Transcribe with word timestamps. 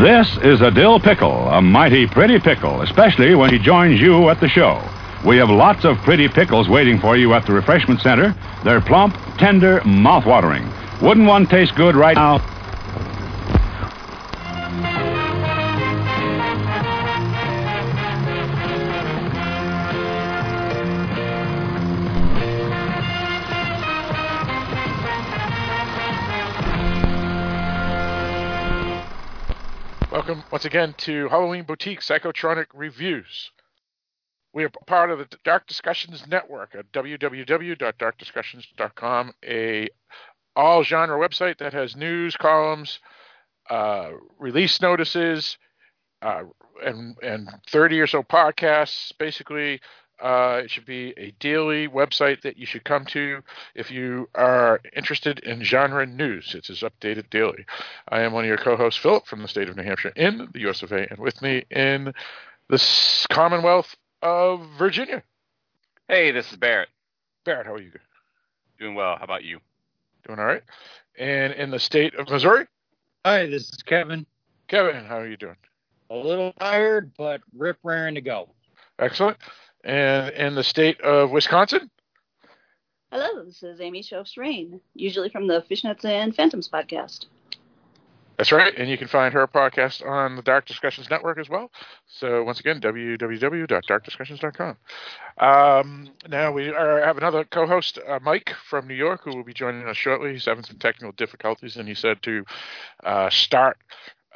This 0.00 0.38
is 0.38 0.62
a 0.62 0.70
dill 0.70 0.98
pickle, 0.98 1.48
a 1.50 1.60
mighty 1.60 2.06
pretty 2.06 2.38
pickle, 2.38 2.80
especially 2.80 3.34
when 3.34 3.52
he 3.52 3.58
joins 3.58 4.00
you 4.00 4.30
at 4.30 4.40
the 4.40 4.48
show. 4.48 4.82
We 5.22 5.36
have 5.36 5.50
lots 5.50 5.84
of 5.84 5.98
pretty 5.98 6.28
pickles 6.28 6.66
waiting 6.66 6.98
for 6.98 7.14
you 7.14 7.34
at 7.34 7.44
the 7.44 7.52
refreshment 7.52 8.00
center. 8.00 8.34
They're 8.64 8.80
plump, 8.80 9.18
tender, 9.36 9.84
mouth-watering. 9.84 10.66
Wouldn't 11.02 11.26
one 11.26 11.46
taste 11.46 11.74
good 11.74 11.94
right 11.94 12.16
now? 12.16 12.51
Once 30.62 30.72
again 30.72 30.94
to 30.96 31.28
Halloween 31.28 31.64
Boutique 31.64 32.02
Psychotronic 32.02 32.66
Reviews. 32.72 33.50
We 34.52 34.62
are 34.62 34.70
part 34.86 35.10
of 35.10 35.18
the 35.18 35.26
Dark 35.42 35.66
Discussions 35.66 36.24
Network 36.28 36.76
at 36.76 36.92
www.darkdiscussions.com, 36.92 39.32
a 39.44 39.88
all 40.54 40.84
genre 40.84 41.18
website 41.18 41.58
that 41.58 41.72
has 41.72 41.96
news 41.96 42.36
columns, 42.36 43.00
uh, 43.70 44.12
release 44.38 44.80
notices, 44.80 45.58
uh, 46.22 46.44
and 46.84 47.16
and 47.24 47.48
30 47.68 47.98
or 47.98 48.06
so 48.06 48.22
podcasts. 48.22 49.10
Basically, 49.18 49.80
uh, 50.22 50.60
it 50.62 50.70
should 50.70 50.86
be 50.86 51.12
a 51.16 51.32
daily 51.40 51.88
website 51.88 52.42
that 52.42 52.56
you 52.56 52.64
should 52.64 52.84
come 52.84 53.04
to 53.06 53.42
if 53.74 53.90
you 53.90 54.28
are 54.36 54.80
interested 54.94 55.40
in 55.40 55.62
genre 55.64 56.06
news. 56.06 56.54
It 56.54 56.70
is 56.70 56.82
updated 56.82 57.28
daily. 57.30 57.66
I 58.08 58.20
am 58.20 58.32
one 58.32 58.44
of 58.44 58.48
your 58.48 58.56
co-hosts, 58.56 59.00
Philip, 59.00 59.26
from 59.26 59.42
the 59.42 59.48
state 59.48 59.68
of 59.68 59.76
New 59.76 59.82
Hampshire 59.82 60.12
in 60.14 60.48
the 60.52 60.60
U.S. 60.60 60.82
of 60.82 60.92
A., 60.92 61.10
and 61.10 61.18
with 61.18 61.42
me 61.42 61.64
in 61.70 62.12
the 62.68 63.26
Commonwealth 63.30 63.96
of 64.22 64.64
Virginia. 64.78 65.24
Hey, 66.08 66.30
this 66.30 66.50
is 66.52 66.56
Barrett. 66.56 66.88
Barrett, 67.44 67.66
how 67.66 67.74
are 67.74 67.80
you? 67.80 67.90
Doing 68.78 68.94
well. 68.94 69.16
How 69.16 69.24
about 69.24 69.42
you? 69.42 69.58
Doing 70.26 70.38
all 70.38 70.44
right. 70.44 70.62
And 71.18 71.52
in 71.54 71.70
the 71.70 71.80
state 71.80 72.14
of 72.14 72.28
Missouri? 72.30 72.66
Hi, 73.24 73.46
this 73.46 73.70
is 73.70 73.82
Kevin. 73.82 74.24
Kevin, 74.68 75.04
how 75.04 75.18
are 75.18 75.28
you 75.28 75.36
doing? 75.36 75.56
A 76.10 76.14
little 76.14 76.52
tired, 76.60 77.10
but 77.18 77.40
rip 77.56 77.78
raring 77.82 78.14
to 78.14 78.20
go. 78.20 78.50
Excellent. 78.98 79.36
And 79.84 80.30
in 80.34 80.54
the 80.54 80.64
state 80.64 81.00
of 81.00 81.30
Wisconsin? 81.30 81.90
Hello, 83.10 83.44
this 83.44 83.62
is 83.62 83.80
Amy 83.80 84.02
Shofs 84.02 84.36
Rain, 84.36 84.80
usually 84.94 85.28
from 85.28 85.46
the 85.46 85.64
Fishnets 85.70 86.04
and 86.04 86.34
Phantoms 86.34 86.68
podcast. 86.68 87.26
That's 88.38 88.52
right. 88.52 88.72
And 88.76 88.88
you 88.88 88.96
can 88.96 89.08
find 89.08 89.34
her 89.34 89.46
podcast 89.46 90.04
on 90.04 90.36
the 90.36 90.42
Dark 90.42 90.66
Discussions 90.66 91.10
Network 91.10 91.38
as 91.38 91.48
well. 91.48 91.70
So, 92.06 92.42
once 92.42 92.58
again, 92.60 92.80
www.darkdiscussions.com. 92.80 94.76
Um, 95.38 96.10
now, 96.28 96.52
we 96.52 96.70
are, 96.70 97.04
have 97.04 97.18
another 97.18 97.44
co 97.44 97.66
host, 97.66 97.98
uh, 98.08 98.18
Mike 98.22 98.54
from 98.68 98.88
New 98.88 98.94
York, 98.94 99.20
who 99.24 99.36
will 99.36 99.44
be 99.44 99.52
joining 99.52 99.86
us 99.86 99.96
shortly. 99.96 100.32
He's 100.32 100.46
having 100.46 100.64
some 100.64 100.78
technical 100.78 101.12
difficulties, 101.12 101.76
and 101.76 101.86
he 101.86 101.94
said 101.94 102.22
to 102.22 102.44
uh, 103.04 103.30
start 103.30 103.76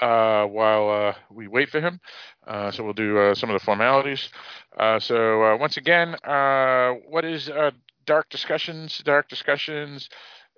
uh, 0.00 0.44
while 0.44 0.90
uh, 0.90 1.14
we 1.30 1.48
wait 1.48 1.70
for 1.70 1.80
him. 1.80 2.00
Uh, 2.46 2.70
so, 2.70 2.84
we'll 2.84 2.92
do 2.92 3.18
uh, 3.18 3.34
some 3.34 3.50
of 3.50 3.58
the 3.58 3.64
formalities. 3.64 4.28
Uh, 4.78 4.98
so, 5.00 5.42
uh, 5.42 5.56
once 5.56 5.76
again, 5.76 6.14
uh, 6.24 6.92
what 7.08 7.24
is 7.24 7.48
uh, 7.48 7.70
Dark 8.06 8.28
Discussions? 8.30 8.98
Dark 9.04 9.28
Discussions 9.28 10.08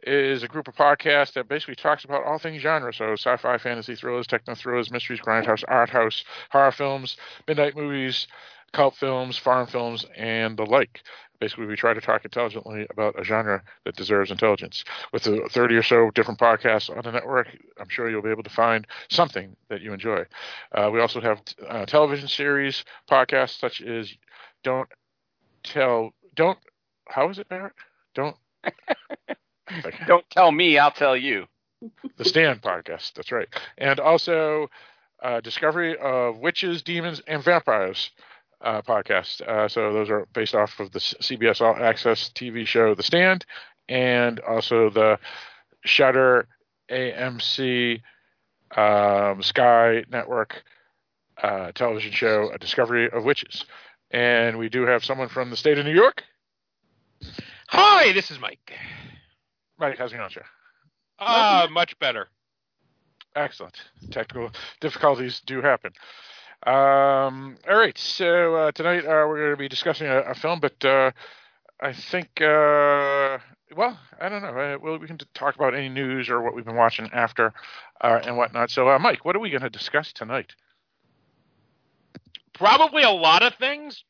is 0.03 0.43
a 0.43 0.49
group 0.49 0.69
of 0.69 0.75
podcasts 0.75 1.33
that 1.33 1.49
basically 1.49 1.75
talks 1.75 2.05
about 2.05 2.25
all 2.25 2.39
things 2.39 2.63
genre. 2.63 2.93
So 2.95 3.13
sci-fi, 3.15 3.59
fantasy, 3.59 3.97
thrillers, 3.97 4.27
techno 4.27 4.55
thrillers, 4.55 4.91
mysteries, 4.91 5.21
grindhouse, 5.21 5.65
art 5.67 5.91
house, 5.91 6.25
horror 6.51 6.73
films, 6.73 7.17
midnight 7.49 7.77
movies, 7.77 8.29
cult 8.73 8.97
films, 8.97 9.37
foreign 9.39 9.67
films, 9.67 10.07
and 10.17 10.57
the 10.57 10.65
like. 10.65 11.03
Basically, 11.41 11.67
we 11.67 11.77
try 11.77 11.95
to 11.95 12.01
talk 12.01 12.25
intelligently 12.25 12.87
about 12.91 13.19
a 13.19 13.23
genre 13.23 13.63
that 13.85 13.95
deserves 13.95 14.31
intelligence. 14.33 14.85
With 15.13 15.23
the 15.23 15.49
30 15.51 15.77
or 15.77 15.83
so 15.83 16.11
different 16.11 16.41
podcasts 16.41 16.91
on 16.91 17.03
the 17.05 17.13
network, 17.13 17.47
I'm 17.79 17.89
sure 17.89 18.11
you'll 18.11 18.23
be 18.23 18.31
able 18.31 18.43
to 18.43 18.51
find 18.51 18.87
something 19.09 19.55
that 19.69 19.81
you 19.81 19.93
enjoy. 19.93 20.25
Uh, 20.73 20.91
we 20.93 21.01
also 21.01 21.21
have 21.21 21.41
uh, 21.69 21.87
television 21.87 22.27
series 22.27 22.85
podcasts 23.09 23.59
such 23.59 23.81
as 23.83 24.13
Don't 24.65 24.89
Tell, 25.63 26.13
Don't, 26.35 26.59
how 27.07 27.29
is 27.31 27.39
it, 27.39 27.49
Barrett? 27.49 27.75
Don't. 28.15 28.37
Don't 30.07 30.29
tell 30.31 30.51
me, 30.51 30.79
I'll 30.79 30.91
tell 30.91 31.17
you. 31.17 31.47
The 32.17 32.25
Stand 32.25 32.63
podcast. 32.63 33.15
That's 33.15 33.31
right. 33.31 33.49
And 33.77 34.01
also 34.01 34.69
uh, 35.23 35.41
Discovery 35.41 35.97
of 35.97 36.39
Witches, 36.39 36.83
Demons, 36.83 37.21
and 37.27 37.43
Vampires 37.43 38.11
uh, 38.61 38.83
podcast. 38.83 39.41
Uh, 39.43 39.69
so 39.69 39.93
those 39.93 40.11
are 40.11 40.27
based 40.33 40.55
off 40.55 40.79
of 40.81 40.93
the 40.93 40.99
CBS 40.99 41.61
All 41.61 41.77
Access 41.77 42.31
TV 42.31 42.67
show 42.67 42.95
The 42.95 43.03
Stand 43.03 43.45
and 43.89 44.41
also 44.41 44.91
the 44.91 45.19
Shudder 45.85 46.49
AMC 46.91 48.01
um, 48.77 49.43
Sky 49.43 50.05
Network 50.11 50.63
uh, 51.43 51.73
television 51.73 52.13
show, 52.13 52.51
A 52.53 52.59
Discovery 52.59 53.11
of 53.11 53.25
Witches. 53.25 53.65
And 54.11 54.59
we 54.59 54.69
do 54.69 54.87
have 54.87 55.05
someone 55.05 55.29
from 55.29 55.51
the 55.51 55.57
state 55.57 55.79
of 55.79 55.85
New 55.85 55.95
York. 55.95 56.25
Hi, 57.69 58.13
this 58.13 58.31
is 58.31 58.41
Mike. 58.41 58.73
Mike, 59.79 59.99
how's 59.99 60.13
it 60.13 60.17
going, 60.17 60.31
sir? 60.31 60.45
Ah, 61.19 61.65
uh, 61.65 61.69
much 61.69 61.99
better. 61.99 62.29
Excellent. 63.37 63.77
Technical 64.11 64.51
difficulties 64.81 65.41
do 65.47 65.61
happen. 65.61 65.93
Um, 66.67 67.57
all 67.69 67.77
right, 67.77 67.97
so 67.97 68.57
uh, 68.57 68.73
tonight 68.73 69.05
uh, 69.05 69.25
we're 69.29 69.39
going 69.39 69.51
to 69.53 69.57
be 69.57 69.69
discussing 69.69 70.09
a, 70.09 70.19
a 70.21 70.35
film, 70.35 70.59
but 70.59 70.85
uh, 70.85 71.13
I 71.81 71.93
think, 71.93 72.29
uh, 72.41 73.39
well, 73.77 73.99
I 74.21 74.29
don't 74.29 74.43
know. 74.43 74.49
Uh, 74.49 74.77
well, 74.83 74.99
we 74.99 75.07
can 75.07 75.19
talk 75.35 75.55
about 75.55 75.75
any 75.75 75.89
news 75.89 76.29
or 76.29 76.43
what 76.43 76.57
we've 76.57 76.65
been 76.65 76.75
watching 76.75 77.09
after 77.13 77.53
uh, 78.01 78.21
and 78.25 78.37
whatnot. 78.37 78.71
So, 78.71 78.99
Mike, 78.99 79.25
what 79.25 79.37
are 79.37 79.39
we 79.39 79.51
going 79.51 79.63
to 79.63 79.71
discuss 79.71 80.13
tonight? 80.13 80.53
Probably 82.55 83.05
a 83.05 83.11
lot 83.11 83.45
of 83.45 83.55
things, 83.55 84.03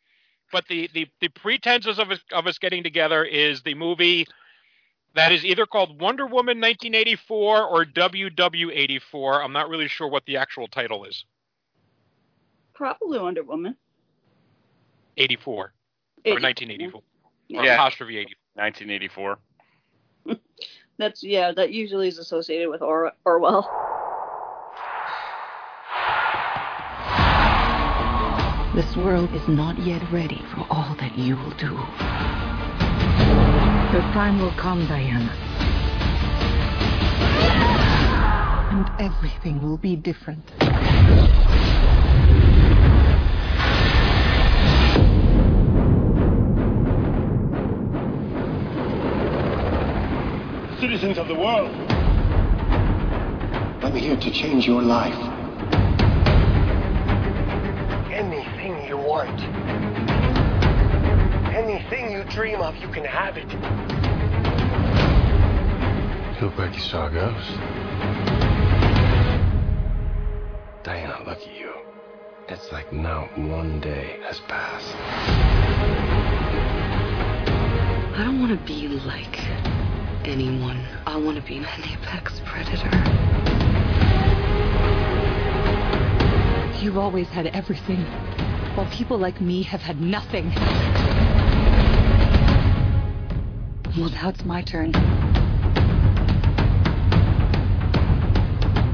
but 0.50 0.64
the, 0.68 0.88
the, 0.94 1.06
the 1.20 1.28
pretenses 1.28 1.98
of 1.98 2.10
us, 2.10 2.20
of 2.32 2.46
us 2.46 2.58
getting 2.58 2.82
together 2.82 3.24
is 3.24 3.62
the 3.62 3.74
movie 3.74 4.26
that 5.14 5.32
is 5.32 5.44
either 5.44 5.66
called 5.66 6.00
Wonder 6.00 6.24
Woman 6.24 6.60
1984 6.60 7.62
or 7.62 7.84
WW84. 7.84 9.44
I'm 9.44 9.52
not 9.52 9.68
really 9.68 9.88
sure 9.88 10.08
what 10.08 10.24
the 10.24 10.38
actual 10.38 10.66
title 10.66 11.04
is. 11.04 11.24
Probably 12.78 13.18
Wonder 13.18 13.42
Woman. 13.42 13.74
84. 15.16 15.72
80. 16.24 16.30
Or 16.30 16.40
1984. 16.40 17.02
Yeah. 17.48 17.58
Or 17.60 17.64
Yeah. 17.64 17.74
apostrophe 17.74 18.18
80. 18.18 18.36
1984. 18.54 19.38
That's 20.96 21.24
yeah. 21.24 21.50
That 21.50 21.72
usually 21.72 22.06
is 22.06 22.18
associated 22.18 22.68
with 22.68 22.80
or- 22.80 23.10
Orwell. 23.24 23.68
This 28.76 28.96
world 28.96 29.34
is 29.34 29.48
not 29.48 29.76
yet 29.80 30.00
ready 30.12 30.40
for 30.54 30.64
all 30.70 30.94
that 31.00 31.18
you 31.18 31.34
will 31.34 31.50
do. 31.56 31.72
Your 33.92 34.02
time 34.14 34.38
will 34.40 34.52
come, 34.52 34.86
Diana. 34.86 35.34
And 38.70 38.88
everything 39.00 39.60
will 39.62 39.78
be 39.78 39.96
different. 39.96 40.44
Citizens 50.80 51.18
of 51.18 51.26
the 51.26 51.34
world. 51.34 51.74
I'm 53.82 53.96
here 53.96 54.16
to 54.16 54.30
change 54.30 54.64
your 54.64 54.80
life. 54.80 55.18
Anything 58.12 58.86
you 58.86 58.96
want. 58.96 59.40
Anything 61.52 62.12
you 62.12 62.22
dream 62.30 62.60
of, 62.60 62.76
you 62.76 62.86
can 62.88 63.04
have 63.04 63.36
it. 63.36 63.48
Look 66.40 66.56
like 66.56 66.72
you 66.76 66.80
saw 66.80 67.08
a 67.08 67.10
ghost. 67.10 67.58
Diana, 70.84 71.18
look 71.26 71.38
at 71.38 71.58
you. 71.58 71.72
It's 72.48 72.70
like 72.70 72.92
not 72.92 73.36
one 73.36 73.80
day 73.80 74.20
has 74.22 74.38
passed. 74.46 74.94
I 78.16 78.22
don't 78.24 78.38
want 78.38 78.56
to 78.56 78.64
be 78.64 78.86
like 78.86 79.57
anyone. 80.24 80.84
I 81.06 81.16
want 81.16 81.36
to 81.36 81.42
be 81.42 81.58
an 81.58 81.64
apex 81.64 82.40
predator. 82.44 82.90
You've 86.82 86.98
always 86.98 87.28
had 87.28 87.46
everything, 87.48 88.04
while 88.74 88.88
people 88.90 89.18
like 89.18 89.40
me 89.40 89.62
have 89.64 89.80
had 89.80 90.00
nothing. 90.00 90.50
Well, 93.96 94.10
now 94.10 94.28
it's 94.28 94.44
my 94.44 94.62
turn. 94.62 94.92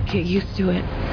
Get 0.07 0.25
used 0.25 0.57
to 0.57 0.71
it. 0.71 1.04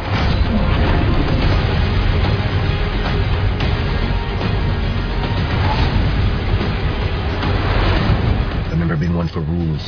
Fighting 9.21 9.43
one 9.43 9.45
for 9.45 9.51
rules. 9.51 9.87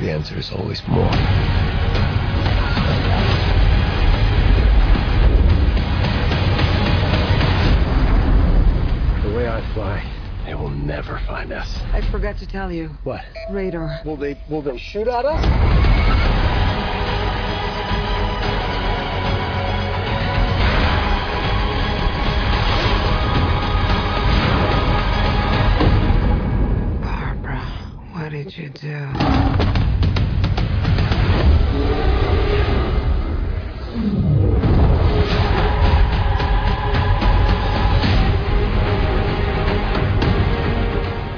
The 0.00 0.10
answer 0.10 0.38
is 0.38 0.50
always 0.52 0.82
more. 0.88 1.10
The 9.22 9.36
way 9.36 9.48
I 9.48 9.72
fly, 9.74 10.04
they 10.46 10.54
will 10.54 10.70
never 10.70 11.20
find 11.26 11.52
us. 11.52 11.68
I 11.92 12.00
forgot 12.10 12.38
to 12.38 12.46
tell 12.46 12.72
you. 12.72 12.88
What? 13.04 13.24
Radar. 13.50 14.00
Will 14.04 14.16
they 14.16 14.40
will 14.48 14.62
they 14.62 14.78
shoot 14.78 15.08
at 15.08 15.24
us? 15.24 15.79
Do? 28.80 28.88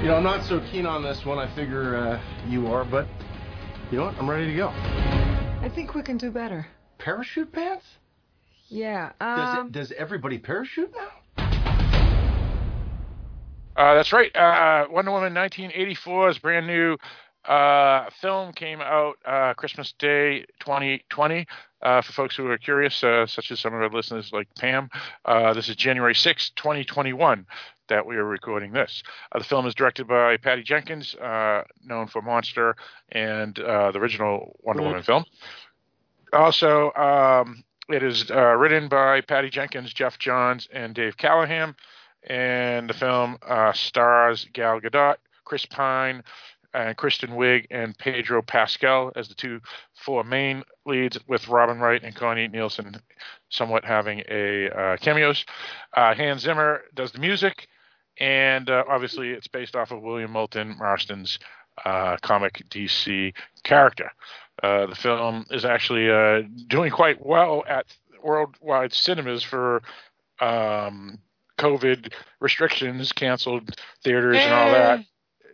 You 0.02 0.08
know, 0.08 0.16
I'm 0.16 0.24
not 0.24 0.44
so 0.48 0.58
keen 0.72 0.84
on 0.84 1.04
this 1.04 1.24
one. 1.24 1.38
I 1.38 1.54
figure 1.54 1.94
uh, 1.96 2.20
you 2.48 2.66
are, 2.66 2.84
but 2.84 3.06
you 3.92 3.98
know 3.98 4.06
what? 4.06 4.14
I'm 4.16 4.28
ready 4.28 4.46
to 4.48 4.56
go. 4.56 4.68
I 4.68 5.70
think 5.72 5.94
we 5.94 6.02
can 6.02 6.16
do 6.18 6.32
better. 6.32 6.66
Parachute 6.98 7.52
pants? 7.52 7.84
Yeah. 8.68 9.12
Does, 9.20 9.58
Um. 9.58 9.66
it, 9.68 9.72
does 9.72 9.92
everybody 9.92 10.38
parachute 10.38 10.92
now? 10.92 11.08
Uh, 13.76 13.94
that's 13.94 14.12
right. 14.12 14.34
Uh, 14.34 14.86
Wonder 14.90 15.12
Woman 15.12 15.34
1984 15.34 16.30
is 16.30 16.38
brand 16.38 16.66
new 16.66 16.96
uh, 17.44 18.08
film 18.20 18.52
came 18.52 18.80
out 18.80 19.16
uh, 19.24 19.54
Christmas 19.54 19.92
Day 19.98 20.44
2020. 20.60 21.46
Uh, 21.82 22.00
for 22.00 22.12
folks 22.12 22.36
who 22.36 22.46
are 22.48 22.58
curious, 22.58 23.02
uh, 23.02 23.26
such 23.26 23.50
as 23.50 23.58
some 23.58 23.74
of 23.74 23.82
our 23.82 23.90
listeners 23.90 24.30
like 24.32 24.46
Pam, 24.56 24.88
uh, 25.24 25.52
this 25.52 25.68
is 25.68 25.74
January 25.74 26.14
6, 26.14 26.50
2021, 26.50 27.44
that 27.88 28.06
we 28.06 28.14
are 28.14 28.24
recording 28.24 28.70
this. 28.70 29.02
Uh, 29.32 29.40
the 29.40 29.44
film 29.44 29.66
is 29.66 29.74
directed 29.74 30.06
by 30.06 30.36
Patty 30.36 30.62
Jenkins, 30.62 31.16
uh, 31.16 31.62
known 31.84 32.06
for 32.06 32.22
Monster 32.22 32.76
and 33.10 33.58
uh, 33.58 33.90
the 33.90 33.98
original 33.98 34.56
Wonder 34.62 34.84
Woman 34.84 35.02
film. 35.02 35.24
Also, 36.32 36.92
um, 36.92 37.64
it 37.88 38.02
is 38.02 38.30
uh, 38.30 38.54
written 38.54 38.88
by 38.88 39.20
Patty 39.20 39.50
Jenkins, 39.50 39.92
Geoff 39.92 40.18
Johns, 40.18 40.68
and 40.72 40.94
Dave 40.94 41.16
Callaham. 41.16 41.74
And 42.24 42.88
the 42.88 42.94
film 42.94 43.36
uh, 43.46 43.72
stars 43.72 44.46
Gal 44.52 44.80
Gadot, 44.80 45.16
Chris 45.44 45.66
Pine, 45.66 46.22
and 46.74 46.96
Kristen 46.96 47.30
Wiig, 47.30 47.66
and 47.70 47.96
Pedro 47.98 48.42
Pascal 48.42 49.12
as 49.16 49.28
the 49.28 49.34
two 49.34 49.60
four 49.94 50.24
main 50.24 50.62
leads, 50.86 51.18
with 51.26 51.48
Robin 51.48 51.78
Wright 51.78 52.02
and 52.02 52.14
Connie 52.14 52.48
Nielsen 52.48 52.96
somewhat 53.50 53.84
having 53.84 54.22
a 54.28 54.68
uh, 54.70 54.96
cameos. 54.96 55.44
Uh, 55.96 56.14
Hans 56.14 56.42
Zimmer 56.42 56.82
does 56.94 57.12
the 57.12 57.18
music, 57.18 57.68
and 58.18 58.68
uh, 58.70 58.84
obviously 58.88 59.30
it's 59.30 59.48
based 59.48 59.76
off 59.76 59.90
of 59.90 60.02
William 60.02 60.32
Moulton 60.32 60.76
Marston's 60.78 61.38
uh, 61.84 62.16
comic 62.22 62.62
DC 62.70 63.32
character. 63.64 64.10
Uh, 64.62 64.86
the 64.86 64.94
film 64.94 65.44
is 65.50 65.64
actually 65.64 66.10
uh, 66.10 66.42
doing 66.68 66.90
quite 66.90 67.24
well 67.24 67.64
at 67.68 67.86
worldwide 68.22 68.92
cinemas 68.92 69.42
for 69.42 69.82
um, 70.40 71.18
COVID 71.58 72.12
restrictions, 72.40 73.12
canceled 73.12 73.74
theaters, 74.04 74.36
and 74.38 74.54
all 74.54 74.70
that. 74.70 75.00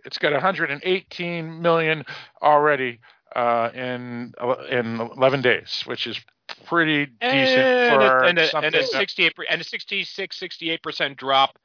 It's 0.05 0.19
got 0.19 0.33
118 0.33 1.63
million 1.63 2.05
already 2.43 3.01
uh, 3.35 3.71
in 3.75 4.33
in 4.71 5.01
11 5.01 5.43
days, 5.43 5.83
which 5.87 6.07
is 6.07 6.21
pretty 6.67 7.07
decent 7.07 7.23
and, 7.23 8.03
for 8.03 8.19
a, 8.25 8.29
and, 8.29 8.39
a, 8.39 8.57
and 8.59 8.75
a 8.75 8.87
68 8.87 9.35
and 9.51 9.61
a 9.61 9.65
66 9.65 10.37
68 10.37 10.83
percent 10.83 11.17
drop. 11.17 11.59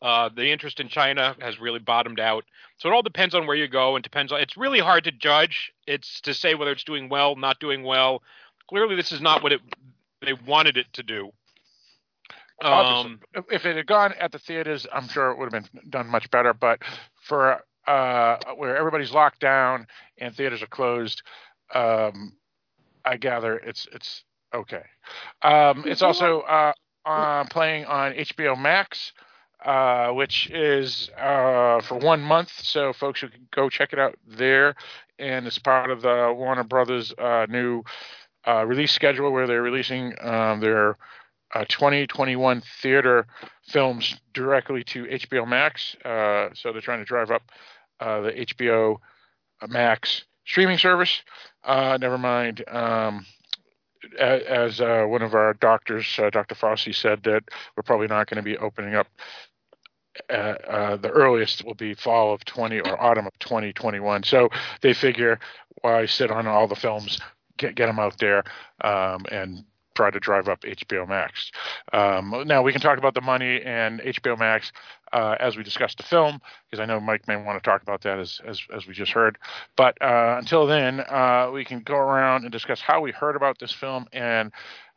Uh, 0.00 0.28
the 0.34 0.50
interest 0.50 0.80
in 0.80 0.88
China 0.88 1.36
has 1.40 1.60
really 1.60 1.78
bottomed 1.78 2.18
out. 2.18 2.44
So 2.78 2.88
it 2.88 2.92
all 2.92 3.02
depends 3.02 3.36
on 3.36 3.46
where 3.46 3.54
you 3.54 3.68
go 3.68 3.94
and 3.94 4.02
depends 4.02 4.32
on. 4.32 4.40
It's 4.40 4.56
really 4.56 4.80
hard 4.80 5.04
to 5.04 5.12
judge. 5.12 5.72
It's 5.86 6.20
to 6.22 6.34
say 6.34 6.56
whether 6.56 6.72
it's 6.72 6.82
doing 6.82 7.08
well, 7.08 7.36
not 7.36 7.60
doing 7.60 7.84
well. 7.84 8.20
Clearly, 8.68 8.96
this 8.96 9.12
is 9.12 9.20
not 9.20 9.44
what 9.44 9.52
it 9.52 9.60
they 10.20 10.32
wanted 10.32 10.76
it 10.76 10.86
to 10.94 11.02
do. 11.04 11.30
Um, 12.64 13.20
if 13.34 13.44
if 13.50 13.66
it 13.66 13.76
had 13.76 13.86
gone 13.86 14.14
at 14.18 14.32
the 14.32 14.38
theaters, 14.38 14.86
I'm 14.92 15.08
sure 15.08 15.30
it 15.30 15.38
would 15.38 15.52
have 15.52 15.72
been 15.72 15.90
done 15.90 16.08
much 16.08 16.30
better. 16.30 16.52
But 16.52 16.80
for 17.20 17.62
uh, 17.86 18.36
where 18.56 18.76
everybody's 18.76 19.12
locked 19.12 19.40
down 19.40 19.86
and 20.18 20.34
theaters 20.34 20.62
are 20.62 20.68
closed, 20.68 21.22
um, 21.74 22.34
I 23.04 23.16
gather 23.16 23.56
it's 23.56 23.86
it's 23.92 24.24
okay. 24.54 24.84
Um, 25.42 25.84
it's 25.86 26.02
also 26.02 26.40
uh, 26.42 26.72
uh, 27.04 27.44
playing 27.44 27.84
on 27.86 28.12
HBO 28.12 28.58
Max, 28.58 29.12
uh, 29.64 30.08
which 30.08 30.50
is 30.50 31.10
uh, 31.18 31.80
for 31.82 31.98
one 31.98 32.20
month. 32.20 32.52
So 32.62 32.92
folks 32.92 33.20
who 33.20 33.28
can 33.28 33.46
go 33.54 33.68
check 33.68 33.92
it 33.92 33.98
out 33.98 34.16
there, 34.26 34.74
and 35.18 35.46
it's 35.46 35.58
part 35.58 35.90
of 35.90 36.02
the 36.02 36.32
Warner 36.36 36.64
Brothers 36.64 37.12
uh, 37.18 37.46
new 37.48 37.82
uh, 38.46 38.64
release 38.66 38.92
schedule 38.92 39.32
where 39.32 39.46
they're 39.46 39.62
releasing 39.62 40.14
um, 40.20 40.60
their 40.60 40.96
uh, 41.54 41.64
2021 41.68 42.62
theater 42.80 43.26
films 43.66 44.16
directly 44.32 44.84
to 44.84 45.04
HBO 45.04 45.46
Max. 45.46 45.96
Uh, 46.04 46.48
so 46.54 46.72
they're 46.72 46.80
trying 46.80 47.00
to 47.00 47.04
drive 47.04 47.30
up 47.30 47.42
uh, 48.00 48.20
the 48.22 48.32
HBO 48.32 48.96
Max 49.68 50.24
streaming 50.44 50.78
service. 50.78 51.22
Uh, 51.64 51.98
never 52.00 52.18
mind. 52.18 52.64
Um, 52.68 53.26
as 54.18 54.80
uh, 54.80 55.04
one 55.06 55.22
of 55.22 55.34
our 55.34 55.54
doctors, 55.54 56.06
uh, 56.18 56.28
Dr. 56.30 56.56
Fauci, 56.56 56.94
said 56.94 57.22
that 57.22 57.44
we're 57.76 57.84
probably 57.84 58.08
not 58.08 58.28
going 58.28 58.36
to 58.36 58.42
be 58.42 58.58
opening 58.58 58.94
up. 58.94 59.06
The 60.28 61.10
earliest 61.12 61.64
will 61.64 61.74
be 61.74 61.94
fall 61.94 62.34
of 62.34 62.44
20 62.44 62.80
or 62.80 63.00
autumn 63.00 63.26
of 63.26 63.38
2021. 63.38 64.24
So 64.24 64.48
they 64.80 64.92
figure 64.92 65.38
why 65.82 66.06
sit 66.06 66.30
on 66.30 66.46
all 66.46 66.66
the 66.66 66.74
films, 66.74 67.20
get 67.58 67.74
get 67.74 67.86
them 67.86 67.98
out 67.98 68.18
there, 68.18 68.44
um, 68.82 69.24
and 69.30 69.64
try 69.94 70.10
to 70.10 70.20
drive 70.20 70.48
up 70.48 70.62
HBO 70.62 71.08
Max. 71.08 71.50
Um, 71.92 72.44
now 72.46 72.62
we 72.62 72.72
can 72.72 72.80
talk 72.80 72.98
about 72.98 73.14
the 73.14 73.20
money 73.20 73.60
and 73.62 74.00
HBO 74.00 74.38
Max 74.38 74.72
uh, 75.12 75.36
as 75.38 75.56
we 75.56 75.62
discuss 75.62 75.94
the 75.94 76.02
film, 76.02 76.40
because 76.70 76.82
I 76.82 76.86
know 76.86 77.00
Mike 77.00 77.28
may 77.28 77.36
want 77.36 77.62
to 77.62 77.68
talk 77.68 77.82
about 77.82 78.02
that 78.02 78.18
as 78.18 78.40
as, 78.46 78.60
as 78.74 78.86
we 78.86 78.94
just 78.94 79.12
heard. 79.12 79.38
But 79.76 80.00
uh, 80.00 80.36
until 80.38 80.66
then, 80.66 81.00
uh, 81.00 81.50
we 81.52 81.64
can 81.64 81.80
go 81.80 81.96
around 81.96 82.44
and 82.44 82.52
discuss 82.52 82.80
how 82.80 83.00
we 83.00 83.12
heard 83.12 83.36
about 83.36 83.58
this 83.58 83.72
film 83.72 84.06
and 84.12 84.52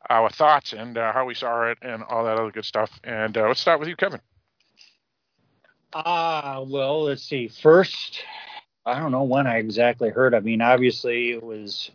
our 0.09 0.29
thoughts 0.29 0.73
and 0.73 0.97
uh, 0.97 1.11
how 1.11 1.25
we 1.25 1.33
saw 1.33 1.63
it 1.69 1.77
and 1.81 2.03
all 2.03 2.23
that 2.25 2.37
other 2.37 2.51
good 2.51 2.65
stuff. 2.65 2.91
And 3.03 3.37
uh, 3.37 3.47
let's 3.47 3.59
start 3.59 3.79
with 3.79 3.89
you, 3.89 3.95
Kevin. 3.95 4.21
Ah, 5.93 6.61
well, 6.67 7.03
let's 7.03 7.23
see. 7.23 7.47
First, 7.47 8.19
I 8.85 8.99
don't 8.99 9.11
know 9.11 9.23
when 9.23 9.47
I 9.47 9.57
exactly 9.57 10.09
heard. 10.09 10.35
I 10.35 10.41
mean, 10.41 10.61
obviously 10.61 11.31
it 11.31 11.41
was. 11.41 11.91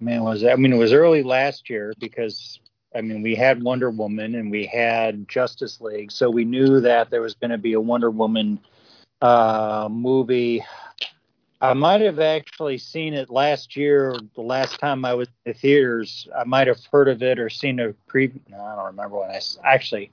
Man, 0.00 0.22
was 0.22 0.44
I 0.44 0.54
mean 0.54 0.72
it 0.72 0.78
was 0.78 0.92
early 0.92 1.22
last 1.22 1.68
year 1.68 1.92
because 1.98 2.60
I 2.94 3.00
mean 3.00 3.22
we 3.22 3.34
had 3.34 3.62
Wonder 3.62 3.90
Woman 3.90 4.36
and 4.36 4.50
we 4.50 4.64
had 4.64 5.28
Justice 5.28 5.80
League, 5.80 6.12
so 6.12 6.30
we 6.30 6.44
knew 6.44 6.80
that 6.80 7.10
there 7.10 7.20
was 7.20 7.34
going 7.34 7.50
to 7.50 7.58
be 7.58 7.72
a 7.72 7.80
Wonder 7.80 8.10
Woman 8.10 8.60
uh, 9.20 9.88
movie. 9.90 10.64
I 11.60 11.72
might 11.72 12.00
have 12.02 12.20
actually 12.20 12.78
seen 12.78 13.14
it 13.14 13.30
last 13.30 13.74
year. 13.74 14.14
The 14.36 14.42
last 14.42 14.78
time 14.78 15.04
I 15.04 15.14
was 15.14 15.26
in 15.44 15.52
the 15.52 15.58
theaters, 15.58 16.28
I 16.36 16.44
might 16.44 16.68
have 16.68 16.78
heard 16.92 17.08
of 17.08 17.20
it 17.20 17.40
or 17.40 17.50
seen 17.50 17.80
a 17.80 17.92
pre. 18.06 18.26
I 18.26 18.76
don't 18.76 18.86
remember 18.86 19.18
when 19.18 19.30
I 19.30 19.40
actually. 19.64 20.12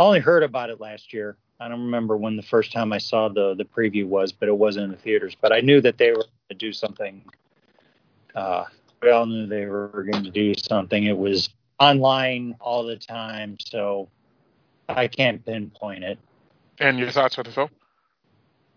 I 0.00 0.04
only 0.04 0.20
heard 0.20 0.42
about 0.42 0.70
it 0.70 0.80
last 0.80 1.12
year. 1.12 1.36
I 1.60 1.68
don't 1.68 1.82
remember 1.82 2.16
when 2.16 2.36
the 2.36 2.42
first 2.42 2.72
time 2.72 2.94
I 2.94 2.98
saw 2.98 3.28
the 3.28 3.54
the 3.54 3.64
preview 3.64 4.06
was, 4.06 4.32
but 4.32 4.48
it 4.48 4.56
wasn't 4.56 4.84
in 4.84 4.90
the 4.92 4.96
theaters. 4.96 5.36
But 5.38 5.52
I 5.52 5.60
knew 5.60 5.82
that 5.82 5.98
they 5.98 6.10
were 6.12 6.24
going 6.24 6.48
to 6.48 6.54
do 6.54 6.72
something. 6.72 7.22
Uh, 8.34 8.64
we 9.02 9.10
all 9.10 9.26
knew 9.26 9.46
they 9.46 9.66
were 9.66 10.06
going 10.10 10.24
to 10.24 10.30
do 10.30 10.54
something. 10.54 11.04
It 11.04 11.16
was 11.16 11.50
online 11.78 12.56
all 12.60 12.84
the 12.84 12.96
time, 12.96 13.56
so 13.60 14.08
I 14.88 15.08
can't 15.08 15.44
pinpoint 15.44 16.04
it. 16.04 16.18
And 16.80 16.98
your 16.98 17.10
thoughts 17.10 17.38
on 17.38 17.44
the 17.44 17.52
film? 17.52 17.70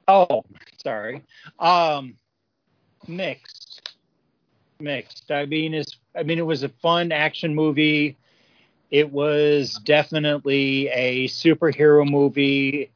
Oh, 0.07 0.43
sorry. 0.83 1.23
Um, 1.59 2.15
mixed, 3.07 3.95
mixed. 4.79 5.31
I 5.31 5.45
mean, 5.45 5.73
it's. 5.73 5.97
I 6.15 6.23
mean, 6.23 6.39
it 6.39 6.45
was 6.45 6.63
a 6.63 6.69
fun 6.69 7.11
action 7.11 7.55
movie. 7.55 8.17
It 8.89 9.09
was 9.09 9.79
definitely 9.85 10.89
a 10.89 11.27
superhero 11.29 12.09
movie. 12.09 12.91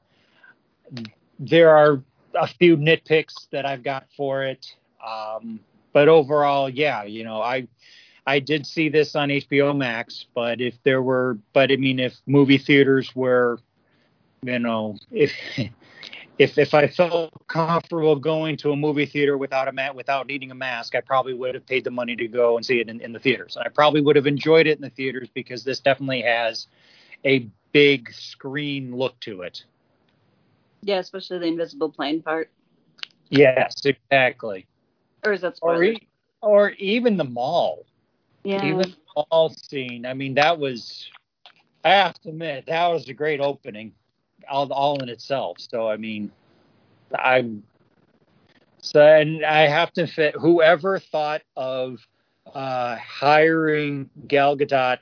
There 1.39 1.69
are 1.69 2.03
a 2.33 2.47
few 2.47 2.75
nitpicks 2.75 3.49
that 3.51 3.65
I've 3.65 3.83
got 3.83 4.07
for 4.17 4.43
it, 4.43 4.75
um, 5.05 5.61
but 5.95 6.09
overall, 6.09 6.69
yeah, 6.69 7.05
you 7.05 7.23
know, 7.23 7.41
I 7.41 7.69
I 8.27 8.39
did 8.39 8.67
see 8.67 8.89
this 8.89 9.15
on 9.15 9.29
HBO 9.31 9.71
Max, 9.71 10.25
but 10.35 10.59
if 10.59 10.75
there 10.83 11.01
were, 11.01 11.37
but 11.53 11.71
I 11.71 11.77
mean, 11.77 11.99
if 11.99 12.17
movie 12.27 12.57
theaters 12.57 13.15
were, 13.15 13.59
you 14.43 14.59
know, 14.59 14.97
if 15.09 15.31
if 16.37 16.57
if 16.57 16.73
I 16.73 16.87
felt 16.87 17.31
comfortable 17.47 18.17
going 18.17 18.57
to 18.57 18.71
a 18.71 18.75
movie 18.75 19.05
theater 19.05 19.37
without 19.37 19.69
a 19.69 19.71
mat 19.71 19.95
without 19.95 20.27
needing 20.27 20.51
a 20.51 20.55
mask, 20.55 20.95
I 20.95 20.99
probably 20.99 21.33
would 21.33 21.55
have 21.55 21.65
paid 21.65 21.85
the 21.85 21.91
money 21.91 22.17
to 22.17 22.27
go 22.27 22.57
and 22.57 22.65
see 22.65 22.81
it 22.81 22.89
in, 22.89 22.99
in 22.99 23.13
the 23.13 23.19
theaters. 23.19 23.55
And 23.55 23.65
I 23.65 23.69
probably 23.69 24.01
would 24.01 24.17
have 24.17 24.27
enjoyed 24.27 24.67
it 24.67 24.77
in 24.77 24.81
the 24.81 24.89
theaters 24.89 25.29
because 25.33 25.63
this 25.63 25.79
definitely 25.79 26.23
has 26.23 26.67
a 27.23 27.47
big 27.71 28.11
screen 28.11 28.93
look 28.97 29.17
to 29.21 29.43
it. 29.43 29.63
Yeah, 30.81 30.99
especially 30.99 31.39
the 31.39 31.45
invisible 31.45 31.89
plane 31.89 32.21
part. 32.21 32.51
Yes, 33.29 33.81
exactly. 33.85 34.67
Or 35.25 35.33
is 35.33 35.41
that 35.41 35.57
Or, 35.61 35.83
e- 35.83 36.07
or 36.41 36.69
even 36.71 37.17
the 37.17 37.23
mall. 37.23 37.85
yeah. 38.43 38.63
Even 38.63 38.91
the 39.15 39.25
mall 39.31 39.49
scene. 39.49 40.05
I 40.05 40.13
mean, 40.13 40.35
that 40.35 40.59
was. 40.59 41.09
I 41.83 41.91
have 41.91 42.19
to 42.21 42.29
admit 42.29 42.65
that 42.67 42.87
was 42.87 43.07
a 43.09 43.13
great 43.13 43.39
opening, 43.39 43.93
all 44.49 44.71
all 44.71 45.01
in 45.01 45.09
itself. 45.09 45.57
So 45.59 45.87
I 45.89 45.97
mean, 45.97 46.31
I'm. 47.17 47.63
So 48.81 49.01
and 49.01 49.43
I 49.45 49.67
have 49.67 49.91
to 49.93 50.05
fit 50.07 50.35
whoever 50.35 50.99
thought 50.99 51.41
of 51.55 51.99
uh, 52.53 52.97
hiring 52.97 54.09
Gal 54.27 54.55
Gadot 54.57 54.99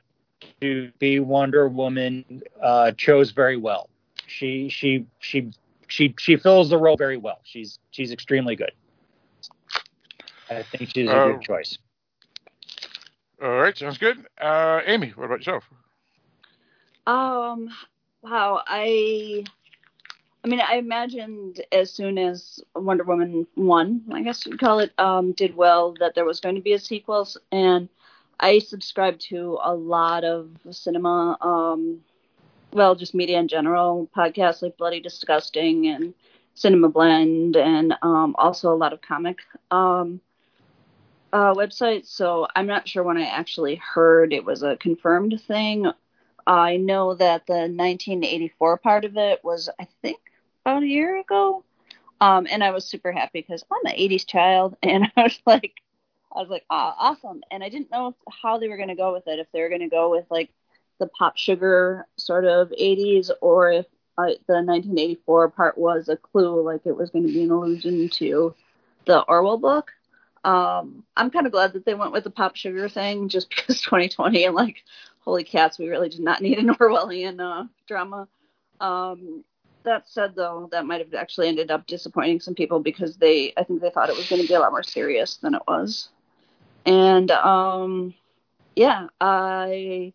to 0.61 0.91
be 0.99 1.19
Wonder 1.19 1.67
Woman 1.67 2.41
uh, 2.61 2.91
chose 2.91 3.31
very 3.31 3.57
well. 3.57 3.89
She 4.27 4.69
she 4.69 5.05
she 5.19 5.51
she 5.87 6.13
she 6.17 6.37
fills 6.37 6.69
the 6.69 6.77
role 6.77 6.97
very 6.97 7.17
well. 7.17 7.39
She's 7.43 7.79
she's 7.91 8.11
extremely 8.11 8.55
good. 8.55 8.71
I 10.57 10.63
think 10.63 10.91
she's 10.93 11.11
a 11.13 11.19
Oh. 11.19 11.21
good 11.21 11.41
choice. 11.41 11.77
All 13.41 13.59
right, 13.59 13.77
sounds 13.77 13.97
good. 13.97 14.25
Uh, 14.39 14.81
Amy, 14.85 15.09
what 15.09 15.25
about 15.25 15.39
yourself? 15.39 15.63
Um, 17.07 17.69
wow. 18.21 18.61
I, 18.65 19.43
I 20.43 20.47
mean, 20.47 20.59
I 20.61 20.75
imagined 20.75 21.61
as 21.71 21.91
soon 21.91 22.17
as 22.17 22.59
Wonder 22.75 23.03
Woman 23.03 23.47
one, 23.55 24.03
I 24.11 24.21
guess 24.23 24.45
you'd 24.45 24.59
call 24.59 24.79
it, 24.79 24.91
um, 24.99 25.31
did 25.33 25.55
well 25.55 25.93
that 25.99 26.15
there 26.15 26.25
was 26.25 26.39
going 26.39 26.55
to 26.55 26.61
be 26.61 26.73
a 26.73 26.79
sequel, 26.79 27.27
and 27.51 27.89
I 28.39 28.59
subscribe 28.59 29.19
to 29.31 29.57
a 29.63 29.73
lot 29.73 30.23
of 30.23 30.49
cinema, 30.71 31.37
um, 31.41 32.01
well, 32.73 32.95
just 32.95 33.13
media 33.13 33.39
in 33.39 33.47
general, 33.47 34.09
podcasts 34.15 34.61
like 34.61 34.77
Bloody 34.77 34.99
Disgusting 34.99 35.87
and 35.87 36.13
Cinema 36.55 36.89
Blend, 36.89 37.55
and 37.55 37.93
um, 38.01 38.35
also 38.37 38.71
a 38.73 38.75
lot 38.75 38.93
of 38.93 39.01
comic 39.01 39.39
um, 39.71 40.21
uh, 41.33 41.53
websites. 41.53 42.07
So 42.07 42.47
I'm 42.55 42.67
not 42.67 42.87
sure 42.87 43.03
when 43.03 43.17
I 43.17 43.25
actually 43.25 43.75
heard 43.75 44.31
it 44.31 44.45
was 44.45 44.63
a 44.63 44.77
confirmed 44.77 45.41
thing 45.45 45.91
I 46.45 46.77
know 46.77 47.13
that 47.15 47.45
the 47.47 47.69
1984 47.69 48.77
part 48.77 49.05
of 49.05 49.17
it 49.17 49.43
was, 49.43 49.69
I 49.79 49.87
think, 50.01 50.19
about 50.65 50.83
a 50.83 50.87
year 50.87 51.19
ago. 51.19 51.63
Um, 52.21 52.47
and 52.49 52.63
I 52.63 52.71
was 52.71 52.85
super 52.85 53.11
happy 53.11 53.41
because 53.41 53.63
I'm 53.71 53.85
an 53.85 53.97
80s 53.97 54.25
child, 54.25 54.77
and 54.83 55.11
I 55.15 55.23
was 55.23 55.39
like, 55.45 55.73
I 56.35 56.39
was 56.39 56.49
like, 56.49 56.65
ah, 56.69 56.95
awesome. 56.97 57.43
And 57.51 57.63
I 57.63 57.69
didn't 57.69 57.91
know 57.91 58.15
how 58.41 58.57
they 58.57 58.67
were 58.67 58.77
going 58.77 58.89
to 58.89 58.95
go 58.95 59.13
with 59.13 59.27
it. 59.27 59.39
If 59.39 59.47
they 59.51 59.61
were 59.61 59.69
going 59.69 59.81
to 59.81 59.89
go 59.89 60.09
with 60.09 60.25
like 60.29 60.49
the 60.99 61.07
pop 61.07 61.37
sugar 61.37 62.07
sort 62.17 62.45
of 62.45 62.69
80s, 62.69 63.29
or 63.41 63.71
if 63.71 63.85
uh, 64.17 64.33
the 64.47 64.61
1984 64.61 65.49
part 65.49 65.77
was 65.77 66.09
a 66.09 66.17
clue, 66.17 66.61
like 66.61 66.85
it 66.85 66.95
was 66.95 67.09
going 67.09 67.27
to 67.27 67.33
be 67.33 67.43
an 67.43 67.51
allusion 67.51 68.09
to 68.09 68.55
the 69.05 69.21
Orwell 69.21 69.57
book. 69.57 69.91
Um, 70.43 71.03
I'm 71.15 71.31
kind 71.31 71.45
of 71.45 71.53
glad 71.53 71.73
that 71.73 71.85
they 71.85 71.93
went 71.93 72.11
with 72.11 72.25
the 72.25 72.29
pop 72.29 72.55
sugar 72.55 72.89
thing, 72.89 73.29
just 73.29 73.49
because 73.55 73.81
2020 73.81 74.45
and 74.45 74.55
like 74.55 74.83
holy 75.19 75.43
cats, 75.43 75.79
we 75.79 75.89
really 75.89 76.09
did 76.09 76.19
not 76.19 76.41
need 76.41 76.59
an 76.59 76.67
Orwellian 76.75 77.39
uh, 77.39 77.67
drama. 77.87 78.27
Um, 78.79 79.43
that 79.83 80.07
said, 80.07 80.35
though, 80.35 80.69
that 80.71 80.85
might 80.85 81.01
have 81.01 81.13
actually 81.13 81.49
ended 81.49 81.71
up 81.71 81.87
disappointing 81.87 82.39
some 82.39 82.55
people 82.55 82.79
because 82.79 83.17
they, 83.17 83.53
I 83.57 83.63
think 83.63 83.81
they 83.81 83.89
thought 83.89 84.09
it 84.09 84.15
was 84.15 84.29
going 84.29 84.41
to 84.41 84.47
be 84.47 84.53
a 84.53 84.59
lot 84.59 84.71
more 84.71 84.83
serious 84.83 85.37
than 85.37 85.55
it 85.55 85.61
was. 85.67 86.09
And 86.85 87.31
um, 87.31 88.13
yeah, 88.75 89.07
I 89.19 90.13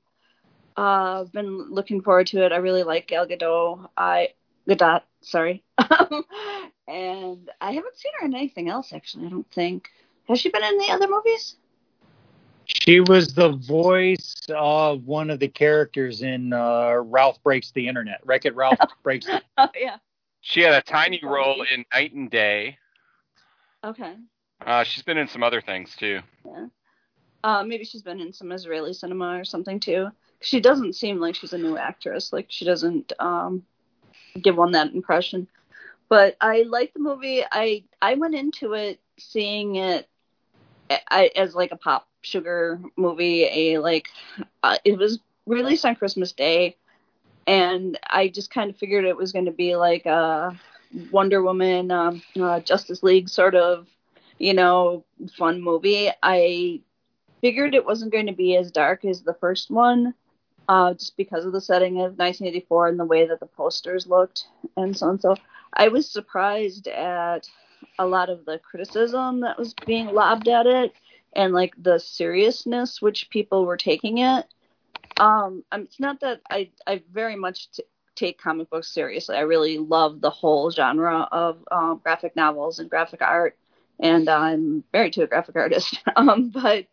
uh, 0.77 1.23
I've 1.23 1.33
been 1.33 1.73
looking 1.73 2.03
forward 2.03 2.29
to 2.29 2.45
it. 2.45 2.53
I 2.53 2.57
really 2.57 2.83
like 2.83 3.09
Gal 3.09 3.27
Gadot. 3.27 3.89
I 3.97 4.31
Gadot, 4.69 5.03
sorry, 5.23 5.65
and 5.79 7.51
I 7.61 7.73
haven't 7.73 7.97
seen 7.97 8.13
her 8.21 8.27
in 8.27 8.35
anything 8.35 8.69
else 8.69 8.93
actually. 8.93 9.27
I 9.27 9.31
don't 9.31 9.51
think. 9.51 9.89
Has 10.29 10.41
she 10.41 10.51
been 10.51 10.65
in 10.65 10.79
the 10.79 10.91
other 10.91 11.09
movies? 11.09 11.57
She 12.65 13.01
was 13.01 13.33
the 13.35 13.53
voice 13.53 14.35
of 14.51 15.07
one 15.07 15.31
of 15.31 15.41
the 15.41 15.49
characters 15.49 16.21
in 16.21 16.53
uh, 16.53 16.97
Ralph 16.97 17.43
Breaks 17.43 17.71
the 17.73 17.89
Internet. 17.89 18.21
Wreck 18.25 18.45
It 18.45 18.55
Ralph 18.55 18.79
Breaks 19.03 19.27
the 19.27 19.43
Oh 19.57 19.69
yeah. 19.75 19.97
She 20.43 20.61
had 20.61 20.75
a 20.75 20.83
tiny 20.83 21.21
role 21.23 21.65
in 21.73 21.85
Knight 21.93 22.13
and 22.13 22.31
Day. 22.31 22.79
Okay. 23.83 24.17
Uh, 24.65 24.85
she's 24.85 25.03
been 25.03 25.19
in 25.19 25.29
some 25.29 25.43
other 25.43 25.61
things 25.61 25.97
too. 25.97 26.21
Yeah. 26.45 26.67
Uh, 27.43 27.65
maybe 27.65 27.85
she's 27.85 28.03
been 28.03 28.21
in 28.21 28.33
some 28.33 28.53
Israeli 28.53 28.93
cinema 28.93 29.39
or 29.39 29.45
something 29.45 29.81
too. 29.81 30.09
She 30.41 30.61
doesn't 30.61 30.95
seem 30.95 31.21
like 31.21 31.37
she's 31.37 31.53
a 31.53 31.59
new 31.59 31.77
actress. 31.77 32.33
Like 32.33 32.47
she 32.49 32.65
doesn't 32.65 33.13
um, 33.19 33.65
give 34.41 34.57
one 34.57 34.73
that 34.73 34.93
impression. 34.93 35.49
But 36.09 36.37
I 36.41 36.63
like 36.63 36.93
the 36.93 37.01
movie. 37.01 37.45
I 37.51 37.85
I 38.01 38.15
went 38.15 38.35
into 38.35 38.75
it 38.75 39.01
seeing 39.19 39.77
it 39.77 40.09
I, 40.91 41.31
as 41.37 41.55
like 41.55 41.73
a 41.73 41.77
pop 41.77 42.09
sugar 42.23 42.81
movie. 42.97 43.45
A 43.45 43.79
like 43.79 44.09
uh, 44.63 44.77
it 44.85 44.99
was 44.99 45.21
released 45.47 45.85
on 45.85 45.97
Christmas 45.97 46.33
Day, 46.33 46.77
and 47.47 47.99
I 48.09 48.29
just 48.29 48.53
kind 48.53 48.71
of 48.71 48.77
figured 48.77 49.05
it 49.05 49.17
was 49.17 49.33
going 49.33 49.47
to 49.47 49.53
be 49.53 49.77
like 49.77 50.07
a 50.07 50.59
Wonder 51.11 51.43
Woman, 51.43 51.91
um, 51.91 52.23
uh, 52.41 52.61
Justice 52.61 53.03
League 53.03 53.29
sort 53.29 53.55
of, 53.55 53.87
you 54.39 54.55
know, 54.55 55.05
fun 55.37 55.61
movie. 55.63 56.11
I 56.23 56.81
figured 57.41 57.75
it 57.75 57.85
wasn't 57.85 58.13
going 58.13 58.27
to 58.27 58.33
be 58.33 58.57
as 58.57 58.71
dark 58.71 59.05
as 59.05 59.23
the 59.23 59.35
first 59.35 59.71
one, 59.71 60.15
uh, 60.69 60.95
just 60.95 61.17
because 61.17 61.45
of 61.45 61.53
the 61.53 61.61
setting 61.61 61.95
of 61.97 62.19
1984 62.19 62.89
and 62.89 62.99
the 63.01 63.05
way 63.05 63.27
that 63.27 63.41
the 63.41 63.47
posters 63.47 64.07
looked 64.07 64.45
and 64.77 64.97
so 64.97 65.09
on. 65.09 65.21
So 65.21 65.37
I 65.73 65.89
was 65.89 66.11
surprised 66.11 66.89
at 66.89 67.49
a 67.99 68.07
lot 68.07 68.31
of 68.31 68.45
the 68.45 68.59
criticism 68.59 69.41
that 69.41 69.59
was 69.59 69.75
being 69.87 70.07
lobbed 70.15 70.49
at 70.49 70.67
it 70.67 70.93
and 71.35 71.53
like 71.53 71.75
the 71.83 71.99
seriousness 71.99 73.03
which 73.03 73.31
people 73.31 73.65
were 73.67 73.77
taking 73.77 74.19
it. 74.19 74.47
Um, 75.19 75.65
um, 75.73 75.83
it's 75.83 76.01
not 76.01 76.21
that 76.21 76.41
I 76.51 76.71
I 76.87 77.03
very 77.13 77.37
much 77.37 77.71
t- 77.73 77.83
take 78.15 78.41
comic 78.41 78.71
books 78.71 78.93
seriously. 78.93 79.37
I 79.37 79.41
really 79.41 79.79
love 79.79 80.21
the 80.21 80.31
whole 80.31 80.71
genre 80.71 81.29
of 81.33 81.59
um, 81.71 82.01
graphic 82.03 82.37
novels 82.37 82.79
and 82.79 82.89
graphic 82.89 83.23
art, 83.23 83.57
and 84.01 84.29
I'm 84.29 84.85
married 84.93 85.15
to 85.15 85.23
a 85.23 85.27
graphic 85.27 85.57
artist. 85.57 85.99
um, 86.17 86.51
but 86.51 86.87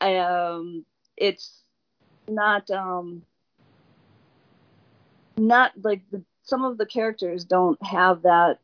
I, 0.00 0.16
um, 0.16 0.84
it's 1.16 1.62
not 2.28 2.70
um, 2.70 3.22
not 5.36 5.72
like 5.82 6.02
the, 6.10 6.22
some 6.42 6.64
of 6.64 6.78
the 6.78 6.86
characters 6.86 7.44
don't 7.44 7.82
have 7.84 8.22
that 8.22 8.58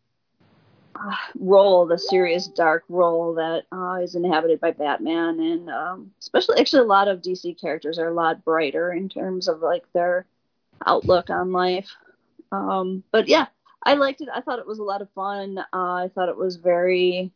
role, 1.38 1.86
the 1.86 1.98
serious 1.98 2.46
dark 2.46 2.84
role 2.88 3.34
that 3.34 3.64
uh, 3.72 4.00
is 4.02 4.14
inhabited 4.14 4.60
by 4.60 4.72
Batman, 4.72 5.40
and 5.40 5.70
um, 5.70 6.10
especially 6.20 6.60
actually 6.60 6.82
a 6.82 6.86
lot 6.86 7.08
of 7.08 7.22
DC 7.22 7.60
characters 7.60 7.98
are 7.98 8.08
a 8.08 8.14
lot 8.14 8.44
brighter 8.44 8.92
in 8.92 9.08
terms 9.08 9.48
of 9.48 9.60
like 9.60 9.84
their 9.92 10.26
outlook 10.86 11.30
on 11.30 11.52
life. 11.52 11.90
Um, 12.52 13.02
but 13.10 13.28
yeah, 13.28 13.46
I 13.82 13.94
liked 13.94 14.20
it. 14.20 14.28
I 14.32 14.40
thought 14.40 14.58
it 14.58 14.66
was 14.66 14.78
a 14.78 14.84
lot 14.84 15.02
of 15.02 15.10
fun. 15.10 15.58
Uh, 15.58 15.64
I 15.72 16.10
thought 16.14 16.28
it 16.28 16.36
was 16.36 16.56
very 16.56 17.32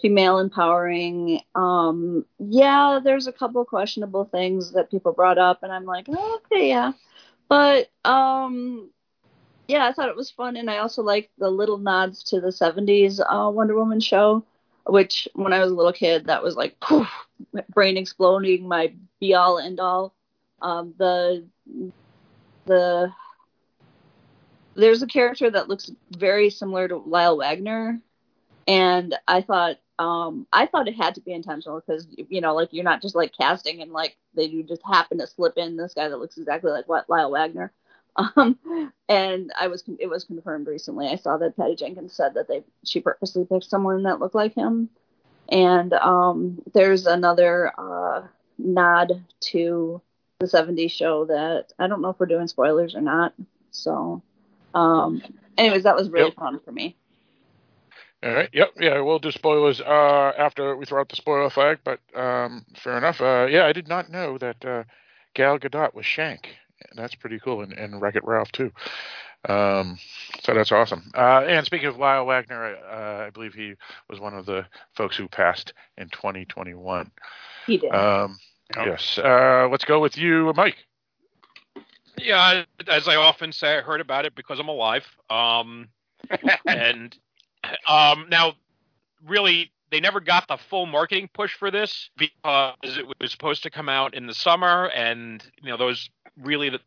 female 0.00 0.38
empowering. 0.38 1.40
Um, 1.54 2.26
yeah, 2.38 3.00
there's 3.02 3.28
a 3.28 3.32
couple 3.32 3.64
questionable 3.64 4.24
things 4.24 4.72
that 4.72 4.90
people 4.90 5.12
brought 5.12 5.38
up, 5.38 5.62
and 5.62 5.72
I'm 5.72 5.84
like, 5.84 6.06
oh, 6.08 6.40
okay, 6.44 6.68
yeah, 6.68 6.92
but 7.48 7.88
um, 8.04 8.90
yeah, 9.68 9.86
I 9.86 9.92
thought 9.92 10.08
it 10.08 10.16
was 10.16 10.30
fun, 10.30 10.56
and 10.56 10.70
I 10.70 10.78
also 10.78 11.02
liked 11.02 11.30
the 11.38 11.50
little 11.50 11.78
nods 11.78 12.22
to 12.24 12.40
the 12.40 12.48
'70s 12.48 13.20
uh, 13.20 13.50
Wonder 13.50 13.74
Woman 13.74 14.00
show, 14.00 14.44
which 14.86 15.28
when 15.34 15.52
I 15.52 15.60
was 15.60 15.70
a 15.70 15.74
little 15.74 15.92
kid, 15.92 16.26
that 16.26 16.42
was 16.42 16.56
like 16.56 16.78
poof, 16.80 17.08
brain 17.70 17.96
exploding, 17.96 18.66
my 18.66 18.94
be 19.20 19.34
all 19.34 19.58
end 19.58 19.80
all. 19.80 20.14
Um, 20.60 20.94
the 20.98 21.46
the 22.66 23.12
there's 24.74 25.02
a 25.02 25.06
character 25.06 25.50
that 25.50 25.68
looks 25.68 25.90
very 26.16 26.50
similar 26.50 26.88
to 26.88 26.96
Lyle 26.96 27.38
Waggoner, 27.38 28.00
and 28.66 29.14
I 29.28 29.42
thought 29.42 29.76
um 29.98 30.46
I 30.52 30.66
thought 30.66 30.88
it 30.88 30.96
had 30.96 31.14
to 31.16 31.20
be 31.20 31.32
intentional 31.32 31.80
because 31.80 32.06
you 32.16 32.40
know 32.40 32.54
like 32.54 32.70
you're 32.72 32.84
not 32.84 33.02
just 33.02 33.14
like 33.14 33.32
casting 33.38 33.82
and 33.82 33.92
like 33.92 34.16
they 34.34 34.48
just 34.62 34.82
happen 34.84 35.18
to 35.18 35.26
slip 35.26 35.56
in 35.56 35.76
this 35.76 35.94
guy 35.94 36.08
that 36.08 36.18
looks 36.18 36.38
exactly 36.38 36.70
like 36.70 36.88
what 36.88 37.08
Lyle 37.08 37.30
Waggoner. 37.30 37.72
Um, 38.36 38.92
and 39.08 39.52
I 39.58 39.68
was 39.68 39.84
it 39.98 40.06
was 40.08 40.24
confirmed 40.24 40.66
recently. 40.66 41.08
I 41.08 41.16
saw 41.16 41.36
that 41.38 41.56
Patty 41.56 41.76
Jenkins 41.76 42.12
said 42.14 42.34
that 42.34 42.48
they 42.48 42.62
she 42.84 43.00
purposely 43.00 43.44
picked 43.44 43.64
someone 43.64 44.02
that 44.04 44.20
looked 44.20 44.34
like 44.34 44.54
him. 44.54 44.90
And 45.48 45.92
um, 45.94 46.62
there's 46.74 47.06
another 47.06 47.72
uh, 47.78 48.26
nod 48.58 49.12
to 49.52 50.00
the 50.40 50.46
70s 50.46 50.88
show 50.88 51.26
that 51.26 51.72
I 51.78 51.86
don't 51.86 52.00
know 52.02 52.10
if 52.10 52.18
we're 52.20 52.26
doing 52.26 52.48
spoilers 52.48 52.94
or 52.94 53.00
not. 53.00 53.34
So, 53.70 54.22
um, 54.74 55.22
anyways, 55.58 55.84
that 55.84 55.96
was 55.96 56.10
really 56.10 56.30
Yep. 56.30 56.34
fun 56.36 56.60
for 56.60 56.72
me. 56.72 56.96
All 58.22 58.32
right. 58.32 58.48
Yep. 58.52 58.74
Yeah, 58.80 59.00
we'll 59.00 59.18
do 59.18 59.30
spoilers 59.30 59.80
uh, 59.80 60.32
after 60.38 60.76
we 60.76 60.86
throw 60.86 61.00
out 61.00 61.08
the 61.08 61.16
spoiler 61.16 61.50
flag. 61.50 61.80
But 61.84 62.00
um, 62.14 62.64
fair 62.76 62.96
enough. 62.98 63.20
Uh, 63.20 63.46
yeah, 63.50 63.66
I 63.66 63.72
did 63.72 63.88
not 63.88 64.10
know 64.10 64.38
that 64.38 64.64
uh, 64.64 64.84
Gal 65.34 65.58
Gadot 65.58 65.94
was 65.94 66.06
Shank. 66.06 66.56
That's 66.94 67.14
pretty 67.14 67.38
cool, 67.38 67.62
and, 67.62 67.72
and 67.72 68.00
Wreck 68.00 68.16
It 68.16 68.24
Ralph 68.24 68.52
too. 68.52 68.72
Um, 69.48 69.98
so 70.42 70.54
that's 70.54 70.70
awesome. 70.70 71.10
Uh, 71.16 71.42
and 71.46 71.66
speaking 71.66 71.88
of 71.88 71.98
Lyle 71.98 72.26
Waggoner, 72.26 72.76
uh, 72.76 73.26
I 73.26 73.30
believe 73.30 73.54
he 73.54 73.74
was 74.08 74.20
one 74.20 74.34
of 74.34 74.46
the 74.46 74.64
folks 74.94 75.16
who 75.16 75.26
passed 75.28 75.72
in 75.98 76.08
2021. 76.10 77.10
He 77.66 77.78
did. 77.78 77.92
Um, 77.92 78.38
Yes. 78.76 79.18
Uh, 79.18 79.68
let's 79.70 79.84
go 79.84 80.00
with 80.00 80.16
you, 80.16 80.52
Mike. 80.56 80.76
Yeah, 82.18 82.64
as 82.88 83.08
I 83.08 83.16
often 83.16 83.52
say, 83.52 83.78
I 83.78 83.80
heard 83.80 84.00
about 84.00 84.26
it 84.26 84.34
because 84.34 84.58
I'm 84.60 84.68
alive. 84.68 85.04
Um, 85.30 85.88
and 86.66 87.16
um, 87.88 88.26
now, 88.30 88.54
really, 89.26 89.72
they 89.90 90.00
never 90.00 90.20
got 90.20 90.46
the 90.48 90.56
full 90.56 90.86
marketing 90.86 91.30
push 91.32 91.54
for 91.54 91.70
this 91.70 92.10
because 92.16 92.74
it 92.82 93.06
was 93.20 93.30
supposed 93.30 93.62
to 93.62 93.70
come 93.70 93.88
out 93.88 94.14
in 94.14 94.26
the 94.26 94.34
summer, 94.34 94.88
and 94.88 95.42
you 95.62 95.70
know 95.70 95.76
those 95.76 96.08
really 96.40 96.70
the 96.70 96.80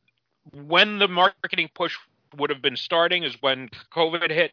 when 0.68 1.00
the 1.00 1.08
marketing 1.08 1.70
push 1.74 1.96
would 2.38 2.50
have 2.50 2.62
been 2.62 2.78
starting 2.78 3.24
is 3.24 3.36
when 3.42 3.70
COVID 3.94 4.30
hit, 4.30 4.52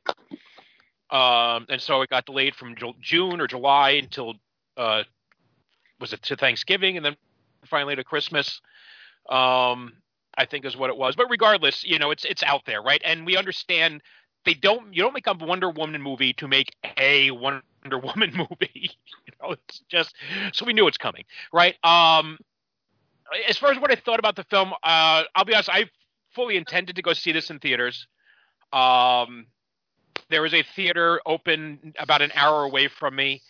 um, 1.11 1.66
and 1.68 1.80
so 1.80 2.02
it 2.02 2.11
got 2.11 2.26
delayed 2.26 2.54
from 2.54 2.75
Ju- 2.76 2.94
June 3.00 3.40
or 3.40 3.46
July 3.46 3.90
until 3.90 4.34
uh, 4.76 5.02
was 6.00 6.12
it 6.12 6.22
to 6.22 6.37
Thanksgiving, 6.37 6.96
and 6.96 7.04
then 7.04 7.16
finally 7.66 7.96
to 7.96 8.04
Christmas. 8.04 8.61
Um, 9.28 9.92
I 10.37 10.46
think 10.46 10.64
is 10.64 10.76
what 10.76 10.90
it 10.90 10.96
was. 10.96 11.14
But 11.14 11.28
regardless, 11.28 11.84
you 11.84 11.99
know, 11.99 12.11
it's 12.11 12.25
it's 12.25 12.42
out 12.42 12.62
there, 12.66 12.82
right? 12.82 13.00
And 13.04 13.26
we 13.26 13.37
understand 13.37 14.02
they 14.44 14.54
don't 14.54 14.94
you 14.94 15.02
don't 15.02 15.14
make 15.14 15.26
a 15.26 15.34
Wonder 15.34 15.70
Woman 15.70 16.00
movie 16.00 16.32
to 16.34 16.49
make 16.49 16.75
a 16.96 17.30
Wonder 17.30 17.62
Woman 18.02 18.32
movie. 18.34 18.90
you 19.26 19.32
know, 19.40 19.52
it's 19.52 19.82
just 19.88 20.14
so 20.52 20.64
we 20.64 20.72
knew 20.72 20.87
it's 20.87 20.99
coming, 20.99 21.25
right? 21.52 21.76
Um 21.84 22.38
as 23.48 23.58
far 23.58 23.70
as 23.70 23.78
what 23.78 23.90
I 23.90 23.96
thought 23.96 24.18
about 24.18 24.36
the 24.36 24.44
film, 24.44 24.72
uh 24.82 25.24
I'll 25.34 25.44
be 25.44 25.54
honest, 25.54 25.70
I 25.70 25.86
fully 26.34 26.56
intended 26.56 26.96
to 26.96 27.02
go 27.02 27.12
see 27.12 27.32
this 27.32 27.50
in 27.50 27.58
theaters. 27.58 28.06
Um 28.72 29.46
there 30.30 30.42
was 30.42 30.54
a 30.54 30.62
theater 30.62 31.20
open 31.26 31.94
about 31.98 32.22
an 32.22 32.32
hour 32.34 32.64
away 32.64 32.88
from 32.88 33.16
me 33.16 33.42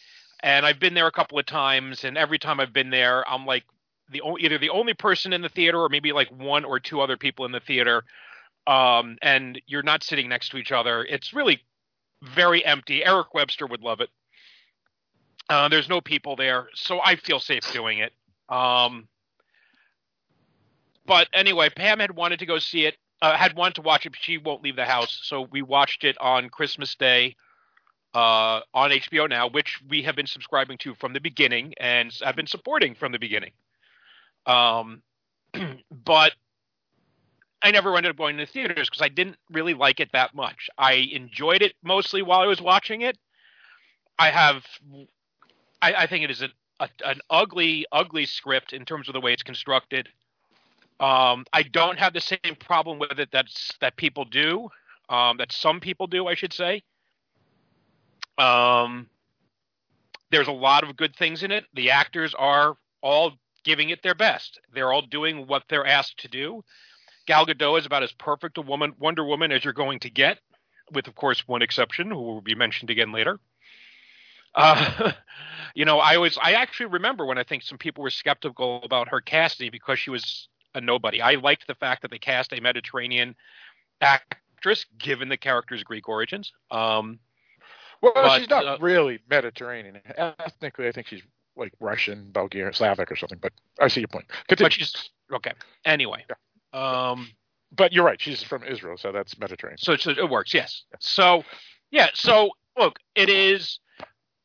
and 0.43 0.67
I've 0.67 0.81
been 0.81 0.95
there 0.95 1.07
a 1.07 1.13
couple 1.13 1.39
of 1.39 1.47
times 1.47 2.05
and 2.05 2.19
every 2.19 2.39
time 2.39 2.61
I've 2.61 2.73
been 2.73 2.91
there 2.91 3.29
I'm 3.29 3.47
like 3.47 3.65
the 4.11 4.23
either 4.41 4.59
the 4.59 4.71
only 4.71 4.95
person 4.95 5.33
in 5.33 5.43
the 5.43 5.49
theater 5.49 5.81
or 5.81 5.89
maybe 5.89 6.13
like 6.13 6.29
one 6.31 6.65
or 6.65 6.79
two 6.79 7.01
other 7.01 7.17
people 7.17 7.45
in 7.45 7.53
the 7.53 7.61
theater. 7.61 8.05
Um, 8.67 9.19
and 9.23 9.61
you're 9.67 9.83
not 9.83 10.05
sitting 10.05 10.29
next 10.29 10.51
to 10.51 10.57
each 10.57 10.71
other. 10.71 11.05
It's 11.05 11.33
really 11.33 11.61
very 12.23 12.65
empty. 12.65 13.05
Eric 13.05 13.35
webster 13.35 13.67
would 13.67 13.83
love 13.83 14.01
it. 14.01 14.09
Uh, 15.49 15.69
there's 15.69 15.89
no 15.89 16.01
people 16.01 16.37
there 16.37 16.69
so 16.73 17.01
i 17.05 17.17
feel 17.17 17.41
safe 17.41 17.71
doing 17.73 17.99
it. 17.99 18.13
Um, 18.49 19.09
but 21.07 21.29
anyway 21.33 21.69
pam 21.69 21.99
had 21.99 22.15
wanted 22.15 22.39
to 22.39 22.47
go 22.47 22.59
see 22.59 22.85
it 22.85 22.97
uh, 23.21 23.37
had 23.37 23.57
wanted 23.57 23.75
to 23.75 23.83
watch 23.83 24.07
it 24.07 24.11
but 24.11 24.19
she 24.21 24.39
won't 24.39 24.63
leave 24.63 24.77
the 24.77 24.85
house 24.85 25.21
so 25.23 25.43
we 25.51 25.63
watched 25.63 26.05
it 26.05 26.17
on 26.21 26.49
christmas 26.49 26.95
day 26.95 27.35
uh, 28.15 28.61
on 28.75 28.91
hbo 28.91 29.29
now 29.29 29.49
which 29.49 29.81
we 29.89 30.03
have 30.03 30.17
been 30.17 30.27
subscribing 30.27 30.77
to 30.79 30.95
from 30.97 31.13
the 31.13 31.21
beginning 31.21 31.73
and 31.79 32.13
have 32.23 32.37
been 32.37 32.47
supporting 32.47 32.95
from 32.95 33.13
the 33.13 33.19
beginning 33.19 33.53
um, 34.47 35.03
but 36.05 36.33
I 37.63 37.71
never 37.71 37.97
ended 37.97 38.11
up 38.11 38.17
going 38.17 38.37
to 38.37 38.45
the 38.45 38.51
theaters 38.51 38.89
because 38.91 39.03
I 39.03 39.09
didn't 39.09 39.37
really 39.51 39.75
like 39.75 40.01
it 40.01 40.11
that 40.13 40.35
much. 40.35 40.69
I 40.77 40.95
enjoyed 41.13 41.63
it 41.63 41.75
mostly 41.83 42.23
while 42.23 42.41
I 42.41 42.47
was 42.47 42.61
watching 42.61 43.03
it. 43.03 43.17
I 44.19 44.31
have, 44.31 44.65
I, 45.81 45.95
I 45.95 46.07
think 46.07 46.25
it 46.25 46.31
is 46.31 46.43
a, 46.43 46.49
a, 46.81 46.89
an 47.05 47.21
ugly, 47.31 47.87
ugly 47.93 48.27
script 48.27 48.73
in 48.73 48.85
terms 48.85 49.09
of 49.09 49.13
the 49.13 49.21
way 49.21 49.33
it's 49.33 49.45
constructed. 49.45 50.09
Um, 51.03 51.45
I 51.53 51.65
don't 51.65 51.99
have 51.99 52.13
the 52.13 52.21
same 52.21 52.57
problem 52.61 53.01
with 53.01 53.19
it 53.19 53.31
that's 53.33 53.73
that 53.81 53.97
people 53.97 54.25
do, 54.25 54.69
um, 55.09 55.37
that 55.39 55.51
some 55.51 55.81
people 55.81 56.07
do, 56.07 56.29
I 56.29 56.35
should 56.35 56.53
say. 56.53 56.85
Um, 58.39 59.09
there's 60.31 60.47
a 60.47 60.53
lot 60.53 60.85
of 60.85 60.97
good 60.97 61.17
things 61.17 61.43
in 61.43 61.51
it. 61.51 61.65
The 61.75 61.91
actors 61.91 62.35
are 62.39 62.77
all 63.03 63.33
giving 63.65 63.91
it 63.91 64.01
their 64.05 64.15
best. 64.15 64.61
They're 64.73 64.93
all 64.93 65.03
doing 65.03 65.49
what 65.49 65.65
they're 65.69 65.87
asked 65.87 66.19
to 66.19 66.29
do. 66.29 66.63
Gal 67.27 67.47
Gadot 67.47 67.81
is 67.81 67.87
about 67.87 68.05
as 68.05 68.13
perfect 68.13 68.57
a 68.59 68.63
woman, 68.63 68.95
Wonder 69.01 69.25
Woman, 69.25 69.51
as 69.51 69.65
you're 69.65 69.73
going 69.73 69.99
to 70.01 70.11
get, 70.11 70.39
with 70.93 71.09
of 71.09 71.17
course 71.17 71.49
one 71.49 71.63
exception, 71.63 72.11
who 72.11 72.23
will 72.23 72.41
be 72.41 72.55
mentioned 72.55 72.91
again 72.91 73.11
later. 73.11 73.41
Uh, 74.55 75.13
you 75.75 75.85
know, 75.85 75.99
I 75.99 76.15
always, 76.15 76.39
I 76.41 76.53
actually 76.53 76.87
remember 76.87 77.27
when 77.27 77.39
I 77.39 77.43
think 77.43 77.65
some 77.65 77.79
people 77.79 78.05
were 78.05 78.11
skeptical 78.11 78.83
about 78.85 79.09
her 79.09 79.21
casting 79.21 79.73
because 79.73 79.99
she 79.99 80.11
was 80.11 80.49
a 80.75 80.81
nobody. 80.81 81.21
I 81.21 81.35
liked 81.35 81.67
the 81.67 81.75
fact 81.75 82.03
that 82.03 82.11
they 82.11 82.19
cast 82.19 82.53
a 82.53 82.61
Mediterranean 82.61 83.35
actress, 84.01 84.87
given 84.99 85.29
the 85.29 85.37
character's 85.37 85.83
Greek 85.83 86.09
origins. 86.09 86.53
Um, 86.71 87.19
well, 88.01 88.13
but, 88.15 88.39
she's 88.39 88.51
not 88.51 88.67
uh, 88.67 88.79
really 88.81 89.21
Mediterranean. 89.31 90.01
Ethnically, 90.17 90.89
I 90.89 90.93
think 90.93 91.07
she's 91.07 91.23
like 91.57 91.73
Russian, 91.81 92.31
Bulgarian, 92.33 92.73
Slavic, 92.73 93.11
or 93.11 93.17
something. 93.17 93.39
But 93.41 93.53
I 93.81 93.89
see 93.89 94.01
your 94.01 94.09
point. 94.09 94.27
Continue. 94.49 94.67
but 94.67 94.73
she's 94.73 95.11
okay. 95.33 95.53
Anyway, 95.85 96.25
um, 96.73 97.31
But 97.71 97.93
you're 97.93 98.05
right. 98.05 98.21
She's 98.21 98.43
from 98.43 98.65
Israel, 98.65 98.97
so 98.97 99.13
that's 99.13 99.39
Mediterranean. 99.39 99.79
so, 99.79 99.97
so 99.97 100.11
it 100.11 100.29
works. 100.29 100.53
Yes. 100.53 100.83
So 100.99 101.45
yeah. 101.91 102.09
So 102.15 102.51
look, 102.77 102.99
it 103.15 103.29
is. 103.29 103.79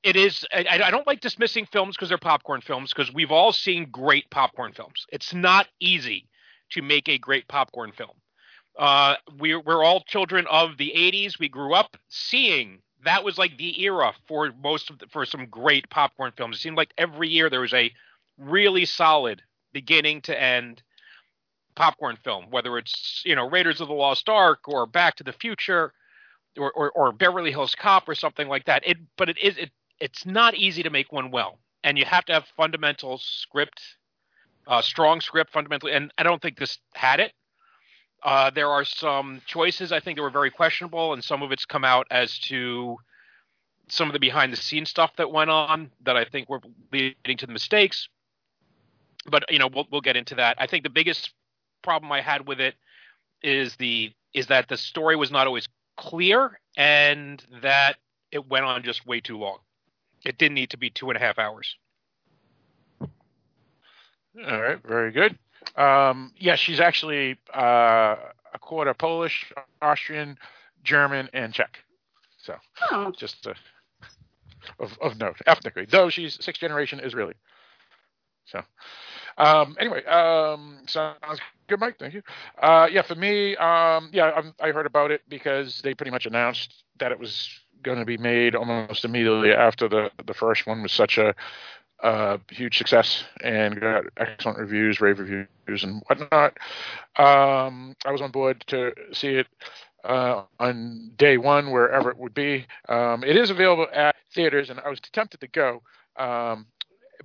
It 0.04 0.16
is. 0.16 0.46
I, 0.54 0.80
I 0.86 0.92
don't 0.92 1.08
like 1.08 1.22
dismissing 1.22 1.66
films 1.66 1.96
because 1.96 2.10
they're 2.10 2.18
popcorn 2.18 2.62
films 2.62 2.94
because 2.94 3.14
we've 3.14 3.32
all 3.32 3.52
seen 3.52 3.90
great 3.92 4.30
popcorn 4.30 4.72
films. 4.74 5.06
It's 5.12 5.34
not 5.34 5.68
easy 5.80 6.28
to 6.72 6.82
make 6.82 7.10
a 7.10 7.18
great 7.18 7.48
popcorn 7.48 7.92
film. 7.92 8.12
Uh, 8.78 9.16
we're 9.40 9.60
we're 9.60 9.84
all 9.84 10.02
children 10.02 10.46
of 10.50 10.78
the 10.78 10.94
'80s. 10.96 11.40
We 11.40 11.50
grew 11.50 11.74
up 11.74 11.98
seeing 12.10 12.80
that 13.04 13.24
was 13.24 13.38
like 13.38 13.58
the 13.58 13.84
era 13.84 14.14
for 14.28 14.52
most 14.62 14.90
of 14.90 15.00
the, 15.00 15.08
for 15.08 15.26
some 15.26 15.48
great 15.48 15.90
popcorn 15.90 16.32
films. 16.38 16.58
It 16.58 16.62
seemed 16.62 16.78
like 16.78 16.94
every 16.98 17.30
year 17.30 17.50
there 17.50 17.62
was 17.62 17.74
a 17.74 17.92
really 18.38 18.86
solid 18.86 19.42
beginning 19.74 20.22
to 20.22 20.42
end 20.42 20.84
popcorn 21.76 22.18
film, 22.24 22.46
whether 22.50 22.78
it's 22.78 23.22
you 23.26 23.36
know 23.36 23.50
Raiders 23.50 23.82
of 23.82 23.88
the 23.88 23.94
Lost 23.94 24.30
Ark 24.30 24.62
or 24.68 24.86
Back 24.86 25.16
to 25.18 25.24
the 25.24 25.34
Future 25.34 25.94
or, 26.58 26.72
or, 26.72 26.92
or 26.92 27.12
Beverly 27.12 27.52
Hills 27.52 27.76
Cop 27.76 28.08
or 28.08 28.16
something 28.16 28.48
like 28.48 28.66
that. 28.66 28.86
It 28.86 28.98
but 29.18 29.30
it 29.30 29.38
is 29.40 29.58
it 29.58 29.72
it's 30.00 30.26
not 30.26 30.56
easy 30.56 30.84
to 30.84 30.90
make 30.90 31.12
one 31.12 31.32
well, 31.32 31.60
and 31.84 31.98
you 31.98 32.06
have 32.06 32.26
to 32.26 32.34
have 32.34 32.46
fundamental 32.56 33.18
script, 33.18 33.82
uh, 34.68 34.82
strong 34.82 35.22
script 35.22 35.52
fundamentally. 35.52 35.94
And 35.94 36.12
I 36.18 36.24
don't 36.24 36.42
think 36.42 36.58
this 36.58 36.78
had 36.94 37.20
it. 37.20 37.34
Uh, 38.24 38.50
there 38.50 38.70
are 38.70 38.84
some 38.84 39.42
choices 39.46 39.92
I 39.92 40.00
think 40.00 40.18
that 40.18 40.24
were 40.24 40.30
very 40.30 40.52
questionable, 40.52 41.14
and 41.14 41.24
some 41.24 41.44
of 41.44 41.52
it's 41.52 41.66
come 41.66 41.84
out 41.84 42.08
as 42.10 42.38
to 42.40 42.98
some 43.90 44.10
of 44.10 44.14
the 44.14 44.20
behind 44.20 44.52
the 44.52 44.58
scenes 44.58 44.90
stuff 44.90 45.12
that 45.18 45.32
went 45.32 45.50
on 45.50 45.92
that 46.04 46.18
I 46.18 46.26
think 46.26 46.50
were 46.50 46.62
leading 46.92 47.38
to 47.38 47.46
the 47.46 47.54
mistakes. 47.54 48.10
But 49.30 49.52
you 49.52 49.60
know, 49.60 49.68
we'll 49.68 49.88
we'll 49.92 50.02
get 50.02 50.18
into 50.18 50.36
that. 50.36 50.58
I 50.60 50.68
think 50.68 50.84
the 50.84 50.90
biggest 50.90 51.32
problem 51.84 52.12
I 52.12 52.22
had 52.22 52.48
with 52.48 52.60
it 52.60 52.76
is 53.42 53.76
the 53.76 54.12
is 54.34 54.48
that 54.48 54.68
the 54.68 54.78
story 54.78 55.16
was 55.16 55.32
not 55.32 55.48
always 55.48 55.68
clear 55.96 56.60
and 56.76 57.44
that 57.62 57.98
it 58.32 58.48
went 58.48 58.66
on 58.66 58.84
just 58.84 59.06
way 59.06 59.20
too 59.20 59.38
long. 59.38 59.60
It 60.26 60.38
didn't 60.38 60.56
need 60.56 60.72
to 60.72 60.78
be 60.78 60.90
two 60.90 61.10
and 61.10 61.18
a 61.18 61.20
half 61.20 61.40
hours. 61.40 61.76
All 63.02 64.62
right, 64.62 64.80
very 64.86 65.12
good. 65.12 65.38
Um, 65.76 66.32
yeah, 66.38 66.56
she's 66.56 66.80
actually 66.80 67.38
uh, 67.54 68.16
a 68.54 68.60
quarter 68.60 68.94
Polish, 68.94 69.52
Austrian, 69.82 70.38
German, 70.84 71.30
and 71.34 71.54
Czech. 71.54 71.80
So 72.38 72.56
Oh, 72.92 73.12
just 73.18 73.48
uh, 73.48 73.54
of 74.80 74.98
of 75.02 75.18
note 75.18 75.38
ethnically, 75.46 75.86
though 75.86 76.10
she's 76.10 76.38
sixth 76.44 76.62
generation 76.62 77.00
Israeli. 77.00 77.34
So 78.46 78.62
um, 79.38 79.76
anyway, 79.80 80.04
um, 80.06 80.80
sounds 80.88 81.42
good, 81.68 81.80
Mike. 81.80 81.98
Thank 82.00 82.14
you. 82.14 82.24
Uh, 82.62 82.88
yeah, 82.92 83.02
for 83.02 83.16
me, 83.16 83.56
um, 83.58 84.10
yeah, 84.14 84.32
I'm, 84.36 84.54
I 84.60 84.72
heard 84.72 84.86
about 84.86 85.12
it 85.12 85.22
because 85.30 85.82
they 85.82 85.94
pretty 85.94 86.12
much 86.12 86.26
announced 86.26 86.84
that 87.00 87.12
it 87.12 87.20
was 87.20 87.50
going 87.84 88.00
to 88.00 88.06
be 88.06 88.18
made 88.18 88.56
almost 88.56 89.06
immediately 89.06 89.52
after 89.52 89.88
the 89.88 90.12
the 90.26 90.34
first 90.34 90.66
one 90.68 90.82
was 90.82 90.92
such 90.92 91.18
a 91.18 91.34
uh, 92.04 92.38
huge 92.52 92.78
success 92.78 93.24
and 93.44 93.80
got 93.82 94.06
excellent 94.18 94.60
reviews, 94.60 95.02
rave 95.02 95.20
reviews, 95.20 95.84
and 95.84 96.04
whatnot. 96.08 96.58
Um, 97.18 97.96
I 98.06 98.12
was 98.12 98.22
on 98.22 98.32
board 98.32 98.64
to 98.68 98.94
see 99.14 99.36
it 99.36 99.48
uh, 100.04 100.44
on 100.60 101.12
day 101.18 101.38
one, 101.38 101.72
wherever 101.72 102.12
it 102.12 102.18
would 102.18 102.34
be. 102.34 102.66
Um, 102.88 103.24
it 103.24 103.36
is 103.36 103.50
available 103.50 103.88
at 103.94 104.16
theaters, 104.34 104.70
and 104.70 104.80
I 104.80 104.90
was 104.90 105.00
tempted 105.12 105.42
to 105.42 105.48
go, 105.48 105.82
um, 106.18 106.68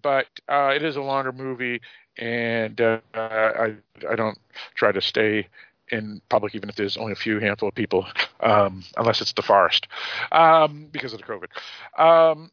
but 0.02 0.26
uh, 0.48 0.72
it 0.74 0.82
is 0.82 0.96
a 0.96 1.02
longer 1.02 1.32
movie, 1.32 1.80
and 2.16 2.80
uh, 2.80 2.98
I 3.14 3.74
I 4.08 4.16
don't 4.16 4.38
try 4.74 4.92
to 4.92 5.00
stay 5.00 5.48
in 5.92 6.20
public, 6.28 6.54
even 6.54 6.68
if 6.68 6.74
there's 6.74 6.96
only 6.96 7.12
a 7.12 7.16
few 7.16 7.38
handful 7.38 7.68
of 7.68 7.74
people, 7.74 8.06
um, 8.40 8.82
unless 8.96 9.20
it's 9.20 9.32
the 9.34 9.42
forest, 9.42 9.86
um, 10.32 10.88
because 10.90 11.12
of 11.12 11.20
the 11.20 11.26
COVID. 11.26 12.02
Um, 12.02 12.50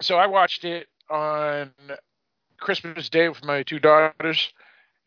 so 0.00 0.16
I 0.16 0.26
watched 0.26 0.64
it 0.64 0.88
on 1.08 1.72
Christmas 2.58 3.08
Day 3.08 3.28
with 3.28 3.42
my 3.44 3.62
two 3.62 3.78
daughters, 3.78 4.52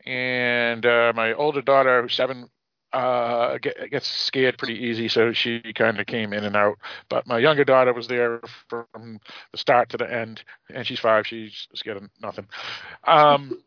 and 0.04 0.84
uh, 0.84 1.12
my 1.14 1.32
older 1.32 1.62
daughter, 1.62 2.02
who's 2.02 2.14
seven, 2.14 2.48
uh, 2.92 3.58
get, 3.58 3.90
gets 3.90 4.06
scared 4.06 4.56
pretty 4.58 4.74
easy, 4.74 5.08
so 5.08 5.32
she 5.32 5.60
kind 5.74 5.98
of 5.98 6.06
came 6.06 6.32
in 6.32 6.44
and 6.44 6.56
out. 6.56 6.78
But 7.08 7.26
my 7.26 7.38
younger 7.38 7.64
daughter 7.64 7.92
was 7.92 8.06
there 8.06 8.40
from 8.68 9.20
the 9.52 9.58
start 9.58 9.88
to 9.90 9.96
the 9.96 10.12
end, 10.12 10.42
and 10.72 10.86
she's 10.86 11.00
five. 11.00 11.26
She's 11.26 11.66
scared 11.74 11.96
of 11.96 12.04
nothing. 12.20 12.46
Um, 13.06 13.60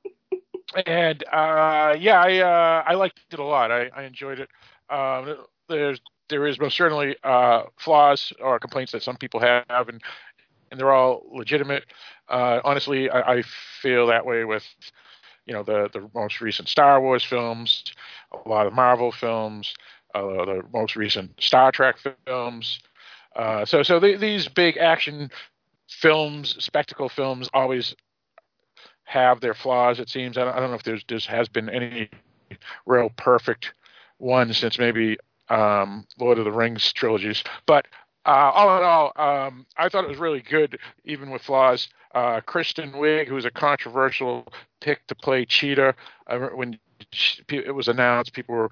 and 0.86 1.24
uh, 1.32 1.96
yeah, 1.98 2.22
I 2.22 2.38
uh, 2.40 2.84
I 2.86 2.94
liked 2.96 3.20
it 3.32 3.40
a 3.40 3.44
lot. 3.44 3.72
I, 3.72 3.90
I 3.96 4.04
enjoyed 4.04 4.40
it. 4.40 4.50
Um, 4.90 5.38
there's 5.70 6.00
there 6.30 6.46
is 6.48 6.60
most 6.60 6.76
certainly 6.76 7.16
uh, 7.24 7.64
flaws 7.78 8.34
or 8.42 8.60
complaints 8.60 8.92
that 8.92 9.04
some 9.04 9.18
people 9.18 9.40
have, 9.40 9.90
and 9.90 10.02
and 10.72 10.80
they're 10.80 10.92
all 10.94 11.24
legitimate. 11.32 11.86
Uh, 12.30 12.60
honestly, 12.64 13.10
I, 13.10 13.38
I 13.38 13.44
feel 13.82 14.08
that 14.08 14.26
way 14.26 14.44
with 14.44 14.64
you 15.46 15.54
know 15.54 15.64
the 15.64 15.90
the 15.94 16.10
most 16.14 16.42
recent 16.42 16.68
Star 16.68 17.02
Wars 17.02 17.24
films, 17.24 17.84
a 18.46 18.50
lot 18.50 18.68
of 18.68 18.74
Marvel 18.74 19.12
films, 19.12 19.74
uh, 20.16 20.22
the 20.22 20.62
most 20.74 20.96
recent 20.96 21.32
Star 21.42 21.72
Trek 21.72 21.98
films. 22.26 22.80
Uh, 23.36 23.66
so 23.66 23.84
so 23.84 24.00
the, 24.00 24.16
these 24.18 24.48
big 24.48 24.78
action 24.78 25.30
films, 25.90 26.62
spectacle 26.64 27.08
films, 27.08 27.50
always 27.54 27.96
have 29.08 29.40
their 29.40 29.54
flaws. 29.54 30.00
It 30.00 30.10
seems 30.10 30.38
I 30.38 30.44
don't, 30.44 30.56
I 30.56 30.60
don't 30.60 30.70
know 30.70 30.76
if 30.76 30.84
there's 30.84 31.04
there 31.08 31.20
has 31.30 31.48
been 31.48 31.70
any 31.70 32.10
real 32.86 33.10
perfect 33.16 33.74
one 34.18 34.54
since 34.54 34.78
maybe 34.78 35.18
um, 35.50 36.06
Lord 36.20 36.38
of 36.40 36.46
the 36.46 36.52
Rings 36.52 36.92
trilogies, 36.92 37.44
but 37.66 37.88
uh, 38.26 38.52
all 38.54 38.78
in 38.78 38.84
all, 38.84 39.14
um, 39.16 39.66
I 39.78 39.88
thought 39.88 40.04
it 40.04 40.10
was 40.10 40.18
really 40.18 40.42
good, 40.42 40.78
even 41.06 41.30
with 41.30 41.44
flaws. 41.44 41.88
Uh, 42.14 42.42
Kristen 42.42 42.92
Wiig, 42.92 43.28
who's 43.28 43.46
a 43.46 43.52
controversial 43.52 44.46
pick 44.82 45.08
to 45.08 45.16
play 45.16 45.46
Cheetah, 45.46 45.96
uh, 46.28 46.40
when 46.54 46.78
she, 47.14 47.42
it 47.50 47.74
was 47.74 47.88
announced, 47.88 48.34
people 48.34 48.56
were 48.56 48.72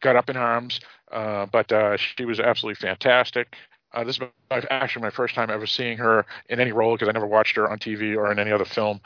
got 0.00 0.16
up 0.16 0.28
in 0.28 0.36
arms, 0.36 0.80
uh, 1.12 1.46
but 1.46 1.70
uh, 1.70 1.96
she 1.96 2.24
was 2.24 2.40
absolutely 2.40 2.74
fantastic. 2.74 3.54
Uh, 3.96 4.04
this 4.04 4.20
is 4.20 4.64
actually 4.70 5.02
my 5.02 5.10
first 5.10 5.34
time 5.34 5.50
ever 5.50 5.66
seeing 5.66 5.98
her 5.98 6.26
in 6.50 6.60
any 6.60 6.72
role 6.72 6.94
because 6.94 7.08
I 7.08 7.12
never 7.12 7.26
watched 7.26 7.56
her 7.56 7.68
on 7.70 7.78
TV 7.78 8.16
or 8.16 8.30
in 8.30 8.38
any 8.38 8.52
other 8.52 8.66
film, 8.66 9.00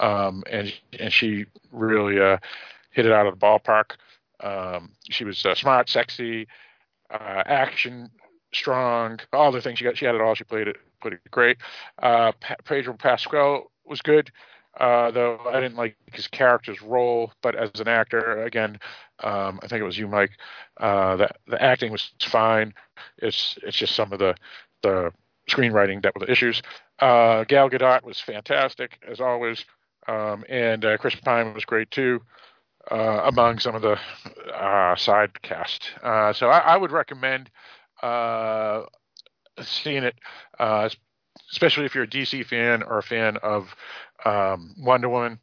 um, 0.00 0.44
and 0.50 0.72
and 0.98 1.12
she 1.12 1.46
really 1.72 2.16
hit 2.92 3.06
it 3.06 3.12
out 3.12 3.26
of 3.26 3.38
the 3.38 3.46
ballpark. 3.46 3.92
Um, 4.40 4.92
she 5.10 5.24
was 5.24 5.38
smart, 5.54 5.88
sexy, 5.88 6.46
action 7.10 8.10
strong, 8.54 9.18
all 9.32 9.52
the 9.52 9.60
things 9.60 9.78
she 9.78 9.84
got. 9.84 9.96
She 9.96 10.06
had 10.06 10.14
it 10.14 10.20
all. 10.20 10.34
She 10.34 10.44
played 10.44 10.68
it 10.68 10.76
played 11.00 11.14
it 11.14 11.30
great. 11.30 11.58
Uh, 12.02 12.32
Pedro 12.64 12.94
Pascal 12.94 13.70
was 13.84 14.00
good, 14.02 14.30
uh, 14.80 15.10
though 15.10 15.38
I 15.48 15.60
didn't 15.60 15.76
like 15.76 15.96
his 16.12 16.26
character's 16.28 16.82
role. 16.82 17.32
But 17.42 17.54
as 17.54 17.70
an 17.80 17.88
actor, 17.88 18.42
again, 18.44 18.78
um, 19.22 19.60
I 19.62 19.68
think 19.68 19.80
it 19.80 19.84
was 19.84 19.98
you, 19.98 20.08
Mike. 20.08 20.32
Uh, 20.76 21.16
the 21.16 21.30
the 21.46 21.62
acting 21.62 21.92
was 21.92 22.10
fine. 22.20 22.74
It's 23.18 23.58
it's 23.62 23.76
just 23.76 23.94
some 23.94 24.12
of 24.12 24.18
the 24.18 24.34
the 24.82 25.12
screenwriting 25.50 26.02
that 26.02 26.14
were 26.14 26.26
the 26.26 26.30
issues. 26.30 26.62
Uh, 26.98 27.44
Gal 27.44 27.70
Gadot 27.70 28.02
was 28.02 28.20
fantastic 28.20 28.98
as 29.08 29.20
always, 29.20 29.64
um, 30.06 30.44
and 30.48 30.84
uh, 30.84 30.96
Chris 30.98 31.14
Pine 31.14 31.54
was 31.54 31.64
great 31.64 31.90
too. 31.90 32.20
Uh, 32.88 33.22
among 33.24 33.58
some 33.58 33.74
of 33.74 33.82
the 33.82 33.98
uh, 34.54 34.94
side 34.94 35.42
cast, 35.42 35.90
uh, 36.04 36.32
so 36.32 36.48
I, 36.48 36.58
I 36.58 36.76
would 36.76 36.92
recommend 36.92 37.50
seeing 39.60 40.04
it, 40.04 40.14
especially 41.50 41.84
if 41.84 41.96
you're 41.96 42.04
a 42.04 42.08
DC 42.08 42.46
fan 42.46 42.84
or 42.84 42.98
a 42.98 43.02
fan 43.02 43.38
of 43.38 43.74
um, 44.24 44.72
Wonder 44.78 45.08
Woman. 45.08 45.40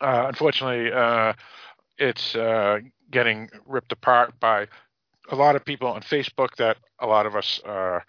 Unfortunately, 0.00 0.92
it's 1.98 2.34
uh, 2.34 2.80
getting 3.10 3.48
ripped 3.66 3.92
apart 3.92 4.38
by 4.40 4.66
a 5.30 5.36
lot 5.36 5.56
of 5.56 5.64
people 5.64 5.88
on 5.88 6.02
Facebook 6.02 6.56
that 6.56 6.78
a 6.98 7.06
lot 7.06 7.26
of 7.26 7.36
us 7.36 7.60
uh, 7.64 8.00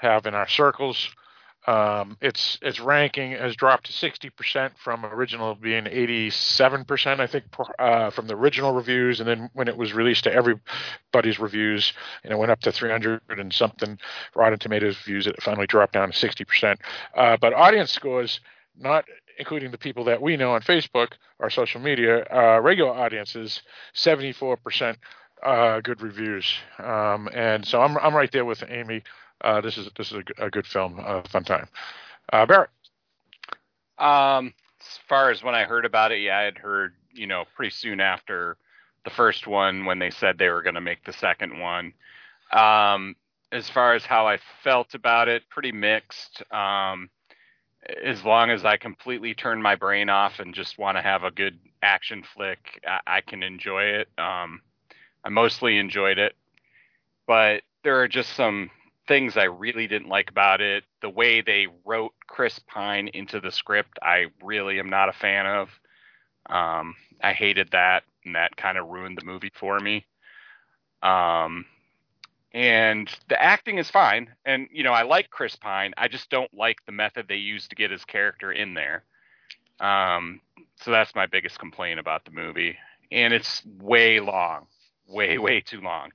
have 0.00 0.26
in 0.26 0.34
our 0.34 0.48
circles. 0.48 1.08
Um, 1.66 2.18
its 2.20 2.58
its 2.60 2.78
ranking 2.78 3.32
has 3.32 3.56
dropped 3.56 3.86
to 3.86 3.92
60% 3.92 4.72
from 4.76 5.06
original 5.06 5.54
being 5.54 5.84
87%, 5.84 7.20
I 7.20 7.26
think, 7.26 7.44
uh, 7.78 8.10
from 8.10 8.26
the 8.26 8.34
original 8.34 8.74
reviews, 8.74 9.18
and 9.18 9.26
then 9.26 9.48
when 9.54 9.68
it 9.68 9.76
was 9.76 9.94
released 9.94 10.24
to 10.24 10.32
everybody's 10.32 11.38
reviews, 11.38 11.94
and 12.22 12.34
it 12.34 12.36
went 12.36 12.52
up 12.52 12.60
to 12.60 12.72
300 12.72 13.22
and 13.28 13.50
something 13.50 13.98
Rotten 14.34 14.58
Tomatoes 14.58 14.98
views, 14.98 15.26
it 15.26 15.42
finally 15.42 15.66
dropped 15.66 15.94
down 15.94 16.12
to 16.12 16.28
60%. 16.28 16.76
Uh, 17.16 17.38
but 17.40 17.54
audience 17.54 17.90
scores, 17.90 18.40
not 18.76 19.06
including 19.38 19.70
the 19.70 19.78
people 19.78 20.04
that 20.04 20.20
we 20.20 20.36
know 20.36 20.52
on 20.52 20.62
Facebook 20.62 21.12
our 21.40 21.50
social 21.50 21.80
media, 21.80 22.24
uh, 22.32 22.60
regular 22.60 22.92
audiences, 22.92 23.62
74% 23.94 24.96
uh, 25.42 25.80
good 25.80 26.00
reviews, 26.00 26.54
um, 26.78 27.28
and 27.34 27.66
so 27.66 27.82
I'm 27.82 27.98
I'm 27.98 28.14
right 28.14 28.30
there 28.32 28.44
with 28.44 28.64
Amy. 28.68 29.02
Uh, 29.42 29.60
this 29.60 29.76
is 29.76 29.90
this 29.96 30.10
is 30.10 30.22
a, 30.38 30.46
a 30.46 30.50
good 30.50 30.66
film, 30.66 30.98
a 30.98 31.22
fun 31.28 31.44
time. 31.44 31.68
Uh, 32.32 32.46
Barrett. 32.46 32.70
Um, 33.98 34.54
as 34.80 34.98
far 35.08 35.30
as 35.30 35.42
when 35.42 35.54
I 35.54 35.64
heard 35.64 35.84
about 35.84 36.12
it, 36.12 36.20
yeah, 36.20 36.38
I 36.38 36.42
had 36.42 36.58
heard 36.58 36.94
you 37.12 37.26
know 37.26 37.44
pretty 37.56 37.70
soon 37.70 38.00
after 38.00 38.56
the 39.04 39.10
first 39.10 39.46
one 39.46 39.84
when 39.84 39.98
they 39.98 40.10
said 40.10 40.38
they 40.38 40.48
were 40.48 40.62
going 40.62 40.76
to 40.76 40.80
make 40.80 41.04
the 41.04 41.12
second 41.12 41.58
one. 41.58 41.92
Um, 42.52 43.16
as 43.52 43.68
far 43.68 43.94
as 43.94 44.04
how 44.04 44.26
I 44.26 44.38
felt 44.62 44.94
about 44.94 45.28
it, 45.28 45.42
pretty 45.50 45.72
mixed. 45.72 46.42
Um, 46.52 47.10
as 48.02 48.24
long 48.24 48.50
as 48.50 48.64
I 48.64 48.76
completely 48.76 49.34
turn 49.34 49.60
my 49.60 49.74
brain 49.74 50.08
off 50.08 50.40
and 50.40 50.54
just 50.54 50.78
want 50.78 50.96
to 50.96 51.02
have 51.02 51.24
a 51.24 51.30
good 51.30 51.58
action 51.82 52.24
flick, 52.34 52.80
I, 52.86 53.00
I 53.06 53.20
can 53.20 53.42
enjoy 53.42 53.84
it. 53.84 54.08
Um, 54.18 54.60
I 55.24 55.28
mostly 55.30 55.78
enjoyed 55.78 56.18
it, 56.18 56.34
but 57.26 57.62
there 57.82 58.00
are 58.00 58.08
just 58.08 58.34
some 58.34 58.70
things 59.06 59.36
I 59.36 59.44
really 59.44 59.86
didn't 59.86 60.08
like 60.08 60.30
about 60.30 60.60
it. 60.60 60.84
The 61.02 61.10
way 61.10 61.40
they 61.40 61.66
wrote 61.84 62.12
Chris 62.26 62.58
Pine 62.58 63.08
into 63.08 63.40
the 63.40 63.52
script, 63.52 63.98
I 64.02 64.26
really 64.42 64.78
am 64.78 64.88
not 64.88 65.08
a 65.08 65.12
fan 65.12 65.46
of. 65.46 65.68
Um, 66.48 66.94
I 67.22 67.32
hated 67.32 67.70
that, 67.72 68.04
and 68.24 68.34
that 68.34 68.56
kind 68.56 68.78
of 68.78 68.88
ruined 68.88 69.18
the 69.18 69.24
movie 69.24 69.52
for 69.54 69.78
me. 69.78 70.06
Um, 71.02 71.66
and 72.54 73.10
the 73.28 73.42
acting 73.42 73.78
is 73.78 73.90
fine, 73.90 74.32
and 74.46 74.68
you 74.70 74.84
know 74.84 74.92
I 74.92 75.02
like 75.02 75.28
Chris 75.28 75.56
Pine. 75.56 75.92
I 75.98 76.06
just 76.06 76.30
don't 76.30 76.54
like 76.54 76.78
the 76.86 76.92
method 76.92 77.26
they 77.28 77.34
used 77.34 77.70
to 77.70 77.76
get 77.76 77.90
his 77.90 78.04
character 78.04 78.52
in 78.52 78.74
there. 78.74 79.02
Um, 79.80 80.40
so 80.76 80.92
that's 80.92 81.14
my 81.16 81.26
biggest 81.26 81.58
complaint 81.58 81.98
about 81.98 82.24
the 82.24 82.30
movie, 82.30 82.76
and 83.10 83.34
it's 83.34 83.62
way 83.80 84.20
long, 84.20 84.66
way 85.08 85.36
way 85.38 85.60
too 85.60 85.80
long. 85.80 86.10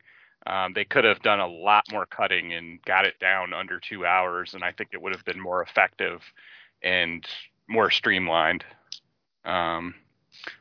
Um, 0.47 0.71
they 0.73 0.85
could 0.85 1.03
have 1.03 1.21
done 1.21 1.41
a 1.41 1.47
lot 1.47 1.83
more 1.91 2.05
cutting 2.05 2.53
and 2.53 2.81
got 2.83 3.05
it 3.05 3.19
down 3.19 3.53
under 3.53 3.79
two 3.79 4.05
hours, 4.05 4.53
and 4.53 4.63
I 4.63 4.71
think 4.71 4.91
it 4.93 5.01
would 5.01 5.13
have 5.13 5.25
been 5.25 5.39
more 5.39 5.61
effective 5.61 6.21
and 6.81 7.27
more 7.67 7.91
streamlined. 7.91 8.63
Um, 9.43 9.93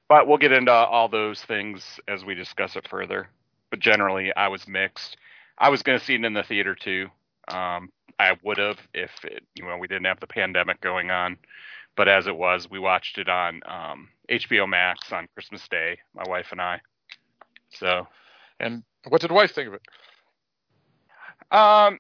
but 0.09 0.27
we'll 0.27 0.39
get 0.39 0.51
into 0.51 0.73
all 0.73 1.09
those 1.09 1.41
things 1.43 2.01
as 2.09 2.25
we 2.25 2.35
discuss 2.35 2.75
it 2.75 2.89
further. 2.89 3.29
But 3.71 3.79
generally, 3.79 4.35
I 4.35 4.49
was 4.49 4.67
mixed. 4.67 5.17
I 5.59 5.71
was 5.71 5.83
going 5.83 5.99
to 5.99 6.05
see 6.05 6.15
it 6.15 6.25
in 6.25 6.33
the 6.33 6.43
theater 6.43 6.75
too. 6.75 7.09
Um, 7.49 7.91
I 8.19 8.37
would 8.43 8.59
have 8.59 8.79
if 8.95 9.11
it, 9.25 9.45
you 9.55 9.65
know 9.65 9.77
we 9.79 9.89
didn't 9.89 10.07
have 10.07 10.21
the 10.21 10.27
pandemic 10.27 10.81
going 10.81 11.11
on. 11.11 11.39
But 11.97 12.09
as 12.09 12.29
it 12.29 12.37
was, 12.37 12.71
we 12.71 12.79
watched 12.79 13.19
it 13.19 13.29
on 13.29 13.61
um, 13.67 14.09
HBO 14.31 14.69
Max 14.69 15.13
on 15.13 15.27
Christmas 15.35 15.67
Day, 15.67 15.99
my 16.15 16.23
wife 16.29 16.47
and 16.53 16.61
I. 16.61 16.81
So, 17.71 18.07
and 18.61 18.85
what 19.09 19.21
did 19.21 19.33
wife 19.33 19.53
think 19.53 19.67
of 19.67 19.75
it? 19.75 19.83
Um, 21.51 21.99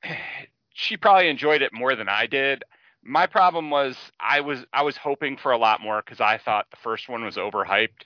she 0.72 0.96
probably 0.96 1.28
enjoyed 1.28 1.62
it 1.62 1.72
more 1.72 1.96
than 1.96 2.08
I 2.08 2.26
did. 2.26 2.62
My 3.02 3.26
problem 3.26 3.70
was 3.70 3.96
I 4.20 4.40
was 4.40 4.64
I 4.72 4.82
was 4.82 4.96
hoping 4.96 5.36
for 5.36 5.50
a 5.50 5.58
lot 5.58 5.80
more 5.80 6.00
because 6.04 6.20
I 6.20 6.38
thought 6.38 6.66
the 6.70 6.76
first 6.76 7.08
one 7.08 7.24
was 7.24 7.36
overhyped, 7.36 8.04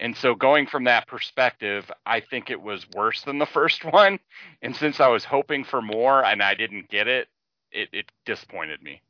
and 0.00 0.16
so 0.16 0.34
going 0.34 0.66
from 0.66 0.84
that 0.84 1.06
perspective, 1.06 1.90
I 2.06 2.20
think 2.20 2.50
it 2.50 2.60
was 2.60 2.86
worse 2.94 3.22
than 3.22 3.38
the 3.38 3.46
first 3.46 3.84
one. 3.92 4.18
And 4.62 4.74
since 4.74 5.00
I 5.00 5.08
was 5.08 5.24
hoping 5.24 5.64
for 5.64 5.82
more 5.82 6.24
and 6.24 6.42
I 6.42 6.54
didn't 6.54 6.88
get 6.88 7.08
it, 7.08 7.28
it, 7.72 7.88
it 7.92 8.12
disappointed 8.24 8.82
me. 8.82 9.02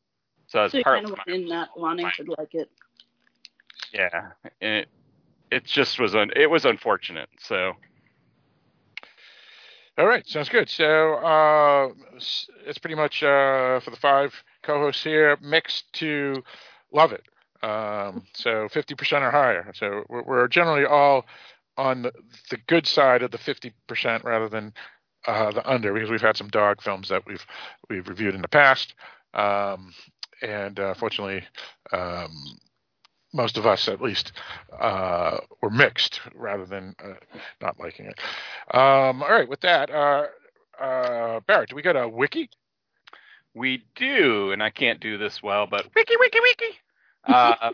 So, 0.47 0.67
so 0.69 0.83
part 0.83 1.05
kind 1.05 1.11
of 1.13 1.19
in 1.27 1.47
not 1.47 1.69
wanting 1.79 2.05
my, 2.05 2.13
to 2.17 2.35
like 2.39 2.55
it. 2.55 2.71
Yeah, 3.93 4.31
it 4.61 4.89
it 5.51 5.65
just 5.65 5.99
was 5.99 6.15
un, 6.15 6.31
it 6.35 6.49
was 6.51 6.65
unfortunate. 6.65 7.29
So 7.39 7.75
all 9.99 10.07
right, 10.07 10.27
sounds 10.27 10.49
good. 10.49 10.71
So 10.71 11.15
uh, 11.15 11.89
it's 12.67 12.79
pretty 12.79 12.95
much 12.95 13.23
uh, 13.23 13.81
for 13.81 13.91
the 13.91 13.99
five 14.01 14.33
co-hosts 14.63 15.03
here, 15.03 15.37
mixed 15.43 15.93
to 15.95 16.43
love 16.93 17.13
it. 17.13 17.25
Um, 17.63 18.25
so 18.35 18.69
50% 18.69 19.23
or 19.23 19.31
higher. 19.31 19.73
So 19.75 20.05
we're, 20.09 20.23
we're 20.23 20.49
generally 20.49 20.85
all 20.85 21.25
on 21.79 22.03
the, 22.03 22.13
the 22.51 22.59
good 22.67 22.87
side 22.87 23.23
of 23.23 23.31
the 23.31 23.39
fifty 23.39 23.73
percent 23.87 24.25
rather 24.25 24.49
than 24.49 24.75
uh, 25.27 25.53
the 25.53 25.71
under 25.71 25.95
because 25.95 26.11
we've 26.11 26.21
had 26.21 26.37
some 26.37 26.49
dog 26.49 26.83
films 26.83 27.09
that 27.09 27.25
we've 27.27 27.47
we've 27.89 28.09
reviewed 28.09 28.35
in 28.35 28.43
the 28.43 28.49
past, 28.49 28.95
um, 29.33 29.95
and 30.43 30.79
uh, 30.81 30.93
fortunately, 30.95 31.45
um, 31.93 32.31
most 33.33 33.57
of 33.57 33.67
us 33.67 33.89
at 33.89 34.03
least 34.03 34.33
uh, 34.79 35.39
were 35.63 35.71
mixed 35.71 36.21
rather 36.35 36.67
than 36.67 36.95
uh, 37.03 37.15
not 37.63 37.79
liking 37.79 38.07
it. 38.07 38.19
Um, 38.75 39.23
all 39.23 39.31
right, 39.31 39.49
with 39.49 39.61
that, 39.61 39.91
uh, 39.91 40.27
uh, 40.81 41.41
Barrett, 41.47 41.71
do 41.71 41.77
we 41.77 41.83
got 41.83 41.97
a 41.97 42.09
wiki? 42.09 42.51
We 43.55 43.85
do, 43.97 44.53
and 44.53 44.63
I 44.63 44.71
can't 44.71 45.01
do 45.01 45.19
this 45.19 45.43
well, 45.43 45.67
but 45.67 45.87
wiki, 45.95 46.15
wiki, 46.19 46.41
wiki. 46.41 46.79
Uh, 47.29 47.73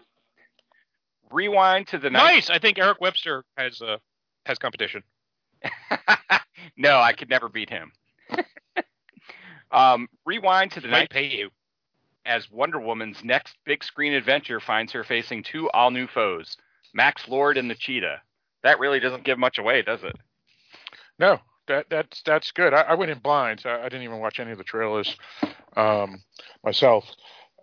rewind 1.30 1.86
to 1.88 1.98
the 1.98 2.10
Nice. 2.10 2.50
I 2.50 2.58
think 2.58 2.78
Eric 2.78 3.00
Webster 3.00 3.44
has 3.56 3.80
uh, 3.80 3.98
has 4.46 4.58
competition. 4.58 5.02
no, 6.76 6.98
I 6.98 7.12
could 7.12 7.30
never 7.30 7.48
beat 7.48 7.70
him. 7.70 7.92
um, 9.70 10.08
rewind 10.26 10.72
to 10.72 10.80
the 10.80 10.88
Might 10.88 10.98
night 10.98 11.10
pay 11.10 11.26
you. 11.26 11.50
as 12.26 12.50
Wonder 12.50 12.80
Woman's 12.80 13.24
next 13.24 13.56
big 13.64 13.82
screen 13.82 14.12
adventure 14.12 14.60
finds 14.60 14.92
her 14.92 15.04
facing 15.04 15.42
two 15.42 15.70
all 15.70 15.90
new 15.90 16.06
foes, 16.06 16.56
Max 16.92 17.28
Lord 17.28 17.56
and 17.56 17.70
the 17.70 17.74
Cheetah. 17.74 18.20
That 18.62 18.78
really 18.78 19.00
doesn't 19.00 19.24
give 19.24 19.38
much 19.38 19.58
away, 19.58 19.82
does 19.82 20.02
it? 20.04 20.16
No, 21.18 21.38
that 21.68 21.86
that's 21.90 22.22
that's 22.24 22.50
good. 22.52 22.74
I, 22.74 22.82
I 22.82 22.94
went 22.94 23.10
in 23.10 23.18
blind. 23.18 23.60
So 23.60 23.70
I, 23.70 23.80
I 23.80 23.88
didn't 23.88 24.02
even 24.02 24.18
watch 24.18 24.40
any 24.40 24.52
of 24.52 24.58
the 24.58 24.64
trailers 24.64 25.16
um, 25.76 26.22
myself, 26.64 27.04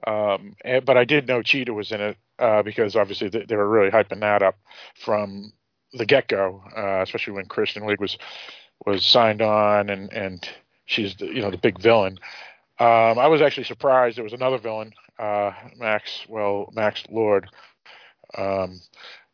um, 0.07 0.55
and, 0.63 0.85
but 0.85 0.97
I 0.97 1.05
did 1.05 1.27
know 1.27 1.41
Cheetah 1.41 1.73
was 1.73 1.91
in 1.91 2.01
it 2.01 2.17
uh, 2.39 2.63
because 2.63 2.95
obviously 2.95 3.29
they, 3.29 3.45
they 3.45 3.55
were 3.55 3.67
really 3.67 3.91
hyping 3.91 4.21
that 4.21 4.41
up 4.41 4.57
from 4.95 5.53
the 5.93 6.05
get 6.05 6.27
go, 6.27 6.63
uh, 6.75 7.01
especially 7.01 7.33
when 7.33 7.45
Kristen 7.45 7.83
Wiig 7.83 7.99
was 7.99 8.17
was 8.85 9.05
signed 9.05 9.41
on 9.41 9.89
and 9.89 10.11
and 10.11 10.47
she's 10.85 11.15
the, 11.15 11.27
you 11.27 11.41
know 11.41 11.51
the 11.51 11.57
big 11.57 11.79
villain. 11.79 12.19
Um, 12.79 13.19
I 13.19 13.27
was 13.27 13.41
actually 13.41 13.65
surprised 13.65 14.17
there 14.17 14.23
was 14.23 14.33
another 14.33 14.57
villain, 14.57 14.93
uh, 15.19 15.51
Max. 15.77 16.25
Well, 16.27 16.71
Max 16.73 17.03
Lord. 17.09 17.47
Um, 18.35 18.81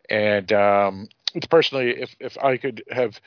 and 0.10 0.52
um, 0.52 1.08
personally, 1.50 1.92
if 1.92 2.16
if 2.20 2.38
I 2.38 2.58
could 2.58 2.84
have 2.90 3.20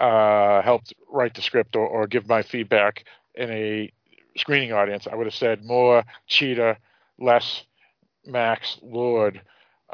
uh, 0.00 0.62
helped 0.62 0.94
write 1.10 1.34
the 1.34 1.42
script 1.42 1.76
or, 1.76 1.86
or 1.86 2.06
give 2.06 2.28
my 2.28 2.42
feedback 2.42 3.04
in 3.34 3.50
a 3.50 3.92
screening 4.38 4.72
audience, 4.72 5.06
I 5.10 5.14
would 5.14 5.26
have 5.26 5.34
said 5.34 5.64
more 5.64 6.04
Cheetah, 6.26 6.78
less 7.18 7.64
Max 8.26 8.78
Lord. 8.82 9.42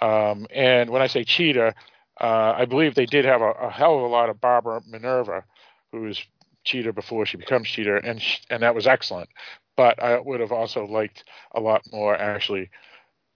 Um, 0.01 0.47
and 0.51 0.91
when 0.91 1.03
I 1.03 1.07
say 1.07 1.25
Cheetah, 1.25 1.75
uh, 2.21 2.55
I 2.57 2.65
believe 2.67 2.95
they 2.95 3.07
did 3.07 3.25
have 3.25 3.43
a, 3.43 3.51
a 3.53 3.71
hell 3.71 3.97
of 3.97 4.03
a 4.03 4.07
lot 4.07 4.29
of 4.31 4.41
Barbara 4.41 4.83
Minerva, 4.87 5.45
who 5.93 6.07
is 6.07 6.23
Cheetah 6.65 6.93
before 6.93 7.27
she 7.27 7.37
becomes 7.37 7.69
Cheetah, 7.69 8.01
and 8.05 8.21
sh- 8.21 8.41
and 8.51 8.63
that 8.63 8.75
was 8.75 8.87
excellent. 8.87 9.29
But 9.77 10.03
I 10.03 10.19
would 10.19 10.41
have 10.41 10.53
also 10.53 10.87
liked 10.87 11.25
a 11.55 11.61
lot 11.61 11.83
more 11.93 12.17
actually 12.17 12.71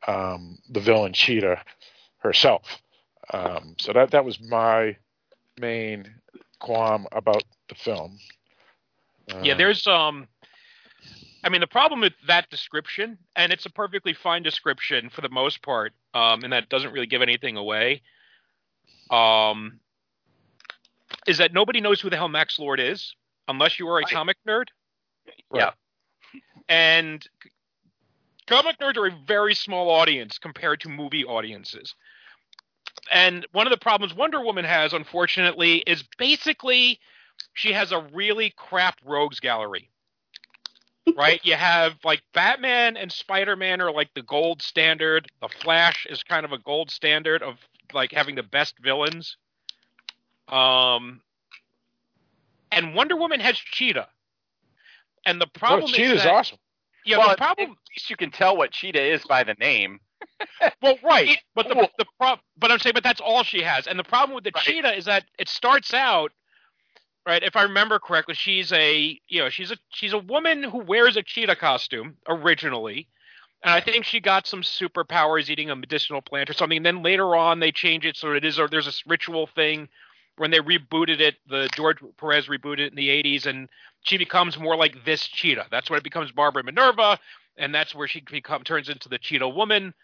um, 0.07 0.59
the 0.71 0.81
villain 0.81 1.12
Cheetah 1.12 1.62
herself. 2.18 2.81
Um, 3.33 3.75
so 3.79 3.92
that 3.92 4.11
that 4.12 4.25
was 4.25 4.40
my 4.40 4.97
main 5.61 6.14
qualm 6.61 7.07
about 7.12 7.44
the 7.68 7.75
film. 7.75 8.18
Uh, 9.33 9.40
Yeah, 9.42 9.55
there's 9.55 9.87
um 9.87 10.27
I 11.44 11.48
mean 11.51 11.61
the 11.61 11.66
problem 11.66 12.01
with 12.01 12.14
that 12.27 12.51
description, 12.51 13.18
and 13.37 13.53
it's 13.53 13.66
a 13.66 13.70
perfectly 13.70 14.12
fine 14.12 14.42
description 14.42 15.09
for 15.11 15.20
the 15.20 15.29
most 15.29 15.62
part, 15.62 15.92
um, 16.14 16.42
and 16.42 16.53
that 16.53 16.68
doesn't 16.68 16.92
really 16.92 17.07
give 17.07 17.22
anything 17.22 17.57
away. 17.57 18.03
Um 19.11 19.81
is 21.27 21.38
that 21.38 21.53
nobody 21.53 21.81
knows 21.81 22.01
who 22.01 22.11
the 22.11 22.16
hell 22.16 22.29
Max 22.29 22.59
Lord 22.59 22.81
is, 22.81 23.14
unless 23.48 23.79
you 23.79 23.88
are 23.88 23.98
a 23.98 24.05
comic 24.05 24.37
nerd. 24.46 24.66
Yeah. 25.55 25.70
And 26.68 27.27
comic 28.46 28.79
nerds 28.79 28.96
are 28.96 29.07
a 29.07 29.16
very 29.27 29.55
small 29.55 29.90
audience 29.90 30.38
compared 30.38 30.81
to 30.81 30.88
movie 30.88 31.24
audiences. 31.24 31.94
And 33.12 33.46
one 33.53 33.66
of 33.66 33.70
the 33.70 33.79
problems 33.79 34.14
Wonder 34.14 34.40
Woman 34.42 34.64
has, 34.64 34.92
unfortunately, 34.92 35.79
is 35.87 36.05
basically 36.18 37.01
she 37.55 37.72
has 37.72 37.92
a 37.92 38.07
really 38.12 38.53
crap 38.57 38.98
rogues 39.05 39.40
gallery. 39.40 39.90
Right? 41.16 41.40
You 41.44 41.55
have 41.55 41.94
like 42.05 42.23
Batman 42.35 42.97
and 42.97 43.11
Spider 43.12 43.57
Man 43.57 43.81
are 43.81 43.92
like 43.92 44.11
the 44.14 44.23
gold 44.23 44.62
standard. 44.62 45.27
The 45.40 45.49
Flash 45.49 46.07
is 46.09 46.23
kind 46.23 46.44
of 46.44 46.53
a 46.53 46.59
gold 46.59 46.90
standard 46.90 47.42
of 47.42 47.57
like 47.92 48.12
having 48.12 48.35
the 48.35 48.42
best 48.42 48.75
villains. 48.83 49.37
Um, 50.49 51.21
and 52.73 52.94
Wonder 52.94 53.16
Woman 53.16 53.40
has 53.40 53.57
Cheetah. 53.59 54.09
And 55.27 55.40
the 55.40 55.47
problem 55.47 55.90
Cheetah's 55.92 56.18
is 56.18 56.23
that, 56.25 56.33
awesome. 56.35 56.59
Yeah, 57.05 57.18
well, 57.18 57.31
the 57.31 57.37
problem. 57.37 57.71
at 57.73 57.77
least 57.94 58.11
you 58.11 58.16
can 58.16 58.31
tell 58.31 58.57
what 58.57 58.71
Cheetah 58.71 59.03
is 59.12 59.25
by 59.25 59.44
the 59.44 59.55
name. 59.55 60.01
Well, 60.83 60.97
right, 61.03 61.38
but 61.55 61.68
the 61.68 61.75
cool. 61.75 61.88
the 61.99 62.05
prob- 62.21 62.40
but 62.59 62.71
I'm 62.71 62.79
saying, 62.79 62.94
but 62.94 63.03
that's 63.03 63.21
all 63.21 63.42
she 63.44 63.62
has. 63.62 63.87
And 63.87 63.99
the 63.99 64.05
problem 64.05 64.35
with 64.35 64.44
the 64.44 64.53
Right. 64.55 64.64
cheetah 64.64 64.97
is 64.97 65.05
that 65.07 65.25
it 65.38 65.49
starts 65.49 65.92
out, 65.94 66.33
right? 67.26 67.42
If 67.42 67.57
I 67.57 67.62
remember 67.64 67.98
correctly, 67.98 68.35
she's 68.35 68.72
a 68.72 69.18
you 69.28 69.40
know 69.40 69.48
she's 69.48 69.70
a 69.70 69.76
she's 69.90 70.12
a 70.12 70.18
woman 70.18 70.62
who 70.62 70.78
wears 70.78 71.16
a 71.16 71.22
cheetah 71.22 71.57
costume 71.57 72.16
originally, 72.28 73.09
and 73.62 73.72
I 73.72 73.81
think 73.81 74.04
she 74.04 74.20
got 74.20 74.46
some 74.46 74.62
superpowers 74.62 75.48
eating 75.50 75.70
a 75.70 75.76
medicinal 75.76 76.22
plant 76.22 76.50
or 76.50 76.54
something. 76.54 76.78
And 76.78 76.87
then 76.87 77.02
later 77.02 77.37
on, 77.37 77.61
they 77.61 77.72
change 77.72 78.04
it 78.07 78.16
so 78.16 78.33
it 78.33 78.44
is 78.44 78.59
or 78.59 78.68
there's 78.68 78.87
this 78.87 79.04
ritual 79.07 79.46
thing 79.46 79.88
when 80.37 80.50
they 80.50 80.61
rebooted 80.61 81.20
it. 81.20 81.37
The 81.48 81.68
George 81.74 81.98
Perez 82.18 82.46
rebooted 82.46 82.81
it 82.81 82.92
in 82.92 82.96
the 82.96 83.09
80s, 83.09 83.46
and 83.46 83.68
she 84.02 84.18
becomes 84.18 84.59
more 84.59 84.76
like 84.76 85.04
this 85.04 85.26
cheetah. 85.26 85.66
That's 85.70 85.90
when 85.90 85.98
it 85.98 86.04
becomes 86.04 86.33
Barbara 86.33 86.64
Minerva, 86.64 87.18
and 87.57 87.74
that's 87.74 87.94
where 87.94 88.09
she 88.09 88.20
become 88.20 88.62
turns 88.64 88.88
into 88.88 89.09
the 89.09 89.18
cheetah 89.18 89.48
woman 89.48 89.94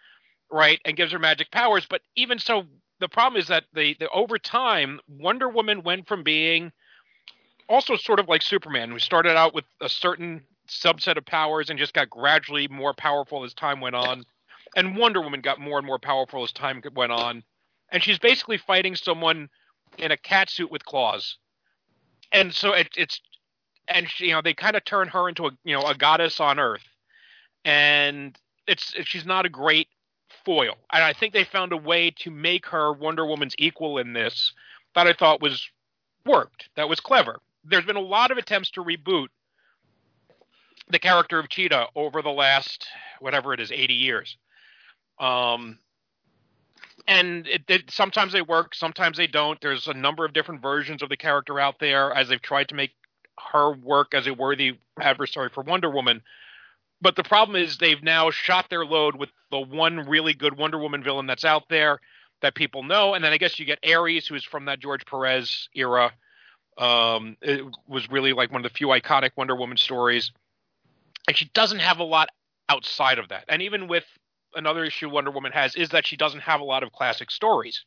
right, 0.51 0.81
and 0.85 0.97
gives 0.97 1.13
her 1.13 1.19
magic 1.19 1.51
powers. 1.51 1.87
But 1.89 2.03
even 2.17 2.39
so, 2.39 2.65
the 3.01 3.09
problem 3.09 3.41
is 3.41 3.49
that 3.49 3.65
the, 3.75 3.97
the 3.99 4.09
over 4.11 4.39
time, 4.39 5.01
Wonder 5.09 5.49
Woman 5.49 5.83
went 5.83 6.07
from 6.07 6.23
being 6.23 6.73
also 7.69 7.97
sort 7.97 8.21
of 8.21 8.29
like 8.29 8.43
Superman, 8.43 8.91
who 8.91 8.99
started 8.99 9.37
out 9.37 9.55
with 9.55 9.65
a 9.81 9.89
certain 9.89 10.43
subset 10.69 11.17
of 11.17 11.27
powers 11.27 11.71
and 11.71 11.79
just 11.79 11.95
got 11.95 12.11
gradually 12.11 12.69
more 12.69 12.95
powerful 12.95 13.45
as 13.45 13.55
time 13.55 13.81
went 13.81 13.97
on. 13.97 14.25
And 14.77 14.97
Wonder 14.97 15.21
Woman 15.21 15.41
got 15.41 15.61
more 15.61 15.79
and 15.79 15.87
more 15.87 15.99
powerful 15.99 16.43
as 16.43 16.53
time 16.53 16.83
went 16.95 17.13
on. 17.13 17.43
And 17.91 18.03
she's 18.03 18.19
basically 18.19 18.59
fighting 18.59 18.97
someone 18.97 19.49
in 19.99 20.11
a 20.11 20.17
cat 20.17 20.51
suit 20.51 20.71
with 20.71 20.85
claws. 20.85 21.37
And 22.33 22.53
so 22.53 22.73
it, 22.73 22.89
it's, 22.97 23.21
and 23.87 24.09
she, 24.09 24.27
you 24.27 24.33
know, 24.33 24.43
they 24.43 24.55
kind 24.55 24.77
of 24.77 24.85
turn 24.85 25.09
her 25.09 25.29
into 25.29 25.47
a, 25.47 25.51
you 25.65 25.75
know, 25.75 25.87
a 25.87 25.95
goddess 25.95 26.41
on 26.41 26.59
Earth. 26.59 26.83
And 27.65 28.37
it's, 28.67 28.95
she's 29.05 29.27
not 29.27 29.47
a 29.47 29.51
great 29.51 29.89
foil. 30.45 30.75
And 30.93 31.05
I 31.05 31.13
think 31.13 31.33
they 31.33 31.45
found 31.45 31.73
a 31.73 31.77
way 31.77 32.11
to 32.19 32.31
make 32.31 32.67
her 32.67 32.93
Wonder 32.93 33.25
Woman's 33.25 33.55
equal 33.59 33.99
in 33.99 34.13
this 34.13 34.53
that 34.95 35.07
I 35.07 35.13
thought 35.13 35.41
was 35.43 35.69
worked. 36.27 36.69
That 36.77 36.89
was 36.89 37.01
clever. 37.01 37.41
There's 37.65 37.85
been 37.85 37.97
a 37.97 38.01
lot 38.01 38.31
of 38.31 38.39
attempts 38.39 38.71
to 38.73 38.85
reboot 38.85 39.29
the 40.89 40.99
character 40.99 41.39
of 41.39 41.49
Cheetah 41.49 41.89
over 41.95 42.23
the 42.23 42.31
last 42.31 42.87
whatever 43.21 43.55
it 43.55 43.61
is, 43.61 43.73
80 43.73 43.95
years. 43.95 44.37
Um, 45.19 45.79
and 47.07 47.47
it, 47.47 47.63
it, 47.69 47.91
sometimes 47.91 48.33
they 48.33 48.43
work, 48.43 48.75
sometimes 48.75 49.17
they 49.17 49.27
don't. 49.27 49.61
There's 49.61 49.89
a 49.89 49.95
number 49.95 50.25
of 50.25 50.33
different 50.33 50.63
versions 50.63 51.03
of 51.03 51.09
the 51.09 51.17
character 51.17 51.59
out 51.59 51.79
there 51.79 52.13
as 52.13 52.29
they've 52.29 52.41
tried 52.41 52.69
to 52.69 52.75
make 52.75 52.93
her 53.53 53.73
work 53.73 54.15
as 54.15 54.27
a 54.27 54.35
worthy 54.35 54.79
adversary 55.01 55.51
for 55.53 55.63
Wonder 55.63 55.91
Woman. 55.91 56.23
But 57.01 57.17
the 57.17 57.25
problem 57.25 57.57
is 57.57 57.77
they've 57.77 58.03
now 58.03 58.31
shot 58.31 58.71
their 58.71 58.85
load 58.85 59.17
with 59.17 59.29
the 59.51 59.61
one 59.61 60.09
really 60.09 60.33
good 60.33 60.57
Wonder 60.57 60.79
Woman 60.79 61.03
villain 61.03 61.27
that's 61.27 61.45
out 61.45 61.69
there 61.69 62.01
that 62.41 62.55
people 62.55 62.83
know, 62.83 63.15
and 63.15 63.25
then 63.25 63.33
I 63.33 63.39
guess 63.39 63.59
you 63.59 63.67
get 63.67 63.79
Ares, 63.87 64.27
who's 64.27 64.45
from 64.45 64.67
that 64.67 64.81
George 64.81 65.05
Perez 65.07 65.69
era. 65.75 66.13
Um, 66.77 67.37
it 67.41 67.65
was 67.87 68.11
really 68.11 68.33
like 68.33 68.51
one 68.51 68.65
of 68.65 68.71
the 68.71 68.77
few 68.77 68.89
iconic 68.89 69.31
Wonder 69.37 69.55
Woman 69.55 69.77
stories, 69.77 70.33
and 71.29 71.37
she 71.37 71.51
doesn't 71.55 71.79
have 71.79 71.99
a 71.99 72.05
lot 72.05 72.29
outside 72.69 73.19
of 73.19 73.29
that. 73.29 73.45
And 73.49 73.63
even 73.63 73.89
with 73.89 74.05
another 74.55 74.85
issue 74.85 75.09
Wonder 75.09 75.31
Woman 75.31 75.53
has 75.53 75.77
is 75.77 75.91
that 75.91 76.07
she 76.07 76.17
doesn't 76.17 76.41
have 76.41 76.61
a 76.61 76.65
lot 76.65 76.83
of 76.83 76.93
classic 76.93 77.31
stories. 77.31 77.85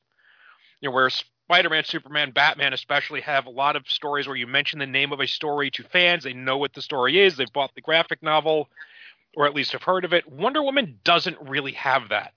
You 0.82 0.89
know, 0.89 0.95
where 0.95 1.10
Spider-Man, 1.10 1.86
Superman, 1.86 2.32
Batman 2.32 2.73
especially 2.73 3.21
have 3.21 3.45
a 3.45 3.50
lot 3.50 3.76
of 3.76 3.88
stories 3.88 4.28
where 4.28 4.36
you 4.36 4.47
mention 4.47 4.80
the 4.80 4.86
name 4.86 5.12
of 5.12 5.19
a 5.19 5.28
story 5.28 5.71
to 5.71 5.84
fans, 5.84 6.23
they 6.23 6.34
know 6.34 6.58
what 6.58 6.73
the 6.73 6.82
story 6.82 7.19
is, 7.19 7.38
they've 7.38 7.52
bought 7.54 7.73
the 7.73 7.82
graphic 7.82 8.21
novel, 8.21 8.69
or 9.36 9.45
at 9.45 9.56
least 9.56 9.71
have 9.71 9.84
heard 9.84 10.06
of 10.06 10.13
it. 10.13 10.32
Wonder 10.32 10.62
Woman 10.62 11.00
doesn't 11.04 11.38
really 11.41 11.71
have 11.73 12.10
that. 12.10 12.34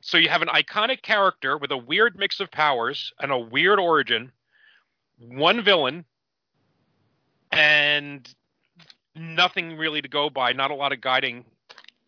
So 0.00 0.18
you 0.18 0.28
have 0.28 0.42
an 0.42 0.48
iconic 0.48 1.02
character 1.02 1.58
with 1.58 1.70
a 1.70 1.76
weird 1.76 2.16
mix 2.18 2.40
of 2.40 2.50
powers 2.50 3.12
and 3.20 3.30
a 3.30 3.38
weird 3.38 3.78
origin, 3.78 4.32
one 5.20 5.62
villain, 5.62 6.04
and 7.52 8.32
nothing 9.14 9.76
really 9.76 10.02
to 10.02 10.08
go 10.08 10.30
by. 10.30 10.52
Not 10.52 10.70
a 10.70 10.74
lot 10.74 10.92
of 10.92 11.00
guiding 11.00 11.44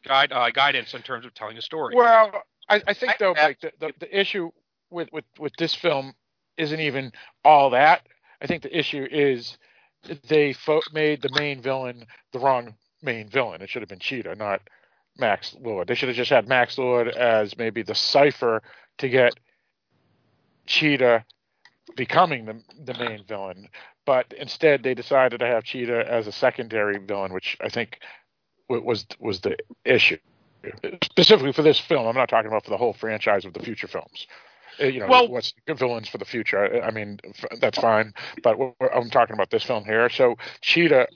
guide 0.05 0.33
uh, 0.33 0.51
guidance 0.51 0.95
in 0.95 1.03
terms 1.03 1.25
of 1.27 1.35
telling 1.35 1.57
a 1.59 1.63
story. 1.63 1.95
Well, 1.97 2.43
I, 2.69 2.83
I 2.87 2.95
think 2.95 3.19
though, 3.19 3.35
I- 3.35 3.43
Mike, 3.49 3.61
the, 3.61 3.73
the, 3.79 3.93
the 4.01 4.21
issue 4.21 4.51
with, 4.91 5.09
with, 5.13 5.25
with 5.39 5.53
this 5.59 5.75
film 5.75 6.15
isn't 6.57 6.81
even 6.81 7.13
all 7.45 7.71
that. 7.71 8.03
I 8.41 8.47
think 8.47 8.63
the 8.63 8.77
issue 8.77 9.07
is 9.11 9.57
they 10.29 10.53
fo- 10.53 10.83
made 10.93 11.23
the 11.23 11.31
main 11.39 11.63
villain 11.63 12.07
the 12.33 12.39
wrong 12.41 12.75
main 13.03 13.29
villain. 13.29 13.63
It 13.63 13.69
should 13.71 13.83
have 13.83 13.89
been 13.89 13.99
Cheetah, 14.01 14.35
not 14.37 14.61
Max 15.19 15.55
Lord. 15.61 15.89
They 15.89 15.95
should 15.95 16.09
have 16.09 16.17
just 16.17 16.31
had 16.31 16.49
Max 16.49 16.77
Lord 16.79 17.09
as 17.09 17.57
maybe 17.57 17.83
the 17.83 17.95
cipher 17.95 18.63
to 18.99 19.09
get 19.09 19.35
Cheetah 20.67 21.25
becoming 21.97 22.45
the 22.45 22.63
the 22.85 22.95
main 22.95 23.25
villain. 23.25 23.69
But 24.05 24.33
instead, 24.33 24.83
they 24.83 24.95
decided 24.95 25.39
to 25.39 25.47
have 25.47 25.65
Cheetah 25.65 26.11
as 26.11 26.27
a 26.27 26.33
secondary 26.33 26.99
villain, 26.99 27.33
which 27.33 27.57
I 27.61 27.69
think 27.69 28.01
was 28.69 29.07
was 29.21 29.41
the 29.41 29.57
issue 29.85 30.19
specifically 31.05 31.53
for 31.53 31.63
this 31.63 31.79
film. 31.79 32.07
I'm 32.07 32.15
not 32.15 32.29
talking 32.29 32.49
about 32.49 32.65
for 32.65 32.71
the 32.71 32.77
whole 32.77 32.93
franchise 32.93 33.45
of 33.45 33.53
the 33.53 33.61
future 33.61 33.89
films. 33.89 34.27
Uh, 34.81 34.87
you 34.87 35.01
know, 35.01 35.07
well, 35.07 35.29
what's 35.29 35.53
good 35.67 35.79
villains 35.79 36.09
for 36.09 36.19
the 36.19 36.25
future? 36.25 36.83
I, 36.83 36.89
I 36.89 36.91
mean, 36.91 37.21
that's 37.61 37.79
fine, 37.79 38.15
but 38.43 38.57
I'm 38.95 39.11
talking 39.11 39.35
about 39.35 39.51
this 39.51 39.63
film 39.63 39.85
here. 39.85 40.09
So 40.09 40.37
Cheetah 40.61 41.09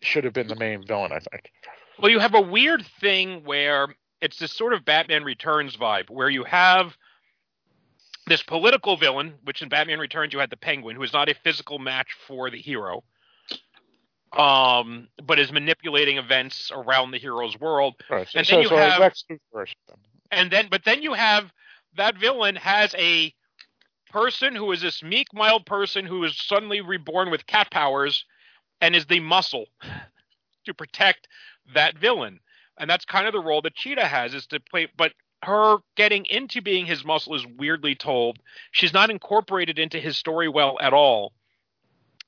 should 0.00 0.24
have 0.24 0.34
been 0.34 0.48
the 0.48 0.56
main 0.56 0.86
villain, 0.86 1.12
I 1.12 1.20
think. 1.20 1.50
Well, 1.98 2.10
you 2.10 2.18
have 2.18 2.34
a 2.34 2.40
weird 2.40 2.84
thing 3.00 3.44
where 3.44 3.88
it's 4.20 4.38
this 4.38 4.52
sort 4.52 4.72
of 4.72 4.84
Batman 4.84 5.24
Returns 5.24 5.76
vibe, 5.76 6.10
where 6.10 6.28
you 6.28 6.44
have 6.44 6.96
this 8.28 8.42
political 8.42 8.96
villain, 8.96 9.34
which 9.44 9.62
in 9.62 9.68
Batman 9.68 9.98
Returns 9.98 10.32
you 10.32 10.38
had 10.38 10.50
the 10.50 10.56
Penguin, 10.56 10.96
who 10.96 11.02
is 11.02 11.12
not 11.12 11.28
a 11.28 11.34
physical 11.34 11.78
match 11.78 12.08
for 12.26 12.50
the 12.50 12.58
hero, 12.58 13.02
um, 14.32 15.08
but 15.24 15.38
is 15.38 15.52
manipulating 15.52 16.18
events 16.18 16.70
around 16.74 17.10
the 17.10 17.18
hero's 17.18 17.58
world. 17.58 17.94
Right. 18.10 18.28
And 18.34 18.46
so, 18.46 18.56
then 18.56 18.62
you 18.62 18.68
so 18.68 18.76
have, 18.76 19.12
and 20.30 20.50
then, 20.50 20.68
but 20.70 20.84
then 20.84 21.02
you 21.02 21.14
have 21.14 21.52
that 21.96 22.16
villain 22.16 22.56
has 22.56 22.94
a 22.96 23.34
person 24.10 24.54
who 24.54 24.72
is 24.72 24.80
this 24.80 25.02
meek, 25.02 25.28
mild 25.34 25.66
person 25.66 26.06
who 26.06 26.24
is 26.24 26.38
suddenly 26.38 26.80
reborn 26.80 27.30
with 27.30 27.46
cat 27.46 27.70
powers 27.70 28.24
and 28.80 28.94
is 28.94 29.06
the 29.06 29.20
muscle 29.20 29.66
to 30.64 30.74
protect 30.74 31.28
that 31.74 31.98
villain. 31.98 32.40
And 32.78 32.88
that's 32.88 33.04
kind 33.04 33.26
of 33.26 33.32
the 33.32 33.40
role 33.40 33.60
that 33.62 33.74
Cheetah 33.74 34.06
has 34.06 34.34
is 34.34 34.46
to 34.46 34.60
play, 34.60 34.88
but 34.96 35.12
her 35.44 35.78
getting 35.96 36.26
into 36.26 36.60
being 36.60 36.86
his 36.86 37.04
muscle 37.04 37.34
is 37.34 37.46
weirdly 37.46 37.94
told. 37.94 38.38
She's 38.72 38.92
not 38.92 39.10
incorporated 39.10 39.78
into 39.78 40.00
his 40.00 40.16
story 40.16 40.48
well 40.48 40.78
at 40.80 40.92
all. 40.92 41.32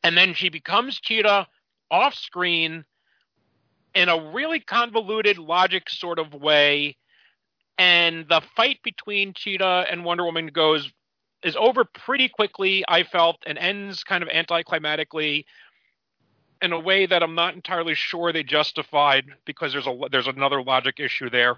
And 0.03 0.17
then 0.17 0.35
she 0.35 0.49
becomes 0.49 1.01
Cheetah 1.01 1.47
off 1.91 2.15
screen 2.15 2.85
in 3.95 4.09
a 4.09 4.31
really 4.31 4.61
convoluted 4.61 5.39
logic 5.39 5.91
sort 5.91 6.19
of 6.19 6.33
way 6.33 6.97
and 7.81 8.29
the 8.29 8.43
fight 8.57 8.79
between 8.85 9.33
Cheetah 9.33 9.87
and 9.91 10.05
Wonder 10.05 10.27
Woman 10.27 10.49
goes 10.49 10.93
is 11.43 11.57
over 11.57 11.87
pretty 11.87 12.29
quickly. 12.29 12.85
I 12.87 13.05
felt 13.05 13.39
and 13.47 13.57
ends 13.57 14.05
kind 14.05 14.23
of 14.23 14.29
anticlimactically 14.29 15.47
in 16.61 16.73
a 16.75 16.79
way 16.79 17.07
that 17.07 17.23
I'm 17.23 17.35
not 17.35 17.55
entirely 17.55 17.95
sure 17.95 18.35
they 18.35 18.43
justified 18.43 19.25
because 19.47 19.73
there's 19.73 19.87
a 19.87 19.99
there's 20.13 20.27
another 20.27 20.63
logic 20.63 21.01
issue 21.01 21.31
there, 21.31 21.57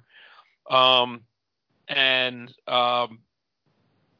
um, 0.70 1.22
and 1.88 2.52
um, 2.66 3.20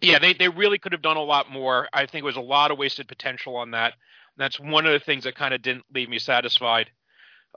yeah, 0.00 0.18
they 0.18 0.34
they 0.34 0.48
really 0.48 0.78
could 0.78 0.92
have 0.92 1.02
done 1.02 1.16
a 1.16 1.22
lot 1.22 1.50
more. 1.50 1.88
I 1.92 2.06
think 2.06 2.22
it 2.22 2.26
was 2.26 2.36
a 2.36 2.40
lot 2.40 2.70
of 2.70 2.78
wasted 2.78 3.08
potential 3.08 3.56
on 3.56 3.70
that. 3.72 3.94
That's 4.36 4.58
one 4.58 4.86
of 4.86 4.92
the 4.92 5.00
things 5.00 5.24
that 5.24 5.34
kind 5.34 5.54
of 5.54 5.62
didn't 5.62 5.84
leave 5.94 6.08
me 6.08 6.18
satisfied. 6.18 6.90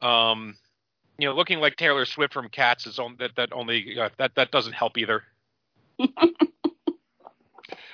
Um, 0.02 0.56
you 1.18 1.28
know, 1.28 1.34
looking 1.34 1.60
like 1.60 1.78
Taylor 1.78 2.06
Swift 2.06 2.34
from 2.34 2.50
Cats 2.50 2.86
is 2.86 3.00
on, 3.00 3.16
that 3.20 3.32
that 3.38 3.54
only 3.54 3.98
uh, 4.00 4.10
that 4.18 4.36
that 4.36 4.52
doesn't 4.52 4.74
help 4.74 4.98
either. 4.98 5.24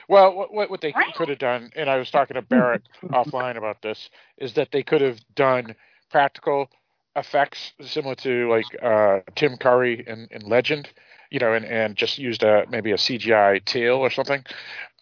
well, 0.08 0.47
what 0.52 0.69
what 0.69 0.82
they 0.82 0.93
could 1.15 1.30
have 1.30 1.39
done, 1.39 1.71
and 1.76 1.89
I 1.89 1.97
was 1.97 2.10
talking 2.12 2.36
to 2.36 2.41
Barrett 2.41 2.84
offline 3.06 3.58
about 3.58 3.82
this, 3.82 4.10
is 4.38 4.54
that 4.56 4.69
they 4.71 4.84
could 4.84 5.02
have 5.02 5.19
done 5.36 5.76
practical 6.10 6.69
effects 7.15 7.74
similar 7.82 8.15
to 8.15 8.50
like 8.50 8.65
uh, 8.82 9.19
Tim 9.36 9.58
Curry 9.58 10.04
in, 10.08 10.28
in 10.32 10.41
Legend, 10.41 10.89
you 11.31 11.39
know, 11.39 11.53
and, 11.53 11.65
and 11.65 11.95
just 11.95 12.19
used 12.19 12.43
a 12.43 12.65
maybe 12.69 12.91
a 12.91 12.97
CGI 12.97 13.63
tail 13.65 13.95
or 13.95 14.11
something. 14.11 14.43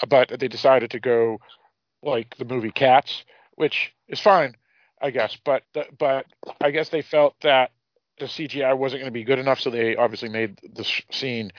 But 0.08 0.40
they 0.40 0.48
decided 0.48 0.92
to 0.92 1.00
go 1.00 1.40
like 2.02 2.38
the 2.38 2.46
movie 2.46 2.72
Cats, 2.72 3.26
which 3.56 3.92
is 4.08 4.20
fine, 4.20 4.56
I 5.02 5.10
guess. 5.10 5.38
But 5.44 5.64
but 5.98 6.26
I 6.62 6.72
guess 6.72 6.90
they 6.90 7.02
felt 7.02 7.36
that 7.42 7.72
the 8.20 8.26
CGI 8.26 8.78
wasn't 8.78 9.02
going 9.02 9.12
to 9.12 9.20
be 9.20 9.24
good 9.24 9.40
enough, 9.40 9.60
so 9.60 9.70
they 9.70 9.96
obviously 9.96 10.30
made 10.30 10.60
the 10.74 10.86
scene 11.12 11.52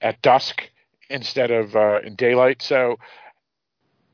at 0.00 0.22
dusk 0.22 0.62
instead 1.10 1.50
of 1.50 1.76
uh, 1.76 2.00
in 2.00 2.14
daylight. 2.14 2.62
So, 2.62 2.96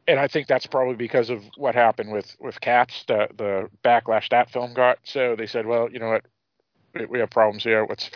and 0.08 0.18
I 0.18 0.26
think 0.26 0.46
that's 0.46 0.66
probably 0.66 0.96
because 0.96 1.30
of 1.30 1.42
what 1.56 1.74
happened 1.74 2.12
with 2.12 2.36
with 2.40 2.60
Cats, 2.60 3.04
the 3.06 3.28
the 3.36 3.68
backlash 3.84 4.28
that 4.30 4.50
film 4.50 4.74
got. 4.74 4.98
So 5.04 5.36
they 5.36 5.46
said, 5.46 5.64
well, 5.64 5.88
you 5.90 6.00
know 6.00 6.08
what, 6.08 7.10
we 7.10 7.20
have 7.20 7.30
problems 7.30 7.62
here. 7.62 7.86
Let's 7.88 8.10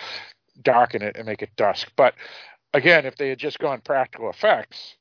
darken 0.62 1.02
it 1.02 1.16
and 1.16 1.26
make 1.26 1.42
it 1.42 1.50
dusk. 1.56 1.90
But 1.96 2.14
again, 2.74 3.06
if 3.06 3.16
they 3.16 3.28
had 3.28 3.38
just 3.38 3.58
gone 3.58 3.80
practical 3.80 4.30
effects 4.30 4.96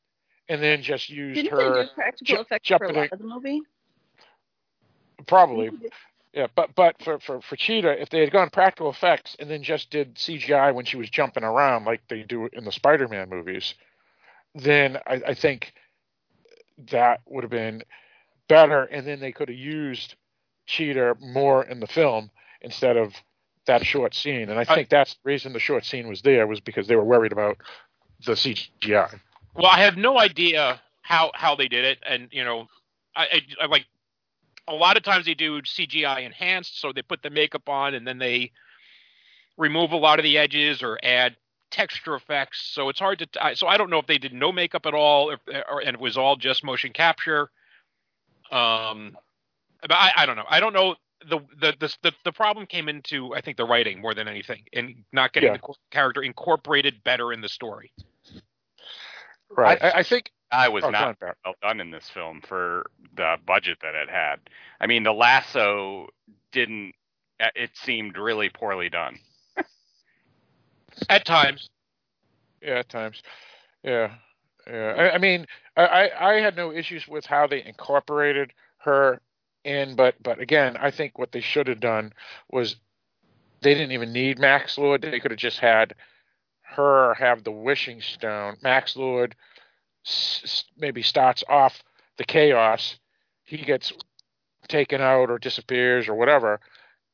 and 0.49 0.61
then 0.61 0.81
just 0.81 1.09
used 1.09 1.35
Didn't 1.35 1.51
her 1.51 1.73
they 1.75 1.83
do 1.83 1.89
practical 1.95 2.41
effects 2.41 2.69
for 2.69 2.83
a 2.85 2.93
lot 2.93 3.11
of 3.11 3.19
the 3.19 3.25
movie? 3.25 3.61
Probably. 5.27 5.71
Yeah, 6.33 6.47
but 6.53 6.75
but 6.75 7.01
for, 7.01 7.19
for 7.19 7.41
for 7.41 7.55
Cheetah, 7.55 8.01
if 8.01 8.09
they 8.09 8.19
had 8.19 8.31
gone 8.31 8.49
practical 8.49 8.89
effects 8.89 9.37
and 9.39 9.49
then 9.49 9.63
just 9.63 9.89
did 9.89 10.15
CGI 10.15 10.73
when 10.73 10.83
she 10.83 10.97
was 10.97 11.09
jumping 11.09 11.43
around 11.43 11.85
like 11.85 12.01
they 12.09 12.23
do 12.23 12.49
in 12.51 12.65
the 12.65 12.73
Spider-Man 12.73 13.29
movies, 13.29 13.73
then 14.53 14.97
I, 15.07 15.21
I 15.27 15.33
think 15.33 15.73
that 16.91 17.21
would 17.25 17.45
have 17.45 17.51
been 17.51 17.83
better, 18.49 18.83
and 18.83 19.07
then 19.07 19.21
they 19.21 19.31
could 19.31 19.47
have 19.47 19.57
used 19.57 20.15
Cheetah 20.65 21.15
more 21.21 21.63
in 21.63 21.79
the 21.79 21.87
film 21.87 22.29
instead 22.61 22.97
of 22.97 23.13
that 23.65 23.85
short 23.85 24.13
scene. 24.13 24.49
And 24.49 24.59
I 24.59 24.63
think 24.63 24.87
I, 24.87 24.97
that's 24.97 25.13
the 25.13 25.29
reason 25.29 25.53
the 25.53 25.59
short 25.59 25.85
scene 25.85 26.07
was 26.07 26.21
there 26.21 26.47
was 26.47 26.59
because 26.59 26.87
they 26.87 26.95
were 26.95 27.03
worried 27.03 27.31
about 27.31 27.57
the 28.25 28.33
CGI. 28.33 29.19
Well, 29.55 29.67
I 29.67 29.81
have 29.81 29.97
no 29.97 30.19
idea 30.19 30.81
how 31.01 31.31
how 31.33 31.55
they 31.55 31.67
did 31.67 31.85
it, 31.85 31.99
and 32.07 32.27
you 32.31 32.43
know, 32.43 32.67
I, 33.15 33.25
I, 33.25 33.41
I 33.63 33.65
like 33.67 33.85
a 34.67 34.73
lot 34.73 34.97
of 34.97 35.03
times 35.03 35.25
they 35.25 35.33
do 35.33 35.61
CGI 35.61 36.25
enhanced, 36.25 36.79
so 36.79 36.91
they 36.91 37.01
put 37.01 37.21
the 37.21 37.29
makeup 37.29 37.69
on 37.69 37.93
and 37.93 38.07
then 38.07 38.17
they 38.17 38.51
remove 39.57 39.91
a 39.91 39.97
lot 39.97 40.19
of 40.19 40.23
the 40.23 40.37
edges 40.37 40.81
or 40.81 40.99
add 41.03 41.35
texture 41.71 42.15
effects. 42.15 42.61
So 42.73 42.89
it's 42.89 42.99
hard 42.99 43.19
to. 43.19 43.55
so 43.55 43.67
I 43.67 43.77
don't 43.77 43.89
know 43.89 43.99
if 43.99 44.07
they 44.07 44.17
did 44.17 44.33
no 44.33 44.51
makeup 44.51 44.85
at 44.85 44.93
all, 44.93 45.31
if, 45.31 45.39
or, 45.69 45.81
and 45.81 45.95
it 45.95 45.99
was 45.99 46.17
all 46.17 46.35
just 46.35 46.63
motion 46.63 46.93
capture. 46.93 47.49
Um, 48.51 49.17
but 49.81 49.91
I, 49.91 50.11
I 50.17 50.25
don't 50.25 50.35
know. 50.35 50.45
I 50.49 50.59
don't 50.59 50.73
know. 50.73 50.95
The, 51.29 51.39
the 51.59 51.95
the 52.01 52.11
the 52.23 52.31
problem 52.31 52.67
came 52.67 52.89
into 52.89 53.33
I 53.33 53.41
think 53.41 53.57
the 53.57 53.65
writing 53.65 54.01
more 54.01 54.13
than 54.13 54.27
anything, 54.27 54.63
and 54.73 55.03
not 55.11 55.33
getting 55.33 55.53
yeah. 55.53 55.57
the 55.57 55.73
character 55.89 56.21
incorporated 56.21 57.03
better 57.03 57.31
in 57.31 57.41
the 57.41 57.49
story. 57.49 57.91
Right. 59.49 59.81
I, 59.81 59.99
I 59.99 60.03
think 60.03 60.31
I 60.51 60.69
was 60.69 60.83
oh, 60.83 60.89
not 60.89 61.17
well 61.21 61.55
done 61.61 61.79
in 61.79 61.91
this 61.91 62.09
film 62.09 62.41
for 62.47 62.89
the 63.15 63.37
budget 63.45 63.79
that 63.81 63.95
it 63.95 64.09
had. 64.09 64.37
I 64.79 64.87
mean, 64.87 65.03
the 65.03 65.13
lasso 65.13 66.07
didn't. 66.51 66.93
Uh, 67.39 67.47
it 67.55 67.71
seemed 67.73 68.17
really 68.17 68.49
poorly 68.49 68.89
done. 68.89 69.17
at 71.09 71.25
times. 71.25 71.69
Yeah, 72.61 72.79
at 72.79 72.89
times. 72.89 73.21
Yeah, 73.83 74.13
yeah. 74.67 74.93
I, 74.97 75.15
I 75.15 75.17
mean, 75.17 75.45
I 75.75 76.09
I 76.19 76.33
had 76.35 76.55
no 76.55 76.71
issues 76.71 77.07
with 77.07 77.25
how 77.25 77.47
they 77.47 77.63
incorporated 77.63 78.51
her 78.79 79.21
in, 79.65 79.95
but 79.95 80.15
but 80.21 80.39
again, 80.39 80.77
I 80.77 80.91
think 80.91 81.17
what 81.17 81.31
they 81.31 81.41
should 81.41 81.67
have 81.67 81.79
done 81.79 82.13
was 82.51 82.75
they 83.61 83.73
didn't 83.73 83.91
even 83.93 84.13
need 84.13 84.39
Max 84.39 84.77
Lord. 84.77 85.01
They 85.01 85.19
could 85.19 85.31
have 85.31 85.39
just 85.39 85.59
had 85.59 85.95
her 86.61 87.13
have 87.15 87.43
the 87.43 87.51
wishing 87.51 88.01
stone. 88.01 88.57
Max 88.61 88.95
Lord 88.95 89.35
maybe 90.77 91.01
starts 91.01 91.43
off 91.49 91.83
the 92.17 92.25
chaos, 92.25 92.97
he 93.43 93.57
gets 93.57 93.91
taken 94.67 95.01
out 95.01 95.29
or 95.29 95.39
disappears 95.39 96.07
or 96.07 96.15
whatever, 96.15 96.59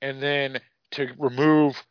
and 0.01 0.21
then 0.21 0.59
to 0.91 1.09
remove 1.17 1.83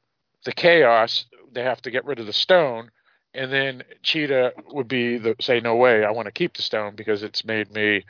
the 0.45 0.53
chaos, 0.53 1.25
they 1.53 1.63
have 1.63 1.83
to 1.83 1.91
get 1.91 2.05
rid 2.05 2.19
of 2.19 2.27
the 2.27 2.33
stone, 2.33 2.91
and 3.35 3.53
then 3.53 3.83
Cheetah 4.03 4.53
would 4.73 4.89
be 4.89 5.19
the 5.19 5.37
say, 5.41 5.61
no 5.61 5.77
way, 5.77 6.05
I 6.05 6.11
want 6.11 6.27
to 6.27 6.33
keep 6.33 6.57
the 6.57 6.63
stone 6.63 6.95
because 6.97 7.23
it's 7.23 7.45
made 7.45 7.73
me 7.73 8.05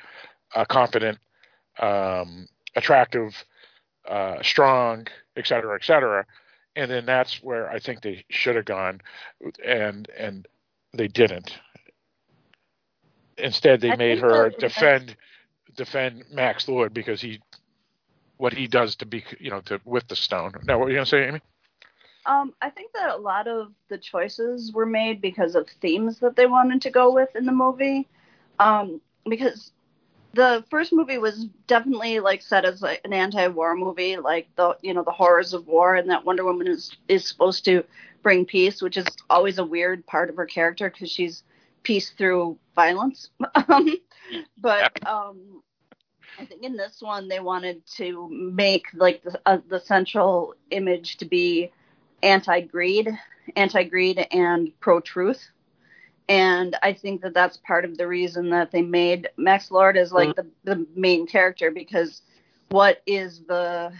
a 0.54 0.66
confident, 0.66 1.18
um, 1.80 2.46
attractive, 2.76 3.44
uh, 4.08 4.42
strong, 4.42 5.06
et 5.36 5.46
cetera, 5.46 5.76
et 5.76 5.84
cetera. 5.84 6.26
And 6.76 6.90
then 6.90 7.06
that's 7.06 7.42
where 7.42 7.68
I 7.70 7.78
think 7.80 8.02
they 8.02 8.24
should 8.30 8.56
have 8.56 8.66
gone, 8.66 9.00
and 9.64 10.08
and 10.16 10.46
they 10.92 11.08
didn't. 11.08 11.58
Instead, 13.38 13.80
they 13.80 13.92
I 13.92 13.96
made 13.96 14.18
her 14.18 14.50
defend 14.50 15.16
defend 15.76 16.24
Max 16.30 16.68
Lord 16.68 16.92
because 16.94 17.20
he 17.20 17.40
what 18.36 18.52
he 18.54 18.66
does 18.66 18.96
to 18.96 19.06
be 19.06 19.24
you 19.38 19.50
know 19.50 19.60
to 19.62 19.80
with 19.84 20.08
the 20.08 20.16
stone. 20.16 20.52
Now, 20.66 20.78
what 20.78 20.84
were 20.86 20.90
you 20.90 20.96
gonna 20.96 21.06
say, 21.06 21.26
Amy? 21.26 21.40
Um, 22.26 22.54
I 22.60 22.70
think 22.70 22.92
that 22.92 23.10
a 23.10 23.16
lot 23.16 23.48
of 23.48 23.72
the 23.88 23.98
choices 23.98 24.72
were 24.72 24.86
made 24.86 25.20
because 25.20 25.54
of 25.54 25.68
themes 25.68 26.20
that 26.20 26.36
they 26.36 26.46
wanted 26.46 26.82
to 26.82 26.90
go 26.90 27.12
with 27.12 27.34
in 27.34 27.46
the 27.46 27.52
movie. 27.52 28.08
Um, 28.58 29.00
because 29.28 29.72
the 30.32 30.64
first 30.70 30.92
movie 30.92 31.18
was 31.18 31.46
definitely 31.66 32.20
like 32.20 32.42
set 32.42 32.64
as 32.64 32.82
like 32.82 33.00
an 33.04 33.12
anti-war 33.12 33.74
movie, 33.76 34.16
like 34.16 34.48
the 34.56 34.76
you 34.82 34.94
know 34.94 35.02
the 35.02 35.10
horrors 35.10 35.52
of 35.52 35.66
war, 35.66 35.96
and 35.96 36.10
that 36.10 36.24
Wonder 36.24 36.44
Woman 36.44 36.68
is 36.68 36.96
is 37.08 37.26
supposed 37.26 37.64
to 37.64 37.84
bring 38.22 38.44
peace, 38.44 38.82
which 38.82 38.96
is 38.96 39.06
always 39.28 39.58
a 39.58 39.64
weird 39.64 40.06
part 40.06 40.30
of 40.30 40.36
her 40.36 40.46
character 40.46 40.90
because 40.90 41.10
she's 41.10 41.42
peace 41.82 42.10
through 42.10 42.58
violence. 42.74 43.30
Um, 43.68 43.96
but 44.58 45.06
um, 45.08 45.62
I 46.38 46.44
think 46.44 46.62
in 46.62 46.76
this 46.76 46.98
one 47.00 47.26
they 47.26 47.40
wanted 47.40 47.84
to 47.96 48.28
make 48.30 48.84
like 48.94 49.24
the 49.24 49.40
uh, 49.44 49.58
the 49.68 49.80
central 49.80 50.54
image 50.70 51.16
to 51.16 51.24
be 51.24 51.72
anti-greed, 52.22 53.08
anti-greed 53.56 54.26
and 54.30 54.70
pro-truth 54.78 55.50
and 56.30 56.76
I 56.80 56.92
think 56.92 57.22
that 57.22 57.34
that's 57.34 57.56
part 57.56 57.84
of 57.84 57.98
the 57.98 58.06
reason 58.06 58.50
that 58.50 58.70
they 58.70 58.82
made 58.82 59.28
Max 59.36 59.72
Lord 59.72 59.96
as 59.96 60.12
like 60.12 60.28
mm-hmm. 60.28 60.48
the 60.62 60.76
the 60.76 60.86
main 60.94 61.26
character 61.26 61.72
because 61.72 62.22
what 62.68 63.02
is 63.04 63.40
the 63.48 63.92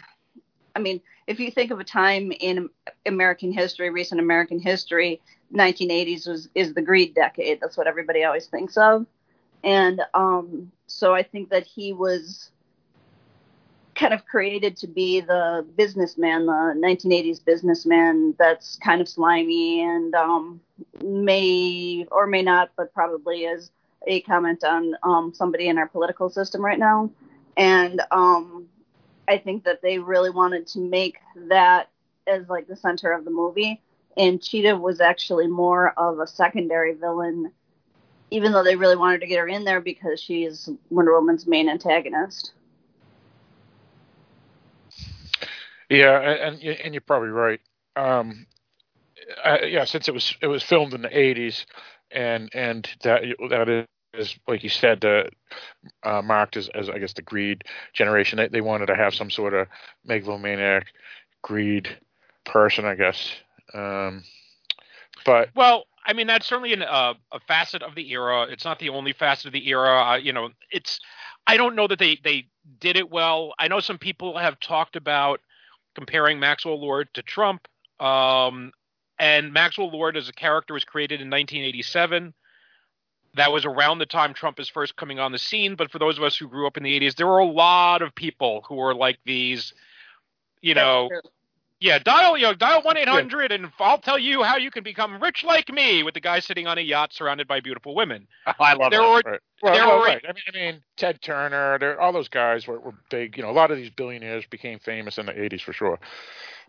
I 0.76 0.78
mean, 0.78 1.00
if 1.26 1.40
you 1.40 1.50
think 1.50 1.72
of 1.72 1.80
a 1.80 1.84
time 1.84 2.32
in 2.38 2.70
American 3.04 3.52
history, 3.52 3.90
recent 3.90 4.20
American 4.20 4.60
history, 4.60 5.20
1980s 5.52 6.28
was 6.28 6.48
is 6.54 6.72
the 6.72 6.82
greed 6.82 7.16
decade. 7.16 7.60
That's 7.60 7.76
what 7.76 7.88
everybody 7.88 8.22
always 8.22 8.46
thinks 8.46 8.76
of, 8.76 9.06
and 9.64 10.00
um, 10.14 10.70
so 10.86 11.12
I 11.12 11.24
think 11.24 11.50
that 11.50 11.66
he 11.66 11.92
was 11.92 12.52
kind 14.01 14.14
of 14.14 14.24
created 14.24 14.78
to 14.78 14.86
be 14.86 15.20
the 15.20 15.64
businessman, 15.76 16.46
the 16.46 16.74
1980s 16.74 17.44
businessman 17.44 18.34
that's 18.38 18.76
kind 18.76 19.03
of 19.03 19.09
slimy 19.09 19.82
and 19.82 20.14
um, 20.14 20.59
may 21.05 22.07
or 22.11 22.26
may 22.26 22.40
not, 22.40 22.70
but 22.78 22.94
probably 22.94 23.44
is 23.44 23.70
a 24.07 24.22
comment 24.22 24.64
on 24.64 24.94
um, 25.03 25.34
somebody 25.34 25.68
in 25.68 25.76
our 25.76 25.86
political 25.86 26.30
system 26.30 26.64
right 26.64 26.78
now. 26.78 27.11
And 27.59 28.01
um, 28.11 28.66
I 29.28 29.36
think 29.36 29.64
that 29.64 29.82
they 29.82 29.98
really 29.98 30.30
wanted 30.30 30.66
to 30.68 30.80
make 30.80 31.18
that 31.48 31.90
as 32.26 32.48
like 32.48 32.68
the 32.68 32.76
center 32.76 33.12
of 33.12 33.26
the 33.26 33.30
movie. 33.30 33.82
And 34.16 34.42
Cheetah 34.42 34.76
was 34.76 35.03
actually 35.03 35.46
more 35.46 35.92
of 35.98 36.20
a 36.20 36.26
secondary 36.26 36.94
villain, 36.94 37.53
even 38.30 38.53
though 38.53 38.64
they 38.64 38.76
really 38.76 38.96
wanted 38.96 39.20
to 39.20 39.26
get 39.26 39.40
her 39.40 39.48
in 39.48 39.64
there 39.64 39.82
because 39.82 40.20
she's 40.20 40.70
Wonder 40.88 41.12
Woman's 41.12 41.46
main 41.46 41.68
antagonist. 41.68 42.53
Yeah, 45.91 46.20
and 46.20 46.62
and 46.62 46.95
you're 46.95 47.01
probably 47.03 47.30
right. 47.30 47.61
Um, 47.97 48.47
yeah, 49.64 49.84
since 49.84 50.09
it 50.09 50.14
was 50.14 50.36
it 50.41 50.47
was 50.47 50.62
filmed 50.62 50.95
in 50.95 51.03
the 51.03 51.09
'80s, 51.09 51.66
and 52.11 52.51
and 52.55 52.88
that 53.03 53.22
that 53.51 53.86
is 54.14 54.38
like 54.49 54.62
you 54.62 54.68
said, 54.70 55.05
uh, 55.05 55.24
uh, 56.05 56.22
marked 56.22 56.57
as, 56.57 56.68
as 56.74 56.88
I 56.91 56.99
guess 56.99 57.12
the 57.14 57.22
greed 57.22 57.64
generation. 57.93 58.38
They 58.38 58.49
they 58.49 58.61
wanted 58.61 58.86
to 58.86 58.97
have 58.97 59.14
some 59.14 59.30
sort 59.30 59.55
of 59.55 59.68
megalomaniac 60.05 60.86
greed 61.43 61.88
person, 62.45 62.84
I 62.84 62.95
guess. 62.95 63.30
Um, 63.74 64.24
but 65.24 65.51
well, 65.55 65.84
I 66.07 66.12
mean 66.12 66.26
that's 66.26 66.47
certainly 66.47 66.72
an, 66.72 66.82
uh, 66.82 67.14
a 67.32 67.41
facet 67.41 67.82
of 67.82 67.95
the 67.95 68.11
era. 68.12 68.47
It's 68.51 68.64
not 68.64 68.78
the 68.78 68.91
only 68.91 69.12
facet 69.12 69.47
of 69.47 69.53
the 69.53 69.68
era. 69.68 70.03
Uh, 70.12 70.16
you 70.16 70.32
know, 70.32 70.51
it's 70.70 71.01
I 71.47 71.57
don't 71.57 71.76
know 71.76 71.86
that 71.88 71.99
they 71.99 72.18
they 72.22 72.47
did 72.80 72.97
it 72.97 73.11
well. 73.11 73.55
I 73.59 73.68
know 73.68 73.80
some 73.80 73.99
people 73.99 74.38
have 74.38 74.61
talked 74.61 74.97
about 74.97 75.41
comparing 75.95 76.38
Maxwell 76.38 76.80
Lord 76.80 77.09
to 77.14 77.22
Trump. 77.22 77.66
Um, 77.99 78.72
and 79.18 79.53
Maxwell 79.53 79.91
Lord 79.91 80.16
as 80.16 80.28
a 80.28 80.32
character 80.32 80.74
was 80.74 80.84
created 80.84 81.20
in 81.20 81.28
1987. 81.28 82.32
That 83.34 83.53
was 83.53 83.64
around 83.64 83.99
the 83.99 84.07
time 84.07 84.34
Trump 84.34 84.59
is 84.59 84.68
first 84.68 84.97
coming 84.97 85.18
on 85.18 85.32
the 85.32 85.38
scene. 85.38 85.76
But 85.76 85.91
for 85.91 85.99
those 85.99 86.18
of 86.18 86.24
us 86.24 86.36
who 86.36 86.49
grew 86.49 86.66
up 86.66 86.76
in 86.76 86.82
the 86.82 86.99
80s, 86.99 87.16
there 87.16 87.26
were 87.26 87.38
a 87.38 87.45
lot 87.45 88.03
of 88.03 88.14
people 88.14 88.64
who 88.66 88.76
were 88.76 88.95
like 88.95 89.18
these, 89.24 89.72
you 90.62 90.74
know, 90.74 91.09
yeah, 91.80 91.98
dial 91.98 92.36
you 92.36 92.44
know 92.44 92.54
dial 92.54 92.82
one 92.82 92.98
eight 92.98 93.08
hundred, 93.08 93.52
and 93.52 93.70
I'll 93.78 93.98
tell 93.98 94.18
you 94.18 94.42
how 94.42 94.58
you 94.58 94.70
can 94.70 94.84
become 94.84 95.20
rich 95.20 95.42
like 95.42 95.72
me. 95.72 96.02
With 96.02 96.14
the 96.14 96.20
guy 96.20 96.40
sitting 96.40 96.66
on 96.66 96.76
a 96.76 96.82
yacht 96.82 97.14
surrounded 97.14 97.48
by 97.48 97.60
beautiful 97.60 97.94
women. 97.94 98.28
I 98.60 98.74
love 98.74 98.90
there 98.90 99.00
that. 99.00 99.08
Were, 99.08 99.30
right. 99.30 99.40
Well, 99.62 99.74
there 99.74 99.86
well, 99.86 99.98
were, 99.98 100.04
right. 100.04 100.24
I 100.28 100.32
mean, 100.32 100.42
I 100.48 100.72
mean, 100.72 100.82
Ted 100.96 101.22
Turner, 101.22 101.78
there, 101.78 102.00
all 102.00 102.12
those 102.12 102.28
guys 102.28 102.66
were, 102.66 102.78
were 102.78 102.94
big. 103.10 103.36
You 103.36 103.42
know, 103.42 103.50
a 103.50 103.52
lot 103.52 103.70
of 103.70 103.78
these 103.78 103.90
billionaires 103.90 104.44
became 104.50 104.78
famous 104.78 105.16
in 105.16 105.26
the 105.26 105.32
'80s 105.32 105.62
for 105.62 105.72
sure. 105.72 105.98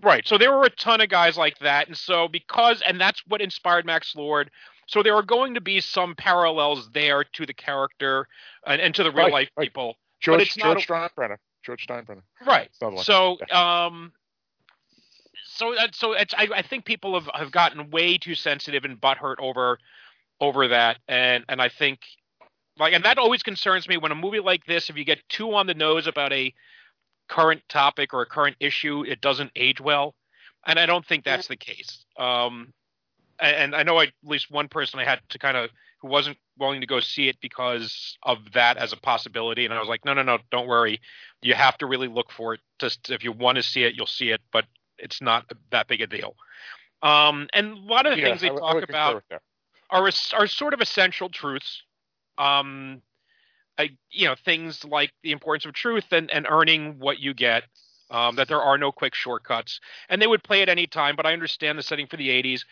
Right. 0.01 0.25
So 0.25 0.37
there 0.37 0.51
were 0.51 0.63
a 0.63 0.69
ton 0.69 1.01
of 1.01 1.09
guys 1.09 1.37
like 1.37 1.59
that, 1.59 1.87
and 1.87 1.97
so 1.97 2.29
because, 2.29 2.81
and 2.87 2.99
that's 2.99 3.21
what 3.27 3.41
inspired 3.41 3.85
Max 3.85 4.15
Lord. 4.15 4.49
So 4.87 5.03
there 5.03 5.15
are 5.15 5.23
going 5.23 5.53
to 5.53 5.61
be 5.61 5.79
some 5.79 6.15
parallels 6.15 6.89
there 6.93 7.23
to 7.23 7.45
the 7.45 7.53
character 7.53 8.27
and, 8.65 8.81
and 8.81 8.95
to 8.95 9.03
the 9.03 9.11
real 9.11 9.25
right, 9.25 9.33
life 9.33 9.49
people. 9.57 9.95
George, 10.19 10.55
George 10.55 10.87
Steinbrenner. 10.87 11.37
George 11.63 11.87
Steinbrenner. 11.87 12.23
Right. 12.45 12.69
So, 13.03 13.37
um, 13.51 14.11
so 15.61 15.75
uh, 15.75 15.87
so 15.93 16.13
it's 16.13 16.33
I, 16.33 16.47
I 16.55 16.61
think 16.63 16.85
people 16.85 17.19
have, 17.19 17.29
have 17.33 17.51
gotten 17.51 17.91
way 17.91 18.17
too 18.17 18.33
sensitive 18.33 18.83
and 18.83 18.99
butthurt 18.99 19.35
over 19.39 19.77
over 20.39 20.67
that, 20.69 20.97
and 21.07 21.45
and 21.47 21.61
I 21.61 21.69
think 21.69 21.99
like 22.79 22.93
and 22.93 23.05
that 23.05 23.19
always 23.19 23.43
concerns 23.43 23.87
me 23.87 23.97
when 23.97 24.11
a 24.11 24.15
movie 24.15 24.39
like 24.39 24.65
this, 24.65 24.89
if 24.89 24.97
you 24.97 25.05
get 25.05 25.19
too 25.29 25.53
on 25.53 25.67
the 25.67 25.75
nose 25.75 26.07
about 26.07 26.33
a 26.33 26.51
current 27.29 27.61
topic 27.69 28.13
or 28.13 28.23
a 28.23 28.25
current 28.25 28.57
issue, 28.59 29.05
it 29.07 29.21
doesn't 29.21 29.51
age 29.55 29.79
well, 29.79 30.15
and 30.65 30.79
I 30.79 30.87
don't 30.87 31.05
think 31.05 31.23
that's 31.23 31.47
the 31.47 31.57
case. 31.57 32.05
Um, 32.17 32.73
and, 33.39 33.75
I 33.75 33.83
know 33.83 33.97
I, 33.97 34.05
at 34.05 34.13
least 34.23 34.51
one 34.51 34.67
person 34.67 34.99
I 34.99 35.05
had 35.05 35.19
to 35.29 35.39
kind 35.39 35.57
of 35.57 35.69
who 36.01 36.07
wasn't 36.07 36.37
willing 36.57 36.81
to 36.81 36.87
go 36.87 36.99
see 36.99 37.29
it 37.29 37.37
because 37.41 38.17
of 38.23 38.39
that 38.53 38.77
as 38.77 38.93
a 38.93 38.97
possibility, 38.97 39.65
and 39.65 39.73
I 39.73 39.79
was 39.79 39.87
like, 39.87 40.05
no, 40.05 40.15
no, 40.15 40.23
no, 40.23 40.39
don't 40.49 40.67
worry. 40.67 40.99
You 41.43 41.53
have 41.53 41.77
to 41.77 41.85
really 41.85 42.07
look 42.07 42.31
for 42.31 42.55
it. 42.55 42.59
Just 42.79 43.11
if 43.11 43.23
you 43.23 43.31
want 43.31 43.57
to 43.57 43.63
see 43.63 43.83
it, 43.83 43.93
you'll 43.95 44.07
see 44.07 44.31
it, 44.31 44.41
but 44.51 44.65
it's 45.01 45.21
not 45.21 45.51
that 45.71 45.87
big 45.87 46.01
a 46.01 46.07
deal. 46.07 46.35
Um, 47.01 47.47
and 47.53 47.73
a 47.73 47.79
lot 47.79 48.05
of 48.05 48.15
the 48.15 48.21
things 48.21 48.41
they 48.41 48.49
I, 48.49 48.55
talk 48.55 48.75
I 48.75 48.79
about 48.79 49.23
are 49.89 50.11
are 50.33 50.47
sort 50.47 50.73
of 50.73 50.81
essential 50.81 51.29
truths. 51.29 51.83
Um, 52.37 53.01
I, 53.77 53.89
you 54.09 54.27
know, 54.27 54.35
things 54.45 54.85
like 54.85 55.11
the 55.23 55.31
importance 55.31 55.65
of 55.65 55.73
truth 55.73 56.05
and, 56.11 56.29
and 56.31 56.45
earning 56.49 56.99
what 56.99 57.19
you 57.19 57.33
get. 57.33 57.63
Um, 58.09 58.35
that 58.35 58.49
there 58.49 58.61
are 58.61 58.77
no 58.77 58.91
quick 58.91 59.15
shortcuts, 59.15 59.79
and 60.09 60.21
they 60.21 60.27
would 60.27 60.43
play 60.43 60.61
at 60.61 60.67
any 60.67 60.85
time. 60.85 61.15
But 61.15 61.25
I 61.25 61.31
understand 61.31 61.79
the 61.79 61.81
setting 61.81 62.07
for 62.07 62.17
the 62.17 62.27
'80s. 62.27 62.65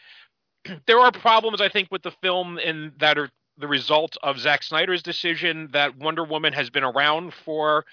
there 0.85 0.99
are 0.99 1.13
problems, 1.13 1.61
I 1.61 1.69
think, 1.69 1.87
with 1.91 2.03
the 2.03 2.11
film, 2.21 2.59
in 2.59 2.91
that 2.99 3.17
are 3.17 3.29
the 3.57 3.67
result 3.67 4.17
of 4.21 4.37
Zack 4.37 4.63
Snyder's 4.63 5.01
decision 5.01 5.69
that 5.71 5.97
Wonder 5.97 6.25
Woman 6.25 6.51
has 6.51 6.69
been 6.69 6.83
around 6.83 7.33
for 7.33 7.85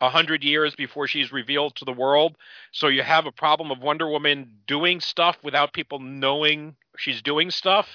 a 0.00 0.10
hundred 0.10 0.44
years 0.44 0.74
before 0.74 1.06
she's 1.06 1.32
revealed 1.32 1.76
to 1.76 1.84
the 1.84 1.92
world. 1.92 2.36
So 2.72 2.88
you 2.88 3.02
have 3.02 3.26
a 3.26 3.32
problem 3.32 3.70
of 3.70 3.80
Wonder 3.80 4.08
Woman 4.08 4.58
doing 4.66 5.00
stuff 5.00 5.36
without 5.42 5.72
people 5.72 5.98
knowing 5.98 6.76
she's 6.96 7.22
doing 7.22 7.50
stuff. 7.50 7.88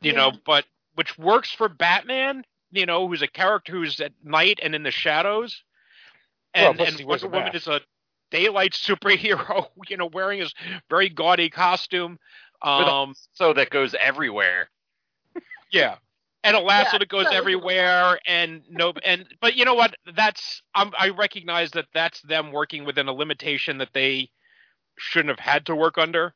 You 0.00 0.12
yeah. 0.12 0.16
know, 0.16 0.32
but 0.44 0.64
which 0.94 1.16
works 1.18 1.52
for 1.52 1.68
Batman, 1.68 2.44
you 2.70 2.86
know, 2.86 3.08
who's 3.08 3.22
a 3.22 3.28
character 3.28 3.72
who's 3.72 4.00
at 4.00 4.12
night 4.22 4.60
and 4.62 4.74
in 4.74 4.82
the 4.82 4.90
shadows. 4.90 5.62
And, 6.52 6.78
well, 6.78 6.88
and 6.88 7.06
Wonder 7.06 7.28
Woman 7.28 7.54
is 7.54 7.66
a 7.66 7.80
daylight 8.30 8.72
superhero, 8.72 9.66
you 9.88 9.96
know, 9.96 10.06
wearing 10.06 10.40
his 10.40 10.52
very 10.90 11.08
gaudy 11.08 11.50
costume. 11.50 12.18
Um, 12.62 13.14
so 13.32 13.52
that 13.52 13.70
goes 13.70 13.94
everywhere. 13.98 14.68
yeah 15.72 15.96
and 16.44 16.54
a 16.54 16.60
lasso 16.60 16.90
yeah, 16.92 16.98
that 16.98 17.08
goes 17.08 17.26
everywhere 17.32 18.20
and 18.26 18.62
no 18.70 18.92
and 19.04 19.26
but 19.40 19.56
you 19.56 19.64
know 19.64 19.74
what? 19.74 19.96
That's 20.14 20.62
I'm, 20.74 20.92
i 20.96 21.08
recognize 21.08 21.72
that 21.72 21.86
that's 21.92 22.20
them 22.22 22.52
working 22.52 22.84
within 22.84 23.08
a 23.08 23.12
limitation 23.12 23.78
that 23.78 23.88
they 23.92 24.30
shouldn't 24.96 25.30
have 25.30 25.40
had 25.40 25.66
to 25.66 25.74
work 25.74 25.98
under 25.98 26.34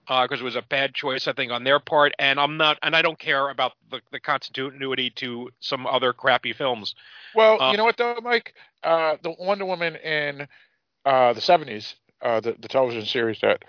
because 0.00 0.32
uh, 0.32 0.36
it 0.40 0.42
was 0.42 0.56
a 0.56 0.62
bad 0.62 0.94
choice 0.94 1.28
i 1.28 1.32
think 1.32 1.52
on 1.52 1.62
their 1.62 1.78
part. 1.78 2.12
And 2.18 2.40
i'm 2.40 2.56
not 2.56 2.78
and 2.82 2.96
i 2.96 3.02
don't 3.02 3.18
care 3.18 3.50
about 3.50 3.72
the, 3.90 4.00
the 4.10 4.18
continuity 4.18 5.10
to 5.16 5.50
some 5.60 5.86
other 5.86 6.12
crappy 6.12 6.52
films. 6.52 6.94
Well 7.34 7.60
uh, 7.62 7.70
you 7.70 7.76
know 7.76 7.84
what 7.84 7.98
though 7.98 8.18
mike? 8.22 8.54
Uh, 8.82 9.16
the 9.22 9.34
wonder 9.38 9.66
woman 9.66 9.96
in 9.96 10.48
uh, 11.04 11.32
the 11.34 11.40
70s 11.40 11.94
uh, 12.22 12.40
the, 12.40 12.56
the 12.58 12.68
television 12.68 13.04
series 13.04 13.38
that 13.42 13.62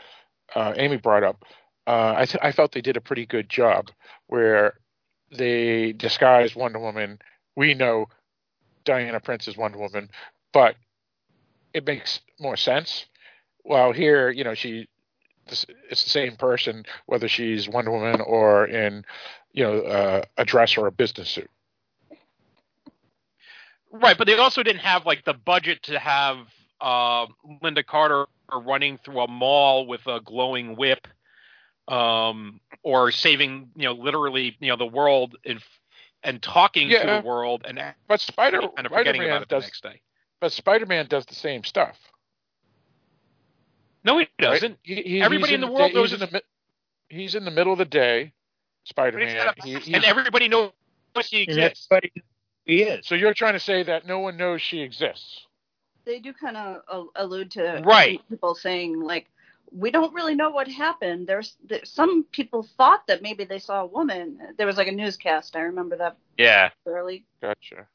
uh, 0.55 0.73
amy 0.77 0.97
brought 0.97 1.23
up 1.23 1.43
I, 1.87 2.23
th- 2.25 2.41
I 2.41 2.53
felt 2.53 2.71
they 2.71 2.79
did 2.79 2.95
a 2.95 3.01
pretty 3.01 3.25
good 3.25 3.49
job 3.49 3.91
where 4.27 4.75
they 5.31 5.93
disguise 5.93 6.55
Wonder 6.55 6.79
Woman. 6.79 7.19
We 7.55 7.73
know 7.73 8.07
Diana 8.85 9.19
Prince 9.19 9.47
is 9.47 9.57
Wonder 9.57 9.77
Woman, 9.77 10.09
but 10.53 10.75
it 11.73 11.85
makes 11.85 12.21
more 12.39 12.57
sense. 12.57 13.05
While 13.63 13.91
here, 13.93 14.29
you 14.29 14.43
know, 14.43 14.53
she 14.53 14.87
it's 15.47 15.65
the 16.03 16.09
same 16.09 16.35
person 16.35 16.85
whether 17.07 17.27
she's 17.27 17.67
Wonder 17.67 17.91
Woman 17.91 18.21
or 18.21 18.65
in, 18.67 19.03
you 19.51 19.63
know, 19.63 19.81
uh, 19.81 20.21
a 20.37 20.45
dress 20.45 20.77
or 20.77 20.87
a 20.87 20.91
business 20.91 21.29
suit. 21.29 21.49
Right, 23.91 24.17
but 24.17 24.27
they 24.27 24.37
also 24.37 24.63
didn't 24.63 24.81
have 24.81 25.05
like 25.05 25.25
the 25.25 25.33
budget 25.33 25.83
to 25.83 25.99
have 25.99 26.37
uh, 26.79 27.25
Lynda 27.61 27.85
Carter 27.85 28.25
running 28.53 28.97
through 29.03 29.21
a 29.21 29.27
mall 29.27 29.85
with 29.85 30.05
a 30.07 30.21
glowing 30.21 30.75
whip 30.75 31.07
um, 31.87 32.59
or 32.83 33.11
saving 33.11 33.71
you 33.75 33.83
know 33.85 33.93
literally 33.93 34.55
you 34.59 34.69
know 34.69 34.77
the 34.77 34.85
world 34.85 35.35
in 35.43 35.59
and 36.23 36.41
talking 36.41 36.89
to 36.89 36.99
the 36.99 37.21
world 37.25 37.63
and 37.65 37.79
But 38.07 38.21
Spider 38.21 38.61
kind 38.61 38.85
of 38.85 38.91
forgetting 38.91 39.21
Spider-Man 39.21 39.29
about 39.29 39.41
it 39.43 39.49
the 39.49 39.59
next 39.59 39.83
day. 39.83 40.01
But 40.39 40.51
Spider-Man 40.51 41.07
does 41.07 41.25
the 41.25 41.35
same 41.35 41.63
stuff. 41.63 41.97
No, 44.03 44.17
he 44.17 44.27
doesn't. 44.39 44.79
He- 44.83 45.01
he- 45.01 45.21
Everybody 45.21 45.51
he's 45.51 45.55
in 45.55 45.61
the 45.61 45.67
world 45.71 45.91
day- 45.91 45.95
knows 45.95 46.11
he's 46.11 46.21
in 46.21 46.29
the, 46.31 46.43
he's 47.09 47.35
in 47.35 47.45
the 47.45 47.51
middle 47.51 47.71
of 47.73 47.77
the 47.79 47.85
day. 47.85 48.33
But 48.83 48.89
Spider-Man. 48.89 49.53
He- 49.63 49.93
and 49.93 50.03
everybody 50.03 50.47
knows 50.47 50.71
she 51.21 51.41
exists. 51.41 51.87
everybody 51.91 52.11
he 52.65 52.83
is. 52.83 53.05
so 53.07 53.15
you're 53.15 53.33
trying 53.33 53.53
to 53.53 53.59
say 53.59 53.83
that 53.83 54.07
no 54.07 54.19
one 54.19 54.37
knows 54.37 54.61
she 54.61 54.81
exists? 54.81 55.45
They 56.05 56.19
do 56.19 56.33
kind 56.33 56.57
of 56.57 57.09
allude 57.15 57.51
to 57.51 57.81
Right. 57.85 58.21
people 58.29 58.55
saying 58.55 58.99
like, 59.01 59.27
we 59.71 59.89
don't 59.91 60.13
really 60.13 60.35
know 60.35 60.49
what 60.49 60.67
happened. 60.67 61.27
There's 61.27 61.55
there, 61.67 61.83
some 61.85 62.23
people 62.31 62.63
thought 62.77 63.07
that 63.07 63.21
maybe 63.21 63.45
they 63.45 63.59
saw 63.59 63.81
a 63.81 63.85
woman. 63.85 64.37
There 64.57 64.67
was 64.67 64.77
like 64.77 64.87
a 64.87 64.91
newscast. 64.91 65.55
I 65.55 65.61
remember 65.61 65.97
that 65.97 66.17
Yeah. 66.37 66.69
early. 66.85 67.25
Gotcha. 67.41 67.87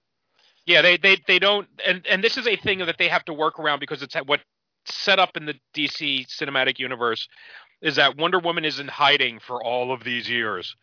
Yeah, 0.64 0.82
they, 0.82 0.96
they 0.96 1.18
they 1.28 1.38
don't, 1.38 1.68
and 1.86 2.04
and 2.08 2.24
this 2.24 2.36
is 2.36 2.46
a 2.46 2.56
thing 2.56 2.78
that 2.80 2.96
they 2.98 3.08
have 3.08 3.24
to 3.26 3.32
work 3.32 3.60
around 3.60 3.78
because 3.78 4.02
it's 4.02 4.14
what 4.26 4.40
set 4.86 5.18
up 5.20 5.36
in 5.36 5.46
the 5.46 5.54
DC 5.74 6.26
cinematic 6.28 6.78
universe 6.78 7.28
is 7.82 7.96
that 7.96 8.16
Wonder 8.16 8.38
Woman 8.40 8.64
is 8.64 8.80
in 8.80 8.88
hiding 8.88 9.38
for 9.38 9.62
all 9.62 9.92
of 9.92 10.02
these 10.02 10.28
years, 10.28 10.74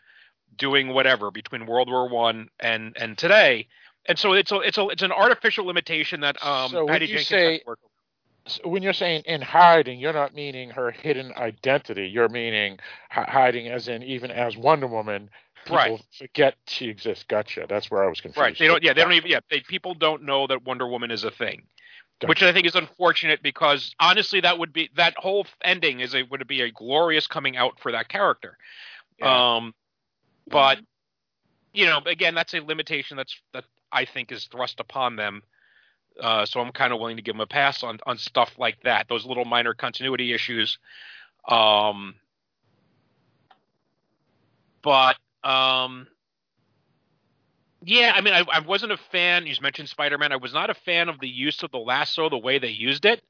doing 0.58 0.90
whatever 0.90 1.32
between 1.32 1.66
World 1.66 1.90
War 1.90 2.08
One 2.08 2.48
and 2.62 2.96
and 2.98 3.18
today, 3.18 3.68
and 4.06 4.18
so 4.18 4.32
it's 4.34 4.52
a 4.54 4.60
it's 4.60 4.78
a 4.78 4.88
it's 4.88 5.02
an 5.02 5.12
artificial 5.12 5.66
limitation 5.66 6.22
that 6.22 6.42
um 6.46 6.72
So 6.72 6.86
when 6.86 6.94
Patty 6.94 7.06
you 7.08 7.18
Jenkins 7.18 7.28
say- 7.28 7.52
has 7.54 7.60
to 7.62 7.66
work 7.68 7.80
So 8.46 8.68
when 8.68 8.84
you're 8.84 8.94
saying 8.94 9.24
in 9.26 9.42
hiding, 9.42 10.00
you're 10.00 10.14
not 10.14 10.34
meaning 10.34 10.70
her 10.72 10.92
hidden 10.92 11.32
identity. 11.38 12.08
You're 12.08 12.30
meaning 12.30 12.80
hi- 13.10 13.30
hiding 13.30 13.68
as 13.70 13.88
in 13.88 14.04
even 14.04 14.32
as 14.32 14.58
Wonder 14.58 14.88
Woman, 14.88 15.30
people 15.64 15.78
Right. 15.78 16.02
forget 16.18 16.56
she 16.68 16.90
exists. 16.90 17.24
Gotcha. 17.24 17.66
That's 17.70 17.90
where 17.90 18.04
I 18.04 18.08
was 18.08 18.20
confused. 18.20 18.42
Right. 18.42 18.58
They 18.58 18.68
don't. 18.68 18.84
Yeah. 18.84 18.94
They 18.94 19.02
don't 19.02 19.14
even. 19.14 19.32
Yeah. 19.32 19.40
They, 19.50 19.62
people 19.62 19.94
don't 19.94 20.24
know 20.24 20.46
that 20.48 20.64
Wonder 20.64 20.88
Woman 20.88 21.10
is 21.10 21.24
a 21.24 21.32
thing, 21.32 21.64
which 22.26 22.44
I 22.44 22.52
think 22.52 22.66
is 22.68 22.76
unfortunate 22.76 23.42
because 23.42 23.96
honestly, 24.00 24.42
that 24.42 24.60
would 24.60 24.74
be 24.74 24.90
that 24.96 25.14
whole 25.18 25.48
ending 25.64 26.02
is 26.02 26.14
a 26.14 26.24
would 26.24 26.46
be 26.48 26.62
a 26.62 26.72
glorious 26.72 27.28
coming 27.28 27.56
out 27.56 27.80
for 27.80 27.94
that 27.94 28.10
character. 28.10 28.58
Yeah. 29.20 29.56
Um, 29.56 29.74
but 30.48 30.80
you 31.74 31.86
know, 31.86 32.00
again, 32.06 32.36
that's 32.36 32.54
a 32.54 32.60
limitation 32.60 33.16
that's 33.16 33.36
that 33.54 33.64
I 33.92 34.04
think 34.04 34.34
is 34.34 34.46
thrust 34.46 34.82
upon 34.82 35.16
them. 35.16 35.44
Uh, 36.20 36.46
so 36.46 36.60
I'm 36.60 36.72
kind 36.72 36.94
of 36.94 37.00
willing 37.00 37.18
to 37.18 37.24
give 37.24 37.36
them 37.36 37.42
a 37.42 37.48
pass 37.48 37.84
on 37.84 38.00
on 38.06 38.18
stuff 38.18 38.54
like 38.58 38.82
that, 38.84 39.08
those 39.10 39.26
little 39.26 39.46
minor 39.46 39.74
continuity 39.74 40.34
issues. 40.34 40.78
Um, 41.48 42.16
but 44.82 45.18
um, 45.44 46.08
yeah, 47.84 48.14
I 48.16 48.22
mean, 48.22 48.34
I, 48.34 48.46
I 48.52 48.60
wasn't 48.60 48.92
a 48.92 48.98
fan. 48.98 49.46
You 49.48 49.56
mentioned 49.62 49.90
Spider 49.90 50.18
Man. 50.18 50.32
I 50.32 50.38
was 50.38 50.54
not 50.54 50.70
a 50.70 50.74
fan 50.74 51.10
of 51.10 51.20
the 51.20 51.28
use 51.28 51.64
of 51.64 51.72
the 51.72 51.80
lasso, 51.80 52.30
the 52.30 52.38
way 52.38 52.60
they 52.60 52.70
used 52.70 53.06
it, 53.06 53.22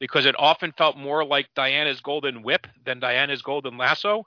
because 0.00 0.26
it 0.26 0.34
often 0.38 0.72
felt 0.76 0.96
more 0.96 1.24
like 1.24 1.48
Diana's 1.54 2.00
golden 2.00 2.42
whip 2.42 2.66
than 2.84 3.00
Diana's 3.00 3.42
golden 3.42 3.76
lasso. 3.76 4.26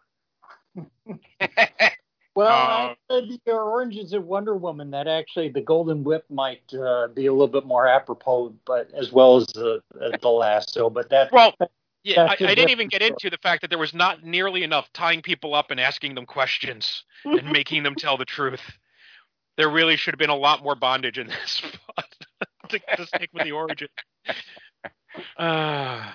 Well, 2.37 2.95
Uh, 3.09 3.15
I 3.15 3.39
the 3.45 3.51
Origins 3.51 4.13
of 4.13 4.25
Wonder 4.25 4.55
Woman 4.55 4.91
that 4.91 5.07
actually 5.07 5.49
the 5.49 5.61
Golden 5.61 6.03
Whip 6.03 6.23
might 6.29 6.61
uh, 6.71 7.07
be 7.07 7.25
a 7.25 7.31
little 7.31 7.47
bit 7.47 7.65
more 7.65 7.87
apropos, 7.87 8.53
but 8.63 8.91
as 8.93 9.11
well 9.11 9.37
as 9.37 9.47
the 9.47 9.81
the 10.21 10.29
lasso. 10.29 10.87
But 10.87 11.09
that 11.09 11.31
Well, 11.33 11.55
yeah, 12.03 12.25
I, 12.25 12.27
That's 12.27 12.41
I 12.43 12.45
a 12.45 12.55
didn't 12.55 12.69
even 12.69 12.89
different 12.89 12.91
get 12.91 13.01
into 13.01 13.29
the 13.31 13.39
fact 13.39 13.61
that 13.61 13.69
there 13.71 13.79
was 13.79 13.95
not 13.95 14.23
nearly 14.23 14.61
enough 14.61 14.87
tying 14.93 15.23
people 15.23 15.55
up 15.55 15.71
and 15.71 15.79
asking 15.79 16.13
them 16.13 16.27
questions 16.27 17.05
and 17.25 17.51
making 17.51 17.81
them 17.81 17.95
tell 17.95 18.17
the 18.17 18.25
truth. 18.25 18.61
There 19.57 19.71
really 19.71 19.95
should 19.95 20.13
have 20.13 20.19
been 20.19 20.29
a 20.29 20.35
lot 20.35 20.61
more 20.61 20.75
bondage 20.75 21.17
in 21.17 21.25
this 21.41 21.49
spot 21.49 22.05
to, 22.69 22.79
to 22.97 23.07
stick 23.07 23.31
with 23.33 23.45
the 23.45 23.51
origin. 23.53 23.89
Uh, 25.37 26.11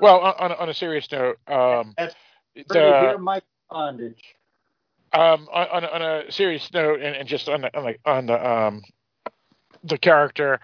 Well, 0.00 0.18
on, 0.20 0.34
on, 0.38 0.50
a- 0.50 0.54
on 0.54 0.68
a 0.70 0.74
serious 0.74 1.12
note, 1.12 1.38
um, 1.46 1.92
That's 1.96 2.14
the, 2.54 2.64
pretty 2.64 2.98
here, 2.98 3.18
Mike 3.18 3.44
bondage. 3.70 4.22
um, 5.12 5.48
on, 5.52 5.84
on 5.84 6.02
a 6.02 6.30
serious 6.30 6.72
note, 6.72 7.00
and, 7.00 7.16
and 7.16 7.28
just 7.28 7.48
on 7.48 7.62
the 7.62 7.76
on 7.76 7.84
the, 7.84 8.10
on 8.10 8.26
the 8.26 8.50
um, 8.50 8.82
the 9.84 9.98
character, 9.98 10.60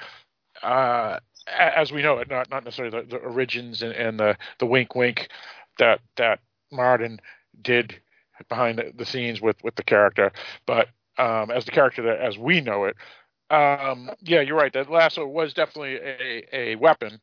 uh, 0.62 1.18
as 1.47 1.93
we 1.93 2.03
know 2.03 2.18
it, 2.18 2.28
not 2.30 2.51
not 2.51 2.64
necessarily 2.64 3.01
the, 3.01 3.07
the 3.09 3.16
origins 3.16 3.82
and, 3.82 3.93
and 3.93 4.20
the 4.20 4.36
the 4.59 4.66
wink 4.66 4.95
wink 4.95 5.28
that 5.78 6.01
that 6.16 6.41
Marston 6.72 7.20
did 7.62 8.01
behind 8.49 8.78
the, 8.78 8.93
the 8.97 9.07
scenes 9.07 9.41
with 9.41 9.57
with 9.64 9.74
the 9.76 9.82
character, 9.84 10.32
but 10.66 10.89
um, 11.18 11.51
as 11.51 11.64
the 11.64 11.72
character 11.72 12.03
that 12.03 12.20
as 12.20 12.39
we 12.39 12.61
know 12.61 12.84
it, 12.84 12.97
um, 13.51 14.11
yeah, 14.22 14.41
you're 14.41 14.57
right. 14.57 14.72
That 14.72 14.91
lasso 14.91 15.26
was 15.26 15.55
definitely 15.55 15.97
a 15.97 16.45
a 16.53 16.74
weapon 16.76 17.20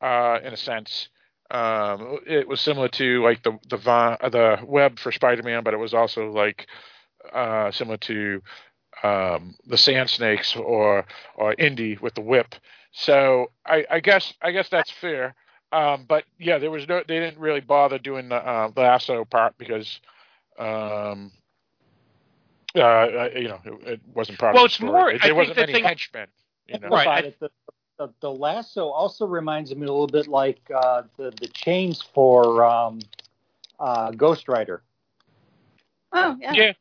uh, 0.00 0.38
in 0.44 0.52
a 0.52 0.56
sense. 0.56 1.08
Um, 1.52 2.18
it 2.26 2.48
was 2.48 2.60
similar 2.60 2.88
to 2.88 3.22
like 3.22 3.42
the 3.42 3.58
the 3.68 3.76
vi- 3.76 4.16
uh, 4.20 4.28
the 4.30 4.58
web 4.64 4.98
for 4.98 5.12
Spider-Man, 5.12 5.62
but 5.62 5.74
it 5.74 5.76
was 5.76 5.92
also 5.94 6.30
like 6.30 6.66
uh, 7.32 7.70
similar 7.70 7.98
to 7.98 8.42
um, 9.02 9.54
the 9.66 9.76
Sand 9.76 10.08
Snakes 10.10 10.56
or 10.56 11.04
or 11.36 11.54
Indy 11.58 11.98
with 12.00 12.14
the 12.14 12.22
whip. 12.22 12.54
So 12.92 13.50
I, 13.66 13.84
I 13.90 14.00
guess 14.00 14.32
I 14.42 14.50
guess 14.52 14.68
that's 14.70 14.90
fair. 14.90 15.34
Um, 15.72 16.04
but 16.08 16.24
yeah, 16.38 16.58
there 16.58 16.70
was 16.70 16.88
no 16.88 17.02
they 17.06 17.18
didn't 17.20 17.38
really 17.38 17.60
bother 17.60 17.98
doing 17.98 18.28
the 18.30 18.36
uh, 18.36 18.70
lasso 18.76 19.24
part 19.24 19.56
because 19.58 20.00
um, 20.58 21.32
uh, 22.76 22.80
uh, 22.80 23.28
you 23.36 23.48
know 23.48 23.60
it, 23.64 23.88
it 23.88 24.00
wasn't 24.14 24.38
part 24.38 24.54
Well, 24.54 24.64
of 24.64 24.70
the 24.70 24.72
it's 24.72 24.74
story. 24.76 24.90
more- 24.90 25.18
There 25.18 25.30
I 25.30 25.32
wasn't 25.32 25.56
the 25.56 25.62
many 25.62 25.72
thing- 25.74 25.84
henchmen. 25.84 26.28
You 26.68 26.78
know? 26.78 26.88
Right, 26.88 27.08
I- 27.08 27.18
it, 27.20 27.40
the, 27.40 27.50
the, 28.06 28.12
the 28.20 28.30
lasso 28.30 28.88
also 28.88 29.26
reminds 29.26 29.74
me 29.74 29.86
a 29.86 29.90
little 29.90 30.06
bit 30.06 30.26
like 30.28 30.60
uh, 30.74 31.02
the 31.16 31.30
the 31.40 31.48
chains 31.48 32.02
for 32.02 32.64
um, 32.64 33.00
uh, 33.78 34.10
Ghost 34.12 34.48
Rider. 34.48 34.82
Oh 36.12 36.36
yeah. 36.40 36.52
yeah, 36.52 36.72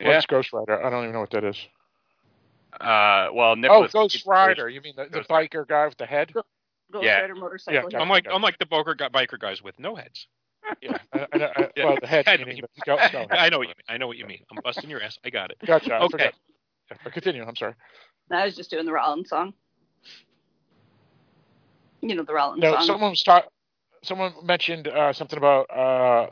Yeah. 0.00 0.08
What's 0.08 0.26
Ghost 0.26 0.52
Rider? 0.52 0.84
I 0.84 0.90
don't 0.90 1.02
even 1.04 1.12
know 1.14 1.20
what 1.20 1.30
that 1.30 1.44
is. 1.44 1.56
Uh, 2.80 3.28
well, 3.32 3.56
Oh, 3.68 3.86
Ghost 3.88 4.26
Rider. 4.26 4.68
You 4.68 4.80
mean 4.82 4.94
the, 4.96 5.06
the 5.10 5.20
biker 5.20 5.66
guy 5.66 5.86
with 5.86 5.96
the 5.96 6.06
head? 6.06 6.32
Ghost 6.34 7.04
Yeah. 7.04 7.20
Rider 7.20 7.34
motorcycle. 7.34 7.90
Yeah, 7.90 7.98
I'm 8.00 8.08
like 8.08 8.26
I'm 8.30 8.42
like 8.42 8.58
the 8.58 8.66
boker 8.66 8.94
guy, 8.94 9.08
biker 9.08 9.38
guys 9.38 9.62
with 9.62 9.78
no 9.78 9.94
heads. 9.96 10.26
Yeah. 10.82 10.98
I, 11.12 11.18
I, 11.20 11.26
I, 11.32 11.68
Yeah. 11.76 11.84
Well, 11.84 11.96
the 12.00 12.06
head 12.06 12.28
I 12.28 12.36
know 12.36 12.44
meaning 12.46 12.62
what 12.62 12.70
the 12.74 12.92
you- 12.92 13.10
go, 13.12 13.26
go. 13.26 13.34
I 13.34 13.48
know 13.48 13.58
what 13.58 13.68
you 13.68 13.74
mean. 13.76 13.84
I 13.88 13.96
know 13.96 14.06
what 14.06 14.16
you 14.18 14.26
mean. 14.26 14.44
I'm 14.50 14.58
busting 14.62 14.90
your 14.90 15.02
ass. 15.02 15.18
I 15.24 15.30
got 15.30 15.50
it. 15.50 15.58
Gotcha. 15.64 15.94
I 15.94 15.98
Okay. 16.02 16.30
forgot. 16.90 17.12
Continue. 17.12 17.44
I'm 17.44 17.56
sorry. 17.56 17.74
I 18.30 18.44
was 18.44 18.54
just 18.56 18.70
doing 18.70 18.84
the 18.86 18.92
Rollins 18.92 19.28
song. 19.30 19.54
You 22.00 22.14
know 22.14 22.22
the 22.22 22.34
Rollins 22.34 22.60
No, 22.62 22.72
song. 22.74 22.84
someone 22.86 23.10
was 23.10 23.22
talking. 23.22 23.50
Someone 24.02 24.32
mentioned 24.44 24.88
uh, 24.88 25.12
something 25.12 25.38
about. 25.38 25.70
Uh, 25.70 26.26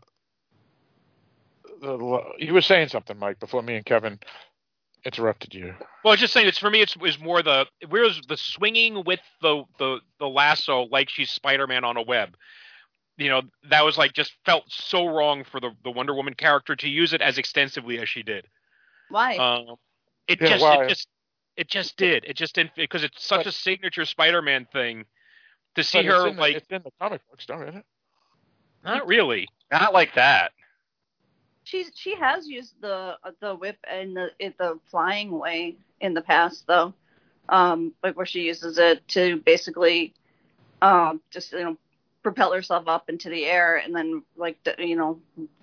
the, 1.81 2.21
you 2.39 2.55
were 2.55 2.61
saying 2.61 2.89
something, 2.89 3.19
Mike, 3.19 3.41
before 3.41 3.63
me 3.63 3.77
and 3.77 3.85
Kevin 3.85 4.19
interrupted 5.05 5.55
you. 5.55 5.75
Well, 6.03 6.11
I 6.13 6.15
was 6.15 6.21
just 6.21 6.33
saying, 6.33 6.47
it's 6.47 6.59
for 6.59 6.71
me. 6.71 6.81
It's 6.81 6.97
is 7.05 7.19
more 7.19 7.43
the 7.43 7.67
where's 7.89 8.21
the 8.29 8.37
swinging 8.37 9.05
with 9.05 9.21
the 9.43 9.65
the 9.79 9.99
the 10.19 10.27
lasso 10.29 10.87
like 10.91 11.09
she's 11.09 11.31
Spider 11.31 11.67
Man 11.67 11.85
on 11.85 11.97
a 11.97 12.03
web. 12.03 12.37
You 13.17 13.29
know, 13.31 13.43
that 13.71 13.85
was 13.85 13.97
like 13.99 14.13
just 14.13 14.33
felt 14.45 14.65
so 14.69 15.07
wrong 15.07 15.45
for 15.45 15.61
the 15.61 15.71
the 15.85 15.91
Wonder 15.91 16.15
Woman 16.15 16.35
character 16.35 16.75
to 16.77 16.89
use 16.89 17.13
it 17.13 17.21
as 17.21 17.39
extensively 17.39 17.99
as 17.99 18.09
she 18.09 18.23
did. 18.23 18.47
Why? 19.11 19.37
Um, 19.37 19.77
it 20.27 20.41
Yeah, 20.41 20.49
just 20.49 20.63
why? 20.63 20.85
it 20.85 20.89
just 20.89 21.09
it 21.57 21.69
just 21.69 21.97
did. 21.97 22.25
It 22.25 22.37
just 22.37 22.55
didn't 22.55 22.73
because 22.77 23.05
it's 23.05 23.25
such 23.25 23.41
But- 23.41 23.47
a 23.49 23.53
signature 23.53 24.05
Spider 24.05 24.43
Man 24.43 24.67
thing. 24.73 25.05
To 25.77 25.83
see 25.83 25.99
But 25.99 26.05
it's 26.07 26.15
her 26.15 26.29
in 26.29 26.37
the- 26.37 26.41
like 26.41 26.57
it's 26.57 26.71
in 26.71 26.83
the 26.83 26.91
comic 27.01 27.21
books, 27.31 27.47
don't 27.47 27.63
it? 27.63 27.85
not 28.85 29.07
really. 29.07 29.49
Not 29.71 29.93
like 29.93 30.15
that. 30.15 30.53
She 31.65 31.87
she 31.95 32.15
has 32.17 32.47
used 32.47 32.75
the 32.81 33.17
the 33.41 33.55
whip 33.55 33.79
in 33.91 34.15
the 34.15 34.31
in 34.39 34.55
the 34.59 34.79
flying 34.91 35.31
way 35.39 35.77
in 36.01 36.13
the 36.15 36.21
past 36.21 36.67
though, 36.67 36.93
um, 37.49 37.93
like 38.03 38.17
where 38.17 38.27
she 38.27 38.43
uses 38.43 38.77
it 38.79 39.07
to 39.09 39.39
basically, 39.39 40.13
um, 40.83 41.21
just 41.31 41.53
you 41.53 41.65
know, 41.65 41.77
propel 42.23 42.53
herself 42.53 42.87
up 42.87 43.09
into 43.09 43.31
the 43.31 43.47
air 43.47 43.77
and 43.77 43.95
then 43.95 44.23
like 44.37 44.59
you 44.79 44.97
know, 44.97 45.21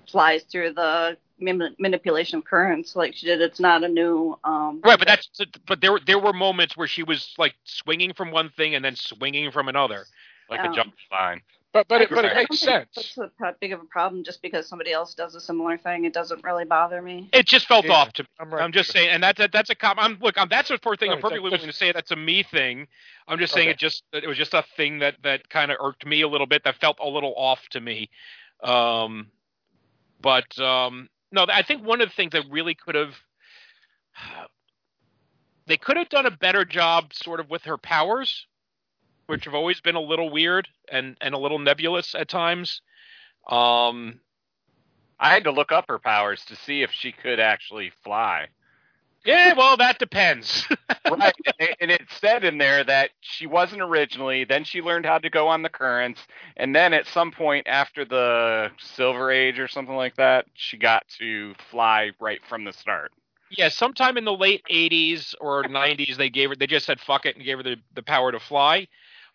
flies 0.10 0.44
through 0.44 0.74
the 0.74 1.18
mani- 1.31 1.31
manipulation 1.42 2.40
of 2.40 2.46
currents 2.46 2.96
like 2.96 3.16
she 3.16 3.26
did. 3.26 3.42
It's 3.42 3.60
not 3.60 3.84
a 3.84 3.88
new 3.88 4.38
um. 4.44 4.82
Right, 4.84 4.98
but 4.98 5.08
that's 5.08 5.30
but 5.68 5.82
there 5.82 6.00
there 6.06 6.20
were 6.20 6.34
moments 6.34 6.78
where 6.78 6.88
she 6.88 7.04
was 7.04 7.34
like 7.38 7.56
swinging 7.64 8.14
from 8.14 8.32
one 8.32 8.50
thing 8.50 8.76
and 8.76 8.84
then 8.84 8.96
swinging 8.96 9.52
from 9.52 9.68
another. 9.68 10.06
Like 10.50 10.64
a 10.64 10.70
jump 10.74 10.94
line. 11.12 11.42
But 11.74 11.88
but 11.88 12.02
it 12.02 12.10
but 12.10 12.26
it 12.26 12.36
makes 12.36 12.60
sense. 12.60 12.90
That's 12.94 13.18
a 13.18 13.32
pro- 13.38 13.54
big 13.62 13.72
of 13.72 13.80
a 13.80 13.86
problem 13.86 14.24
just 14.26 14.42
because 14.42 14.68
somebody 14.68 14.92
else 14.92 15.14
does 15.14 15.36
a 15.36 15.42
similar 15.42 15.78
thing. 15.78 16.04
It 16.04 16.14
doesn't 16.14 16.44
really 16.44 16.66
bother 16.66 17.02
me. 17.02 17.30
It 17.32 17.46
just 17.46 17.66
felt 17.66 17.86
Yeah, 17.86 17.94
off 17.94 18.12
to 18.14 18.24
me. 18.24 18.28
I'm 18.40 18.54
right. 18.54 18.62
I'm 18.62 18.74
just 18.74 18.92
saying, 18.92 19.10
and 19.10 19.24
that's 19.24 19.38
that, 19.38 19.54
that's 19.54 19.70
a 19.70 19.76
com. 19.76 19.98
I'm 19.98 20.18
look. 20.22 20.38
I'm, 20.38 20.50
that's 20.50 20.70
a 20.70 20.78
poor 20.78 20.98
thing. 20.98 21.12
I'm 21.12 21.22
perfectly 21.22 21.40
willing 21.40 21.62
to 21.62 21.72
say 21.72 21.94
that's 21.94 22.12
a 22.12 22.18
me 22.18 22.44
thing. 22.44 22.88
I'm 23.28 23.40
just 23.40 23.54
saying 23.54 23.70
Okay. 23.70 23.72
it 23.72 23.78
just 23.78 24.04
it 24.12 24.28
was 24.28 24.38
just 24.38 24.54
a 24.54 24.66
thing 24.76 25.00
that 25.00 25.16
that 25.24 25.48
kind 25.50 25.72
of 25.72 25.78
irked 25.82 26.06
me 26.06 26.22
a 26.22 26.28
little 26.28 26.48
bit. 26.48 26.66
That 26.66 26.76
felt 26.76 26.98
a 27.00 27.08
little 27.08 27.34
off 27.38 27.62
to 27.70 27.80
me. 27.80 28.10
Um, 28.62 29.28
but 30.22 30.60
um, 30.60 31.08
no, 31.32 31.46
I 31.50 31.64
think 31.64 31.84
one 31.84 32.02
of 32.02 32.10
the 32.10 32.16
things 32.16 32.32
that 32.32 32.44
really 32.50 32.76
could 32.76 32.96
have 32.96 33.16
they 35.68 35.78
could 35.78 35.98
have 35.98 36.10
done 36.10 36.26
a 36.26 36.32
better 36.32 36.66
job 36.66 37.14
sort 37.14 37.40
of 37.40 37.50
with 37.50 37.64
her 37.64 37.78
powers, 37.78 38.48
which 39.28 39.46
have 39.46 39.54
always 39.54 39.80
been 39.82 39.96
a 39.96 40.02
little 40.02 40.30
weird 40.30 40.68
and 40.92 41.18
and 41.22 41.34
a 41.34 41.40
little 41.40 41.60
nebulous 41.60 42.16
at 42.16 42.28
times. 42.30 42.82
Um, 43.50 44.20
I 45.20 45.34
had 45.34 45.44
to 45.46 45.52
look 45.52 45.72
up 45.72 45.86
her 45.88 46.00
powers 46.00 46.44
to 46.46 46.56
see 46.56 46.82
if 46.82 46.92
she 46.92 47.12
could 47.12 47.40
actually 47.40 47.92
fly. 48.04 48.48
Yeah, 49.26 49.54
well, 49.54 49.78
that 49.78 50.00
depends. 50.00 50.68
right. 51.08 51.34
And 51.80 51.92
it- 51.92 52.02
said 52.20 52.44
in 52.44 52.58
there 52.58 52.84
that 52.84 53.12
she 53.22 53.46
wasn't 53.48 53.82
originally, 53.82 54.44
then 54.46 54.64
she 54.64 54.82
learned 54.82 55.06
how 55.06 55.18
to 55.20 55.30
go 55.30 55.48
on 55.48 55.62
the 55.64 55.70
currents, 55.70 56.22
and 56.58 56.76
then 56.76 56.94
at 56.94 57.08
some 57.08 57.32
point 57.32 57.68
after 57.68 58.06
the 58.06 58.72
Silver 58.80 59.32
Age 59.32 59.60
or 59.60 59.68
something 59.68 59.96
like 59.96 60.16
that, 60.18 60.46
she 60.54 60.78
got 60.78 61.08
to 61.20 61.54
fly 61.72 62.12
right 62.20 62.42
from 62.48 62.64
the 62.66 62.74
start. 62.74 63.12
yeah, 63.50 63.70
sometime 63.70 64.18
in 64.18 64.26
the 64.26 64.34
late 64.34 64.64
'80s 64.70 65.36
or 65.42 65.66
'90s, 65.66 66.18
they 66.18 66.30
gave 66.30 66.50
her. 66.50 66.56
They 66.56 66.68
just 66.68 66.86
said 66.86 67.00
"fuck 67.00 67.26
it" 67.26 67.36
and 67.36 67.46
gave 67.46 67.58
her 67.58 67.64
the, 67.64 67.78
the 67.94 68.04
power 68.04 68.32
to 68.32 68.40
fly. 68.40 68.88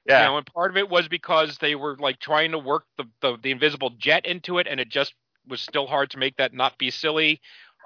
Yeah. 0.07 0.23
You 0.23 0.23
know, 0.23 0.37
and 0.39 0.47
part 0.47 0.71
of 0.71 0.77
it 0.77 0.89
was 0.89 1.09
because 1.09 1.59
they 1.59 1.75
were 1.75 1.97
like 1.99 2.21
trying 2.21 2.53
to 2.53 2.59
work 2.59 2.85
the, 2.97 3.05
the 3.21 3.37
the 3.43 3.51
invisible 3.51 3.91
jet 3.99 4.27
into 4.27 4.59
it, 4.59 4.67
and 4.69 4.81
it 4.81 4.89
just 4.89 5.15
was 5.49 5.61
still 5.61 5.87
hard 5.87 6.11
to 6.11 6.19
make 6.19 6.37
that 6.37 6.55
not 6.55 6.79
be 6.79 6.91
silly. 6.91 7.41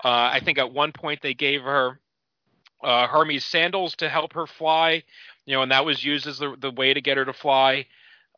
Uh, 0.05 0.31
I 0.33 0.41
think 0.45 0.59
at 0.59 0.73
one 0.73 0.93
point 0.93 1.21
they 1.23 1.35
gave 1.35 1.63
her 1.63 2.01
uh, 2.83 3.07
Hermes 3.07 3.45
sandals 3.45 3.97
to 3.97 4.09
help 4.09 4.33
her 4.33 4.47
fly, 4.47 5.03
you 5.45 5.55
know, 5.55 5.63
and 5.63 5.73
that 5.73 5.85
was 5.85 6.03
used 6.03 6.27
as 6.27 6.39
the 6.39 6.57
the 6.59 6.71
way 6.71 6.95
to 6.95 7.01
get 7.01 7.17
her 7.17 7.25
to 7.25 7.33
fly. 7.33 7.87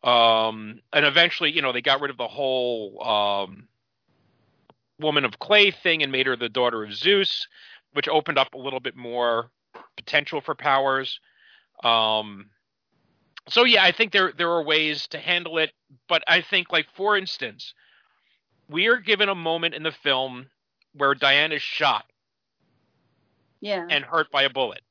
Um, 0.02 0.80
and 0.92 1.06
eventually, 1.06 1.52
you 1.52 1.62
know, 1.62 1.72
they 1.72 1.80
got 1.80 2.00
rid 2.00 2.10
of 2.10 2.16
the 2.16 2.26
whole 2.26 3.00
um, 3.02 3.68
woman 4.98 5.24
of 5.24 5.38
clay 5.38 5.70
thing 5.70 6.02
and 6.02 6.10
made 6.10 6.26
her 6.26 6.36
the 6.36 6.48
daughter 6.48 6.82
of 6.82 6.92
Zeus, 6.92 7.46
which 7.92 8.08
opened 8.08 8.38
up 8.38 8.54
a 8.54 8.58
little 8.58 8.80
bit 8.80 8.96
more 8.96 9.50
potential 9.96 10.40
for 10.40 10.56
powers. 10.56 11.20
Um, 11.84 12.50
so 13.48 13.64
yeah, 13.64 13.84
I 13.84 13.92
think 13.92 14.12
there 14.12 14.32
there 14.36 14.50
are 14.50 14.64
ways 14.64 15.06
to 15.08 15.18
handle 15.18 15.58
it, 15.58 15.70
but 16.08 16.22
I 16.26 16.40
think 16.40 16.72
like 16.72 16.86
for 16.94 17.16
instance, 17.16 17.74
we 18.68 18.88
are 18.88 18.98
given 18.98 19.28
a 19.28 19.34
moment 19.34 19.74
in 19.74 19.82
the 19.82 19.92
film 19.92 20.46
where 20.94 21.14
Diane 21.14 21.52
is 21.52 21.62
shot 21.62 22.04
Yeah. 23.60 23.86
and 23.88 24.04
hurt 24.04 24.30
by 24.30 24.42
a 24.42 24.50
bullet. 24.50 24.82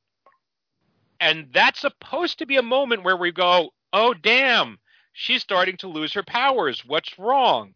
And 1.19 1.47
that's 1.53 1.81
supposed 1.81 2.39
to 2.39 2.45
be 2.45 2.57
a 2.57 2.63
moment 2.63 3.03
where 3.03 3.17
we 3.17 3.31
go, 3.31 3.71
oh, 3.93 4.13
damn, 4.13 4.79
she's 5.13 5.41
starting 5.43 5.77
to 5.77 5.87
lose 5.87 6.13
her 6.13 6.23
powers. 6.23 6.83
What's 6.85 7.17
wrong? 7.19 7.75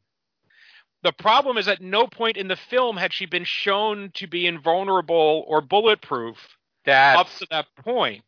The 1.04 1.12
problem 1.14 1.58
is 1.60 1.68
at 1.68 1.82
no 1.82 2.08
point 2.08 2.38
in 2.38 2.48
the 2.48 2.56
film 2.56 2.98
had 2.98 3.14
she 3.14 3.28
been 3.28 3.44
shown 3.44 4.10
to 4.16 4.26
be 4.26 4.48
invulnerable 4.48 5.46
or 5.48 5.62
bulletproof 5.62 6.38
That's, 6.86 7.20
up 7.20 7.28
to 7.38 7.48
that 7.52 7.68
point. 7.84 8.24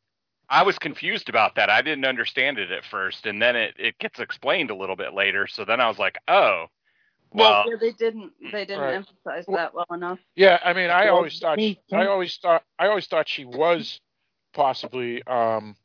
I 0.50 0.62
was 0.62 0.78
confused 0.78 1.28
about 1.30 1.56
that. 1.56 1.70
I 1.72 1.82
didn't 1.82 2.06
understand 2.06 2.60
it 2.60 2.72
at 2.72 2.86
first, 2.86 3.26
and 3.26 3.42
then 3.42 3.56
it, 3.56 3.74
it 3.80 3.98
gets 3.98 4.20
explained 4.20 4.70
a 4.70 4.76
little 4.76 4.96
bit 4.96 5.14
later. 5.14 5.48
So 5.48 5.66
then 5.66 5.82
I 5.82 5.88
was 5.88 5.98
like, 5.98 6.20
oh, 6.28 6.68
well, 7.34 7.66
yeah, 7.68 7.76
they 7.80 7.92
didn't 7.92 8.32
they 8.52 8.66
didn't 8.66 8.82
Right. 8.82 8.96
emphasize 8.96 9.46
that 9.48 9.74
well 9.74 9.86
enough. 9.94 10.20
Yeah, 10.36 10.60
I 10.64 10.74
mean, 10.74 10.90
I 10.90 11.08
always 11.10 11.40
thought 11.40 11.60
she, 11.60 11.80
I 11.92 12.08
always 12.08 12.38
thought 12.38 12.64
I 12.80 12.88
always 12.88 13.08
thought 13.08 13.28
she 13.28 13.46
was 13.46 14.00
possibly 14.54 15.24
um 15.28 15.76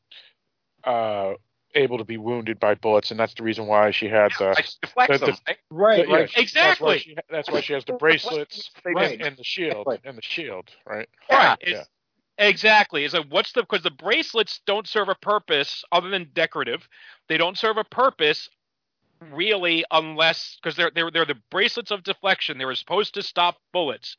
uh 0.84 1.34
able 1.74 1.96
to 1.98 2.04
be 2.04 2.18
wounded 2.18 2.60
by 2.60 2.74
bullets, 2.74 3.10
and 3.10 3.18
that's 3.18 3.32
the 3.34 3.42
reason 3.42 3.66
why 3.66 3.90
she 3.92 4.06
had 4.06 4.30
the. 4.38 4.50
I 4.50 4.62
deflect 4.82 5.12
the- 5.20 5.26
them. 5.26 5.36
right? 5.46 5.56
Right, 5.70 6.08
yeah, 6.08 6.14
right. 6.16 6.30
she- 6.30 6.44
That's 6.54 6.80
why, 6.80 6.94
Exactly. 6.94 6.98
she, 6.98 7.16
that's 7.30 7.50
why 7.50 7.60
she 7.62 7.72
has 7.72 7.84
the 7.86 7.94
bracelets 7.94 8.70
Right. 8.84 9.12
and, 9.14 9.22
and 9.28 9.36
the 9.38 9.44
shield 9.44 9.86
Right. 9.86 10.00
and 10.04 10.18
the 10.18 10.22
shield, 10.22 10.68
right? 10.86 11.08
Yeah. 11.30 11.36
Right. 11.50 11.58
It's- 11.62 11.88
Exactly. 12.38 13.04
It's 13.04 13.14
like 13.14 13.26
what's 13.28 13.52
the 13.52 13.60
because 13.62 13.82
the 13.82 13.90
bracelets 13.90 14.60
don't 14.66 14.88
serve 14.88 15.08
a 15.10 15.14
purpose 15.14 15.84
other 15.92 16.08
than 16.08 16.30
decorative. 16.32 16.88
They 17.28 17.36
don't 17.36 17.56
serve 17.58 17.76
a 17.76 17.84
purpose 17.84 18.48
really 19.32 19.84
unless 19.90 20.58
because 20.62 20.76
they're 20.76 20.90
they're 20.94 21.10
they're 21.10 21.24
the 21.26 21.38
bracelets 21.50 21.90
of 21.90 22.02
deflection. 22.04 22.58
They 22.58 22.64
were 22.64 22.74
supposed 22.74 23.14
to 23.14 23.22
stop 23.22 23.56
bullets. 23.72 24.16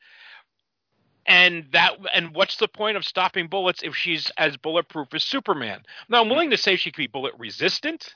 And 1.26 1.66
that 1.72 1.92
and 2.14 2.34
what's 2.34 2.56
the 2.56 2.68
point 2.68 2.96
of 2.96 3.04
stopping 3.04 3.48
bullets 3.48 3.82
if 3.82 3.96
she's 3.96 4.30
as 4.38 4.56
bulletproof 4.56 5.08
as 5.14 5.24
Superman? 5.24 5.82
Now 6.08 6.22
I'm 6.22 6.28
willing 6.28 6.50
to 6.50 6.56
say 6.58 6.76
she 6.76 6.90
could 6.90 6.98
be 6.98 7.06
bullet 7.06 7.34
resistant, 7.38 8.12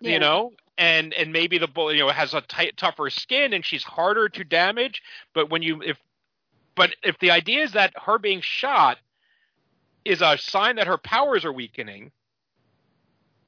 Yeah. 0.00 0.12
you 0.12 0.18
know, 0.20 0.52
and 0.78 1.12
and 1.14 1.32
maybe 1.32 1.58
the 1.58 1.68
bullet 1.68 1.96
you 1.96 2.00
know 2.04 2.10
has 2.10 2.34
a 2.34 2.40
tight 2.42 2.76
tougher 2.76 3.10
skin 3.10 3.52
and 3.52 3.64
she's 3.64 3.84
harder 3.84 4.28
to 4.30 4.44
damage. 4.44 5.02
But 5.34 5.50
when 5.50 5.62
you 5.62 5.82
if 5.82 5.98
but 6.76 6.96
if 7.02 7.18
the 7.20 7.30
idea 7.30 7.62
is 7.64 7.72
that 7.72 7.92
her 8.06 8.18
being 8.18 8.40
shot 8.42 8.98
is 10.04 10.22
a 10.22 10.38
sign 10.38 10.76
that 10.76 10.86
her 10.86 10.98
powers 10.98 11.44
are 11.44 11.52
weakening, 11.52 12.12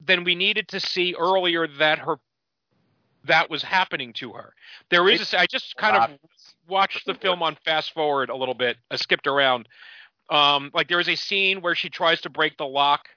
then 0.05 0.23
we 0.23 0.35
needed 0.35 0.67
to 0.69 0.79
see 0.79 1.15
earlier 1.17 1.67
that 1.79 1.99
her 1.99 2.17
that 3.27 3.49
was 3.49 3.63
happening 3.63 4.13
to 4.13 4.33
her. 4.33 4.53
There 4.89 5.07
is 5.09 5.33
a, 5.33 5.39
I 5.39 5.45
just 5.45 5.75
kind 5.77 5.95
of 5.95 6.17
watched 6.67 7.05
the 7.05 7.13
film 7.13 7.41
on 7.43 7.55
fast 7.63 7.93
forward 7.93 8.29
a 8.29 8.35
little 8.35 8.53
bit. 8.53 8.77
I 8.91 8.95
skipped 8.95 9.27
around. 9.27 9.67
Um, 10.29 10.71
like 10.73 10.89
there 10.89 10.99
is 10.99 11.07
a 11.07 11.15
scene 11.15 11.61
where 11.61 11.75
she 11.75 11.89
tries 11.89 12.21
to 12.21 12.29
break 12.29 12.57
the 12.57 12.65
lock 12.65 13.07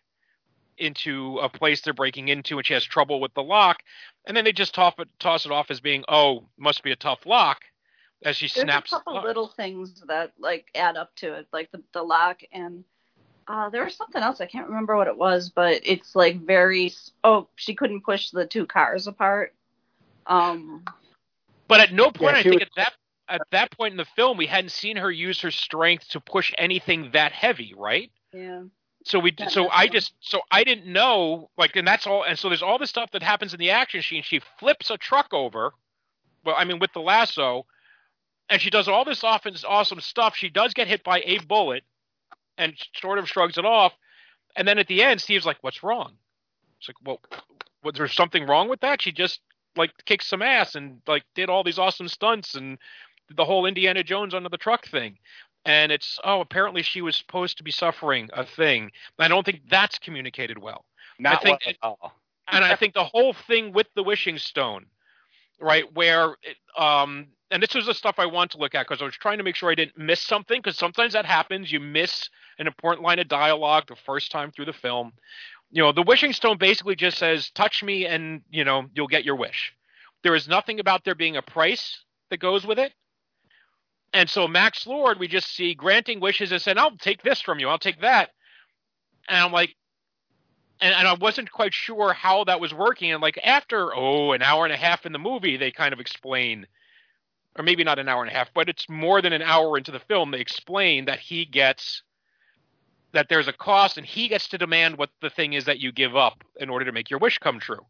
into 0.79 1.39
a 1.39 1.49
place 1.49 1.81
they're 1.81 1.93
breaking 1.93 2.29
into, 2.29 2.57
and 2.57 2.67
she 2.67 2.75
has 2.75 2.85
trouble 2.85 3.21
with 3.21 3.35
the 3.35 3.43
lock, 3.43 3.83
and 4.27 4.37
then 4.37 4.45
they 4.45 4.53
just 4.53 4.75
toss 4.75 4.95
it, 4.99 5.09
toss 5.19 5.45
it 5.45 5.53
off 5.53 5.71
as 5.71 5.81
being, 5.81 6.05
"Oh, 6.09 6.45
must 6.57 6.83
be 6.83 6.93
a 6.93 6.97
tough 6.97 7.27
lock," 7.27 7.63
as 8.25 8.37
she 8.37 8.47
There's 8.47 8.65
snaps. 8.65 8.93
a 8.93 8.97
couple 8.97 9.23
little 9.23 9.49
things 9.49 10.03
that 10.07 10.33
like 10.39 10.69
add 10.75 10.97
up 10.97 11.15
to 11.17 11.35
it, 11.35 11.49
like 11.53 11.71
the, 11.73 11.83
the 11.93 12.03
lock 12.03 12.41
and 12.53 12.85
uh, 13.51 13.69
there 13.69 13.85
was 13.85 13.97
something 13.97 14.23
else 14.23 14.41
I 14.41 14.47
can't 14.47 14.69
remember 14.69 14.97
what 14.97 15.09
it 15.09 15.17
was, 15.17 15.51
but 15.51 15.81
it's 15.85 16.15
like 16.15 16.41
very. 16.41 16.95
Oh, 17.25 17.49
she 17.57 17.75
couldn't 17.75 18.05
push 18.05 18.31
the 18.31 18.47
two 18.47 18.65
cars 18.65 19.09
apart. 19.09 19.55
Um, 20.31 20.85
But 21.69 21.81
at 21.81 21.93
no 21.93 22.11
point, 22.11 22.33
Yeah, 22.35 22.39
I 22.39 22.43
think 22.43 22.55
was- 22.55 22.63
at 22.63 22.75
that 22.77 22.95
at 23.29 23.43
that 23.53 23.71
point 23.71 23.93
in 23.93 23.97
the 23.97 24.05
film, 24.05 24.37
we 24.37 24.47
hadn't 24.47 24.71
seen 24.71 24.97
her 24.97 25.09
use 25.11 25.41
her 25.41 25.53
strength 25.53 26.09
to 26.09 26.19
push 26.19 26.53
anything 26.59 27.13
that 27.13 27.31
heavy, 27.33 27.75
right? 27.77 28.11
yeah. 28.33 28.63
So 29.05 29.19
we, 29.21 29.31
Not 29.39 29.51
so 29.53 29.63
I 29.71 29.85
necessarily. 29.87 29.89
just, 29.91 30.15
so 30.21 30.43
I 30.51 30.63
didn't 30.65 30.87
know, 30.93 31.49
like, 31.57 31.75
and 31.77 31.87
that's 31.87 32.07
all. 32.09 32.25
And 32.25 32.37
so 32.39 32.49
there's 32.49 32.61
all 32.63 32.77
this 32.77 32.91
stuff 32.91 33.11
that 33.13 33.23
happens 33.23 33.55
in 33.55 33.61
the 33.61 33.71
action 33.71 34.03
scene. 34.03 34.23
She 34.25 34.41
flips 34.59 34.91
a 34.91 34.99
truck 34.99 35.33
over, 35.33 35.73
well, 36.45 36.57
I 36.59 36.65
mean, 36.65 36.81
with 36.81 36.93
the 36.93 37.01
lasso, 37.01 37.67
and 38.51 38.61
she 38.61 38.69
does 38.69 38.89
all 38.89 39.05
this 39.05 39.23
often 39.25 39.55
awesome 39.67 40.01
stuff. 40.01 40.37
She 40.37 40.49
does 40.51 40.75
get 40.75 40.89
hit 40.89 41.03
by 41.05 41.23
a 41.25 41.39
bullet, 41.39 41.85
and 42.59 42.75
sort 43.01 43.19
of 43.21 43.29
shrugs 43.29 43.57
it 43.59 43.65
off. 43.65 43.95
And 44.57 44.67
then 44.67 44.79
at 44.79 44.89
the 44.89 45.03
end, 45.05 45.21
Steve's 45.23 45.47
like, 45.47 45.59
"What's 45.63 45.83
wrong?" 45.85 46.19
It's 46.81 46.89
like, 46.89 46.97
"Well, 47.05 47.21
was 47.85 47.95
there 47.95 48.09
something 48.09 48.45
wrong 48.45 48.69
with 48.69 48.81
that?" 48.81 49.01
She 49.01 49.13
just 49.13 49.41
like 49.77 49.93
kicked 50.05 50.25
some 50.25 50.43
ass 50.43 50.75
and 50.75 51.01
like 51.07 51.25
did 51.35 51.49
all 51.49 51.65
these 51.65 51.79
awesome 51.79 52.09
stunts 52.09 52.55
and 52.55 52.79
did 53.29 53.37
the 53.37 53.45
whole 53.45 53.67
Indiana 53.67 54.03
Jones 54.03 54.35
under 54.35 54.49
the 54.49 54.59
truck 54.59 54.87
thing. 54.87 55.19
And 55.65 55.93
it's 55.93 56.19
oh, 56.25 56.41
apparently 56.41 56.83
she 56.83 57.03
was 57.03 57.17
supposed 57.17 57.59
to 57.59 57.65
be 57.65 57.71
suffering 57.71 58.31
a 58.33 58.45
thing. 58.45 58.91
I 59.19 59.29
don't 59.29 59.45
think 59.45 59.63
that's 59.69 59.99
communicated 59.99 60.59
well. 60.59 60.85
Not 61.19 61.39
I 61.39 61.43
think 61.43 61.61
well 61.65 61.71
at 61.71 61.77
all. 61.83 62.13
And 62.53 62.65
I 62.65 62.75
think 62.75 62.95
the 62.95 63.05
whole 63.05 63.33
thing 63.33 63.73
with 63.73 63.87
the 63.95 64.03
wishing 64.03 64.37
stone, 64.37 64.87
right, 65.61 65.85
where 65.95 66.37
it, 66.43 66.57
um, 66.77 67.29
and 67.51 67.63
this 67.63 67.75
was 67.75 67.87
the 67.87 67.95
stuff 67.95 68.17
I 68.19 68.27
want 68.27 68.53
to 68.53 68.59
look 68.59 68.75
at 68.75 68.87
because 68.89 69.03
I 69.03 69.05
was 69.05 69.15
trying 69.15 69.39
to 69.39 69.45
make 69.45 69.57
sure 69.57 69.71
I 69.71 69.75
didn't 69.75 69.99
miss 69.99 70.21
something 70.21 70.61
because 70.61 70.77
sometimes 70.77 71.13
that 71.13 71.27
happens. 71.27 71.71
You 71.71 71.81
miss 71.81 72.29
an 72.59 72.67
important 72.67 73.05
line 73.05 73.19
of 73.19 73.29
dialogue 73.29 73.85
the 73.89 73.97
first 73.97 74.31
time 74.31 74.51
through 74.51 74.67
the 74.67 74.73
film. 74.73 75.13
You 75.71 75.83
know, 75.83 75.93
the 75.93 76.03
wishing 76.03 76.33
stone 76.33 76.59
basically 76.59 76.97
just 76.97 77.19
says, 77.19 77.51
"Touch 77.51 77.83
me, 77.83 78.07
and 78.07 78.43
you 78.51 78.65
know 78.65 78.87
you'll 78.95 79.07
get 79.07 79.25
your 79.25 79.37
wish." 79.37 79.73
There 80.23 80.35
is 80.35 80.49
nothing 80.49 80.81
about 80.81 81.05
there 81.05 81.15
being 81.15 81.37
a 81.37 81.43
price 81.43 82.05
that 82.31 82.39
goes 82.39 82.67
with 82.67 82.79
it. 82.79 82.93
And 84.13 84.29
so 84.29 84.49
Max 84.49 84.87
Lord, 84.87 85.19
we 85.19 85.29
just 85.29 85.55
see 85.55 85.75
granting 85.75 86.21
wishes 86.21 86.53
and 86.53 86.61
saying, 86.61 86.79
"I'll 86.79 86.97
take 86.97 87.23
this 87.23 87.41
from 87.41 87.61
you. 87.61 87.69
I'll 87.69 87.79
take 87.79 88.01
that." 88.01 88.31
And 89.29 89.39
I'm 89.39 89.53
like, 89.53 89.77
and, 90.81 90.95
and 90.95 91.07
I 91.07 91.15
wasn't 91.15 91.53
quite 91.53 91.75
sure 91.75 92.13
how 92.13 92.45
that 92.45 92.61
was 92.61 92.75
working. 92.75 93.13
And 93.13 93.23
like 93.23 93.39
after 93.43 93.95
oh 93.95 94.33
an 94.33 94.43
hour 94.43 94.65
and 94.65 94.73
a 94.73 94.77
half 94.77 95.07
in 95.07 95.13
the 95.13 95.19
movie, 95.19 95.57
they 95.57 95.71
kind 95.71 95.93
of 95.93 96.01
explain, 96.01 96.67
or 97.57 97.65
maybe 97.65 97.85
not 97.85 97.99
an 97.99 98.09
hour 98.09 98.23
and 98.23 98.31
a 98.31 98.35
half, 98.35 98.53
but 98.55 98.69
it's 98.69 98.89
more 98.89 99.23
than 99.23 99.33
an 99.33 99.43
hour 99.43 99.77
into 99.77 99.93
the 99.93 100.01
film. 100.01 100.31
They 100.31 100.41
explain 100.41 101.05
that 101.05 101.21
he 101.21 101.45
gets 101.45 102.03
that 103.13 103.29
there's 103.29 103.49
a 103.49 103.53
cost, 103.53 103.99
and 103.99 104.07
he 104.07 104.29
gets 104.29 104.49
to 104.49 104.59
demand 104.59 104.97
what 104.97 105.11
the 105.21 105.31
thing 105.31 105.53
is 105.53 105.65
that 105.65 105.81
you 105.81 105.93
give 105.93 106.17
up 106.17 106.45
in 106.59 106.71
order 106.71 106.85
to 106.85 106.93
make 106.93 107.11
your 107.11 107.19
wish 107.19 107.39
come 107.39 107.59
true. 107.59 107.85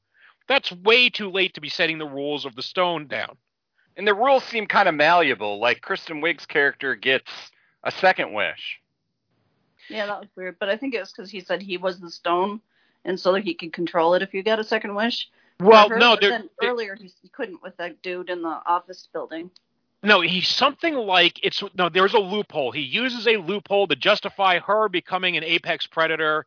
That's 0.49 0.73
way 0.73 1.11
too 1.11 1.31
late 1.31 1.55
to 1.55 1.61
be 1.61 1.69
setting 1.69 1.99
the 1.99 2.09
rules 2.09 2.45
of 2.45 2.57
the 2.57 2.63
stone 2.63 3.07
down. 3.07 3.37
And 3.97 4.07
the 4.07 4.15
rules 4.15 4.45
seem 4.45 4.67
kind 4.67 4.89
of 4.89 4.95
malleable. 4.95 5.61
Like 5.61 5.83
Kristen 5.83 6.21
Wiig's 6.21 6.47
character 6.47 6.95
gets 6.95 7.31
a 7.85 7.91
second 7.91 8.33
wish. 8.33 8.81
Yeah, 9.89 10.07
that 10.07 10.21
was 10.21 10.29
weird. 10.37 10.57
But 10.59 10.69
I 10.69 10.77
think 10.77 10.95
it 10.95 11.01
was 11.01 11.13
because 11.13 11.31
he 11.31 11.41
said 11.41 11.61
he 11.61 11.77
was 11.77 12.01
the 12.01 12.11
stone, 12.11 12.61
and 13.05 13.19
so 13.19 13.33
that 13.33 13.45
he 13.45 13.55
could 13.55 13.73
control 13.73 14.15
it 14.15 14.23
if 14.23 14.33
you 14.33 14.43
got 14.43 14.59
a 14.59 14.65
second 14.65 14.95
wish. 14.95 15.29
Well, 15.59 15.89
her, 15.89 15.99
no, 15.99 16.17
there, 16.19 16.43
earlier 16.63 16.95
he, 16.95 17.13
he 17.21 17.29
couldn't 17.29 17.63
with 17.63 17.77
that 17.77 18.01
dude 18.03 18.31
in 18.31 18.43
the 18.43 18.61
office 18.65 19.09
building. 19.13 19.51
No, 20.03 20.21
he's 20.23 20.49
something 20.49 20.95
like 20.95 21.39
it's 21.45 21.63
no. 21.75 21.89
There's 21.91 22.15
a 22.15 22.19
loophole. 22.19 22.73
He 22.73 22.81
uses 22.81 23.27
a 23.27 23.37
loophole 23.37 23.87
to 23.89 23.97
justify 23.97 24.59
her 24.61 24.89
becoming 24.89 25.37
an 25.37 25.45
apex 25.45 25.87
predator. 25.87 26.47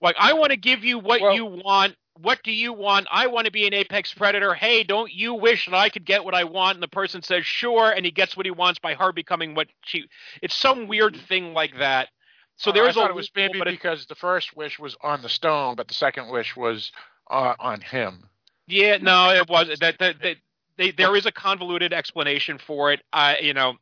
Like 0.00 0.16
I 0.18 0.32
want 0.32 0.50
to 0.50 0.56
give 0.56 0.84
you 0.84 0.98
what 0.98 1.20
Well- 1.20 1.34
you 1.34 1.44
want. 1.46 1.96
What 2.20 2.42
do 2.42 2.52
you 2.52 2.74
want? 2.74 3.06
I 3.10 3.28
want 3.28 3.46
to 3.46 3.50
be 3.52 3.66
an 3.66 3.72
apex 3.72 4.12
predator. 4.12 4.52
Hey, 4.52 4.82
don't 4.82 5.10
you 5.10 5.32
wish 5.34 5.64
that 5.66 5.74
I 5.74 5.88
could 5.88 6.04
get 6.04 6.22
what 6.22 6.34
I 6.34 6.44
want? 6.44 6.74
And 6.76 6.82
the 6.82 6.88
person 6.88 7.22
says 7.22 7.46
sure, 7.46 7.92
and 7.92 8.04
he 8.04 8.10
gets 8.10 8.36
what 8.36 8.44
he 8.44 8.50
wants 8.50 8.78
by 8.78 8.92
her 8.94 9.10
becoming 9.12 9.54
what 9.54 9.68
she. 9.86 10.04
It's 10.42 10.54
some 10.54 10.86
weird 10.86 11.16
thing 11.28 11.54
like 11.54 11.78
that. 11.78 12.08
So 12.56 12.70
Uh, 12.70 12.74
there 12.74 12.84
I 12.84 12.88
is 12.88 12.96
a 12.96 13.00
thought 13.00 13.10
it 13.10 13.14
was 13.14 13.30
loophole, 13.34 13.46
maybe 13.48 13.58
but 13.60 13.68
it- 13.68 13.70
because 13.70 14.04
the 14.06 14.14
first 14.16 14.54
wish 14.54 14.78
was 14.78 14.96
on 15.02 15.22
the 15.22 15.30
stone, 15.30 15.76
but 15.76 15.88
the 15.88 15.94
second 15.94 16.28
wish 16.28 16.54
was 16.56 16.92
uh, 17.30 17.54
on 17.58 17.80
him. 17.80 18.28
Yeah, 18.66 18.98
no, 18.98 19.30
it 19.30 19.48
was 19.48 19.68
that 19.78 19.98
that, 19.98 20.20
that 20.20 20.36
they, 20.80 20.90
there 20.92 21.14
is 21.14 21.26
a 21.26 21.32
convoluted 21.32 21.92
explanation 21.92 22.58
for 22.58 22.90
it. 22.90 23.02
I, 23.12 23.38
you 23.38 23.52
know, 23.52 23.74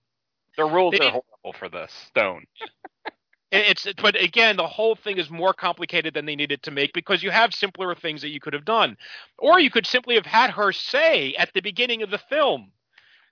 The 0.57 0.65
rules 0.65 0.93
They 0.99 1.07
are 1.07 1.11
horrible 1.11 1.53
for 1.57 1.69
this 1.69 1.93
stone. 2.09 2.45
it's 3.53 3.87
but 4.03 4.21
again, 4.21 4.57
the 4.57 4.67
whole 4.67 4.97
thing 4.97 5.17
is 5.17 5.31
more 5.31 5.55
complicated 5.55 6.13
than 6.13 6.27
they 6.27 6.35
needed 6.35 6.63
to 6.65 6.73
make 6.73 6.93
because 6.93 7.23
you 7.23 7.31
have 7.31 7.55
simpler 7.55 7.95
things 7.95 8.21
that 8.23 8.31
you 8.31 8.41
could 8.41 8.53
have 8.53 8.65
done, 8.65 8.97
or 9.39 9.61
you 9.61 9.71
could 9.71 9.87
simply 9.87 10.17
have 10.17 10.27
had 10.27 10.51
her 10.51 10.73
say 10.73 11.35
at 11.35 11.55
the 11.55 11.61
beginning 11.61 12.03
of 12.03 12.11
the 12.11 12.19
film, 12.19 12.73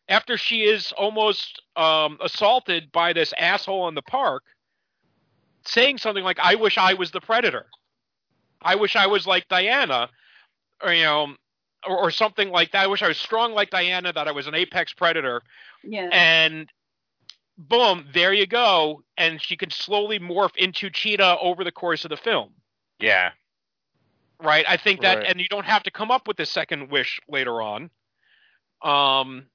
after 0.09 0.39
she 0.39 0.63
is 0.63 0.93
almost 0.93 1.61
um, 1.75 2.19
assaulted 2.23 2.93
by 2.93 3.13
this 3.13 3.35
asshole 3.37 3.89
in 3.89 3.97
the 3.97 4.03
park, 4.03 4.45
saying 5.65 5.99
something 5.99 6.23
like, 6.23 6.39
"I 6.39 6.55
wish 6.55 6.79
I 6.79 6.95
was 6.95 7.11
the 7.11 7.21
predator. 7.21 7.67
I 8.63 8.77
wish 8.77 8.95
I 8.95 9.09
was 9.09 9.27
like 9.27 9.49
Diana," 9.49 10.09
or 10.81 10.93
you 10.93 11.03
know. 11.03 11.35
Or, 11.87 11.97
or 11.99 12.11
something 12.11 12.51
like 12.51 12.73
that. 12.73 12.85
I 12.85 12.87
wish 12.89 13.03
I 13.03 13.09
was 13.09 13.19
strong 13.19 13.53
like 13.53 13.71
Diana, 13.71 14.13
that 14.13 14.27
I 14.29 14.33
was 14.33 14.47
an 14.47 14.55
apex 14.55 14.93
predator, 14.93 15.43
Yeah. 15.85 16.09
and 16.13 16.69
boom, 17.57 18.09
there 18.13 18.33
you 18.33 18.47
go. 18.47 19.03
And 19.17 19.41
she 19.41 19.57
can 19.57 19.71
slowly 19.71 20.19
morph 20.19 20.57
into 20.57 20.91
Cheetah 20.91 21.39
over 21.41 21.65
the 21.65 21.73
course 21.73 22.05
of 22.05 22.11
the 22.11 22.17
film, 22.17 22.55
Yeah. 22.99 23.33
right? 24.43 24.65
I 24.69 24.77
think 24.77 25.03
that, 25.03 25.19
Right. 25.19 25.27
and 25.29 25.41
you 25.41 25.49
don't 25.49 25.65
have 25.67 25.85
to 25.85 25.91
come 25.91 26.11
up 26.11 26.27
with 26.27 26.37
the 26.37 26.47
second 26.47 26.91
wish 26.91 27.21
later 27.29 27.63
on. 27.63 27.91
Um, 28.83 29.49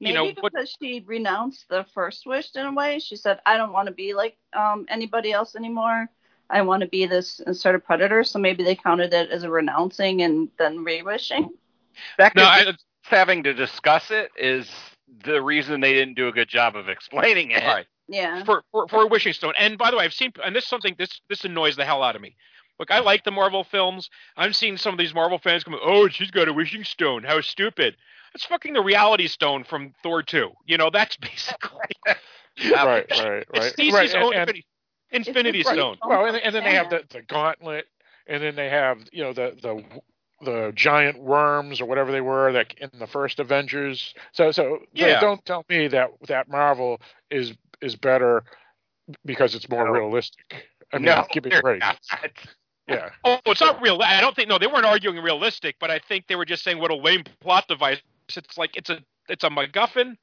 Maybe 0.00 0.12
you 0.12 0.14
know, 0.14 0.32
what, 0.40 0.52
because 0.52 0.76
she 0.80 1.00
renounced 1.06 1.68
the 1.68 1.84
first 1.92 2.24
wish 2.24 2.54
in 2.54 2.66
a 2.66 2.72
way. 2.72 3.00
She 3.00 3.16
said, 3.16 3.40
"I 3.44 3.56
don't 3.56 3.72
want 3.72 3.86
to 3.88 3.92
be 3.94 4.14
like 4.14 4.38
um, 4.52 4.86
anybody 4.88 5.32
else 5.32 5.56
anymore. 5.56 6.08
I 6.50 6.62
want 6.62 6.82
to 6.82 6.88
be 6.88 7.06
this 7.06 7.40
sort 7.52 7.74
of 7.74 7.84
predator." 7.84 8.24
So 8.24 8.38
maybe 8.38 8.64
they 8.64 8.74
counted 8.74 9.12
it 9.12 9.30
as 9.30 9.42
a 9.42 9.50
renouncing 9.50 10.22
and 10.22 10.48
then 10.58 10.84
re-wishing. 10.84 11.50
That 12.16 12.34
no, 12.34 12.42
be 12.42 12.48
I, 12.48 12.72
having 13.02 13.42
to 13.44 13.54
discuss 13.54 14.10
it 14.10 14.30
is 14.36 14.70
the 15.24 15.42
reason 15.42 15.80
they 15.80 15.94
didn't 15.94 16.14
do 16.14 16.28
a 16.28 16.32
good 16.32 16.48
job 16.48 16.76
of 16.76 16.88
explaining 16.88 17.50
it. 17.50 17.64
right. 17.64 17.86
Yeah. 18.10 18.42
for, 18.44 18.64
for 18.72 18.88
for 18.88 19.02
a 19.02 19.06
wishing 19.06 19.34
stone. 19.34 19.52
And 19.58 19.76
by 19.76 19.90
the 19.90 19.98
way, 19.98 20.04
I've 20.04 20.14
seen 20.14 20.32
and 20.42 20.56
this 20.56 20.64
is 20.64 20.70
something 20.70 20.94
this 20.98 21.20
this 21.28 21.44
annoys 21.44 21.76
the 21.76 21.84
hell 21.84 22.02
out 22.02 22.16
of 22.16 22.22
me. 22.22 22.36
Look, 22.78 22.90
I 22.90 23.00
like 23.00 23.24
the 23.24 23.30
Marvel 23.30 23.64
films. 23.64 24.08
I'm 24.36 24.52
seeing 24.52 24.76
some 24.76 24.94
of 24.94 24.98
these 24.98 25.12
Marvel 25.12 25.38
fans 25.38 25.64
come, 25.64 25.76
"Oh, 25.82 26.08
she's 26.08 26.30
got 26.30 26.48
a 26.48 26.52
wishing 26.52 26.84
stone. 26.84 27.24
How 27.24 27.40
stupid!" 27.40 27.96
That's 28.32 28.44
fucking 28.44 28.74
the 28.74 28.82
Reality 28.82 29.26
Stone 29.26 29.64
from 29.64 29.94
Thor 30.02 30.22
2. 30.22 30.50
You 30.66 30.76
know, 30.76 30.90
that's 30.90 31.16
basically 31.18 31.80
right, 32.06 33.06
right, 33.10 33.10
right. 33.10 33.46
it's 33.78 33.92
right. 33.92 34.14
own 34.16 34.34
and, 34.34 34.50
and, 34.50 34.62
Infinity, 35.10 35.30
Infinity 35.30 35.60
It's- 35.60 35.74
Stone. 35.74 35.98
well, 36.06 36.24
and, 36.26 36.36
and 36.36 36.54
then 36.54 36.64
they 36.64 36.74
have 36.74 36.90
the, 36.90 37.02
the 37.10 37.22
gauntlet, 37.22 37.86
and 38.26 38.42
then 38.42 38.56
they 38.56 38.68
have 38.68 38.98
you 39.12 39.22
know 39.22 39.32
the 39.32 39.56
the 39.62 39.82
the 40.40 40.72
giant 40.74 41.18
worms 41.18 41.80
or 41.80 41.86
whatever 41.86 42.12
they 42.12 42.20
were 42.20 42.52
that 42.52 42.72
in 42.78 42.90
the 42.98 43.06
first 43.06 43.40
Avengers. 43.40 44.14
So 44.32 44.50
so 44.52 44.80
Yeah. 44.92 45.18
don't 45.20 45.44
tell 45.44 45.64
me 45.68 45.88
that 45.88 46.10
that 46.28 46.48
Marvel 46.48 47.00
is 47.30 47.54
is 47.80 47.96
better 47.96 48.44
because 49.24 49.54
it's 49.54 49.68
more 49.68 49.84
No. 49.84 49.90
realistic. 49.92 50.68
I 50.92 50.96
mean, 50.98 51.06
no, 51.06 51.26
give 51.32 51.44
me 51.44 51.50
they're 51.50 51.58
a 51.60 51.62
break. 51.62 51.80
not. 51.80 51.98
Yeah. 52.86 53.10
Oh, 53.24 53.38
it's 53.46 53.60
not 53.60 53.82
real. 53.82 54.00
I 54.02 54.20
don't 54.20 54.34
think 54.34 54.48
no, 54.48 54.58
they 54.58 54.66
weren't 54.66 54.86
arguing 54.86 55.18
realistic, 55.22 55.76
but 55.78 55.90
I 55.90 55.98
think 55.98 56.26
they 56.26 56.36
were 56.36 56.46
just 56.46 56.64
saying 56.64 56.78
what 56.78 56.90
a 56.90 56.94
lame 56.96 57.24
plot 57.40 57.66
device. 57.68 58.00
It's 58.34 58.56
like 58.56 58.76
it's 58.76 58.88
a 58.90 59.00
it's 59.28 59.44
a 59.44 59.48
MacGuffin. 59.50 60.16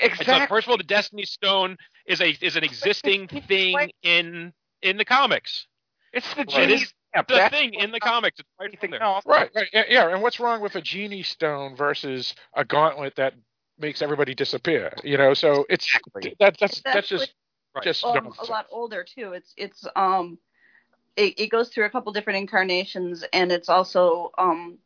It's 0.00 0.18
a, 0.18 0.20
Exactly. 0.20 0.46
first 0.48 0.66
of 0.66 0.70
all, 0.70 0.76
the 0.76 0.84
Destiny 0.84 1.24
Stone 1.24 1.76
is 2.08 2.20
a 2.20 2.30
is 2.40 2.56
an 2.56 2.64
existing 2.64 3.28
thing 3.28 3.90
in 4.02 4.52
in 4.82 4.96
the 4.96 5.04
comics. 5.04 5.66
It's 6.12 6.34
the 6.34 6.44
genie 6.44 6.74
It's 6.74 6.94
stamp. 7.12 7.28
The 7.28 7.48
thing 7.50 7.74
in 7.74 7.90
the 7.92 8.00
comics. 8.00 8.40
It's 8.40 8.48
right 8.58 8.68
anything 8.68 8.90
there. 8.92 9.02
else. 9.02 9.24
Right, 9.26 9.50
right, 9.54 9.68
yeah, 9.72 9.84
yeah. 9.88 10.08
And 10.12 10.22
what's 10.22 10.40
wrong 10.40 10.60
with 10.60 10.74
a 10.76 10.80
genie 10.80 11.22
stone 11.22 11.76
versus 11.76 12.34
a 12.54 12.64
gauntlet 12.64 13.16
that 13.16 13.34
makes 13.78 14.02
everybody 14.02 14.34
disappear? 14.34 14.92
You 15.04 15.18
know, 15.18 15.34
so 15.34 15.66
it's 15.68 15.84
Exactly. 15.86 16.36
that 16.40 16.56
that's 16.58 16.80
That's 16.80 16.94
that's 16.94 17.08
just 17.08 17.34
Right. 17.74 17.84
just 17.84 18.04
um, 18.04 18.32
a 18.40 18.44
lot 18.46 18.66
older 18.70 19.04
too. 19.04 19.32
It's 19.34 19.52
it's 19.56 19.86
um 19.94 20.38
it, 21.16 21.38
it 21.38 21.46
goes 21.50 21.68
through 21.68 21.84
a 21.84 21.90
couple 21.90 22.12
different 22.12 22.38
incarnations 22.38 23.24
and 23.32 23.52
it's 23.52 23.68
also 23.68 24.30
um 24.38 24.78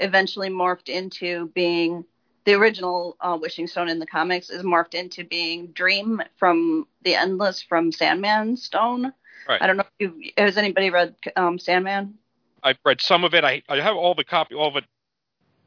eventually 0.00 0.48
morphed 0.48 0.88
into 0.88 1.48
being 1.54 2.04
the 2.48 2.54
original 2.54 3.16
uh, 3.20 3.36
wishing 3.40 3.66
stone 3.66 3.88
in 3.90 3.98
the 3.98 4.06
comics 4.06 4.48
is 4.48 4.62
morphed 4.62 4.94
into 4.94 5.22
being 5.22 5.66
dream 5.68 6.22
from 6.38 6.86
the 7.02 7.14
endless 7.14 7.60
from 7.60 7.92
sandman 7.92 8.56
stone 8.56 9.12
Right. 9.48 9.60
i 9.62 9.66
don't 9.66 9.76
know 9.76 9.84
if 9.98 10.12
you 10.16 10.30
has 10.38 10.56
anybody 10.56 10.88
read 10.90 11.14
um 11.36 11.58
sandman 11.58 12.14
I've 12.62 12.78
read 12.84 13.00
some 13.00 13.24
of 13.24 13.34
it. 13.34 13.44
I 13.44 13.62
I 13.68 13.76
have 13.80 13.96
all 13.96 14.14
the 14.14 14.24
copy, 14.24 14.54
all 14.54 14.68
of 14.68 14.76
it 14.76 14.84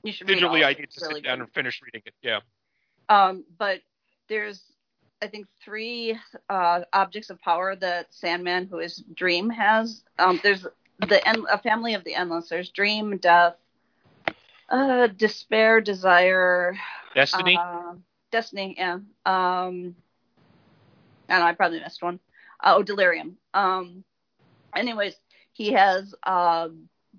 you 0.04 0.12
should 0.12 0.28
digitally. 0.28 0.66
I 0.66 0.74
need 0.74 0.92
to 0.92 1.06
really 1.06 1.16
sit 1.16 1.24
down 1.24 1.38
good. 1.38 1.44
and 1.46 1.54
finish 1.54 1.82
reading 1.82 2.02
it. 2.06 2.14
Yeah. 2.22 2.40
Um, 3.10 3.46
but 3.58 3.82
there's, 4.28 4.62
I 5.22 5.28
think, 5.28 5.48
three 5.64 6.18
uh, 6.50 6.82
objects 6.94 7.30
of 7.30 7.40
power 7.42 7.76
that 7.76 8.14
Sandman, 8.14 8.68
who 8.68 8.80
is 8.80 9.04
Dream, 9.16 9.50
has. 9.50 10.04
Um, 10.18 10.40
there's 10.44 10.66
the 11.08 11.28
end, 11.28 11.46
a 11.52 11.58
family 11.60 11.94
of 11.94 12.04
the 12.04 12.16
endless. 12.16 12.50
There's 12.50 12.70
Dream, 12.70 13.18
Death, 13.18 13.56
uh, 14.72 15.08
Despair, 15.08 15.82
Desire, 15.82 16.76
Destiny. 17.14 17.58
uh, 17.60 17.94
Destiny. 18.32 18.76
Yeah. 18.78 19.00
Um, 19.26 19.96
I 21.30 21.40
know. 21.40 21.46
I 21.46 21.54
probably 21.54 21.80
missed 21.80 22.02
one. 22.02 22.20
Uh, 22.64 22.76
oh, 22.78 22.84
Delirium. 22.84 23.38
Um, 23.54 24.04
anyways, 24.76 25.16
he 25.54 25.74
has 25.74 26.16
a 26.24 26.70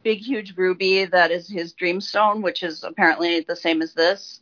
big, 0.03 0.19
huge 0.19 0.57
ruby 0.57 1.05
that 1.05 1.31
is 1.31 1.49
his 1.49 1.75
Dreamstone, 1.75 2.43
which 2.43 2.63
is 2.63 2.83
apparently 2.83 3.41
the 3.41 3.57
same 3.57 3.83
as 3.83 3.95
this. 3.95 4.41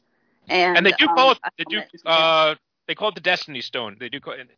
And, 0.49 0.79
and 0.79 0.87
they 0.87 0.93
do 0.93 1.07
call 1.09 1.31
um, 1.31 1.37
it. 1.45 1.53
They 1.59 1.65
do. 1.65 2.09
Uh, 2.09 2.55
they 2.89 2.95
call 2.95 3.09
it 3.09 3.15
the 3.15 3.21
Destiny 3.21 3.61
Stone. 3.61 3.97
They 4.01 4.09
do 4.09 4.21
call 4.21 4.35
it. 4.35 4.49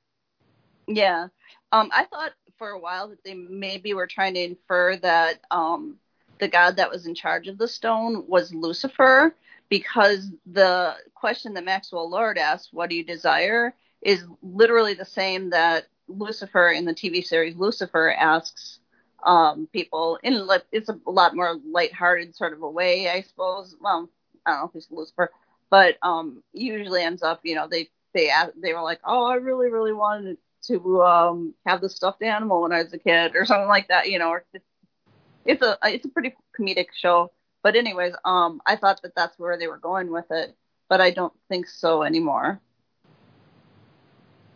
Yeah. 0.87 1.29
Um, 1.71 1.91
I 1.93 2.05
thought 2.05 2.33
for 2.59 2.71
a 2.71 2.79
while 2.79 3.09
that 3.09 3.25
they 3.25 3.35
maybe 3.35 3.95
were 3.95 4.07
trying 4.07 4.35
to 4.35 4.41
infer 4.41 4.97
that 4.97 5.41
um, 5.51 5.97
the 6.39 6.49
god 6.49 6.77
that 6.77 6.91
was 6.91 7.07
in 7.07 7.15
charge 7.15 7.49
of 7.49 7.59
the 7.59 7.69
stone 7.69 8.25
was 8.27 8.55
Lucifer 8.55 9.35
because 9.69 10.31
the 10.45 10.95
question 11.15 11.55
that 11.55 11.65
Maxwell 11.65 12.11
Lord 12.11 12.37
asked, 12.37 12.71
What 12.73 12.91
do 12.91 12.97
you 12.97 13.05
desire? 13.05 13.75
is 14.03 14.25
literally 14.43 14.95
the 14.95 15.05
same 15.05 15.51
that 15.51 15.87
Lucifer 16.09 16.69
in 16.71 16.85
the 16.85 16.93
TV 16.93 17.25
series 17.25 17.57
Lucifer 17.57 18.13
asks 18.13 18.81
um, 19.25 19.69
people 19.73 20.19
in 20.23 20.47
it's 20.73 20.89
a 20.89 20.99
lot 21.07 21.37
more 21.37 21.57
lighthearted 21.65 22.35
sort 22.35 22.53
of 22.53 22.63
a 22.63 22.69
way, 22.69 23.09
I 23.09 23.23
suppose. 23.23 23.77
Well, 23.81 24.11
I 24.45 24.51
don't 24.51 24.61
know 24.61 24.69
if 24.69 24.75
it's 24.75 24.91
Lucifer, 24.91 25.31
but 25.71 25.97
um, 26.03 26.43
usually 26.53 27.03
ends 27.03 27.23
up, 27.23 27.41
you 27.45 27.55
know, 27.55 27.69
they 27.69 27.89
they 28.13 28.29
ask, 28.29 28.53
they 28.61 28.75
were 28.75 28.83
like, 28.83 29.01
oh, 29.05 29.25
I 29.25 29.37
really 29.37 29.71
really 29.71 29.93
wanted 29.93 30.37
to 30.67 31.03
um, 31.03 31.55
have 31.65 31.81
the 31.81 31.89
stuffed 31.89 32.23
animal 32.23 32.63
when 32.63 32.73
I 32.73 32.83
was 32.83 32.93
a 32.93 32.99
kid 32.99 33.33
or 33.37 33.47
something 33.47 33.69
like 33.69 33.89
that, 33.89 34.11
you 34.11 34.19
know. 34.19 34.31
Or 34.31 34.45
it's, 35.45 35.63
it's 35.63 35.63
a 35.63 35.79
it's 35.85 36.05
a 36.07 36.09
pretty 36.09 36.35
comedic 36.59 36.87
show, 36.95 37.33
but 37.63 37.77
anyways, 37.77 38.15
um, 38.25 38.61
I 38.67 38.77
thought 38.77 39.03
that 39.03 39.15
that's 39.17 39.39
where 39.39 39.59
they 39.59 39.69
were 39.69 39.79
going 39.79 40.11
with 40.11 40.31
it, 40.31 40.57
but 40.89 41.01
I 41.01 41.11
don't 41.11 41.33
think 41.49 41.67
so 41.69 42.03
anymore. 42.03 42.61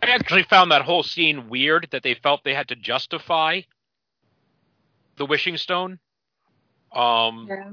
I 0.03 0.11
actually 0.11 0.43
found 0.45 0.70
that 0.70 0.82
whole 0.82 1.03
scene 1.03 1.49
weird 1.49 1.89
that 1.91 2.03
they 2.03 2.14
felt 2.14 2.45
they 2.45 2.55
had 2.55 2.68
to 2.68 2.76
justify 2.76 3.62
the 5.16 5.26
wishing 5.26 5.57
stone. 5.57 5.99
Um, 6.93 7.53
Yeah. 7.53 7.72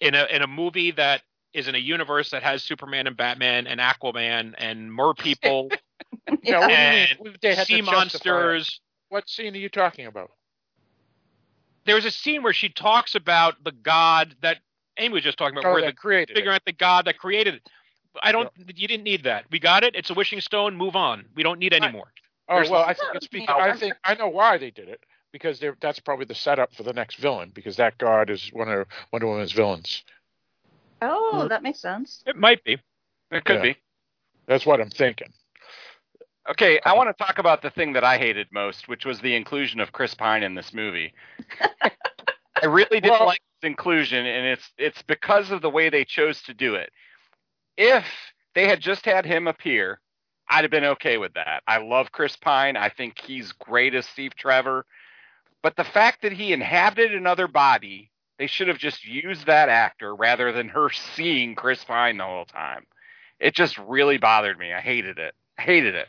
in 0.00 0.14
a 0.14 0.24
in 0.26 0.42
a 0.42 0.46
movie 0.46 0.90
that 0.92 1.22
is 1.52 1.68
in 1.68 1.74
a 1.74 1.78
universe 1.78 2.30
that 2.30 2.42
has 2.42 2.62
Superman 2.62 3.06
and 3.06 3.16
Batman 3.16 3.66
and 3.66 3.80
Aquaman 3.80 4.54
and 4.58 4.92
mer 4.92 5.14
people 5.14 5.74
Yeah, 6.42 6.60
what 6.60 6.76
do 6.76 6.82
you 6.82 6.88
and 6.88 7.18
mean 7.18 7.36
they 7.42 7.54
had 7.54 7.70
to 7.70 7.78
sea 7.78 7.80
justify 7.80 8.48
it? 8.50 8.56
monsters. 8.56 8.80
What 9.08 9.28
scene 9.28 9.54
are 9.54 9.58
you 9.58 9.68
talking 9.68 10.06
about? 10.06 10.30
There's 11.86 12.04
a 12.04 12.10
scene 12.10 12.42
where 12.42 12.52
she 12.52 12.68
talks 12.68 13.14
about 13.14 13.62
the 13.64 13.72
god 13.72 14.34
that 14.42 14.58
Amy 14.98 15.14
was 15.14 15.22
just 15.22 15.38
talking 15.38 15.56
about, 15.58 15.68
Oh, 15.70 15.72
where 15.74 15.82
the 15.86 15.92
created 15.92 16.36
it. 16.36 16.48
out 16.48 16.62
the 16.66 16.72
god 16.72 17.04
that 17.06 17.18
created 17.18 17.54
it. 17.54 17.68
I 18.22 18.32
don't. 18.32 18.50
You 18.74 18.88
didn't 18.88 19.04
need 19.04 19.24
that. 19.24 19.44
We 19.50 19.58
got 19.58 19.84
it. 19.84 19.94
It's 19.94 20.10
a 20.10 20.14
wishing 20.14 20.40
stone. 20.40 20.74
Move 20.76 20.96
on. 20.96 21.26
We 21.34 21.42
don't 21.42 21.58
need 21.58 21.72
any 21.74 21.90
more. 21.92 22.12
Oh 22.48 22.54
There's- 22.56 22.70
well, 22.70 22.82
I 22.82 22.94
think 22.94 23.14
it's 23.14 23.28
because 23.28 23.48
I 23.48 23.76
think 23.76 23.94
I 24.04 24.14
know 24.14 24.28
why 24.28 24.56
they 24.58 24.70
did 24.70 24.88
it 24.88 25.00
because 25.32 25.58
they're, 25.60 25.76
that's 25.80 25.98
probably 26.00 26.24
the 26.24 26.34
setup 26.34 26.72
for 26.74 26.82
the 26.82 26.92
next 26.94 27.16
villain 27.16 27.50
because 27.54 27.76
that 27.76 27.98
god 27.98 28.30
is 28.30 28.48
one 28.52 28.70
of 28.70 28.86
Wonder 29.12 29.26
Woman's 29.26 29.52
villains. 29.52 30.02
Oh, 31.02 31.42
hmm. 31.42 31.48
that 31.48 31.62
makes 31.62 31.80
sense. 31.80 32.22
It 32.26 32.36
might 32.36 32.64
be. 32.64 32.78
It 33.30 33.44
could 33.44 33.56
Yeah. 33.56 33.62
be. 33.62 33.76
That's 34.46 34.64
what 34.64 34.80
I'm 34.80 34.88
thinking. 34.90 35.32
Okay, 36.50 36.78
I 36.84 36.94
want 36.94 37.08
to 37.16 37.24
talk 37.24 37.38
about 37.38 37.62
the 37.62 37.70
thing 37.70 37.92
that 37.94 38.04
I 38.04 38.18
hated 38.18 38.48
most, 38.52 38.86
which 38.88 39.04
was 39.04 39.18
the 39.20 39.34
inclusion 39.34 39.80
of 39.80 39.92
Chris 39.92 40.14
Pine 40.14 40.42
in 40.44 40.54
this 40.54 40.72
movie. 40.72 41.12
I 41.82 42.66
really 42.66 43.00
didn't 43.00 43.10
Well- 43.10 43.26
like 43.26 43.40
this 43.60 43.68
inclusion, 43.68 44.24
and 44.26 44.46
it's 44.46 44.72
it's 44.78 45.02
because 45.02 45.50
of 45.50 45.60
the 45.62 45.70
way 45.70 45.88
they 45.90 46.04
chose 46.04 46.40
to 46.42 46.54
do 46.54 46.74
it. 46.76 46.90
If 47.76 48.04
they 48.54 48.68
had 48.68 48.80
just 48.80 49.04
had 49.04 49.26
him 49.26 49.46
appear, 49.48 50.00
I'd 50.48 50.64
have 50.64 50.70
been 50.70 50.84
okay 50.84 51.18
with 51.18 51.34
that. 51.34 51.62
I 51.66 51.78
love 51.78 52.12
Chris 52.12 52.36
Pine. 52.36 52.76
I 52.76 52.88
think 52.90 53.18
he's 53.18 53.52
great 53.52 53.94
as 53.94 54.06
Steve 54.06 54.34
Trevor. 54.36 54.86
But 55.62 55.74
the 55.76 55.84
fact 55.84 56.22
that 56.22 56.32
he 56.32 56.52
inhabited 56.52 57.12
another 57.14 57.48
body, 57.48 58.10
they 58.38 58.46
should 58.46 58.68
have 58.68 58.78
just 58.78 59.04
used 59.04 59.46
that 59.46 59.68
actor 59.68 60.14
rather 60.14 60.52
than 60.52 60.68
her 60.68 60.90
seeing 60.90 61.56
Chris 61.56 61.82
Pine 61.84 62.18
the 62.18 62.24
whole 62.24 62.44
time. 62.44 62.86
It 63.40 63.54
just 63.54 63.76
really 63.78 64.16
bothered 64.16 64.58
me. 64.58 64.72
I 64.72 64.80
hated 64.80 65.18
it. 65.18 65.34
I 65.58 65.62
hated 65.62 65.96
it. 65.96 66.06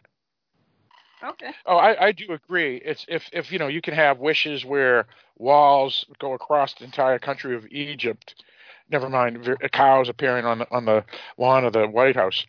Okay. 1.23 1.51
Oh, 1.65 1.77
I, 1.77 2.07
I 2.07 2.11
do 2.11 2.31
agree. 2.31 2.77
It's 2.77 3.05
if 3.09 3.29
if 3.33 3.51
you 3.51 3.59
know 3.59 3.67
you 3.67 3.81
can 3.81 3.93
have 3.93 4.19
wishes 4.19 4.63
where 4.65 5.07
walls 5.37 6.05
go 6.19 6.33
across 6.33 6.73
the 6.75 6.83
entire 6.85 7.19
country 7.19 7.55
of 7.55 7.65
Egypt. 7.67 8.43
Never 8.89 9.09
mind 9.09 9.47
uh, 9.49 9.67
cows 9.69 10.09
appearing 10.09 10.45
on 10.45 10.59
the, 10.59 10.71
on 10.71 10.85
the 10.85 11.03
lawn 11.37 11.65
of 11.65 11.73
the 11.73 11.87
White 11.87 12.15
House. 12.15 12.45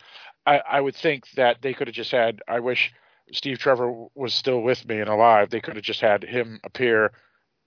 I, 0.46 0.58
I 0.58 0.80
would 0.80 0.94
think 0.94 1.30
that 1.32 1.62
they 1.62 1.74
could 1.74 1.88
have 1.88 1.94
just 1.94 2.10
had. 2.12 2.42
I 2.46 2.60
wish 2.60 2.92
Steve 3.32 3.58
Trevor 3.58 4.06
was 4.14 4.34
still 4.34 4.60
with 4.60 4.86
me 4.86 5.00
and 5.00 5.08
alive. 5.10 5.50
They 5.50 5.60
could 5.60 5.76
have 5.76 5.84
just 5.84 6.00
had 6.00 6.22
him 6.22 6.60
appear, 6.64 7.12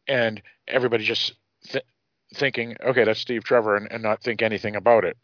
and 0.07 0.41
everybody 0.67 1.03
just 1.03 1.33
th- 1.67 1.83
thinking, 2.35 2.75
okay, 2.83 3.03
that's 3.03 3.19
Steve 3.19 3.43
Trevor, 3.43 3.75
and, 3.75 3.91
and 3.91 4.01
not 4.03 4.23
think 4.23 4.41
anything 4.41 4.75
about 4.75 5.03
it. 5.05 5.17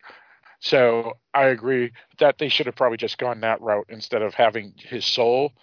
So 0.60 1.18
I 1.34 1.45
agree 1.47 1.91
that 2.20 2.38
they 2.39 2.49
should 2.49 2.66
have 2.66 2.76
probably 2.76 2.97
just 2.97 3.18
gone 3.18 3.41
that 3.41 3.62
route 3.62 3.86
instead 3.89 4.22
of 4.22 4.34
having 4.34 4.74
his 4.78 5.05
soul 5.05 5.53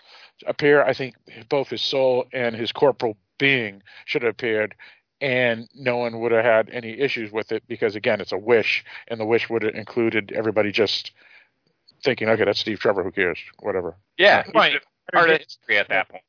appear. 0.47 0.83
I 0.83 0.95
think 0.95 1.17
both 1.49 1.69
his 1.69 1.83
soul 1.83 2.27
and 2.33 2.55
his 2.55 2.73
corporal 2.73 3.17
being 3.39 3.83
should 4.05 4.23
have 4.23 4.31
appeared, 4.31 4.75
and 5.21 5.69
no 5.75 5.97
one 5.97 6.21
would 6.21 6.33
have 6.33 6.45
had 6.45 6.71
any 6.71 6.99
issues 6.99 7.33
with 7.33 7.51
it 7.53 7.65
because 7.67 7.97
again, 7.97 8.21
it's 8.21 8.33
a 8.33 8.39
wish, 8.39 8.85
and 9.09 9.19
the 9.19 9.25
wish 9.25 9.51
would 9.51 9.63
have 9.63 9.75
included 9.75 10.33
everybody 10.33 10.71
just 10.71 11.13
thinking, 12.05 12.29
okay, 12.29 12.45
that's 12.45 12.61
Steve 12.61 12.79
Trevor. 12.79 13.03
Who 13.03 13.11
cares? 13.11 13.39
Whatever. 13.61 13.97
Yeah, 14.17 14.45
Right. 14.55 14.73
he's 14.73 14.81
part 15.13 15.31
of 15.31 15.39
history 15.39 15.79
at 15.79 15.89
that 15.89 16.09
point. 16.09 16.23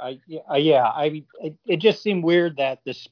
I 0.00 0.20
yeah, 0.26 0.40
I- 0.48 0.56
yeah, 0.58 0.84
I 0.84 1.24
it, 1.40 1.56
it 1.66 1.76
just 1.78 2.02
seemed 2.02 2.22
weird 2.22 2.58
that 2.58 2.80
this 2.84 3.08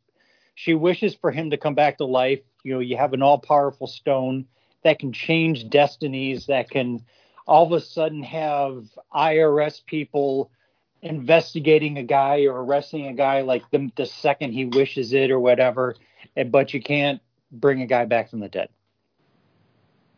she 0.55 0.75
wishes 0.75 1.15
for 1.15 1.31
him 1.33 1.51
to 1.51 1.57
come 1.57 1.75
back 1.75 1.99
to 1.99 2.05
life. 2.05 2.41
You 2.63 2.75
know, 2.75 2.81
you 2.81 2.97
have 2.97 3.15
an 3.15 3.23
all-powerful 3.23 3.89
stone 3.89 4.47
that 4.85 4.99
can 4.99 5.13
change 5.13 5.69
destinies, 5.69 6.47
that 6.47 6.71
can 6.71 7.05
all 7.47 7.67
of 7.67 7.73
a 7.73 7.81
sudden 7.81 8.23
have 8.23 8.87
IRS 9.15 9.85
people 9.85 10.51
investigating 11.03 11.99
a 11.99 12.03
guy 12.03 12.45
or 12.45 12.63
arresting 12.65 13.09
a 13.09 13.13
guy 13.13 13.41
like 13.41 13.69
the, 13.71 13.91
the 13.97 14.07
second 14.07 14.53
he 14.53 14.65
wishes 14.65 15.13
it 15.13 15.31
or 15.31 15.41
whatever. 15.41 15.97
And, 16.37 16.53
but 16.53 16.73
you 16.73 16.81
can't 16.81 17.21
bring 17.51 17.83
a 17.83 17.87
guy 17.87 18.05
back 18.05 18.31
from 18.31 18.41
the 18.41 18.49
dead 18.49 18.69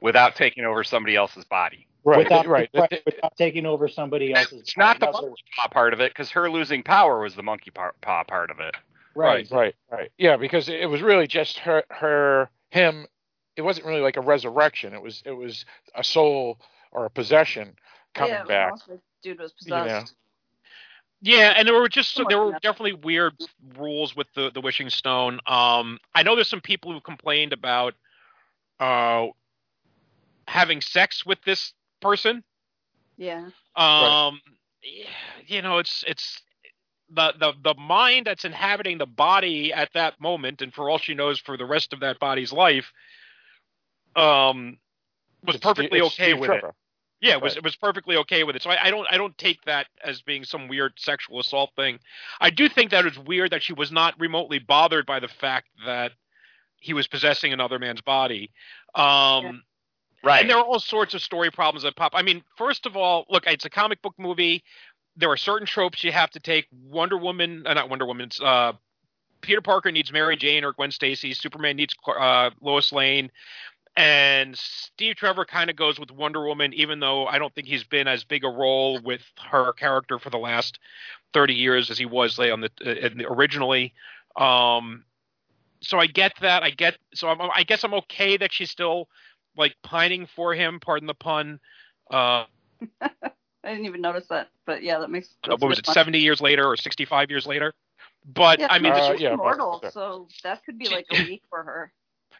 without 0.00 0.36
taking 0.36 0.64
over 0.64 0.84
somebody 0.84 1.16
else's 1.16 1.44
body. 1.44 1.86
Right. 2.04 2.18
without, 2.18 2.46
right. 2.46 2.68
right, 2.74 3.02
without 3.06 3.34
taking 3.38 3.64
over 3.64 3.88
somebody 3.88 4.34
else's. 4.34 4.60
It's 4.60 4.76
not 4.76 5.00
the 5.00 5.10
monkey 5.10 5.42
paw 5.56 5.68
part 5.68 5.94
of 5.94 6.00
it 6.02 6.12
because 6.12 6.30
her 6.32 6.50
losing 6.50 6.82
power 6.82 7.20
was 7.20 7.34
the 7.34 7.42
monkey 7.42 7.70
paw, 7.70 7.92
paw 8.02 8.22
part 8.24 8.50
of 8.50 8.60
it. 8.60 8.76
right. 9.14 9.50
Right, 9.50 9.74
right. 9.90 10.12
Yeah, 10.18 10.36
because 10.36 10.68
it 10.68 10.90
was 10.90 11.00
really 11.00 11.26
just 11.26 11.58
her, 11.60 11.82
her, 11.88 12.50
him. 12.70 13.06
It 13.56 13.62
wasn't 13.62 13.86
really 13.86 14.00
like 14.00 14.16
a 14.16 14.20
resurrection. 14.20 14.94
It 14.94 15.02
was, 15.02 15.22
it 15.24 15.32
was 15.32 15.64
a 15.94 16.04
soul 16.04 16.58
or 16.92 17.06
a 17.06 17.10
possession 17.10 17.74
coming 18.14 18.34
yeah, 18.34 18.44
back. 18.44 18.72
almost 18.72 19.02
dude 19.22 19.38
was 19.38 19.52
You 19.60 19.70
know. 19.70 19.84
possessed. 19.84 20.14
Yeah, 21.22 21.54
and 21.56 21.66
there 21.66 21.74
were 21.74 21.88
just 21.88 22.12
Somewhat 22.12 22.28
there 22.30 22.38
were 22.38 22.52
definitely 22.52 22.92
weird 22.92 23.32
rules 23.78 24.14
with 24.14 24.26
the 24.34 24.50
the 24.50 24.60
wishing 24.60 24.90
stone. 24.90 25.40
Um, 25.46 25.98
I 26.14 26.22
know 26.22 26.34
there's 26.34 26.50
some 26.50 26.60
people 26.60 26.92
who 26.92 27.00
complained 27.00 27.54
about 27.54 27.94
uh 28.78 29.28
having 30.46 30.82
sex 30.82 31.24
with 31.24 31.38
this 31.46 31.72
person. 32.02 32.44
Yeah. 33.16 33.46
Um, 33.74 34.40
yeah, 34.82 35.06
you 35.46 35.62
know, 35.62 35.78
it's 35.78 36.04
it's 36.06 36.42
the 37.08 37.32
the 37.40 37.52
the 37.62 37.74
mind 37.74 38.26
that's 38.26 38.44
inhabiting 38.44 38.98
the 38.98 39.06
body 39.06 39.72
at 39.72 39.88
that 39.94 40.20
moment, 40.20 40.60
and 40.60 40.74
for 40.74 40.90
all 40.90 40.98
she 40.98 41.14
knows, 41.14 41.38
for 41.38 41.56
the 41.56 41.64
rest 41.64 41.94
of 41.94 42.00
that 42.00 42.18
body's 42.18 42.52
life, 42.52 42.92
um, 44.16 44.78
was 45.44 45.56
It's- 45.56 45.60
perfectly 45.62 45.98
it's 45.98 46.06
okay 46.14 46.30
Steve 46.32 46.38
with 46.40 46.50
it. 46.50 46.64
Yeah, 47.20 47.34
it 47.34 47.40
was 47.42 47.52
Right. 47.52 47.58
it 47.58 47.64
was 47.64 47.76
perfectly 47.76 48.16
okay 48.18 48.44
with 48.44 48.54
it. 48.56 48.62
So 48.62 48.70
I, 48.70 48.86
I 48.86 48.90
don't 48.90 49.06
I 49.10 49.16
don't 49.16 49.36
take 49.38 49.62
that 49.64 49.86
as 50.04 50.20
being 50.22 50.44
some 50.44 50.68
weird 50.68 50.92
sexual 50.98 51.40
assault 51.40 51.70
thing. 51.74 51.98
I 52.40 52.50
do 52.50 52.68
think 52.68 52.90
that 52.90 53.06
it's 53.06 53.16
weird 53.16 53.50
that 53.52 53.62
she 53.62 53.72
was 53.72 53.90
not 53.90 54.18
remotely 54.20 54.58
bothered 54.58 55.06
by 55.06 55.20
the 55.20 55.28
fact 55.28 55.68
that 55.86 56.12
he 56.80 56.92
was 56.92 57.06
possessing 57.06 57.52
another 57.52 57.78
man's 57.78 58.02
body. 58.02 58.50
Um, 58.94 59.62
Right. 60.22 60.40
And 60.40 60.48
there 60.48 60.56
are 60.56 60.64
all 60.64 60.80
sorts 60.80 61.12
of 61.12 61.20
story 61.20 61.50
problems 61.50 61.82
that 61.82 61.96
pop. 61.96 62.12
I 62.14 62.22
mean, 62.22 62.42
first 62.56 62.86
of 62.86 62.96
all, 62.96 63.26
look, 63.28 63.46
it's 63.46 63.66
a 63.66 63.70
comic 63.70 64.00
book 64.00 64.14
movie. 64.18 64.64
There 65.16 65.28
are 65.30 65.36
certain 65.36 65.66
tropes 65.66 66.02
you 66.02 66.12
have 66.12 66.30
to 66.30 66.40
take. 66.40 66.66
Wonder 66.72 67.18
Woman, 67.18 67.62
uh, 67.66 67.74
not 67.74 67.90
Wonder 67.90 68.06
Woman. 68.06 68.26
It's, 68.28 68.40
uh, 68.40 68.72
Peter 69.42 69.60
Parker 69.60 69.92
needs 69.92 70.10
Mary 70.10 70.34
Jane 70.38 70.64
or 70.64 70.72
Gwen 70.72 70.90
Stacy. 70.90 71.34
Superman 71.34 71.76
needs 71.76 71.94
uh, 72.06 72.48
Lois 72.62 72.90
Lane. 72.90 73.30
And 73.96 74.56
Steve 74.58 75.14
Trevor 75.16 75.44
kind 75.44 75.70
of 75.70 75.76
goes 75.76 76.00
with 76.00 76.10
Wonder 76.10 76.44
Woman, 76.44 76.72
even 76.74 76.98
though 76.98 77.26
I 77.26 77.38
don't 77.38 77.54
think 77.54 77.68
he's 77.68 77.84
been 77.84 78.08
as 78.08 78.24
big 78.24 78.44
a 78.44 78.48
role 78.48 79.00
with 79.00 79.22
her 79.50 79.72
character 79.72 80.18
for 80.18 80.30
the 80.30 80.38
last 80.38 80.80
thirty 81.32 81.54
years 81.54 81.90
as 81.90 81.98
he 81.98 82.04
was 82.04 82.38
on 82.38 82.60
the, 82.60 82.70
uh, 82.84 82.90
in 82.90 83.18
the 83.18 83.26
originally. 83.30 83.94
Um, 84.36 85.04
so 85.80 86.00
I 86.00 86.06
get 86.06 86.32
that. 86.40 86.64
I 86.64 86.70
get. 86.70 86.96
So 87.14 87.28
I'm, 87.28 87.38
I 87.54 87.62
guess 87.62 87.84
I'm 87.84 87.94
okay 87.94 88.36
that 88.36 88.52
she's 88.52 88.70
still 88.70 89.08
like 89.56 89.76
pining 89.84 90.26
for 90.26 90.54
him. 90.54 90.80
Pardon 90.80 91.06
the 91.06 91.14
pun. 91.14 91.60
Uh, 92.10 92.44
I 93.00 93.10
didn't 93.64 93.86
even 93.86 94.00
notice 94.00 94.26
that, 94.28 94.48
but 94.66 94.82
yeah, 94.82 94.98
that 94.98 95.10
makes. 95.10 95.36
what 95.46 95.60
was 95.62 95.78
it? 95.78 95.84
point. 95.86 95.94
Seventy 95.94 96.18
years 96.18 96.40
later 96.40 96.66
or 96.66 96.76
sixty-five 96.76 97.30
years 97.30 97.46
later? 97.46 97.72
But 98.26 98.58
Yeah, 98.58 98.68
I 98.70 98.78
mean, 98.78 98.92
Uh, 98.92 99.12
this, 99.12 99.20
yeah, 99.20 99.34
immortal, 99.34 99.78
but- 99.82 99.92
so 99.92 100.26
that 100.42 100.64
could 100.64 100.78
be 100.78 100.88
like 100.88 101.06
a 101.12 101.22
week 101.28 101.42
for 101.48 101.62
her. 101.62 101.92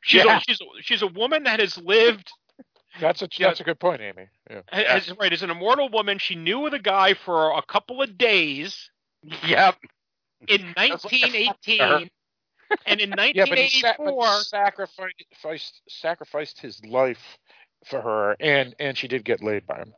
She's 0.04 0.24
yeah. 0.24 0.38
a, 0.38 0.40
she's 0.46 0.60
a, 0.60 0.64
she's 0.82 1.02
a 1.02 1.08
woman 1.08 1.44
that 1.44 1.60
has 1.60 1.78
lived 1.78 2.30
That's 3.00 3.22
a 3.22 3.28
Yeah. 3.36 3.48
that's 3.48 3.60
a 3.60 3.64
good 3.64 3.80
point, 3.80 4.00
Amy. 4.02 4.28
Yeah. 4.50 4.62
as 4.72 5.10
right 5.18 5.32
as 5.32 5.42
an 5.42 5.50
immortal 5.50 5.88
woman. 5.90 6.18
She 6.18 6.36
knew 6.36 6.70
the 6.70 6.78
guy 6.78 7.14
for 7.14 7.52
a 7.56 7.62
couple 7.62 8.02
of 8.02 8.16
days 8.18 8.90
Yep. 9.46 9.76
in 10.48 10.72
That's 10.76 11.04
like 11.04 11.22
a 11.22 11.48
1918, 11.66 12.10
and 12.86 13.00
in 13.00 13.10
Yeah, 13.34 13.46
but 13.48 13.58
he, 13.58 13.68
sa- 13.80 13.94
but 13.98 14.14
1984. 14.14 14.38
he 14.38 14.44
sacrificed 14.44 15.82
sacrificed 15.88 16.60
his 16.60 16.84
life 16.84 17.38
for 17.86 18.00
her, 18.00 18.36
and 18.40 18.74
and 18.78 18.96
she 18.96 19.08
did 19.08 19.24
get 19.24 19.42
laid 19.42 19.66
by 19.66 19.78
him. 19.78 19.94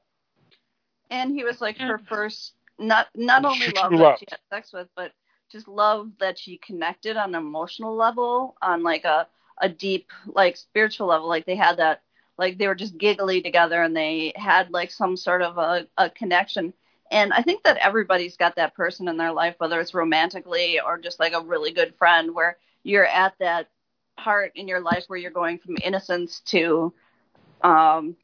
And 1.11 1.33
he 1.35 1.45
was 1.45 1.61
like 1.61 1.79
her 1.79 1.99
first, 2.09 2.55
not 2.79 3.09
not 3.15 3.45
only 3.45 3.67
True 3.67 3.75
love 3.77 3.93
love. 3.93 4.01
that 4.01 4.19
she 4.21 4.27
had 4.31 4.41
sex 4.51 4.73
with, 4.73 4.89
but 4.97 5.13
just 5.51 5.69
love 5.69 6.11
that 6.21 6.39
she 6.39 6.59
connected 6.59 7.17
on 7.17 7.35
an 7.35 7.41
emotional 7.41 7.95
level, 7.95 8.57
on 8.63 8.83
like 8.83 9.05
a 9.05 9.29
a 9.61 9.69
deep 9.69 10.11
like 10.27 10.57
spiritual 10.57 11.07
level. 11.09 11.29
Like 11.29 11.47
they 11.47 11.57
had 11.57 11.79
that, 11.79 12.03
like 12.39 12.59
they 12.59 12.67
were 12.67 12.75
just 12.75 12.99
giggly 12.99 13.41
together, 13.43 13.83
and 13.83 13.97
they 13.97 14.33
had 14.37 14.71
like 14.71 14.91
some 14.91 15.17
sort 15.17 15.43
of 15.43 15.59
a, 15.59 15.87
a 15.99 16.11
connection. 16.11 16.73
And 17.11 17.33
I 17.33 17.43
think 17.43 17.63
that 17.65 17.77
everybody's 17.79 18.37
got 18.37 18.57
that 18.57 18.75
person 18.75 19.09
in 19.09 19.17
their 19.17 19.33
life, 19.33 19.55
whether 19.59 19.81
it's 19.81 19.95
romantically 19.95 20.81
or 20.81 20.99
just 20.99 21.21
like 21.21 21.33
a 21.33 21.41
really 21.41 21.73
good 21.73 21.95
friend, 21.97 22.35
where 22.35 22.59
you're 22.83 23.07
at 23.07 23.35
that 23.39 23.69
part 24.17 24.53
in 24.57 24.67
your 24.69 24.81
life 24.81 25.05
where 25.09 25.19
you're 25.19 25.31
going 25.31 25.59
from 25.59 25.77
innocence 25.83 26.41
to 26.41 26.93
um 27.63 28.17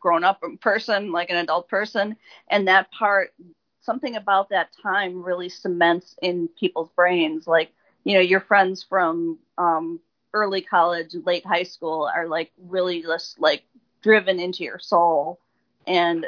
grown 0.00 0.24
up 0.24 0.42
person 0.60 1.12
like 1.12 1.30
an 1.30 1.36
adult 1.36 1.68
person 1.68 2.16
and 2.48 2.68
that 2.68 2.90
part 2.90 3.32
something 3.80 4.16
about 4.16 4.50
that 4.50 4.68
time 4.82 5.22
really 5.22 5.48
cements 5.48 6.16
in 6.22 6.48
people's 6.58 6.90
brains 6.96 7.46
like 7.46 7.72
you 8.04 8.14
know 8.14 8.20
your 8.20 8.40
friends 8.40 8.82
from 8.82 9.38
um 9.58 10.00
early 10.34 10.60
college 10.62 11.14
late 11.24 11.44
high 11.46 11.62
school 11.62 12.10
are 12.14 12.26
like 12.28 12.52
really 12.58 13.02
just 13.02 13.38
like 13.40 13.64
driven 14.02 14.38
into 14.38 14.64
your 14.64 14.78
soul 14.78 15.40
and 15.86 16.26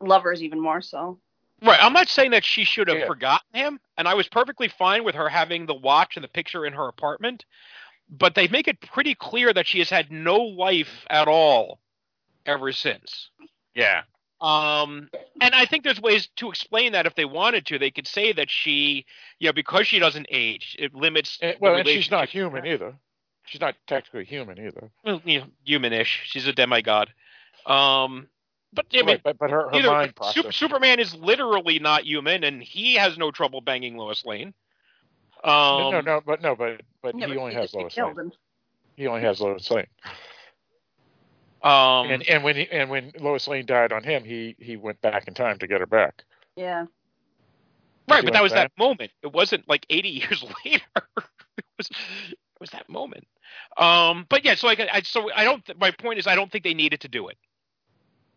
lovers 0.00 0.42
even 0.42 0.60
more 0.60 0.80
so 0.80 1.18
Right. 1.62 1.78
I'm 1.80 1.92
not 1.92 2.08
saying 2.08 2.32
that 2.32 2.44
she 2.44 2.64
should 2.64 2.88
have 2.88 2.98
Yeah. 2.98 3.06
forgotten 3.06 3.54
him, 3.54 3.80
and 3.96 4.08
I 4.08 4.14
was 4.14 4.28
perfectly 4.28 4.68
fine 4.68 5.04
with 5.04 5.14
her 5.14 5.28
having 5.28 5.66
the 5.66 5.74
watch 5.74 6.16
and 6.16 6.24
the 6.24 6.28
picture 6.28 6.66
in 6.66 6.72
her 6.72 6.88
apartment, 6.88 7.44
but 8.10 8.34
they 8.34 8.48
make 8.48 8.66
it 8.66 8.80
pretty 8.80 9.14
clear 9.14 9.52
that 9.52 9.66
she 9.66 9.78
has 9.78 9.88
had 9.88 10.10
no 10.10 10.38
life 10.38 11.06
at 11.08 11.28
all 11.28 11.78
ever 12.46 12.72
since. 12.72 13.30
Yeah. 13.74 14.02
Um, 14.42 15.08
and 15.40 15.54
I 15.54 15.66
think 15.66 15.84
there's 15.84 16.00
ways 16.00 16.28
to 16.36 16.50
explain 16.50 16.92
that 16.92 17.06
if 17.06 17.14
they 17.14 17.24
wanted 17.24 17.64
to. 17.66 17.78
They 17.78 17.90
could 17.92 18.08
say 18.08 18.32
that 18.32 18.50
she, 18.50 19.06
you 19.38 19.48
know, 19.48 19.52
because 19.52 19.86
she 19.86 19.98
doesn't 20.00 20.26
age, 20.30 20.76
it 20.78 20.94
limits. 20.94 21.38
And, 21.40 21.56
well, 21.60 21.76
and 21.76 21.86
she's 21.86 22.10
not 22.10 22.28
human 22.28 22.66
either. 22.66 22.94
She's 23.46 23.60
not 23.60 23.74
technically 23.86 24.24
human 24.24 24.58
either. 24.58 24.90
well, 25.04 25.20
you 25.24 25.40
know, 25.40 25.46
humanish. 25.66 26.06
She's 26.24 26.46
a 26.48 26.52
demigod. 26.52 27.10
Um, 27.66 28.26
but 28.72 28.86
I 28.92 28.96
mean, 28.98 29.06
Right, 29.06 29.20
but, 29.22 29.38
but 29.38 29.50
her, 29.50 29.68
her 29.70 29.74
either- 29.76 29.90
mind 29.90 30.08
Sup- 30.08 30.16
process. 30.16 30.56
Superman 30.56 30.98
is 30.98 31.14
literally 31.14 31.78
not 31.78 32.04
human, 32.04 32.42
and 32.42 32.62
he 32.62 32.94
has 32.94 33.16
no 33.18 33.30
trouble 33.30 33.60
banging 33.60 33.96
Lois 33.96 34.24
Lane. 34.24 34.54
Um, 35.44 35.52
no, 35.52 35.90
no, 35.90 36.00
no, 36.00 36.20
but 36.24 36.40
no, 36.42 36.56
but 36.56 36.80
but 37.02 37.16
Yeah, 37.18 37.26
he 37.26 37.34
but 37.34 37.40
only 37.40 37.54
has 37.54 37.72
just 37.72 37.74
Lois 37.74 37.96
Lane. 37.96 38.16
him. 38.16 38.32
He 38.96 39.06
only 39.06 39.22
has 39.22 39.40
Lois 39.40 39.70
Lane. 39.70 39.86
Um, 41.62 42.10
and 42.10 42.22
and 42.28 42.42
when 42.42 42.56
he, 42.56 42.68
and 42.70 42.90
when 42.90 43.12
Lois 43.20 43.46
Lane 43.46 43.66
died 43.66 43.92
on 43.92 44.02
him, 44.02 44.24
he 44.24 44.56
he 44.58 44.76
went 44.76 45.00
back 45.00 45.28
in 45.28 45.34
time 45.34 45.58
to 45.58 45.66
get 45.66 45.80
her 45.80 45.86
back. 45.86 46.24
Yeah. 46.56 46.86
right, 48.08 48.24
but 48.24 48.32
that 48.32 48.42
was 48.42 48.52
saying? 48.52 48.64
that 48.64 48.72
moment. 48.82 49.10
It 49.22 49.32
wasn't 49.32 49.68
like 49.68 49.86
80 49.88 50.08
years 50.08 50.44
later. 50.64 50.84
it 51.56 51.64
was 51.78 51.88
it 52.30 52.36
was 52.60 52.70
that 52.70 52.88
moment. 52.88 53.26
Um, 53.76 54.26
but 54.28 54.44
yeah, 54.44 54.54
so 54.56 54.66
like 54.66 54.80
I 54.80 55.02
so 55.02 55.30
I 55.34 55.44
don't. 55.44 55.64
th- 55.64 55.78
My 55.78 55.90
point 55.92 56.18
is, 56.18 56.26
I 56.26 56.34
don't 56.34 56.50
think 56.50 56.64
they 56.64 56.74
needed 56.74 57.00
to 57.02 57.08
do 57.08 57.28
it. 57.28 57.36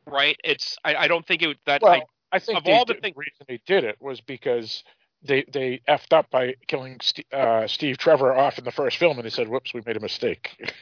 Right? 0.06 0.38
It's 0.44 0.78
I, 0.86 0.96
I 0.96 1.08
don't 1.08 1.26
think 1.26 1.42
it 1.42 1.58
that 1.66 1.82
Well, 1.82 1.94
I, 1.94 2.04
I 2.36 2.40
think 2.40 2.58
of 2.60 2.68
all 2.68 2.86
the 2.86 2.94
did- 2.94 3.02
thing- 3.02 3.14
reason 3.16 3.46
they 3.48 3.60
did 3.66 3.84
it 3.84 3.98
was 4.00 4.22
because 4.22 4.84
they 5.24 5.46
they 5.52 5.82
effed 5.90 6.14
up 6.14 6.30
by 6.30 6.54
killing 6.68 7.00
St- 7.02 7.26
uh, 7.34 7.66
Steve 7.68 7.98
Trevor 7.98 8.36
off 8.36 8.60
in 8.60 8.66
the 8.66 8.72
first 8.72 8.98
film, 8.98 9.18
and 9.18 9.26
they 9.26 9.32
said, 9.32 9.48
"Whoops, 9.50 9.74
we 9.74 9.82
made 9.86 9.98
a 9.98 10.02
mistake." 10.02 10.52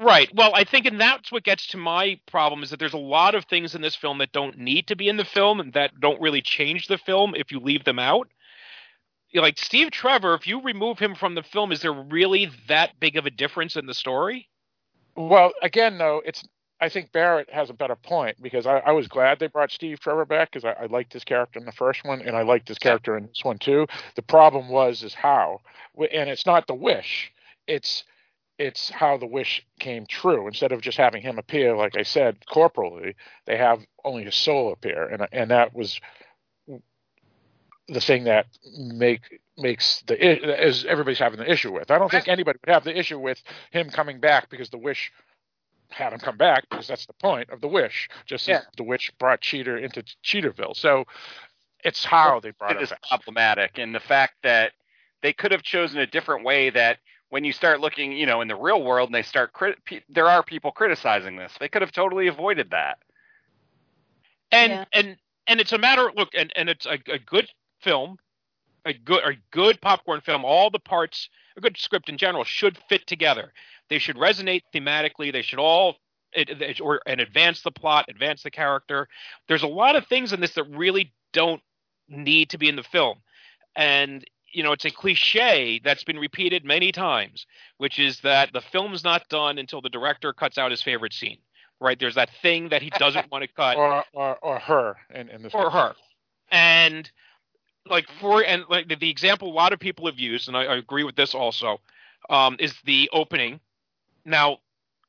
Right. 0.00 0.30
Well, 0.34 0.52
I 0.54 0.64
think, 0.64 0.86
and 0.86 1.00
that's 1.00 1.30
what 1.30 1.44
gets 1.44 1.68
to 1.68 1.76
my 1.76 2.18
problem 2.26 2.62
is 2.62 2.70
that 2.70 2.80
there's 2.80 2.94
a 2.94 2.98
lot 2.98 3.34
of 3.34 3.44
things 3.44 3.74
in 3.74 3.82
this 3.82 3.94
film 3.94 4.18
that 4.18 4.32
don't 4.32 4.58
need 4.58 4.88
to 4.88 4.96
be 4.96 5.08
in 5.08 5.16
the 5.16 5.24
film 5.24 5.60
and 5.60 5.72
that 5.74 6.00
don't 6.00 6.20
really 6.20 6.42
change 6.42 6.88
the 6.88 6.98
film 6.98 7.34
if 7.34 7.52
you 7.52 7.60
leave 7.60 7.84
them 7.84 7.98
out. 7.98 8.28
Like 9.34 9.58
Steve 9.58 9.90
Trevor, 9.90 10.34
if 10.34 10.46
you 10.46 10.60
remove 10.62 10.98
him 10.98 11.14
from 11.14 11.34
the 11.34 11.42
film, 11.42 11.72
is 11.72 11.80
there 11.80 11.92
really 11.92 12.50
that 12.68 12.98
big 13.00 13.16
of 13.16 13.26
a 13.26 13.30
difference 13.30 13.76
in 13.76 13.86
the 13.86 13.94
story? 13.94 14.48
well, 15.16 15.52
again, 15.62 15.98
though, 15.98 16.22
it's 16.24 16.44
I 16.80 16.88
think 16.88 17.12
Barrett 17.12 17.48
has 17.50 17.70
a 17.70 17.74
better 17.74 17.94
point 17.94 18.42
because 18.42 18.66
I, 18.66 18.78
I 18.78 18.90
was 18.90 19.06
glad 19.06 19.38
they 19.38 19.46
brought 19.46 19.70
Steve 19.70 20.00
Trevor 20.00 20.24
back 20.24 20.50
because 20.50 20.64
I, 20.64 20.82
I 20.82 20.86
liked 20.86 21.12
his 21.12 21.22
character 21.22 21.60
in 21.60 21.64
the 21.64 21.72
first 21.72 22.04
one 22.04 22.20
and 22.22 22.36
I 22.36 22.42
liked 22.42 22.66
his 22.66 22.78
character 22.78 23.16
in 23.16 23.26
this 23.26 23.44
one 23.44 23.58
too. 23.58 23.86
The 24.16 24.22
problem 24.22 24.68
was 24.68 25.04
is 25.04 25.14
how, 25.14 25.60
and 25.96 26.28
it's 26.28 26.44
not 26.44 26.66
the 26.66 26.74
wish, 26.74 27.32
it's 27.68 28.02
it's 28.62 28.90
how 28.90 29.16
the 29.18 29.26
wish 29.26 29.66
came 29.80 30.06
true. 30.06 30.46
Instead 30.46 30.72
of 30.72 30.80
just 30.80 30.96
having 30.96 31.20
him 31.22 31.38
appear, 31.38 31.76
like 31.76 31.96
I 31.96 32.02
said, 32.04 32.36
corporally, 32.46 33.16
they 33.46 33.56
have 33.56 33.80
only 34.04 34.24
his 34.24 34.36
soul 34.36 34.72
appear, 34.72 35.06
and 35.06 35.26
and 35.32 35.50
that 35.50 35.74
was 35.74 36.00
the 37.88 38.00
thing 38.00 38.24
that 38.24 38.46
make 38.78 39.40
makes 39.58 40.02
the 40.02 40.16
is 40.66 40.84
everybody's 40.84 41.18
having 41.18 41.40
the 41.40 41.50
issue 41.50 41.72
with. 41.72 41.90
I 41.90 41.98
don't 41.98 42.10
think 42.10 42.28
anybody 42.28 42.58
would 42.64 42.72
have 42.72 42.84
the 42.84 42.96
issue 42.96 43.18
with 43.18 43.42
him 43.72 43.90
coming 43.90 44.20
back 44.20 44.48
because 44.48 44.70
the 44.70 44.78
wish 44.78 45.12
had 45.90 46.12
him 46.12 46.20
come 46.20 46.36
back 46.36 46.64
because 46.70 46.86
that's 46.86 47.06
the 47.06 47.12
point 47.14 47.50
of 47.50 47.60
the 47.60 47.68
wish. 47.68 48.08
Just 48.24 48.48
as 48.48 48.62
Yeah. 48.62 48.70
the 48.76 48.84
wish 48.84 49.10
brought 49.18 49.40
Cheater 49.40 49.76
into 49.76 50.02
Cheaterville, 50.24 50.76
so 50.76 51.04
it's 51.84 52.04
how 52.04 52.38
they 52.40 52.52
brought 52.52 52.76
it 52.76 52.78
it 52.78 52.84
is 52.84 52.90
back. 52.90 53.02
problematic, 53.08 53.78
and 53.78 53.92
the 53.94 54.00
fact 54.00 54.34
that 54.44 54.72
they 55.20 55.32
could 55.32 55.50
have 55.52 55.62
chosen 55.62 55.98
a 55.98 56.06
different 56.06 56.44
way. 56.44 56.70
That 56.70 56.98
when 57.32 57.44
you 57.44 57.52
start 57.54 57.80
looking, 57.80 58.12
you 58.12 58.26
know, 58.26 58.42
in 58.42 58.48
the 58.48 58.54
real 58.54 58.82
world, 58.82 59.08
and 59.08 59.14
they 59.14 59.22
start 59.22 59.54
crit- 59.54 59.82
pe- 59.86 60.02
there 60.10 60.28
are 60.28 60.42
people 60.42 60.70
criticizing 60.70 61.34
this. 61.34 61.50
They 61.58 61.66
could 61.66 61.80
have 61.80 61.90
totally 61.90 62.26
avoided 62.26 62.68
that. 62.72 62.98
And 64.50 64.72
Yeah. 64.72 64.84
and 64.92 65.16
and 65.46 65.58
it's 65.58 65.72
a 65.72 65.78
matter. 65.78 66.12
Look, 66.14 66.28
and 66.34 66.52
and 66.56 66.68
it's 66.68 66.84
a, 66.84 66.98
a 67.10 67.18
good 67.18 67.48
film, 67.80 68.18
a 68.84 68.92
good 68.92 69.24
a 69.24 69.32
good 69.50 69.80
popcorn 69.80 70.20
film. 70.20 70.44
All 70.44 70.68
the 70.68 70.78
parts, 70.78 71.30
a 71.56 71.62
good 71.62 71.78
script 71.78 72.10
in 72.10 72.18
general, 72.18 72.44
should 72.44 72.76
fit 72.90 73.06
together. 73.06 73.54
They 73.88 73.98
should 73.98 74.16
resonate 74.16 74.64
thematically. 74.74 75.32
They 75.32 75.40
should 75.42 75.58
all. 75.58 75.96
It, 76.34 76.50
it- 76.60 76.82
or 76.82 77.00
and 77.06 77.18
advance 77.18 77.62
the 77.62 77.70
plot, 77.70 78.04
advance 78.10 78.42
the 78.42 78.50
character. 78.50 79.08
There's 79.48 79.62
a 79.62 79.66
lot 79.68 79.96
of 79.96 80.06
things 80.06 80.34
in 80.34 80.40
this 80.40 80.52
that 80.52 80.64
really 80.64 81.14
don't 81.32 81.62
need 82.08 82.50
to 82.50 82.58
be 82.58 82.68
in 82.68 82.76
the 82.76 82.82
film, 82.82 83.20
and 83.74 84.22
you 84.52 84.62
know 84.62 84.72
it's 84.72 84.84
a 84.84 84.90
cliche 84.90 85.80
that's 85.82 86.04
been 86.04 86.18
repeated 86.18 86.64
many 86.64 86.92
times, 86.92 87.46
which 87.78 87.98
is 87.98 88.20
that 88.20 88.52
the 88.52 88.60
film's 88.60 89.04
not 89.04 89.28
done 89.28 89.58
until 89.58 89.80
the 89.80 89.88
director 89.88 90.32
cuts 90.32 90.58
out 90.58 90.70
his 90.70 90.82
favorite 90.82 91.12
scene. 91.12 91.38
Right? 91.80 91.98
There's 91.98 92.14
that 92.14 92.30
thing 92.42 92.68
that 92.68 92.80
he 92.80 92.90
doesn't 92.90 93.30
want 93.30 93.42
to 93.42 93.48
cut 93.48 93.76
or 93.76 94.04
or 94.12 94.36
or 94.36 94.58
her 94.58 94.96
in, 95.12 95.28
in 95.28 95.42
this 95.42 95.52
or 95.54 95.64
case. 95.64 95.72
her. 95.72 95.94
And 96.50 97.10
like 97.88 98.06
for 98.20 98.44
and 98.44 98.64
like 98.68 98.88
the, 98.88 98.96
the 98.96 99.10
example 99.10 99.48
a 99.48 99.54
lot 99.54 99.72
of 99.72 99.80
people 99.80 100.06
have 100.06 100.18
used, 100.18 100.48
and 100.48 100.56
I, 100.56 100.64
I 100.64 100.76
agree 100.76 101.04
with 101.04 101.16
this 101.16 101.34
also, 101.34 101.78
um, 102.30 102.56
is 102.58 102.74
the 102.84 103.10
opening. 103.12 103.60
Now, 104.24 104.58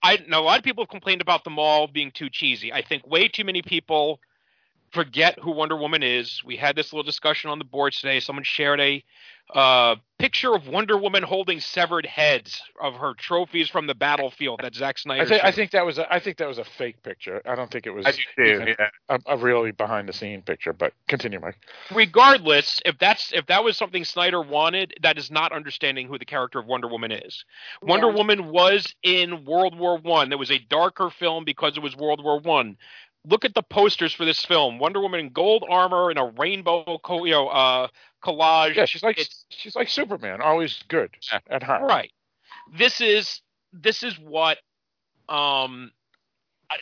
I 0.01 0.19
now 0.27 0.41
a 0.41 0.43
lot 0.43 0.57
of 0.57 0.63
people 0.63 0.83
have 0.83 0.89
complained 0.89 1.21
about 1.21 1.43
the 1.43 1.49
mall 1.49 1.87
being 1.87 2.11
too 2.11 2.29
cheesy. 2.29 2.73
I 2.73 2.81
think 2.81 3.05
way 3.05 3.27
too 3.27 3.43
many 3.43 3.61
people 3.61 4.19
forget 4.93 5.39
who 5.39 5.51
Wonder 5.51 5.75
Woman 5.75 6.03
is. 6.03 6.41
We 6.45 6.55
had 6.55 6.75
this 6.75 6.93
little 6.93 7.03
discussion 7.03 7.49
on 7.49 7.59
the 7.59 7.65
board 7.65 7.93
today. 7.93 8.19
Someone 8.19 8.43
shared 8.43 8.79
a 8.79 9.03
uh, 9.53 9.95
picture 10.19 10.55
of 10.55 10.67
Wonder 10.67 10.97
Woman 10.97 11.21
holding 11.21 11.59
severed 11.59 12.05
heads 12.05 12.61
of 12.81 12.95
her 12.95 13.13
trophies 13.13 13.69
from 13.69 13.87
the 13.87 13.93
battlefield 13.93 14.61
that 14.63 14.73
Zack 14.73 14.97
Snyder. 14.97 15.21
I 15.21 15.25
think 15.25 15.43
I 15.43 15.51
think 15.51 15.71
that 15.71 15.85
was 15.85 15.97
a, 15.97 16.11
I 16.11 16.19
think 16.19 16.37
that 16.37 16.47
was 16.47 16.59
a 16.59 16.63
fake 16.63 17.03
picture. 17.03 17.41
I 17.45 17.55
don't 17.55 17.69
think 17.69 17.85
it 17.85 17.91
was 17.91 18.05
I 18.05 18.11
do 18.11 18.17
too. 18.37 18.73
Yeah. 18.79 18.89
a, 19.09 19.19
a 19.27 19.37
really 19.37 19.71
behind 19.71 20.07
the 20.07 20.13
scene 20.13 20.41
picture. 20.41 20.71
But 20.71 20.93
continue, 21.07 21.39
Mike. 21.39 21.57
regardless, 21.93 22.81
if 22.85 22.97
that's 22.99 23.33
if 23.33 23.45
that 23.47 23.63
was 23.63 23.77
something 23.77 24.05
Snyder 24.05 24.41
wanted, 24.41 24.93
that 25.01 25.17
is 25.17 25.29
not 25.29 25.51
understanding 25.51 26.07
who 26.07 26.17
the 26.17 26.25
character 26.25 26.59
of 26.59 26.65
Wonder 26.65 26.87
Woman 26.87 27.11
is. 27.11 27.43
Wonder 27.81 28.07
Yeah. 28.07 28.15
Woman 28.15 28.49
was 28.49 28.95
in 29.03 29.43
World 29.45 29.77
War 29.77 29.97
One. 29.97 30.29
There 30.29 30.37
was 30.37 30.51
a 30.51 30.59
darker 30.59 31.09
film 31.09 31.43
because 31.43 31.75
it 31.75 31.83
was 31.83 31.95
World 31.97 32.23
War 32.23 32.39
One. 32.39 32.77
Look 33.25 33.45
at 33.45 33.53
the 33.53 33.63
posters 33.63 34.13
for 34.13 34.25
this 34.25 34.43
film: 34.43 34.79
Wonder 34.79 34.99
Woman 34.99 35.19
in 35.21 35.29
gold 35.29 35.63
armor 35.69 36.09
and 36.09 36.19
a 36.19 36.25
rainbow, 36.37 36.99
co- 37.03 37.23
you 37.25 37.31
know, 37.31 37.47
uh, 37.47 37.87
collage. 38.23 38.75
Yeah, 38.75 38.85
she's 38.85 39.03
like 39.03 39.17
It's- 39.17 39.45
she's 39.49 39.75
like 39.75 39.89
Superman, 39.89 40.41
always 40.41 40.83
good 40.89 41.15
Yeah. 41.31 41.39
at 41.49 41.63
heart. 41.63 41.83
Right. 41.83 42.11
This 42.77 42.99
is 43.01 43.41
this 43.71 44.03
is 44.03 44.17
what 44.19 44.59
um 45.29 45.91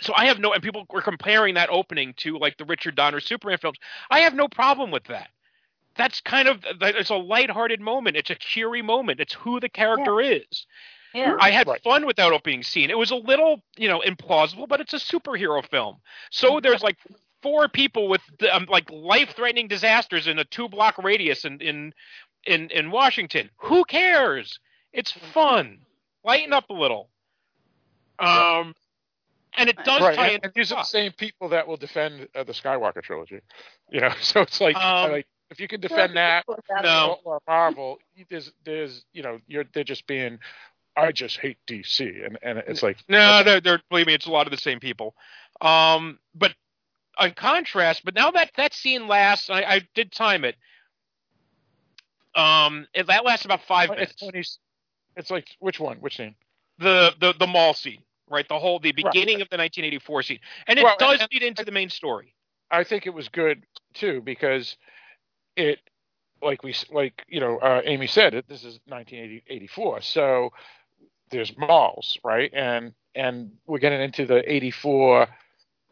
so 0.02 0.14
I 0.16 0.26
have 0.26 0.40
no 0.40 0.54
and 0.54 0.64
people 0.64 0.86
were 0.90 1.02
comparing 1.02 1.56
that 1.56 1.70
opening 1.70 2.14
to 2.18 2.38
like 2.38 2.58
the 2.58 2.66
Richard 2.66 2.96
Donner 2.96 3.20
Superman 3.20 3.58
films. 3.58 3.78
I 4.10 4.20
have 4.22 4.34
no 4.34 4.48
problem 4.48 4.90
with 4.92 5.04
that. 5.06 5.30
That's 5.96 6.22
kind 6.22 6.48
of 6.48 6.64
it's 6.82 7.10
a 7.10 7.16
lighthearted 7.16 7.82
moment. 7.82 8.16
It's 8.18 8.30
a 8.30 8.36
cheery 8.36 8.82
moment. 8.82 9.20
It's 9.20 9.34
who 9.34 9.60
the 9.60 9.70
character 9.70 10.22
is. 10.22 10.66
Yeah. 11.14 11.36
I 11.40 11.52
had 11.52 11.68
Right. 11.68 11.82
fun 11.84 12.06
without 12.06 12.34
it 12.34 12.44
being 12.44 12.64
seen. 12.64 12.90
It 12.90 12.98
was 12.98 13.12
a 13.12 13.16
little, 13.16 13.62
you 13.78 13.88
know, 13.88 14.02
implausible, 14.02 14.68
but 14.68 14.80
it's 14.82 14.94
a 14.94 14.98
superhero 14.98 15.66
film. 15.66 15.98
So 16.32 16.60
there's 16.60 16.84
like 16.84 16.98
four 17.42 17.68
people 17.70 18.08
with 18.08 18.22
um, 18.52 18.68
like 18.70 18.90
life-threatening 18.90 19.68
disasters 19.68 20.28
in 20.28 20.40
a 20.40 20.46
two-block 20.46 20.98
radius 20.98 21.46
in 21.46 21.60
in 21.62 21.94
in 22.46 22.70
in 22.70 22.92
Washington. 22.92 23.50
Who 23.58 23.84
cares? 23.86 24.60
It's 24.94 25.12
fun. 25.12 25.80
Lighten 26.24 26.54
up 26.54 26.70
a 26.70 26.74
little. 26.74 27.10
Um, 28.20 28.76
and 29.58 29.70
it 29.70 29.78
does 29.84 30.02
Right, 30.02 30.16
tie 30.16 30.28
and, 30.28 30.36
into 30.36 30.46
and 30.46 30.54
these 30.56 30.72
are 30.72 30.78
the 30.78 30.84
same 30.84 31.12
people 31.14 31.50
that 31.50 31.68
will 31.68 31.78
defend 31.78 32.28
uh, 32.36 32.44
the 32.44 32.54
Skywalker 32.54 33.02
trilogy. 33.02 33.42
You 33.90 34.02
know, 34.02 34.14
so 34.22 34.42
it's 34.42 34.62
like, 34.62 34.76
Um, 34.76 35.12
like 35.12 35.28
if 35.50 35.60
you 35.60 35.68
can 35.68 35.82
defend 35.82 36.16
that 36.18 36.46
No. 36.84 37.20
or, 37.26 37.36
or 37.36 37.40
Marvel, 37.48 38.00
there's 38.30 38.52
there's 38.64 39.06
you 39.14 39.24
know 39.24 39.40
you're 39.48 39.66
they're 39.74 39.84
just 39.84 40.08
being, 40.08 40.40
I 40.98 41.12
just 41.12 41.38
hate 41.38 41.58
DC, 41.68 42.26
and 42.26 42.38
and 42.42 42.60
it's 42.68 42.84
like 42.84 42.98
No, 43.08 43.42
no, 43.44 43.60
they're 43.60 43.82
believe 43.90 44.08
me, 44.08 44.14
it's 44.14 44.26
a 44.28 44.32
lot 44.32 44.48
of 44.48 44.52
the 44.52 44.58
same 44.58 44.80
people. 44.80 45.16
Um, 45.62 46.20
but 46.36 46.54
in 47.20 47.32
contrast, 47.34 48.04
but 48.04 48.16
now 48.16 48.32
that 48.32 48.52
that 48.58 48.74
scene 48.74 49.08
lasts, 49.08 49.50
I, 49.50 49.62
I 49.62 49.82
did 49.96 50.12
time 50.12 50.44
it. 50.44 50.56
Um, 52.36 52.88
it, 52.94 53.08
that 53.08 53.26
lasts 53.26 53.46
about 53.46 53.62
five 53.64 53.90
minutes. 53.90 54.14
it's 54.14 54.22
when 54.22 54.34
he's, 54.34 54.60
it's 55.18 55.30
like 55.30 55.48
which 55.60 55.80
one, 55.80 55.98
which 55.98 56.18
scene? 56.18 56.36
The 56.80 57.12
the 57.20 57.34
the 57.38 57.48
mall 57.48 57.74
scene, 57.74 58.02
right? 58.30 58.48
The 58.48 58.58
whole 58.58 58.80
the 58.80 58.90
Right. 58.90 59.12
beginning 59.14 59.42
of 59.42 59.50
the 59.50 59.58
1984 59.58 60.24
scene, 60.24 60.40
and 60.68 60.80
it 60.80 60.84
Well, 60.84 60.96
does 60.98 61.20
and- 61.20 61.30
lead 61.32 61.44
into 61.44 61.64
the 61.66 61.72
main 61.72 61.90
story. 61.90 62.34
I 62.72 62.84
think 62.86 63.06
it 63.06 63.14
was 63.14 63.28
good 63.28 63.66
too 63.94 64.22
because 64.22 64.78
it, 65.58 65.80
like 66.42 66.64
we 66.64 66.74
like 66.90 67.24
you 67.28 67.42
know 67.42 67.58
uh, 67.60 67.82
Amy 67.84 68.08
said 68.08 68.34
it. 68.34 68.48
This 68.48 68.64
is 68.64 68.80
1984, 68.88 70.02
so 70.02 70.52
there's 71.32 71.58
malls, 71.58 72.18
right? 72.24 72.52
And 72.54 72.94
and 73.16 73.52
we're 73.68 73.80
getting 73.80 74.02
into 74.02 74.26
the 74.26 74.50
84 74.50 75.28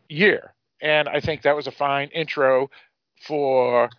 year, 0.07 0.53
and 0.81 1.09
I 1.09 1.19
think 1.19 1.41
that 1.41 1.55
was 1.55 1.67
a 1.67 1.71
fine 1.71 2.09
intro 2.09 2.69
for 3.21 3.89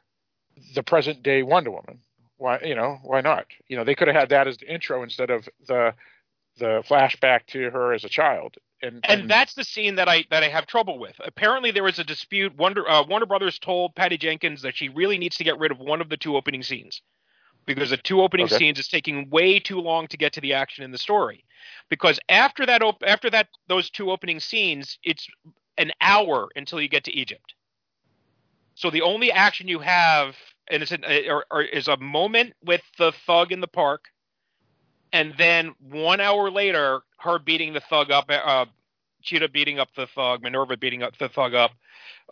the 0.74 0.82
present 0.82 1.22
day 1.22 1.42
Wonder 1.42 1.70
Woman. 1.70 2.00
Why 2.36 2.60
you 2.64 2.74
know 2.74 2.98
why 3.02 3.20
not? 3.20 3.46
You 3.68 3.76
know 3.76 3.84
they 3.84 3.94
could 3.94 4.08
have 4.08 4.16
had 4.16 4.28
that 4.30 4.46
as 4.46 4.56
the 4.58 4.72
intro 4.72 5.02
instead 5.02 5.30
of 5.30 5.48
the 5.66 5.94
the 6.58 6.82
flashback 6.88 7.46
to 7.46 7.70
her 7.70 7.92
as 7.92 8.04
a 8.04 8.08
child. 8.08 8.56
And, 8.82 9.04
And 9.04 9.30
that's 9.30 9.54
the 9.54 9.64
scene 9.64 9.96
that 9.96 10.08
I 10.08 10.24
that 10.30 10.42
I 10.42 10.48
have 10.48 10.66
trouble 10.66 10.98
with. 10.98 11.14
Apparently, 11.22 11.70
there 11.70 11.82
was 11.82 11.98
a 11.98 12.04
dispute. 12.04 12.56
Wonder 12.56 12.88
uh, 12.88 13.04
Warner 13.04 13.26
Brothers 13.26 13.58
told 13.58 13.94
Patty 13.94 14.16
Jenkins 14.16 14.62
that 14.62 14.76
she 14.76 14.88
really 14.88 15.18
needs 15.18 15.36
to 15.36 15.44
get 15.44 15.58
rid 15.58 15.70
of 15.70 15.78
one 15.78 16.00
of 16.00 16.08
the 16.08 16.16
two 16.16 16.36
opening 16.36 16.62
scenes 16.62 17.02
because 17.74 17.90
the 17.90 17.96
two 17.96 18.22
opening 18.22 18.46
Okay. 18.46 18.56
scenes 18.56 18.78
is 18.78 18.88
taking 18.88 19.28
way 19.30 19.58
too 19.60 19.80
long 19.80 20.06
to 20.08 20.16
get 20.16 20.32
to 20.34 20.40
the 20.40 20.54
action 20.54 20.84
in 20.84 20.90
the 20.90 20.98
story. 20.98 21.44
Because 21.88 22.18
after 22.28 22.66
that, 22.66 22.82
op- 22.82 23.02
after 23.06 23.30
that, 23.30 23.48
those 23.68 23.90
two 23.90 24.10
opening 24.10 24.40
scenes, 24.40 24.98
it's 25.02 25.28
an 25.78 25.92
hour 26.00 26.48
until 26.56 26.80
you 26.80 26.88
get 26.88 27.04
to 27.04 27.12
Egypt. 27.12 27.54
So 28.74 28.90
the 28.90 29.02
only 29.02 29.30
action 29.32 29.68
you 29.68 29.78
have, 29.80 30.36
and 30.70 30.82
it's 30.82 30.92
an, 30.92 31.04
or, 31.28 31.44
or 31.50 31.62
is 31.62 31.88
a 31.88 31.96
moment 31.96 32.54
with 32.64 32.82
the 32.98 33.12
thug 33.26 33.52
in 33.52 33.60
the 33.60 33.68
park, 33.68 34.06
and 35.12 35.34
then 35.36 35.74
one 35.80 36.20
hour 36.20 36.50
later, 36.50 37.00
her 37.18 37.38
beating 37.38 37.72
the 37.72 37.80
thug 37.80 38.10
up, 38.10 38.30
uh, 38.30 38.66
Cheetah 39.22 39.48
beating 39.50 39.78
up 39.78 39.88
the 39.94 40.06
thug, 40.06 40.42
Minerva 40.42 40.76
beating 40.76 41.02
up 41.02 41.16
the 41.18 41.28
thug 41.28 41.54
up, 41.54 41.72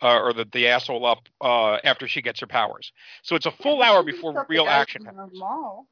uh, 0.01 0.19
or 0.19 0.33
the, 0.33 0.45
the 0.51 0.67
asshole 0.67 1.05
up 1.05 1.19
uh, 1.41 1.77
after 1.83 2.07
she 2.07 2.21
gets 2.21 2.39
her 2.39 2.47
powers. 2.47 2.91
So 3.23 3.35
it's 3.35 3.45
a 3.45 3.51
full 3.51 3.81
hour 3.81 4.03
before 4.03 4.45
real 4.49 4.65
action 4.67 5.05
happens. 5.05 5.39
mall. 5.39 5.87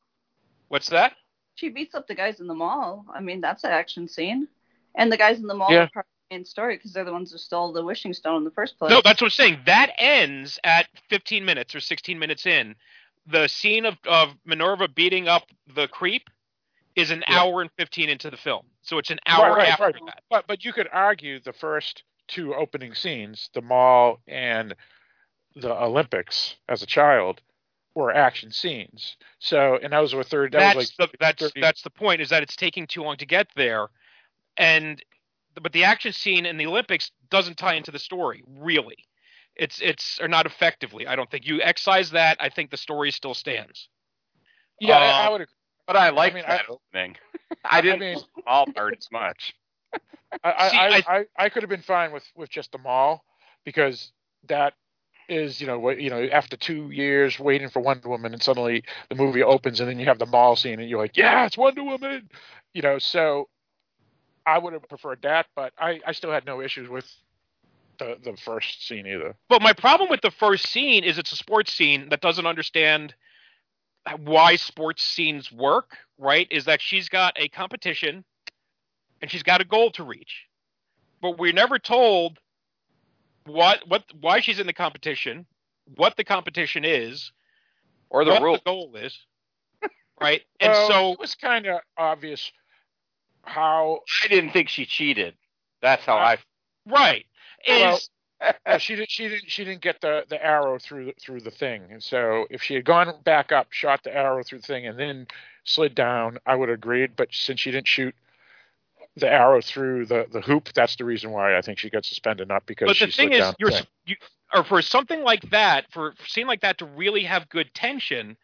What's 0.70 0.90
that? 0.90 1.14
She 1.56 1.70
beats 1.70 1.96
up 1.96 2.08
the 2.08 2.16
guys 2.16 2.40
in 2.40 2.48
the 2.48 2.54
mall. 2.54 3.06
I 3.14 3.20
mean, 3.20 3.42
that's 3.42 3.64
an 3.64 3.72
action 3.72 4.08
scene. 4.08 4.48
And 4.96 5.12
the 5.12 5.18
guys 5.18 5.40
in 5.40 5.48
the 5.48 5.56
mall 5.56 5.72
Yeah. 5.72 5.84
are 5.84 5.90
part 5.90 6.06
of 6.06 6.30
the 6.30 6.36
main 6.36 6.46
story 6.46 6.76
because 6.78 6.94
they're 6.94 7.06
the 7.06 7.12
ones 7.12 7.32
who 7.32 7.38
stole 7.38 7.72
the 7.72 7.84
wishing 7.84 8.14
stone 8.14 8.38
in 8.38 8.44
the 8.44 8.52
first 8.52 8.78
place. 8.78 8.92
No, 8.92 9.02
that's 9.04 9.22
what 9.22 9.28
I'm 9.28 9.32
saying. 9.32 9.60
That 9.66 9.92
ends 9.98 10.60
at 10.64 10.88
15 11.10 11.44
minutes 11.46 11.74
or 11.76 11.80
16 11.80 12.18
minutes 12.20 12.46
in. 12.46 12.76
The 13.28 13.48
scene 13.48 13.86
of, 13.86 13.96
of 14.08 14.30
Minerva 14.46 14.88
beating 14.88 15.28
up 15.28 15.44
the 15.76 15.88
creep 15.88 16.30
is 16.98 17.12
an 17.12 17.24
Yeah. 17.30 17.40
hour 17.40 17.62
and 17.62 17.72
15 17.78 18.10
into 18.10 18.30
the 18.30 18.38
film. 18.38 18.66
So 18.82 18.98
it's 18.98 19.12
an 19.12 19.20
hour 19.28 19.52
right, 19.52 19.58
right, 19.58 19.70
after 19.70 19.84
right. 19.86 20.06
that. 20.08 20.24
But 20.30 20.48
but 20.48 20.66
you 20.66 20.74
could 20.74 20.90
argue 20.92 21.40
the 21.40 21.54
first 21.54 22.04
two 22.28 22.54
opening 22.56 22.94
scenes, 22.96 23.50
the 23.54 23.62
mall 23.62 24.20
and 24.28 24.76
the 25.56 25.72
Olympics 25.72 26.58
as 26.68 26.82
a 26.82 26.88
child, 26.88 27.42
were 27.94 28.12
action 28.12 28.52
scenes. 28.52 29.16
So 29.40 29.78
and 29.82 29.94
those 29.94 30.14
were 30.16 30.24
third. 30.24 30.52
That 30.54 30.60
that's 30.60 30.76
was 30.76 30.94
like 31.00 31.12
the 31.12 31.18
that's 31.20 31.42
30 31.44 31.62
that's 31.62 31.82
the 31.84 31.90
point 31.92 32.20
is 32.20 32.30
that 32.30 32.42
it's 32.44 32.56
taking 32.56 32.88
too 32.88 33.04
long 33.04 33.18
to 33.18 33.26
get 33.28 33.48
there, 33.56 33.88
and 34.58 35.02
but 35.62 35.72
the 35.72 35.84
action 35.84 36.14
scene 36.14 36.46
in 36.48 36.58
the 36.58 36.66
Olympics 36.66 37.12
doesn't 37.30 37.58
tie 37.58 37.76
into 37.76 37.92
the 37.92 38.00
story 38.00 38.44
really. 38.48 38.98
It's 39.56 39.80
it's 39.82 40.20
or 40.20 40.28
not 40.28 40.48
effectively. 40.48 41.06
I 41.08 41.16
don't 41.16 41.30
think 41.30 41.46
you 41.46 41.62
excise 41.62 42.12
that. 42.12 42.38
I 42.40 42.50
think 42.50 42.72
the 42.72 42.78
story 42.78 43.12
still 43.12 43.34
stands. 43.36 43.90
yeah, 44.80 44.98
I, 44.98 45.06
I 45.06 45.28
uh, 45.28 45.32
would. 45.32 45.48
Agree. 45.88 45.94
But 45.94 45.96
I 45.98 46.10
like 46.10 46.34
mean, 46.34 46.44
that 46.48 46.62
I- 46.68 46.72
opening. 46.72 47.16
I 47.64 47.82
didn't 47.82 48.00
mean- 48.00 48.16
like 48.18 48.26
the 48.36 48.42
mall 48.46 48.66
part 48.76 48.96
as 48.98 49.08
much. 49.12 49.56
I, 50.44 50.52
I, 50.52 50.70
See, 50.70 50.78
I, 50.78 51.18
I, 51.20 51.26
I 51.46 51.50
could 51.50 51.64
have 51.64 51.70
been 51.70 51.82
fine 51.82 52.12
with, 52.12 52.24
with 52.36 52.50
just 52.50 52.72
the 52.74 52.78
mall 52.78 53.24
because 53.64 54.12
that 54.50 54.74
is, 55.30 55.60
you 55.62 55.68
know, 55.68 55.90
you 55.92 56.10
know, 56.10 56.22
after 56.32 56.58
two 56.58 56.92
years 56.92 57.40
waiting 57.40 57.70
for 57.70 57.80
Wonder 57.80 58.10
Woman 58.10 58.34
and 58.34 58.44
suddenly 58.44 58.84
the 59.10 59.16
movie 59.16 59.42
opens 59.44 59.80
and 59.80 59.90
then 59.90 60.00
you 60.00 60.06
have 60.06 60.20
the 60.20 60.26
mall 60.26 60.56
scene 60.58 60.80
and 60.80 60.90
you're 60.90 61.00
like, 61.00 61.16
yeah, 61.18 61.46
it's 61.46 61.58
Wonder 61.58 61.84
Woman, 61.84 62.30
you 62.74 62.82
know. 62.82 63.00
So 63.00 63.48
I 64.46 64.58
would 64.58 64.74
have 64.74 64.88
preferred 64.90 65.22
that, 65.24 65.48
but 65.56 65.72
I, 65.78 66.02
I 66.06 66.12
still 66.12 66.32
had 66.32 66.46
no 66.46 66.62
issues 66.62 66.90
with 66.90 67.10
the 67.98 68.18
the 68.24 68.38
first 68.38 68.86
scene 68.88 69.08
either. 69.08 69.36
But 69.50 69.62
my 69.62 69.74
problem 69.74 70.10
with 70.10 70.22
the 70.22 70.32
first 70.32 70.68
scene 70.68 71.04
is 71.06 71.18
it's 71.18 71.32
a 71.32 71.36
sports 71.38 71.74
scene 71.74 72.10
that 72.10 72.22
doesn't 72.22 72.46
understand 72.46 73.16
why 74.20 74.56
sports 74.56 75.04
scenes 75.04 75.52
work, 75.52 75.98
right? 76.18 76.48
Is 76.52 76.66
that 76.66 76.82
she's 76.82 77.10
got 77.10 77.34
a 77.38 77.50
competition 77.50 78.24
and 79.22 79.30
she's 79.32 79.44
got 79.44 79.62
a 79.62 79.66
goal 79.66 79.92
to 79.92 80.04
reach. 80.04 80.46
But 81.22 81.38
we're 81.38 81.54
never 81.54 81.80
told 81.80 82.40
what 83.46 83.88
what 83.88 84.04
why 84.20 84.40
she's 84.40 84.60
in 84.60 84.68
the 84.68 84.74
competition, 84.74 85.46
what 85.96 86.16
the 86.18 86.24
competition 86.24 86.86
is, 86.86 87.32
Or 88.10 88.24
the 88.26 88.32
what 88.32 88.42
rule. 88.42 88.56
the 88.56 88.62
goal 88.66 88.96
is. 88.96 89.18
Right? 90.20 90.42
And 90.60 90.72
Well, 90.72 90.88
so 90.88 91.12
it 91.14 91.20
was 91.20 91.36
kind 91.36 91.66
of 91.68 91.80
obvious 91.98 92.52
how 93.44 94.00
I 94.24 94.28
didn't 94.28 94.52
think 94.52 94.68
she 94.70 94.86
cheated. 94.86 95.36
That's 95.82 96.04
how 96.06 96.18
I. 96.18 96.38
right. 96.88 97.26
Well, 97.68 97.96
Is 97.98 98.10
Yeah, 98.42 98.78
she 98.78 98.96
didn't. 98.96 99.10
She 99.10 99.28
didn't. 99.30 99.50
She 99.50 99.64
didn't 99.66 99.82
get 99.82 100.02
the, 100.02 100.24
the 100.30 100.44
arrow 100.44 100.78
through 100.78 101.06
the, 101.06 101.14
through 101.20 101.42
the 101.42 101.52
thing. 101.52 101.84
And 101.90 102.04
so, 102.04 102.46
if 102.50 102.62
she 102.62 102.76
had 102.76 102.86
gone 102.86 103.14
back 103.24 103.52
up, 103.52 103.72
shot 103.72 104.04
the 104.04 104.16
arrow 104.16 104.44
through 104.44 104.60
the 104.60 104.68
thing, 104.68 104.86
and 104.86 105.00
then 105.00 105.28
slid 105.64 105.96
down, 105.96 106.38
I 106.46 106.56
would 106.56 106.70
have 106.70 106.78
agreed. 106.78 107.16
But 107.16 107.30
since 107.32 107.60
she 107.60 107.72
didn't 107.72 107.88
shoot 107.88 108.14
the 109.16 109.28
arrow 109.28 109.62
through 109.62 110.06
the, 110.06 110.28
the 110.32 110.42
hoop, 110.42 110.70
that's 110.74 110.96
the 110.96 111.06
reason 111.06 111.32
why 111.32 111.58
I 111.58 111.62
think 111.62 111.80
she 111.80 111.90
got 111.90 112.06
suspended, 112.06 112.48
not 112.48 112.66
because 112.68 112.88
but 112.88 112.96
she 112.98 113.06
the 113.08 113.12
thing 113.12 113.30
slid 113.30 113.42
is 113.42 113.56
you're 113.58 113.70
the 113.72 113.78
thing. 113.78 113.86
you 114.06 114.16
or 114.54 114.64
for 114.64 114.82
something 114.82 115.24
like 115.24 115.50
that 115.50 115.86
for, 115.92 116.14
for 116.14 116.28
scene 116.28 116.48
like 116.48 116.62
that 116.62 116.78
to 116.78 116.86
really 116.86 117.24
have 117.24 117.50
good 117.50 117.74
tension 117.74 118.38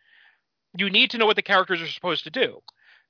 you 0.77 0.89
need 0.89 1.11
to 1.11 1.17
know 1.17 1.25
what 1.25 1.35
the 1.35 1.41
characters 1.41 1.81
are 1.81 1.87
supposed 1.87 2.23
to 2.23 2.29
do 2.29 2.61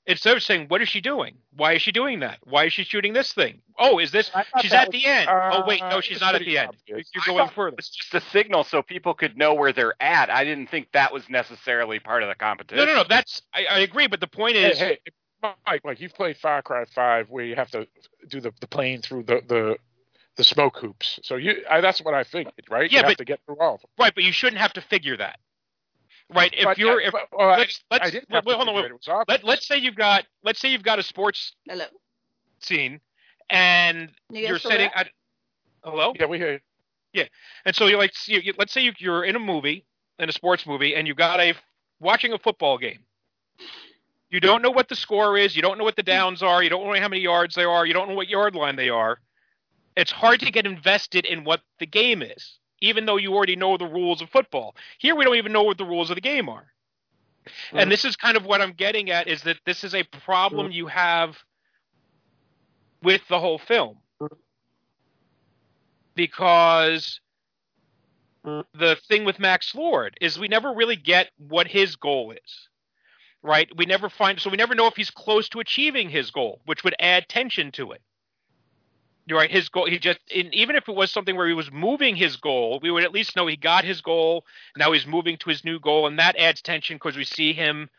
instead 0.05 0.35
of 0.35 0.43
saying 0.43 0.65
what 0.67 0.81
is 0.81 0.89
she 0.89 0.99
doing 1.01 1.35
why 1.55 1.73
is 1.73 1.81
she 1.81 1.91
doing 1.91 2.19
that 2.19 2.37
why 2.43 2.65
is 2.65 2.73
she 2.73 2.83
shooting 2.83 3.13
this 3.13 3.31
thing 3.33 3.61
oh 3.79 3.99
is 3.99 4.11
this 4.11 4.29
she's 4.59 4.73
at 4.73 4.87
was- 4.87 5.01
the 5.01 5.05
end 5.07 5.29
oh 5.31 5.63
wait 5.65 5.81
uh, 5.81 5.89
no 5.89 6.01
she's 6.01 6.19
not 6.19 6.35
at 6.35 6.41
the 6.41 6.57
end 6.57 6.69
obvious. 6.89 7.09
you're 7.15 7.23
going 7.37 7.49
further 7.49 7.75
It's 7.77 7.89
just 7.89 8.13
a 8.13 8.21
signal 8.31 8.63
so 8.63 8.81
people 8.81 9.13
could 9.13 9.37
know 9.37 9.53
where 9.53 9.71
they're 9.71 9.95
at. 10.01 10.29
I 10.29 10.43
didn't 10.43 10.67
think 10.69 10.89
that 10.93 11.13
was 11.13 11.29
necessarily 11.29 11.99
part 11.99 12.21
of 12.23 12.29
the 12.29 12.35
competition. 12.35 12.85
no 12.85 12.91
no 12.91 12.97
no 13.01 13.05
that's 13.07 13.41
I, 13.53 13.65
I 13.69 13.79
agree 13.79 14.07
but 14.07 14.19
the 14.19 14.27
point 14.27 14.55
Hey, 14.55 14.71
is 14.71 14.77
hey, 14.79 14.99
Mike, 15.65 15.81
Mike, 15.83 15.99
you've 15.99 16.13
played 16.13 16.37
Far 16.37 16.61
Cry 16.61 16.85
Five, 16.95 17.29
where 17.29 17.43
you 17.43 17.55
have 17.55 17.69
to 17.71 17.85
do 18.29 18.39
the, 18.39 18.53
the 18.61 18.67
plane 18.67 19.01
through 19.01 19.23
the, 19.23 19.41
the 19.47 19.75
the 20.37 20.43
smoke 20.43 20.77
hoops. 20.77 21.19
So 21.23 21.35
you, 21.35 21.63
I, 21.69 21.81
that's 21.81 22.01
what 22.01 22.13
I 22.13 22.23
figured, 22.23 22.53
right? 22.71 22.89
Yeah, 22.89 22.99
you 22.99 23.03
have 23.03 23.11
but- 23.11 23.17
to 23.17 23.25
get 23.25 23.39
through 23.45 23.57
all 23.59 23.75
of 23.75 23.81
them. 23.81 23.89
right 23.99 24.13
but 24.15 24.23
you 24.23 24.31
shouldn't 24.31 24.61
have 24.61 24.71
to 24.73 24.81
figure 24.81 25.17
that 25.17 25.39
right 26.30 26.53
if 26.55 26.65
But, 26.65 26.78
you're 26.78 26.99
uh, 26.99 26.99
if 27.01 27.13
but, 27.13 27.21
well, 27.32 27.57
let's, 27.57 27.84
let's 27.91 28.15
I 28.32 28.41
wait, 28.45 28.55
hold 28.55 28.69
on 28.69 28.76
wait, 28.76 28.86
it. 28.86 28.91
It 28.91 28.93
was 28.93 29.07
obvious. 29.07 29.28
let, 29.28 29.43
let's 29.43 29.65
say 29.67 29.78
you've 29.78 29.95
got 29.95 30.26
let's 30.43 30.59
say 30.59 30.69
you've 30.71 30.84
got 30.84 30.99
a 30.99 31.03
sports 31.03 31.55
Hello. 31.67 31.86
scene 32.59 32.99
and 33.49 34.09
you 34.30 34.47
you're 34.47 34.59
still 34.59 34.71
sitting 34.71 34.89
at 34.95 35.09
hello 35.84 36.13
Yeah, 36.13 36.26
we 36.26 36.38
hear 36.38 36.53
you. 36.53 36.59
Yeah 37.13 37.26
and 37.65 37.76
so 37.76 37.88
you 37.88 37.97
like 37.97 38.11
you, 38.28 38.39
you- 38.39 38.53
let's 38.57 38.71
say 38.74 38.82
you, 38.82 38.93
you're 38.99 39.24
in 39.24 39.36
a 39.36 39.39
movie, 39.39 39.86
in 40.19 40.30
a 40.30 40.34
sports 40.34 40.65
movie, 40.65 40.95
and 40.95 41.07
you 41.07 41.13
got 41.15 41.39
a 41.39 41.53
watching 41.99 42.34
a 42.34 42.38
football 42.39 42.78
game. 42.78 43.05
You 44.30 44.39
don't 44.39 44.61
know 44.61 44.71
what 44.71 44.89
the 44.89 44.95
score 44.95 45.38
is. 45.38 45.55
You 45.55 45.61
don't 45.61 45.78
know 45.78 45.84
what 45.84 45.95
the 45.95 46.03
downs 46.03 46.41
are. 46.41 46.63
You 46.63 46.69
don't 46.69 46.86
know 46.86 46.99
how 46.99 47.07
many 47.07 47.21
yards 47.21 47.55
they 47.55 47.63
are. 47.63 47.86
You 47.86 47.93
don't 47.93 48.09
know 48.09 48.15
what 48.15 48.28
yard 48.30 48.55
line 48.55 48.76
they 48.76 48.89
are. 48.89 49.19
It's 49.95 50.11
hard 50.11 50.39
to 50.41 50.51
get 50.51 50.65
invested 50.65 51.26
in 51.26 51.43
what 51.43 51.61
the 51.80 51.86
game 51.86 52.21
is, 52.21 52.59
even 52.84 53.05
though 53.05 53.15
you 53.15 53.34
already 53.34 53.55
know 53.55 53.77
the 53.77 53.88
rules 53.88 54.22
of 54.22 54.30
football. 54.30 54.76
Here, 54.99 55.15
we 55.15 55.23
don't 55.23 55.38
even 55.38 55.53
know 55.53 55.64
what 55.64 55.77
the 55.77 55.85
rules 55.85 56.10
of 56.11 56.15
the 56.15 56.22
game 56.22 56.49
are. 56.49 56.68
And 57.72 57.89
this 57.89 58.05
is 58.05 58.15
kind 58.15 58.38
of 58.38 58.45
what 58.45 58.61
I'm 58.61 58.73
getting 58.73 59.10
at 59.10 59.27
is 59.27 59.41
that 59.43 59.57
this 59.65 59.84
is 59.84 59.95
a 59.95 60.03
problem 60.03 60.72
you 60.72 60.88
have 60.88 61.38
with 63.01 63.22
the 63.30 63.39
whole 63.39 63.57
film. 63.57 63.97
Because 66.14 67.22
mm. 68.45 68.64
the 68.77 68.97
thing 69.07 69.23
with 69.23 69.39
Max 69.39 69.73
Lord 69.73 70.18
is 70.22 70.38
we 70.38 70.49
never 70.49 70.73
really 70.73 70.95
get 70.97 71.30
what 71.38 71.68
his 71.68 71.95
goal 71.95 72.31
is. 72.31 72.69
Right? 73.41 73.69
We 73.76 73.85
never 73.85 74.10
find 74.10 74.39
so 74.39 74.49
we 74.49 74.57
never 74.57 74.76
know 74.76 74.88
if 74.88 74.95
he's 74.95 75.10
close 75.10 75.49
to 75.49 75.60
achieving 75.60 76.10
his 76.10 76.31
goal, 76.31 76.61
which 76.65 76.84
would 76.84 76.95
add 76.99 77.27
tension 77.27 77.72
to 77.73 77.91
it. 77.93 78.01
You're 79.25 79.37
right. 79.37 79.49
His 79.49 79.69
goal, 79.69 79.85
he 79.85 79.97
just, 79.99 80.19
and 80.35 80.53
even 80.53 80.75
if 80.75 80.89
it 80.89 80.95
was 80.95 81.11
something 81.11 81.35
where 81.37 81.47
he 81.47 81.53
was 81.53 81.71
moving 81.71 82.15
his 82.15 82.35
goal, 82.35 82.79
we 82.81 82.91
would 82.91 83.03
at 83.03 83.13
least 83.13 83.35
know 83.35 83.47
he 83.47 83.55
got 83.55 83.85
his 83.85 84.01
goal. 84.01 84.43
Now 84.77 84.91
he's 84.91 85.07
moving 85.07 85.37
to 85.37 85.49
his 85.49 85.63
new 85.63 85.79
goal, 85.79 86.07
and 86.07 86.19
that 86.19 86.35
adds 86.37 86.61
tension 86.61 86.97
because 86.97 87.15
we 87.15 87.23
see 87.23 87.53
him 87.53 87.89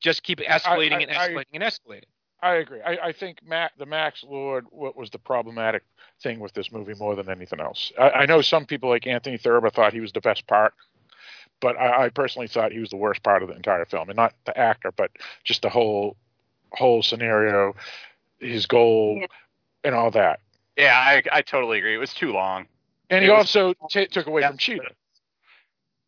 just 0.00 0.22
keep 0.22 0.38
escalating 0.40 0.94
I- 0.94 1.00
and 1.02 1.10
I- 1.10 1.28
escalating 1.28 1.44
and 1.54 1.62
escalating. 1.62 2.04
I 2.42 2.54
agree. 2.54 2.80
I, 2.80 3.08
I 3.08 3.12
think 3.12 3.40
Matt, 3.46 3.72
the 3.78 3.84
Max 3.84 4.24
Lord, 4.24 4.64
what 4.70 4.96
was 4.96 5.10
the 5.10 5.18
problematic 5.18 5.82
thing 6.22 6.40
with 6.40 6.54
this 6.54 6.72
movie 6.72 6.94
more 6.94 7.14
than 7.14 7.28
anything 7.28 7.60
else. 7.60 7.92
I, 7.98 8.10
I 8.10 8.26
know 8.26 8.40
some 8.40 8.64
people 8.64 8.88
like 8.88 9.06
Anthony 9.06 9.36
Thurber 9.36 9.68
thought 9.68 9.92
he 9.92 10.00
was 10.00 10.12
the 10.12 10.22
best 10.22 10.46
part, 10.46 10.72
but 11.60 11.76
I, 11.76 12.06
I 12.06 12.08
personally 12.08 12.48
thought 12.48 12.72
he 12.72 12.78
was 12.78 12.88
the 12.88 12.96
worst 12.96 13.22
part 13.22 13.42
of 13.42 13.50
the 13.50 13.56
entire 13.56 13.84
film, 13.84 14.08
and 14.08 14.16
not 14.16 14.32
the 14.46 14.56
actor, 14.56 14.90
but 14.96 15.10
just 15.44 15.60
the 15.60 15.68
whole 15.68 16.16
whole 16.72 17.02
scenario, 17.02 17.74
his 18.38 18.64
goal, 18.64 19.18
Yeah. 19.20 19.26
and 19.84 19.94
all 19.94 20.10
that. 20.12 20.40
Yeah, 20.80 20.96
I, 20.98 21.22
I 21.30 21.42
totally 21.42 21.78
agree. 21.78 21.94
It 21.94 21.98
was 21.98 22.14
too 22.14 22.32
long. 22.32 22.66
And 23.10 23.22
he 23.24 23.30
was- 23.30 23.38
also 23.54 23.74
t- 23.90 24.06
took 24.06 24.26
away 24.26 24.40
Yeah. 24.42 24.48
from 24.48 24.58
Cheetah 24.58 24.94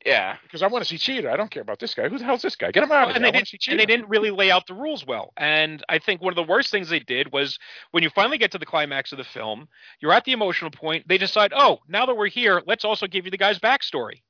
Yeah. 0.06 0.36
because 0.42 0.62
I 0.62 0.66
want 0.68 0.84
to 0.84 0.88
see 0.88 0.98
Cheetah. 0.98 1.30
I 1.30 1.36
don't 1.36 1.50
care 1.50 1.62
about 1.62 1.78
this 1.78 1.94
guy. 1.94 2.08
Who 2.08 2.18
the 2.18 2.24
hell's 2.24 2.42
this 2.42 2.56
guy? 2.56 2.70
Get 2.70 2.82
him 2.82 2.90
out 2.92 3.10
of 3.10 3.16
and 3.16 3.24
here. 3.24 3.32
they 3.32 3.38
I 3.38 3.42
see 3.42 3.56
didn't, 3.56 3.60
Cheetah. 3.60 3.70
and 3.72 3.80
they 3.80 3.86
didn't 3.86 4.08
really 4.08 4.30
lay 4.30 4.50
out 4.50 4.66
the 4.66 4.74
rules 4.74 5.06
well. 5.06 5.32
And 5.36 5.84
I 5.88 5.98
think 5.98 6.20
one 6.22 6.32
of 6.32 6.36
the 6.36 6.50
worst 6.50 6.70
things 6.70 6.88
they 6.88 7.00
did 7.00 7.32
was 7.32 7.58
when 7.90 8.02
you 8.02 8.10
finally 8.10 8.38
get 8.38 8.50
to 8.52 8.58
the 8.58 8.66
climax 8.66 9.12
of 9.12 9.18
the 9.18 9.24
film, 9.24 9.68
you're 10.00 10.12
at 10.12 10.24
the 10.24 10.32
emotional 10.32 10.70
point. 10.70 11.06
They 11.06 11.18
decide, 11.18 11.52
oh, 11.54 11.80
now 11.88 12.06
that 12.06 12.16
we're 12.16 12.28
here, 12.28 12.62
let's 12.66 12.84
also 12.84 13.06
give 13.06 13.24
you 13.24 13.30
the 13.30 13.36
guy's 13.38 13.58
backstory. 13.58 14.22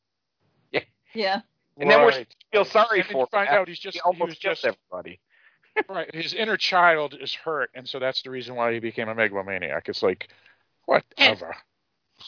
Yeah. 0.73 0.81
Yeah. 1.15 1.41
And 1.79 1.91
then 1.91 2.01
we're 2.01 2.09
Right. 2.09 2.37
feel 2.53 2.65
sorry 2.67 3.01
And 3.01 3.05
then 3.09 3.13
for 3.13 3.19
you 3.19 3.23
him 3.23 3.27
find 3.31 3.49
out 3.49 3.69
he's 3.69 3.79
just 3.79 3.95
he 3.95 3.99
he 3.99 4.03
almost 4.03 4.29
was 4.31 4.39
just 4.39 4.65
everybody. 4.65 5.21
Right. 5.89 6.15
His 6.15 6.35
inner 6.35 6.57
child 6.57 7.17
is 7.21 7.35
hurt, 7.35 7.71
and 7.75 7.89
so 7.89 7.99
that's 7.99 8.23
the 8.23 8.31
reason 8.31 8.55
why 8.55 8.73
he 8.73 8.81
became 8.81 9.09
a 9.09 9.15
megalomaniac. 9.15 9.89
It's 9.89 10.03
like 10.03 10.29
whatever. 10.87 11.55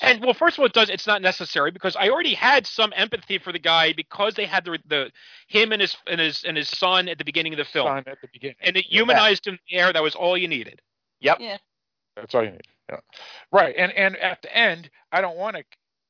And 0.00 0.20
well, 0.22 0.34
first 0.34 0.56
of 0.56 0.60
all, 0.60 0.66
it 0.66 0.72
does. 0.72 0.90
It's 0.90 1.06
not 1.06 1.22
necessary 1.22 1.70
because 1.70 1.96
I 1.96 2.08
already 2.08 2.34
had 2.34 2.66
some 2.66 2.92
empathy 2.96 3.38
for 3.38 3.52
the 3.52 3.58
guy 3.58 3.92
because 3.92 4.34
they 4.34 4.46
had 4.46 4.64
the 4.64 4.78
the 4.88 5.10
him 5.46 5.72
and 5.72 5.80
his 5.80 5.96
and 6.06 6.20
his 6.20 6.42
and 6.44 6.56
his 6.56 6.68
son 6.68 7.08
at 7.08 7.18
the 7.18 7.24
beginning 7.24 7.52
of 7.52 7.58
the 7.58 7.64
film, 7.64 7.86
Son 7.86 8.02
at 8.06 8.20
the 8.20 8.28
beginning. 8.32 8.56
and 8.60 8.76
it 8.76 8.86
humanized 8.86 9.46
him 9.46 9.58
there. 9.70 9.92
That 9.92 10.02
was 10.02 10.14
all 10.14 10.36
you 10.36 10.48
needed. 10.48 10.80
Yep. 11.20 11.38
Yeah. 11.40 11.58
That's 12.16 12.34
all 12.34 12.44
you 12.44 12.50
need. 12.50 12.66
Yeah. 12.90 13.00
Right. 13.52 13.74
And 13.76 13.92
and 13.92 14.16
at 14.16 14.42
the 14.42 14.56
end, 14.56 14.90
I 15.12 15.20
don't 15.20 15.36
want 15.36 15.56
to 15.56 15.64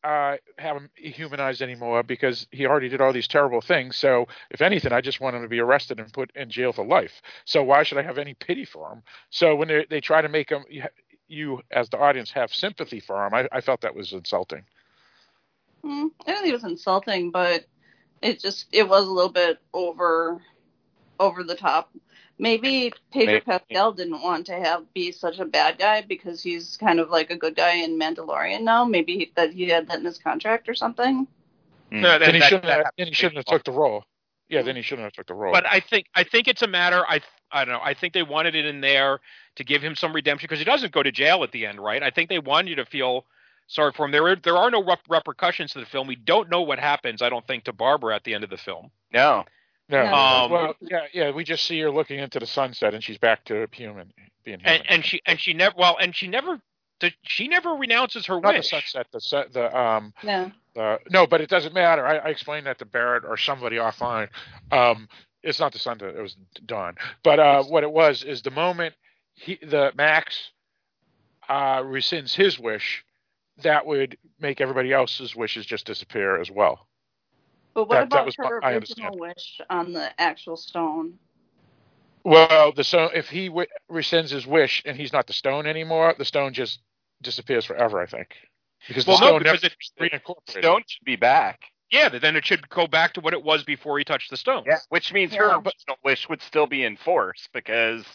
uh, 0.04 0.36
have 0.58 0.76
him 0.76 0.90
humanized 0.94 1.62
anymore 1.62 2.02
because 2.02 2.46
he 2.50 2.66
already 2.66 2.90
did 2.90 3.00
all 3.00 3.12
these 3.12 3.26
terrible 3.26 3.62
things. 3.62 3.96
So 3.96 4.28
if 4.50 4.60
anything, 4.60 4.92
I 4.92 5.00
just 5.00 5.20
want 5.20 5.34
him 5.34 5.42
to 5.42 5.48
be 5.48 5.60
arrested 5.60 5.98
and 5.98 6.12
put 6.12 6.30
in 6.36 6.50
jail 6.50 6.72
for 6.72 6.84
life. 6.84 7.22
So 7.46 7.62
why 7.62 7.82
should 7.82 7.98
I 7.98 8.02
have 8.02 8.18
any 8.18 8.34
pity 8.34 8.66
for 8.66 8.92
him? 8.92 9.02
So 9.30 9.56
when 9.56 9.68
they 9.68 9.86
they 9.88 10.00
try 10.00 10.20
to 10.20 10.28
make 10.28 10.50
him, 10.50 10.64
you, 11.26 11.62
as 11.70 11.88
the 11.88 11.98
audience 11.98 12.30
have 12.32 12.52
sympathy 12.52 13.00
for 13.00 13.26
him, 13.26 13.34
I, 13.34 13.48
I 13.50 13.60
felt 13.62 13.80
that 13.80 13.94
was 13.94 14.12
insulting. 14.12 14.64
Mm, 15.82 16.10
I 16.26 16.32
don't 16.32 16.42
think 16.42 16.50
it 16.50 16.52
was 16.52 16.64
insulting, 16.64 17.30
but 17.30 17.64
it 18.22 18.40
just 18.40 18.66
it 18.72 18.88
was 18.88 19.06
a 19.06 19.10
little 19.10 19.32
bit 19.32 19.58
over 19.72 20.40
over 21.18 21.42
the 21.42 21.54
top. 21.54 21.90
Maybe 22.38 22.92
Pedro 23.12 23.34
Maybe. 23.34 23.44
Pascal 23.44 23.92
didn't 23.92 24.22
want 24.22 24.46
to 24.46 24.54
have 24.54 24.92
be 24.92 25.12
such 25.12 25.38
a 25.38 25.44
bad 25.44 25.78
guy 25.78 26.02
because 26.02 26.42
he's 26.42 26.76
kind 26.76 26.98
of 26.98 27.08
like 27.10 27.30
a 27.30 27.36
good 27.36 27.54
guy 27.54 27.74
in 27.76 27.98
Mandalorian 27.98 28.62
now. 28.62 28.84
Maybe 28.84 29.16
he, 29.18 29.32
that 29.36 29.52
he 29.52 29.68
had 29.68 29.86
that 29.88 30.00
in 30.00 30.04
his 30.04 30.18
contract 30.18 30.68
or 30.68 30.74
something. 30.74 31.26
Mm. 31.92 32.00
No, 32.00 32.08
that- 32.18 32.20
then 32.20 32.34
he 32.34 32.40
that- 32.40 32.48
shouldn't. 32.48 32.66
that 32.66 32.76
have, 32.78 32.86
then 32.98 33.06
he 33.06 33.14
shouldn't 33.14 33.36
have 33.36 33.44
took 33.44 33.64
the 33.64 33.72
role. 33.72 34.04
Yeah, 34.48 34.62
then 34.62 34.76
he 34.76 34.82
shouldn't 34.82 35.04
have 35.04 35.12
took 35.12 35.26
the 35.26 35.34
role. 35.34 35.52
But 35.52 35.64
I 35.66 35.80
think 35.80 36.06
I 36.14 36.22
think 36.24 36.48
it's 36.48 36.62
a 36.62 36.66
matter. 36.66 37.04
I 37.08 37.20
I 37.50 37.64
don't 37.64 37.72
know. 37.74 37.80
I 37.82 37.94
think 37.94 38.12
they 38.14 38.22
wanted 38.22 38.54
it 38.54 38.66
in 38.66 38.80
there 38.80 39.20
to 39.56 39.64
give 39.64 39.80
him 39.82 39.94
some 39.94 40.12
redemption 40.12 40.46
because 40.48 40.58
he 40.58 40.64
doesn't 40.64 40.92
go 40.92 41.02
to 41.02 41.10
jail 41.12 41.42
at 41.44 41.52
the 41.52 41.64
end, 41.66 41.80
right? 41.80 42.02
I 42.02 42.10
think 42.10 42.28
they 42.28 42.38
wanted 42.40 42.68
you 42.70 42.76
to 42.76 42.84
feel 42.84 43.24
sorry 43.68 43.92
for 43.96 44.04
him. 44.04 44.10
There 44.12 44.26
are, 44.28 44.36
there 44.36 44.56
are 44.56 44.70
no 44.70 44.84
rep- 44.84 45.00
repercussions 45.08 45.72
to 45.72 45.80
the 45.80 45.86
film. 45.86 46.06
We 46.06 46.16
don't 46.16 46.50
know 46.50 46.60
what 46.62 46.78
happens. 46.78 47.22
I 47.22 47.30
don't 47.30 47.46
think 47.46 47.64
to 47.64 47.72
Barbara 47.72 48.14
at 48.16 48.24
the 48.24 48.34
end 48.34 48.44
of 48.44 48.50
the 48.50 48.58
film. 48.58 48.90
No. 49.12 49.44
No, 49.88 50.02
No. 50.04 50.14
Um, 50.14 50.50
well, 50.50 50.76
yeah, 50.80 51.06
yeah. 51.12 51.30
We 51.30 51.44
just 51.44 51.64
see 51.64 51.78
her 51.80 51.90
looking 51.90 52.18
into 52.18 52.38
the 52.38 52.46
sunset, 52.46 52.94
and 52.94 53.02
she's 53.02 53.18
back 53.18 53.44
to 53.46 53.66
human, 53.72 54.12
being 54.44 54.60
human. 54.60 54.80
And, 54.80 54.90
and 54.90 55.04
she 55.04 55.20
and 55.26 55.38
she 55.38 55.52
never 55.52 55.74
well 55.76 55.96
and 56.00 56.14
she 56.14 56.26
never 56.26 56.60
she 57.22 57.48
never 57.48 57.70
renounces 57.70 58.26
her 58.26 58.40
not 58.40 58.54
the 58.56 58.62
sunset, 58.62 59.06
the 59.12 59.20
su- 59.20 59.44
the 59.52 59.76
um 59.76 60.14
Yeah. 60.22 60.50
Uh, 60.76 60.98
no, 61.10 61.26
but 61.26 61.40
it 61.40 61.48
doesn't 61.48 61.72
matter. 61.74 62.04
I, 62.04 62.16
I 62.16 62.28
explained 62.30 62.66
that 62.66 62.78
to 62.78 62.84
Barrett 62.84 63.24
or 63.24 63.36
somebody 63.36 63.76
offline. 63.76 64.28
Um, 64.72 65.08
it's 65.42 65.60
not 65.60 65.72
the 65.72 65.78
sun; 65.78 66.00
it 66.00 66.20
was 66.20 66.36
dawn. 66.66 66.96
But 67.22 67.38
uh, 67.38 67.62
what 67.64 67.84
it 67.84 67.92
was 67.92 68.24
is 68.24 68.42
the 68.42 68.50
moment 68.50 68.94
he, 69.34 69.56
the 69.62 69.92
Max 69.94 70.50
uh, 71.48 71.82
rescinds 71.82 72.34
his 72.34 72.58
wish, 72.58 73.04
that 73.62 73.86
would 73.86 74.16
make 74.40 74.60
everybody 74.60 74.92
else's 74.92 75.36
wishes 75.36 75.64
just 75.66 75.86
disappear 75.86 76.40
as 76.40 76.50
well. 76.50 76.88
But 77.74 77.88
what 77.88 77.94
That- 77.96 78.10
that 78.10 78.16
about 78.16 78.26
was 78.26 78.36
her 78.36 78.64
I 78.64 78.72
original 78.74 79.18
wish 79.18 79.60
on 79.68 79.92
the 79.92 80.10
actual 80.20 80.56
stone? 80.56 81.18
Well, 82.24 82.72
the 82.72 82.84
so 82.84 83.04
if 83.06 83.28
he 83.28 83.48
w- 83.48 83.66
rescinds 83.90 84.30
his 84.30 84.46
wish 84.46 84.82
and 84.86 84.96
he's 84.96 85.12
not 85.12 85.26
the 85.26 85.32
stone 85.34 85.66
anymore, 85.66 86.14
the 86.16 86.24
stone 86.24 86.54
just 86.54 86.80
disappears 87.22 87.64
forever. 87.64 88.00
I 88.00 88.06
think 88.06 88.34
because 88.88 89.04
the 89.04 89.10
Well, 89.12 89.20
no, 89.20 89.26
stone 89.26 89.38
because 89.42 89.62
never 89.62 89.74
it, 89.98 90.12
reincorporated. 90.24 90.58
Stone 90.62 90.82
should 90.88 91.04
be 91.04 91.16
back. 91.16 91.60
yeah, 91.90 92.08
then 92.08 92.34
it 92.36 92.46
should 92.46 92.66
go 92.70 92.86
back 92.86 93.12
to 93.14 93.20
what 93.20 93.34
it 93.34 93.42
was 93.42 93.62
before 93.64 93.98
he 93.98 94.04
touched 94.04 94.30
the 94.30 94.36
stone. 94.36 94.64
Yeah. 94.66 94.78
Which 94.88 95.12
means 95.12 95.32
Yeah. 95.32 95.40
her 95.40 95.54
original 95.56 95.98
wish 96.02 96.28
would 96.28 96.40
still 96.42 96.66
be 96.66 96.84
in 96.84 96.96
force 96.96 97.48
because 97.52 98.06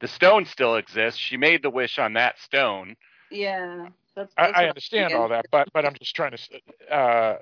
the 0.00 0.08
stone 0.08 0.44
still 0.44 0.76
exists. 0.76 1.18
She 1.18 1.36
made 1.38 1.62
the 1.62 1.70
wish 1.70 1.98
on 1.98 2.12
that 2.14 2.38
stone. 2.40 2.96
Yeah. 3.30 3.88
That's, 4.14 4.32
I, 4.36 4.46
that's 4.46 4.58
I 4.58 4.60
what 4.62 4.68
understand 4.68 5.14
all 5.14 5.28
that, 5.30 5.46
but 5.50 5.72
but 5.72 5.84
I'm 5.86 5.94
just 5.94 6.14
trying 6.14 6.36
to, 6.36 6.94
uh, 6.94 7.38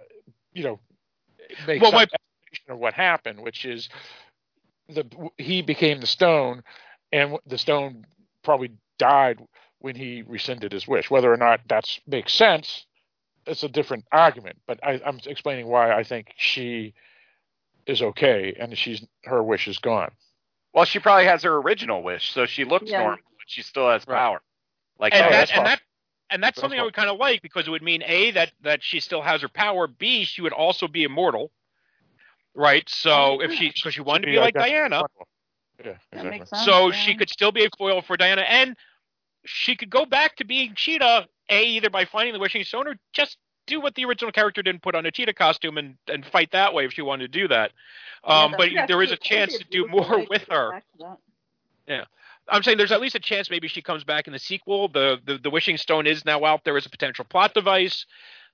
you 0.55 0.62
know, 0.62 0.81
make 1.66 1.80
Well, 1.82 1.90
some 1.90 1.98
my- 1.98 2.02
explanation 2.04 2.70
of 2.70 2.78
what 2.78 2.94
happened, 2.94 3.40
which 3.40 3.64
is 3.64 3.88
the 4.88 5.04
he 5.38 5.62
became 5.62 6.00
the 6.00 6.06
stone, 6.06 6.62
and 7.12 7.38
the 7.46 7.58
stone 7.58 8.06
probably 8.42 8.72
died 8.98 9.40
when 9.78 9.96
he 9.96 10.22
rescinded 10.22 10.72
his 10.72 10.86
wish. 10.86 11.10
Whether 11.10 11.32
or 11.32 11.36
not 11.36 11.60
that 11.68 11.86
makes 12.06 12.34
sense, 12.34 12.86
it's 13.46 13.62
a 13.62 13.68
different 13.68 14.04
argument. 14.12 14.58
But 14.66 14.80
I, 14.84 15.00
I'm 15.04 15.20
explaining 15.26 15.66
why 15.66 15.92
I 15.92 16.04
think 16.04 16.32
she 16.36 16.94
is 17.86 18.02
okay, 18.02 18.54
and 18.58 18.76
she's 18.76 19.04
her 19.24 19.42
wish 19.42 19.66
is 19.68 19.78
gone. 19.78 20.12
Well, 20.72 20.84
she 20.84 20.98
probably 21.00 21.24
has 21.26 21.42
her 21.42 21.56
original 21.56 22.02
wish, 22.02 22.32
so 22.32 22.46
she 22.46 22.64
looks 22.64 22.88
Yeah. 22.90 22.98
normal, 22.98 23.18
but 23.38 23.44
she 23.46 23.62
still 23.62 23.88
has 23.90 24.06
Right. 24.06 24.16
power. 24.16 24.42
Like 24.98 25.14
and 25.14 25.26
Oh, 25.26 25.30
that 25.30 25.48
that's 25.48 25.52
and 25.52 25.66
that 25.66 25.80
and 26.32 26.42
that's 26.42 26.56
That's 26.56 26.62
something 26.62 26.80
I 26.80 26.82
would 26.82 26.94
kind 26.94 27.10
of 27.10 27.18
like 27.18 27.42
because 27.42 27.66
it 27.66 27.70
would 27.70 27.82
mean 27.82 28.02
a 28.06 28.30
that 28.32 28.52
that 28.62 28.82
she 28.82 29.00
still 29.00 29.22
has 29.22 29.42
her 29.42 29.48
power. 29.48 29.86
B 29.86 30.24
she 30.24 30.42
would 30.42 30.52
also 30.52 30.88
be 30.88 31.04
immortal, 31.04 31.50
right? 32.54 32.88
So 32.88 33.40
if 33.40 33.52
she 33.52 33.70
because 33.70 33.94
she 33.94 34.00
wanted 34.00 34.26
to 34.26 34.32
be 34.32 34.38
like 34.38 34.54
Diana, 34.54 35.04
Yeah, 35.84 35.94
exactly. 36.12 36.46
sense. 36.46 36.64
so 36.64 36.88
yeah. 36.88 36.92
she 36.92 37.14
could 37.14 37.30
still 37.30 37.52
be 37.52 37.64
a 37.64 37.68
foil 37.76 38.02
for 38.02 38.16
Diana, 38.16 38.42
and 38.42 38.76
she 39.44 39.76
could 39.76 39.90
go 39.90 40.04
back 40.04 40.36
to 40.36 40.44
being 40.44 40.74
Cheetah. 40.74 41.28
A 41.50 41.64
either 41.64 41.90
by 41.90 42.04
finding 42.04 42.32
the 42.32 42.38
wishing 42.38 42.64
stone 42.64 42.86
or 42.86 42.94
just 43.12 43.36
do 43.66 43.80
what 43.80 43.94
the 43.94 44.04
original 44.04 44.32
character 44.32 44.62
didn't 44.62 44.82
put 44.82 44.94
on 44.94 45.04
a 45.06 45.10
cheetah 45.10 45.34
costume 45.34 45.76
and 45.76 45.96
and 46.09 46.24
fight 46.24 46.50
that 46.52 46.72
way 46.72 46.84
if 46.84 46.92
she 46.92 47.02
wanted 47.02 47.32
to 47.32 47.38
do 47.40 47.48
that. 47.48 47.72
Um, 48.24 48.52
that 48.52 48.59
but 48.59 48.70
would 48.72 48.88
there 48.88 49.02
is 49.02 49.12
a 49.12 49.16
chance 49.16 49.59
to 49.59 49.64
do 49.64 49.86
more 49.88 50.24
with 50.30 50.46
her. 50.50 50.70
back 50.70 50.84
to 50.92 50.98
that. 50.98 51.18
I'm 52.48 52.62
saying 52.62 52.78
there's 52.78 52.93
at 52.93 53.01
least 53.01 53.14
a 53.14 53.20
chance 53.20 53.51
maybe 53.51 53.69
she 53.69 53.82
comes 53.82 54.05
back 54.05 54.27
in 54.27 54.32
the 54.32 54.39
sequel. 54.39 54.89
The 54.89 55.19
the, 55.24 55.39
the 55.39 55.51
wishing 55.51 55.77
stone 55.77 56.06
is 56.06 56.24
now 56.24 56.44
out 56.44 56.64
there 56.64 56.77
as 56.77 56.86
a 56.86 56.90
potential 56.90 57.24
plot 57.24 57.55
device. 57.55 58.06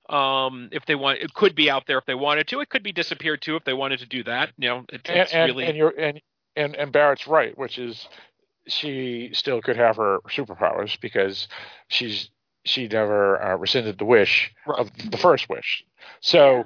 Um, 0.09 0.69
if 0.71 0.85
they 0.85 0.95
want, 0.95 1.19
it 1.19 1.33
could 1.33 1.55
be 1.55 1.69
out 1.69 1.83
there 1.85 1.97
if 1.99 2.05
they 2.05 2.15
wanted 2.15 2.47
to. 2.47 2.61
It 2.61 2.69
could 2.69 2.83
be 2.83 2.91
disappeared 2.91 3.41
too 3.41 3.55
if 3.55 3.63
they 3.63 3.73
wanted 3.73 3.99
to 3.99 4.07
do 4.07 4.23
that. 4.23 4.51
You 4.57 4.69
know, 4.69 4.85
it, 4.89 5.01
and, 5.05 5.19
it's 5.19 5.33
and, 5.33 5.49
really 5.49 5.65
and 5.65 5.77
you're 5.77 5.93
and, 5.99 6.21
and 6.55 6.75
and 6.75 6.91
Barrett's 6.91 7.27
right, 7.27 7.57
which 7.57 7.77
is 7.77 8.07
she 8.67 9.29
still 9.33 9.61
could 9.61 9.77
have 9.77 9.97
her 9.97 10.19
superpowers 10.29 10.99
because 10.99 11.47
she's 11.87 12.29
she 12.65 12.87
never 12.87 13.41
uh, 13.41 13.55
rescinded 13.57 13.97
the 13.97 14.05
wish 14.05 14.51
Right. 14.67 14.79
of 14.79 14.91
the 15.11 15.17
first 15.17 15.49
wish. 15.49 15.83
So 16.21 16.65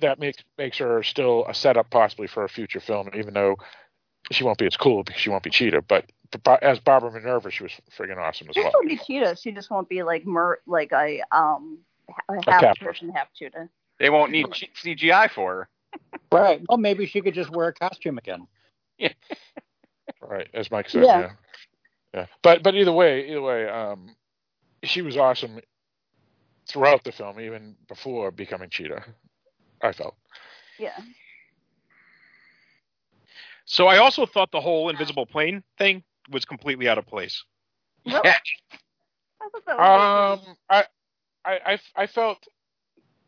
that 0.00 0.18
makes 0.18 0.42
makes 0.58 0.78
her 0.78 1.02
still 1.02 1.44
a 1.48 1.54
setup 1.54 1.90
possibly 1.90 2.26
for 2.26 2.44
a 2.44 2.48
future 2.48 2.80
film, 2.80 3.10
even 3.14 3.34
though 3.34 3.56
she 4.30 4.44
won't 4.44 4.58
be 4.58 4.66
as 4.66 4.76
cool 4.76 5.02
because 5.04 5.20
she 5.20 5.30
won't 5.30 5.42
be 5.42 5.50
Cheetah. 5.50 5.82
But, 5.82 6.06
but 6.22 6.23
as 6.62 6.80
Barbara 6.80 7.12
Minerva, 7.12 7.50
she 7.50 7.62
was 7.62 7.72
friggin' 7.96 8.16
awesome 8.18 8.48
as 8.48 8.56
well. 8.56 8.62
She 8.62 8.62
well. 8.62 8.70
still 8.70 8.88
be 8.88 8.96
cheetah. 8.96 9.36
She 9.36 9.52
just 9.52 9.70
won't 9.70 9.88
be 9.88 10.02
like 10.02 10.26
mer 10.26 10.58
like 10.66 10.92
a 10.92 11.22
um 11.32 11.78
a 12.28 12.50
half 12.50 12.62
person. 12.62 12.86
person, 12.86 13.08
half 13.10 13.32
cheetah. 13.34 13.68
they 13.98 14.10
won't 14.10 14.32
need 14.32 14.46
CGI 14.46 15.30
for 15.30 15.54
her. 15.54 15.68
Right. 16.32 16.60
Well, 16.68 16.78
maybe 16.78 17.06
she 17.06 17.20
could 17.20 17.34
just 17.34 17.50
wear 17.50 17.68
a 17.68 17.72
costume 17.72 18.18
again. 18.18 18.46
Yeah. 18.98 19.12
Right, 20.20 20.48
as 20.54 20.70
Mike 20.70 20.88
said. 20.88 21.04
Yeah. 21.04 21.20
Yeah. 21.20 21.30
yeah. 22.14 22.26
But 22.42 22.62
but 22.62 22.74
either 22.74 22.92
way, 22.92 23.28
either 23.28 23.42
way, 23.42 23.68
um, 23.68 24.14
she 24.82 25.02
was 25.02 25.16
awesome 25.16 25.60
throughout 26.68 27.04
the 27.04 27.12
film, 27.12 27.40
even 27.40 27.76
before 27.88 28.30
becoming 28.30 28.70
Cheetah. 28.70 29.04
I 29.82 29.92
felt. 29.92 30.16
Yeah. 30.78 30.98
so. 33.64 33.86
I 33.86 33.98
also 33.98 34.26
thought 34.26 34.50
the 34.50 34.60
whole 34.60 34.88
invisible 34.88 35.26
plane 35.26 35.62
thing 35.78 36.02
was 36.30 36.44
completely 36.44 36.88
out 36.88 36.98
of 36.98 37.06
place. 37.06 37.44
Really? 38.06 38.20
I 39.40 39.48
thought 39.50 39.64
that 39.66 39.78
was 39.78 40.40
Um, 40.46 40.56
I, 40.70 40.84
I, 41.44 41.72
I, 41.72 41.78
I 41.96 42.06
felt 42.06 42.38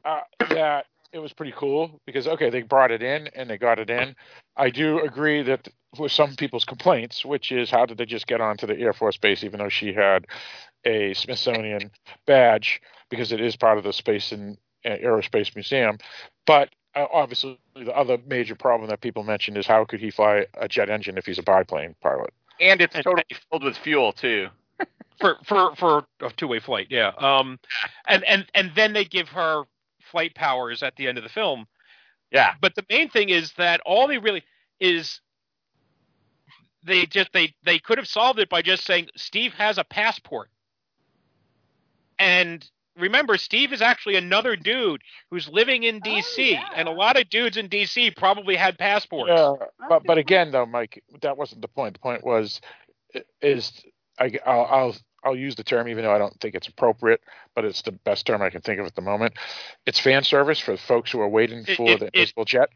uh, 0.05 0.21
that 0.51 0.87
it 1.13 1.19
was 1.19 1.33
pretty 1.33 1.53
cool 1.57 2.01
because 2.07 2.27
okay, 2.27 2.51
they 2.51 2.63
brought 2.63 2.91
it 2.91 3.03
in 3.03 3.29
and 3.35 3.49
they 3.49 3.59
got 3.59 3.79
it 3.79 3.91
in. 3.91 4.15
I 4.57 4.71
do 4.71 5.01
agree 5.01 5.43
that 5.43 5.69
with 5.99 6.13
some 6.13 6.37
people's 6.37 6.65
complaints, 6.65 7.25
which 7.25 7.53
is 7.53 7.71
how 7.71 7.87
did 7.87 7.99
they 7.99 8.05
just 8.05 8.27
get 8.27 8.41
onto 8.41 8.67
the 8.67 8.79
Air 8.79 8.93
Force 8.93 9.17
base 9.17 9.45
even 9.45 9.61
though 9.61 9.69
she 9.69 9.93
had 9.93 10.27
a 10.85 11.15
Smithsonian 11.15 11.91
badge 12.27 12.81
because 13.11 13.33
it 13.33 13.41
is 13.41 13.57
part 13.57 13.79
of 13.79 13.85
the 13.85 13.93
Space 13.93 14.33
and 14.33 14.59
uh, 14.85 14.91
Aerospace 14.91 15.55
Museum, 15.55 15.99
but. 16.47 16.71
Uh, 16.95 17.07
obviously, 17.13 17.59
the 17.75 17.95
other 17.95 18.17
major 18.27 18.55
problem 18.55 18.89
that 18.89 19.03
people 19.03 19.23
mentioned 19.23 19.59
is 19.59 19.67
how 19.67 19.85
could 19.85 20.01
he 20.01 20.11
fly 20.11 20.47
a 20.59 20.67
jet 20.67 20.89
engine 20.89 21.19
if 21.19 21.27
he's 21.27 21.39
a 21.39 21.43
biplane 21.43 21.95
pilot? 22.01 22.33
And 22.61 22.81
it's 22.81 22.95
totally 22.95 23.25
filled 23.51 23.65
with 23.65 23.77
fuel 23.77 24.13
too. 24.13 24.49
for 25.21 25.39
for 25.45 25.75
for 25.77 26.05
a 26.21 26.31
two 26.31 26.49
way 26.49 26.59
flight. 26.59 26.89
Yeah. 26.91 27.13
Um, 27.19 27.59
and 28.07 28.25
and 28.25 28.47
and 28.55 28.73
then 28.75 28.93
they 28.93 29.05
give 29.05 29.29
her 29.29 29.65
flight 30.11 30.35
powers 30.35 30.83
at 30.83 30.97
the 30.97 31.09
end 31.09 31.19
of 31.19 31.25
the 31.25 31.31
film. 31.31 31.67
Yeah. 32.31 32.55
But 32.61 32.75
the 32.75 32.85
main 32.91 33.09
thing 33.09 33.29
is 33.29 33.53
that 33.55 33.81
all 33.87 34.09
they 34.09 34.19
really 34.19 34.43
is 34.81 35.21
they 36.83 37.07
just 37.07 37.33
they 37.33 37.55
they 37.65 37.79
could 37.79 37.99
have 37.99 38.07
solved 38.07 38.39
it 38.39 38.49
by 38.49 38.63
just 38.63 38.85
saying 38.85 39.09
Steve 39.17 39.53
has 39.55 39.79
a 39.79 39.85
passport. 39.85 40.51
And 42.19 42.69
remember, 42.97 43.37
Steve 43.37 43.73
is 43.73 43.83
actually 43.83 44.17
another 44.17 44.57
dude 44.57 45.03
who's 45.31 45.49
living 45.49 45.85
in 45.85 45.97
oh, 45.97 46.01
D.C. 46.01 46.53
yeah. 46.53 46.69
and 46.75 46.89
a 46.89 46.93
lot 46.93 47.19
of 47.21 47.29
dudes 47.29 47.57
in 47.57 47.69
D.C. 47.69 48.13
probably 48.13 48.57
had 48.57 48.79
passports. 48.79 49.31
Yeah, 49.35 49.55
but 49.89 50.05
but 50.05 50.19
again, 50.19 50.51
though, 50.51 50.67
Mike, 50.67 51.03
that 51.23 51.37
wasn't 51.37 51.63
the 51.63 51.69
point. 51.69 51.95
The 51.95 52.01
point 52.01 52.25
was, 52.25 52.61
is 53.41 53.73
I, 54.19 54.33
I'll, 54.45 54.65
I'll 54.65 54.97
I'll 55.25 55.37
use 55.37 55.57
the 55.57 55.65
term 55.65 55.89
even 55.89 56.05
though 56.05 56.15
I 56.15 56.19
don't 56.19 56.39
think 56.41 56.55
it's 56.55 56.69
appropriate, 56.69 57.21
but 57.55 57.65
it's 57.65 57.83
the 57.83 57.93
best 57.93 58.27
term 58.27 58.43
I 58.43 58.51
can 58.51 58.61
think 58.61 58.79
of 58.79 58.87
at 58.87 58.95
the 58.95 59.03
moment. 59.03 59.35
It's 59.85 59.99
fan 59.99 60.23
service 60.23 60.61
for 60.61 60.73
the 60.73 60.79
folks 60.79 61.11
who 61.11 61.21
are 61.21 61.29
waiting 61.29 61.65
It- 61.67 61.77
for 61.77 61.89
it- 61.89 62.01
the 62.01 62.07
it- 62.07 62.15
invisible 62.15 62.45
jet. 62.45 62.71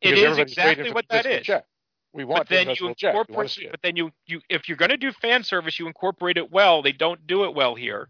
It 0.00 0.10
Because 0.10 0.32
is 0.32 0.38
exactly 0.38 0.92
what 0.92 1.06
the 1.08 1.14
that 1.14 1.26
invisible 1.26 1.40
is. 1.40 1.46
Jet. 1.46 1.66
We 2.12 2.24
want 2.24 2.40
But 2.40 2.48
the 2.48 2.54
then 2.56 2.68
you 2.68 2.74
jet. 2.74 2.80
We 2.82 2.86
want 2.86 2.98
to 2.98 3.08
incorporate. 3.08 3.70
But 3.70 3.80
then 3.82 3.96
you 3.96 4.12
you 4.26 4.40
if 4.50 4.68
you're 4.68 4.76
going 4.76 4.90
to 4.90 4.96
do 4.96 5.12
fan 5.12 5.42
service, 5.42 5.78
you 5.78 5.86
incorporate 5.86 6.36
it 6.36 6.50
well. 6.52 6.82
They 6.82 6.92
don't 6.92 7.26
do 7.26 7.44
it 7.44 7.54
well 7.54 7.74
here. 7.74 8.08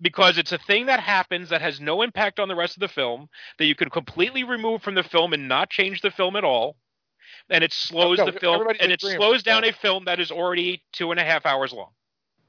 Because 0.00 0.38
it's 0.38 0.52
a 0.52 0.58
thing 0.58 0.86
that 0.86 1.00
happens 1.00 1.50
that 1.50 1.62
has 1.62 1.80
no 1.80 2.02
impact 2.02 2.40
on 2.40 2.48
the 2.48 2.56
rest 2.56 2.76
of 2.76 2.80
the 2.80 2.88
film, 2.88 3.28
that 3.58 3.66
you 3.66 3.74
can 3.74 3.90
completely 3.90 4.44
remove 4.44 4.82
from 4.82 4.94
the 4.94 5.02
film 5.04 5.32
and 5.32 5.48
not 5.48 5.70
change 5.70 6.00
the 6.02 6.10
film 6.10 6.36
at 6.36 6.44
all. 6.44 6.76
And 7.48 7.62
it 7.62 7.72
slows 7.72 8.18
no, 8.18 8.26
the 8.26 8.32
film 8.32 8.66
and 8.80 8.92
it 8.92 9.00
slows 9.00 9.42
down 9.42 9.62
that. 9.62 9.70
a 9.70 9.76
film 9.76 10.04
that 10.06 10.20
is 10.20 10.30
already 10.30 10.82
two 10.92 11.10
and 11.10 11.20
a 11.20 11.24
half 11.24 11.46
hours 11.46 11.72
long. 11.72 11.90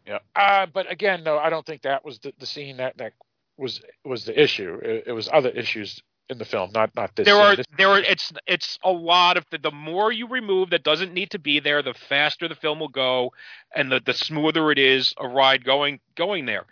Yeah. 0.08 0.20
Uh, 0.36 0.66
but 0.68 0.92
again, 0.92 1.24
though, 1.24 1.38
I 1.40 1.50
don't 1.50 1.66
think 1.66 1.84
that 1.84 2.06
was 2.06 2.20
the, 2.20 2.34
the 2.40 2.46
scene 2.46 2.78
that, 2.78 2.98
that 2.98 3.14
was 3.58 3.82
was 4.04 4.26
the 4.26 4.40
issue. 4.42 4.80
It, 4.84 5.06
it 5.08 5.12
was 5.12 5.30
other 5.32 5.50
issues 5.50 6.02
in 6.30 6.38
the 6.38 6.46
film, 6.46 6.72
not 6.74 6.96
not 6.96 7.16
this. 7.16 7.26
there 7.26 7.36
scene. 7.36 7.44
are 7.44 7.56
This- 7.56 7.66
there 7.78 7.90
are 7.90 8.00
it's 8.00 8.32
it's 8.48 8.80
a 8.84 8.92
lot 8.92 9.38
of 9.38 9.46
the, 9.52 9.58
the 9.58 9.72
more 9.72 10.12
you 10.12 10.28
remove 10.28 10.72
that 10.72 10.84
doesn't 10.84 11.14
need 11.14 11.32
to 11.32 11.40
be 11.40 11.60
there 11.60 11.82
the 11.84 11.94
faster 11.94 12.48
the 12.48 12.56
film 12.56 12.80
will 12.80 12.88
go 12.88 13.32
and 13.76 13.92
the 13.92 14.00
the 14.06 14.14
smoother 14.14 14.72
it 14.72 14.80
is 14.80 15.14
a 15.20 15.28
ride 15.28 15.64
going 15.64 16.00
going 16.16 16.46
there 16.46 16.66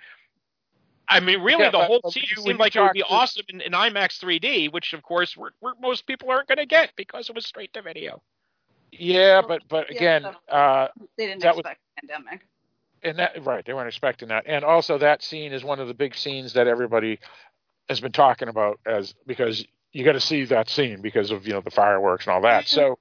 i 1.09 1.19
mean 1.19 1.41
really 1.41 1.63
Yeah, 1.63 1.71
the 1.71 1.83
whole 1.83 1.99
but 2.03 2.13
scene 2.13 2.23
seemed 2.35 2.47
you 2.47 2.53
like 2.57 2.75
it 2.75 2.81
would 2.81 2.93
be 2.93 2.99
to- 3.01 3.05
awesome 3.07 3.45
in, 3.49 3.61
in 3.61 3.71
imax 3.73 4.19
3d 4.23 4.71
which 4.71 4.93
of 4.93 5.03
course 5.03 5.35
we're, 5.37 5.49
we're, 5.61 5.73
most 5.81 6.07
people 6.07 6.29
aren't 6.29 6.47
going 6.47 6.57
to 6.57 6.65
get 6.65 6.91
because 6.95 7.29
it 7.29 7.35
was 7.35 7.45
straight 7.45 7.73
to 7.73 7.81
video 7.81 8.21
yeah, 8.95 9.41
but 9.41 9.63
but 9.69 9.87
Yeah, 9.89 9.97
again, 9.97 10.21
so- 10.21 10.53
uh, 10.55 10.87
They 11.17 11.25
didn't 11.25 11.41
That 11.41 11.55
was- 11.55 11.61
expect 11.61 11.79
a 11.97 12.01
pandemic. 12.07 12.45
and 13.01 13.17
that 13.17 13.43
right, 13.43 13.65
they 13.65 13.73
weren't 13.73 13.87
expecting 13.87 14.27
that. 14.27 14.43
And 14.45 14.63
also, 14.63 14.99
that 14.99 15.23
scene 15.23 15.51
is 15.51 15.63
one 15.63 15.79
of 15.79 15.87
the 15.87 15.95
big 15.95 16.13
scenes 16.15 16.53
that 16.53 16.67
everybody 16.67 17.19
has 17.89 17.99
been 17.99 18.11
talking 18.11 18.49
about 18.49 18.79
as 18.85 19.15
because 19.25 19.65
you 19.93 20.05
got 20.05 20.11
to 20.11 20.19
see 20.19 20.45
that 20.45 20.69
scene 20.69 21.01
because 21.01 21.31
of 21.31 21.47
you 21.47 21.53
know 21.53 21.61
the 21.61 21.71
fireworks 21.71 22.27
and 22.27 22.35
all 22.35 22.41
that. 22.41 22.67
So. 22.67 22.99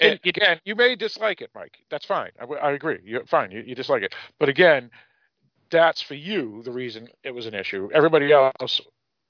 And 0.00 0.20
again, 0.24 0.60
you 0.64 0.74
may 0.74 0.96
dislike 0.96 1.40
it, 1.40 1.50
Mike. 1.54 1.78
That's 1.88 2.04
fine. 2.04 2.30
I, 2.40 2.44
I 2.54 2.72
agree. 2.72 2.98
You're 3.04 3.24
fine. 3.26 3.52
You, 3.52 3.62
you 3.64 3.74
dislike 3.76 4.02
it, 4.02 4.14
but 4.40 4.48
again, 4.48 4.90
that's 5.72 6.00
for 6.00 6.14
you 6.14 6.62
the 6.64 6.70
reason 6.70 7.08
it 7.24 7.32
was 7.32 7.46
an 7.46 7.54
issue. 7.54 7.88
Everybody 7.92 8.32
else, 8.32 8.80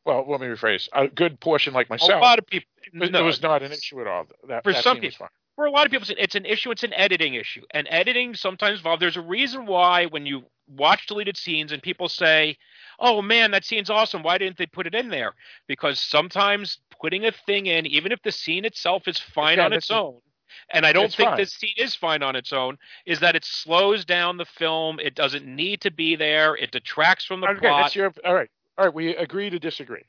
well, 0.04 0.26
let 0.28 0.40
me 0.40 0.48
rephrase. 0.48 0.88
A 0.92 1.08
good 1.08 1.40
portion, 1.40 1.72
like 1.72 1.88
myself, 1.88 2.10
a 2.10 2.24
lot 2.24 2.38
of 2.38 2.46
people 2.46 2.68
it, 2.92 3.10
no, 3.12 3.20
it 3.20 3.22
was 3.22 3.40
not 3.40 3.62
an 3.62 3.72
issue 3.72 4.00
at 4.02 4.06
all. 4.06 4.26
That, 4.48 4.62
For 4.64 4.72
that 4.72 4.82
some 4.84 5.00
people- 5.00 5.28
for 5.54 5.66
a 5.66 5.70
lot 5.70 5.86
of 5.86 5.92
people, 5.92 6.10
it's- 6.10 6.34
an 6.34 6.44
issue. 6.46 6.70
It's 6.70 6.82
an 6.82 6.94
editing 6.94 7.34
issue, 7.34 7.62
and 7.72 7.86
editing 7.90 8.34
sometimes 8.34 8.78
involves. 8.78 9.00
There's 9.00 9.16
a 9.16 9.22
reason 9.22 9.66
why 9.66 10.06
when 10.06 10.26
you 10.26 10.44
watch 10.66 11.06
deleted 11.06 11.36
scenes 11.36 11.72
and 11.72 11.82
people 11.82 12.08
say, 12.08 12.56
"Oh 12.98 13.20
man, 13.22 13.50
that 13.50 13.64
scene's 13.64 13.90
awesome. 13.90 14.22
Why 14.22 14.38
didn't 14.38 14.56
they 14.56 14.66
put 14.66 14.86
it 14.86 14.94
in 14.94 15.08
there?" 15.10 15.34
Because 15.66 16.00
sometimes 16.00 16.78
putting 17.00 17.26
a 17.26 17.32
thing 17.32 17.66
in, 17.66 17.86
even 17.86 18.12
if 18.12 18.22
the 18.22 18.32
scene 18.32 18.64
itself 18.64 19.06
is 19.06 19.18
fine 19.18 19.58
Yeah, 19.58 19.66
on 19.66 19.72
its 19.72 19.90
own, 19.90 20.20
and 20.70 20.84
I 20.86 20.92
don't 20.92 21.06
it's 21.06 21.14
think 21.14 21.30
fine. 21.30 21.38
this 21.38 21.52
scene 21.52 21.74
is 21.76 21.94
fine 21.94 22.22
on 22.22 22.36
its 22.36 22.52
own, 22.52 22.78
is 23.06 23.20
that 23.20 23.36
it 23.36 23.44
slows 23.44 24.04
down 24.04 24.36
the 24.36 24.44
film. 24.44 24.98
It 25.00 25.14
doesn't 25.14 25.46
need 25.46 25.80
to 25.82 25.90
be 25.90 26.16
there. 26.16 26.54
It 26.56 26.70
detracts 26.72 27.24
from 27.24 27.40
the 27.40 27.48
Okay, 27.48 27.60
plot. 27.60 27.82
that's 27.84 27.96
your 27.96 28.12
all 28.24 28.34
right. 28.34 28.50
All 28.78 28.86
right, 28.86 28.94
we 28.94 29.14
agree 29.16 29.50
to 29.50 29.58
disagree. 29.58 30.04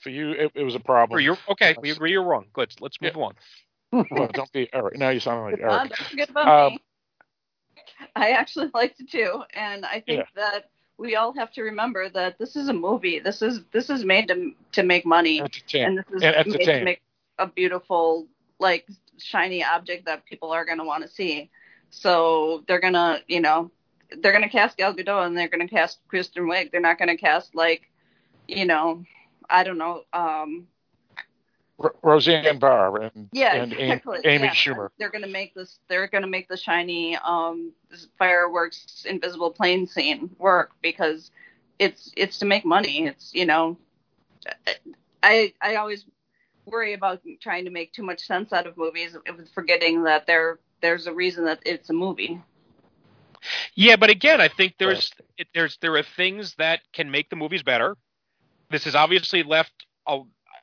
For 0.00 0.10
you, 0.10 0.30
it, 0.30 0.52
it 0.54 0.62
was 0.62 0.74
a 0.76 0.80
problem. 0.80 1.16
Or 1.16 1.20
you're 1.20 1.38
okay. 1.50 1.74
We 1.80 1.90
agree. 1.90 2.12
You're 2.12 2.22
wrong. 2.22 2.46
Let's 2.56 2.80
let's 2.80 3.00
move 3.00 3.16
on. 3.16 3.34
well, 4.10 4.28
don't 4.32 4.52
be 4.52 4.68
all 4.72 4.82
right. 4.82 4.96
Now 4.96 5.08
you 5.10 5.18
sound 5.20 5.42
like 5.42 5.60
Eric. 5.60 5.88
don't 5.88 6.08
forget 6.08 6.30
about 6.30 6.48
Um, 6.48 6.72
me. 6.74 6.78
I 8.14 8.30
actually 8.30 8.70
liked 8.74 9.00
it 9.00 9.10
too, 9.10 9.42
and 9.54 9.84
I 9.84 10.00
think 10.00 10.26
that 10.36 10.70
we 10.98 11.16
all 11.16 11.32
have 11.34 11.50
to 11.52 11.62
remember 11.62 12.08
that 12.10 12.38
this 12.38 12.56
is 12.56 12.68
a 12.68 12.72
movie. 12.72 13.18
This 13.18 13.42
is 13.42 13.64
this 13.72 13.90
is 13.90 14.04
made 14.04 14.28
to 14.28 14.52
to 14.72 14.82
make 14.82 15.04
money, 15.06 15.40
Entertain. 15.40 15.82
and 15.84 15.98
this 15.98 16.06
is 16.12 16.22
and 16.22 16.46
made 16.46 16.64
to 16.64 16.84
make 16.84 17.02
a 17.38 17.46
beautiful, 17.46 18.26
like 18.58 18.86
shiny 19.18 19.64
object 19.64 20.06
that 20.06 20.24
people 20.24 20.50
are 20.52 20.64
going 20.64 20.78
to 20.78 20.84
want 20.84 21.02
to 21.02 21.08
see. 21.08 21.50
So 21.90 22.64
they're 22.66 22.80
gonna, 22.80 23.20
you 23.28 23.40
know, 23.40 23.70
they're 24.18 24.32
gonna 24.32 24.48
cast 24.48 24.76
Gal 24.76 24.94
Gadot 24.94 25.26
and 25.26 25.36
they're 25.36 25.48
gonna 25.48 25.68
cast 25.68 26.00
Kristen 26.08 26.44
Wiig. 26.44 26.70
They're 26.70 26.80
not 26.80 26.98
gonna 26.98 27.16
cast 27.16 27.54
like, 27.54 27.90
you 28.46 28.66
know, 28.66 29.04
I 29.48 29.64
don't 29.64 29.78
know, 29.78 30.02
um, 30.12 30.68
R- 31.78 31.94
Roseanne 32.02 32.58
Barr 32.58 33.02
and 33.02 33.28
yeah, 33.32 33.54
and 33.54 33.72
Amy, 33.72 33.82
exactly. 33.82 34.18
Amy 34.24 34.44
yeah. 34.44 34.52
Schumer. 34.52 34.88
They're 34.98 35.10
gonna 35.10 35.28
make 35.28 35.54
this. 35.54 35.78
They're 35.88 36.08
gonna 36.08 36.26
make 36.26 36.48
the 36.48 36.56
shiny 36.56 37.16
um, 37.16 37.72
this 37.90 38.08
fireworks 38.18 39.04
invisible 39.08 39.50
plane 39.50 39.86
scene 39.86 40.30
work 40.38 40.72
because 40.82 41.30
it's 41.78 42.12
it's 42.16 42.38
to 42.38 42.46
make 42.46 42.64
money. 42.64 43.06
It's 43.06 43.32
you 43.34 43.46
know, 43.46 43.78
I 45.22 45.52
I 45.60 45.76
always 45.76 46.04
worry 46.70 46.94
about 46.94 47.20
trying 47.40 47.64
to 47.64 47.70
make 47.70 47.92
too 47.92 48.02
much 48.02 48.20
sense 48.20 48.52
out 48.52 48.66
of 48.66 48.76
movies, 48.76 49.16
with 49.36 49.48
forgetting 49.52 50.04
that 50.04 50.26
there 50.26 50.58
there's 50.80 51.06
a 51.06 51.12
reason 51.12 51.44
that 51.44 51.60
it's 51.64 51.90
a 51.90 51.92
movie. 51.92 52.40
Yeah, 53.74 53.96
but 53.96 54.10
again, 54.10 54.40
I 54.40 54.48
think 54.48 54.74
there's 54.78 55.12
it, 55.36 55.48
there's 55.54 55.78
there 55.80 55.96
are 55.96 56.02
things 56.02 56.54
that 56.58 56.80
can 56.92 57.10
make 57.10 57.30
the 57.30 57.36
movies 57.36 57.62
better. 57.62 57.96
This 58.70 58.84
has 58.84 58.94
obviously 58.94 59.42
left 59.42 59.72
a, 60.06 60.20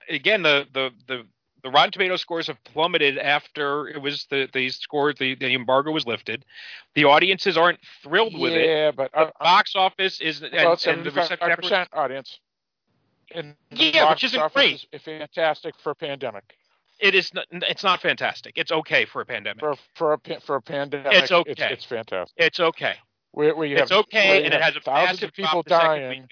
again 0.09 0.43
the 0.43 0.67
the 0.73 0.91
the 1.07 1.23
the 1.63 1.71
Rotten 1.71 1.91
Tomato 1.91 2.15
scores 2.15 2.45
have 2.45 2.63
plummeted 2.63 3.17
after 3.17 3.87
it 3.87 3.99
was 3.99 4.27
the 4.29 4.47
the 4.53 4.69
score 4.69 5.13
the, 5.13 5.35
the 5.35 5.53
embargo 5.55 5.91
was 5.91 6.05
lifted. 6.05 6.45
The 6.93 7.05
audiences 7.05 7.57
aren't 7.57 7.79
thrilled 8.03 8.37
with 8.37 8.53
it. 8.53 8.67
Yeah, 8.67 8.91
but 8.91 9.11
The 9.13 9.31
box 9.39 9.75
office 9.75 10.21
is 10.21 10.43
and, 10.43 10.53
well, 10.53 10.71
and 10.71 10.77
the 10.77 10.81
seventy-five 10.81 11.31
reception 11.31 11.55
percent 11.55 11.89
audience. 11.93 12.39
And 13.33 13.55
Yeah, 13.71 14.09
which 14.09 14.23
isn't 14.23 14.53
great. 14.53 14.85
Is 14.91 15.01
fantastic 15.01 15.75
for 15.79 15.91
a 15.91 15.95
pandemic. 15.95 16.43
it 16.99 17.15
is 17.15 17.33
not, 17.33 17.45
it's 17.51 17.83
not 17.83 18.01
fantastic. 18.01 18.53
It's 18.57 18.71
okay 18.71 19.05
for 19.05 19.21
a 19.21 19.25
pandemic. 19.25 19.59
For 19.59 19.75
for 19.95 20.13
a 20.13 20.39
for 20.41 20.55
a 20.55 20.61
pandemic, 20.61 21.11
It's 21.13 21.31
okay. 21.31 21.51
It's, 21.51 21.61
it's 21.61 21.85
fantastic. 21.85 22.35
It's 22.37 22.59
okay. 22.59 22.95
Where, 23.31 23.55
where 23.55 23.67
you 23.67 23.75
It's 23.77 23.91
have, 23.91 23.99
okay, 24.05 24.45
and 24.45 24.53
it 24.53 24.61
has 24.61 24.75
a 24.77 24.81
massive 24.89 25.33
people 25.33 25.63
drop 25.63 25.65
the 25.65 25.75
second 25.75 26.01
dying. 26.09 26.27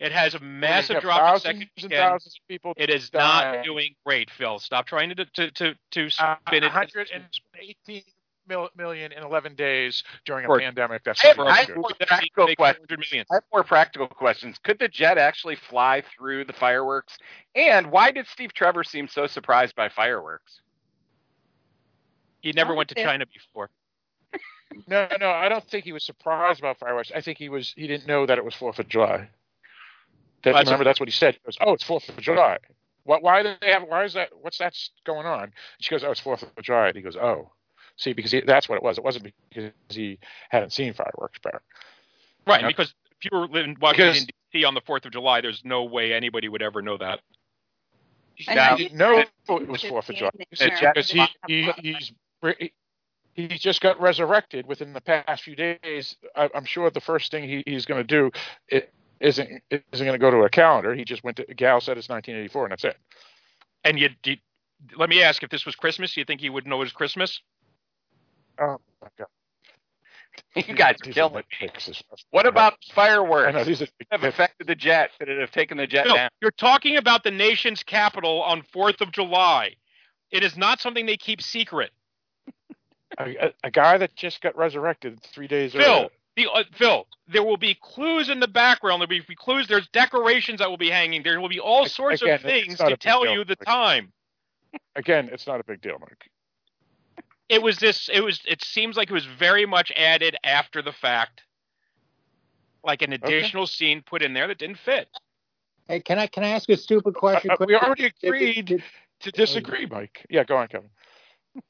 It 0.00 0.12
has 0.12 0.34
a 0.34 0.40
massive 0.40 1.00
drop 1.02 1.20
thousands 1.20 1.42
second 1.42 1.60
and 1.60 1.70
weekend. 1.76 1.92
thousands 2.00 2.34
of 2.42 2.48
people. 2.48 2.72
It 2.76 2.88
is 2.90 3.10
dying. 3.10 3.56
not 3.58 3.64
doing 3.64 3.94
great, 4.04 4.30
Phil. 4.30 4.58
Stop 4.58 4.86
trying 4.86 5.10
to 5.14 5.24
to 5.26 5.50
to 5.52 5.74
to 5.92 6.06
Uh, 6.18 6.36
spin 6.46 6.64
it. 6.64 6.72
118 6.72 8.02
mil- 8.50 8.68
million 8.76 9.12
in 9.12 9.22
11 9.22 9.54
days 9.54 10.02
during 10.26 10.44
a 10.44 10.48
Or- 10.48 10.58
pandemic. 10.60 11.02
That's 11.04 11.24
I 11.24 11.28
have- 11.28 11.40
I 11.40 11.60
have 11.62 11.76
more 11.76 11.90
practical 12.06 12.46
make 12.46 12.58
question. 12.58 12.84
400 12.86 12.98
million. 13.10 13.26
I 13.30 13.34
have 13.36 13.44
more 13.52 13.64
practical 13.64 14.08
questions. 14.08 14.58
Could 14.58 14.78
the 14.78 14.88
jet 14.88 15.16
actually 15.16 15.56
fly 15.56 16.02
through 16.02 16.44
the 16.44 16.52
fireworks? 16.52 17.16
And 17.54 17.90
why 17.90 18.10
did 18.10 18.26
Steve 18.26 18.52
Trevor 18.52 18.84
seem 18.84 19.08
so 19.08 19.26
surprised 19.26 19.74
by 19.76 19.88
fireworks? 19.88 20.60
He 22.40 22.52
never 22.52 22.74
went 22.74 22.88
to 22.90 22.94
think- 22.94 23.06
China 23.06 23.24
before. 23.26 23.70
No, 24.86 25.08
no, 25.18 25.30
I 25.30 25.48
don't 25.48 25.64
think 25.64 25.84
he 25.84 25.90
was 25.92 26.04
surprised 26.04 26.60
about 26.60 26.78
fireworks. 26.78 27.10
I 27.12 27.20
think 27.20 27.38
he 27.38 27.48
was. 27.48 27.72
He 27.76 27.88
didn't 27.88 28.06
know 28.06 28.24
that 28.24 28.38
it 28.38 28.44
was 28.44 28.54
Fourth 28.54 28.78
of 28.78 28.88
July. 28.88 29.28
That, 30.44 30.52
That's 30.52 30.66
remember, 30.66 30.84
that's 30.84 31.00
what 31.00 31.08
he 31.08 31.12
said. 31.12 31.34
He 31.34 31.40
goes, 31.44 31.56
"Oh, 31.60 31.72
it's 31.72 31.82
Fourth 31.82 32.08
of 32.08 32.16
July. 32.18 32.58
What? 33.02 33.20
Why 33.20 33.42
do 33.42 33.54
they 33.60 33.72
have? 33.72 33.82
Why 33.82 34.04
is 34.04 34.12
that? 34.14 34.28
What's 34.40 34.58
that 34.58 34.76
going 35.04 35.26
on?" 35.26 35.52
She 35.80 35.90
goes, 35.90 36.04
"Oh, 36.04 36.12
it's 36.12 36.20
Fourth 36.20 36.44
of 36.44 36.54
July." 36.62 36.86
And 36.88 36.96
he 36.96 37.02
goes, 37.02 37.16
"Oh, 37.16 37.50
see, 38.00 38.12
because 38.12 38.32
he, 38.32 38.40
that's 38.40 38.68
what 38.68 38.76
it 38.76 38.82
was. 38.82 38.98
It 38.98 39.04
wasn't 39.04 39.32
because 39.52 39.72
he 39.88 40.18
hadn't 40.50 40.72
seen 40.72 40.92
fireworks 40.92 41.38
back." 41.40 41.60
Right, 42.46 42.62
Yep. 42.62 42.68
because 42.70 42.94
if 43.20 43.30
you 43.30 43.38
were 43.38 43.46
living 43.46 43.76
watching 43.80 44.06
Because- 44.06 44.26
D.C. 44.52 44.64
on 44.64 44.74
the 44.74 44.80
Fourth 44.80 45.04
of 45.06 45.12
July, 45.12 45.40
there's 45.40 45.62
no 45.64 45.84
way 45.84 46.12
anybody 46.12 46.48
would 46.48 46.62
ever 46.62 46.82
know 46.82 46.96
that. 46.96 47.20
I 48.48 48.54
Now, 48.54 48.76
he 48.76 48.84
you- 48.84 48.88
didn't 48.88 48.98
know 48.98 49.18
you- 49.18 49.56
it 49.58 49.68
was 49.68 49.82
Fourth 49.84 50.08
of 50.08 50.16
July 50.16 50.30
because 50.50 51.10
he, 51.10 51.24
he 51.46 51.70
he's 51.82 52.12
he, 52.58 52.72
he 53.34 53.48
just 53.48 53.80
got 53.80 54.00
resurrected 54.00 54.66
within 54.66 54.92
the 54.94 55.00
past 55.00 55.42
few 55.42 55.54
days. 55.54 56.16
I, 56.34 56.48
I'm 56.54 56.64
sure 56.64 56.90
the 56.90 57.00
first 57.00 57.30
thing 57.30 57.48
he, 57.48 57.62
he's 57.66 57.84
going 57.84 58.00
to 58.00 58.06
do 58.06 58.30
it 58.68 58.92
isn't 59.20 59.62
isn't 59.70 60.06
going 60.06 60.12
to 60.12 60.18
go 60.18 60.30
to 60.30 60.38
a 60.44 60.48
calendar. 60.50 60.94
He 60.94 61.04
just 61.04 61.22
went 61.22 61.36
to 61.36 61.44
Gal 61.54 61.80
said 61.82 61.98
it's 61.98 62.08
1984 62.08 62.64
and 62.64 62.72
that's 62.72 62.84
it. 62.84 62.96
And 63.84 63.98
you, 63.98 64.08
you 64.24 64.36
let 64.96 65.10
me 65.10 65.22
ask: 65.22 65.42
if 65.42 65.50
this 65.50 65.66
was 65.66 65.74
Christmas, 65.76 66.16
you 66.16 66.24
think 66.24 66.40
he 66.40 66.48
would 66.48 66.66
know 66.66 66.76
it 66.76 66.84
was 66.84 66.92
Christmas? 66.92 67.40
Oh 68.60 68.78
my 69.02 69.08
god! 69.18 69.26
You 70.68 70.74
guys 70.74 70.96
are 71.06 71.12
killing 71.12 71.44
me. 71.60 71.68
What 72.30 72.46
about 72.46 72.74
I 72.90 72.94
fireworks? 72.94 73.54
know 73.54 73.64
these 73.64 73.82
are 73.82 73.86
have 74.10 74.24
affected 74.24 74.66
the 74.66 74.74
jet? 74.74 75.10
Could 75.18 75.28
it 75.28 75.38
have 75.40 75.50
taken 75.52 75.76
the 75.76 75.86
jet 75.86 76.06
No, 76.06 76.14
down? 76.16 76.28
you're 76.40 76.50
talking 76.50 76.96
about 76.96 77.22
the 77.24 77.30
nation's 77.30 77.82
capital 77.84 78.42
on 78.42 78.62
Fourth 78.72 79.00
of 79.00 79.12
July. 79.12 79.74
It 80.30 80.42
is 80.42 80.56
not 80.56 80.80
something 80.80 81.06
they 81.06 81.16
keep 81.16 81.40
secret. 81.42 81.90
a, 83.18 83.36
a, 83.36 83.52
a 83.64 83.70
guy 83.70 83.96
that 83.98 84.14
just 84.16 84.40
got 84.40 84.56
resurrected 84.56 85.20
three 85.22 85.46
days 85.46 85.72
Phil, 85.72 85.82
earlier. 85.82 86.08
the 86.36 86.48
uh, 86.52 86.64
Phil, 86.72 87.06
there 87.28 87.42
will 87.44 87.56
be 87.56 87.76
clues 87.80 88.28
in 88.28 88.40
the 88.40 88.48
background. 88.48 89.00
There'll 89.02 89.24
be 89.26 89.36
clues. 89.36 89.68
There's 89.68 89.88
decorations 89.88 90.58
that 90.60 90.68
will 90.70 90.76
be 90.78 90.90
hanging. 90.90 91.22
There 91.22 91.40
will 91.40 91.48
be 91.48 91.60
all 91.60 91.86
sorts 91.86 92.22
Again, 92.22 92.36
of 92.36 92.42
things 92.42 92.76
to 92.78 92.96
tell 92.96 93.22
deal. 93.24 93.34
you 93.34 93.44
the 93.44 93.56
time. 93.56 94.12
Again, 94.96 95.28
it's 95.32 95.46
not 95.46 95.60
a 95.60 95.64
big 95.64 95.80
deal, 95.80 95.96
Mike. 96.00 96.30
It 97.50 97.60
was 97.62 97.78
this. 97.78 98.08
It 98.12 98.20
was. 98.20 98.40
It 98.46 98.62
seems 98.64 98.96
like 98.96 99.10
it 99.10 99.14
was 99.14 99.26
very 99.26 99.66
much 99.66 99.90
added 99.96 100.36
after 100.44 100.80
the 100.82 100.92
fact. 100.92 101.42
like 102.84 103.02
an 103.02 103.12
additional 103.12 103.66
scene 103.66 104.02
put 104.06 104.22
in 104.22 104.32
there 104.32 104.46
that 104.48 104.56
didn't 104.58 104.78
fit. 104.78 105.08
Hey, 105.88 106.00
can 106.00 106.18
I 106.18 106.26
can 106.28 106.44
I 106.44 106.48
ask 106.50 106.68
a 106.70 106.76
stupid 106.76 107.14
question? 107.14 107.50
Uh, 107.50 107.56
we 107.66 107.74
already 107.76 108.12
agreed 108.22 108.66
Did, 108.66 108.82
to 109.20 109.30
disagree, 109.32 109.84
Mike. 109.86 110.24
Yeah, 110.30 110.44
go 110.44 110.56
on, 110.56 110.68
Kevin. 110.68 110.88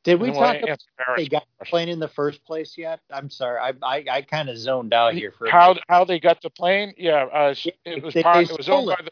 did 0.04 0.20
we 0.20 0.28
And 0.28 0.36
then 0.36 0.42
we'll 0.42 0.52
talk 0.52 0.62
about 0.62 1.16
they 1.16 1.26
got 1.26 1.46
the 1.58 1.64
plane 1.64 1.88
in 1.88 1.98
the 1.98 2.08
first 2.08 2.44
place 2.44 2.76
yet? 2.76 3.00
I'm 3.10 3.30
sorry, 3.30 3.58
I 3.58 3.72
I, 3.82 4.04
I 4.18 4.22
kind 4.22 4.50
of 4.50 4.58
zoned 4.58 4.92
out 4.92 5.14
here 5.14 5.32
for 5.32 5.48
how 5.50 5.68
minute. 5.68 5.84
how 5.88 6.04
they 6.04 6.20
got 6.20 6.42
the 6.42 6.50
plane? 6.50 6.92
Yeah, 6.98 7.24
uh, 7.32 7.54
it 7.86 8.02
was 8.04 8.12
They- 8.14 8.22
part, 8.22 8.46
they 8.46 8.52
it 8.52 8.56
was 8.58 8.66
stole 8.66 8.88
owned 8.90 8.98
by 8.98 9.04
the 9.04 9.10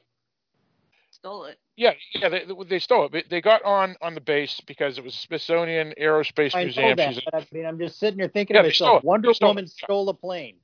Stole 1.11 1.45
it. 1.47 1.59
Yeah 1.79 1.95
yeah 2.15 2.29
they, 2.29 2.45
they 2.69 2.79
stole 2.79 3.07
it. 3.07 3.13
But 3.13 3.25
They 3.31 3.41
got 3.41 3.63
on 3.65 3.97
on 4.03 4.15
the 4.15 4.21
base 4.21 4.61
because 4.67 4.99
it 4.99 5.05
was 5.05 5.15
Smithsonian 5.15 5.95
Aerospace 6.01 6.55
I 6.55 6.65
know 6.65 6.65
Museum. 6.65 6.97
that, 6.97 7.15
She's 7.15 7.23
but 7.25 7.43
I 7.43 7.47
mean, 7.53 7.67
I'm 7.67 7.79
just 7.79 7.99
sitting 7.99 8.19
here 8.19 8.29
thinking 8.29 8.57
Yeah, 8.57 8.63
to 8.63 8.69
myself, 8.69 8.99
it. 8.99 9.05
Wonder 9.05 9.33
stole 9.33 9.51
Woman 9.51 9.65
it. 9.65 9.71
stole 9.71 10.09
a 10.09 10.15
plane. 10.15 10.57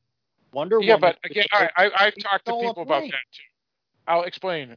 Wonder 0.52 0.80
yeah, 0.80 0.94
Woman. 0.94 1.14
but 1.22 1.30
again, 1.30 1.46
I, 1.52 1.68
I 1.76 1.90
I've 2.06 2.16
talked 2.18 2.46
to 2.46 2.52
people 2.52 2.82
about 2.82 3.02
that 3.02 3.10
too. 3.32 3.42
I'll 4.06 4.24
explain. 4.24 4.76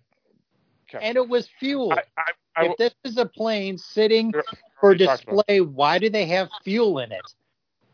Kevin. 0.89 1.07
and 1.07 1.17
it 1.17 1.27
was 1.27 1.49
fuel. 1.59 1.91
I, 1.91 2.03
I, 2.17 2.31
I, 2.55 2.65
if 2.67 2.77
this 2.77 2.93
is 3.03 3.17
a 3.17 3.25
plane 3.25 3.77
sitting 3.77 4.31
for 4.79 4.87
already 4.87 5.05
talked 5.05 5.23
about 5.23 5.45
display, 5.47 5.61
why 5.61 5.99
do 5.99 6.09
they 6.09 6.25
have 6.27 6.49
fuel 6.63 6.99
in 6.99 7.11
it? 7.11 7.21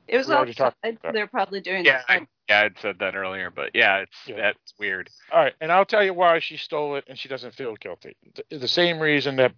It 0.08 0.18
was 0.18 0.28
We 0.28 0.34
already 0.34 0.54
talked 0.54 0.78
outside. 0.84 0.90
about 0.98 1.02
that. 1.04 1.14
They're 1.14 1.28
probably 1.28 1.62
doing 1.62 1.86
Yeah, 1.86 1.98
this. 1.98 2.06
I, 2.10 2.28
yeah, 2.50 2.62
I'd 2.62 2.80
said 2.80 3.00
that 3.00 3.16
earlier, 3.16 3.50
but 3.50 3.72
yeah, 3.74 3.98
it's 4.00 4.18
Yeah. 4.28 4.36
that's 4.38 4.74
weird. 4.78 5.10
All 5.32 5.40
right, 5.40 5.54
and 5.62 5.72
I'll 5.72 5.86
tell 5.86 6.04
you 6.04 6.14
why 6.14 6.40
she 6.40 6.58
stole 6.58 6.96
it, 6.98 7.06
and 7.08 7.18
she 7.18 7.30
doesn't 7.30 7.54
feel 7.56 7.76
guilty. 7.76 8.16
The, 8.50 8.58
the 8.60 8.68
same 8.68 9.00
reason 9.00 9.38
that 9.38 9.54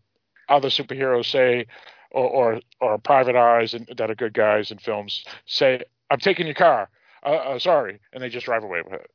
other 0.48 0.70
superheroes 0.70 1.26
say, 1.26 1.66
or 2.12 2.30
or, 2.30 2.60
or 2.80 2.98
private 3.00 3.36
eyes 3.36 3.74
and 3.74 3.88
that 3.98 4.10
are 4.12 4.16
good 4.16 4.34
guys 4.34 4.72
in 4.72 4.78
films 4.78 5.26
say, 5.46 5.82
"I'm 6.12 6.20
taking 6.20 6.46
your 6.46 6.56
car." 6.56 6.90
Uh, 7.26 7.30
uh, 7.30 7.60
sorry, 7.60 8.00
and 8.14 8.22
they 8.22 8.30
just 8.30 8.46
drive 8.46 8.64
away 8.64 8.82
with 8.84 8.94
it. 9.02 9.10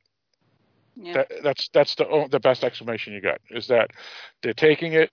Yeah. 0.97 1.13
That, 1.13 1.31
that's 1.43 1.69
that's 1.69 1.95
the 1.95 2.27
the 2.29 2.39
best 2.41 2.63
explanation 2.65 3.13
you 3.13 3.21
got 3.21 3.39
is 3.49 3.67
that 3.67 3.91
they're 4.43 4.53
taking 4.53 4.93
it 4.93 5.11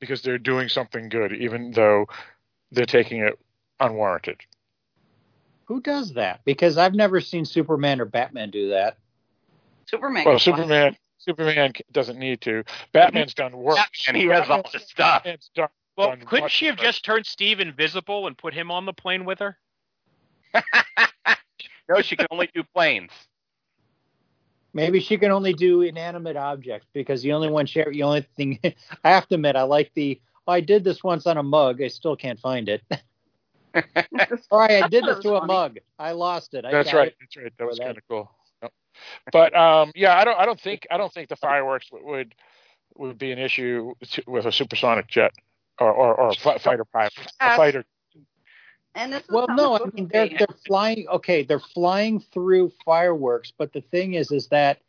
because 0.00 0.22
they're 0.22 0.38
doing 0.38 0.68
something 0.68 1.10
good, 1.10 1.32
even 1.34 1.72
though 1.72 2.06
they're 2.72 2.86
taking 2.86 3.20
it 3.20 3.38
unwarranted. 3.80 4.40
Who 5.68 5.82
does 5.82 6.14
that? 6.14 6.40
Because 6.46 6.78
I've 6.78 6.94
never 6.94 7.20
seen 7.20 7.44
Superman 7.44 8.00
or 8.00 8.06
Batman 8.06 8.50
do 8.50 8.70
that. 8.70 8.96
Superman. 9.86 10.24
Well, 10.24 10.38
can 10.38 10.54
fly. 10.54 10.56
Superman 10.56 10.96
Superman 11.18 11.72
doesn't 11.92 12.18
need 12.18 12.40
to. 12.42 12.64
Batman's 12.92 13.34
done 13.34 13.56
work. 13.56 13.78
And 14.06 14.16
he 14.16 14.26
has 14.26 14.48
all 14.48 14.62
this 14.72 14.88
stuff. 14.88 15.24
Batman's 15.24 15.50
done 15.54 15.68
Well, 15.96 16.08
done 16.08 16.22
couldn't 16.22 16.50
she 16.50 16.66
have 16.66 16.76
better. 16.76 16.88
just 16.88 17.04
turned 17.04 17.26
Steve 17.26 17.60
invisible 17.60 18.26
and 18.26 18.38
put 18.38 18.54
him 18.54 18.70
on 18.70 18.86
the 18.86 18.94
plane 18.94 19.26
with 19.26 19.40
her? 19.40 19.58
no, 21.88 22.00
she 22.00 22.16
can 22.16 22.28
only 22.30 22.48
do 22.54 22.62
planes. 22.74 23.10
Maybe 24.72 25.00
she 25.00 25.18
can 25.18 25.32
only 25.32 25.52
do 25.52 25.82
inanimate 25.82 26.36
objects 26.36 26.86
because 26.94 27.20
the 27.20 27.32
only 27.32 27.50
one 27.50 27.66
share 27.66 27.90
the 27.92 28.04
only 28.04 28.26
thing 28.36 28.58
I 29.04 29.10
have 29.10 29.28
to 29.28 29.34
admit, 29.34 29.54
I 29.56 29.62
like 29.62 29.92
the. 29.94 30.20
Oh, 30.46 30.52
I 30.52 30.60
did 30.62 30.82
this 30.82 31.04
once 31.04 31.26
on 31.26 31.36
a 31.36 31.42
mug. 31.42 31.82
I 31.82 31.88
still 31.88 32.16
can't 32.16 32.40
find 32.40 32.70
it. 32.70 32.82
All 34.50 34.58
right, 34.58 34.82
I 34.82 34.88
did 34.88 35.04
this 35.04 35.18
to 35.20 35.34
a 35.34 35.40
funny. 35.40 35.52
mug. 35.52 35.78
I 35.98 36.12
lost 36.12 36.54
it. 36.54 36.64
I 36.64 36.70
That's 36.70 36.92
right. 36.92 37.08
it. 37.08 37.16
That's 37.20 37.36
right. 37.36 37.52
That 37.58 37.66
was 37.66 37.78
kind 37.78 37.96
of 37.96 38.02
cool. 38.08 38.30
Yep. 38.62 38.72
But 39.32 39.56
um, 39.56 39.92
yeah, 39.94 40.16
I 40.18 40.24
don't. 40.24 40.38
I 40.38 40.46
don't 40.46 40.60
think. 40.60 40.86
I 40.90 40.96
don't 40.96 41.12
think 41.12 41.28
the 41.28 41.36
fireworks 41.36 41.86
would 41.92 42.04
would, 42.04 42.34
would 42.96 43.18
be 43.18 43.32
an 43.32 43.38
issue 43.38 43.94
to, 44.10 44.22
with 44.26 44.46
a 44.46 44.52
supersonic 44.52 45.06
jet 45.06 45.32
or 45.78 45.92
or, 45.92 46.14
or 46.14 46.28
a 46.30 46.34
fi- 46.34 46.58
fighter 46.58 46.84
pilot, 46.84 47.12
a 47.40 47.56
fighter. 47.56 47.84
And 48.94 49.12
this 49.12 49.22
is 49.22 49.28
Well, 49.28 49.46
no, 49.50 49.76
I 49.76 49.80
mean 49.94 50.08
they're 50.12 50.28
they're 50.28 50.46
flying. 50.66 51.06
Okay, 51.08 51.44
they're 51.44 51.60
flying 51.60 52.20
through 52.20 52.72
fireworks, 52.84 53.52
but 53.56 53.72
the 53.72 53.82
thing 53.82 54.14
is, 54.14 54.32
is 54.32 54.48
that 54.48 54.80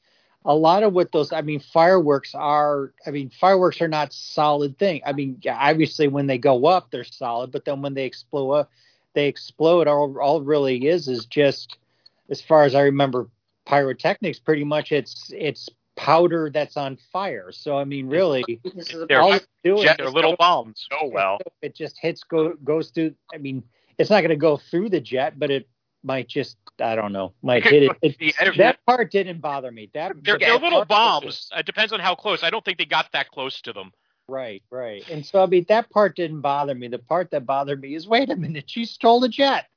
a 0.46 0.56
lot 0.56 0.84
of 0.84 0.94
what 0.94 1.12
those, 1.12 1.34
I 1.34 1.42
mean, 1.42 1.60
fireworks 1.60 2.34
are. 2.34 2.94
I 3.06 3.12
mean, 3.12 3.30
fireworks 3.30 3.82
are 3.82 3.88
not 3.88 4.14
solid 4.14 4.78
thing. 4.78 5.02
I 5.06 5.12
mean, 5.14 5.42
obviously 5.50 6.08
when 6.08 6.28
they 6.28 6.38
go 6.38 6.66
up, 6.66 6.92
they're 6.92 7.04
solid, 7.04 7.52
but 7.52 7.66
then 7.66 7.82
when 7.82 7.94
they 7.94 8.06
explode, 8.06 8.52
up, 8.52 8.72
they 9.14 9.28
explode. 9.28 9.88
All 9.88 10.18
all 10.20 10.42
really 10.42 10.88
is 10.88 11.08
is 11.08 11.26
just, 11.26 11.78
as 12.30 12.42
far 12.42 12.64
as 12.64 12.74
I 12.76 12.82
remember, 12.82 13.28
pyrotechnics. 13.66 14.40
Pretty 14.40 14.64
much, 14.64 14.92
it's 14.92 15.32
it's 15.36 15.68
powder 15.98 16.50
that's 16.50 16.78
on 16.78 16.98
fire. 17.12 17.52
So 17.52 17.78
I 17.78 17.84
mean, 17.84 18.08
really, 18.08 18.44
This 18.74 18.94
is 18.94 19.02
a 19.02 19.06
They're 19.06 19.22
all 19.22 19.32
not 19.32 19.42
it's 19.42 19.48
doing 19.64 19.84
jet- 19.84 19.98
They're 19.98 20.10
little 20.10 20.38
bombs. 20.38 20.88
Oh 21.02 21.08
well. 21.08 21.40
it 21.62 21.76
just 21.76 21.98
hits 22.00 22.24
go 22.24 22.54
goes 22.64 22.90
through 22.92 23.14
i 23.34 23.38
mean 23.38 23.62
it's 23.98 24.10
not 24.10 24.22
going 24.22 24.30
to 24.30 24.36
go 24.38 24.56
through 24.56 24.88
the 24.90 25.02
jet 25.02 25.38
but 25.38 25.52
it 25.52 25.68
might 26.04 26.28
just 26.28 26.58
i 26.82 26.96
don't 26.96 27.12
know 27.12 27.34
might 27.42 27.64
hit 27.64 27.84
it, 27.84 27.92
it 28.02 28.18
The- 28.20 28.54
that 28.58 28.86
part 28.86 29.12
didn't 29.12 29.40
bother 29.42 29.72
me 29.72 29.90
that 29.94 30.14
They're, 30.24 30.36
that 30.36 30.40
they're 30.40 30.58
little 30.60 30.86
bombs. 30.86 31.50
It 31.56 31.66
depends 31.66 31.92
on 31.94 32.00
how 32.00 32.16
close. 32.16 32.44
I 32.44 32.50
don't 32.50 32.64
think 32.64 32.78
they 32.78 32.86
got 32.86 33.12
that 33.14 33.30
close 33.32 33.62
to 33.62 33.74
them. 33.74 33.92
right 34.28 34.62
right 34.72 35.08
and 35.10 35.26
so 35.26 35.42
i 35.44 35.46
mean 35.46 35.66
that 35.70 35.90
part 35.90 36.16
didn't 36.16 36.42
bother 36.42 36.74
me 36.76 36.88
the 36.88 37.00
part 37.00 37.32
that 37.32 37.46
bothered 37.46 37.82
me 37.82 37.96
is 37.96 38.08
wait 38.08 38.30
a 38.30 38.36
minute 38.36 38.66
she 38.70 38.86
stole 38.86 39.20
the 39.20 39.30
jet 39.30 39.68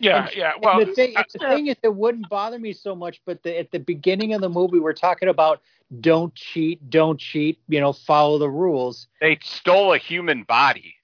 Yeah, 0.00 0.26
And- 0.26 0.36
yeah. 0.36 0.52
And 0.54 0.62
Well, 0.64 0.84
the 0.84 0.92
thing, 0.94 1.16
uh, 1.16 1.24
the 1.32 1.38
thing 1.40 1.66
is, 1.66 1.76
it 1.82 1.92
wouldn't 1.94 2.28
bother 2.28 2.58
me 2.58 2.72
so 2.72 2.94
much. 2.94 3.20
But 3.26 3.42
the, 3.42 3.58
at 3.58 3.72
the 3.72 3.80
beginning 3.80 4.32
of 4.32 4.40
the 4.40 4.48
movie, 4.48 4.78
we're 4.78 4.92
talking 4.92 5.28
about 5.28 5.60
don't 6.00 6.32
cheat, 6.36 6.88
don't 6.88 7.18
cheat. 7.18 7.58
You 7.68 7.80
know, 7.80 7.92
follow 7.92 8.38
the 8.38 8.48
rules. 8.48 9.08
They 9.20 9.38
stole 9.42 9.92
a 9.94 9.98
human 9.98 10.44
body. 10.44 10.94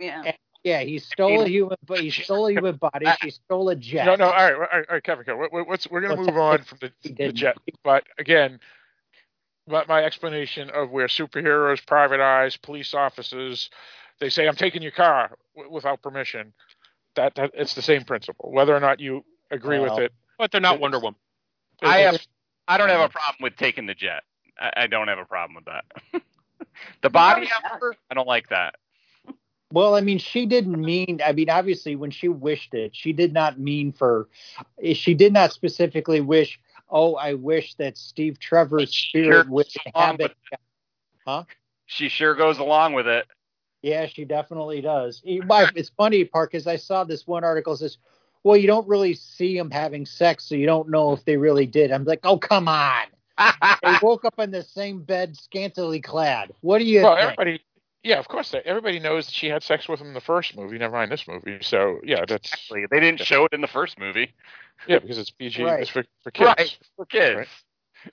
yeah. 0.00 0.32
Yeah, 0.62 0.80
he 0.80 0.98
stole 0.98 1.40
a 1.42 1.48
human, 1.48 1.78
but 1.86 2.00
he 2.00 2.10
stole 2.10 2.46
a 2.48 2.52
human 2.52 2.76
body. 2.76 3.06
She 3.22 3.30
stole 3.30 3.68
a 3.70 3.76
jet. 3.76 4.04
no, 4.04 4.14
no. 4.16 4.26
All 4.26 4.32
right, 4.32 4.52
all 4.54 4.60
right, 4.60 4.70
all 4.72 4.94
right 4.94 5.02
Kevin. 5.02 5.24
Kevin 5.24 5.40
what- 5.40 5.66
what's, 5.66 5.90
we're 5.90 6.02
going 6.02 6.16
to 6.16 6.22
move 6.22 6.36
on 6.36 6.62
from 6.62 6.78
the, 6.80 6.92
the 7.12 7.32
jet. 7.32 7.56
But 7.82 8.04
again, 8.18 8.60
my, 9.66 9.84
my 9.88 10.04
explanation 10.04 10.68
of 10.70 10.90
where 10.90 11.06
superheroes, 11.06 11.84
private 11.86 12.20
eyes, 12.20 12.56
police 12.56 12.92
officers, 12.94 13.70
they 14.18 14.28
say, 14.28 14.46
"I'm 14.46 14.56
taking 14.56 14.82
your 14.82 14.92
car 14.92 15.30
w- 15.56 15.72
without 15.72 16.02
permission." 16.02 16.52
That, 17.16 17.34
that 17.36 17.52
it's 17.54 17.74
the 17.74 17.82
same 17.82 18.04
principle. 18.04 18.50
Whether 18.52 18.74
or 18.76 18.80
not 18.80 19.00
you 19.00 19.24
agree 19.50 19.78
Well, 19.80 19.94
with 19.96 20.04
it, 20.04 20.12
But 20.38 20.52
they're 20.52 20.60
not 20.60 20.78
Wonder 20.80 20.98
Woman. 20.98 21.18
I 21.82 21.98
have. 22.00 22.20
I 22.68 22.76
don't 22.78 22.88
have 22.88 23.00
a 23.00 23.08
problem 23.08 23.36
with 23.40 23.56
taking 23.56 23.86
the 23.86 23.94
jet. 23.94 24.22
I, 24.58 24.72
I 24.76 24.86
don't 24.86 25.08
have 25.08 25.18
a 25.18 25.24
problem 25.24 25.56
with 25.56 25.64
that. 25.64 25.84
the 27.02 27.10
body, 27.10 27.46
Yeah. 27.46 27.68
however, 27.68 27.94
I 28.10 28.14
don't 28.14 28.28
like 28.28 28.48
that. 28.50 28.74
Well, 29.72 29.94
I 29.94 30.00
mean, 30.00 30.18
she 30.18 30.46
didn't 30.46 30.80
mean. 30.80 31.20
I 31.24 31.32
mean, 31.32 31.48
obviously, 31.48 31.94
when 31.94 32.10
she 32.10 32.28
wished 32.28 32.74
it, 32.74 32.94
she 32.94 33.12
did 33.12 33.32
not 33.32 33.58
mean 33.58 33.92
for. 33.92 34.28
Eh, 34.82 34.94
she 34.94 35.14
did 35.14 35.32
not 35.32 35.52
specifically 35.52 36.20
wish. 36.20 36.58
Oh, 36.88 37.14
I 37.14 37.34
wish 37.34 37.74
that 37.74 37.96
Steve 37.96 38.40
Trevor's 38.40 38.90
spirit 38.94 39.44
Sure, 39.44 39.52
would 39.52 39.66
along 39.94 40.06
have 40.10 40.20
it. 40.20 40.36
with- 41.26 41.46
She 41.86 42.08
sure 42.08 42.34
goes 42.34 42.58
along 42.58 42.94
with 42.94 43.06
it. 43.06 43.26
Yeah, 43.82 44.06
she 44.06 44.24
definitely 44.24 44.80
does. 44.80 45.22
Eh, 45.24 45.34
e- 45.34 45.40
It's 45.76 45.90
funny, 45.90 46.24
Park, 46.24 46.50
because 46.50 46.66
I 46.66 46.76
saw 46.76 47.04
this 47.04 47.26
one 47.26 47.44
article 47.44 47.76
says, 47.76 47.98
"Well, 48.42 48.56
you 48.56 48.66
don't 48.66 48.88
really 48.88 49.14
see 49.14 49.56
them 49.56 49.70
having 49.70 50.04
sex, 50.04 50.44
so 50.44 50.56
you 50.56 50.66
don't 50.66 50.88
know 50.88 51.12
if 51.12 51.24
they 51.24 51.36
really 51.36 51.66
did." 51.66 51.92
I'm 51.92 52.04
like, 52.04 52.20
"Oh, 52.24 52.38
come 52.38 52.66
on!" 52.68 53.06
They 53.82 53.96
woke 54.02 54.24
up 54.24 54.38
in 54.38 54.50
the 54.50 54.62
same 54.64 55.02
bed, 55.02 55.36
scantily 55.36 56.00
clad. 56.00 56.52
What 56.60 56.78
do 56.78 56.84
you 56.84 57.02
well, 57.02 57.14
think? 57.16 57.24
everybody. 57.38 57.62
Yeah, 58.02 58.18
of 58.18 58.28
course. 58.28 58.50
They, 58.50 58.60
everybody 58.60 58.98
knows 58.98 59.26
that 59.26 59.34
she 59.34 59.48
had 59.48 59.62
sex 59.62 59.88
with 59.88 60.00
him 60.00 60.08
in 60.08 60.14
the 60.14 60.20
first 60.20 60.56
movie. 60.56 60.78
Never 60.78 60.96
mind 60.96 61.12
this 61.12 61.28
movie. 61.28 61.58
So 61.60 62.00
yeah, 62.04 62.24
that's 62.26 62.52
Exactly. 62.52 62.86
They 62.90 63.00
didn't 63.00 63.20
show 63.20 63.44
it 63.44 63.52
in 63.52 63.60
the 63.60 63.66
first 63.66 63.98
movie. 63.98 64.32
yeah 64.86 64.98
because 64.98 65.18
it's 65.18 65.30
PG. 65.30 65.62
Right. 65.62 65.80
It's 65.80 65.90
for, 65.90 66.04
for 66.22 66.30
kids. 66.30 66.46
Right. 66.46 66.78
For 66.96 67.06
kids. 67.06 67.36
Right. 67.36 67.48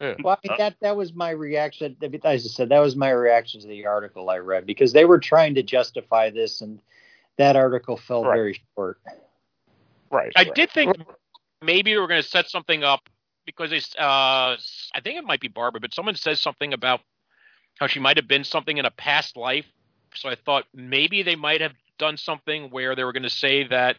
Yeah. 0.01 0.15
Well, 0.21 0.37
I 0.43 0.47
mean, 0.47 0.57
that 0.57 0.75
that 0.81 0.97
was 0.97 1.13
my 1.13 1.29
reaction. 1.29 1.95
As 2.01 2.45
I 2.45 2.49
said, 2.49 2.69
that 2.69 2.79
was 2.79 2.97
my 2.97 3.09
reaction 3.11 3.61
to 3.61 3.67
the 3.67 3.85
article 3.85 4.29
I 4.29 4.39
read 4.39 4.65
because 4.65 4.91
they 4.91 5.05
were 5.05 5.19
trying 5.19 5.55
to 5.55 5.63
justify 5.63 6.29
this, 6.29 6.59
and 6.59 6.81
that 7.37 7.55
article 7.55 7.95
fell 7.95 8.25
Right. 8.25 8.35
very 8.35 8.61
short. 8.75 8.99
Right. 10.11 10.33
I 10.35 10.43
right. 10.43 10.55
did 10.55 10.71
think 10.71 10.97
maybe 11.61 11.93
we 11.93 11.99
were 11.99 12.07
going 12.07 12.21
to 12.21 12.27
set 12.27 12.49
something 12.49 12.83
up 12.83 13.09
because 13.45 13.69
they, 13.69 13.77
uh, 13.97 14.57
I 14.57 15.01
think 15.01 15.17
it 15.17 15.23
might 15.23 15.39
be 15.39 15.47
Barbara, 15.47 15.79
but 15.79 15.93
someone 15.93 16.15
says 16.15 16.41
something 16.41 16.73
about 16.73 16.99
how 17.79 17.87
she 17.87 17.99
might 17.99 18.17
have 18.17 18.27
been 18.27 18.43
something 18.43 18.77
in 18.77 18.85
a 18.85 18.91
past 18.91 19.37
life. 19.37 19.65
So 20.15 20.29
I 20.29 20.35
thought 20.35 20.65
maybe 20.73 21.23
they 21.23 21.35
might 21.35 21.61
have 21.61 21.73
done 21.97 22.17
something 22.17 22.69
where 22.69 22.95
they 22.95 23.03
were 23.03 23.13
going 23.13 23.23
to 23.23 23.29
say 23.29 23.67
that 23.67 23.97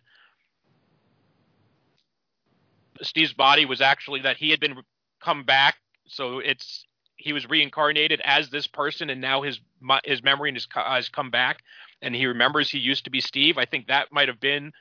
Steve's 3.03 3.33
body 3.33 3.65
was 3.65 3.81
actually 3.81 4.21
that 4.23 4.37
he 4.37 4.51
had 4.51 4.61
been 4.61 4.77
come 5.23 5.45
back. 5.45 5.77
So 6.07 6.39
it's 6.39 6.85
he 7.17 7.33
was 7.33 7.49
reincarnated 7.49 8.21
as 8.25 8.51
this 8.51 8.67
person, 8.67 9.11
and 9.11 9.21
now 9.21 9.43
his 9.43 9.61
his 10.05 10.23
memory 10.23 10.51
and 10.51 10.57
his 10.57 10.67
has 10.75 11.09
come 11.09 11.31
back, 11.31 11.63
and 12.03 12.15
he 12.15 12.27
remembers 12.27 12.71
he 12.71 12.79
used 12.79 13.05
to 13.05 13.11
be 13.11 13.21
Steve. 13.21 13.59
I 13.59 13.65
think 13.65 13.89
that 13.89 14.13
might 14.13 14.29
have 14.29 14.41
been 14.41 14.73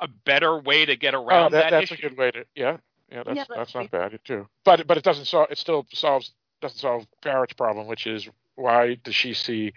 a 0.00 0.08
better 0.08 0.58
way 0.58 0.84
to 0.84 0.96
get 0.96 1.14
Oh, 1.14 1.24
around 1.24 1.52
that, 1.52 1.70
that, 1.70 1.70
that's 1.70 1.92
issue. 1.92 2.06
a 2.06 2.08
good 2.10 2.18
way 2.18 2.30
to. 2.30 2.44
Yeah. 2.54 2.76
Yeah. 3.10 3.22
That's 3.24 3.36
Yeah, 3.36 3.44
that's 3.48 3.58
that's 3.58 3.74
not 3.74 3.90
bad 3.90 4.18
too. 4.24 4.46
But 4.64 4.86
but 4.86 4.96
it 4.96 5.04
doesn't 5.04 5.24
solve. 5.24 5.48
It 5.50 5.58
still 5.58 5.86
solves 5.92 6.32
doesn't 6.60 6.78
solve 6.78 7.06
Barrett's 7.22 7.54
problem, 7.54 7.86
which 7.86 8.06
is 8.06 8.28
why 8.58 8.96
does 9.04 9.14
she 9.14 9.34
see 9.34 9.72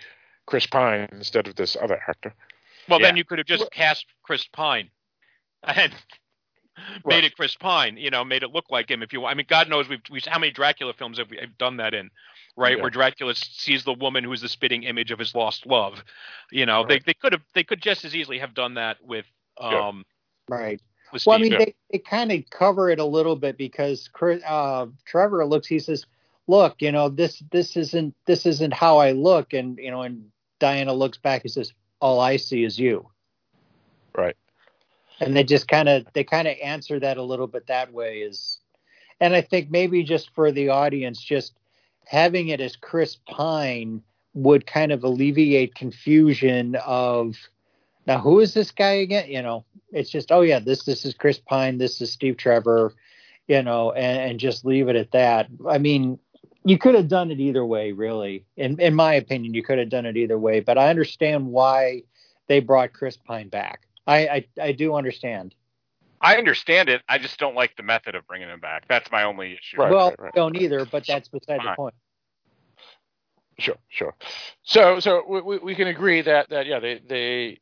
Chris 0.46 0.66
Pine 0.66 1.08
instead 1.12 1.48
of 1.48 1.56
this 1.56 1.78
other 1.82 2.02
actor? 2.08 2.34
Well, 2.90 3.00
then 3.00 3.16
you 3.16 3.24
could 3.24 3.38
have 3.38 3.48
just 3.48 3.72
cast 3.72 4.06
Chris 4.24 4.46
Pine. 4.48 4.90
And 5.64 5.94
made 7.06 7.24
it 7.24 7.36
Chris 7.36 7.56
Pine. 7.56 7.98
You 7.98 8.10
know, 8.10 8.24
made 8.26 8.42
it 8.42 8.50
look 8.52 8.66
like 8.72 8.90
him. 8.90 9.04
If 9.04 9.14
you, 9.14 9.26
I 9.26 9.36
mean, 9.36 9.46
God 9.48 9.70
knows 9.70 9.88
we've, 9.88 10.02
we've 10.10 10.26
how 10.26 10.40
many 10.40 10.52
Dracula 10.52 10.94
films 10.94 11.20
have 11.20 11.30
we 11.30 11.38
have 11.38 11.56
done 11.60 11.78
that 11.78 11.94
in, 11.94 12.10
right? 12.58 12.76
Yeah. 12.78 12.82
Where 12.82 12.90
Dracula 12.90 13.36
sees 13.36 13.84
the 13.84 13.94
woman 13.94 14.24
who's 14.24 14.42
the 14.42 14.50
spitting 14.50 14.82
image 14.84 15.12
of 15.12 15.20
his 15.20 15.36
lost 15.36 15.68
love. 15.68 16.04
You 16.52 16.66
know, 16.66 16.84
they 16.84 16.98
they 16.98 17.14
could 17.14 17.34
have 17.34 17.44
they 17.54 17.64
could 17.64 17.80
just 17.82 18.04
as 18.06 18.16
easily 18.16 18.40
have 18.40 18.56
done 18.56 18.74
that 18.76 18.98
with 19.04 19.26
Yeah. 19.62 19.90
um 19.90 20.04
Right. 20.50 20.82
with 21.14 21.24
Well, 21.28 21.38
I 21.38 21.42
Steve. 21.42 21.52
mean, 21.52 21.60
they, 21.60 21.76
they 21.92 22.00
kind 22.00 22.32
of 22.32 22.50
cover 22.50 22.90
it 22.90 22.98
a 23.00 23.06
little 23.06 23.36
bit 23.36 23.58
because 23.58 24.08
Chris, 24.08 24.42
uh, 24.46 24.88
Trevor 25.06 25.46
looks. 25.46 25.68
He 25.68 25.78
says, 25.78 26.06
"Look, 26.52 26.82
you 26.82 26.92
know 26.92 27.08
this 27.08 27.42
this 27.50 27.78
isn't 27.78 28.14
this 28.26 28.46
isn't 28.46 28.74
how 28.74 28.98
I 28.98 29.14
look," 29.14 29.54
and 29.54 29.78
you 29.78 29.90
know, 29.90 30.02
and 30.02 30.30
Diana 30.60 30.94
looks 30.94 31.18
back. 31.18 31.44
and 31.44 31.52
says, 31.52 31.72
"All 32.02 32.20
I 32.20 32.36
see 32.36 32.66
is 32.66 32.78
you." 32.78 33.08
Right. 34.14 34.36
And 35.22 35.34
they 35.34 35.46
just 35.46 35.70
kind 35.70 35.88
of 35.88 36.06
they 36.14 36.26
kind 36.26 36.50
of 36.50 36.58
answer 36.62 37.00
that 37.00 37.16
a 37.16 37.24
little 37.24 37.48
bit 37.48 37.68
that 37.68 37.94
way 37.94 38.18
is, 38.18 38.60
and 39.22 39.34
I 39.34 39.42
think 39.42 39.72
maybe 39.72 40.04
just 40.04 40.30
for 40.36 40.52
the 40.52 40.68
audience, 40.68 41.22
just 41.22 41.54
having 42.06 42.50
it 42.50 42.60
as 42.60 42.76
Chris 42.76 43.18
Pine 43.30 44.02
would 44.34 44.66
kind 44.66 44.92
of 44.92 45.06
alleviate 45.06 45.76
confusion 45.76 46.76
of 46.86 47.38
now 48.08 48.20
who 48.20 48.42
is 48.42 48.54
this 48.54 48.72
guy 48.72 48.94
again? 49.06 49.30
You 49.30 49.42
know, 49.42 49.64
it's 49.94 50.10
just 50.10 50.34
oh 50.34 50.42
yeah, 50.42 50.60
this 50.60 50.84
this 50.84 51.06
is 51.06 51.14
Chris 51.14 51.40
Pine, 51.40 51.78
this 51.78 52.02
is 52.02 52.12
Steve 52.12 52.36
Trevor, 52.36 52.94
you 53.48 53.64
know, 53.64 53.92
and, 53.94 54.32
and 54.32 54.40
just 54.40 54.66
leave 54.66 54.90
it 54.90 54.98
at 54.98 55.12
that. 55.12 55.48
I 55.70 55.78
mean, 55.78 56.20
you 56.64 56.78
could 56.78 56.96
have 56.96 57.08
done 57.08 57.32
it 57.32 57.40
either 57.40 57.66
way, 57.66 57.92
really. 57.92 58.46
In 58.58 58.80
in 58.80 58.94
my 58.96 59.14
opinion, 59.16 59.54
you 59.54 59.64
could 59.64 59.80
have 59.80 59.90
done 59.90 60.06
it 60.06 60.18
either 60.18 60.38
way. 60.38 60.60
But 60.60 60.78
I 60.78 60.90
understand 60.90 61.48
why 61.48 62.04
they 62.48 62.60
brought 62.60 62.94
Chris 62.94 63.18
Pine 63.18 63.50
back. 63.50 63.88
I 64.08 64.28
I, 64.28 64.46
I 64.62 64.72
do 64.72 64.96
understand. 64.96 65.56
I 66.24 66.36
understand 66.38 66.88
it. 66.90 67.02
I 67.10 67.18
just 67.18 67.40
don't 67.40 67.56
like 67.56 67.76
the 67.78 67.84
method 67.84 68.14
of 68.14 68.28
bringing 68.28 68.48
him 68.48 68.60
back. 68.60 68.88
That's 68.88 69.10
my 69.12 69.24
only 69.24 69.54
issue. 69.54 69.78
Right, 69.78 69.92
well, 69.92 70.10
right, 70.10 70.20
right. 70.20 70.34
Don't 70.36 70.56
either, 70.56 70.86
but 70.86 71.06
that's 71.08 71.28
beside 71.30 71.62
the 71.62 71.74
point. 71.76 71.96
Sure, 73.58 73.78
sure. 73.90 74.16
So, 74.64 75.00
so 75.00 75.24
we- 75.28 75.42
we, 75.42 75.58
we 75.60 75.76
can 75.76 75.88
agree 75.88 76.22
that 76.22 76.50
that 76.50 76.66
yeah, 76.66 76.80
they 76.80 77.00
they 77.08 77.60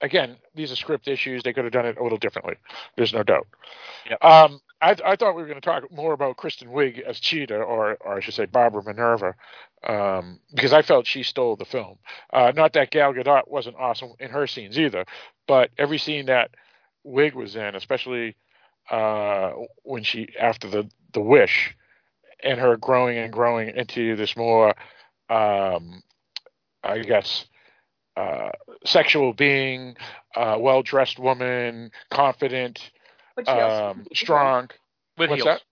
again 0.00 0.36
these 0.54 0.72
are 0.72 0.76
script 0.76 1.08
issues. 1.08 1.42
They 1.42 1.52
could 1.52 1.64
have 1.64 1.72
done 1.72 1.86
it 1.86 1.96
a 1.98 2.02
little 2.02 2.18
differently. 2.18 2.54
There's 2.96 3.12
no 3.12 3.22
doubt. 3.22 3.46
Yep. 4.08 4.24
Um, 4.24 4.60
I 4.82 4.96
I 5.04 5.16
thought 5.16 5.36
we 5.36 5.42
were 5.42 5.48
going 5.48 5.60
to 5.60 5.66
talk 5.66 5.90
more 5.92 6.12
about 6.12 6.36
Kristen 6.38 6.68
Wiig 6.68 7.00
as 7.00 7.20
Cheetah, 7.20 7.56
or 7.58 7.96
or 8.00 8.16
I 8.16 8.20
should 8.20 8.34
say 8.34 8.46
Barbara 8.46 8.82
Minerva, 8.84 9.34
um, 9.88 10.40
because 10.54 10.72
I 10.74 10.82
felt 10.82 11.06
she 11.06 11.22
stole 11.22 11.56
the 11.56 11.64
film. 11.64 11.98
Uh, 12.32 12.52
not 12.56 12.74
that 12.74 12.90
Gal 12.90 13.14
Gadot 13.14 13.48
wasn't 13.48 13.76
awesome 13.76 14.12
in 14.20 14.30
her 14.30 14.46
scenes 14.46 14.78
either, 14.78 15.06
but 15.48 15.70
every 15.78 15.98
scene 15.98 16.26
that 16.26 16.50
Wiig 17.06 17.34
was 17.34 17.56
in, 17.56 17.76
especially 17.76 18.36
uh, 18.90 19.52
when 19.84 20.02
she 20.04 20.28
after 20.40 20.68
the 20.68 20.90
the 21.14 21.20
wish, 21.22 21.74
and 22.42 22.60
her 22.60 22.76
growing 22.76 23.18
and 23.18 23.32
growing 23.32 23.70
into 23.76 24.16
this 24.16 24.36
more, 24.36 24.74
um, 25.30 26.02
I 26.84 26.98
guess, 27.00 27.46
uh, 28.16 28.50
sexual 28.84 29.32
being, 29.32 29.96
uh, 30.36 30.56
well 30.60 30.82
dressed 30.82 31.18
woman, 31.18 31.92
confident, 32.10 32.90
But 33.36 33.46
she 33.46 33.52
also 33.52 33.84
um, 33.90 33.98
became- 33.98 34.14
strong. 34.16 34.70
with 35.18 35.30
What's 35.30 35.42
heels. 35.42 35.56
that? 35.58 35.62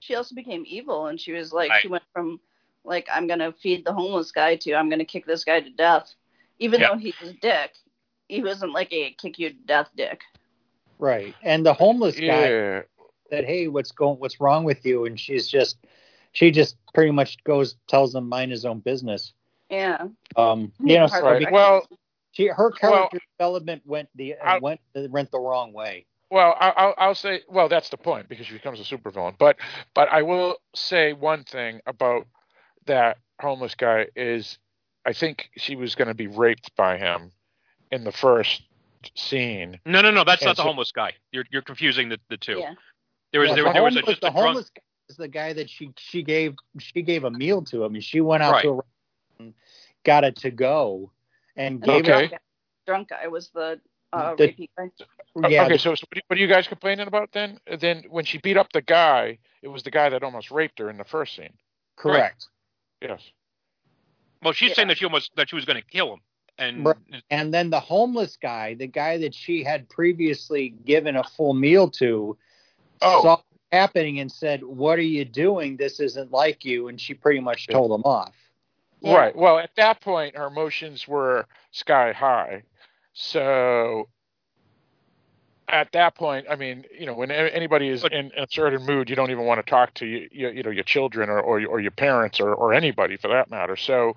She 0.00 0.14
also 0.14 0.34
became 0.34 0.64
evil, 0.66 1.06
and 1.06 1.20
she 1.20 1.32
was 1.32 1.52
like, 1.52 1.70
Right. 1.70 1.82
she 1.82 1.88
went 1.88 2.04
from 2.12 2.40
like 2.84 3.08
I'm 3.12 3.26
gonna 3.26 3.52
feed 3.52 3.84
the 3.84 3.92
homeless 3.92 4.30
guy 4.30 4.56
to 4.56 4.74
I'm 4.74 4.88
gonna 4.88 5.04
kick 5.04 5.26
this 5.26 5.44
guy 5.44 5.60
to 5.60 5.70
death, 5.70 6.14
even 6.60 6.80
Yeah. 6.80 6.90
though 6.92 6.98
he's 6.98 7.14
a 7.22 7.32
dick. 7.32 7.72
He 8.28 8.42
wasn't 8.42 8.72
like 8.72 8.92
a 8.92 9.10
kick 9.12 9.38
you 9.38 9.50
to 9.50 9.54
death 9.66 9.88
dick. 9.96 10.20
Right. 10.98 11.34
And 11.42 11.64
the 11.66 11.72
homeless 11.74 12.14
guy 12.14 12.48
Yeah, 12.48 12.82
said, 13.30 13.44
"Hey, 13.44 13.66
what's 13.68 13.90
going? 13.92 14.18
What's 14.18 14.40
wrong 14.40 14.64
with 14.64 14.84
you?" 14.86 15.04
And 15.06 15.18
she's 15.18 15.48
just, 15.48 15.78
she 16.32 16.50
just 16.50 16.76
pretty 16.94 17.10
much 17.10 17.42
goes 17.44 17.76
tells 17.88 18.14
him 18.14 18.28
mind 18.28 18.50
his 18.52 18.64
own 18.64 18.78
business. 18.80 19.32
Yeah. 19.70 20.06
Um, 20.36 20.72
you 20.80 20.96
know, 20.98 21.06
so 21.08 21.22
Right. 21.22 21.50
Well, 21.50 21.88
she 22.32 22.46
her 22.46 22.70
well- 22.70 22.72
character 22.72 23.18
development 23.38 23.82
went 23.84 24.08
the 24.14 24.36
I- 24.36 24.58
went 24.58 24.80
went 24.94 25.30
the 25.32 25.40
wrong 25.40 25.72
way. 25.72 26.06
Well, 26.30 26.56
I- 26.58 26.74
I'll, 26.76 26.94
I'll 26.98 27.14
say, 27.14 27.42
well, 27.48 27.68
that's 27.68 27.88
the 27.90 27.96
point 27.96 28.28
because 28.28 28.46
she 28.46 28.54
becomes 28.54 28.80
a 28.80 28.82
supervillain. 28.82 29.38
But, 29.38 29.56
but 29.94 30.08
I 30.10 30.22
will 30.22 30.56
say 30.74 31.12
one 31.12 31.44
thing 31.44 31.80
about 31.86 32.26
that 32.86 33.18
homeless 33.40 33.74
guy 33.74 34.06
is, 34.16 34.58
I 35.04 35.12
think 35.12 35.50
she 35.56 35.76
was 35.76 35.94
going 35.94 36.08
to 36.08 36.14
be 36.14 36.26
raped 36.26 36.74
by 36.76 36.96
him 36.98 37.30
in 37.92 38.02
the 38.04 38.10
first 38.12 38.62
scene. 39.14 39.78
No, 39.86 40.00
no, 40.00 40.10
no. 40.10 40.24
That's 40.24 40.42
And 40.42 40.48
not 40.48 40.56
the 40.56 40.62
homeless 40.64 40.90
guy. 40.90 41.12
You're 41.30 41.44
you're 41.52 41.62
confusing 41.62 42.08
the, 42.08 42.18
the 42.28 42.36
two. 42.36 42.58
Yeah. 42.58 42.74
There 43.30 43.40
was 43.40 43.50
Yeah, 43.50 43.54
there, 43.56 43.64
the 43.64 43.72
there 43.74 43.82
was 43.84 43.94
a, 43.96 44.00
homeless, 44.00 44.10
just 44.14 44.20
the 44.22 44.26
a 44.28 44.30
drunk. 44.32 44.46
homeless 44.46 44.70
guy 44.70 44.82
is 45.08 45.16
the 45.16 45.28
guy 45.28 45.52
that 45.52 45.70
she 45.70 45.92
she 45.96 46.22
gave 46.24 46.56
she 46.80 47.02
gave 47.02 47.22
a 47.22 47.30
meal 47.30 47.62
to 47.66 47.84
him, 47.84 47.94
and 47.94 48.02
she 48.02 48.20
went 48.20 48.42
out 48.42 48.52
Right. 48.54 48.62
to 48.62 48.68
a 48.70 48.72
restaurant 48.72 48.86
and 49.38 49.54
got 50.04 50.24
it 50.24 50.36
to 50.38 50.50
go 50.50 51.12
and 51.54 51.80
gave 51.80 52.08
Okay. 52.08 52.24
it. 52.24 52.40
Drunk 52.84 53.10
guy 53.10 53.28
was 53.28 53.50
the 53.50 53.80
uh, 54.16 54.34
The- 54.36 54.48
rapey 54.48 54.68
guy. 54.76 55.48
Yeah, 55.48 55.64
okay, 55.66 55.76
so, 55.76 55.94
so 55.94 56.04
what, 56.08 56.16
are 56.16 56.16
you, 56.16 56.22
what 56.28 56.38
are 56.38 56.40
you 56.40 56.46
guys 56.48 56.66
complaining 56.66 57.06
about 57.06 57.32
then? 57.32 57.58
Then 57.78 58.04
when 58.08 58.24
she 58.24 58.38
beat 58.38 58.56
up 58.56 58.72
the 58.72 58.80
guy, 58.82 59.38
it 59.62 59.68
was 59.68 59.82
the 59.82 59.90
guy 59.90 60.08
that 60.08 60.22
almost 60.22 60.50
raped 60.50 60.78
her 60.78 60.88
in 60.90 60.96
the 60.96 61.04
first 61.04 61.36
scene. 61.36 61.52
correct. 61.96 62.46
Yes. 63.02 63.20
Well, 64.42 64.52
she's 64.52 64.70
Yeah. 64.70 64.74
saying 64.76 64.88
that 64.88 64.98
she 64.98 65.04
almost 65.04 65.32
that 65.36 65.48
she 65.50 65.56
was 65.56 65.64
going 65.64 65.80
to 65.80 65.86
kill 65.86 66.14
him, 66.14 66.20
and 66.58 66.86
And 67.30 67.52
then 67.52 67.70
the 67.70 67.80
homeless 67.80 68.36
guy, 68.36 68.74
the 68.74 68.86
guy 68.86 69.18
that 69.18 69.34
she 69.34 69.62
had 69.62 69.88
previously 69.88 70.70
given 70.84 71.16
a 71.16 71.24
full 71.24 71.52
meal 71.54 71.90
to, 71.92 72.36
Oh. 73.02 73.22
saw 73.22 73.34
it 73.34 73.40
happening 73.72 74.20
and 74.20 74.30
said, 74.32 74.62
"What 74.62 74.98
are 74.98 75.02
you 75.02 75.24
doing? 75.26 75.76
This 75.76 76.00
isn't 76.00 76.32
like 76.32 76.64
you." 76.64 76.88
And 76.88 76.98
she 77.00 77.12
pretty 77.14 77.40
much 77.40 77.66
Yeah. 77.68 77.74
told 77.74 77.92
him 77.92 78.02
off. 78.04 78.34
Yeah. 79.00 79.14
Right. 79.16 79.36
Well, 79.36 79.58
at 79.58 79.74
that 79.76 80.00
point, 80.00 80.36
her 80.36 80.46
emotions 80.46 81.06
were 81.06 81.46
sky 81.72 82.12
high. 82.12 82.62
So 83.18 84.10
at 85.68 85.90
that 85.92 86.14
point, 86.14 86.46
I 86.50 86.56
mean, 86.56 86.84
you 86.96 87.06
know, 87.06 87.14
when 87.14 87.30
anybody 87.30 87.88
is 87.88 88.04
in 88.04 88.30
a 88.36 88.46
certain 88.50 88.84
mood, 88.84 89.08
you 89.08 89.16
don't 89.16 89.30
even 89.30 89.46
want 89.46 89.64
to 89.64 89.68
talk 89.68 89.94
to 89.94 90.06
you, 90.06 90.28
you, 90.30 90.50
you 90.50 90.62
know, 90.62 90.70
your 90.70 90.84
children 90.84 91.30
or, 91.30 91.40
or, 91.40 91.64
or 91.64 91.80
your 91.80 91.92
parents 91.92 92.40
or, 92.40 92.54
or 92.54 92.74
anybody 92.74 93.16
for 93.16 93.28
that 93.28 93.50
matter. 93.50 93.74
So, 93.74 94.12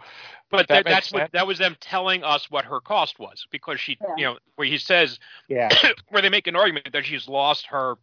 but 0.52 0.68
that 0.68 0.84
that, 0.84 0.86
makes 0.86 0.96
that's 0.96 1.14
what 1.14 1.32
that 1.32 1.48
was 1.48 1.58
them 1.58 1.78
telling 1.80 2.24
us 2.26 2.52
what 2.52 2.66
her 2.66 2.82
cost 2.82 3.20
was 3.20 3.48
because 3.52 3.80
she, 3.80 3.98
Yeah. 4.02 4.16
you 4.18 4.24
know, 4.26 4.38
where 4.58 4.68
he 4.68 4.78
says 4.78 5.18
Yeah, 5.48 5.70
where 6.10 6.22
they 6.22 6.30
make 6.30 6.48
an 6.48 6.58
argument 6.58 6.92
that 6.92 7.06
she's 7.06 7.30
lost 7.30 7.68
her 7.68 7.96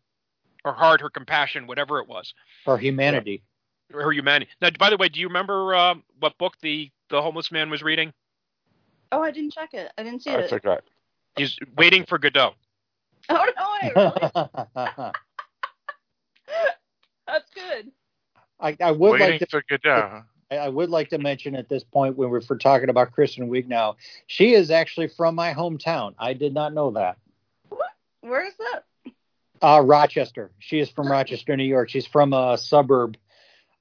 her 0.64 0.72
heart, 0.72 1.02
her 1.02 1.10
compassion, 1.10 1.66
whatever 1.66 2.00
it 2.00 2.08
was, 2.08 2.32
for 2.64 2.78
humanity. 2.78 3.42
her 3.90 4.12
humanity. 4.12 4.50
Now, 4.62 4.70
by 4.78 4.88
the 4.88 4.96
way, 4.96 5.10
do 5.10 5.20
you 5.20 5.28
remember 5.28 5.74
um, 5.74 6.04
what 6.20 6.38
book 6.38 6.54
the 6.62 6.90
the 7.10 7.20
homeless 7.20 7.52
man 7.52 7.68
was 7.68 7.82
reading? 7.82 8.14
Oh, 9.12 9.22
I 9.22 9.30
didn't 9.30 9.52
check 9.52 9.74
it. 9.74 9.92
I 9.96 10.02
didn't 10.02 10.22
see 10.22 10.30
it. 10.30 10.36
I 10.36 10.40
it. 10.40 10.50
forgot. 10.50 10.84
He's 11.36 11.58
waiting 11.76 12.04
for 12.04 12.18
Godot. 12.18 12.54
Oh 13.28 13.34
no, 13.34 13.64
I 13.64 13.92
really. 13.96 15.12
That's 17.26 17.50
good. 17.52 17.90
I, 18.60 18.76
I 18.80 18.92
would 18.92 19.12
Waiting 19.12 19.30
like 19.30 19.40
to 19.40 19.46
for 19.46 19.62
Godot. 19.68 20.22
I- 20.50 20.56
I 20.58 20.68
would 20.68 20.90
like 20.90 21.08
to 21.08 21.18
mention 21.18 21.56
at 21.56 21.68
this 21.68 21.82
point 21.82 22.16
when 22.16 22.30
we're 22.30 22.40
for 22.40 22.56
talking 22.56 22.88
about 22.88 23.10
Kristen 23.10 23.50
Wiig 23.50 23.66
now, 23.66 23.96
she 24.28 24.54
is 24.54 24.70
actually 24.70 25.08
from 25.08 25.34
my 25.34 25.52
hometown. 25.52 26.14
I 26.20 26.34
did 26.34 26.54
not 26.54 26.72
know 26.72 26.92
that. 26.92 27.18
What? 27.68 27.90
Where 28.20 28.46
is 28.46 28.54
that? 28.58 28.84
Uh, 29.60 29.80
Rochester. 29.80 30.52
She 30.60 30.78
is 30.78 30.88
from 30.88 31.10
Rochester, 31.10 31.56
New 31.56 31.64
York. 31.64 31.88
She's 31.90 32.06
from 32.06 32.32
a 32.32 32.56
suburb. 32.58 33.16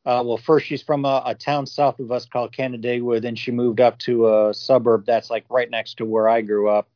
Uh, 0.06 0.22
well, 0.24 0.38
first 0.38 0.68
she's 0.68 0.84
from 0.84 1.04
a, 1.04 1.24
a 1.26 1.34
town 1.34 1.66
south 1.66 2.00
of 2.00 2.12
us 2.12 2.26
called 2.26 2.52
Canandaigua. 2.52 3.20
Then 3.22 3.36
she 3.36 3.52
moved 3.52 3.82
up 3.82 3.98
to 4.00 4.28
a 4.28 4.54
suburb 4.54 5.06
that's 5.06 5.30
like 5.32 5.46
right 5.50 5.70
next 5.70 5.96
to 5.96 6.06
where 6.06 6.30
I 6.30 6.42
grew 6.42 6.70
up. 6.70 6.88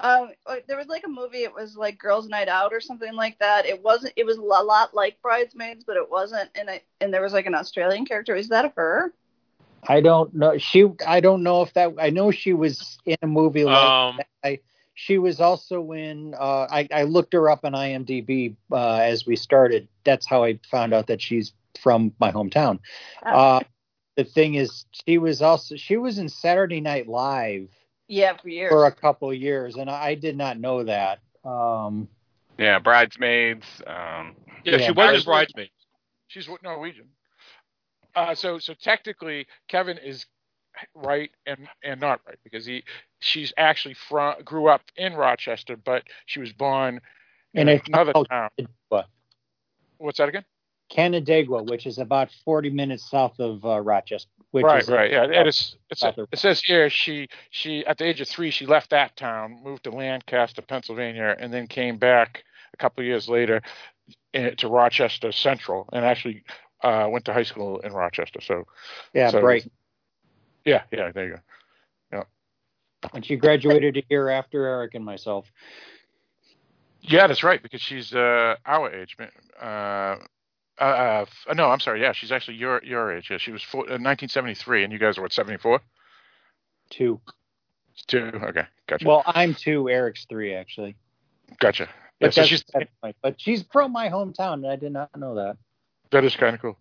Um, 0.00 0.30
there 0.66 0.76
was 0.76 0.88
like 0.88 1.04
a 1.04 1.08
movie. 1.08 1.44
It 1.44 1.54
was 1.54 1.76
like 1.76 1.98
Girls' 1.98 2.28
Night 2.28 2.48
Out 2.48 2.72
or 2.72 2.80
something 2.80 3.14
like 3.14 3.38
that. 3.38 3.66
It 3.66 3.82
wasn't. 3.82 4.12
It 4.16 4.26
was 4.26 4.36
a 4.38 4.42
lot 4.42 4.94
like 4.94 5.20
Bridesmaids, 5.22 5.84
but 5.84 5.96
it 5.96 6.10
wasn't. 6.10 6.50
And 6.54 6.68
it, 6.68 6.84
and 7.00 7.12
there 7.12 7.22
was 7.22 7.32
like 7.32 7.46
an 7.46 7.54
Australian 7.54 8.04
character. 8.04 8.34
Is 8.34 8.48
that 8.48 8.72
her? 8.76 9.12
I 9.86 10.00
don't 10.00 10.34
know. 10.34 10.58
She. 10.58 10.86
I 11.06 11.20
don't 11.20 11.42
know 11.42 11.62
if 11.62 11.72
that. 11.74 11.92
I 11.98 12.10
know 12.10 12.30
she 12.30 12.52
was 12.52 12.98
in 13.06 13.16
a 13.22 13.26
movie 13.26 13.64
like 13.64 13.76
Um, 13.76 14.16
that. 14.16 14.26
I, 14.42 14.60
she 14.94 15.18
was 15.18 15.40
also 15.40 15.92
in. 15.92 16.34
Uh, 16.34 16.66
I, 16.70 16.88
I 16.92 17.02
looked 17.04 17.32
her 17.32 17.48
up 17.50 17.64
on 17.64 17.72
IMDb 17.72 18.56
uh, 18.72 18.96
as 18.96 19.26
we 19.26 19.36
started. 19.36 19.88
That's 20.04 20.26
how 20.26 20.44
I 20.44 20.58
found 20.70 20.92
out 20.92 21.06
that 21.06 21.20
she's 21.20 21.52
from 21.80 22.12
my 22.18 22.30
hometown. 22.32 22.78
Uh, 23.22 23.60
the 24.16 24.24
thing 24.24 24.54
is, 24.54 24.86
she 25.06 25.18
was 25.18 25.42
also 25.42 25.76
she 25.76 25.96
was 25.96 26.18
in 26.18 26.28
Saturday 26.28 26.80
Night 26.80 27.08
Live 27.08 27.68
yeah, 28.08 28.36
for 28.36 28.48
years. 28.48 28.70
for 28.70 28.86
a 28.86 28.92
couple 28.92 29.30
of 29.30 29.36
years, 29.36 29.76
and 29.76 29.90
I 29.90 30.14
did 30.14 30.36
not 30.36 30.58
know 30.58 30.84
that. 30.84 31.20
Um, 31.44 32.08
Yeah, 32.58 32.78
bridesmaids. 32.78 33.66
Um, 33.86 34.36
yeah, 34.64 34.76
Yeah, 34.76 34.78
she 34.78 34.92
was 34.92 34.98
actually- 34.98 35.14
his 35.14 35.24
bridesmaid. 35.24 35.70
She's 36.28 36.48
Norwegian. 36.62 37.08
Uh, 38.14 38.34
so, 38.34 38.58
so 38.58 38.74
technically, 38.74 39.46
Kevin 39.68 39.98
is 39.98 40.26
right 40.94 41.30
and 41.46 41.68
and 41.82 42.00
not 42.00 42.20
right 42.26 42.38
because 42.42 42.66
he 42.66 42.82
she's 43.20 43.52
actually 43.56 43.94
from 43.94 44.42
grew 44.42 44.68
up 44.68 44.82
in 44.96 45.14
Rochester, 45.14 45.76
but 45.76 46.04
she 46.26 46.40
was 46.40 46.52
born 46.52 47.00
in 47.54 47.68
it's 47.68 47.86
another 47.88 48.12
town. 48.12 48.50
Canandaigua. 48.56 49.06
What's 49.98 50.18
that 50.18 50.28
again? 50.28 50.44
Canandaigua, 50.90 51.64
which 51.64 51.86
is 51.86 51.98
about 51.98 52.30
40 52.44 52.70
minutes 52.70 53.10
south 53.10 53.38
of 53.38 53.64
uh, 53.64 53.80
Rochester. 53.80 54.30
Which 54.50 54.64
right, 54.64 54.82
is 54.82 54.88
right, 54.88 55.10
yeah. 55.10 55.24
And 55.24 55.48
it's, 55.48 55.76
it's 55.90 56.04
of- 56.04 56.16
it 56.30 56.38
says 56.38 56.60
here 56.60 56.88
she 56.88 57.28
she 57.50 57.84
at 57.86 57.98
the 57.98 58.04
age 58.04 58.20
of 58.20 58.28
three 58.28 58.50
she 58.50 58.66
left 58.66 58.90
that 58.90 59.16
town, 59.16 59.60
moved 59.64 59.84
to 59.84 59.90
Lancaster, 59.90 60.62
Pennsylvania, 60.62 61.34
and 61.38 61.52
then 61.52 61.66
came 61.66 61.96
back 61.96 62.44
a 62.72 62.76
couple 62.76 63.02
of 63.02 63.06
years 63.06 63.28
later 63.28 63.62
in, 64.32 64.54
to 64.56 64.68
Rochester 64.68 65.32
Central, 65.32 65.88
and 65.92 66.04
actually 66.04 66.44
uh, 66.84 67.08
went 67.10 67.24
to 67.24 67.32
high 67.32 67.42
school 67.42 67.80
in 67.80 67.92
Rochester. 67.92 68.40
So 68.40 68.64
yeah, 69.12 69.30
so- 69.30 69.40
break. 69.40 69.68
yeah, 70.64 70.82
yeah, 70.92 71.10
there 71.10 71.26
you 71.26 71.32
go. 71.32 71.40
And 73.12 73.24
she 73.24 73.36
graduated 73.36 73.96
a 73.96 74.02
year 74.08 74.30
after 74.30 74.66
Eric 74.66 74.94
and 74.94 75.04
myself. 75.04 75.46
Yeah, 77.02 77.26
that's 77.26 77.42
right 77.42 77.62
because 77.62 77.82
she's 77.82 78.14
uh, 78.14 78.56
our 78.64 78.90
age. 78.90 79.16
man. 79.18 79.30
Uh, 79.60 80.16
uh, 80.80 81.24
uh, 81.48 81.54
no, 81.54 81.70
I'm 81.70 81.80
sorry. 81.80 82.00
Yeah, 82.00 82.12
she's 82.12 82.32
actually 82.32 82.56
your 82.56 82.82
your 82.84 83.16
age. 83.16 83.28
Yeah, 83.30 83.38
she 83.38 83.52
was 83.52 83.62
four, 83.62 83.82
uh, 83.82 83.98
1973, 84.00 84.84
and 84.84 84.92
you 84.92 84.98
guys 84.98 85.18
are 85.18 85.22
what 85.22 85.32
74? 85.32 85.80
Two. 86.90 87.20
Two. 88.06 88.30
Okay, 88.34 88.64
gotcha. 88.88 89.06
Well, 89.06 89.22
I'm 89.26 89.54
two. 89.54 89.88
Eric's 89.88 90.26
three, 90.28 90.54
actually. 90.54 90.96
gotcha. 91.60 91.84
Yeah, 92.20 92.28
But, 92.28 92.34
so 92.34 92.42
she's 92.44 92.64
but 93.22 93.40
she's 93.40 93.64
from 93.72 93.92
my 93.92 94.08
hometown, 94.08 94.54
and 94.54 94.66
I 94.66 94.76
did 94.76 94.92
not 94.92 95.16
know 95.16 95.34
that. 95.36 95.56
that 96.10 96.24
is 96.24 96.34
kind 96.36 96.54
of 96.54 96.60
cool. 96.62 96.78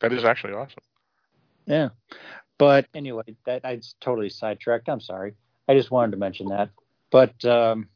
That 0.00 0.12
is 0.12 0.24
actually 0.24 0.52
awesome. 0.52 0.82
Yeah. 1.66 1.88
But 2.58 2.86
anyway, 2.94 3.36
that 3.46 3.64
I 3.64 3.80
totally 4.00 4.28
sidetracked. 4.28 4.88
I'm 4.88 5.00
sorry. 5.00 5.34
I 5.68 5.74
just 5.74 5.90
wanted 5.90 6.12
to 6.12 6.18
mention 6.18 6.48
that. 6.48 6.70
But 7.10 7.42
um, 7.44 7.88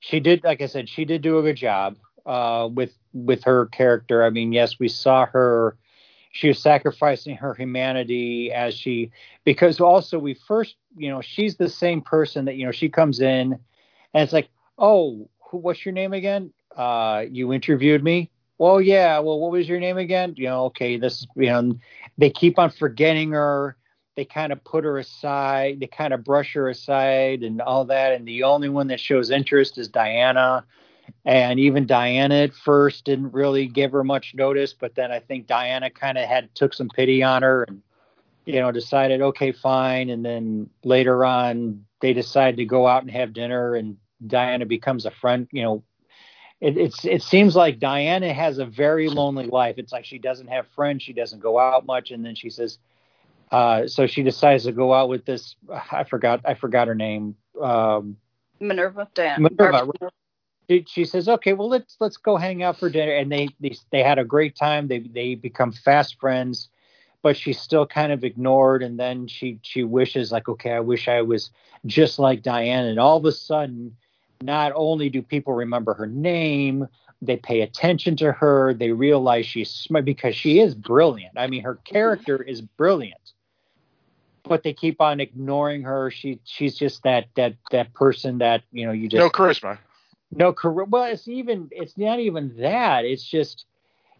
she 0.00 0.20
did, 0.20 0.44
like 0.44 0.62
I 0.62 0.66
said, 0.66 0.88
she 0.88 1.04
did 1.04 1.20
do 1.22 1.38
a 1.38 1.42
good 1.42 1.56
job 1.56 1.96
uh, 2.26 2.68
with 2.72 2.92
with 3.12 3.44
her 3.44 3.66
character. 3.66 4.24
I 4.24 4.30
mean, 4.30 4.52
yes, 4.52 4.78
we 4.78 4.88
saw 4.88 5.26
her. 5.26 5.76
She 6.32 6.48
was 6.48 6.58
sacrificing 6.58 7.36
her 7.36 7.54
humanity 7.54 8.52
as 8.52 8.74
she, 8.74 9.10
because 9.44 9.80
also 9.80 10.18
we 10.18 10.34
first, 10.34 10.76
you 10.94 11.08
know, 11.08 11.22
she's 11.22 11.56
the 11.56 11.70
same 11.70 12.02
person 12.02 12.44
that 12.44 12.56
you 12.56 12.66
know 12.66 12.72
she 12.72 12.90
comes 12.90 13.20
in, 13.20 13.52
and 13.52 14.22
it's 14.22 14.32
like, 14.32 14.48
oh, 14.78 15.30
who, 15.50 15.58
what's 15.58 15.84
your 15.86 15.94
name 15.94 16.12
again? 16.12 16.52
Uh, 16.76 17.24
you 17.30 17.52
interviewed 17.54 18.04
me. 18.04 18.30
Well, 18.58 18.80
yeah. 18.80 19.18
Well, 19.20 19.38
what 19.40 19.52
was 19.52 19.68
your 19.68 19.80
name 19.80 19.96
again? 19.96 20.34
You 20.36 20.46
know, 20.46 20.64
okay, 20.66 20.98
this 20.98 21.26
you 21.36 21.46
know 21.46 21.78
they 22.18 22.30
keep 22.30 22.58
on 22.58 22.70
forgetting 22.70 23.30
her. 23.30 23.76
They 24.16 24.24
kind 24.24 24.50
of 24.50 24.64
put 24.64 24.84
her 24.84 24.98
aside. 24.98 25.78
They 25.80 25.86
kind 25.86 26.14
of 26.14 26.24
brush 26.24 26.54
her 26.54 26.70
aside 26.70 27.42
and 27.42 27.60
all 27.60 27.84
that. 27.86 28.14
And 28.14 28.26
the 28.26 28.44
only 28.44 28.70
one 28.70 28.86
that 28.88 28.98
shows 28.98 29.30
interest 29.30 29.76
is 29.76 29.88
Diana. 29.88 30.64
And 31.24 31.58
even 31.58 31.86
Diana 31.86 32.36
at 32.36 32.54
first 32.54 33.04
didn't 33.04 33.32
really 33.32 33.66
give 33.66 33.92
her 33.92 34.04
much 34.04 34.34
notice, 34.34 34.72
but 34.72 34.94
then 34.94 35.10
I 35.10 35.18
think 35.18 35.46
Diana 35.46 35.90
kind 35.90 36.18
of 36.18 36.28
had 36.28 36.54
took 36.54 36.72
some 36.72 36.88
pity 36.88 37.22
on 37.22 37.42
her 37.42 37.64
and 37.64 37.82
you 38.44 38.60
know 38.60 38.70
decided 38.70 39.20
okay 39.20 39.52
fine. 39.52 40.10
And 40.10 40.24
then 40.24 40.70
later 40.84 41.24
on 41.24 41.84
they 42.00 42.12
decide 42.12 42.56
to 42.58 42.64
go 42.64 42.86
out 42.86 43.02
and 43.02 43.10
have 43.10 43.32
dinner, 43.32 43.74
and 43.74 43.96
Diana 44.24 44.66
becomes 44.66 45.04
a 45.04 45.10
friend. 45.10 45.48
You 45.50 45.62
know, 45.62 45.82
it, 46.60 46.76
it's 46.76 47.04
it 47.04 47.22
seems 47.22 47.56
like 47.56 47.78
Diana 47.78 48.32
has 48.32 48.58
a 48.58 48.66
very 48.66 49.08
lonely 49.08 49.46
life. 49.46 49.76
It's 49.78 49.92
like 49.92 50.04
she 50.04 50.18
doesn't 50.18 50.48
have 50.48 50.66
friends, 50.74 51.02
she 51.02 51.12
doesn't 51.12 51.40
go 51.40 51.58
out 51.58 51.86
much, 51.86 52.12
and 52.12 52.24
then 52.24 52.34
she 52.34 52.50
says, 52.50 52.78
uh, 53.50 53.86
so 53.86 54.06
she 54.06 54.22
decides 54.22 54.64
to 54.64 54.72
go 54.72 54.92
out 54.92 55.08
with 55.08 55.24
this. 55.24 55.56
I 55.92 56.04
forgot 56.04 56.40
I 56.44 56.54
forgot 56.54 56.88
her 56.88 56.94
name. 56.94 57.36
Um, 57.60 58.16
Minerva, 58.60 59.08
Diana. 59.14 59.48
Minerva, 59.50 59.86
Barbara. 59.86 60.10
She, 60.68 60.84
she 60.88 61.04
says, 61.04 61.28
okay, 61.28 61.52
well 61.52 61.68
let's 61.68 61.96
let's 62.00 62.16
go 62.16 62.36
hang 62.36 62.62
out 62.62 62.78
for 62.78 62.90
dinner, 62.90 63.12
and 63.12 63.30
they 63.30 63.48
they 63.60 63.76
they 63.90 64.02
had 64.02 64.18
a 64.18 64.24
great 64.24 64.56
time. 64.56 64.88
They 64.88 65.00
they 65.00 65.34
become 65.34 65.72
fast 65.72 66.18
friends. 66.20 66.68
But 67.22 67.36
she's 67.36 67.58
still 67.58 67.86
kind 67.86 68.12
of 68.12 68.22
ignored, 68.22 68.84
and 68.84 69.00
then 69.00 69.26
she 69.26 69.58
she 69.62 69.82
wishes 69.82 70.30
like, 70.30 70.48
okay, 70.48 70.72
I 70.72 70.80
wish 70.80 71.08
I 71.08 71.22
was 71.22 71.50
just 71.84 72.20
like 72.20 72.42
Diana. 72.42 72.88
And 72.88 73.00
all 73.00 73.16
of 73.16 73.24
a 73.24 73.32
sudden, 73.32 73.96
not 74.42 74.72
only 74.76 75.10
do 75.10 75.22
people 75.22 75.54
remember 75.54 75.94
her 75.94 76.06
name, 76.06 76.86
they 77.22 77.36
pay 77.36 77.62
attention 77.62 78.16
to 78.16 78.32
her. 78.32 78.74
They 78.74 78.92
realize 78.92 79.46
she's 79.46 79.70
smart 79.70 80.04
because 80.04 80.36
she 80.36 80.60
is 80.60 80.74
brilliant. 80.74 81.32
I 81.36 81.46
mean, 81.46 81.62
her 81.62 81.74
mm-hmm. 81.74 81.92
character 81.94 82.42
is 82.42 82.60
brilliant, 82.60 83.32
but 84.44 84.62
they 84.62 84.72
keep 84.72 85.00
on 85.00 85.20
ignoring 85.20 85.82
her. 85.82 86.10
She 86.10 86.38
she's 86.44 86.76
just 86.76 87.02
that 87.04 87.26
that 87.36 87.54
that 87.70 87.92
person 87.94 88.38
that 88.38 88.62
you 88.72 88.86
know 88.86 88.92
you 88.92 89.08
just 89.08 89.18
no 89.18 89.30
charisma, 89.30 89.78
no 90.32 90.52
career. 90.52 90.84
Well, 90.84 91.04
it's 91.04 91.28
even 91.28 91.68
it's 91.70 91.96
not 91.96 92.18
even 92.20 92.54
that. 92.58 93.04
It's 93.04 93.22
just 93.24 93.66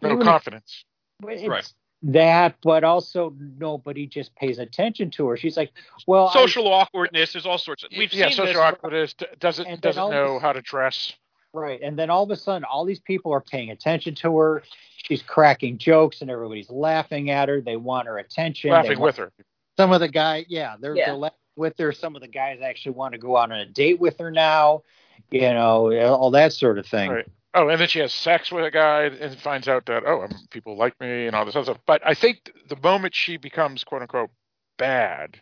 no 0.01 0.13
even- 0.13 0.23
confidence. 0.23 0.83
it's 1.27 1.47
Right. 1.47 1.73
that, 2.03 2.55
but 2.61 2.83
also 2.83 3.33
nobody 3.57 4.05
just 4.07 4.35
pays 4.35 4.59
attention 4.59 5.09
to 5.11 5.27
her. 5.29 5.37
She's 5.37 5.57
like, 5.57 5.71
well, 6.05 6.27
I- 6.29 6.33
Social 6.33 6.67
awkwardness. 6.67 7.33
There's 7.33 7.45
all 7.45 7.57
sorts 7.57 7.83
of. 7.83 7.89
We've 7.97 8.11
yeah, 8.13 8.27
seen 8.27 8.35
social 8.37 8.53
this. 8.53 8.57
awkwardness 8.57 9.13
d- 9.13 9.25
doesn't 9.39 9.81
doesn't 9.81 10.11
know 10.11 10.33
this- 10.33 10.41
how 10.41 10.53
to 10.53 10.61
dress. 10.61 11.13
Right. 11.53 11.81
And 11.81 11.97
then 11.97 12.09
all 12.11 12.23
of 12.23 12.29
a 12.29 12.35
sudden, 12.35 12.65
all 12.65 12.85
these 12.85 12.99
people 12.99 13.31
are 13.33 13.41
paying 13.41 13.71
attention 13.71 14.13
to 14.15 14.37
her. 14.37 14.63
She's 14.97 15.23
cracking 15.23 15.77
jokes 15.79 16.21
and 16.21 16.29
everybody's 16.29 16.69
laughing 16.69 17.31
at 17.31 17.49
her. 17.49 17.61
They 17.61 17.77
want 17.77 18.07
her 18.07 18.19
attention. 18.19 18.69
Laughing 18.71 18.99
want- 18.99 19.01
with 19.01 19.17
her. 19.17 19.31
Some 19.77 19.91
of 19.91 19.99
the 20.01 20.07
guy, 20.07 20.45
yeah, 20.49 20.75
they're, 20.79 20.95
Yeah. 20.95 21.05
they're 21.07 21.15
laughing 21.15 21.37
with 21.55 21.77
her. 21.79 21.91
Some 21.93 22.15
of 22.15 22.21
the 22.21 22.27
guys 22.27 22.59
actually 22.61 22.91
want 22.93 23.13
to 23.13 23.17
go 23.17 23.37
out 23.37 23.51
on 23.51 23.59
a 23.59 23.65
date 23.65 23.99
with 23.99 24.19
her 24.19 24.29
now, 24.29 24.83
you 25.31 25.41
know, 25.41 25.91
all 26.15 26.31
that 26.31 26.53
sort 26.53 26.77
of 26.77 26.85
thing. 26.85 27.11
Right. 27.11 27.27
Oh, 27.53 27.69
and 27.69 27.81
then 27.81 27.87
she 27.87 27.99
has 27.99 28.13
sex 28.13 28.51
with 28.51 28.65
a 28.65 28.71
guy 28.71 29.05
and 29.05 29.35
finds 29.37 29.67
out 29.67 29.87
that 29.87 30.03
oh, 30.05 30.21
um, 30.21 30.31
people 30.51 30.77
like 30.77 30.99
me 30.99 31.25
and 31.25 31.35
all 31.35 31.45
this 31.45 31.55
other 31.55 31.65
stuff. 31.65 31.79
But 31.87 32.01
I 32.05 32.13
think 32.13 32.51
the 32.67 32.75
moment 32.75 33.15
she 33.15 33.37
becomes 33.37 33.83
quote 33.83 34.01
unquote 34.01 34.29
bad 34.77 35.39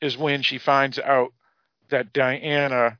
is 0.00 0.16
when 0.16 0.42
she 0.42 0.58
finds 0.58 0.98
out 0.98 1.32
that 1.88 2.12
Diana 2.12 2.98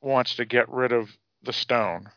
wants 0.00 0.36
to 0.36 0.44
get 0.44 0.68
rid 0.68 0.92
of 0.92 1.10
the 1.42 1.52
stone. 1.52 2.10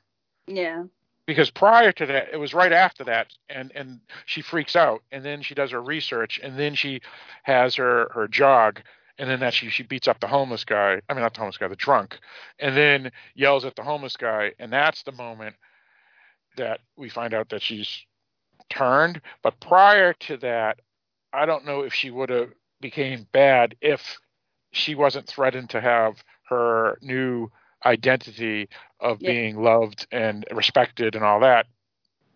Yeah. 0.48 0.86
Because 1.26 1.52
prior 1.52 1.92
to 1.92 2.06
that, 2.08 2.30
it 2.34 2.38
was 2.38 2.54
right 2.54 2.74
after 2.74 3.04
that, 3.06 3.28
and 3.48 3.72
and 3.76 4.00
she 4.26 4.42
freaks 4.42 4.76
out, 4.76 5.04
and 5.12 5.24
then 5.24 5.42
she 5.42 5.54
does 5.54 5.72
her 5.72 5.82
research, 5.82 6.40
and 6.42 6.58
then 6.58 6.76
she 6.76 7.02
has 7.44 7.76
her 7.76 8.10
her 8.14 8.28
jog, 8.28 8.82
and 9.18 9.30
then 9.30 9.40
that 9.42 9.54
she 9.54 9.70
she 9.70 9.84
beats 9.84 10.08
up 10.08 10.20
the 10.20 10.28
homeless 10.28 10.66
guy. 10.66 11.02
I 11.10 11.14
mean, 11.14 11.22
not 11.22 11.34
the 11.34 11.40
homeless 11.40 11.58
guy, 11.58 11.68
the 11.68 11.76
drunk, 11.76 12.20
and 12.60 12.76
then 12.76 13.12
yells 13.36 13.66
at 13.66 13.76
the 13.76 13.84
homeless 13.84 14.18
guy, 14.18 14.52
and 14.60 14.72
that's 14.72 15.04
the 15.04 15.12
moment 15.12 15.56
that 16.58 16.80
we 16.98 17.10
find 17.10 17.34
out 17.34 17.50
that 17.50 17.62
she's 17.62 18.06
turned. 18.70 19.22
But 19.42 19.60
prior 19.60 20.14
to 20.14 20.38
that, 20.38 20.80
I 21.32 21.46
don't 21.46 21.66
know 21.66 21.82
if 21.82 21.94
she 21.94 22.12
would 22.12 22.30
have 22.30 22.50
became 22.82 23.28
bad 23.32 23.76
if 23.82 24.18
she 24.72 24.96
wasn't 24.96 25.28
threatened 25.28 25.70
to 25.72 25.82
have 25.82 26.24
her 26.50 26.98
new 27.02 27.50
identity 27.86 28.70
of 29.00 29.22
Yeah. 29.22 29.32
being 29.32 29.62
loved 29.62 30.08
and 30.12 30.46
respected 30.52 31.16
and 31.16 31.24
all 31.24 31.40
that 31.42 31.68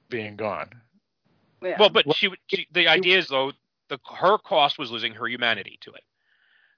being 0.09 0.35
gone. 0.35 0.69
yeah. 1.61 1.75
Well, 1.79 1.89
but 1.89 2.15
she, 2.15 2.29
she. 2.47 2.67
The 2.71 2.87
idea 2.87 3.17
is 3.17 3.27
though, 3.27 3.51
the 3.89 3.99
her 4.19 4.37
cost 4.37 4.77
was 4.77 4.91
losing 4.91 5.13
her 5.13 5.27
humanity 5.27 5.77
to 5.81 5.91
it. 5.93 6.03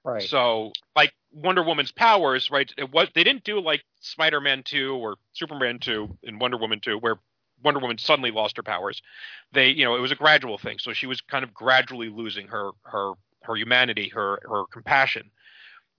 Right. 0.04 0.22
So, 0.22 0.72
like 0.96 1.12
Wonder 1.32 1.62
Woman's 1.62 1.92
powers, 1.92 2.50
right? 2.50 2.72
It 2.78 2.90
was 2.92 3.08
they 3.14 3.24
didn't 3.24 3.44
do 3.44 3.60
like 3.60 3.82
Spider-Man 4.00 4.62
two 4.64 4.94
or 4.94 5.16
Superman 5.32 5.78
two 5.78 6.16
and 6.24 6.40
Wonder 6.40 6.56
Woman 6.56 6.80
two, 6.80 6.96
where 6.98 7.16
Wonder 7.62 7.80
Woman 7.80 7.98
suddenly 7.98 8.30
lost 8.30 8.56
her 8.56 8.62
powers. 8.62 9.02
They, 9.52 9.68
you 9.68 9.84
know, 9.84 9.96
it 9.96 10.00
was 10.00 10.12
a 10.12 10.16
gradual 10.16 10.56
thing. 10.58 10.78
So 10.78 10.92
she 10.92 11.06
was 11.06 11.20
kind 11.20 11.44
of 11.44 11.52
gradually 11.52 12.08
losing 12.08 12.48
her 12.48 12.70
her 12.82 13.12
her 13.42 13.56
humanity, 13.56 14.08
her 14.08 14.38
her 14.48 14.64
compassion. 14.72 15.30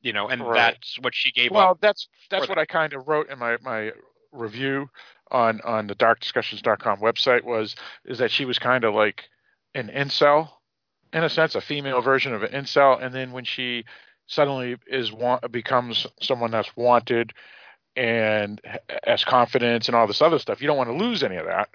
You 0.02 0.14
know, 0.14 0.30
and 0.30 0.41
Right. 0.41 0.56
that's 0.56 0.98
what 0.99 1.14
she 1.14 1.32
gave 1.32 1.52
Well, 1.52 1.61
up. 1.61 1.68
Well, 1.68 1.78
that's 1.82 2.07
that's 2.32 2.49
what 2.49 2.57
I 2.57 2.65
kind 2.65 2.94
of 2.94 3.07
wrote 3.07 3.30
in 3.30 3.38
my 3.38 3.57
my 3.61 3.91
review 4.32 4.90
on 5.30 5.61
on 5.61 5.86
the 5.86 5.95
darkdiscussions.com 5.95 6.99
website 6.99 7.44
was 7.44 7.76
is 8.06 8.18
that 8.18 8.32
she 8.32 8.45
was 8.45 8.57
kind 8.57 8.84
of 8.84 8.95
like 8.95 9.26
an 9.76 9.90
incel 9.90 10.49
in 11.14 11.24
a 11.24 11.30
sense, 11.30 11.56
a 11.56 11.62
female 11.62 12.02
version 12.02 12.34
of 12.34 12.44
an 12.44 12.52
incel, 12.52 13.02
and 13.02 13.14
then 13.14 13.32
when 13.32 13.44
she 13.44 13.86
suddenly 14.28 14.78
is 14.88 15.12
want 15.12 15.52
becomes 15.52 16.08
someone 16.22 16.52
that's 16.52 16.76
wanted 16.76 17.34
and 17.96 18.62
has 19.06 19.26
confidence 19.26 19.88
and 19.88 19.96
all 19.96 20.08
this 20.08 20.22
other 20.22 20.40
stuff, 20.40 20.62
you 20.62 20.68
don't 20.68 20.78
want 20.78 20.90
to 20.90 20.96
lose 20.96 21.24
any 21.24 21.36
of 21.36 21.46
that, 21.46 21.70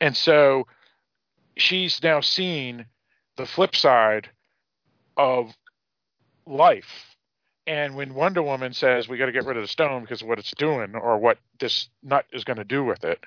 and 0.00 0.16
so 0.16 0.66
she's 1.56 2.02
now 2.02 2.20
seen 2.20 2.86
the 3.36 3.46
flip 3.46 3.74
side 3.74 4.28
of 5.16 5.54
life. 6.46 7.16
And 7.66 7.96
when 7.96 8.14
Wonder 8.14 8.42
Woman 8.42 8.72
says 8.72 9.08
we 9.08 9.18
got 9.18 9.26
to 9.26 9.32
get 9.32 9.44
rid 9.44 9.56
of 9.56 9.62
the 9.62 9.68
stone 9.68 10.02
because 10.02 10.22
of 10.22 10.28
what 10.28 10.38
it's 10.38 10.52
doing 10.56 10.94
or 10.94 11.18
what 11.18 11.38
this 11.58 11.88
nut 12.02 12.24
is 12.32 12.44
going 12.44 12.58
to 12.58 12.64
do 12.64 12.84
with 12.84 13.02
it, 13.04 13.18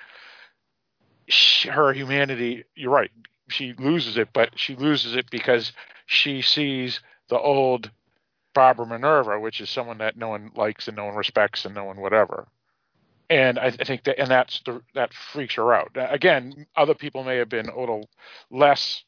she, 1.27 1.67
her 1.67 1.91
humanity, 1.91 2.63
you're 2.75 2.91
right, 2.91 3.11
she 3.49 3.73
loses 3.73 4.17
it, 4.17 4.29
but 4.33 4.57
she 4.57 4.75
loses 4.75 5.15
it 5.15 5.29
because 5.29 5.73
she 6.05 6.41
sees 6.41 6.99
the 7.29 7.39
old 7.39 7.91
Barbara 8.53 8.85
Minerva, 8.87 9.39
which 9.39 9.61
is 9.61 9.69
someone 9.69 9.99
that 9.99 10.17
no 10.17 10.29
one 10.29 10.51
likes 10.55 10.87
and 10.87 10.97
no 10.97 11.05
one 11.05 11.15
respects 11.15 11.65
and 11.65 11.75
no 11.75 11.85
one 11.85 11.97
whatever. 11.97 12.47
And 13.29 13.59
I, 13.59 13.67
I 13.67 13.83
think 13.83 14.05
that, 14.05 14.19
and 14.19 14.29
that's 14.29 14.61
the, 14.65 14.81
that 14.95 15.13
freaks 15.13 15.55
her 15.55 15.73
out. 15.73 15.91
Again, 15.95 16.65
other 16.75 16.95
people 16.95 17.23
may 17.23 17.37
have 17.37 17.49
been 17.49 17.69
a 17.69 17.79
little 17.79 18.09
less 18.49 19.03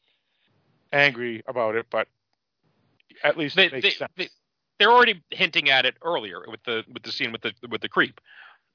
angry 0.92 1.42
about 1.48 1.74
it, 1.74 1.86
but 1.90 2.06
at 3.24 3.36
least 3.36 3.56
They, 3.56 3.66
it 3.66 3.72
makes 3.72 3.82
they, 3.82 3.90
sense. 3.90 4.12
they, 4.16 4.28
they're 4.78 4.92
already 4.92 5.22
hinting 5.30 5.70
at 5.70 5.86
it 5.86 5.96
earlier 6.04 6.42
with 6.48 6.62
the 6.64 6.84
with 6.92 7.02
the 7.02 7.12
scene 7.12 7.32
with 7.32 7.42
the 7.42 7.52
with 7.68 7.80
the 7.80 7.88
creep, 7.88 8.20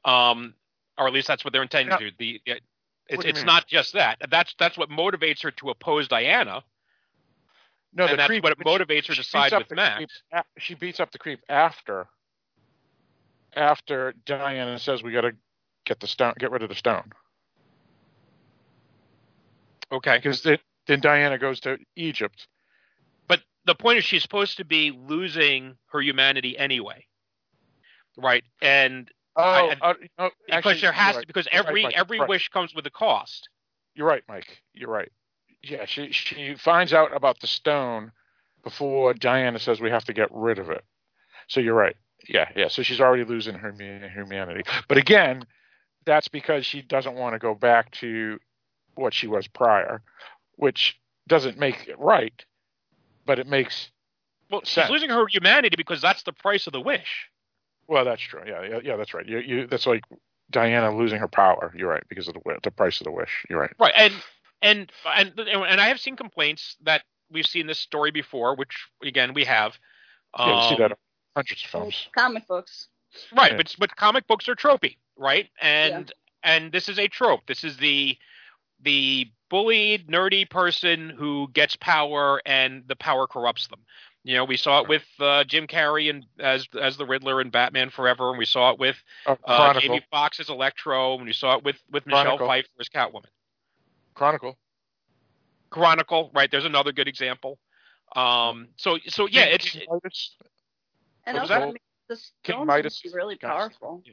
um, 0.05 0.53
or 0.97 1.07
at 1.07 1.13
least 1.13 1.27
that's 1.27 1.43
what 1.43 1.53
they're 1.53 1.63
intending 1.63 1.91
Yeah. 1.91 2.09
to. 2.09 2.11
do. 2.11 2.39
The 2.45 2.61
it's 3.09 3.25
it's 3.25 3.43
not 3.43 3.67
just 3.67 3.93
that. 3.93 4.17
That's 4.29 4.55
that's 4.59 4.77
what 4.77 4.89
motivates 4.89 5.43
her 5.43 5.51
to 5.51 5.69
oppose 5.69 6.07
Diana, 6.07 6.63
no, 7.93 8.05
and 8.05 8.13
the 8.13 8.17
that's 8.17 8.27
creep, 8.27 8.43
what 8.43 8.57
she- 8.57 8.63
motivates 8.63 9.07
her 9.07 9.15
to 9.15 9.23
side 9.23 9.53
with 9.53 9.71
Max. 9.71 9.97
creep 10.31 10.45
she 10.57 10.75
beats 10.75 10.99
up 10.99 11.11
the 11.11 11.19
creep 11.19 11.39
after 11.49 12.07
after 13.55 14.13
Diana 14.25 14.77
says 14.79 15.03
we 15.03 15.11
got 15.13 15.21
to 15.21 15.31
get 15.85 15.99
the 15.99 16.07
stone, 16.07 16.33
get 16.39 16.51
rid 16.51 16.63
of 16.63 16.69
the 16.69 16.75
stone, 16.75 17.11
Okay, 19.91 20.17
because 20.17 20.43
then, 20.43 20.57
then 20.87 20.99
Diana 20.99 21.37
goes 21.37 21.59
to 21.61 21.77
Egypt. 21.95 22.47
but 23.27 23.41
the 23.65 23.75
point 23.75 23.97
is 23.99 24.03
she's 24.05 24.21
supposed 24.21 24.57
to 24.57 24.65
be 24.65 24.91
losing 24.91 25.77
her 25.91 26.01
humanity 26.01 26.57
anyway, 26.57 27.05
right? 28.17 28.43
And 28.61 29.09
Oh, 29.37 29.41
I- 29.43 29.77
uh, 29.81 29.93
no, 30.17 30.29
because 30.47 30.51
actually, 30.51 30.81
there 30.81 30.91
has 30.91 31.17
to 31.17 31.27
because 31.27 31.47
You're 31.51 31.61
right, 31.61 31.69
every 31.69 31.95
every 31.95 32.19
right. 32.19 32.29
wish 32.29 32.49
comes 32.49 32.73
with 32.73 32.85
a 32.87 32.89
cost. 32.89 33.49
You're 33.93 34.07
right, 34.07 34.23
Mike. 34.27 34.61
You're 34.73 34.89
right. 34.89 35.11
Yeah, 35.63 35.85
she 35.85 36.11
she 36.11 36.55
finds 36.55 36.91
out 36.91 37.15
about 37.15 37.39
the 37.39 37.47
stone 37.47 38.11
before 38.63 39.13
Diana 39.13 39.59
says 39.59 39.79
we 39.79 39.91
have 39.91 40.05
to 40.05 40.13
get 40.13 40.29
rid 40.31 40.59
of 40.59 40.69
it. 40.69 40.83
So 41.47 41.59
you're 41.59 41.75
right. 41.75 41.95
Yeah, 42.27 42.49
yeah. 42.55 42.67
So 42.67 42.81
she's 42.81 42.99
already 42.99 43.23
losing 43.23 43.55
her 43.55 43.71
humanity. 43.71 44.63
But 44.87 44.97
again, 44.97 45.45
that's 46.05 46.27
because 46.27 46.65
she 46.65 46.81
doesn't 46.81 47.15
want 47.15 47.33
to 47.33 47.39
go 47.39 47.53
back 47.53 47.91
to 47.91 48.39
what 48.95 49.13
she 49.13 49.27
was 49.27 49.47
prior, 49.47 50.01
which 50.55 50.99
doesn't 51.27 51.57
make 51.57 51.87
it 51.87 51.99
right, 51.99 52.43
but 53.25 53.39
it 53.39 53.47
makes 53.47 53.91
Well, 54.49 54.61
she's 54.63 54.89
losing 54.89 55.09
her 55.09 55.27
humanity 55.27 55.75
because 55.75 56.01
that's 56.01 56.23
the 56.23 56.33
price 56.33 56.67
of 56.67 56.73
the 56.73 56.81
wish. 56.81 57.29
Well. 57.87 58.05
That's 58.05 58.21
true. 58.21 58.41
Yeah, 58.45 58.63
yeah, 58.63 58.79
yeah. 58.83 58.95
That's 58.97 59.13
right. 59.13 59.25
You, 59.25 59.39
you. 59.39 59.67
That's 59.67 59.87
like 59.87 60.03
Diana 60.51 60.95
losing 60.95 61.19
her 61.19 61.27
power. 61.27 61.73
You're 61.75 61.89
right 61.89 62.03
because 62.09 62.27
of 62.27 62.33
the 62.35 62.41
the 62.63 62.71
price 62.71 62.99
of 63.01 63.05
the 63.05 63.11
wish. 63.11 63.45
You're 63.49 63.59
right. 63.59 63.73
Right, 63.79 63.93
and 63.95 64.13
and 64.61 64.91
and 65.05 65.33
and 65.37 65.81
I 65.81 65.87
have 65.87 65.99
seen 65.99 66.15
complaints 66.15 66.75
that 66.83 67.03
we've 67.31 67.45
seen 67.45 67.67
this 67.67 67.79
story 67.79 68.11
before, 68.11 68.55
which 68.55 68.87
again 69.03 69.33
we 69.33 69.43
have. 69.45 69.77
Yeah, 70.37 70.45
you 70.55 70.69
see 70.69 70.75
Um, 70.75 70.79
that 70.81 70.91
in 70.91 70.97
hundreds 71.35 71.63
of 71.63 71.69
films. 71.69 72.07
Comic 72.15 72.47
books. 72.47 72.87
right? 73.35 73.51
Yeah. 73.51 73.57
But 73.57 73.75
but 73.79 73.95
comic 73.95 74.27
books 74.27 74.47
are 74.49 74.55
tropey, 74.55 74.97
right? 75.17 75.49
And 75.61 76.11
and 76.43 76.71
this 76.71 76.89
is 76.89 76.99
a 76.99 77.07
trope. 77.07 77.41
This 77.47 77.63
is 77.63 77.77
the 77.77 78.17
the 78.81 79.27
bullied, 79.49 80.07
nerdy 80.07 80.47
person 80.49 81.09
who 81.09 81.49
gets 81.53 81.75
power, 81.77 82.41
and 82.45 82.83
the 82.87 82.95
power 82.95 83.27
corrupts 83.27 83.67
them. 83.67 83.79
You 84.27 84.35
know, 84.35 84.43
we 84.43 84.57
saw 84.57 84.81
it 84.81 84.89
with 84.89 85.05
uh, 85.21 85.45
Jim 85.45 85.67
Carrey 85.67 86.09
and 86.09 86.25
as 86.37 86.67
as 86.81 86.97
the 86.97 87.05
Riddler 87.05 87.39
in 87.39 87.49
Batman 87.49 87.89
Forever, 87.89 88.29
and 88.29 88.37
we 88.37 88.43
saw 88.43 88.71
it 88.71 88.77
with 88.77 88.97
Uh, 89.25 89.37
uh, 89.45 89.79
Jamie 89.79 90.01
Foxx 90.11 90.41
as 90.41 90.49
Electro, 90.49 91.15
and 91.15 91.25
we 91.25 91.31
saw 91.31 91.55
it 91.55 91.63
with 91.63 91.77
with 91.89 92.05
Michelle 92.05 92.35
Chronicle. 92.37 92.47
Pfeiffer 92.47 92.67
as 92.81 92.89
Catwoman. 92.89 93.29
Chronicle. 94.15 94.57
Chronicle, 95.69 96.29
right? 96.33 96.51
There's 96.51 96.65
another 96.65 96.91
good 96.91 97.07
example. 97.07 97.57
Um, 98.17 98.67
so 98.75 98.97
so 99.07 99.27
yeah, 99.27 99.45
it's 99.45 99.69
King 99.69 99.87
Midas. 99.89 100.35
And 101.25 101.35
What 101.35 101.43
was 101.43 101.51
also, 101.51 101.59
that? 101.59 101.63
I 101.63 101.65
mean, 101.67 101.77
the 102.09 102.15
King 102.43 102.55
stones 102.55 102.67
Midas 102.67 103.01
would 103.05 103.11
be 103.13 103.15
really 103.15 103.35
guys. 103.37 103.49
powerful. 103.49 104.03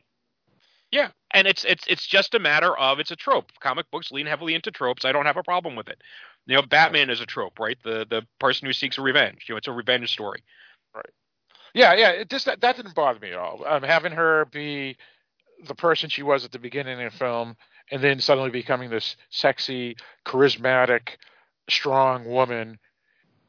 yeah, 0.92 1.08
and 1.32 1.48
it's 1.48 1.64
it's 1.64 1.84
it's 1.88 2.06
just 2.06 2.34
a 2.34 2.38
matter 2.38 2.76
of 2.78 3.00
it's 3.00 3.10
a 3.10 3.16
trope. 3.16 3.50
Comic 3.58 3.90
books 3.90 4.12
lean 4.12 4.26
heavily 4.26 4.54
into 4.54 4.70
tropes. 4.70 5.04
I 5.04 5.10
don't 5.10 5.26
have 5.26 5.36
a 5.38 5.42
problem 5.42 5.74
with 5.74 5.88
it. 5.88 6.00
You 6.46 6.56
know, 6.56 6.62
Batman 6.62 7.10
is 7.10 7.20
a 7.20 7.26
trope, 7.26 7.58
right? 7.58 7.78
The 7.84 8.06
the 8.08 8.22
person 8.38 8.66
who 8.66 8.72
seeks 8.72 8.98
revenge. 8.98 9.46
You 9.48 9.54
know, 9.54 9.58
it's 9.58 9.68
a 9.68 9.72
revenge 9.72 10.12
story. 10.12 10.42
Right. 10.94 11.10
Yeah, 11.74 11.94
yeah. 11.94 12.10
It 12.10 12.30
just 12.30 12.46
that, 12.46 12.60
that 12.60 12.76
didn't 12.76 12.94
bother 12.94 13.18
me 13.20 13.30
at 13.30 13.38
all. 13.38 13.64
Um, 13.66 13.82
having 13.82 14.12
her 14.12 14.46
be 14.46 14.96
the 15.66 15.74
person 15.74 16.10
she 16.10 16.22
was 16.22 16.44
at 16.44 16.52
the 16.52 16.58
beginning 16.58 17.00
of 17.00 17.12
the 17.12 17.18
film, 17.18 17.56
and 17.90 18.02
then 18.02 18.20
suddenly 18.20 18.50
becoming 18.50 18.90
this 18.90 19.16
sexy, 19.30 19.96
charismatic, 20.26 21.16
strong 21.68 22.24
woman 22.26 22.78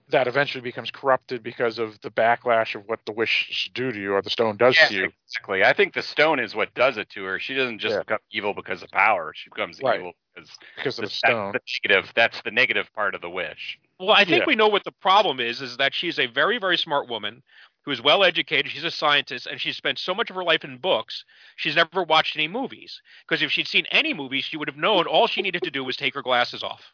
that 0.09 0.27
eventually 0.27 0.61
becomes 0.61 0.91
corrupted 0.91 1.41
because 1.41 1.79
of 1.79 1.99
the 2.01 2.11
backlash 2.11 2.75
of 2.75 2.87
what 2.87 2.99
the 3.05 3.11
wish 3.11 3.47
should 3.49 3.73
do 3.73 3.91
to 3.91 3.99
you 3.99 4.13
or 4.13 4.21
the 4.21 4.29
stone 4.29 4.55
does 4.57 4.75
Yeah, 4.77 4.87
to 4.89 4.93
you. 4.95 5.11
exactly. 5.27 5.63
I 5.63 5.73
think 5.73 5.93
the 5.93 6.03
stone 6.03 6.39
is 6.39 6.55
what 6.55 6.73
does 6.75 6.97
it 6.97 7.09
to 7.11 7.23
her. 7.23 7.39
She 7.39 7.55
doesn't 7.55 7.79
just 7.79 7.93
Yeah. 7.95 7.99
become 7.99 8.19
evil 8.31 8.53
because 8.53 8.83
of 8.83 8.91
power. 8.91 9.33
She 9.35 9.49
becomes 9.49 9.81
Right. 9.81 9.99
evil 9.99 10.13
because 10.35 10.51
Because 10.75 10.99
of 10.99 11.03
the 11.03 11.07
that's 11.07 11.15
stone. 11.17 11.53
the 11.53 11.59
negative. 11.83 12.11
That's 12.13 12.41
the 12.43 12.51
negative 12.51 12.93
part 12.93 13.15
of 13.15 13.21
the 13.21 13.29
wish. 13.29 13.79
Well, 13.99 14.11
I 14.11 14.25
think 14.25 14.41
Yeah. 14.41 14.45
we 14.45 14.55
know 14.55 14.67
what 14.67 14.83
the 14.83 14.91
problem 14.91 15.39
is. 15.39 15.61
Is 15.61 15.77
that 15.77 15.93
she's 15.93 16.19
a 16.19 16.27
very 16.27 16.59
very 16.59 16.77
smart 16.77 17.07
woman 17.07 17.41
who 17.83 17.91
is 17.91 18.01
well 18.01 18.23
educated. 18.23 18.71
She's 18.71 18.83
a 18.83 18.91
scientist, 18.91 19.47
and 19.47 19.59
she's 19.61 19.77
spent 19.77 19.97
so 19.99 20.13
much 20.13 20.29
of 20.29 20.35
her 20.35 20.43
life 20.43 20.63
in 20.63 20.77
books. 20.77 21.23
She's 21.55 21.75
never 21.75 22.03
watched 22.03 22.35
any 22.35 22.47
movies. 22.47 23.01
Because 23.27 23.41
if 23.41 23.51
she'd 23.51 23.67
seen 23.67 23.85
any 23.91 24.13
movies, 24.13 24.43
she 24.45 24.57
would 24.57 24.67
have 24.67 24.77
known 24.77 25.05
all 25.07 25.27
she 25.27 25.41
needed 25.41 25.61
to 25.63 25.71
do 25.71 25.83
was 25.83 25.95
take 25.95 26.13
her 26.15 26.21
glasses 26.23 26.63
off, 26.63 26.93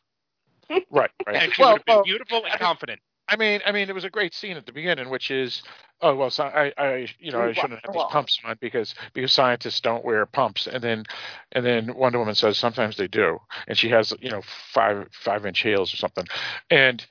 Right, 0.89 1.11
right. 1.27 1.35
and 1.43 1.53
she 1.53 1.61
Well, 1.61 1.73
would 1.73 1.79
have 1.79 1.85
been 1.85 1.95
well, 1.95 2.03
beautiful 2.03 2.45
and 2.45 2.59
confident. 2.59 2.99
I 3.27 3.37
mean, 3.37 3.61
I 3.65 3.71
mean, 3.71 3.89
it 3.89 3.95
was 3.95 4.03
a 4.03 4.09
great 4.09 4.33
scene 4.33 4.57
at 4.57 4.65
the 4.65 4.73
beginning, 4.73 5.09
which 5.09 5.31
is, 5.31 5.63
oh 6.01 6.15
well, 6.15 6.29
so 6.29 6.43
I, 6.43 6.73
I, 6.77 7.07
you 7.19 7.31
know, 7.31 7.41
I 7.41 7.53
shouldn't 7.53 7.79
have 7.85 7.93
these 7.93 8.03
pumps 8.09 8.39
on 8.43 8.57
because 8.59 8.93
because 9.13 9.31
scientists 9.31 9.79
don't 9.79 10.03
wear 10.03 10.25
pumps, 10.25 10.67
and 10.67 10.83
then 10.83 11.05
and 11.53 11.65
then 11.65 11.95
Wonder 11.95 12.19
Woman 12.19 12.35
says 12.35 12.57
sometimes 12.57 12.97
they 12.97 13.07
do, 13.07 13.39
and 13.67 13.77
she 13.77 13.89
has 13.89 14.13
you 14.19 14.29
know 14.31 14.41
five 14.73 15.07
five 15.13 15.45
inch 15.45 15.61
heels 15.61 15.93
or 15.93 15.97
something, 15.97 16.25
and 16.69 17.05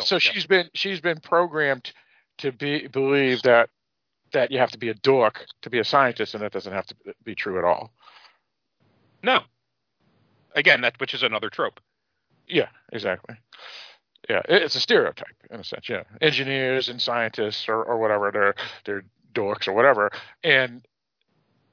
so 0.00 0.16
Yeah. 0.16 0.18
she's 0.18 0.46
been 0.46 0.68
she's 0.74 1.00
been 1.00 1.20
programmed 1.20 1.92
to 2.38 2.52
be 2.52 2.86
believe 2.88 3.42
that 3.42 3.70
that 4.32 4.50
you 4.50 4.58
have 4.58 4.70
to 4.72 4.78
be 4.78 4.90
a 4.90 4.94
dork 4.94 5.46
to 5.62 5.70
be 5.70 5.78
a 5.78 5.84
scientist, 5.84 6.34
and 6.34 6.42
that 6.42 6.52
doesn't 6.52 6.72
have 6.74 6.86
to 6.86 6.94
be 7.24 7.34
true 7.34 7.58
at 7.58 7.64
all. 7.64 7.92
no. 9.22 9.40
Again, 10.54 10.80
that 10.82 10.98
which 11.00 11.14
is 11.14 11.22
another 11.22 11.48
trope. 11.50 11.80
Yeah, 12.48 12.68
exactly. 12.92 13.36
Yeah, 14.28 14.42
it's 14.48 14.74
a 14.74 14.80
stereotype 14.80 15.36
in 15.50 15.60
a 15.60 15.64
sense. 15.64 15.88
Yeah, 15.88 16.02
engineers 16.20 16.88
and 16.88 17.00
scientists 17.00 17.68
or, 17.68 17.82
or 17.82 17.98
whatever 17.98 18.30
they're 18.30 18.54
they're 18.84 19.04
dorks 19.34 19.68
or 19.68 19.72
whatever. 19.72 20.10
And 20.42 20.86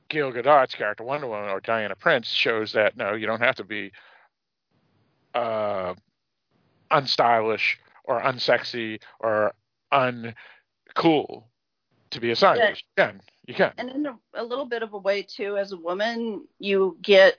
Gail 0.09 0.31
Gadot's 0.31 0.75
character 0.75 1.03
Wonder 1.03 1.27
Woman 1.27 1.49
or 1.49 1.59
Diana 1.59 1.95
Prince 1.95 2.27
shows 2.27 2.73
that 2.73 2.95
no, 2.95 3.13
you 3.13 3.25
don't 3.27 3.41
have 3.41 3.55
to 3.55 3.63
be 3.63 3.91
uh, 5.33 5.95
unstylish 6.91 7.75
or 8.03 8.21
unsexy 8.21 9.01
or 9.19 9.53
uncool 9.91 11.43
to 12.11 12.19
be 12.21 12.31
a 12.31 12.35
scientist. 12.35 12.83
Can. 12.97 13.21
You 13.47 13.53
can. 13.53 13.73
And 13.77 13.89
in 13.89 14.05
a, 14.05 14.17
a 14.33 14.43
little 14.43 14.65
bit 14.65 14.81
of 14.81 14.93
a 14.93 14.97
way 14.97 15.23
too, 15.23 15.57
as 15.57 15.71
a 15.71 15.77
woman, 15.77 16.47
you 16.59 16.97
get 17.01 17.37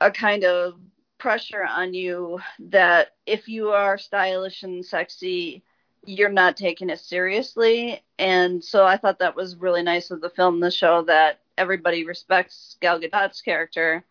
a 0.00 0.10
kind 0.10 0.44
of 0.44 0.78
pressure 1.20 1.62
on 1.62 1.94
you 1.94 2.40
that 2.58 3.12
if 3.26 3.48
you 3.48 3.70
are 3.70 3.98
stylish 3.98 4.64
and 4.64 4.84
sexy, 4.84 5.62
you're 6.04 6.30
not 6.30 6.56
taking 6.56 6.90
it 6.90 6.98
seriously. 6.98 8.02
And 8.18 8.64
so 8.64 8.84
I 8.84 8.96
thought 8.96 9.20
that 9.20 9.36
was 9.36 9.56
really 9.56 9.82
nice 9.82 10.10
of 10.10 10.20
the 10.20 10.30
film 10.30 10.60
to 10.62 10.70
show 10.70 11.02
that 11.02 11.40
everybody 11.56 12.04
respects 12.04 12.76
Gal 12.80 12.98
Gadot's 12.98 13.42
character, 13.42 14.04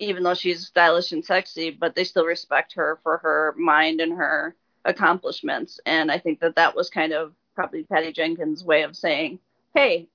even 0.00 0.24
though 0.24 0.34
she's 0.34 0.66
stylish 0.66 1.12
and 1.12 1.24
sexy, 1.24 1.70
but 1.70 1.94
they 1.94 2.04
still 2.04 2.26
respect 2.26 2.74
her 2.74 2.98
for 3.02 3.18
her 3.18 3.54
mind 3.56 4.00
and 4.00 4.12
her 4.12 4.56
accomplishments. 4.84 5.80
And 5.86 6.10
I 6.10 6.18
think 6.18 6.40
that 6.40 6.56
that 6.56 6.74
was 6.74 6.90
kind 6.90 7.12
of 7.12 7.32
probably 7.54 7.84
Patty 7.84 8.12
Jenkins' 8.12 8.64
way 8.64 8.82
of 8.82 8.96
saying, 8.96 9.38
hey, 9.72 10.08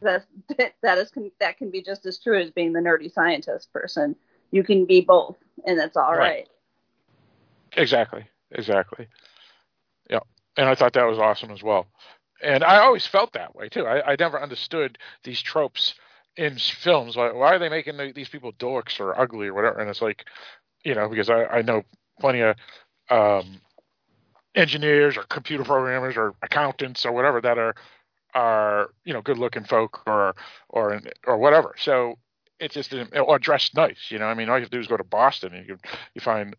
that 0.00 0.24
that 0.82 0.98
is 0.98 1.12
that 1.40 1.58
can 1.58 1.70
be 1.70 1.82
just 1.82 2.06
as 2.06 2.18
true 2.18 2.40
as 2.40 2.50
being 2.50 2.72
the 2.72 2.80
nerdy 2.80 3.12
scientist 3.12 3.72
person. 3.72 4.16
You 4.50 4.62
can 4.64 4.86
be 4.86 5.00
both, 5.00 5.36
and 5.66 5.78
that's 5.78 5.96
all 5.96 6.16
Right. 6.16 6.18
right. 6.18 6.48
Exactly. 7.76 8.26
Exactly. 8.52 9.08
Yeah. 10.10 10.20
And 10.56 10.68
I 10.68 10.74
thought 10.74 10.94
that 10.94 11.06
was 11.06 11.18
awesome 11.18 11.50
as 11.50 11.62
well. 11.62 11.86
And 12.42 12.64
I 12.64 12.78
always 12.78 13.06
felt 13.06 13.32
that 13.32 13.54
way 13.54 13.68
too. 13.68 13.86
I, 13.86 14.12
I 14.12 14.16
never 14.18 14.40
understood 14.40 14.98
these 15.24 15.40
tropes 15.42 15.94
in 16.36 16.56
films. 16.58 17.16
Why, 17.16 17.32
why 17.32 17.54
are 17.54 17.58
they 17.58 17.68
making 17.68 17.96
the, 17.96 18.12
these 18.12 18.28
people 18.28 18.52
dorks 18.52 19.00
or 19.00 19.18
ugly 19.18 19.48
or 19.48 19.54
whatever? 19.54 19.78
And 19.80 19.90
it's 19.90 20.02
like, 20.02 20.24
you 20.84 20.94
know, 20.94 21.08
because 21.08 21.30
I, 21.30 21.44
I 21.44 21.62
know 21.62 21.82
plenty 22.20 22.40
of 22.40 22.56
um, 23.10 23.60
engineers 24.54 25.16
or 25.16 25.22
computer 25.24 25.64
programmers 25.64 26.16
or 26.16 26.34
accountants 26.42 27.04
or 27.04 27.12
whatever 27.12 27.40
that 27.40 27.58
are 27.58 27.74
are 28.34 28.90
you 29.04 29.12
know 29.12 29.22
good 29.22 29.38
looking 29.38 29.64
folk 29.64 30.02
or 30.06 30.34
or 30.68 31.00
or 31.26 31.38
whatever. 31.38 31.74
So 31.78 32.18
it's 32.60 32.74
just 32.74 32.94
or 33.14 33.38
dressed 33.38 33.74
nice. 33.74 34.10
You 34.10 34.18
know, 34.18 34.26
I 34.26 34.34
mean, 34.34 34.48
all 34.48 34.56
you 34.56 34.62
have 34.62 34.70
to 34.70 34.76
do 34.76 34.80
is 34.80 34.86
go 34.86 34.96
to 34.96 35.04
Boston 35.04 35.54
and 35.54 35.66
you 35.68 35.78
you 36.14 36.20
find 36.20 36.56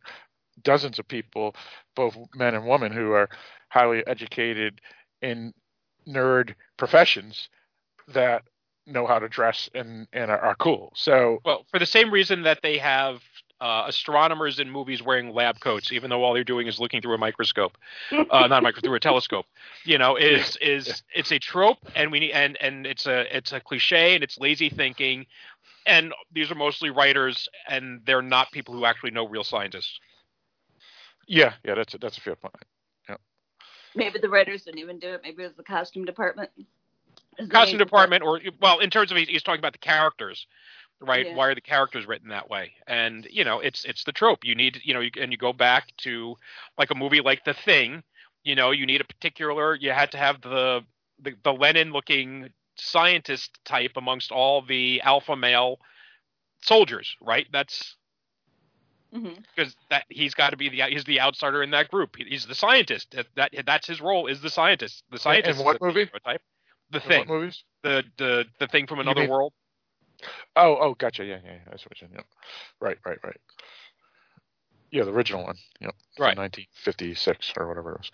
dozens 0.64 1.00
of 1.00 1.08
people, 1.08 1.56
both 1.96 2.18
men 2.36 2.56
and 2.56 2.68
women, 2.68 2.92
who 2.92 3.12
are 3.12 3.30
highly 3.70 4.06
educated 4.08 4.82
in 5.22 5.54
nerd 6.08 6.56
professions 6.78 7.50
that 8.08 8.44
know 8.88 9.06
how 9.06 9.20
to 9.20 9.30
dress 9.30 9.70
and 9.76 10.08
and 10.14 10.32
are, 10.32 10.40
are 10.40 10.56
cool. 10.56 10.92
So 10.96 11.40
Well, 11.46 11.66
for 11.72 11.80
the 11.80 11.86
same 11.86 12.12
reason 12.12 12.44
that 12.44 12.60
they 12.62 12.78
have 12.78 13.22
uh, 13.62 13.84
astronomers 13.88 14.60
in 14.60 14.70
movies 14.70 15.04
wearing 15.04 15.34
lab 15.34 15.60
coats, 15.60 15.92
even 15.92 16.10
though 16.10 16.24
all 16.24 16.34
they're 16.34 16.44
doing 16.44 16.68
is 16.68 16.80
looking 16.80 17.02
through 17.02 17.14
a 17.14 17.18
microscope, 17.18 17.78
uh, 18.12 18.48
not 18.48 18.60
a 18.60 18.62
microscope, 18.62 18.84
through 18.86 18.96
a 18.96 19.00
telescope. 19.00 19.46
You 19.84 19.98
know, 19.98 20.16
is 20.16 20.58
is 20.62 21.04
it's 21.14 21.32
a 21.32 21.40
trope, 21.40 21.80
and 21.96 22.12
we 22.12 22.20
need, 22.22 22.32
and 22.32 22.58
and 22.62 22.88
it's 22.88 23.06
a 23.06 23.36
it's 23.36 23.52
a 23.52 23.60
cliche, 23.60 24.16
and 24.16 24.24
it's 24.24 24.38
lazy 24.40 24.70
thinking, 24.70 25.26
and 25.86 26.14
these 26.32 26.52
are 26.52 26.56
mostly 26.56 26.90
writers, 26.90 27.48
and 27.68 28.02
they're 28.06 28.22
not 28.22 28.52
people 28.52 28.74
who 28.74 28.86
actually 28.86 29.12
know 29.12 29.28
real 29.28 29.44
scientists. 29.44 30.00
yeah, 31.28 31.54
yeah, 31.64 31.76
that's 31.76 31.94
a, 31.94 31.98
that's 31.98 32.18
a 32.18 32.22
fair 32.22 32.36
point. 32.36 32.56
Yeah. 33.08 33.16
Maybe 33.96 34.20
the 34.20 34.30
writers 34.30 34.64
didn't 34.64 34.80
even 34.80 35.00
do 35.00 35.14
it. 35.14 35.22
Maybe 35.24 35.44
it 35.44 35.48
was 35.48 35.56
the 35.56 35.64
costume 35.64 36.06
department. 36.06 36.50
Is 37.38 37.48
the 37.48 37.54
Costume 37.54 37.78
department, 37.78 38.24
or 38.24 38.42
well, 38.62 38.80
in 38.80 38.90
terms 38.90 39.12
of 39.12 39.18
he's, 39.18 39.30
he's 39.30 39.44
talking 39.44 39.60
about 39.60 39.72
the 39.72 39.80
characters, 39.80 40.46
right? 41.00 41.26
Yeah. 41.26 41.36
Why 41.36 41.48
are 41.48 41.56
the 41.56 41.62
characters 41.62 42.06
written 42.06 42.30
that 42.30 42.50
way? 42.50 42.74
And 42.88 43.26
you 43.32 43.46
know, 43.46 43.60
it's 43.62 43.86
it's 43.86 44.04
the 44.04 44.12
trope. 44.12 44.44
You 44.44 44.56
need, 44.56 44.82
you 44.84 44.94
know, 44.94 45.00
you, 45.00 45.12
and 45.20 45.32
you 45.32 45.38
go 45.38 45.54
back 45.54 45.96
to 46.00 46.36
like 46.78 46.92
a 46.92 46.96
movie 46.96 47.22
like 47.22 47.46
The 47.46 47.54
Thing. 47.54 48.04
You 48.44 48.56
know, 48.56 48.72
you 48.72 48.86
need 48.86 49.00
a 49.02 49.06
particular. 49.06 49.76
You 49.76 49.92
had 49.92 50.12
to 50.12 50.18
have 50.18 50.42
the 50.42 50.82
the, 51.22 51.34
the 51.44 51.54
Lenin-looking 51.54 52.50
scientist 52.80 53.60
type 53.66 53.92
amongst 53.96 54.32
all 54.32 54.62
the 54.62 55.02
alpha 55.02 55.36
male 55.36 55.80
soldiers, 56.62 57.16
right? 57.22 57.48
That's 57.52 57.96
Mhm. 59.14 59.44
because 59.56 59.76
that 59.90 60.06
he's 60.10 60.34
got 60.36 60.52
to 60.52 60.58
be 60.58 60.70
the 60.70 60.82
he's 60.84 61.04
the 61.06 61.20
outsider 61.20 61.64
in 61.64 61.72
that 61.72 61.90
group. 61.90 62.16
He's 62.18 62.46
the 62.46 62.54
scientist. 62.56 63.12
That, 63.12 63.28
that 63.36 63.66
that's 63.66 63.88
his 63.88 64.02
role 64.02 64.28
is 64.28 64.40
the 64.42 64.50
scientist. 64.52 65.04
The 65.10 65.18
scientist. 65.18 65.50
and 65.50 65.60
is 65.60 65.66
what 65.66 65.80
the 65.80 65.86
movie? 65.88 66.06
stereotype. 66.06 66.42
The 66.92 67.02
In 67.02 67.08
thing. 67.08 67.20
What 67.20 67.28
movies? 67.30 67.64
The 67.82 68.04
the 68.18 68.46
the 68.60 68.68
thing 68.68 68.86
from 68.88 69.00
another 69.00 69.22
mean- 69.22 69.30
world. 69.30 69.54
Oh, 70.56 70.76
oh, 70.80 70.94
gotcha. 70.96 71.24
Yeah, 71.24 71.40
yeah, 71.44 71.54
yeah, 71.54 71.60
that's 71.70 71.86
what 71.86 72.00
you're. 72.02 72.10
Yeah. 72.14 72.22
Right, 72.82 72.98
right, 73.06 73.18
right. 73.24 73.40
Yeah, 74.92 75.06
the 75.06 75.12
original 75.14 75.44
one. 75.46 75.56
Yep. 75.80 75.96
Right. 76.20 76.36
1956 76.38 77.54
or 77.58 77.68
whatever 77.70 77.92
it 77.94 77.98
was. 78.00 78.12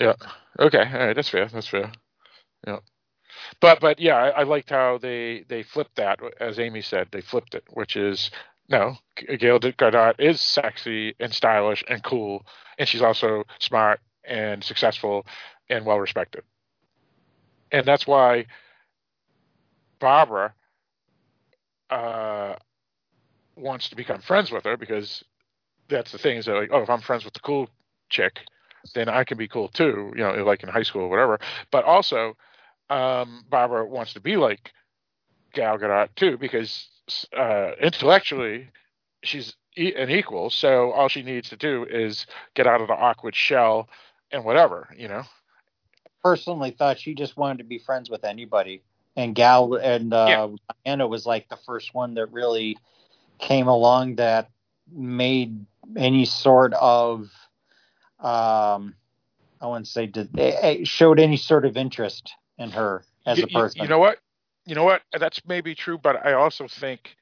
Yeah. 0.00 0.14
Okay. 0.58 0.78
All 0.78 1.06
right. 1.06 1.14
That's 1.14 1.28
fair. 1.28 1.46
That's 1.46 1.68
fair. 1.68 1.92
Yeah. 2.66 2.78
But 3.60 3.80
but 3.80 4.00
yeah, 4.00 4.16
I, 4.16 4.28
I 4.28 4.42
liked 4.42 4.70
how 4.70 4.98
they 4.98 5.44
they 5.48 5.62
flipped 5.62 5.96
that. 5.96 6.20
As 6.40 6.58
Amy 6.58 6.82
said, 6.82 7.08
they 7.10 7.20
flipped 7.20 7.54
it, 7.54 7.64
which 7.72 7.96
is 7.96 8.30
no, 8.68 8.96
Gail 9.16 9.60
Gadot 9.60 10.14
is 10.18 10.40
sexy 10.40 11.14
and 11.20 11.32
stylish 11.32 11.84
and 11.88 12.02
cool, 12.02 12.44
and 12.78 12.88
she's 12.88 13.02
also 13.02 13.44
smart 13.60 14.00
and 14.24 14.62
successful 14.62 15.26
and 15.68 15.86
well 15.86 16.00
respected. 16.00 16.42
And 17.70 17.84
that's 17.86 18.06
why 18.06 18.46
Barbara 19.98 20.54
uh, 21.90 22.54
wants 23.56 23.88
to 23.88 23.96
become 23.96 24.20
friends 24.20 24.50
with 24.50 24.64
her 24.64 24.76
because 24.76 25.24
that's 25.88 26.12
the 26.12 26.18
thing 26.18 26.36
is 26.36 26.46
that 26.46 26.54
like, 26.54 26.70
oh, 26.72 26.82
if 26.82 26.90
I'm 26.90 27.00
friends 27.00 27.24
with 27.24 27.34
the 27.34 27.40
cool 27.40 27.68
chick, 28.08 28.40
then 28.94 29.08
I 29.08 29.24
can 29.24 29.38
be 29.38 29.48
cool 29.48 29.68
too, 29.68 30.12
you 30.16 30.22
know, 30.22 30.32
like 30.44 30.62
in 30.62 30.68
high 30.68 30.82
school 30.82 31.02
or 31.02 31.08
whatever. 31.08 31.38
But 31.70 31.84
also, 31.84 32.36
um, 32.90 33.44
Barbara 33.48 33.86
wants 33.86 34.14
to 34.14 34.20
be 34.20 34.36
like 34.36 34.72
Gal 35.52 35.78
Gadot 35.78 36.08
too 36.16 36.36
because 36.38 36.88
uh, 37.36 37.72
intellectually 37.80 38.68
she's 39.22 39.54
e- 39.76 39.94
an 39.96 40.10
equal. 40.10 40.50
So 40.50 40.92
all 40.92 41.08
she 41.08 41.22
needs 41.22 41.48
to 41.50 41.56
do 41.56 41.84
is 41.88 42.26
get 42.54 42.66
out 42.66 42.80
of 42.80 42.88
the 42.88 42.94
awkward 42.94 43.34
shell 43.34 43.88
and 44.32 44.44
whatever, 44.44 44.88
you 44.96 45.08
know. 45.08 45.22
personally 46.22 46.70
thought 46.70 46.98
she 46.98 47.14
just 47.14 47.36
wanted 47.36 47.58
to 47.58 47.64
be 47.64 47.78
friends 47.78 48.10
with 48.10 48.24
anybody. 48.24 48.82
And 49.16 49.34
Gal 49.34 49.74
and 49.74 50.12
uh, 50.12 50.48
Diana 50.84 51.06
was 51.06 51.26
like 51.26 51.48
the 51.48 51.56
first 51.56 51.94
one 51.94 52.14
that 52.14 52.32
really 52.32 52.76
came 53.38 53.68
along 53.68 54.16
that 54.16 54.50
made 54.92 55.64
any 55.96 56.24
sort 56.24 56.74
of, 56.74 57.30
um, 58.20 58.94
I 59.60 59.66
wouldn't 59.66 59.88
say 59.88 60.06
did 60.06 60.38
eh, 60.38 60.56
eh, 60.60 60.78
showed 60.84 61.18
any 61.20 61.36
sort 61.36 61.64
of 61.64 61.76
interest 61.76 62.34
in 62.58 62.70
her 62.70 63.04
as 63.26 63.38
you, 63.38 63.44
a 63.44 63.48
person. 63.48 63.82
You 63.82 63.88
know 63.88 63.98
what? 63.98 64.18
You 64.64 64.74
know 64.74 64.84
what? 64.84 65.02
That's 65.18 65.40
maybe 65.46 65.74
true, 65.74 65.98
but 65.98 66.24
I 66.24 66.32
also 66.34 66.66
think 66.68 67.16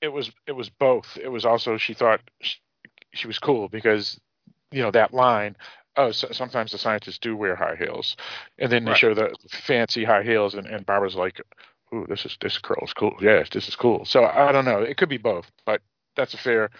it 0.00 0.08
was 0.08 0.30
it 0.46 0.52
was 0.52 0.68
both. 0.68 1.16
It 1.22 1.28
was 1.28 1.44
also 1.44 1.76
she 1.78 1.94
thought 1.94 2.20
she, 2.40 2.58
she 3.14 3.26
was 3.26 3.38
cool 3.38 3.68
because 3.68 4.20
you 4.70 4.82
know 4.82 4.90
that 4.90 5.14
line. 5.14 5.56
Oh, 5.96 6.10
so, 6.10 6.28
sometimes 6.32 6.72
the 6.72 6.78
scientists 6.78 7.18
do 7.18 7.36
wear 7.36 7.54
high 7.54 7.76
heels, 7.76 8.16
and 8.58 8.70
then 8.70 8.84
they 8.84 8.90
Right. 8.90 8.98
show 8.98 9.14
the 9.14 9.34
fancy 9.48 10.04
high 10.04 10.24
heels, 10.24 10.54
and, 10.54 10.66
and 10.66 10.84
Barbara's 10.84 11.14
like, 11.14 11.40
"Ooh, 11.94 12.04
this 12.08 12.26
is 12.26 12.36
this 12.40 12.58
girl 12.58 12.82
is 12.82 12.92
cool. 12.92 13.14
Yes, 13.20 13.48
this 13.50 13.68
is 13.68 13.76
cool." 13.76 14.04
So 14.04 14.24
I 14.24 14.50
don't 14.52 14.64
know. 14.64 14.80
It 14.82 14.96
could 14.96 15.08
be 15.08 15.18
both, 15.18 15.50
but 15.64 15.80
that's 16.16 16.34
a 16.34 16.38
fair 16.38 16.70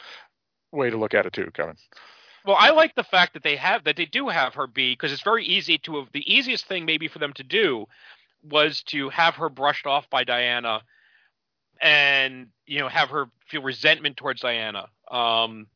way 0.73 0.91
to 0.91 0.97
look 0.97 1.15
at 1.15 1.27
it 1.27 1.33
too, 1.33 1.51
Kevin. 1.55 1.77
Well, 2.45 2.57
I 2.59 2.71
like 2.71 2.95
the 2.95 3.05
fact 3.05 3.35
that 3.35 3.43
they 3.43 3.57
have 3.57 3.85
that 3.85 3.97
they 3.97 4.07
do 4.07 4.29
have 4.29 4.55
her 4.55 4.67
be 4.67 4.93
because 4.93 5.13
it's 5.13 5.23
very 5.23 5.45
easy 5.45 5.79
to 5.79 5.97
have 5.99 6.09
the 6.13 6.33
easiest 6.33 6.67
thing 6.67 6.85
maybe 6.87 7.09
for 7.09 7.19
them 7.19 7.33
to 7.35 7.43
do 7.45 7.87
was 8.43 8.83
to 8.85 9.09
have 9.11 9.37
her 9.37 9.49
brushed 9.49 9.87
off 9.87 10.09
by 10.11 10.25
Diana 10.25 10.83
and 11.81 12.49
you 12.67 12.81
know 12.81 12.89
have 12.89 13.11
her 13.11 13.27
feel 13.49 13.63
resentment 13.63 14.17
towards 14.17 14.43
Diana. 14.43 14.89
Um 15.11 15.69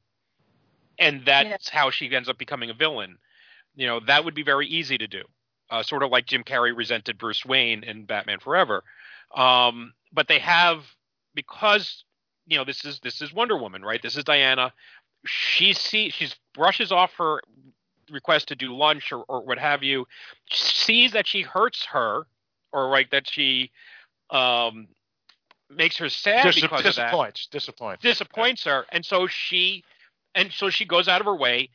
and 0.98 1.24
that's 1.24 1.68
how 1.68 1.90
she 1.90 2.14
ends 2.14 2.28
up 2.28 2.38
becoming 2.38 2.70
a 2.70 2.74
villain. 2.74 3.18
You 3.76 3.86
know, 3.86 4.00
that 4.06 4.24
would 4.24 4.34
be 4.34 4.42
very 4.42 4.66
easy 4.66 4.98
to 4.98 5.06
do. 5.06 5.22
Uh, 5.70 5.82
sort 5.82 6.02
of 6.02 6.10
like 6.10 6.26
Jim 6.26 6.44
Carrey 6.44 6.76
resented 6.76 7.18
Bruce 7.18 7.44
Wayne 7.44 7.84
in 7.84 8.04
Batman 8.06 8.40
Forever. 8.40 8.82
Um, 9.36 9.92
but 10.12 10.28
they 10.28 10.38
have 10.40 10.84
because 11.34 12.04
you 12.46 12.56
know 12.58 12.64
this 12.64 12.84
is 12.84 13.00
this 13.00 13.20
is 13.22 13.32
Wonder 13.32 13.56
Woman, 13.56 13.82
right? 13.82 14.02
This 14.02 14.16
is 14.16 14.24
Diana. 14.24 14.72
She 15.26 15.72
see 15.72 16.10
she's 16.10 16.34
brushes 16.54 16.92
off 16.92 17.12
her 17.18 17.40
request 18.10 18.48
to 18.48 18.56
do 18.56 18.74
lunch 18.74 19.12
or, 19.12 19.24
or 19.28 19.44
what 19.44 19.58
have 19.58 19.82
you, 19.82 20.06
sees 20.50 21.12
that 21.12 21.26
she 21.26 21.42
hurts 21.42 21.86
her, 21.86 22.26
or 22.72 22.90
like 22.90 23.10
that 23.10 23.28
she 23.28 23.70
um, 24.30 24.88
makes 25.70 25.96
her 25.98 26.08
sad 26.08 26.44
Dis- 26.44 26.60
because 26.60 26.86
of 26.86 26.96
that 26.96 27.06
disappoints, 27.06 27.46
disappoints. 27.50 28.02
disappoints 28.02 28.64
her, 28.64 28.86
and 28.92 29.04
so 29.04 29.26
she 29.26 29.84
and 30.34 30.52
so 30.52 30.70
she 30.70 30.84
goes 30.84 31.08
out 31.08 31.20
of 31.20 31.26
her 31.26 31.36
way 31.36 31.70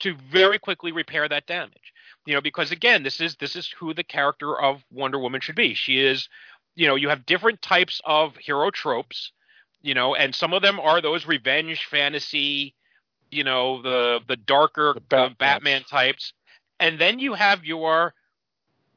to 0.00 0.14
very 0.30 0.58
quickly 0.58 0.92
repair 0.92 1.28
that 1.28 1.46
damage. 1.46 1.92
You 2.26 2.34
know, 2.34 2.40
because 2.40 2.70
again, 2.70 3.02
this 3.02 3.20
is 3.20 3.36
this 3.36 3.56
is 3.56 3.68
who 3.78 3.94
the 3.94 4.04
character 4.04 4.60
of 4.60 4.82
Wonder 4.90 5.18
Woman 5.18 5.40
should 5.40 5.54
be. 5.54 5.74
She 5.74 6.00
is, 6.00 6.28
you 6.74 6.86
know, 6.86 6.94
you 6.94 7.08
have 7.08 7.26
different 7.26 7.62
types 7.62 8.00
of 8.04 8.36
hero 8.36 8.70
tropes, 8.70 9.32
you 9.84 9.92
know, 9.92 10.14
and 10.14 10.34
some 10.34 10.54
of 10.54 10.62
them 10.62 10.80
are 10.80 11.02
those 11.02 11.26
revenge 11.26 11.84
fantasy, 11.84 12.74
you 13.30 13.44
know, 13.44 13.82
the 13.82 14.20
the 14.26 14.36
darker 14.36 14.94
The 14.94 15.16
uh, 15.16 15.28
Batmans. 15.28 15.38
Batman 15.38 15.84
types, 15.84 16.32
and 16.80 16.98
then 16.98 17.18
you 17.18 17.34
have 17.34 17.66
your 17.66 18.14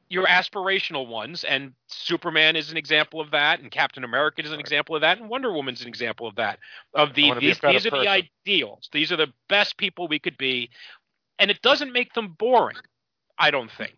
your 0.08 0.26
aspirational 0.26 1.06
ones, 1.06 1.44
and 1.44 1.74
Superman 1.88 2.56
is 2.56 2.70
an 2.70 2.78
example 2.78 3.20
of 3.20 3.30
that, 3.32 3.60
and 3.60 3.70
Captain 3.70 4.02
America 4.02 4.42
is 4.42 4.50
an 4.50 4.60
example 4.60 4.94
of 4.94 5.02
that, 5.02 5.18
and 5.18 5.28
Wonder 5.28 5.52
Woman's 5.52 5.82
an 5.82 5.88
example 5.88 6.26
of 6.26 6.36
that. 6.36 6.58
Of 6.94 7.12
the 7.12 7.28
wanna 7.28 7.40
be 7.40 7.50
a 7.50 7.54
these 7.54 7.60
these 7.60 7.86
are 7.86 7.90
the 7.90 8.08
ideals. 8.08 8.88
These 8.90 9.12
are 9.12 9.16
the 9.16 9.32
best 9.50 9.76
people 9.76 10.08
we 10.08 10.18
could 10.18 10.38
be, 10.38 10.70
and 11.38 11.50
it 11.50 11.60
doesn't 11.60 11.92
make 11.92 12.14
them 12.14 12.34
boring. 12.38 12.78
I 13.38 13.50
don't 13.50 13.70
think. 13.70 13.94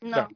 No. 0.00 0.26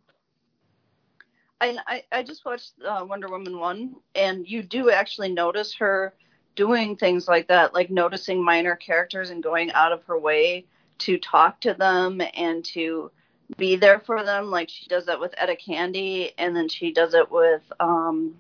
No. 1.60 1.76
I, 1.86 2.04
I 2.12 2.22
just 2.22 2.44
watched 2.44 2.72
uh, 2.86 3.04
Wonder 3.08 3.28
Woman 3.28 3.58
one, 3.58 3.96
and 4.14 4.48
you 4.48 4.62
do 4.62 4.90
actually 4.90 5.32
notice 5.32 5.74
her 5.74 6.14
doing 6.54 6.96
things 6.96 7.28
like 7.28 7.48
that, 7.48 7.74
like 7.74 7.90
noticing 7.90 8.42
minor 8.42 8.76
characters 8.76 9.30
and 9.30 9.42
going 9.42 9.72
out 9.72 9.92
of 9.92 10.02
her 10.04 10.18
way 10.18 10.64
to 10.98 11.18
talk 11.18 11.60
to 11.60 11.74
them 11.74 12.20
and 12.34 12.64
to 12.64 13.10
be 13.56 13.76
there 13.76 14.00
for 14.00 14.24
them. 14.24 14.50
Like 14.50 14.68
she 14.68 14.86
does 14.88 15.06
that 15.06 15.20
with 15.20 15.34
Etta 15.36 15.56
Candy, 15.56 16.32
and 16.38 16.54
then 16.54 16.68
she 16.68 16.92
does 16.92 17.14
it 17.14 17.30
with 17.30 17.62
um, 17.80 18.36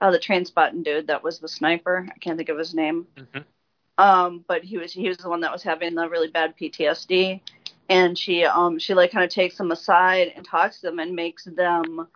oh, 0.00 0.12
the 0.12 0.18
Trainspotting 0.18 0.84
dude 0.84 1.06
that 1.06 1.22
was 1.22 1.38
the 1.38 1.48
sniper. 1.48 2.06
I 2.10 2.18
can't 2.18 2.36
think 2.36 2.48
of 2.48 2.58
his 2.58 2.74
name. 2.74 3.06
Mhm. 3.16 3.44
Um, 3.98 4.44
but 4.48 4.64
he 4.64 4.78
was 4.78 4.92
he 4.92 5.08
was 5.08 5.18
the 5.18 5.28
one 5.28 5.40
that 5.42 5.52
was 5.52 5.62
having 5.62 5.94
the 5.94 6.08
really 6.08 6.28
bad 6.28 6.56
PTSD, 6.56 7.40
and 7.88 8.18
she 8.18 8.44
um 8.44 8.78
she 8.78 8.94
like 8.94 9.12
kind 9.12 9.24
of 9.24 9.30
takes 9.30 9.56
them 9.56 9.70
aside 9.70 10.32
and 10.34 10.44
talks 10.46 10.80
to 10.80 10.86
them 10.86 10.98
and 10.98 11.14
makes 11.14 11.44
them 11.44 12.08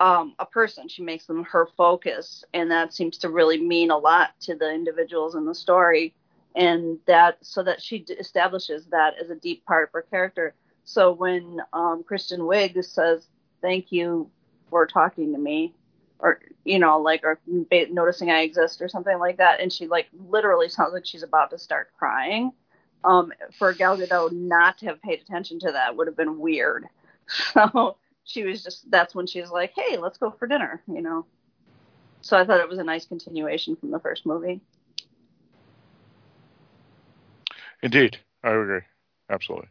um 0.00 0.34
a 0.38 0.46
person. 0.46 0.88
She 0.88 1.02
makes 1.02 1.26
them 1.26 1.44
her 1.44 1.68
focus, 1.76 2.44
and 2.54 2.70
that 2.70 2.94
seems 2.94 3.18
to 3.18 3.28
really 3.30 3.60
mean 3.60 3.90
a 3.90 3.98
lot 3.98 4.30
to 4.42 4.54
the 4.56 4.72
individuals 4.72 5.34
in 5.36 5.44
the 5.46 5.54
story, 5.54 6.14
and 6.56 6.98
that 7.06 7.38
so 7.42 7.62
that 7.64 7.82
she 7.82 7.98
establishes 8.18 8.86
that 8.88 9.14
as 9.22 9.30
a 9.30 9.36
deep 9.36 9.64
part 9.66 9.88
of 9.88 9.92
her 9.92 10.02
character. 10.02 10.54
So 10.84 11.12
when 11.12 11.60
um 11.72 12.04
Kristen 12.04 12.40
Wiig 12.40 12.82
says 12.84 13.28
thank 13.62 13.92
you 13.92 14.30
for 14.70 14.86
talking 14.86 15.32
to 15.32 15.38
me, 15.38 15.74
or 16.18 16.40
you 16.64 16.78
know 16.78 17.00
like 17.00 17.24
or 17.24 17.38
noticing 17.90 18.30
I 18.30 18.40
exist 18.42 18.82
or 18.82 18.88
something 18.88 19.18
like 19.18 19.38
that, 19.38 19.60
and 19.60 19.72
she 19.72 19.86
like 19.86 20.08
literally 20.28 20.68
sounds 20.68 20.92
like 20.94 21.06
she's 21.06 21.22
about 21.22 21.50
to 21.50 21.58
start 21.58 21.90
crying 21.98 22.52
um, 23.04 23.32
for 23.58 23.72
Gal 23.72 23.96
Gadot 23.96 24.32
not 24.32 24.78
to 24.78 24.86
have 24.86 25.02
paid 25.02 25.20
attention 25.20 25.58
to 25.60 25.72
that 25.72 25.96
would 25.96 26.06
have 26.06 26.16
been 26.16 26.38
weird. 26.38 26.86
So 27.54 27.96
she 28.30 28.44
was 28.44 28.62
just 28.62 28.88
that's 28.90 29.14
when 29.14 29.26
she 29.26 29.40
was 29.40 29.50
like, 29.50 29.72
"Hey, 29.74 29.96
let's 29.96 30.18
go 30.18 30.30
for 30.30 30.46
dinner," 30.46 30.82
you 30.86 31.02
know. 31.02 31.26
So 32.22 32.36
I 32.38 32.44
thought 32.44 32.60
it 32.60 32.68
was 32.68 32.78
a 32.78 32.84
nice 32.84 33.06
continuation 33.06 33.76
from 33.76 33.90
the 33.90 33.98
first 33.98 34.24
movie. 34.24 34.60
Indeed, 37.82 38.18
I 38.44 38.50
agree. 38.50 38.82
Absolutely. 39.28 39.68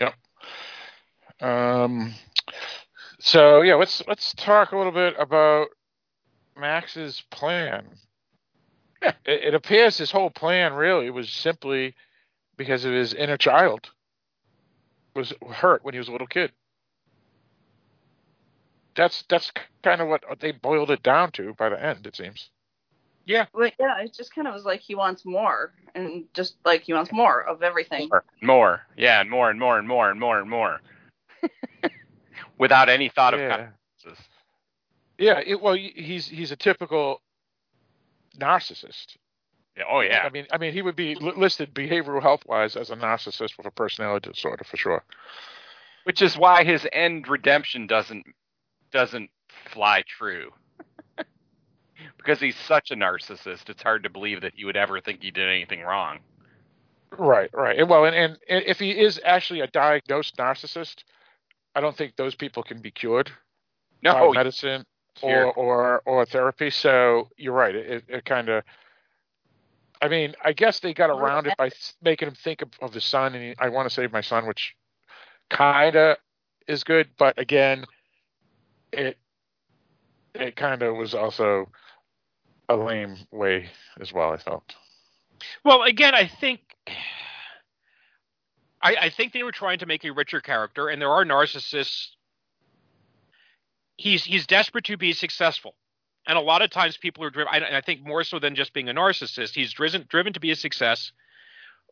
Yep. 0.00 0.14
Um. 1.40 2.14
So 3.20 3.62
yeah, 3.62 3.74
let's 3.74 4.02
let's 4.08 4.34
talk 4.34 4.72
a 4.72 4.76
little 4.76 4.92
bit 4.92 5.14
about 5.18 5.68
Max's 6.58 7.22
plan. 7.30 7.86
it, 9.02 9.14
it 9.26 9.54
appears 9.54 9.96
his 9.98 10.10
whole 10.10 10.30
plan 10.30 10.72
really 10.72 11.10
was 11.10 11.30
simply 11.30 11.94
because 12.56 12.84
of 12.84 12.92
his 12.92 13.14
inner 13.14 13.36
child 13.36 13.90
was 15.16 15.32
hurt 15.50 15.84
when 15.84 15.94
he 15.94 15.98
was 15.98 16.08
a 16.08 16.12
little 16.12 16.26
kid. 16.28 16.52
That's 18.94 19.24
that's 19.28 19.50
kind 19.82 20.00
of 20.00 20.08
what 20.08 20.22
they 20.40 20.52
boiled 20.52 20.90
it 20.90 21.02
down 21.02 21.32
to 21.32 21.54
by 21.54 21.68
the 21.68 21.82
end. 21.82 22.06
It 22.06 22.16
seems. 22.16 22.50
Yeah. 23.26 23.46
But 23.52 23.74
yeah, 23.80 23.98
it 24.00 24.14
just 24.14 24.34
kind 24.34 24.46
of 24.46 24.54
was 24.54 24.64
like 24.64 24.80
he 24.80 24.94
wants 24.94 25.24
more, 25.24 25.72
and 25.94 26.24
just 26.32 26.56
like 26.64 26.82
he 26.82 26.94
wants 26.94 27.12
more 27.12 27.42
of 27.44 27.62
everything. 27.62 28.08
More, 28.08 28.24
more, 28.42 28.80
yeah, 28.96 29.20
and 29.20 29.28
more 29.28 29.50
and 29.50 29.58
more 29.58 29.78
and 29.78 29.88
more 29.88 30.10
and 30.10 30.18
more 30.20 30.38
and 30.38 30.48
more, 30.48 30.80
without 32.58 32.88
any 32.88 33.08
thought 33.08 33.34
of 33.34 33.40
Yeah. 33.40 33.48
consequences. 34.04 34.24
Yeah. 35.18 35.40
It, 35.44 35.60
well, 35.60 35.74
he's 35.74 36.28
he's 36.28 36.52
a 36.52 36.56
typical 36.56 37.20
narcissist. 38.38 39.16
Yeah, 39.76 39.84
oh 39.90 40.00
yeah, 40.00 40.22
I 40.24 40.30
mean, 40.30 40.46
I 40.50 40.58
mean, 40.58 40.72
he 40.72 40.82
would 40.82 40.96
be 40.96 41.14
listed 41.16 41.74
behavioral 41.74 42.22
health 42.22 42.44
wise 42.46 42.76
as 42.76 42.90
a 42.90 42.96
narcissist 42.96 43.58
with 43.58 43.66
a 43.66 43.70
personality 43.70 44.30
disorder 44.30 44.64
for 44.64 44.76
sure. 44.76 45.04
which 46.04 46.22
is 46.22 46.36
why 46.38 46.64
his 46.64 46.86
end 46.92 47.28
redemption 47.28 47.86
doesn't 47.86 48.24
doesn't 48.92 49.30
fly 49.72 50.02
true. 50.06 50.50
because 52.16 52.40
he's 52.40 52.56
such 52.56 52.90
a 52.90 52.94
narcissist, 52.94 53.68
it's 53.68 53.82
hard 53.82 54.02
to 54.04 54.10
believe 54.10 54.40
that 54.42 54.52
he 54.54 54.64
would 54.64 54.76
ever 54.76 55.00
think 55.00 55.22
he 55.22 55.30
did 55.30 55.48
anything 55.48 55.82
wrong. 55.82 56.20
Right, 57.18 57.50
right. 57.52 57.78
And, 57.78 57.88
well, 57.88 58.04
and, 58.04 58.14
and 58.14 58.38
if 58.48 58.78
he 58.78 58.90
is 58.90 59.20
actually 59.24 59.60
a 59.60 59.66
diagnosed 59.68 60.36
narcissist, 60.36 61.04
I 61.74 61.80
don't 61.80 61.96
think 61.96 62.16
those 62.16 62.34
people 62.34 62.62
can 62.62 62.80
be 62.80 62.90
cured 62.90 63.30
by 64.02 64.20
No, 64.20 64.32
medicine 64.32 64.84
or, 65.22 65.52
or 65.52 66.02
or 66.04 66.26
therapy. 66.26 66.70
So 66.70 67.28
you're 67.36 67.52
right. 67.52 67.74
It, 67.74 68.04
it 68.08 68.24
kind 68.24 68.48
of. 68.48 68.64
I 70.00 70.08
mean, 70.08 70.34
I 70.44 70.52
guess 70.52 70.80
they 70.80 70.92
got 70.92 71.10
around 71.10 71.46
it 71.46 71.56
by 71.56 71.70
making 72.02 72.28
him 72.28 72.34
think 72.34 72.62
of, 72.62 72.68
of 72.80 72.92
the 72.92 73.00
son, 73.00 73.34
and 73.34 73.42
he, 73.42 73.54
I 73.58 73.68
want 73.70 73.88
to 73.88 73.94
save 73.94 74.12
my 74.12 74.20
son, 74.20 74.46
which 74.46 74.74
kind 75.48 75.96
of 75.96 76.16
is 76.68 76.84
good, 76.84 77.08
but 77.18 77.38
again, 77.38 77.84
it 78.92 79.18
it 80.34 80.56
kind 80.56 80.82
of 80.82 80.96
was 80.96 81.14
also 81.14 81.70
a 82.68 82.76
lame 82.76 83.16
way 83.30 83.70
as 84.00 84.12
well. 84.12 84.32
I 84.32 84.36
felt. 84.36 84.74
Well, 85.64 85.82
again, 85.82 86.14
I 86.14 86.26
think 86.26 86.60
I, 88.82 88.96
I 89.02 89.10
think 89.10 89.32
they 89.32 89.42
were 89.42 89.52
trying 89.52 89.78
to 89.80 89.86
make 89.86 90.04
a 90.04 90.12
richer 90.12 90.40
character, 90.40 90.88
and 90.88 91.00
there 91.00 91.10
are 91.10 91.24
narcissists. 91.24 92.08
He's 93.96 94.24
he's 94.24 94.46
desperate 94.46 94.84
to 94.84 94.96
be 94.96 95.12
successful, 95.12 95.74
and 96.26 96.36
a 96.36 96.40
lot 96.40 96.62
of 96.62 96.70
times 96.70 96.96
people 96.96 97.24
are 97.24 97.30
driven. 97.30 97.52
I, 97.52 97.78
I 97.78 97.80
think 97.80 98.04
more 98.04 98.24
so 98.24 98.38
than 98.38 98.54
just 98.54 98.72
being 98.72 98.88
a 98.88 98.94
narcissist, 98.94 99.54
he's 99.54 99.72
driven 99.72 100.04
driven 100.08 100.32
to 100.32 100.40
be 100.40 100.50
a 100.50 100.56
success. 100.56 101.12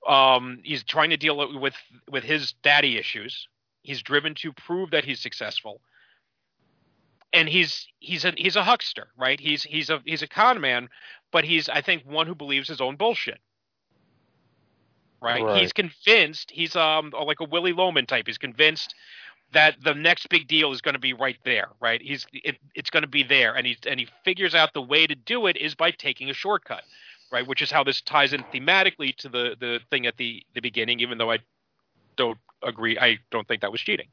Um, 0.06 0.60
he's 0.62 0.82
trying 0.84 1.10
to 1.10 1.16
deal 1.16 1.36
with 1.60 1.74
with 2.10 2.24
his 2.24 2.52
daddy 2.62 2.98
issues. 2.98 3.48
He's 3.82 4.02
driven 4.02 4.34
to 4.36 4.52
prove 4.52 4.90
that 4.90 5.04
he's 5.04 5.20
successful, 5.20 5.80
and 7.32 7.48
he's 7.48 7.86
he's 8.00 8.24
a 8.24 8.32
he's 8.36 8.56
a 8.56 8.64
huckster, 8.64 9.08
right? 9.16 9.38
He's 9.38 9.62
he's 9.62 9.90
a 9.90 10.00
he's 10.04 10.22
a 10.22 10.28
con 10.28 10.60
man, 10.60 10.88
but 11.32 11.44
he's 11.44 11.68
I 11.68 11.80
think 11.80 12.04
one 12.04 12.26
who 12.26 12.34
believes 12.34 12.68
his 12.68 12.80
own 12.80 12.96
bullshit. 12.96 13.38
Right? 15.22 15.42
Right. 15.42 15.60
He's 15.60 15.72
convinced 15.72 16.50
he's 16.50 16.76
um 16.76 17.12
like 17.26 17.40
a 17.40 17.44
Willy 17.44 17.72
Loman 17.72 18.04
type. 18.04 18.26
He's 18.26 18.36
convinced 18.36 18.94
that 19.54 19.76
the 19.82 19.94
next 19.94 20.28
big 20.28 20.46
deal 20.46 20.72
is 20.72 20.80
going 20.80 20.94
to 20.94 21.00
be 21.00 21.12
right 21.12 21.38
there, 21.44 21.68
right? 21.80 22.00
He's 22.02 22.26
it, 22.32 22.58
it's 22.74 22.90
going 22.90 23.02
to 23.02 23.08
be 23.08 23.22
there, 23.22 23.54
and 23.54 23.66
he 23.66 23.76
and 23.88 23.98
he 23.98 24.08
figures 24.24 24.54
out 24.54 24.74
the 24.74 24.82
way 24.82 25.06
to 25.06 25.14
do 25.14 25.46
it 25.46 25.56
is 25.56 25.74
by 25.74 25.90
taking 25.90 26.30
a 26.30 26.34
shortcut, 26.34 26.82
right? 27.32 27.46
Which 27.46 27.62
is 27.62 27.70
how 27.70 27.84
this 27.84 28.02
ties 28.02 28.32
in 28.32 28.42
thematically 28.44 29.16
to 29.16 29.28
the 29.28 29.56
the 29.58 29.80
thing 29.90 30.06
at 30.06 30.16
the 30.16 30.42
the 30.54 30.60
beginning, 30.60 31.00
even 31.00 31.18
though 31.18 31.32
I 31.32 31.38
don't 32.16 32.38
agree. 32.62 32.98
I 32.98 33.18
don't 33.30 33.48
think 33.48 33.62
that 33.62 33.72
was 33.72 33.80
cheating. 33.80 34.08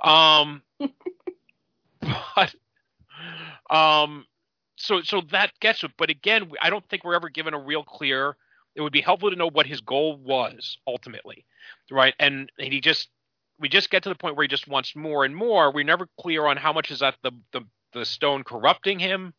Um, 0.00 0.62
but 2.36 2.54
um, 3.70 4.26
so 4.76 5.02
so 5.02 5.22
that 5.30 5.52
gets 5.60 5.84
it. 5.84 5.92
But 5.96 6.10
again, 6.10 6.50
I 6.60 6.70
don't 6.70 6.86
think 6.88 7.04
we're 7.04 7.14
ever 7.14 7.28
given 7.28 7.54
a 7.54 7.58
real 7.58 7.84
clear. 7.84 8.36
It 8.74 8.80
would 8.80 8.92
be 8.92 9.02
helpful 9.02 9.30
to 9.30 9.36
know 9.36 9.50
what 9.50 9.66
his 9.66 9.80
goal 9.82 10.16
was 10.16 10.78
ultimately, 10.86 11.44
right? 11.90 12.14
And, 12.18 12.50
and 12.58 12.72
he 12.72 12.80
just 12.80 13.10
we 13.62 13.70
just 13.70 13.88
get 13.88 14.02
to 14.02 14.10
the 14.10 14.14
point 14.14 14.36
where 14.36 14.44
he 14.44 14.48
just 14.48 14.68
wants 14.68 14.94
more 14.94 15.24
and 15.24 15.34
more. 15.34 15.72
We're 15.72 15.84
never 15.84 16.08
clear 16.20 16.46
on 16.46 16.58
how 16.58 16.74
much 16.74 16.90
is 16.90 16.98
that 16.98 17.14
the 17.22 17.32
the, 17.52 17.62
the 17.94 18.04
stone 18.04 18.44
corrupting 18.44 18.98
him. 18.98 19.32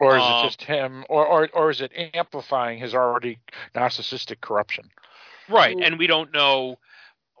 Or 0.00 0.16
is 0.16 0.22
Um, 0.22 0.32
it 0.32 0.48
just 0.48 0.62
him, 0.62 1.04
or, 1.10 1.26
or 1.26 1.48
or 1.52 1.70
is 1.70 1.82
it 1.82 1.92
amplifying 2.14 2.78
his 2.78 2.94
already 2.94 3.38
narcissistic 3.74 4.40
corruption? 4.40 4.88
Right, 5.48 5.76
and 5.78 5.98
we 5.98 6.06
don't 6.06 6.32
know, 6.32 6.78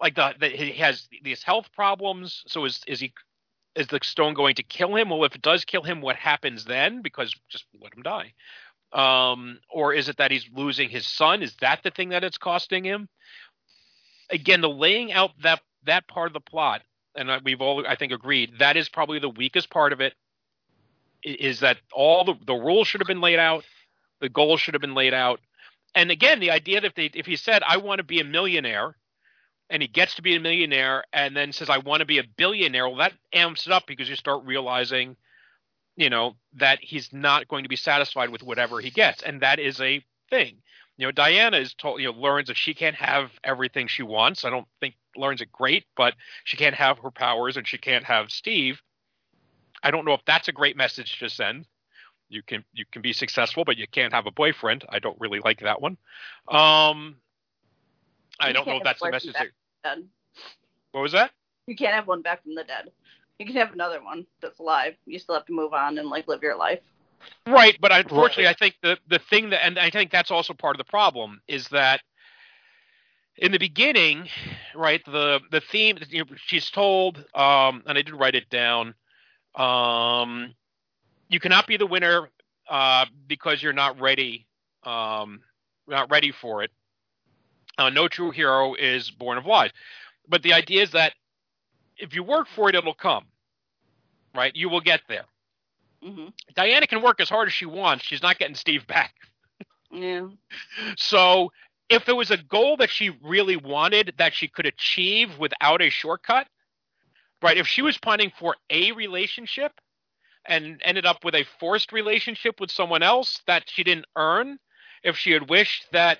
like 0.02 0.16
the, 0.16 0.34
the 0.38 0.48
he 0.48 0.72
has 0.72 1.08
these 1.22 1.42
health 1.42 1.70
problems. 1.74 2.42
So 2.46 2.66
is 2.66 2.82
is 2.86 3.00
he 3.00 3.14
is 3.76 3.86
the 3.86 4.00
stone 4.02 4.34
going 4.34 4.56
to 4.56 4.62
kill 4.62 4.94
him? 4.96 5.08
Well, 5.08 5.24
if 5.24 5.34
it 5.34 5.42
does 5.42 5.64
kill 5.64 5.82
him, 5.82 6.02
what 6.02 6.16
happens 6.16 6.64
then? 6.64 7.02
Because 7.02 7.34
just 7.48 7.64
let 7.80 7.94
him 7.94 8.02
die. 8.02 8.34
Um, 8.92 9.60
or 9.70 9.94
is 9.94 10.08
it 10.08 10.16
that 10.16 10.32
he's 10.32 10.48
losing 10.52 10.90
his 10.90 11.06
son? 11.06 11.42
Is 11.42 11.54
that 11.60 11.82
the 11.84 11.90
thing 11.92 12.08
that 12.08 12.24
it's 12.24 12.38
costing 12.38 12.84
him? 12.84 13.08
Again, 14.30 14.60
the 14.60 14.68
laying 14.68 15.12
out 15.12 15.32
that 15.42 15.60
that 15.86 16.08
part 16.08 16.28
of 16.28 16.32
the 16.32 16.40
plot, 16.40 16.82
and 17.14 17.30
we've 17.44 17.60
all 17.60 17.84
I 17.86 17.96
think 17.96 18.12
agreed 18.12 18.58
that 18.58 18.76
is 18.76 18.88
probably 18.88 19.18
the 19.18 19.28
weakest 19.28 19.70
part 19.70 19.92
of 19.92 20.00
it. 20.00 20.14
Is 21.22 21.60
that 21.60 21.78
all 21.92 22.24
the 22.24 22.34
the 22.46 22.54
rules 22.54 22.88
should 22.88 23.00
have 23.00 23.08
been 23.08 23.20
laid 23.20 23.38
out, 23.38 23.64
the 24.20 24.28
goals 24.28 24.60
should 24.60 24.74
have 24.74 24.80
been 24.80 24.94
laid 24.94 25.14
out, 25.14 25.40
and 25.94 26.10
again, 26.10 26.40
the 26.40 26.50
idea 26.50 26.80
that 26.80 26.86
if 26.88 26.94
they 26.94 27.10
if 27.14 27.26
he 27.26 27.36
said 27.36 27.62
I 27.66 27.78
want 27.78 27.98
to 27.98 28.04
be 28.04 28.20
a 28.20 28.24
millionaire, 28.24 28.96
and 29.68 29.82
he 29.82 29.88
gets 29.88 30.14
to 30.16 30.22
be 30.22 30.36
a 30.36 30.40
millionaire, 30.40 31.04
and 31.12 31.36
then 31.36 31.52
says 31.52 31.68
I 31.70 31.78
want 31.78 32.00
to 32.00 32.06
be 32.06 32.18
a 32.18 32.24
billionaire, 32.36 32.88
well, 32.88 32.98
that 32.98 33.14
amps 33.32 33.66
it 33.66 33.72
up 33.72 33.86
because 33.86 34.08
you 34.08 34.16
start 34.16 34.44
realizing, 34.44 35.16
you 35.96 36.10
know, 36.10 36.36
that 36.54 36.78
he's 36.80 37.12
not 37.12 37.48
going 37.48 37.64
to 37.64 37.68
be 37.68 37.76
satisfied 37.76 38.30
with 38.30 38.42
whatever 38.42 38.80
he 38.80 38.90
gets, 38.90 39.22
and 39.22 39.42
that 39.42 39.58
is 39.58 39.80
a 39.80 40.04
thing. 40.30 40.58
You 41.00 41.06
know, 41.06 41.12
Diana 41.12 41.56
is 41.56 41.72
told, 41.72 41.98
you 42.02 42.12
know, 42.12 42.18
learns 42.18 42.48
that 42.48 42.58
she 42.58 42.74
can't 42.74 42.94
have 42.94 43.30
everything 43.42 43.86
she 43.86 44.02
wants. 44.02 44.44
I 44.44 44.50
don't 44.50 44.66
think 44.80 44.96
learns 45.16 45.40
it 45.40 45.50
great, 45.50 45.86
but 45.96 46.12
she 46.44 46.58
can't 46.58 46.74
have 46.74 46.98
her 46.98 47.10
powers 47.10 47.56
and 47.56 47.66
she 47.66 47.78
can't 47.78 48.04
have 48.04 48.30
Steve. 48.30 48.82
I 49.82 49.90
don't 49.90 50.04
know 50.04 50.12
if 50.12 50.20
that's 50.26 50.48
a 50.48 50.52
great 50.52 50.76
message 50.76 51.18
to 51.20 51.30
send. 51.30 51.66
You 52.28 52.42
can 52.42 52.62
you 52.74 52.84
can 52.92 53.00
be 53.00 53.14
successful, 53.14 53.64
but 53.64 53.78
you 53.78 53.86
can't 53.90 54.12
have 54.12 54.26
a 54.26 54.30
boyfriend. 54.30 54.84
I 54.90 54.98
don't 54.98 55.18
really 55.18 55.40
like 55.42 55.60
that 55.60 55.80
one. 55.80 55.96
Um, 56.48 57.16
I 58.38 58.52
don't 58.52 58.66
know 58.66 58.76
if 58.76 58.84
that's 58.84 59.00
the 59.00 59.10
message. 59.10 59.32
That, 59.32 59.48
Dead. 59.82 60.04
what 60.92 61.00
was 61.00 61.12
that? 61.12 61.30
You 61.66 61.76
can't 61.76 61.94
have 61.94 62.08
one 62.08 62.20
back 62.20 62.42
from 62.42 62.54
the 62.54 62.64
dead. 62.64 62.90
You 63.38 63.46
can 63.46 63.56
have 63.56 63.72
another 63.72 64.04
one 64.04 64.26
that's 64.42 64.58
alive. 64.58 64.96
You 65.06 65.18
still 65.18 65.34
have 65.34 65.46
to 65.46 65.54
move 65.54 65.72
on 65.72 65.96
and 65.96 66.10
like 66.10 66.28
live 66.28 66.42
your 66.42 66.58
life. 66.58 66.80
Right, 67.46 67.76
but 67.80 67.92
unfortunately, 67.92 68.48
I 68.48 68.54
think 68.54 68.76
the 68.82 68.98
the 69.08 69.18
thing 69.18 69.50
that, 69.50 69.64
and 69.64 69.78
I 69.78 69.90
think 69.90 70.10
that's 70.10 70.30
also 70.30 70.54
part 70.54 70.76
of 70.76 70.78
the 70.78 70.90
problem 70.90 71.40
is 71.48 71.68
that 71.68 72.00
in 73.36 73.52
the 73.52 73.58
beginning, 73.58 74.28
right, 74.74 75.02
the 75.04 75.40
the 75.50 75.60
theme 75.60 75.98
you 76.10 76.24
know, 76.24 76.30
she's 76.36 76.70
told, 76.70 77.18
um, 77.34 77.82
and 77.86 77.98
I 77.98 78.02
did 78.02 78.14
write 78.14 78.34
it 78.34 78.48
down. 78.50 78.94
Um, 79.56 80.54
you 81.28 81.40
cannot 81.40 81.66
be 81.66 81.76
the 81.76 81.86
winner 81.86 82.28
uh, 82.68 83.06
because 83.26 83.62
you're 83.62 83.72
not 83.72 84.00
ready, 84.00 84.46
um, 84.84 85.40
not 85.88 86.10
ready 86.10 86.32
for 86.32 86.62
it. 86.62 86.70
Uh, 87.78 87.90
no 87.90 88.08
true 88.08 88.30
hero 88.30 88.74
is 88.74 89.10
born 89.10 89.38
of 89.38 89.46
lies, 89.46 89.70
but 90.28 90.42
the 90.42 90.52
idea 90.52 90.82
is 90.82 90.92
that 90.92 91.14
if 91.96 92.14
you 92.14 92.22
work 92.22 92.48
for 92.54 92.68
it, 92.68 92.74
it'll 92.74 92.94
come. 92.94 93.24
Right, 94.34 94.54
you 94.54 94.68
will 94.68 94.80
get 94.80 95.00
there. 95.08 95.24
Hmm 96.02 96.28
Diana 96.54 96.86
can 96.86 97.02
work 97.02 97.20
as 97.20 97.28
hard 97.28 97.48
as 97.48 97.54
she 97.54 97.66
wants. 97.66 98.04
She's 98.04 98.22
not 98.22 98.38
getting 98.38 98.54
Steve 98.54 98.86
back. 98.86 99.14
Yeah. 99.92 100.28
So 100.96 101.52
if 101.88 102.04
there 102.04 102.16
was 102.16 102.30
a 102.30 102.36
goal 102.36 102.76
that 102.78 102.90
she 102.90 103.10
really 103.22 103.56
wanted 103.56 104.14
that 104.18 104.34
she 104.34 104.48
could 104.48 104.66
achieve 104.66 105.38
without 105.38 105.82
a 105.82 105.90
shortcut, 105.90 106.46
right? 107.42 107.56
If 107.56 107.66
she 107.66 107.82
was 107.82 107.98
planning 107.98 108.32
for 108.38 108.56
a 108.70 108.92
relationship 108.92 109.72
and 110.46 110.80
ended 110.84 111.06
up 111.06 111.24
with 111.24 111.34
a 111.34 111.44
forced 111.58 111.92
relationship 111.92 112.60
with 112.60 112.70
someone 112.70 113.02
else 113.02 113.40
that 113.46 113.64
she 113.68 113.82
didn't 113.82 114.06
earn, 114.16 114.58
if 115.02 115.16
she 115.16 115.32
had 115.32 115.50
wished 115.50 115.86
that, 115.92 116.18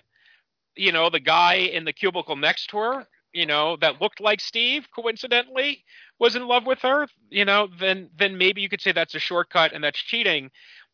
you 0.77 0.93
know, 0.93 1.11
the 1.11 1.21
guy 1.21 1.55
in 1.55 1.85
the 1.85 1.93
cubicle 1.93 2.37
next 2.37 2.69
to 2.71 2.79
her 2.79 3.07
you 3.33 3.47
know, 3.47 3.77
that 3.81 4.01
looked 4.01 4.21
like 4.21 4.41
Steve, 4.41 4.89
coincidentally, 4.95 5.85
was 6.21 6.37
in 6.37 6.47
love 6.47 6.67
with 6.67 6.79
her, 6.81 7.09
you 7.31 7.45
know, 7.45 7.69
then 7.81 8.11
then 8.17 8.39
maybe 8.39 8.61
you 8.61 8.69
could 8.69 8.81
say 8.81 8.93
that's 8.93 9.15
a 9.17 9.19
shortcut 9.19 9.73
and 9.73 9.83
that's 9.83 9.99
cheating. 9.99 10.51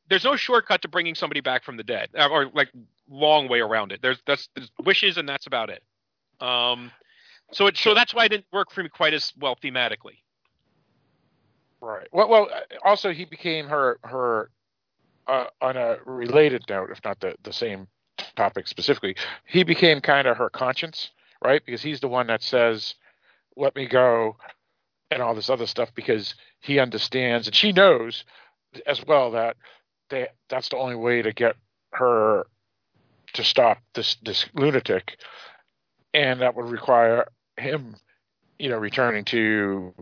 There's 0.09 0.25
no 0.25 0.37
shortcut 0.37 0.83
to 0.83 0.89
bringing 0.89 1.17
somebody 1.17 1.41
back 1.41 1.65
from 1.65 1.77
the 1.77 1.83
dead, 1.83 2.11
or, 2.15 2.29
or 2.31 2.51
like 2.55 2.71
long 3.11 3.49
way 3.49 3.61
around 3.61 3.93
it. 3.93 4.01
There's 4.01 4.19
that's 4.27 4.49
there's 4.55 4.71
wishes 4.85 5.19
and 5.19 5.29
that's 5.29 5.47
about 5.47 5.69
it. 5.69 5.83
Um, 6.41 6.93
so 7.53 7.67
it 7.67 7.77
so 7.77 7.93
that's 7.93 8.15
why 8.15 8.27
it 8.27 8.29
didn't 8.31 8.47
work 8.53 8.71
for 8.71 8.83
me 8.83 8.89
quite 8.89 9.13
as 9.13 9.33
well 9.39 9.57
thematically. 9.57 10.21
Right. 11.81 12.09
Well, 12.13 12.29
well. 12.29 12.49
Also, 12.85 13.13
he 13.13 13.25
became 13.25 13.67
her 13.67 13.99
her 14.05 14.51
uh, 15.27 15.47
on 15.61 15.77
a 15.77 15.99
related 16.07 16.63
note, 16.69 16.91
if 16.91 17.05
not 17.05 17.21
the 17.21 17.35
the 17.43 17.53
same 17.53 17.89
topic 18.37 18.69
specifically. 18.69 19.17
He 19.45 19.65
became 19.65 20.01
kind 20.01 20.29
of 20.29 20.37
her 20.37 20.51
conscience, 20.51 21.11
right? 21.45 21.65
Because 21.65 21.83
he's 21.83 22.01
the 22.01 22.09
one 22.09 22.29
that 22.29 22.43
says, 22.43 22.95
"Let 23.57 23.75
me 23.75 23.87
go," 23.87 24.37
and 25.11 25.23
all 25.23 25.35
this 25.35 25.51
other 25.51 25.67
stuff 25.67 25.91
because 25.95 26.35
he 26.61 26.79
understands 26.79 27.47
and 27.47 27.55
she 27.55 27.73
knows 27.73 28.25
as 28.87 29.05
well 29.07 29.31
that 29.33 29.57
they 30.11 30.29
that's 30.49 30.69
the 30.69 30.77
only 30.77 30.97
way 30.97 31.23
to 31.23 31.33
get 31.33 31.57
her 31.93 32.47
to 33.35 33.45
stop 33.45 33.79
this 33.95 34.17
this 34.23 34.47
lunatic, 34.55 35.19
and 36.15 36.41
that 36.41 36.55
would 36.57 36.71
require 36.71 37.27
him, 37.57 37.97
you 38.59 38.69
know, 38.69 38.79
returning 38.79 39.25
to 39.27 39.95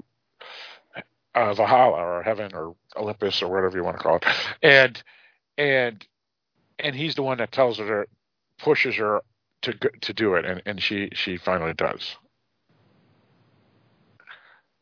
uh, 1.35 1.55
Valhalla 1.55 1.99
or 1.99 2.23
heaven 2.23 2.53
or 2.55 2.77
Olympus 2.97 3.43
or 3.43 3.51
whatever 3.51 3.77
you 3.77 3.85
want 3.85 3.97
to 3.97 4.03
call 4.03 4.17
it, 4.17 4.25
and 4.63 5.03
and 5.59 6.07
and 6.79 6.95
he's 6.95 7.15
the 7.15 7.23
one 7.23 7.39
that 7.39 7.53
tells 7.53 7.79
her, 7.79 8.07
pushes 8.59 8.97
her 8.97 9.21
to 9.63 9.73
to 10.01 10.13
do 10.13 10.35
it, 10.35 10.45
and 10.45 10.63
and 10.67 10.83
she 10.83 11.11
she 11.15 11.37
finally 11.37 11.75
does. 11.75 12.17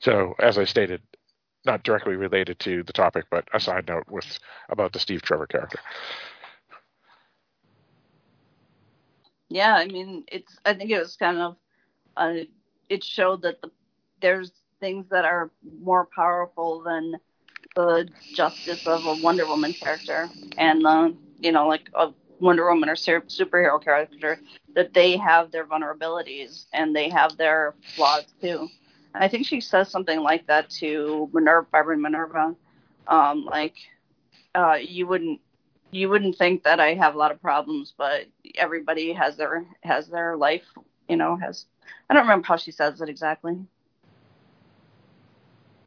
So 0.03 0.35
as 0.39 0.59
I 0.59 0.65
stated, 0.65 1.03
not 1.65 1.85
directly 1.85 2.16
related 2.16 2.59
to 2.61 2.83
the 2.83 2.93
topic, 2.93 3.27
but 3.31 3.49
a 3.55 3.61
side 3.61 3.89
note 3.89 4.05
with 4.11 4.39
about 4.69 4.93
the 4.93 4.99
Steve 5.01 5.23
Trevor 5.23 5.47
character. 5.47 5.79
Yeah, 9.49 9.74
I 9.74 9.87
mean, 9.87 10.24
it's. 10.31 10.59
I 10.65 10.74
think 10.74 10.91
it 10.91 10.99
was 10.99 11.16
kind 11.16 11.39
of. 11.39 11.57
Uh, 12.16 12.35
it 12.89 13.05
showed 13.05 13.43
that 13.43 13.61
the 13.62 13.70
there's 14.20 14.53
things 14.81 15.07
that 15.11 15.24
are 15.24 15.51
more 15.81 16.09
powerful 16.15 16.83
than 16.83 17.15
the 17.77 18.09
justice 18.35 18.87
of 18.87 19.05
a 19.07 19.23
Wonder 19.23 19.47
Woman 19.47 19.73
character, 19.73 20.29
and 20.59 20.83
the 20.83 21.16
you 21.39 21.53
know 21.53 21.66
like 21.69 21.89
a 21.95 22.12
Wonder 22.41 22.69
Woman 22.69 22.89
or 22.89 22.95
superhero 22.97 23.83
character 23.83 24.39
that 24.74 24.95
they 24.95 25.16
have 25.16 25.51
their 25.53 25.65
vulnerabilities 25.66 26.66
and 26.73 26.95
they 26.97 27.09
have 27.09 27.37
their 27.37 27.74
flaws 27.95 28.24
too. 28.41 28.69
I 29.15 29.29
think 29.29 29.47
she 29.47 29.61
says 29.61 29.89
something 29.91 30.21
like 30.21 30.47
that 30.47 30.71
to 30.81 31.29
Minerva, 31.33 31.67
Barbara 31.71 31.97
Minerva. 31.99 32.55
Um, 33.07 33.45
like, 33.45 33.77
uh, 34.55 34.79
you 34.81 35.07
wouldn't 35.07 35.41
you 35.91 36.09
wouldn't 36.09 36.37
think 36.37 36.63
that 36.65 36.81
I 36.81 36.95
have 36.95 37.15
a 37.15 37.19
lot 37.19 37.31
of 37.33 37.41
problems, 37.43 37.93
but 37.97 38.27
everybody 38.55 39.13
has 39.13 39.37
their 39.37 39.65
has 39.83 40.09
their 40.09 40.37
life. 40.37 40.65
You 41.09 41.17
know, 41.17 41.37
has 41.37 41.67
I 42.09 42.15
don't 42.15 42.23
remember 42.23 42.47
how 42.47 42.57
she 42.57 42.71
says 42.73 43.01
it 43.01 43.09
exactly. 43.09 43.59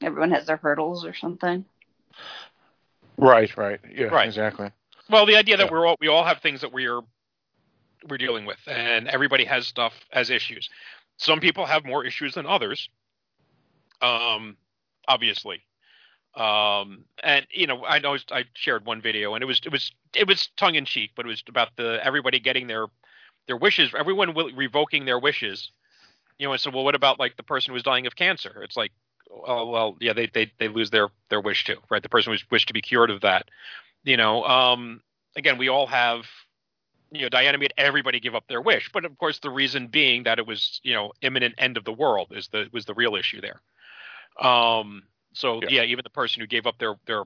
Everyone 0.01 0.31
has 0.31 0.45
their 0.45 0.57
hurdles 0.57 1.05
or 1.05 1.13
something. 1.13 1.65
Right, 3.17 3.55
right, 3.57 3.79
yeah, 3.89 4.05
Right. 4.05 4.27
exactly. 4.27 4.71
Well, 5.09 5.25
the 5.25 5.35
idea 5.37 5.57
that 5.57 5.65
Yeah. 5.65 5.71
we're 5.71 5.87
all 5.87 5.95
we 5.99 6.07
all 6.07 6.23
have 6.23 6.39
things 6.41 6.61
that 6.61 6.71
we're 6.71 7.01
we're 8.07 8.17
dealing 8.17 8.45
with, 8.45 8.59
and 8.67 9.07
everybody 9.07 9.45
has 9.45 9.67
stuff 9.67 9.93
as 10.11 10.29
issues. 10.29 10.69
Some 11.17 11.39
people 11.39 11.65
have 11.65 11.85
more 11.85 12.03
issues 12.05 12.33
than 12.35 12.45
others. 12.45 12.89
Um, 14.01 14.57
obviously. 15.07 15.63
Um, 16.35 17.05
and 17.23 17.47
you 17.49 17.65
know, 17.65 17.85
I 17.85 17.99
know 17.99 18.17
I 18.31 18.43
shared 18.53 18.85
one 18.85 19.01
video, 19.01 19.35
and 19.35 19.41
it 19.41 19.45
was 19.45 19.61
it 19.65 19.71
was 19.71 19.91
it 20.13 20.27
was 20.27 20.49
tongue 20.57 20.75
in 20.75 20.85
cheek, 20.85 21.11
but 21.15 21.25
it 21.25 21.29
was 21.29 21.41
about 21.47 21.69
the 21.77 21.99
everybody 22.03 22.39
getting 22.39 22.67
their 22.67 22.87
their 23.47 23.57
wishes, 23.57 23.93
everyone 23.97 24.33
revoking 24.55 25.05
their 25.05 25.19
wishes. 25.19 25.71
You 26.37 26.47
know, 26.47 26.51
and 26.51 26.59
so 26.59 26.71
well, 26.71 26.83
what 26.83 26.95
about 26.95 27.19
like 27.19 27.37
the 27.37 27.43
person 27.43 27.73
who's 27.73 27.83
dying 27.83 28.05
of 28.05 28.17
cancer? 28.17 28.63
It's 28.63 28.75
like, 28.75 28.91
oh 29.47 29.69
well, 29.69 29.95
yeah, 30.01 30.11
they 30.11 30.27
they 30.27 30.51
they 30.59 30.67
lose 30.67 30.89
their 30.89 31.07
their 31.29 31.39
wish 31.39 31.63
too, 31.63 31.77
right? 31.89 32.03
The 32.03 32.09
person 32.09 32.33
who's 32.33 32.43
wished 32.51 32.67
to 32.67 32.73
be 32.73 32.81
cured 32.81 33.11
of 33.11 33.21
that. 33.21 33.49
You 34.03 34.17
know, 34.17 34.43
um, 34.43 35.01
again, 35.37 35.57
we 35.57 35.69
all 35.69 35.87
have, 35.87 36.25
you 37.11 37.21
know, 37.21 37.29
Diana 37.29 37.57
made 37.57 37.73
everybody 37.77 38.19
give 38.19 38.35
up 38.35 38.45
their 38.47 38.61
wish, 38.61 38.89
but 38.93 39.05
of 39.05 39.17
course, 39.17 39.39
the 39.39 39.49
reason 39.49 39.87
being 39.87 40.23
that 40.23 40.37
it 40.37 40.45
was, 40.45 40.81
you 40.83 40.93
know, 40.93 41.13
imminent 41.21 41.55
end 41.57 41.77
of 41.77 41.85
the 41.85 41.93
world 41.93 42.27
is 42.31 42.49
the 42.49 42.67
was 42.73 42.85
the 42.85 42.93
real 42.93 43.15
issue 43.15 43.39
there. 43.39 43.61
Um, 44.39 45.03
so 45.33 45.61
Yeah. 45.63 45.69
yeah. 45.69 45.83
even 45.83 46.03
the 46.03 46.09
person 46.09 46.41
who 46.41 46.47
gave 46.47 46.65
up 46.67 46.77
their 46.77 46.95
their 47.05 47.23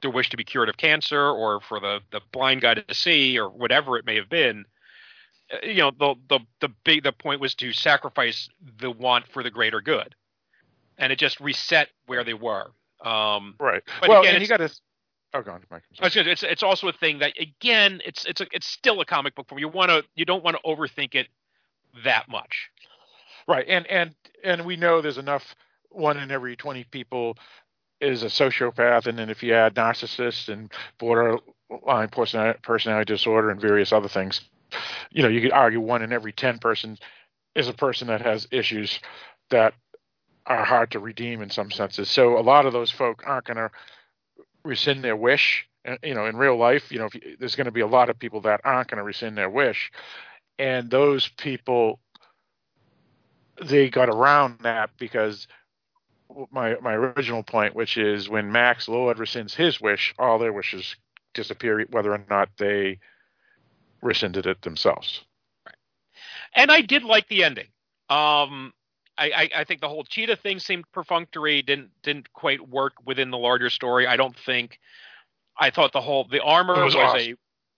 their 0.00 0.10
wish 0.10 0.30
to 0.30 0.36
be 0.36 0.44
cured 0.44 0.68
of 0.68 0.76
cancer, 0.76 1.28
or 1.30 1.60
for 1.60 1.78
the 1.80 2.00
the 2.10 2.20
blind 2.32 2.62
guy 2.62 2.74
to 2.74 2.94
see, 2.94 3.38
or 3.38 3.48
whatever 3.50 3.98
it 3.98 4.04
may 4.06 4.16
have 4.16 4.28
been, 4.30 4.64
uh, 5.52 5.58
you 5.66 5.76
know, 5.76 5.90
the 5.90 6.14
the 6.28 6.40
the 6.60 6.68
big 6.84 7.02
the 7.02 7.12
point 7.12 7.40
was 7.40 7.54
to 7.56 7.72
sacrifice 7.72 8.48
the 8.78 8.90
want 8.90 9.26
for 9.28 9.42
the 9.42 9.50
greater 9.50 9.80
good, 9.80 10.14
and 10.98 11.12
it 11.12 11.18
just 11.18 11.38
reset 11.40 11.88
where 12.06 12.24
they 12.24 12.34
were. 12.34 12.70
Um, 13.04 13.54
Right. 13.58 13.82
But 14.00 14.08
well, 14.08 14.20
again, 14.22 14.34
and 14.34 14.42
he 14.42 14.48
got 14.48 14.60
his. 14.60 14.80
Oh, 15.32 15.42
go 15.42 15.52
on, 15.52 15.62
Mike. 15.70 15.82
I'm 15.98 16.04
I 16.04 16.06
was 16.06 16.14
gonna- 16.14 16.30
it's 16.30 16.42
it's 16.42 16.62
also 16.62 16.88
a 16.88 16.92
thing 16.92 17.18
that 17.20 17.38
again 17.38 18.00
it's 18.04 18.24
it's 18.24 18.40
a, 18.40 18.46
it's 18.52 18.66
still 18.66 19.00
a 19.00 19.04
comic 19.04 19.34
book 19.34 19.48
form. 19.48 19.58
You 19.58 19.68
want 19.68 19.90
to 19.90 20.04
you 20.14 20.24
don't 20.24 20.42
want 20.42 20.56
to 20.56 20.62
overthink 20.62 21.14
it 21.14 21.28
that 22.04 22.28
much. 22.28 22.70
Right, 23.48 23.66
and 23.68 23.86
and 23.88 24.14
and 24.44 24.64
we 24.64 24.76
know 24.76 25.00
there's 25.00 25.18
enough. 25.18 25.54
One 25.90 26.18
in 26.18 26.30
every 26.30 26.56
twenty 26.56 26.84
people 26.84 27.36
is 28.00 28.22
a 28.22 28.26
sociopath, 28.26 29.06
and 29.06 29.18
then 29.18 29.30
if 29.30 29.42
you 29.42 29.54
add 29.54 29.74
narcissist 29.74 30.48
and 30.48 30.72
borderline 30.98 32.08
person- 32.10 32.54
personality 32.62 33.12
disorder 33.12 33.50
and 33.50 33.60
various 33.60 33.92
other 33.92 34.08
things, 34.08 34.40
you 35.10 35.22
know, 35.22 35.28
you 35.28 35.40
could 35.40 35.52
argue 35.52 35.80
one 35.80 36.02
in 36.02 36.12
every 36.12 36.32
ten 36.32 36.58
person 36.58 36.98
is 37.54 37.68
a 37.68 37.74
person 37.74 38.08
that 38.08 38.22
has 38.22 38.48
issues 38.52 39.00
that 39.50 39.74
are 40.46 40.64
hard 40.64 40.92
to 40.92 41.00
redeem 41.00 41.42
in 41.42 41.50
some 41.50 41.70
senses. 41.70 42.10
So 42.10 42.38
a 42.38 42.42
lot 42.42 42.66
of 42.66 42.72
those 42.72 42.90
folk 42.90 43.24
aren't 43.26 43.46
going 43.46 43.56
to 43.58 43.70
rescind 44.64 45.04
their 45.04 45.16
wish. 45.16 45.66
You 46.02 46.14
know, 46.14 46.26
in 46.26 46.36
real 46.36 46.56
life, 46.58 46.92
you 46.92 46.98
know, 46.98 47.08
you, 47.14 47.36
there's 47.38 47.56
going 47.56 47.66
to 47.66 47.72
be 47.72 47.80
a 47.80 47.86
lot 47.86 48.10
of 48.10 48.18
people 48.18 48.42
that 48.42 48.60
aren't 48.64 48.88
going 48.90 48.98
to 48.98 49.04
rescind 49.04 49.36
their 49.38 49.50
wish, 49.50 49.90
and 50.58 50.90
those 50.90 51.28
people 51.38 52.00
they 53.62 53.90
got 53.90 54.08
around 54.08 54.60
that 54.60 54.90
because 54.98 55.46
my 56.50 56.76
my 56.80 56.94
original 56.94 57.42
point, 57.42 57.74
which 57.74 57.96
is 57.96 58.28
when 58.28 58.52
Max 58.52 58.88
Lord 58.88 59.18
rescinds 59.18 59.54
his 59.54 59.80
wish, 59.80 60.14
all 60.18 60.38
their 60.38 60.52
wishes 60.52 60.96
disappear, 61.34 61.84
whether 61.90 62.12
or 62.12 62.24
not 62.28 62.48
they 62.58 62.98
rescinded 64.02 64.46
it 64.46 64.62
themselves. 64.62 65.22
Right. 65.66 65.74
And 66.54 66.70
I 66.70 66.80
did 66.80 67.04
like 67.04 67.28
the 67.28 67.44
ending. 67.44 67.68
Um, 68.08 68.72
I, 69.18 69.30
I, 69.30 69.50
I 69.56 69.64
think 69.64 69.80
the 69.80 69.88
whole 69.88 70.04
cheetah 70.04 70.36
thing 70.36 70.58
seemed 70.58 70.90
perfunctory. 70.92 71.62
Didn't 71.62 71.90
didn't 72.02 72.32
quite 72.32 72.66
work 72.66 72.94
within 73.04 73.30
the 73.30 73.38
larger 73.38 73.70
story. 73.70 74.06
I 74.06 74.16
don't 74.16 74.36
think. 74.36 74.78
I 75.58 75.70
thought 75.70 75.92
the 75.92 76.00
whole 76.00 76.26
the 76.30 76.42
armor 76.42 76.84
was 76.84 76.94
was, 76.94 77.04
awesome. 77.04 77.20
a. 77.20 77.34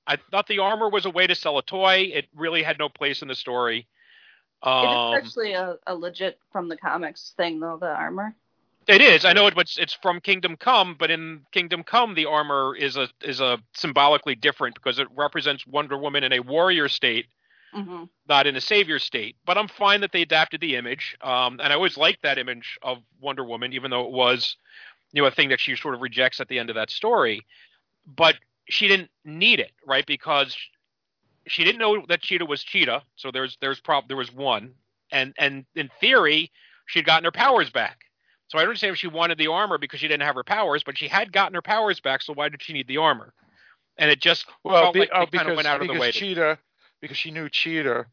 I 0.07 0.19
thought 0.31 0.47
the 0.47 0.59
armor 0.59 0.89
was 0.89 1.07
a 1.07 1.11
way 1.11 1.27
to 1.27 1.35
sell 1.35 1.59
a 1.59 1.63
toy. 1.63 2.11
It 2.13 2.27
really 2.35 2.63
had 2.63 2.79
no 2.79 2.89
place 2.89 3.23
in 3.23 3.29
the 3.29 3.35
story. 3.35 3.87
Um, 4.63 4.85
it 4.85 4.93
is 4.93 5.27
actually 5.27 5.53
a, 5.55 5.77
a 5.87 5.95
legit 5.95 6.39
from 6.53 6.69
the 6.69 6.77
comics 6.77 7.35
thing, 7.37 7.61
though. 7.61 7.79
The 7.81 7.89
armor. 7.89 8.35
It 8.89 9.01
is. 9.01 9.25
I 9.25 9.33
know 9.33 9.47
it, 9.47 9.55
it's 9.57 9.79
it's 9.79 9.95
from 9.95 10.21
Kingdom 10.21 10.57
Come, 10.57 10.97
but 10.99 11.11
in 11.11 11.43
Kingdom 11.53 11.85
Come, 11.85 12.15
the 12.15 12.27
armor 12.27 12.75
is 12.77 12.97
a 12.97 13.09
is 13.23 13.41
a 13.41 13.59
symbolically 13.75 14.35
different 14.35 14.75
because 14.75 14.99
it 14.99 15.07
represents 15.15 15.67
Wonder 15.67 15.97
Woman 15.97 16.25
in 16.25 16.33
a 16.33 16.41
warrior 16.41 16.89
state, 16.89 17.27
hmm 17.73 18.05
not 18.29 18.47
in 18.47 18.57
a 18.57 18.61
savior 18.61 18.99
state. 18.99 19.37
But 19.45 19.59
I'm 19.59 19.69
fine 19.69 20.01
that 20.01 20.13
they 20.13 20.23
adapted 20.23 20.61
the 20.61 20.77
image, 20.77 21.17
um, 21.21 21.61
and 21.63 21.73
I 21.73 21.75
always 21.75 21.97
liked 21.97 22.23
that 22.23 22.39
image 22.39 22.79
of 22.83 22.99
Wonder 23.21 23.45
Woman, 23.45 23.73
even 23.73 23.91
though 23.91 24.05
it 24.07 24.13
was, 24.13 24.57
you 25.13 25.23
know, 25.23 25.29
a 25.29 25.33
thing 25.33 25.49
that 25.51 25.61
she 25.61 25.77
sort 25.77 25.95
of 25.95 26.01
rejects 26.01 26.41
at 26.41 26.49
the 26.49 26.59
end 26.59 26.71
of 26.71 26.77
that 26.77 26.91
story. 26.91 27.45
But 28.07 28.37
she 28.69 28.89
didn't 28.89 29.11
need 29.25 29.61
it, 29.61 29.73
right? 29.87 30.07
Because 30.07 30.57
she 31.47 31.65
didn't 31.65 31.79
know 31.79 32.05
that 32.09 32.23
Cheetah 32.23 32.47
was 32.47 32.63
Cheetah, 32.63 33.03
so 33.17 33.31
there's 33.31 33.57
there's 33.61 33.81
prob 33.81 34.09
there 34.09 34.17
was 34.17 34.33
one, 34.33 34.75
and 35.11 35.35
and 35.39 35.65
in 35.75 35.91
theory, 36.01 36.51
she'd 36.87 37.05
gotten 37.05 37.25
her 37.25 37.33
powers 37.33 37.71
back. 37.71 37.99
So 38.49 38.59
I 38.59 38.63
don't 38.63 38.71
understand 38.71 38.93
if 38.95 38.99
she 38.99 39.07
wanted 39.09 39.39
the 39.39 39.47
armor 39.49 39.79
because 39.79 40.01
she 40.01 40.09
didn't 40.09 40.25
have 40.27 40.35
her 40.35 40.45
powers, 40.45 40.83
but 40.85 40.99
she 40.99 41.09
had 41.09 41.33
gotten 41.33 41.55
her 41.55 41.63
powers 41.63 42.01
back, 42.01 42.23
so 42.23 42.33
why 42.35 42.49
did 42.51 42.63
she 42.63 42.73
need 42.75 42.87
the 42.87 42.99
armor? 42.99 43.33
And 43.97 44.11
it 44.11 44.21
just 44.21 44.47
Well, 44.63 44.93
be, 44.93 45.01
like 45.01 45.11
oh, 45.15 45.27
because 45.31 45.49
of 45.49 45.57
went 45.57 45.67
out 45.69 45.81
of 45.81 45.87
the 45.87 45.93
because 45.95 46.01
way. 46.01 46.13
to- 46.13 46.19
Cheetah, 46.19 46.59
because 47.01 47.17
she 47.17 47.31
knew 47.31 47.49
Cheetah 47.49 48.07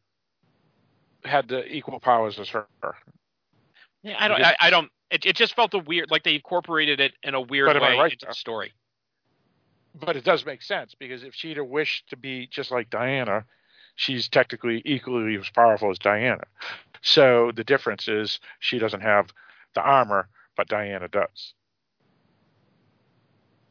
had 1.26 1.48
the 1.50 1.66
equal 1.68 2.00
powers 2.00 2.40
as 2.40 2.50
her. 2.50 2.68
Yeah, 4.04 4.16
I 4.18 4.28
don't. 4.30 4.42
I, 4.42 4.56
I 4.62 4.70
don't. 4.70 4.90
It, 5.12 5.26
it 5.26 5.36
just 5.36 5.56
felt 5.56 5.74
a 5.74 5.80
weird, 5.80 6.10
like 6.12 6.24
they 6.24 6.36
incorporated 6.36 7.00
it 7.00 7.14
in 7.24 7.34
a 7.34 7.42
weird 7.42 7.68
But 7.68 7.76
am 7.78 7.84
I 7.84 7.90
way 7.92 7.98
right, 8.00 8.12
into 8.14 8.26
the 8.28 8.34
story. 8.34 8.72
But 9.96 10.16
it 10.16 10.24
does 10.24 10.46
make 10.46 10.62
sense 10.62 10.96
because 10.96 11.24
if 11.24 11.34
she'd 11.34 11.58
have 11.58 11.68
wished 11.68 12.10
to 12.10 12.18
be 12.18 12.48
just 12.48 12.72
like 12.72 12.90
Diana, 12.90 13.46
she's 13.96 14.30
technically 14.30 14.82
equally 14.86 15.36
as 15.38 15.50
powerful 15.50 15.92
as 15.92 16.00
Diana. 16.00 16.44
So 17.02 17.52
the 17.56 17.64
difference 17.64 18.08
is 18.08 18.40
she 18.60 18.80
doesn't 18.80 19.02
have 19.02 19.32
the 19.76 19.82
armor, 19.82 20.30
but 20.56 20.68
Diana 20.68 21.08
does. 21.08 21.54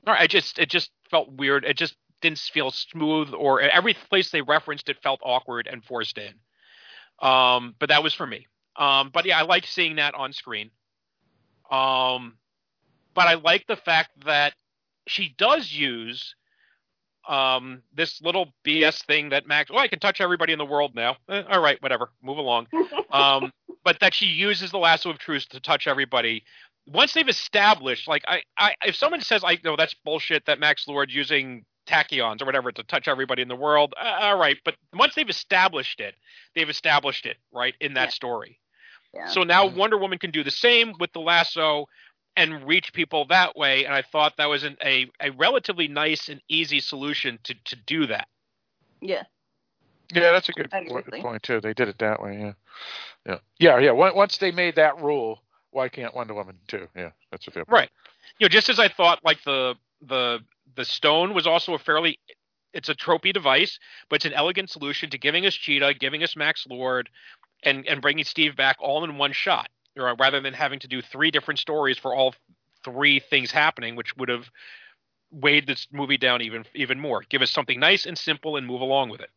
All 0.06 0.14
right, 0.14 0.22
I 0.22 0.26
just 0.26 0.58
it 0.58 0.70
just 0.70 0.90
felt 1.10 1.30
weird. 1.32 1.64
It 1.64 1.76
just 1.76 1.96
didn't 2.20 2.38
feel 2.38 2.70
smooth, 2.70 3.32
or 3.32 3.60
every 3.60 3.94
place 3.94 4.30
they 4.30 4.42
referenced 4.42 4.88
it 4.88 4.96
felt 5.02 5.20
awkward 5.22 5.68
and 5.70 5.84
forced 5.84 6.18
in. 6.18 6.34
Um, 7.20 7.74
but 7.78 7.90
that 7.90 8.02
was 8.02 8.14
for 8.14 8.26
me. 8.26 8.46
Um, 8.76 9.10
but 9.12 9.26
yeah, 9.26 9.38
I 9.38 9.42
like 9.42 9.66
seeing 9.66 9.96
that 9.96 10.14
on 10.14 10.32
screen. 10.32 10.70
Um, 11.70 12.38
but 13.14 13.26
I 13.26 13.34
like 13.34 13.66
the 13.66 13.76
fact 13.76 14.10
that 14.24 14.54
she 15.08 15.34
does 15.38 15.72
use 15.72 16.34
um, 17.28 17.82
this 17.94 18.20
little 18.22 18.52
BS 18.64 19.04
thing 19.04 19.30
that 19.30 19.46
Max. 19.46 19.70
Oh, 19.72 19.78
I 19.78 19.88
can 19.88 19.98
touch 19.98 20.20
everybody 20.20 20.52
in 20.52 20.58
the 20.58 20.64
world 20.64 20.94
now. 20.94 21.16
Eh, 21.28 21.42
all 21.50 21.60
right, 21.60 21.80
whatever, 21.82 22.10
move 22.22 22.38
along. 22.38 22.66
Um, 23.10 23.52
but 23.84 24.00
that 24.00 24.12
she 24.12 24.26
uses 24.26 24.70
the 24.70 24.76
lasso 24.76 25.08
of 25.08 25.18
truth 25.18 25.48
to 25.48 25.60
touch 25.60 25.86
everybody. 25.86 26.44
Once 26.86 27.14
they've 27.14 27.26
established, 27.28 28.06
like 28.06 28.22
I, 28.28 28.42
I 28.58 28.74
if 28.84 28.96
someone 28.96 29.22
says 29.22 29.42
I 29.46 29.58
know 29.64 29.76
that's 29.76 29.94
bullshit 30.04 30.44
that 30.44 30.60
Max 30.60 30.86
Lord 30.86 31.10
using 31.10 31.64
tachyons 31.86 32.42
or 32.42 32.44
whatever 32.44 32.70
to 32.70 32.82
touch 32.82 33.08
everybody 33.08 33.40
in 33.40 33.48
the 33.48 33.56
world, 33.56 33.94
uh, 33.98 34.18
all 34.20 34.38
right. 34.38 34.58
But 34.62 34.74
once 34.92 35.14
they've 35.14 35.28
established 35.28 36.00
it, 36.00 36.16
they've 36.54 36.68
established 36.68 37.24
it 37.24 37.38
right 37.50 37.74
in 37.80 37.94
that 37.94 38.08
Yeah. 38.08 38.10
story. 38.10 38.60
Yeah. 39.14 39.28
So 39.28 39.42
now 39.42 39.66
Wonder 39.66 39.96
Woman 39.96 40.18
can 40.18 40.30
do 40.30 40.44
the 40.44 40.50
same 40.50 40.92
with 41.00 41.10
the 41.14 41.20
lasso 41.20 41.86
and 42.38 42.66
reach 42.66 42.92
people 42.94 43.26
that 43.26 43.56
way. 43.56 43.84
And 43.84 43.92
I 43.92 44.02
thought 44.02 44.36
that 44.38 44.48
was 44.48 44.64
an, 44.64 44.76
a 44.82 45.10
a 45.20 45.30
relatively 45.32 45.88
nice 45.88 46.28
and 46.30 46.40
easy 46.48 46.80
solution 46.80 47.38
to 47.44 47.54
to 47.64 47.76
do 47.76 48.06
that. 48.06 48.28
yeah. 49.02 49.24
Yeah, 50.14 50.32
that's 50.32 50.48
a 50.48 50.52
good 50.52 50.72
I 50.72 50.86
point 51.20 51.42
too. 51.42 51.60
They 51.60 51.74
did 51.74 51.88
it 51.88 51.98
that 51.98 52.22
way. 52.22 52.38
Yeah, 52.38 52.52
yeah, 53.26 53.38
yeah, 53.58 53.78
yeah. 53.78 53.90
Once 53.90 54.14
once 54.14 54.38
they 54.38 54.50
made 54.50 54.76
that 54.76 55.02
rule, 55.02 55.42
why 55.70 55.90
can't 55.90 56.14
Wonder 56.14 56.32
Woman 56.32 56.56
too? 56.66 56.88
Yeah, 56.96 57.10
that's 57.30 57.46
a 57.46 57.50
fair 57.50 57.66
point. 57.66 57.74
Right. 57.74 57.90
You 58.38 58.46
know, 58.46 58.48
just 58.48 58.70
as 58.70 58.78
I 58.78 58.88
thought, 58.88 59.22
like 59.22 59.42
the 59.44 59.74
the 60.00 60.38
the 60.76 60.86
stone 60.86 61.34
was 61.34 61.46
also 61.46 61.74
a 61.74 61.78
fairly 61.78 62.18
it's 62.72 62.88
a 62.88 62.94
tropey 62.94 63.34
device, 63.34 63.78
but 64.08 64.16
it's 64.16 64.24
an 64.24 64.32
elegant 64.32 64.70
solution 64.70 65.10
to 65.10 65.18
giving 65.18 65.44
us 65.44 65.54
Cheetah, 65.54 65.94
giving 66.00 66.22
us 66.22 66.36
Max 66.36 66.66
Lord, 66.66 67.10
and 67.62 67.86
and 67.86 68.00
bringing 68.00 68.24
Steve 68.24 68.56
back 68.56 68.76
all 68.80 69.04
in 69.04 69.18
one 69.18 69.32
shot, 69.32 69.68
or 69.98 70.14
rather 70.18 70.40
than 70.40 70.54
having 70.54 70.78
to 70.80 70.88
do 70.88 71.02
three 71.02 71.30
different 71.30 71.60
stories 71.60 71.98
for 71.98 72.14
all 72.14 72.34
three 72.84 73.20
things 73.20 73.50
happening, 73.50 73.96
which 73.96 74.16
would 74.16 74.28
have 74.28 74.48
weighed 75.30 75.66
this 75.66 75.86
movie 75.92 76.16
down 76.16 76.42
even 76.42 76.64
even 76.74 76.98
more. 77.00 77.24
Give 77.28 77.42
us 77.42 77.50
something 77.50 77.78
nice 77.78 78.06
and 78.06 78.16
simple 78.16 78.56
and 78.56 78.66
move 78.66 78.80
along 78.80 79.10
with 79.10 79.20
it. 79.20 79.30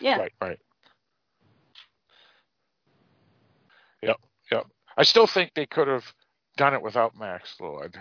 Yeah. 0.00 0.18
Right, 0.18 0.32
right. 0.40 0.58
Yep, 4.02 4.16
yep. 4.50 4.66
I 4.96 5.02
still 5.02 5.26
think 5.26 5.52
they 5.54 5.66
could 5.66 5.88
have 5.88 6.04
done 6.56 6.74
it 6.74 6.82
without 6.82 7.16
Max 7.16 7.54
Lord 7.60 7.96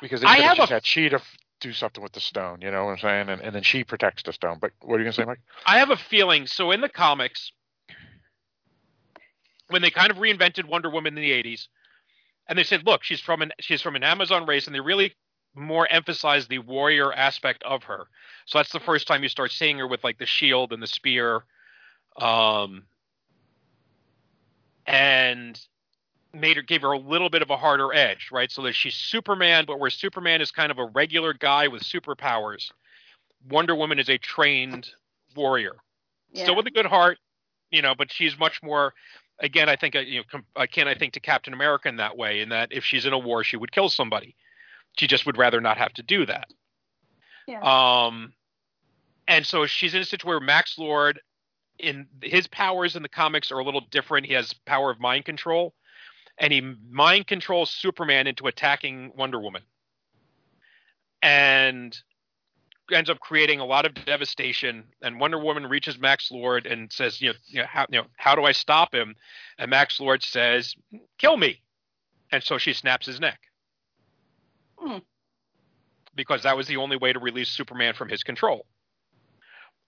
because 0.00 0.20
they 0.20 0.26
I 0.26 0.36
could 0.36 0.42
have 0.42 0.48
have 0.50 0.56
just 0.56 0.70
a- 0.70 0.74
had 0.74 0.82
Cheetah 0.82 1.16
f- 1.16 1.36
do 1.60 1.72
something 1.72 2.02
with 2.02 2.12
the 2.12 2.20
stone. 2.20 2.60
You 2.60 2.70
know 2.70 2.86
what 2.86 2.92
I'm 2.92 2.98
saying? 2.98 3.28
And, 3.28 3.40
and 3.40 3.54
then 3.54 3.62
she 3.62 3.84
protects 3.84 4.22
the 4.22 4.32
stone. 4.32 4.58
But 4.60 4.72
what 4.80 4.96
are 4.96 4.98
you 4.98 5.04
gonna 5.04 5.12
say, 5.12 5.24
Mike? 5.24 5.40
I 5.66 5.78
have 5.78 5.90
a 5.90 5.96
feeling. 5.96 6.46
So 6.46 6.70
in 6.70 6.80
the 6.80 6.88
comics, 6.88 7.52
when 9.68 9.82
they 9.82 9.90
kind 9.90 10.10
of 10.10 10.18
reinvented 10.18 10.66
Wonder 10.66 10.90
Woman 10.90 11.16
in 11.16 11.22
the 11.22 11.32
'80s, 11.32 11.68
and 12.48 12.58
they 12.58 12.64
said, 12.64 12.86
"Look, 12.86 13.04
she's 13.04 13.20
from 13.20 13.42
an 13.42 13.52
she's 13.60 13.82
from 13.82 13.96
an 13.96 14.04
Amazon 14.04 14.46
race," 14.46 14.66
and 14.66 14.74
they 14.74 14.80
really 14.80 15.14
more 15.54 15.88
emphasized 15.90 16.48
the 16.48 16.58
warrior 16.60 17.12
aspect 17.12 17.62
of 17.64 17.84
her. 17.84 18.06
So 18.46 18.58
that's 18.58 18.72
the 18.72 18.80
first 18.80 19.06
time 19.06 19.22
you 19.22 19.28
start 19.28 19.52
seeing 19.52 19.78
her 19.78 19.86
with 19.88 20.04
like 20.04 20.18
the 20.18 20.26
shield 20.26 20.72
and 20.72 20.82
the 20.82 20.86
spear, 20.86 21.44
um, 22.20 22.86
and 24.86 25.60
made 26.34 26.56
her 26.56 26.62
gave 26.62 26.82
her 26.82 26.92
a 26.92 26.98
little 26.98 27.30
bit 27.30 27.42
of 27.42 27.50
a 27.50 27.56
harder 27.56 27.92
edge, 27.94 28.28
right? 28.32 28.50
So 28.50 28.62
that 28.62 28.74
she's 28.74 28.94
Superman, 28.94 29.64
but 29.66 29.80
where 29.80 29.90
Superman 29.90 30.40
is 30.40 30.50
kind 30.50 30.70
of 30.70 30.78
a 30.78 30.86
regular 30.86 31.32
guy 31.34 31.68
with 31.68 31.82
superpowers, 31.82 32.70
Wonder 33.48 33.74
Woman 33.74 33.98
is 33.98 34.08
a 34.08 34.18
trained 34.18 34.90
warrior 35.34 35.76
Yeah. 36.32 36.44
still 36.44 36.56
with 36.56 36.66
a 36.66 36.70
good 36.70 36.86
heart, 36.86 37.18
you 37.70 37.82
know, 37.82 37.94
but 37.94 38.12
she's 38.12 38.38
much 38.38 38.62
more. 38.62 38.94
Again, 39.40 39.68
I 39.68 39.76
think 39.76 39.94
uh, 39.94 40.00
you 40.00 40.22
know, 40.32 40.40
akin 40.56 40.88
I 40.88 40.94
think 40.94 41.12
to 41.12 41.20
Captain 41.20 41.52
America 41.52 41.88
in 41.88 41.96
that 41.96 42.16
way, 42.16 42.40
in 42.40 42.48
that 42.48 42.72
if 42.72 42.84
she's 42.84 43.06
in 43.06 43.12
a 43.12 43.18
war, 43.18 43.44
she 43.44 43.56
would 43.56 43.72
kill 43.72 43.88
somebody. 43.88 44.34
She 44.98 45.06
just 45.06 45.26
would 45.26 45.38
rather 45.38 45.60
not 45.60 45.78
have 45.78 45.92
to 45.94 46.02
do 46.02 46.26
that. 46.26 46.48
Yeah. 47.46 47.60
Um, 47.62 48.32
and 49.28 49.46
so 49.46 49.66
she's 49.66 49.94
in 49.94 50.00
a 50.00 50.04
situation 50.04 50.28
where 50.28 50.40
Max 50.40 50.76
Lord, 50.78 51.20
in 51.78 52.06
his 52.22 52.48
powers 52.48 52.96
in 52.96 53.02
the 53.02 53.08
comics 53.08 53.52
are 53.52 53.58
a 53.58 53.64
little 53.64 53.86
different. 53.90 54.26
He 54.26 54.32
has 54.32 54.52
power 54.66 54.90
of 54.90 54.98
mind 54.98 55.24
control, 55.24 55.74
and 56.38 56.52
he 56.52 56.60
mind 56.90 57.26
controls 57.26 57.70
Superman 57.70 58.26
into 58.26 58.48
attacking 58.48 59.12
Wonder 59.16 59.38
Woman, 59.38 59.62
and 61.22 61.96
ends 62.92 63.10
up 63.10 63.20
creating 63.20 63.60
a 63.60 63.64
lot 63.64 63.84
of 63.86 63.94
devastation. 64.04 64.84
And 65.02 65.20
Wonder 65.20 65.38
Woman 65.38 65.66
reaches 65.66 65.98
Max 65.98 66.30
Lord 66.30 66.66
and 66.66 66.90
says, 66.92 67.20
you 67.20 67.28
know, 67.28 67.34
you 67.46 67.60
know, 67.60 67.66
how, 67.68 67.86
you 67.90 67.98
know, 67.98 68.06
how 68.16 68.34
do 68.34 68.44
I 68.44 68.52
stop 68.52 68.94
him? 68.94 69.14
And 69.58 69.70
Max 69.70 70.00
Lord 70.00 70.22
says, 70.22 70.74
kill 71.18 71.36
me. 71.36 71.60
And 72.32 72.42
so 72.42 72.58
she 72.58 72.72
snaps 72.72 73.06
his 73.06 73.20
neck. 73.20 73.40
Hmm. 74.78 74.98
Because 76.14 76.42
that 76.42 76.56
was 76.56 76.66
the 76.66 76.76
only 76.76 76.96
way 76.96 77.12
to 77.12 77.18
release 77.18 77.48
Superman 77.48 77.94
from 77.94 78.08
his 78.08 78.22
control. 78.22 78.66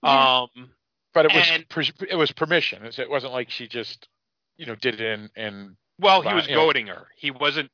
Yeah. 0.03 0.39
Um, 0.55 0.71
But 1.13 1.25
it 1.25 1.33
was 1.33 1.47
And- 1.51 1.67
pre- 1.69 1.91
it 2.09 2.15
was 2.15 2.31
permission. 2.31 2.85
It 2.85 3.09
wasn't 3.09 3.33
like 3.33 3.49
she 3.49 3.67
just 3.67 4.07
you 4.57 4.65
know 4.65 4.75
did 4.75 4.95
it 4.95 5.01
in 5.01 5.29
and 5.35 5.75
well, 5.99 6.21
he 6.21 6.33
was 6.33 6.47
yeah. 6.47 6.55
goading 6.55 6.87
her. 6.87 7.07
He 7.17 7.31
wasn't. 7.31 7.69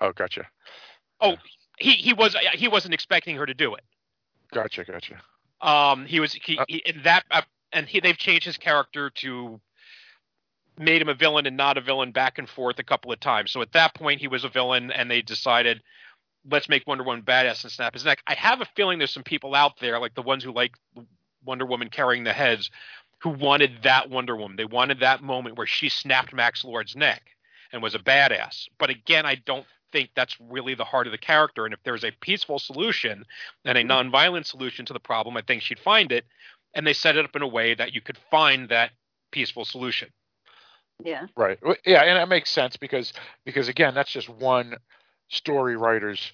oh 0.00 0.12
gotcha 0.12 0.46
Oh, 1.20 1.36
He 1.78 1.92
he 1.92 2.12
was 2.12 2.36
he 2.54 2.68
wasn't 2.68 2.94
expecting 2.94 3.36
her 3.36 3.46
to 3.46 3.54
do 3.54 3.74
it. 3.74 3.84
Gotcha 4.52 4.84
gotcha. 4.84 5.20
Um, 5.60 6.06
he 6.06 6.20
was 6.20 6.32
he, 6.32 6.58
Uh, 6.58 6.64
he 6.68 6.76
in 6.78 7.02
that 7.02 7.24
uh, 7.30 7.42
and 7.72 7.86
he 7.86 8.00
they've 8.00 8.16
changed 8.16 8.46
his 8.46 8.56
character 8.56 9.10
to 9.10 9.60
made 10.78 11.02
him 11.02 11.08
a 11.08 11.14
villain 11.14 11.46
and 11.46 11.56
not 11.56 11.76
a 11.76 11.80
villain 11.80 12.12
back 12.12 12.38
and 12.38 12.48
forth 12.48 12.78
a 12.78 12.84
couple 12.84 13.12
of 13.12 13.18
times. 13.18 13.50
So 13.50 13.62
at 13.62 13.72
that 13.72 13.94
point 13.94 14.20
he 14.20 14.28
was 14.28 14.44
a 14.44 14.48
villain 14.48 14.92
and 14.92 15.10
they 15.10 15.22
decided 15.22 15.82
let's 16.50 16.68
make 16.68 16.86
Wonder 16.86 17.04
Woman 17.04 17.22
badass 17.22 17.64
and 17.64 17.72
snap 17.72 17.94
his 17.94 18.04
neck. 18.04 18.22
I 18.26 18.34
have 18.34 18.60
a 18.60 18.68
feeling 18.76 18.98
there's 18.98 19.10
some 19.12 19.24
people 19.24 19.54
out 19.54 19.80
there 19.80 19.98
like 19.98 20.14
the 20.14 20.22
ones 20.22 20.44
who 20.44 20.52
like 20.52 20.76
Wonder 21.44 21.66
Woman 21.66 21.90
carrying 21.90 22.24
the 22.24 22.32
heads 22.32 22.70
who 23.20 23.30
wanted 23.30 23.82
that 23.82 24.08
Wonder 24.08 24.36
Woman. 24.36 24.56
They 24.56 24.64
wanted 24.64 25.00
that 25.00 25.22
moment 25.22 25.56
where 25.58 25.66
she 25.66 25.88
snapped 25.88 26.32
Max 26.32 26.64
Lord's 26.64 26.94
neck 26.94 27.22
and 27.72 27.82
was 27.82 27.94
a 27.94 27.98
badass. 27.98 28.68
But 28.78 28.90
again, 28.90 29.26
I 29.26 29.34
don't 29.34 29.66
think 29.92 30.10
that's 30.14 30.36
really 30.40 30.74
the 30.74 30.84
heart 30.84 31.06
of 31.06 31.12
the 31.12 31.18
character. 31.18 31.64
And 31.64 31.74
if 31.74 31.82
there's 31.84 32.04
a 32.04 32.10
peaceful 32.20 32.58
solution 32.58 33.24
and 33.64 33.78
a 33.78 33.84
nonviolent 33.84 34.46
solution 34.46 34.84
to 34.86 34.92
the 34.92 35.00
problem, 35.00 35.36
I 35.36 35.42
think 35.42 35.62
she'd 35.62 35.78
find 35.78 36.12
it. 36.12 36.24
And 36.74 36.86
they 36.86 36.92
set 36.92 37.16
it 37.16 37.24
up 37.24 37.34
in 37.34 37.42
a 37.42 37.48
way 37.48 37.74
that 37.74 37.94
you 37.94 38.00
could 38.00 38.18
find 38.30 38.68
that 38.68 38.90
peaceful 39.30 39.64
solution. 39.64 40.10
Yeah. 41.04 41.26
Right. 41.36 41.58
Yeah, 41.86 42.02
and 42.02 42.16
that 42.18 42.28
makes 42.28 42.50
sense 42.50 42.76
because 42.76 43.12
because 43.44 43.68
again, 43.68 43.94
that's 43.94 44.10
just 44.10 44.28
one 44.28 44.76
story 45.28 45.76
writer's 45.76 46.32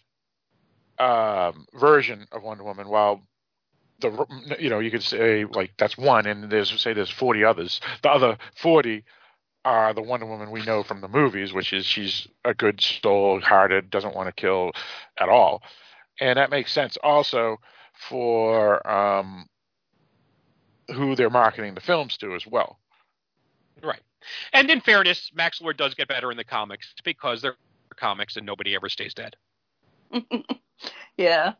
um, 0.98 1.66
version 1.74 2.26
of 2.32 2.42
Wonder 2.42 2.64
Woman. 2.64 2.88
While 2.88 3.22
the 4.00 4.26
you 4.58 4.70
know 4.70 4.78
you 4.78 4.90
could 4.90 5.02
say 5.02 5.44
like 5.44 5.72
that's 5.76 5.98
one, 5.98 6.26
and 6.26 6.50
there's 6.50 6.80
say 6.80 6.94
there's 6.94 7.10
40 7.10 7.44
others. 7.44 7.80
The 8.02 8.10
other 8.10 8.38
40 8.56 9.04
are 9.64 9.94
the 9.94 10.02
Wonder 10.02 10.26
Woman 10.26 10.50
we 10.50 10.64
know 10.64 10.82
from 10.82 11.00
the 11.00 11.08
movies, 11.08 11.52
which 11.52 11.72
is 11.72 11.86
she's 11.86 12.28
a 12.44 12.54
good 12.54 12.80
soul, 12.80 13.40
hearted, 13.40 13.90
doesn't 13.90 14.14
want 14.14 14.28
to 14.28 14.32
kill 14.32 14.72
at 15.18 15.28
all, 15.28 15.62
and 16.20 16.38
that 16.38 16.50
makes 16.50 16.72
sense 16.72 16.96
also 17.02 17.58
for 18.08 18.86
um, 18.88 19.46
who 20.94 21.14
they're 21.14 21.30
marketing 21.30 21.74
the 21.74 21.80
films 21.80 22.16
to 22.18 22.34
as 22.34 22.46
well. 22.46 22.78
Right. 23.82 24.00
And 24.52 24.70
in 24.70 24.80
fairness, 24.80 25.30
Max 25.34 25.60
Lord 25.60 25.76
does 25.76 25.94
get 25.94 26.08
better 26.08 26.30
in 26.30 26.36
the 26.36 26.44
comics 26.44 26.94
because 27.04 27.42
they're 27.42 27.56
comics 27.96 28.36
and 28.36 28.46
nobody 28.46 28.74
ever 28.74 28.88
stays 28.88 29.14
dead. 29.14 29.36
yeah. 31.16 31.52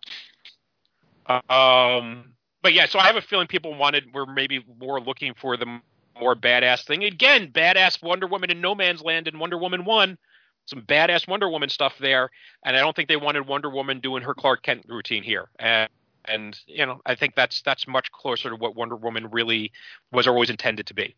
Um, 1.27 2.35
but 2.63 2.73
yeah, 2.73 2.87
so 2.87 2.99
I 2.99 3.07
have 3.07 3.17
a 3.17 3.23
feeling 3.23 3.47
people 3.47 3.75
wanted 3.75 4.13
were 4.13 4.27
maybe 4.27 4.65
more 4.79 5.01
looking 5.01 5.35
for 5.35 5.57
the 5.57 5.81
more 6.21 6.35
badass 6.35 6.85
thing. 6.85 7.05
Again, 7.05 7.51
badass 7.53 8.03
Wonder 8.03 8.27
Woman 8.27 8.51
in 8.51 8.61
No 8.61 8.75
Man's 8.75 9.03
Land 9.03 9.29
and 9.29 9.39
Wonder 9.39 9.59
Woman 9.59 9.85
One, 9.85 10.19
some 10.67 10.83
badass 10.83 11.29
Wonder 11.29 11.49
Woman 11.49 11.69
stuff 11.69 11.95
there, 12.01 12.31
and 12.65 12.77
I 12.77 12.81
don't 12.81 12.95
think 12.95 13.09
they 13.09 13.17
wanted 13.17 13.47
Wonder 13.47 13.71
Woman 13.71 14.01
doing 14.01 14.23
her 14.23 14.35
Clark 14.35 14.63
Kent 14.63 14.85
routine 14.89 15.23
here. 15.23 15.49
And 15.59 15.89
and 16.27 16.59
you 16.67 16.87
know, 16.87 17.01
I 17.05 17.15
think 17.15 17.35
that's 17.35 17.63
that's 17.63 17.87
much 17.87 18.11
closer 18.13 18.51
to 18.51 18.57
what 18.57 18.75
Wonder 18.77 18.97
Woman 18.97 19.31
really 19.31 19.73
was 20.13 20.27
always 20.27 20.51
intended 20.51 20.87
to 20.87 20.95
be. 20.95 21.15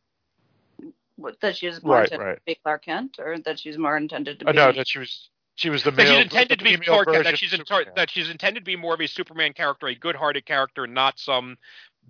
What, 1.16 1.40
that 1.40 1.56
she's 1.56 1.82
more 1.82 1.96
Right, 1.96 2.04
intended 2.04 2.26
right. 2.26 2.34
to 2.36 2.42
be 2.44 2.54
Clark 2.62 2.84
Kent, 2.84 3.16
or 3.18 3.38
that 3.38 3.58
she's 3.58 3.78
more 3.78 3.96
intended 3.96 4.40
to 4.40 4.48
Uh, 4.48 4.52
be. 4.52 4.56
no, 4.56 4.72
that 4.72 4.86
she 4.88 4.98
was 4.98 5.30
she 5.54 5.70
was 5.70 5.82
the 5.82 5.92
male. 5.92 6.12
she's 6.14 6.24
intended 6.24 6.58
to 6.58 6.64
be 6.64 6.76
Clark 6.76 7.08
Kent. 7.08 7.24
That 7.24 7.38
she's 7.38 7.52
of 7.54 7.60
in, 7.60 7.66
that 7.96 8.10
she's 8.10 8.28
intended 8.28 8.60
to 8.60 8.64
be 8.66 8.76
more 8.76 8.92
of 8.94 9.00
a 9.00 9.06
Superman 9.08 9.54
character, 9.54 9.86
a 9.86 9.94
good-hearted 9.94 10.44
character, 10.44 10.86
not 10.86 11.18
some 11.18 11.56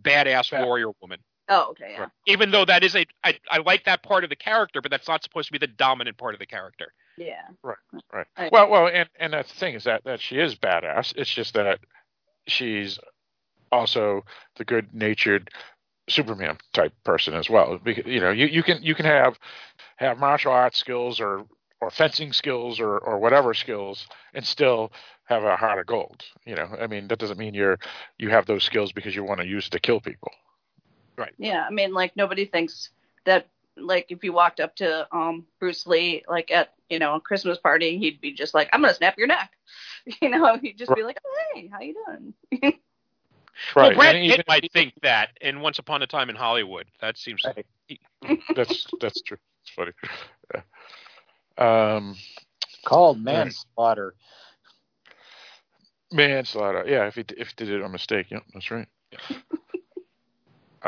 badass 0.02 0.50
Ba- 0.50 0.64
warrior 0.64 0.90
woman. 1.00 1.20
Oh, 1.48 1.70
okay, 1.70 1.92
yeah. 1.92 2.06
Even 2.26 2.50
though 2.50 2.64
that 2.64 2.82
is 2.82 2.96
a, 2.96 3.06
I, 3.22 3.38
I 3.50 3.58
like 3.58 3.84
that 3.84 4.02
part 4.02 4.24
of 4.24 4.30
the 4.30 4.36
character, 4.36 4.80
but 4.80 4.90
that's 4.90 5.06
not 5.08 5.22
supposed 5.22 5.46
to 5.48 5.52
be 5.52 5.58
the 5.58 5.66
dominant 5.68 6.16
part 6.16 6.34
of 6.34 6.40
the 6.40 6.46
character. 6.46 6.92
Yeah. 7.16 7.42
Right. 7.62 8.26
I- 8.36 8.48
Well, 8.52 8.68
well, 8.68 8.88
and 8.88 9.08
and 9.18 9.32
that's 9.32 9.52
the 9.52 9.58
thing 9.58 9.74
is 9.74 9.84
that 9.84 10.04
that 10.04 10.20
she 10.20 10.38
is 10.38 10.54
badass. 10.56 11.14
It's 11.16 11.30
just 11.32 11.54
that 11.54 11.78
she's 12.46 12.98
also 13.72 14.24
the 14.56 14.64
good-natured 14.64 15.50
Superman 16.08 16.58
type 16.72 16.92
person 17.04 17.34
as 17.34 17.48
well. 17.50 17.78
Because 17.82 18.06
you 18.06 18.20
know, 18.20 18.30
you, 18.30 18.46
you 18.46 18.62
can 18.62 18.82
you 18.82 18.94
can 18.94 19.06
have 19.06 19.38
have 19.96 20.18
martial 20.18 20.52
arts 20.52 20.78
skills 20.78 21.20
or 21.20 21.44
or 21.80 21.90
fencing 21.90 22.32
skills 22.32 22.80
or 22.80 22.98
or 22.98 23.18
whatever 23.18 23.54
skills 23.54 24.06
and 24.34 24.44
still 24.46 24.92
have 25.24 25.42
a 25.44 25.56
heart 25.56 25.78
of 25.78 25.86
gold. 25.86 26.24
You 26.44 26.54
know, 26.56 26.68
I 26.80 26.86
mean 26.86 27.08
that 27.08 27.18
doesn't 27.18 27.38
mean 27.38 27.54
you're 27.54 27.78
you 28.18 28.30
have 28.30 28.46
those 28.46 28.64
skills 28.64 28.92
because 28.92 29.14
you 29.16 29.24
want 29.24 29.40
to 29.40 29.46
use 29.46 29.66
it 29.66 29.70
to 29.70 29.80
kill 29.80 30.00
people. 30.00 30.30
Yeah, 31.38 31.64
I 31.66 31.70
mean, 31.70 31.92
like 31.92 32.16
nobody 32.16 32.44
thinks 32.44 32.90
that. 33.24 33.46
Like 33.78 34.06
if 34.08 34.24
you 34.24 34.32
walked 34.32 34.60
up 34.60 34.74
to 34.76 35.06
um 35.14 35.46
Bruce 35.60 35.86
Lee, 35.86 36.24
like 36.28 36.50
at 36.50 36.72
you 36.88 36.98
know 36.98 37.14
a 37.16 37.20
Christmas 37.20 37.58
party, 37.58 37.98
he'd 37.98 38.20
be 38.22 38.32
just 38.32 38.54
like, 38.54 38.70
"I'm 38.72 38.80
gonna 38.80 38.94
snap 38.94 39.18
your 39.18 39.26
neck," 39.26 39.50
you 40.22 40.30
know. 40.30 40.56
He'd 40.56 40.78
just 40.78 40.94
be 40.94 41.02
like, 41.02 41.18
"Oh 41.26 41.36
hey, 41.54 41.68
how 41.70 41.80
you 41.80 41.94
doing?" 42.06 42.34
Well, 43.74 43.88
Right. 43.88 43.96
Brad 43.96 44.14
Pitt 44.14 44.44
might 44.48 44.72
think 44.72 44.94
that 45.02 45.30
in 45.40 45.60
Once 45.60 45.78
Upon 45.78 46.02
a 46.02 46.06
Time 46.06 46.30
in 46.30 46.36
Hollywood. 46.36 46.86
That 47.00 47.18
seems 47.18 47.42
Right. 47.44 47.66
that's 48.56 48.86
that's 49.00 49.20
true. 49.22 49.38
It's 49.62 49.70
funny. 49.74 49.92
Um, 51.58 52.16
Called 52.84 53.18
manslaughter. 53.22 54.14
manslaughter. 56.12 56.84
Yeah, 56.86 57.06
if 57.06 57.14
he 57.14 57.24
if 57.36 57.48
he 57.48 57.64
did 57.64 57.70
it 57.70 57.82
on 57.82 57.92
mistake. 57.92 58.30
Yep, 58.30 58.42
that's 58.52 58.70
right. 58.70 58.86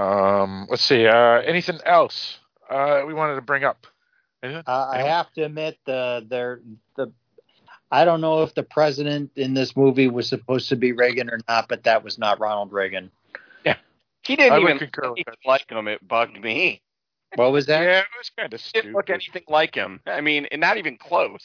Um, 0.01 0.66
let's 0.70 0.83
see. 0.83 1.07
Uh, 1.07 1.41
anything 1.41 1.79
else 1.85 2.39
uh, 2.70 3.03
we 3.07 3.15
wanted 3.15 3.35
to 3.37 3.43
bring 3.43 3.65
up? 3.65 3.87
Uh, 4.43 4.62
I 4.66 5.03
have 5.03 5.33
to 5.33 5.43
admit 5.45 5.79
the 5.85 6.25
the 6.29 6.62
the 6.97 7.12
I 7.91 8.05
don't 8.05 8.20
know 8.20 8.43
if 8.43 8.55
the 8.55 8.62
president 8.62 9.33
in 9.37 9.55
this 9.55 9.77
movie 9.77 10.09
was 10.09 10.29
supposed 10.29 10.69
to 10.69 10.77
be 10.77 10.93
Reagan 10.93 11.31
or 11.31 11.41
not, 11.49 11.69
but 11.69 11.85
that 11.85 12.05
was 12.05 12.19
not 12.19 12.39
Ronald 12.39 12.73
Reagan. 12.73 13.11
Yeah, 13.65 13.77
He 14.23 14.37
didn't 14.37 14.53
I 14.53 14.61
even 14.61 14.79
concur 14.79 15.09
look 15.09 15.19
like 15.45 15.70
him. 15.70 15.89
It 15.89 16.07
bugged 16.07 16.41
me. 16.41 16.83
What 17.35 17.53
was 17.53 17.66
that? 17.66 17.83
Yeah, 17.83 17.99
it 18.01 18.07
was 18.16 18.31
kind 18.31 18.53
of 18.53 18.61
He 18.61 18.69
stupid. 18.69 18.83
didn't 18.85 18.95
look 18.97 19.11
anything 19.11 19.43
like 19.49 19.75
him. 19.75 20.01
I 20.07 20.20
mean, 20.20 20.47
and 20.53 20.61
not 20.61 20.77
even 20.79 20.97
close. 20.97 21.45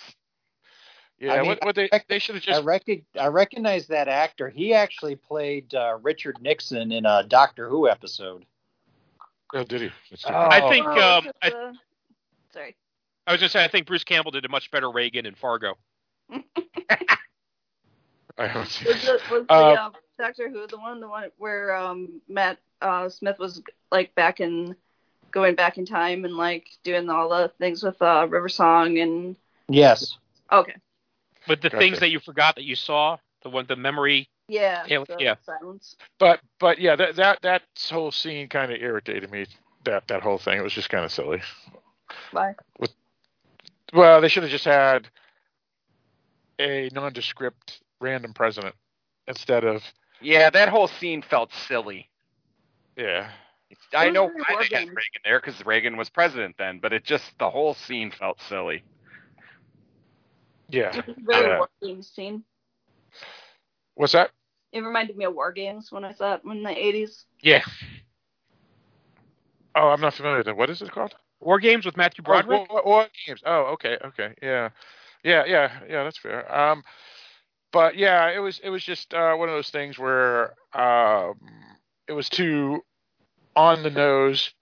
Yeah, 1.19 1.33
I 1.33 1.37
mean, 1.37 1.47
what, 1.47 1.63
what 1.63 1.75
they 1.75 1.89
they 2.09 2.19
should 2.19 2.35
have 2.35 2.43
I, 2.47 2.51
just 2.53 2.65
rec- 2.65 3.03
I 3.19 3.27
recognize 3.27 3.87
that 3.87 4.07
actor. 4.07 4.49
He 4.49 4.73
actually 4.73 5.15
played 5.15 5.73
uh, 5.73 5.97
Richard 6.01 6.37
Nixon 6.41 6.91
in 6.91 7.05
a 7.05 7.23
Doctor 7.23 7.69
Who 7.69 7.87
episode. 7.87 8.45
oh, 9.53 9.63
did 9.63 9.81
he? 9.81 9.91
That's 10.09 10.25
Oh. 10.25 10.33
I 10.33 10.69
think 10.69 10.85
Oh, 10.85 11.17
um, 11.17 11.23
just, 11.23 11.37
I, 11.41 11.47
uh, 11.49 11.73
sorry. 12.51 12.75
I 13.25 13.31
was 13.31 13.39
gonna 13.39 13.49
say 13.49 13.63
I 13.63 13.69
think 13.69 13.87
Bruce 13.87 14.03
Campbell 14.03 14.31
did 14.31 14.43
a 14.43 14.49
much 14.49 14.69
better 14.71 14.91
Reagan 14.91 15.25
in 15.25 15.35
Fargo. 15.35 15.75
I 18.37 18.47
haven't 18.47 18.69
seen. 18.69 18.87
Was, 18.87 19.01
the, 19.03 19.21
was 19.31 19.47
the 19.47 19.53
Uh, 19.53 19.73
uh, 19.73 19.89
Doctor 20.17 20.49
Who 20.49 20.67
the 20.67 20.77
one, 20.77 20.99
the 20.99 21.07
one 21.07 21.29
where 21.37 21.75
um 21.75 22.21
Matt 22.27 22.59
uh, 22.81 23.09
Smith 23.09 23.39
was 23.39 23.61
like 23.91 24.13
back 24.15 24.39
in, 24.39 24.75
going 25.31 25.55
back 25.55 25.77
in 25.77 25.85
time 25.85 26.25
and 26.25 26.35
like 26.35 26.67
doing 26.83 27.09
all 27.09 27.29
the 27.29 27.51
things 27.59 27.81
with 27.83 28.01
uh, 28.01 28.27
River 28.29 28.49
Song 28.49 28.97
and 28.97 29.35
Yes. 29.69 30.17
okay, 30.51 30.75
But 31.47 31.61
the 31.61 31.69
Gotcha. 31.69 31.77
things 31.83 31.99
that 31.99 32.09
you 32.09 32.19
forgot 32.19 32.55
that 32.55 32.63
you 32.63 32.75
saw, 32.75 33.17
the 33.43 33.49
one, 33.49 33.65
the 33.67 33.75
memory. 33.75 34.29
yeah, 34.47 34.85
Yeah, 34.87 35.03
the 35.07 35.15
yeah. 35.19 35.35
silence. 35.45 35.95
But 36.19 36.39
but 36.59 36.79
yeah, 36.79 36.95
that 36.95 37.15
that 37.17 37.39
that 37.41 37.63
whole 37.89 38.11
scene 38.11 38.47
kind 38.47 38.71
of 38.71 38.81
irritated 38.81 39.31
me. 39.31 39.45
That 39.85 40.07
that 40.07 40.21
whole 40.21 40.37
thing. 40.37 40.57
It 40.57 40.63
was 40.63 40.73
just 40.73 40.89
kind 40.89 41.03
of 41.05 41.11
silly. 41.11 41.41
Why? 42.31 42.55
Well, 43.93 44.21
they 44.21 44.27
should 44.27 44.43
have 44.43 44.51
just 44.51 44.65
had 44.65 45.07
a 46.59 46.89
nondescript 46.93 47.81
random 47.99 48.33
president 48.33 48.75
instead 49.27 49.63
of 49.63 49.83
Yeah, 50.21 50.49
that 50.49 50.69
whole 50.69 50.87
scene 50.87 51.21
felt 51.21 51.51
silly. 51.67 52.09
yeah. 52.97 53.29
I 53.95 54.05
was 54.05 54.13
know 54.13 54.27
very 54.27 54.39
why 54.39 54.45
they 54.69 54.75
had 54.75 54.85
Reagan. 54.85 54.87
Reagan 54.95 55.21
there 55.25 55.39
because 55.39 55.65
Reagan 55.65 55.97
was 55.97 56.09
president 56.09 56.55
then, 56.57 56.79
but 56.79 56.93
it 56.93 57.03
just 57.03 57.25
the 57.39 57.49
whole 57.49 57.73
scene 57.73 58.11
felt 58.11 58.39
silly. 58.41 58.83
Yeah. 60.73 60.97
It 60.97 61.07
was 61.07 61.17
very 61.21 61.49
Yeah. 61.49 61.57
war 61.57 61.69
games 61.81 62.09
scene. 62.09 62.43
What's 63.95 64.13
that? 64.13 64.31
It 64.73 64.81
reminded 64.81 65.17
me 65.17 65.25
of 65.25 65.35
War 65.35 65.51
Games 65.51 65.91
when 65.91 66.03
I 66.03 66.11
saw 66.13 66.35
it 66.35 66.43
in 66.45 66.63
the 66.63 66.71
eighties. 66.71 67.25
Yeah, 67.41 67.63
Oh, 69.75 69.89
I'm 69.89 70.01
not 70.01 70.13
familiar 70.13 70.39
with 70.39 70.47
it. 70.47 70.57
What 70.57 70.69
is 70.69 70.81
it 70.81 70.91
called? 70.91 71.15
War 71.39 71.59
Games 71.59 71.85
with 71.85 71.97
Matthew 71.97 72.23
Broderick. 72.23 72.63
Oh, 72.69 72.73
War, 72.73 72.83
War 72.85 73.07
Games. 73.25 73.41
Oh, 73.45 73.73
okay, 73.73 73.97
okay, 74.05 74.33
yeah, 74.41 74.69
yeah, 75.23 75.45
yeah, 75.45 75.79
yeah. 75.89 76.03
That's 76.03 76.17
fair. 76.17 76.53
Um, 76.53 76.83
but 77.71 77.95
yeah, 77.97 78.29
it 78.31 78.39
was 78.39 78.59
it 78.63 78.69
was 78.69 78.83
just 78.83 79.13
uh, 79.13 79.33
one 79.35 79.49
of 79.49 79.55
those 79.55 79.69
things 79.69 79.99
where 79.99 80.53
um, 80.73 81.39
it 82.07 82.13
was 82.13 82.29
too 82.29 82.81
on 83.55 83.83
the 83.83 83.89
nose, 83.91 84.53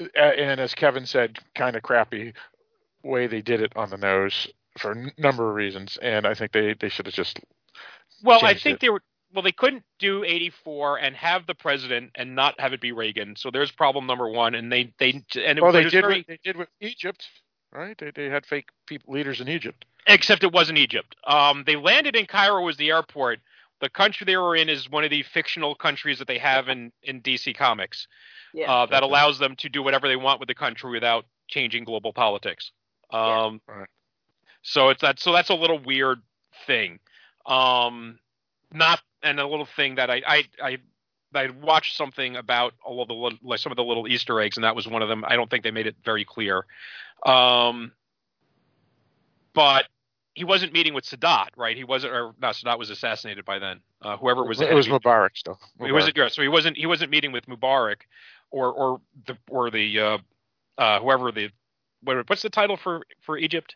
uh, 0.00 0.20
and 0.20 0.60
as 0.60 0.74
Kevin 0.74 1.06
said, 1.06 1.38
kind 1.54 1.76
of 1.76 1.82
crappy 1.82 2.32
way 3.02 3.26
they 3.26 3.42
did 3.42 3.60
it 3.60 3.72
on 3.76 3.90
the 3.90 3.96
nose 3.96 4.48
for 4.78 4.92
a 4.92 5.12
number 5.18 5.48
of 5.48 5.54
reasons, 5.54 5.98
and 6.02 6.26
I 6.26 6.34
think 6.34 6.52
they 6.52 6.74
they 6.74 6.88
should 6.88 7.06
have 7.06 7.14
just 7.14 7.40
Well, 8.22 8.44
I 8.44 8.54
think 8.54 8.76
it. 8.76 8.80
they 8.80 8.90
were. 8.90 9.02
Well, 9.34 9.42
they 9.42 9.52
couldn't 9.52 9.84
do 9.98 10.24
84 10.24 11.00
and 11.00 11.14
have 11.14 11.46
the 11.46 11.54
president 11.54 12.12
and 12.14 12.34
not 12.34 12.58
have 12.58 12.72
it 12.72 12.80
be 12.80 12.92
Reagan. 12.92 13.36
So 13.36 13.50
there's 13.50 13.70
problem 13.70 14.06
number 14.06 14.26
one. 14.30 14.54
And 14.54 14.72
they 14.72 14.94
they 14.98 15.10
and 15.10 15.58
it, 15.58 15.62
well 15.62 15.70
but 15.70 15.82
they 15.84 15.90
did 15.90 16.00
very, 16.00 16.18
with, 16.18 16.26
they 16.28 16.38
did 16.42 16.56
with 16.56 16.68
Egypt, 16.80 17.28
right? 17.70 17.96
They 17.98 18.10
they 18.10 18.30
had 18.30 18.46
fake 18.46 18.70
people 18.86 19.12
leaders 19.12 19.42
in 19.42 19.48
Egypt. 19.48 19.84
except 20.06 20.44
it 20.44 20.52
wasn't 20.52 20.78
Egypt. 20.78 21.14
Um, 21.26 21.64
they 21.66 21.76
landed 21.76 22.16
in 22.16 22.24
Cairo 22.24 22.62
was 22.64 22.78
the 22.78 22.90
airport. 22.90 23.40
The 23.82 23.90
country 23.90 24.24
they 24.24 24.36
were 24.38 24.56
in 24.56 24.70
is 24.70 24.88
one 24.88 25.04
of 25.04 25.10
the 25.10 25.22
fictional 25.24 25.74
countries 25.74 26.18
that 26.20 26.26
they 26.26 26.38
have 26.38 26.68
in 26.70 26.90
in 27.02 27.20
DC 27.20 27.54
Comics. 27.54 28.08
Yeah. 28.54 28.72
uh, 28.72 28.86
that 28.86 29.02
allows 29.02 29.38
them 29.38 29.56
to 29.56 29.68
do 29.68 29.82
whatever 29.82 30.08
they 30.08 30.16
want 30.16 30.40
with 30.40 30.48
the 30.48 30.54
country 30.54 30.90
without 30.90 31.26
changing 31.48 31.84
global 31.84 32.14
politics. 32.14 32.72
Um, 33.12 33.60
Right. 33.68 33.88
So 34.62 34.90
it's 34.90 35.02
that. 35.02 35.20
So 35.20 35.32
that's 35.32 35.50
a 35.50 35.54
little 35.54 35.78
weird 35.78 36.20
thing. 36.66 36.98
Um, 37.46 38.18
not 38.72 39.00
and 39.22 39.40
a 39.40 39.46
little 39.46 39.66
thing 39.66 39.96
that 39.96 40.10
I 40.10 40.22
I 40.26 40.44
I. 40.62 40.78
I 41.34 41.50
watched 41.62 41.94
something 41.94 42.36
about 42.36 42.72
all 42.82 43.02
of 43.02 43.08
the 43.08 43.36
like 43.42 43.60
some 43.60 43.70
of 43.70 43.76
the 43.76 43.84
little 43.84 44.08
Easter 44.08 44.40
eggs, 44.40 44.56
and 44.56 44.64
that 44.64 44.74
was 44.74 44.88
one 44.88 45.02
of 45.02 45.10
them. 45.10 45.26
I 45.28 45.36
don't 45.36 45.50
think 45.50 45.62
they 45.62 45.70
made 45.70 45.86
it 45.86 45.94
very 46.02 46.24
clear. 46.24 46.64
Um, 47.26 47.92
but 49.52 49.84
he 50.38 50.44
wasn't 50.44 50.72
meeting 50.72 50.94
with 50.94 51.04
Sadat, 51.04 51.48
right? 51.56 51.76
He 51.76 51.84
wasn't, 51.84 52.14
or 52.14 52.32
no, 52.40 52.48
Sadat 52.48 52.78
was 52.78 52.90
assassinated 52.90 53.44
by 53.44 53.58
then. 53.58 53.80
Uh, 54.00 54.16
whoever 54.16 54.44
it 54.44 54.48
was, 54.48 54.60
it 54.60 54.72
was 54.72 54.86
Mubarak 54.86 55.30
still. 55.34 55.58
he 55.84 55.90
wasn't 55.90 56.16
yeah, 56.16 56.28
so 56.28 56.42
he 56.42 56.48
wasn't 56.48 56.76
he 56.76 56.86
wasn't 56.86 57.10
meeting 57.10 57.32
with 57.32 57.46
Mubarak 57.46 58.02
or 58.52 58.72
or 58.72 59.00
the 59.26 59.36
or 59.50 59.70
the 59.70 59.98
uh, 59.98 60.18
uh, 60.78 61.00
whoever 61.00 61.32
the 61.32 61.50
what, 62.04 62.28
what's 62.30 62.42
the 62.42 62.50
title 62.50 62.76
for 62.76 63.02
for 63.20 63.36
Egypt? 63.36 63.74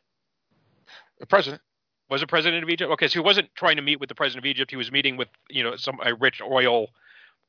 The 1.23 1.27
president. 1.27 1.62
Was 2.11 2.20
it 2.23 2.28
president 2.28 2.62
of 2.65 2.69
Egypt? 2.69 2.90
Okay, 2.93 3.09
so 3.09 3.15
he 3.15 3.20
wasn't 3.20 3.49
trying 3.55 3.77
to 3.77 3.82
meet 3.82 4.01
with 4.01 4.09
the 4.09 4.15
president 4.15 4.44
of 4.44 4.51
Egypt. 4.51 4.70
He 4.70 4.77
was 4.77 4.93
meeting 4.93 5.16
with 5.16 5.28
you 5.49 5.62
know 5.62 5.77
some 5.77 5.99
a 6.05 6.15
rich 6.15 6.43
oil 6.43 6.89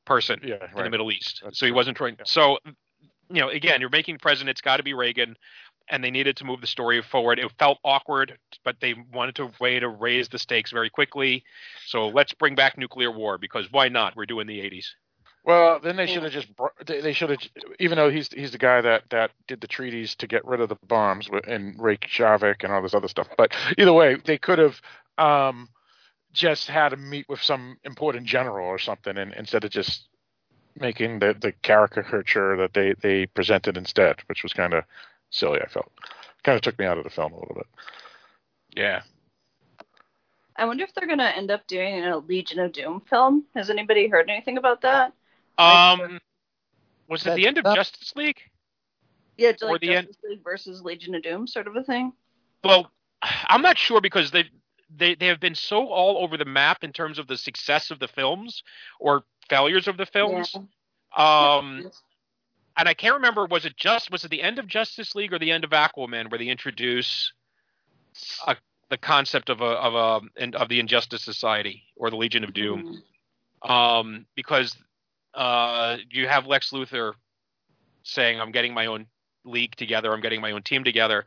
person 0.06 0.40
Yeah, 0.42 0.56
in 0.76 0.84
the. 0.84 0.90
Middle 0.90 1.10
East. 1.10 1.42
That's 1.44 1.58
so 1.58 1.66
he 1.66 1.72
wasn't 1.72 1.96
trying. 1.96 2.16
So 2.24 2.58
you 3.28 3.40
know, 3.40 3.48
again, 3.50 3.80
you're 3.80 3.90
making 3.90 4.18
president. 4.18 4.50
It's 4.50 4.60
got 4.60 4.76
to 4.78 4.84
be 4.84 4.94
Reagan, 4.94 5.36
and 5.90 6.04
they 6.04 6.10
needed 6.10 6.36
to 6.36 6.44
move 6.44 6.60
the 6.60 6.66
story 6.68 7.02
forward. 7.02 7.38
It 7.40 7.50
felt 7.58 7.78
awkward, 7.84 8.38
but 8.64 8.76
they 8.80 8.94
wanted 9.12 9.34
to 9.36 9.50
way 9.60 9.80
to 9.80 9.88
raise 9.88 10.28
the 10.28 10.38
stakes 10.38 10.70
very 10.70 10.88
quickly. 10.88 11.44
So 11.86 12.08
let's 12.08 12.32
bring 12.32 12.54
back 12.54 12.78
nuclear 12.78 13.10
war 13.10 13.38
because 13.38 13.70
why 13.72 13.88
not? 13.88 14.14
We're 14.16 14.26
doing 14.26 14.46
the 14.46 14.60
80s. 14.60 14.86
Well, 15.44 15.78
then 15.78 15.96
they 15.96 16.06
should 16.06 16.22
have 16.22 16.32
just 16.32 16.48
they, 16.86 17.02
they 17.02 17.12
should 17.12 17.28
have 17.30 17.38
even 17.78 17.96
though 17.96 18.08
he's 18.08 18.32
he's 18.32 18.52
the 18.52 18.58
guy 18.58 18.80
that 18.80 19.04
that 19.10 19.30
did 19.46 19.60
the 19.60 19.66
treaties 19.66 20.14
to 20.16 20.26
get 20.26 20.44
rid 20.46 20.60
of 20.60 20.70
the 20.70 20.78
bombs 20.86 21.26
wi- 21.26 21.44
and 21.46 21.78
Reykjavik 21.78 22.64
and 22.64 22.72
all 22.72 22.80
this 22.82 22.94
other 22.94 23.08
stuff. 23.08 23.28
But 23.36 23.54
either 23.76 23.92
way, 23.92 24.16
they 24.24 24.38
could 24.38 24.58
have 24.58 24.80
um, 25.18 25.68
just 26.32 26.68
had 26.68 26.94
a 26.94 26.96
meet 26.96 27.28
with 27.28 27.42
some 27.42 27.76
important 27.84 28.26
general 28.26 28.66
or 28.66 28.78
something, 28.78 29.18
and 29.18 29.34
instead 29.34 29.64
of 29.64 29.70
just 29.70 30.08
making 30.76 31.18
the 31.18 31.36
the 31.38 31.52
caricature 31.52 32.56
that 32.56 32.72
they 32.72 32.94
they 33.02 33.26
presented 33.26 33.76
instead, 33.76 34.16
which 34.26 34.42
was 34.42 34.54
kind 34.54 34.72
of 34.72 34.84
silly. 35.28 35.60
I 35.60 35.68
felt 35.68 35.92
kind 36.42 36.56
of 36.56 36.62
took 36.62 36.78
me 36.78 36.86
out 36.86 36.96
of 36.96 37.04
the 37.04 37.10
film 37.10 37.32
a 37.34 37.38
little 37.38 37.54
bit. 37.54 37.66
Yeah. 38.74 39.02
I 40.56 40.64
wonder 40.64 40.84
if 40.84 40.94
they're 40.94 41.08
gonna 41.08 41.32
end 41.36 41.50
up 41.50 41.66
doing 41.66 42.02
a 42.02 42.16
Legion 42.16 42.60
of 42.60 42.72
Doom 42.72 43.02
film. 43.10 43.44
Has 43.54 43.68
anybody 43.68 44.08
heard 44.08 44.30
anything 44.30 44.56
about 44.56 44.80
that? 44.82 45.12
Um, 45.58 46.20
was 47.08 47.26
it 47.26 47.34
the 47.36 47.46
end 47.46 47.58
of 47.58 47.64
Justice 47.64 48.12
League? 48.16 48.40
Yeah, 49.36 49.50
it's 49.50 49.62
Or 49.62 49.72
like 49.72 49.80
the 49.80 49.94
end- 49.94 50.06
Justice 50.08 50.22
League 50.28 50.44
versus 50.44 50.82
Legion 50.82 51.14
of 51.14 51.22
Doom, 51.22 51.46
sort 51.46 51.66
of 51.66 51.76
a 51.76 51.82
thing. 51.82 52.12
Well, 52.62 52.90
I'm 53.22 53.62
not 53.62 53.78
sure 53.78 54.00
because 54.00 54.30
they 54.30 54.44
they 54.96 55.14
they 55.14 55.26
have 55.26 55.40
been 55.40 55.54
so 55.54 55.86
all 55.88 56.18
over 56.22 56.36
the 56.36 56.44
map 56.44 56.84
in 56.84 56.92
terms 56.92 57.18
of 57.18 57.26
the 57.26 57.36
success 57.36 57.90
of 57.90 57.98
the 57.98 58.08
films 58.08 58.62
or 59.00 59.24
failures 59.48 59.88
of 59.88 59.96
the 59.96 60.06
films. 60.06 60.54
Um, 61.16 61.90
and 62.76 62.88
I 62.88 62.94
can't 62.94 63.14
remember 63.14 63.46
was 63.46 63.64
it 63.64 63.76
just 63.76 64.10
was 64.10 64.24
it 64.24 64.30
the 64.30 64.42
end 64.42 64.58
of 64.58 64.66
Justice 64.66 65.14
League 65.14 65.32
or 65.32 65.38
the 65.38 65.50
end 65.50 65.64
of 65.64 65.70
Aquaman 65.70 66.30
where 66.30 66.38
they 66.38 66.48
introduce 66.48 67.32
a, 68.46 68.56
the 68.90 68.98
concept 68.98 69.48
of 69.50 69.60
a 69.60 69.64
of 69.64 69.94
a 69.94 70.40
and 70.40 70.54
of 70.54 70.68
the 70.68 70.80
Injustice 70.80 71.22
Society 71.22 71.82
or 71.96 72.10
the 72.10 72.16
Legion 72.16 72.44
of 72.44 72.52
Doom, 72.54 73.02
Mhm. 73.64 73.70
um, 73.70 74.26
because 74.36 74.76
uh, 75.34 75.96
you 76.10 76.28
have 76.28 76.46
Lex 76.46 76.70
Luthor 76.70 77.12
saying, 78.02 78.40
"I'm 78.40 78.52
getting 78.52 78.74
my 78.74 78.86
own 78.86 79.06
league 79.44 79.76
together. 79.76 80.12
I'm 80.12 80.20
getting 80.20 80.40
my 80.40 80.52
own 80.52 80.62
team 80.62 80.84
together." 80.84 81.26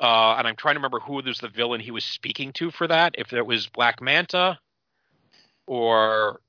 Uh, 0.00 0.34
and 0.38 0.48
I'm 0.48 0.56
trying 0.56 0.74
to 0.74 0.78
remember 0.78 1.00
who 1.00 1.14
was 1.14 1.38
the 1.38 1.48
villain 1.48 1.80
he 1.80 1.90
was 1.90 2.04
speaking 2.04 2.52
to 2.54 2.70
for 2.70 2.86
that. 2.88 3.14
If 3.18 3.32
it 3.32 3.46
was 3.46 3.68
Black 3.68 4.00
Manta 4.00 4.58
or 5.66 6.40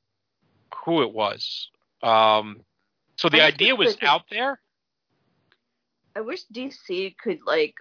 who 0.86 1.02
it 1.02 1.14
was. 1.14 1.70
Um, 2.02 2.62
so 3.18 3.30
the 3.30 3.42
idea 3.42 3.76
was 3.76 3.96
could- 3.96 4.08
out 4.08 4.24
there. 4.30 4.60
I 6.16 6.22
wish 6.22 6.44
DC 6.54 7.18
could 7.18 7.40
like 7.46 7.76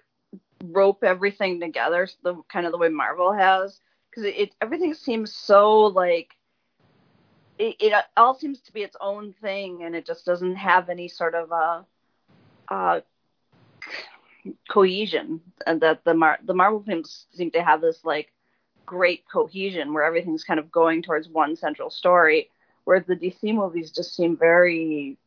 rope 0.63 1.03
everything 1.03 1.59
together, 1.59 2.07
the 2.23 2.35
kind 2.51 2.65
of 2.65 2.71
the 2.71 2.77
way 2.77 2.89
Marvel 2.89 3.31
has, 3.31 3.79
because 4.09 4.23
it 4.25 4.55
everything 4.59 4.93
seems 4.93 5.33
so 5.33 5.81
like 5.81 6.29
it, 7.57 7.75
it 7.79 7.93
all 8.17 8.33
seems 8.33 8.59
to 8.61 8.73
be 8.73 8.81
its 8.81 8.95
own 8.99 9.33
thing, 9.41 9.83
and 9.83 9.95
it 9.95 10.05
just 10.05 10.25
doesn't 10.25 10.55
have 10.55 10.89
any 10.89 11.07
sort 11.07 11.35
of 11.35 11.51
uh, 11.51 11.81
uh, 12.67 13.01
cohesion. 14.69 15.41
And 15.65 15.81
that 15.81 16.03
the 16.03 16.13
Mar- 16.13 16.39
the 16.43 16.53
Marvel 16.53 16.83
films 16.85 17.27
seem 17.33 17.51
to 17.51 17.63
have 17.63 17.81
this 17.81 18.03
like 18.03 18.31
great 18.85 19.23
cohesion 19.31 19.93
where 19.93 20.03
everything's 20.03 20.43
kind 20.43 20.59
of 20.59 20.71
going 20.71 21.01
towards 21.01 21.29
one 21.29 21.55
central 21.55 21.89
story, 21.89 22.49
whereas 22.83 23.05
the 23.05 23.15
DC 23.15 23.53
movies 23.53 23.91
just 23.91 24.15
seem 24.15 24.37
very 24.37 25.17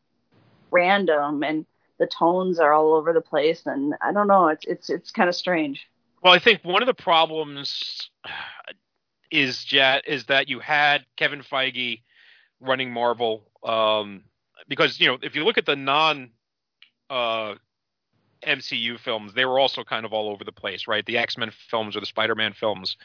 random 0.70 1.42
and 1.42 1.64
the 1.98 2.06
tones 2.06 2.58
are 2.58 2.72
all 2.72 2.94
over 2.94 3.12
the 3.12 3.20
place 3.20 3.62
and 3.66 3.94
I 4.02 4.12
don't 4.12 4.26
know 4.26 4.48
it's 4.48 4.66
it's 4.66 4.90
it's 4.90 5.10
kind 5.10 5.28
of 5.28 5.34
strange. 5.34 5.86
Well, 6.22 6.32
I 6.32 6.38
think 6.38 6.64
one 6.64 6.82
of 6.82 6.86
the 6.86 6.94
problems 6.94 8.10
is 9.30 9.64
jet 9.64 10.04
is 10.06 10.26
that 10.26 10.48
you 10.48 10.60
had 10.60 11.04
Kevin 11.16 11.42
Feige 11.42 12.02
running 12.60 12.92
Marvel 12.92 13.48
um, 13.62 14.22
because 14.68 14.98
you 15.00 15.06
know 15.06 15.18
if 15.22 15.34
you 15.34 15.44
look 15.44 15.58
at 15.58 15.66
the 15.66 15.76
non 15.76 16.30
uh, 17.10 17.54
MCU 18.46 18.98
films, 18.98 19.34
they 19.34 19.44
were 19.44 19.58
also 19.58 19.84
kind 19.84 20.04
of 20.06 20.12
all 20.12 20.28
over 20.30 20.44
the 20.44 20.52
place, 20.52 20.86
right? 20.86 21.04
The 21.04 21.18
X 21.18 21.36
Men 21.36 21.50
films 21.70 21.96
or 21.96 22.00
the 22.00 22.06
Spider 22.06 22.34
Man 22.34 22.52
films, 22.52 22.96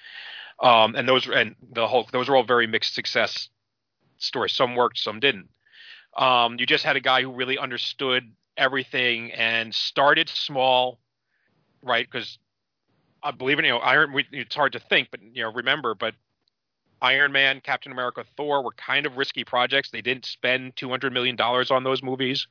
um, 0.61 0.95
and 0.95 1.07
those 1.07 1.27
and 1.27 1.55
the 1.73 1.87
Hulk, 1.87 2.11
those 2.11 2.29
were 2.29 2.35
all 2.35 2.43
very 2.43 2.67
mixed 2.67 2.95
success 2.95 3.49
stories. 4.17 4.53
Some 4.53 4.75
worked, 4.75 4.97
some 4.97 5.19
didn't. 5.19 5.49
Um, 6.15 6.57
you 6.59 6.65
just 6.65 6.83
had 6.83 6.95
a 6.95 7.01
guy 7.01 7.21
who 7.21 7.31
really 7.31 7.57
understood 7.57 8.31
everything 8.57 9.31
and 9.31 9.73
started 9.73 10.27
small, 10.29 10.99
right? 11.81 12.05
Because 12.09 12.37
I 13.23 13.31
believe 13.31 13.59
in 13.59 13.65
you 13.65 13.71
know 13.71 13.77
Iron. 13.77 14.13
It's 14.31 14.55
hard 14.55 14.73
to 14.73 14.79
think, 14.79 15.09
but 15.11 15.21
you 15.21 15.43
know 15.43 15.51
remember, 15.51 15.95
but 15.95 16.15
Iron 17.01 17.31
Man, 17.31 17.61
Captain 17.61 17.91
America, 17.91 18.23
Thor 18.37 18.63
were 18.63 18.73
kind 18.73 19.05
of 19.05 19.17
risky 19.17 19.43
projects. 19.43 19.89
They 19.89 20.01
didn't 20.01 20.25
spend 20.25 20.75
two 20.75 20.89
hundred 20.89 21.13
million 21.13 21.35
dollars 21.35 21.71
on 21.71 21.83
those 21.83 22.03
movies. 22.03 22.47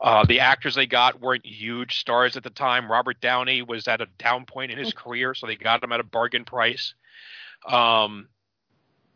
Uh, 0.00 0.24
the 0.24 0.40
actors 0.40 0.74
they 0.74 0.86
got 0.86 1.20
weren't 1.20 1.46
huge 1.46 1.98
stars 1.98 2.36
at 2.36 2.42
the 2.42 2.50
time. 2.50 2.90
Robert 2.90 3.20
Downey 3.20 3.62
was 3.62 3.86
at 3.86 4.00
a 4.00 4.06
down 4.18 4.46
point 4.46 4.72
in 4.72 4.78
his 4.78 4.92
career, 4.92 5.34
so 5.34 5.46
they 5.46 5.56
got 5.56 5.82
him 5.82 5.92
at 5.92 6.00
a 6.00 6.04
bargain 6.04 6.44
price. 6.44 6.94
Um, 7.68 8.28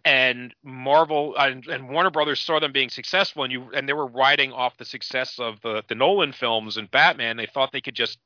and 0.04 0.54
Marvel 0.62 1.36
and, 1.36 1.66
and 1.66 1.90
Warner 1.90 2.10
Brothers 2.10 2.40
saw 2.40 2.60
them 2.60 2.72
being 2.72 2.88
successful, 2.88 3.42
and 3.44 3.52
you 3.52 3.68
and 3.74 3.88
they 3.88 3.92
were 3.92 4.06
riding 4.06 4.52
off 4.52 4.78
the 4.78 4.84
success 4.84 5.38
of 5.38 5.60
the 5.62 5.82
the 5.88 5.94
Nolan 5.94 6.32
films 6.32 6.76
and 6.76 6.90
Batman. 6.90 7.36
They 7.36 7.46
thought 7.46 7.72
they 7.72 7.80
could 7.80 7.96
just 7.96 8.18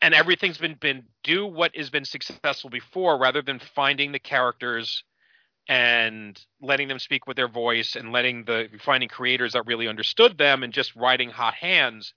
and 0.00 0.14
everything's 0.14 0.58
been 0.58 0.74
been 0.74 1.02
do 1.22 1.44
what 1.46 1.74
has 1.76 1.90
been 1.90 2.04
successful 2.04 2.70
before, 2.70 3.18
rather 3.18 3.42
than 3.42 3.58
finding 3.58 4.12
the 4.12 4.18
characters 4.18 5.02
and 5.68 6.40
letting 6.60 6.88
them 6.88 6.98
speak 6.98 7.26
with 7.26 7.36
their 7.36 7.48
voice 7.48 7.96
and 7.96 8.12
letting 8.12 8.44
the 8.44 8.68
finding 8.84 9.08
creators 9.08 9.54
that 9.54 9.66
really 9.66 9.88
understood 9.88 10.36
them 10.36 10.62
and 10.62 10.72
just 10.72 10.94
writing 10.94 11.30
hot 11.30 11.54
hands. 11.54 12.12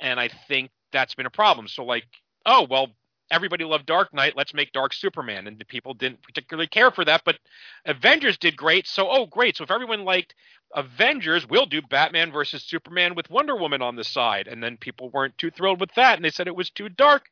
And 0.00 0.18
I 0.18 0.30
think 0.48 0.70
that's 0.92 1.14
been 1.14 1.26
a 1.26 1.30
problem. 1.30 1.68
So 1.68 1.84
like, 1.84 2.04
oh 2.46 2.66
well, 2.68 2.88
everybody 3.30 3.64
loved 3.64 3.86
Dark 3.86 4.12
Knight. 4.12 4.36
Let's 4.36 4.54
make 4.54 4.72
Dark 4.72 4.92
Superman, 4.92 5.46
and 5.46 5.58
the 5.58 5.64
people 5.64 5.94
didn't 5.94 6.22
particularly 6.22 6.66
care 6.66 6.90
for 6.90 7.04
that. 7.04 7.22
But 7.24 7.38
Avengers 7.84 8.38
did 8.38 8.56
great, 8.56 8.86
so 8.86 9.08
oh 9.10 9.26
great. 9.26 9.56
So 9.56 9.64
if 9.64 9.70
everyone 9.70 10.04
liked 10.04 10.34
Avengers, 10.74 11.48
we'll 11.48 11.66
do 11.66 11.82
Batman 11.82 12.32
versus 12.32 12.62
Superman 12.62 13.14
with 13.14 13.30
Wonder 13.30 13.56
Woman 13.56 13.82
on 13.82 13.96
the 13.96 14.04
side. 14.04 14.48
And 14.48 14.62
then 14.62 14.76
people 14.76 15.10
weren't 15.10 15.36
too 15.38 15.50
thrilled 15.50 15.80
with 15.80 15.94
that, 15.94 16.16
and 16.16 16.24
they 16.24 16.30
said 16.30 16.46
it 16.46 16.56
was 16.56 16.70
too 16.70 16.88
dark. 16.88 17.28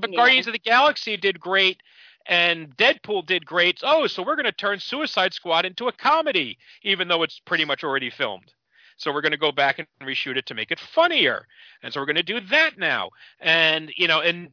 But 0.00 0.12
Yeah. 0.12 0.16
Guardians 0.16 0.46
of 0.46 0.52
the 0.52 0.58
Galaxy 0.58 1.16
did 1.16 1.40
great, 1.40 1.82
and 2.28 2.76
Deadpool 2.76 3.26
did 3.26 3.46
great. 3.46 3.80
Oh, 3.82 4.06
so 4.06 4.22
we're 4.22 4.36
going 4.36 4.44
to 4.44 4.52
turn 4.52 4.78
Suicide 4.78 5.32
Squad 5.32 5.64
into 5.64 5.88
a 5.88 5.92
comedy, 5.92 6.58
even 6.82 7.08
though 7.08 7.22
it's 7.22 7.40
pretty 7.40 7.64
much 7.64 7.82
already 7.82 8.10
filmed. 8.10 8.52
So 8.98 9.12
we're 9.12 9.22
going 9.22 9.32
to 9.32 9.38
go 9.38 9.50
back 9.50 9.78
and 9.78 9.88
reshoot 10.02 10.36
it 10.36 10.46
to 10.46 10.54
make 10.54 10.70
it 10.70 10.78
funnier, 10.78 11.46
and 11.82 11.92
so 11.92 12.00
we're 12.00 12.06
going 12.06 12.16
to 12.16 12.22
do 12.22 12.40
that 12.50 12.78
now. 12.78 13.10
And 13.40 13.90
you 13.96 14.08
know, 14.08 14.20
and 14.20 14.50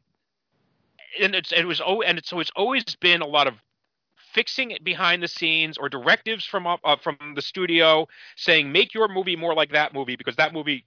and 1.19 1.35
it's 1.35 1.51
it 1.51 1.65
was 1.65 1.81
oh, 1.85 2.01
and 2.01 2.17
it's, 2.17 2.29
so 2.29 2.39
it's 2.39 2.51
always 2.55 2.83
been 3.01 3.21
a 3.21 3.27
lot 3.27 3.47
of 3.47 3.55
fixing 4.33 4.71
it 4.71 4.83
behind 4.83 5.23
the 5.23 5.27
scenes 5.27 5.77
or 5.77 5.89
directives 5.89 6.45
from 6.45 6.67
up 6.67 6.79
uh, 6.83 6.95
from 6.95 7.17
the 7.35 7.41
studio 7.41 8.07
saying 8.35 8.71
make 8.71 8.93
your 8.93 9.07
movie 9.07 9.35
more 9.35 9.55
like 9.55 9.71
that 9.71 9.93
movie 9.93 10.15
because 10.15 10.35
that 10.35 10.53
movie 10.53 10.85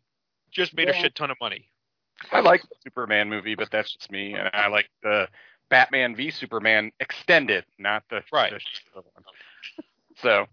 just 0.50 0.74
made 0.74 0.88
a 0.88 0.94
shit 0.94 1.14
ton 1.14 1.30
of 1.30 1.36
money. 1.40 1.68
I 2.32 2.40
like 2.40 2.62
the 2.62 2.74
Superman 2.82 3.28
movie, 3.28 3.54
but 3.54 3.70
that's 3.70 3.92
just 3.92 4.10
me, 4.10 4.34
and 4.34 4.50
I 4.52 4.68
like 4.68 4.88
the 5.02 5.28
Batman 5.68 6.16
v 6.16 6.30
Superman 6.30 6.92
extended, 7.00 7.64
not 7.78 8.04
the 8.10 8.22
Right. 8.32 8.52
the 8.94 9.00
one. 9.00 9.24
So 10.16 10.48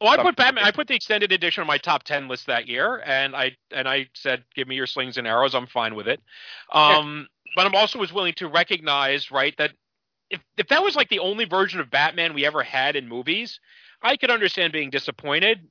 Well, 0.00 0.10
I 0.10 0.22
put 0.22 0.36
Batman. 0.36 0.64
I 0.64 0.70
put 0.72 0.88
the 0.88 0.94
extended 0.94 1.32
edition 1.32 1.62
on 1.62 1.66
my 1.66 1.78
top 1.78 2.02
ten 2.02 2.28
list 2.28 2.46
that 2.46 2.68
year, 2.68 3.02
and 3.06 3.34
I 3.34 3.56
and 3.70 3.88
I 3.88 4.08
said, 4.12 4.44
"Give 4.54 4.68
me 4.68 4.76
your 4.76 4.86
slings 4.86 5.16
and 5.16 5.26
arrows. 5.26 5.54
I'm 5.54 5.66
fine 5.66 5.94
with 5.94 6.06
it." 6.06 6.20
Um, 6.70 7.28
but 7.54 7.66
I'm 7.66 7.74
also 7.74 7.98
was 7.98 8.12
willing 8.12 8.34
to 8.34 8.48
recognize, 8.48 9.30
right, 9.30 9.56
that 9.56 9.72
if 10.28 10.40
if 10.58 10.68
that 10.68 10.82
was 10.82 10.96
like 10.96 11.08
the 11.08 11.20
only 11.20 11.46
version 11.46 11.80
of 11.80 11.90
Batman 11.90 12.34
we 12.34 12.44
ever 12.44 12.62
had 12.62 12.94
in 12.96 13.08
movies, 13.08 13.58
I 14.02 14.16
could 14.16 14.30
understand 14.30 14.72
being 14.72 14.90
disappointed. 14.90 15.66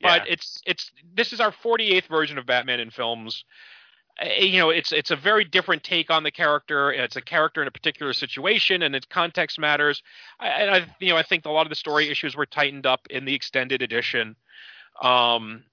But 0.00 0.26
yeah. 0.26 0.32
it's 0.32 0.62
it's 0.66 0.90
this 1.14 1.32
is 1.32 1.40
our 1.40 1.52
48th 1.52 2.08
version 2.08 2.38
of 2.38 2.46
Batman 2.46 2.80
in 2.80 2.90
films. 2.90 3.44
You 4.22 4.58
know, 4.58 4.70
it's 4.70 4.92
it's 4.92 5.10
a 5.10 5.16
very 5.16 5.44
different 5.44 5.82
take 5.82 6.10
on 6.10 6.24
the 6.24 6.30
character. 6.30 6.92
It's 6.92 7.16
a 7.16 7.22
character 7.22 7.62
in 7.62 7.68
a 7.68 7.70
particular 7.70 8.12
situation, 8.12 8.82
and 8.82 8.94
its 8.94 9.06
context 9.06 9.58
matters. 9.58 10.02
And 10.38 10.70
I, 10.70 10.86
you 10.98 11.08
know, 11.08 11.16
I 11.16 11.22
think 11.22 11.46
a 11.46 11.50
lot 11.50 11.64
of 11.64 11.70
the 11.70 11.76
story 11.76 12.10
issues 12.10 12.36
were 12.36 12.46
tightened 12.46 12.84
up 12.84 13.06
in 13.08 13.24
the 13.24 13.34
extended 13.34 13.80
edition. 13.80 14.36
Um, 15.00 15.64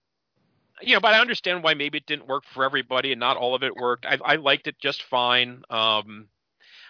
you 0.82 0.94
know, 0.94 1.00
but 1.02 1.14
I 1.14 1.20
understand 1.20 1.64
why 1.64 1.74
maybe 1.74 1.98
it 1.98 2.06
didn't 2.06 2.28
work 2.28 2.44
for 2.54 2.64
everybody, 2.64 3.12
and 3.12 3.20
not 3.20 3.36
all 3.36 3.54
of 3.56 3.64
it 3.64 3.76
worked. 3.76 4.06
I, 4.06 4.18
I 4.24 4.36
liked 4.36 4.68
it 4.68 4.80
just 4.80 5.04
fine. 5.04 5.64
Um, 5.70 6.28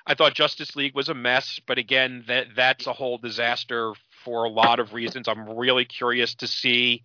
I 0.05 0.13
thought 0.13 0.35
Justice 0.35 0.75
League 0.75 0.95
was 0.95 1.09
a 1.09 1.13
mess, 1.13 1.59
but 1.65 1.77
again, 1.77 2.23
that 2.27 2.47
that's 2.55 2.87
a 2.87 2.93
whole 2.93 3.17
disaster 3.17 3.93
for 4.23 4.43
a 4.43 4.49
lot 4.49 4.79
of 4.79 4.93
reasons. 4.93 5.27
I'm 5.27 5.57
really 5.57 5.85
curious 5.85 6.35
to 6.35 6.47
see 6.47 7.03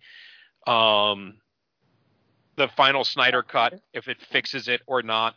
um, 0.67 1.35
the 2.55 2.67
final 2.69 3.03
Snyder 3.03 3.41
cut 3.43 3.79
if 3.93 4.07
it 4.07 4.17
fixes 4.21 4.67
it 4.67 4.81
or 4.85 5.01
not. 5.01 5.35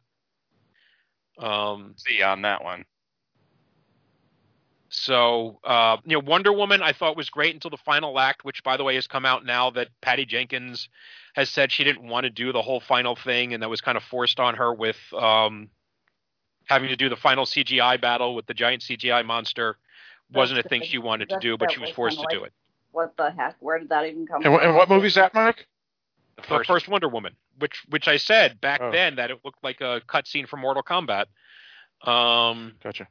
Um, 1.38 1.94
see 1.96 2.22
on 2.22 2.42
that 2.42 2.64
one. 2.64 2.84
so, 4.88 5.58
uh, 5.64 5.98
you 6.04 6.16
know, 6.16 6.22
Wonder 6.24 6.52
Woman 6.52 6.80
I 6.82 6.92
thought 6.92 7.16
was 7.16 7.28
great 7.28 7.52
until 7.54 7.70
the 7.70 7.76
final 7.78 8.18
act, 8.18 8.44
which, 8.44 8.62
by 8.62 8.76
the 8.76 8.84
way, 8.84 8.94
has 8.94 9.06
come 9.06 9.26
out 9.26 9.44
now 9.44 9.70
that 9.70 9.88
Patty 10.00 10.24
Jenkins 10.24 10.88
has 11.34 11.50
said 11.50 11.70
she 11.70 11.84
didn't 11.84 12.08
want 12.08 12.24
to 12.24 12.30
do 12.30 12.52
the 12.52 12.62
whole 12.62 12.80
final 12.80 13.14
thing, 13.16 13.52
and 13.52 13.62
that 13.62 13.68
was 13.68 13.80
kind 13.82 13.96
of 13.98 14.02
forced 14.04 14.40
on 14.40 14.54
her 14.54 14.72
with 14.72 14.96
um, 15.12 15.68
having 16.66 16.88
to 16.88 16.96
do 16.96 17.08
the 17.10 17.16
final 17.16 17.44
CGI 17.44 18.00
battle 18.00 18.34
with 18.34 18.46
the 18.46 18.54
giant 18.54 18.82
CGI 18.82 19.24
monster. 19.24 19.76
Wasn't 20.32 20.58
a 20.58 20.62
thing 20.62 20.82
she 20.82 20.98
wanted 20.98 21.28
to 21.28 21.38
do, 21.38 21.56
but 21.58 21.70
she 21.70 21.78
was 21.80 21.88
was 21.88 21.94
forced 21.94 22.18
to 22.20 22.26
kinda 22.26 22.40
do 22.40 22.44
it. 22.44 22.52
What 22.92 23.16
the 23.16 23.30
heck? 23.30 23.56
Where 23.60 23.78
did 23.78 23.90
that 23.90 24.06
even 24.06 24.26
come 24.26 24.36
And, 24.36 24.44
from? 24.44 24.54
wh- 24.54 24.62
and 24.64 24.74
what 24.74 24.88
movie's 24.88 25.14
that, 25.16 25.34
Mike? 25.34 25.66
The 26.36 26.42
The 26.42 26.48
first, 26.48 26.66
first 26.68 26.88
Wonder 26.88 27.08
Woman, 27.08 27.34
which 27.58 27.82
which 27.88 28.08
I 28.08 28.16
said 28.18 28.60
back 28.60 28.80
Oh. 28.82 28.90
then 28.90 29.16
that 29.16 29.30
it 29.30 29.38
looked 29.44 29.62
like 29.64 29.80
a 29.80 30.02
cutscene 30.06 30.46
from 30.48 30.60
Mortal 30.60 30.82
Kombat. 30.82 31.26
Um, 32.02 32.74
Gotcha. 32.82 33.08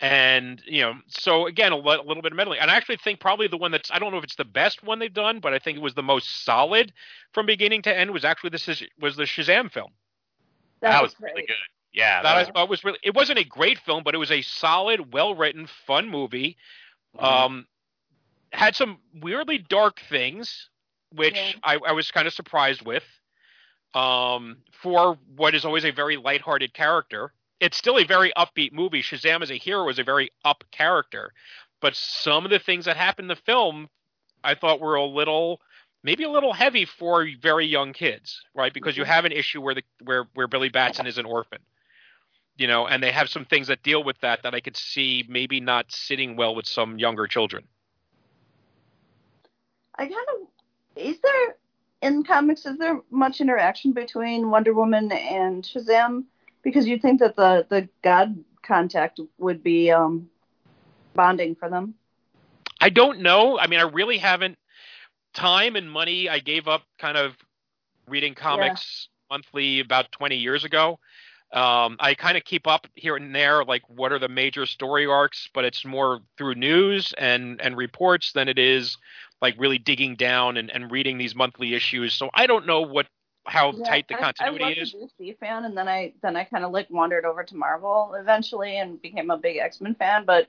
and 0.00 0.60
you 0.66 0.82
know 0.82 0.94
so 1.06 1.46
again 1.46 1.70
a, 1.70 1.76
li- 1.76 1.96
a 1.98 2.02
little 2.02 2.22
bit 2.22 2.32
of 2.32 2.36
meddling 2.36 2.58
and 2.58 2.68
i 2.68 2.74
actually 2.74 2.96
think 2.96 3.20
probably 3.20 3.46
the 3.46 3.56
one 3.56 3.70
that's 3.70 3.88
i 3.92 3.98
don't 4.00 4.10
know 4.10 4.18
if 4.18 4.24
it's 4.24 4.34
the 4.34 4.44
best 4.44 4.82
one 4.82 4.98
they've 4.98 5.14
done 5.14 5.38
but 5.38 5.54
i 5.54 5.58
think 5.60 5.76
it 5.78 5.80
was 5.80 5.94
the 5.94 6.02
most 6.02 6.44
solid 6.44 6.92
from 7.32 7.46
beginning 7.46 7.80
to 7.80 7.96
end 7.96 8.10
was 8.10 8.24
actually 8.24 8.50
this 8.50 8.66
is 8.68 8.82
was 9.00 9.14
the 9.14 9.22
shazam 9.22 9.70
film 9.70 9.92
that, 10.80 11.00
was 11.00 11.14
great. 11.14 11.32
really 11.34 11.46
good. 11.46 11.54
Yeah, 11.92 12.22
that 12.22 12.34
that 12.34 12.48
i 12.48 12.50
thought 12.50 12.68
was 12.68 12.82
really 12.82 12.98
it 13.04 13.14
wasn't 13.14 13.38
a 13.38 13.44
great 13.44 13.78
film 13.78 14.02
but 14.02 14.16
it 14.16 14.18
was 14.18 14.32
a 14.32 14.42
solid 14.42 15.12
well 15.14 15.36
written 15.36 15.68
fun 15.86 16.08
movie 16.08 16.56
was, 17.14 17.22
um 17.46 17.66
had 18.52 18.74
some 18.74 18.98
weirdly 19.14 19.58
dark 19.58 20.00
things 20.08 20.68
which 21.14 21.36
Yeah. 21.36 21.52
I, 21.62 21.78
I 21.88 21.92
was 21.92 22.10
kind 22.10 22.26
of 22.26 22.34
surprised 22.34 22.82
with. 22.82 23.04
Um, 23.94 24.58
for 24.72 25.18
what 25.36 25.54
is 25.54 25.64
always 25.64 25.84
a 25.84 25.90
very 25.90 26.16
lighthearted 26.16 26.72
character, 26.72 27.32
it's 27.60 27.76
still 27.76 27.98
a 27.98 28.04
very 28.04 28.32
upbeat 28.36 28.72
movie. 28.72 29.02
Shazam 29.02 29.42
as 29.42 29.50
a 29.50 29.58
hero 29.58 29.88
is 29.88 29.98
a 29.98 30.04
very 30.04 30.30
up 30.44 30.64
character, 30.72 31.32
but 31.80 31.94
some 31.94 32.44
of 32.44 32.50
the 32.50 32.58
things 32.58 32.86
that 32.86 32.96
happen 32.96 33.24
in 33.24 33.28
the 33.28 33.36
film, 33.36 33.88
I 34.42 34.54
thought 34.54 34.80
were 34.80 34.94
a 34.94 35.04
little, 35.04 35.60
maybe 36.02 36.24
a 36.24 36.30
little 36.30 36.52
heavy 36.52 36.86
for 36.86 37.28
very 37.40 37.66
young 37.66 37.92
kids, 37.92 38.40
right? 38.54 38.72
Because 38.72 38.96
you 38.96 39.04
have 39.04 39.24
an 39.24 39.32
issue 39.32 39.60
where 39.60 39.74
the 39.74 39.82
where 40.02 40.26
where 40.34 40.48
Billy 40.48 40.70
Batson 40.70 41.06
is 41.06 41.18
an 41.18 41.26
orphan, 41.26 41.60
you 42.56 42.66
know, 42.66 42.86
and 42.86 43.02
they 43.02 43.12
have 43.12 43.28
some 43.28 43.44
things 43.44 43.68
that 43.68 43.82
deal 43.82 44.02
with 44.02 44.18
that 44.20 44.42
that 44.42 44.54
I 44.54 44.60
could 44.60 44.76
see 44.76 45.24
maybe 45.28 45.60
not 45.60 45.86
sitting 45.92 46.34
well 46.34 46.54
with 46.54 46.66
some 46.66 46.98
younger 46.98 47.26
children. 47.26 47.64
I 49.96 50.06
kind 50.06 50.26
of 50.34 50.48
is 50.96 51.20
there 51.20 51.56
in 52.02 52.24
comics 52.24 52.66
is 52.66 52.78
there 52.78 53.00
much 53.10 53.40
interaction 53.40 53.92
between 53.92 54.50
Wonder 54.50 54.72
Woman 54.72 55.10
and 55.12 55.62
Shazam? 55.62 56.24
Because 56.62 56.86
you'd 56.86 57.02
think 57.02 57.20
that 57.20 57.36
the 57.36 57.66
the 57.68 57.88
God 58.02 58.44
contact 58.62 59.20
would 59.38 59.62
be 59.62 59.90
um 59.90 60.30
bonding 61.14 61.54
for 61.54 61.68
them. 61.68 61.94
I 62.80 62.90
don't 62.90 63.20
know. 63.20 63.58
I 63.58 63.66
mean, 63.66 63.78
I 63.78 63.84
really 63.84 64.18
haven't 64.18 64.58
time 65.34 65.76
and 65.76 65.90
money. 65.90 66.28
I 66.28 66.38
gave 66.38 66.68
up 66.68 66.82
kind 66.98 67.16
of 67.16 67.36
reading 68.08 68.34
comics 68.34 69.08
monthly 69.30 69.80
about 69.80 70.12
20 70.12 70.36
years 70.36 70.64
ago. 70.64 70.98
Um, 71.52 71.96
I 72.00 72.14
kind 72.14 72.36
of 72.38 72.44
keep 72.44 72.66
up 72.66 72.86
here 72.94 73.16
and 73.16 73.34
there, 73.34 73.64
like 73.64 73.82
what 73.88 74.10
are 74.12 74.18
the 74.18 74.28
major 74.28 74.64
story 74.64 75.06
arcs, 75.06 75.50
but 75.52 75.64
it's 75.64 75.84
more 75.84 76.20
through 76.38 76.54
news 76.54 77.12
and 77.18 77.60
and 77.60 77.76
reports 77.76 78.32
than 78.32 78.48
it 78.48 78.58
is 78.58 78.96
like 79.42 79.56
really 79.58 79.78
digging 79.78 80.14
down 80.16 80.56
and, 80.56 80.70
and 80.70 80.90
reading 80.90 81.18
these 81.18 81.34
monthly 81.34 81.74
issues. 81.74 82.14
So 82.14 82.30
I 82.32 82.46
don't 82.46 82.66
know 82.66 82.80
what 82.82 83.06
how 83.44 83.72
Yeah, 83.72 83.84
tight 83.84 84.08
the 84.08 84.14
I- 84.14 84.18
continuity 84.20 84.64
I, 84.64 84.68
was 84.68 84.78
is. 84.78 84.94
a 84.94 84.96
DC 84.98 85.32
fan, 85.40 85.64
and 85.66 85.76
then 85.76 85.88
I 85.88 86.14
then 86.22 86.36
I 86.36 86.44
kind 86.44 86.64
of 86.64 86.72
like 86.72 86.88
wandered 86.90 87.24
over 87.26 87.42
to 87.44 87.56
Marvel 87.56 88.14
eventually 88.14 88.78
and 88.78 89.00
became 89.02 89.30
a 89.30 89.36
big 89.36 89.58
X 89.58 89.80
Men 89.80 89.94
fan. 89.94 90.24
But 90.24 90.48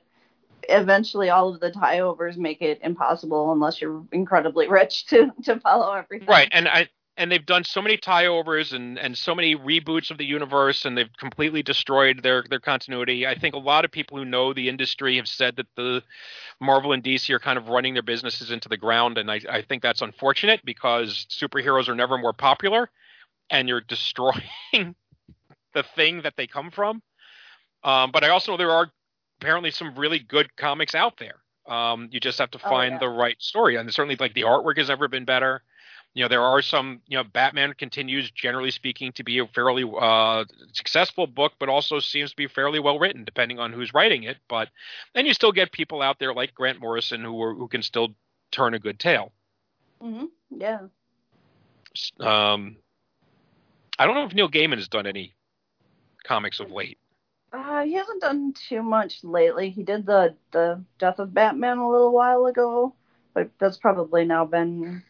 eventually, 0.69 1.29
all 1.29 1.53
of 1.53 1.59
the 1.59 1.71
tie 1.71 1.99
overs 1.99 2.37
make 2.37 2.61
it 2.61 2.79
impossible 2.81 3.51
unless 3.51 3.81
you're 3.81 4.05
incredibly 4.11 4.67
rich 4.69 5.07
to 5.07 5.31
to 5.43 5.59
follow 5.59 5.91
everything. 5.93 6.27
Right, 6.27 6.49
and 6.51 6.67
I 6.67 6.87
and 7.17 7.31
they've 7.31 7.45
done 7.45 7.63
so 7.63 7.81
many 7.81 7.97
tie 7.97 8.25
overs 8.25 8.73
and 8.73 8.97
and 8.97 9.17
so 9.17 9.35
many 9.35 9.55
reboots 9.55 10.09
of 10.09 10.17
the 10.17 10.25
universe, 10.25 10.85
and 10.85 10.97
they've 10.97 11.15
completely 11.17 11.61
destroyed 11.61 12.23
their 12.23 12.43
their 12.49 12.59
continuity. 12.59 13.27
I 13.27 13.37
think 13.37 13.53
a 13.55 13.59
lot 13.59 13.85
of 13.85 13.91
people 13.91 14.17
who 14.17 14.25
know 14.25 14.53
the 14.53 14.69
industry 14.69 15.17
have 15.17 15.27
said 15.27 15.55
that 15.57 15.67
the 15.75 16.01
Marvel 16.59 16.91
and 16.93 17.03
DC 17.03 17.29
are 17.33 17.39
kind 17.39 17.57
of 17.57 17.69
running 17.69 17.93
their 17.93 18.03
businesses 18.03 18.51
into 18.51 18.67
the 18.69 18.77
ground, 18.77 19.17
and 19.17 19.29
I, 19.31 19.41
I 19.49 19.61
think 19.61 19.83
that's 19.83 20.01
unfortunate 20.01 20.61
because 20.65 21.27
superheroes 21.29 21.87
are 21.87 21.95
never 21.95 22.17
more 22.17 22.33
popular, 22.33 22.89
and 23.49 23.67
you're 23.67 23.81
destroying 23.87 24.95
the 25.73 25.83
thing 25.95 26.21
that 26.23 26.33
they 26.35 26.47
come 26.47 26.71
from. 26.71 27.01
Um, 27.83 28.11
but 28.11 28.23
I 28.23 28.29
also 28.29 28.51
know 28.51 28.57
there 28.57 28.71
are 28.71 28.91
apparently 29.41 29.71
some 29.71 29.93
really 29.95 30.19
good 30.19 30.55
comics 30.55 30.95
out 30.95 31.17
there. 31.17 31.35
Um, 31.67 32.09
you 32.11 32.19
just 32.19 32.39
have 32.39 32.51
to 32.51 32.59
Oh, 32.63 32.69
find 32.69 32.93
yeah. 32.93 32.99
the 32.99 33.09
right 33.09 33.39
story, 33.41 33.75
and 33.75 33.93
certainly 33.93 34.15
like 34.19 34.33
the 34.33 34.41
artwork 34.41 34.77
has 34.77 34.89
never 34.89 35.07
been 35.07 35.25
better 35.25 35.63
you 36.13 36.23
know 36.23 36.27
there 36.27 36.41
are 36.41 36.61
some 36.61 37.01
you 37.07 37.17
know 37.17 37.23
batman 37.23 37.73
continues 37.73 38.29
generally 38.31 38.71
speaking 38.71 39.11
to 39.13 39.23
be 39.23 39.39
a 39.39 39.47
fairly 39.47 39.83
uh 39.99 40.43
successful 40.73 41.27
book 41.27 41.53
but 41.59 41.69
also 41.69 41.99
seems 41.99 42.31
to 42.31 42.35
be 42.35 42.47
fairly 42.47 42.79
well 42.79 42.99
written 42.99 43.23
depending 43.23 43.59
on 43.59 43.73
who's 43.73 43.93
writing 43.93 44.23
it 44.23 44.37
but 44.47 44.69
then 45.15 45.25
you 45.25 45.33
still 45.33 45.51
get 45.51 45.71
people 45.71 46.01
out 46.01 46.19
there 46.19 46.33
like 46.33 46.53
grant 46.53 46.79
morrison 46.79 47.21
who 47.23 47.41
are, 47.41 47.53
who 47.53 47.67
can 47.67 47.81
still 47.81 48.09
turn 48.51 48.73
a 48.73 48.79
good 48.79 48.99
tale 48.99 49.31
hmm 50.01 50.25
Yeah. 50.49 50.79
um 52.19 52.77
i 53.99 54.05
don't 54.05 54.15
know 54.15 54.25
if 54.25 54.33
neil 54.33 54.49
gaiman 54.49 54.77
has 54.77 54.87
done 54.87 55.07
any 55.07 55.35
comics 56.23 56.59
of 56.59 56.71
late 56.71 56.97
Uh, 57.51 57.83
he 57.83 57.93
hasn't 57.93 58.21
done 58.21 58.53
too 58.53 58.81
much 58.81 59.23
lately. 59.23 59.69
He 59.69 59.83
did 59.83 60.05
the 60.05 60.35
the 60.51 60.83
Death 60.97 61.19
of 61.19 61.33
Batman 61.33 61.77
a 61.77 61.89
little 61.89 62.11
while 62.11 62.45
ago, 62.47 62.95
but 63.33 63.51
that's 63.59 63.77
probably 63.77 64.25
now 64.25 64.45
been 64.45 65.03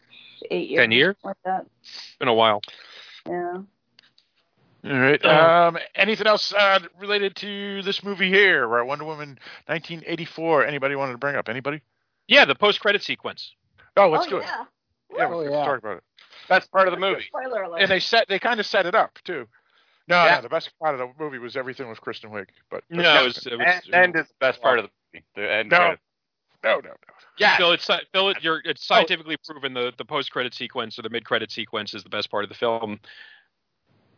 eight 0.50 0.68
years. 0.70 0.82
10 0.82 0.90
years? 0.92 1.16
Like 1.24 1.36
that. 1.44 1.66
it's 1.82 2.16
been 2.18 2.28
a 2.28 2.34
while 2.34 2.60
Yeah. 3.28 3.58
All 4.86 4.90
right. 5.00 5.24
Um, 5.24 5.78
anything 5.94 6.26
else 6.26 6.52
uh, 6.52 6.78
related 6.98 7.36
to 7.36 7.82
this 7.82 8.02
movie 8.04 8.28
here? 8.28 8.66
Right, 8.68 8.82
Wonder 8.86 9.04
Woman 9.06 9.38
1984. 9.66 10.66
Anybody 10.66 10.94
wanted 10.94 11.12
to 11.12 11.18
bring 11.18 11.36
up? 11.36 11.48
Anybody? 11.48 11.80
yeah 12.26 12.44
the 12.46 12.54
post-credit 12.54 13.02
sequence 13.02 13.52
Oh, 13.98 14.08
let's 14.08 14.26
oh, 14.26 14.30
do 14.30 14.36
it. 14.38 14.44
yeah. 14.44 14.64
Yeah, 15.16 15.28
Oh, 15.30 15.36
let's 15.38 15.52
yeah. 15.52 15.64
talk 15.64 15.78
about 15.78 15.96
it. 15.98 16.02
Best 16.48 16.70
part 16.72 16.88
of 16.88 16.92
the 16.94 16.98
movie. 17.00 17.22
Spoiler 17.28 17.62
alert. 17.62 17.80
And 17.82 17.90
they 17.90 18.00
set, 18.00 18.26
they 18.28 18.38
kind 18.38 18.58
of 18.60 18.66
set 18.66 18.86
it 18.86 18.94
up 18.94 19.18
too. 19.24 19.46
No, 20.08 20.24
Yeah. 20.24 20.36
no, 20.36 20.40
the 20.42 20.48
best 20.48 20.70
part 20.80 20.94
of 20.94 20.98
the 21.00 21.22
movie 21.22 21.38
was 21.38 21.56
everything 21.56 21.88
with 21.88 22.00
Kristen 22.00 22.30
Wiig. 22.30 22.46
But 22.70 22.82
but 22.90 22.96
no 22.96 23.02
yeah. 23.02 23.20
it 23.22 23.24
was, 23.24 23.46
it 23.46 23.56
was, 23.56 23.66
End, 23.66 23.94
end 23.94 24.16
is 24.16 24.26
the 24.28 24.34
best 24.40 24.60
part 24.60 24.78
of 24.78 24.86
the 24.86 24.90
movie. 25.14 25.24
The 25.36 25.50
end 25.54 25.70
No. 25.70 25.76
credits. 25.78 26.02
No, 26.64 26.74
no, 26.76 26.88
no. 26.90 26.94
Yeah. 27.38 27.56
Phil, 27.56 27.72
it's, 27.72 27.88
Phil, 28.12 28.32
you're, 28.40 28.60
it's 28.64 28.84
scientifically 28.86 29.36
proven 29.44 29.74
the, 29.74 29.92
the 29.98 30.04
post-credit 30.04 30.54
sequence 30.54 30.98
or 30.98 31.02
the 31.02 31.10
mid-credit 31.10 31.50
sequence 31.50 31.94
is 31.94 32.02
the 32.02 32.08
best 32.10 32.30
part 32.30 32.44
of 32.44 32.48
the 32.48 32.54
film. 32.56 32.98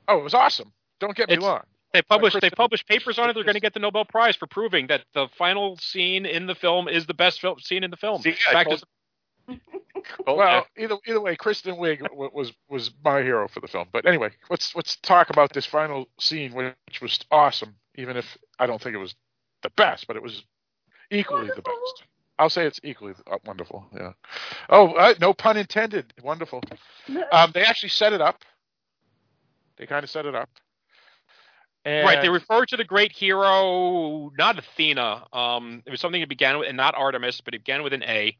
Oh, 0.08 0.18
it 0.18 0.22
was 0.24 0.34
awesome. 0.34 0.72
Don't 1.00 1.16
get 1.16 1.28
me 1.28 1.34
It's- 1.34 1.46
wrong. 1.46 1.62
They 1.92 2.02
published 2.02 2.34
they 2.34 2.40
Kristen- 2.40 2.56
published 2.56 2.86
papers 2.88 3.18
on 3.18 3.30
it. 3.30 3.34
They're 3.34 3.44
going 3.44 3.54
to 3.54 3.60
get 3.60 3.72
the 3.72 3.80
Nobel 3.80 4.04
Prize 4.04 4.36
for 4.36 4.46
proving 4.46 4.88
that 4.88 5.04
the 5.14 5.28
final 5.38 5.78
scene 5.78 6.26
in 6.26 6.46
the 6.46 6.54
film 6.54 6.88
is 6.88 7.06
the 7.06 7.14
best 7.14 7.40
film 7.40 7.58
scene 7.60 7.82
in 7.84 7.90
the 7.90 7.96
film. 7.96 8.20
See, 8.20 8.30
In 8.30 8.36
fact, 8.52 8.68
told- 8.68 8.82
it's- 9.48 9.58
Well, 10.26 10.66
either 10.76 10.96
either 11.06 11.20
way, 11.20 11.36
Kristen 11.36 11.76
Wiig 11.76 12.00
was 12.12 12.52
was 12.68 12.90
my 13.04 13.22
hero 13.22 13.48
for 13.48 13.60
the 13.60 13.66
film. 13.68 13.88
But 13.92 14.04
anyway, 14.06 14.30
let's 14.50 14.74
let's 14.76 14.96
talk 14.96 15.30
about 15.30 15.52
this 15.52 15.64
final 15.66 16.06
scene, 16.20 16.52
which 16.52 17.00
was 17.00 17.18
awesome. 17.30 17.74
Even 17.96 18.16
if 18.16 18.36
I 18.58 18.66
don't 18.66 18.80
think 18.80 18.94
it 18.94 18.98
was 18.98 19.14
the 19.62 19.70
best, 19.70 20.06
but 20.06 20.16
it 20.16 20.22
was 20.22 20.44
equally 21.10 21.46
the 21.48 21.62
best. 21.62 22.04
I'll 22.38 22.50
say 22.50 22.66
it's 22.66 22.80
equally 22.82 23.14
uh, 23.30 23.38
wonderful. 23.46 23.86
Yeah. 23.94 24.12
Oh, 24.68 24.92
uh, 24.92 25.14
no 25.20 25.32
pun 25.32 25.56
intended. 25.56 26.12
Wonderful. 26.22 26.62
Um, 27.30 27.52
they 27.54 27.62
actually 27.62 27.90
set 27.90 28.12
it 28.12 28.20
up. 28.20 28.42
They 29.76 29.86
kind 29.86 30.02
of 30.02 30.10
set 30.10 30.26
it 30.26 30.34
up. 30.34 30.48
And 31.84 32.04
right, 32.04 32.20
they 32.20 32.28
refer 32.28 32.66
to 32.66 32.76
the 32.76 32.82
great 32.82 33.12
hero, 33.12 34.32
not 34.36 34.58
Athena. 34.58 35.24
Um, 35.32 35.84
it 35.86 35.90
was 35.92 36.00
something 36.00 36.20
that 36.20 36.28
began 36.28 36.58
with, 36.58 36.66
and 36.66 36.76
not 36.76 36.96
Artemis, 36.96 37.40
but 37.42 37.54
it 37.54 37.60
began 37.64 37.84
with 37.84 37.92
an 37.92 38.02
A. 38.02 38.36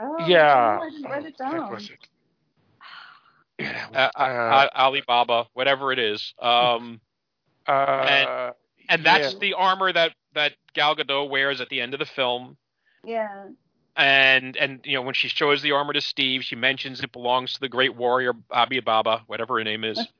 oh, 0.00 0.26
yeah. 0.26 0.80
I 0.82 0.90
didn't 0.90 1.04
write 1.04 1.26
it 1.26 1.38
down. 1.38 1.74
it? 1.76 1.90
Yeah, 3.60 3.86
Uh, 3.94 4.18
uh, 4.18 4.68
Alibaba, 4.74 5.46
whatever 5.52 5.92
it 5.92 6.00
is. 6.00 6.34
Um, 6.42 7.00
uh, 7.68 7.70
uh, 7.70 8.52
and 8.88 9.04
that's 9.04 9.34
yeah. 9.34 9.38
the 9.38 9.54
armor 9.54 9.92
that 9.92 10.12
that 10.34 10.54
Gal 10.74 10.96
Gadot 10.96 11.30
wears 11.30 11.60
at 11.60 11.68
the 11.68 11.80
end 11.80 11.94
of 11.94 12.00
the 12.00 12.06
film. 12.06 12.56
Yeah. 13.04 13.48
And 13.96 14.56
and 14.56 14.80
you 14.84 14.94
know 14.94 15.02
when 15.02 15.14
she 15.14 15.28
shows 15.28 15.62
the 15.62 15.72
armor 15.72 15.92
to 15.92 16.00
Steve, 16.00 16.42
she 16.44 16.56
mentions 16.56 17.00
it 17.00 17.12
belongs 17.12 17.54
to 17.54 17.60
the 17.60 17.68
great 17.68 17.94
warrior 17.96 18.32
Abi 18.50 18.80
Baba, 18.80 19.22
whatever 19.26 19.58
her 19.58 19.64
name 19.64 19.84
is. 19.84 20.00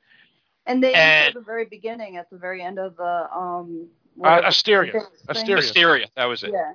And 0.67 0.83
they 0.83 0.93
And- 0.93 1.29
at 1.29 1.33
the 1.33 1.41
very 1.41 1.65
beginning, 1.65 2.17
at 2.17 2.29
the 2.29 2.37
very 2.37 2.61
end 2.61 2.77
of 2.77 2.95
the 2.95 3.27
um. 3.35 3.87
Uh, 4.17 4.43
whatever 4.43 4.47
Asteria. 4.47 4.93
Asteria. 5.29 6.07
That 6.15 6.25
was 6.25 6.43
it. 6.43 6.51
Yeah. 6.53 6.73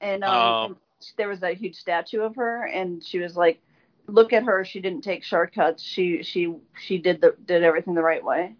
And 0.00 0.22
um, 0.22 0.32
Um, 0.32 0.76
there 1.16 1.28
was 1.28 1.40
that 1.40 1.56
huge 1.56 1.74
statue 1.74 2.20
of 2.20 2.36
her, 2.36 2.64
and 2.66 3.04
she 3.04 3.18
was 3.18 3.36
like, 3.36 3.60
"Look 4.06 4.32
at 4.32 4.44
her. 4.44 4.64
She 4.64 4.78
didn't 4.80 5.02
take 5.02 5.24
shortcuts. 5.24 5.82
She 5.82 6.22
she 6.22 6.54
she 6.80 6.98
did 6.98 7.20
the 7.20 7.34
did 7.44 7.64
everything 7.64 7.94
the 7.94 8.02
right 8.02 8.22
way." 8.22 8.54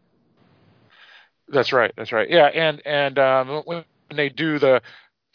That's 1.48 1.72
right. 1.72 1.92
That's 1.96 2.10
right. 2.10 2.28
Yeah, 2.28 2.46
and 2.46 2.82
and 2.84 3.18
um, 3.20 3.62
when 3.66 3.84
they 4.14 4.28
do 4.30 4.58
the 4.58 4.82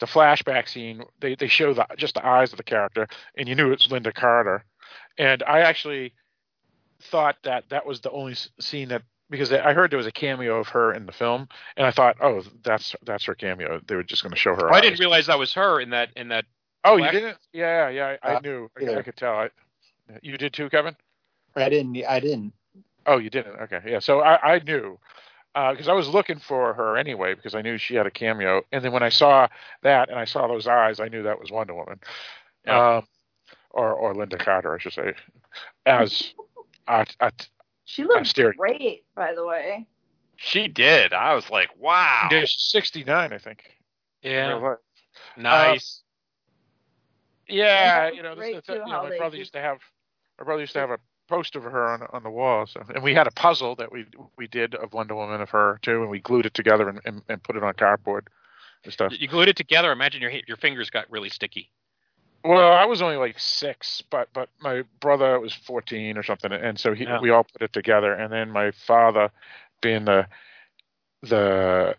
the 0.02 0.06
flashback 0.06 0.68
scene, 0.68 1.04
they 1.20 1.36
they 1.36 1.46
show 1.46 1.72
the 1.72 1.86
just 1.96 2.14
the 2.14 2.26
eyes 2.26 2.52
of 2.52 2.56
the 2.56 2.64
character, 2.64 3.06
and 3.36 3.48
you 3.48 3.54
knew 3.54 3.70
it's 3.70 3.86
Lynda 3.86 4.12
Carter. 4.12 4.64
And 5.16 5.44
I 5.44 5.60
actually 5.60 6.12
thought 7.02 7.36
that 7.44 7.68
that 7.68 7.86
was 7.86 8.00
the 8.00 8.10
only 8.10 8.34
scene 8.58 8.88
that 8.88 9.02
because 9.30 9.52
I 9.52 9.72
heard 9.72 9.92
there 9.92 9.98
was 9.98 10.08
a 10.08 10.12
cameo 10.12 10.58
of 10.58 10.66
her 10.70 10.92
in 10.92 11.06
the 11.06 11.12
film, 11.12 11.48
and 11.76 11.86
I 11.86 11.92
thought, 11.92 12.16
oh, 12.20 12.42
that's 12.64 12.96
that's 13.04 13.24
her 13.26 13.36
cameo. 13.36 13.80
They 13.86 13.94
were 13.94 14.02
just 14.02 14.24
going 14.24 14.32
to 14.32 14.36
show 14.36 14.56
her. 14.56 14.70
Oh, 14.72 14.74
I 14.74 14.80
didn't 14.80 14.98
realize 14.98 15.26
that 15.26 15.38
was 15.38 15.54
her 15.54 15.80
in 15.80 15.90
that 15.90 16.08
in 16.16 16.28
that. 16.28 16.46
Oh, 16.84 16.96
you 16.96 17.08
didn't? 17.12 17.38
Yeah, 17.52 17.88
yeah. 17.88 18.16
I, 18.24 18.32
I 18.32 18.34
Uh, 18.34 18.40
knew. 18.40 18.70
I. 18.80 18.96
I 18.96 19.02
could 19.02 19.16
tell. 19.16 19.34
I, 19.34 19.50
you 20.20 20.36
did 20.36 20.52
too, 20.52 20.68
Kevin. 20.68 20.96
I 21.54 21.68
didn't. 21.68 21.96
I 22.08 22.18
didn't. 22.18 22.52
Oh, 23.06 23.18
you 23.18 23.30
didn't. 23.30 23.54
Okay, 23.60 23.80
yeah. 23.86 24.00
So 24.00 24.18
I, 24.18 24.54
I 24.54 24.58
knew 24.58 24.98
because 25.54 25.88
I 25.88 25.92
was 25.92 26.08
looking 26.08 26.38
for 26.38 26.72
her 26.74 26.96
anyway 26.96 27.34
because 27.34 27.54
I 27.54 27.62
knew 27.62 27.76
she 27.78 27.94
had 27.94 28.06
a 28.06 28.10
cameo, 28.10 28.62
and 28.72 28.82
then 28.84 28.92
when 28.92 29.02
I 29.02 29.08
saw 29.10 29.48
that 29.82 30.08
and 30.08 30.18
I 30.18 30.24
saw 30.24 30.46
those 30.46 30.66
eyes, 30.66 30.98
I 31.00 31.08
knew 31.08 31.22
that 31.24 31.38
was 31.40 31.50
Wonder 31.50 31.74
Woman, 31.74 32.00
Yeah. 32.66 32.96
um, 32.98 33.06
or 33.70 33.92
or 33.92 34.14
Lynda 34.14 34.38
Carter, 34.38 34.74
I 34.74 34.78
should 34.78 34.92
say, 34.94 35.14
as 35.86 36.32
at, 36.88 37.14
at 37.20 37.48
She 37.84 38.04
looked 38.04 38.22
Asteria. 38.26 38.54
great, 38.56 39.04
by 39.14 39.34
the 39.34 39.44
way. 39.46 39.86
She 40.36 40.66
did. 40.68 41.12
I 41.12 41.34
was 41.34 41.48
like, 41.50 41.68
wow. 41.78 42.26
There's 42.30 42.56
69, 42.72 43.32
I 43.32 43.38
think. 43.38 43.62
Yeah, 44.22 44.48
Real 44.48 44.62
life. 44.62 44.78
nice. 45.36 46.02
Yeah, 47.48 48.10
you 48.10 48.22
know, 48.22 48.30
this, 48.30 48.38
great, 48.38 48.54
this, 48.54 48.64
too, 48.66 48.72
you 48.74 48.78
know 48.86 49.02
my 49.02 49.16
brother 49.18 49.36
used 49.36 49.52
to 49.52 49.60
have 49.60 49.78
my 50.38 50.44
brother 50.44 50.60
used 50.62 50.72
to 50.72 50.78
have 50.80 50.90
a 50.90 50.98
poster 51.32 51.58
of 51.58 51.64
her 51.64 51.88
on 51.88 52.02
on 52.12 52.22
the 52.22 52.30
wall, 52.30 52.66
so, 52.66 52.82
and 52.94 53.02
we 53.02 53.14
had 53.14 53.26
a 53.26 53.30
puzzle 53.30 53.74
that 53.76 53.90
we 53.90 54.04
we 54.36 54.46
did 54.46 54.74
of 54.74 54.92
Wonder 54.92 55.14
Woman 55.14 55.40
of 55.40 55.50
her 55.50 55.78
too, 55.82 56.02
and 56.02 56.10
we 56.10 56.20
glued 56.20 56.46
it 56.46 56.54
together 56.54 56.88
and, 56.88 57.00
and, 57.04 57.22
and 57.28 57.42
put 57.42 57.56
it 57.56 57.62
on 57.62 57.72
cardboard 57.74 58.28
and 58.84 58.92
stuff. 58.92 59.12
You 59.18 59.28
glued 59.28 59.48
it 59.48 59.56
together. 59.56 59.92
Imagine 59.92 60.20
your 60.20 60.32
your 60.46 60.56
fingers 60.58 60.90
got 60.90 61.10
really 61.10 61.30
sticky. 61.30 61.70
Well, 62.44 62.72
I 62.72 62.84
was 62.86 63.00
only 63.00 63.16
like 63.16 63.38
six, 63.38 64.02
but 64.10 64.28
but 64.34 64.48
my 64.60 64.82
brother 65.00 65.38
was 65.40 65.54
fourteen 65.54 66.18
or 66.18 66.22
something, 66.22 66.52
and 66.52 66.78
so 66.78 66.92
he 66.92 67.04
Yeah. 67.04 67.20
we 67.20 67.30
all 67.30 67.44
put 67.44 67.62
it 67.62 67.72
together, 67.72 68.12
and 68.12 68.32
then 68.32 68.50
my 68.50 68.72
father, 68.72 69.30
being 69.80 70.04
the 70.04 70.26
the 71.22 71.96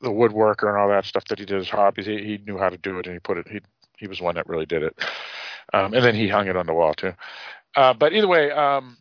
the 0.00 0.10
woodworker 0.10 0.68
and 0.68 0.76
all 0.76 0.88
that 0.88 1.04
stuff 1.04 1.24
that 1.26 1.38
he 1.38 1.44
did 1.44 1.58
as 1.58 1.68
hobbies, 1.68 2.06
he, 2.06 2.18
he 2.22 2.38
knew 2.46 2.58
how 2.58 2.68
to 2.68 2.76
do 2.76 2.98
it, 2.98 3.06
and 3.06 3.14
he 3.14 3.20
put 3.20 3.38
it. 3.38 3.48
He 3.48 3.60
he 3.96 4.06
was 4.08 4.20
one 4.20 4.34
that 4.34 4.48
really 4.48 4.66
did 4.66 4.82
it, 4.82 4.94
um, 5.72 5.94
and 5.94 6.04
then 6.04 6.14
he 6.14 6.28
hung 6.28 6.48
it 6.48 6.56
on 6.56 6.66
the 6.66 6.74
wall 6.74 6.94
too. 6.94 7.14
Uh, 7.76 7.92
but 7.94 8.12
either 8.12 8.28
way, 8.28 8.50
um, 8.50 8.96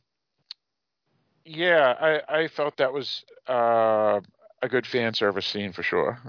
yeah, 1.45 1.95
I 2.27 2.41
I 2.41 2.47
felt 2.47 2.77
that 2.77 2.91
was 2.93 3.23
uh, 3.47 4.19
a 4.61 4.69
good 4.69 4.85
fan 4.85 5.13
service 5.13 5.45
scene 5.45 5.71
for 5.71 5.83
sure. 5.83 6.19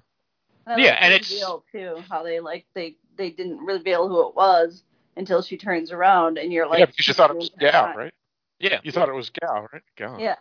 And 0.67 0.81
I 0.81 0.85
Yeah, 0.85 0.97
and 1.01 1.13
it's- 1.15 1.31
reveal, 1.31 1.65
too 1.73 2.03
how 2.09 2.23
they 2.23 2.41
like 2.41 2.67
they 2.75 2.97
they 3.17 3.31
didn't 3.31 3.59
reveal 3.59 4.09
who 4.09 4.29
it 4.29 4.35
was 4.37 4.85
until 5.17 5.43
she 5.43 5.57
turns 5.57 5.91
around 5.91 6.39
and 6.39 6.53
you're 6.53 6.69
like 6.69 6.79
yeah, 6.79 6.87
because 6.87 7.09
you 7.09 7.15
thought 7.15 7.31
it 7.31 7.37
was 7.37 7.51
Yeah. 7.61 7.73
Gal, 7.73 7.95
right? 7.97 8.15
Yeah. 8.61 8.81
You 8.85 8.93
thought 8.93 9.09
it 9.09 9.15
was 9.15 9.31
Gal, 9.31 9.67
right? 9.73 9.83
Gal. 9.97 10.21
Yeah. 10.21 10.37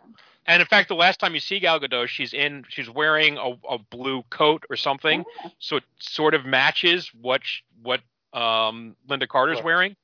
And 0.45 0.61
in 0.61 0.68
fact, 0.68 0.88
the 0.88 0.95
last 0.95 1.19
time 1.19 1.34
you 1.34 1.40
see 1.40 1.60
Gal 1.60 1.80
Gadot, 1.80 2.07
she's 2.07 2.34
in 2.34 2.64
she's 2.69 2.90
wearing 2.90 3.38
a, 3.38 3.53
a 3.68 3.80
blue 3.80 4.24
coat 4.30 4.64
or 4.69 4.76
something, 4.76 5.26
Yeah. 5.44 5.49
so 5.60 5.76
it 5.78 5.84
sort 5.99 6.36
of 6.36 6.45
matches 6.45 7.10
what 7.19 7.44
sh- 7.44 7.61
what 7.82 8.02
um, 8.34 8.95
Lynda 9.10 9.28
Carter's 9.28 9.56
Right. 9.57 9.65
wearing. 9.65 9.95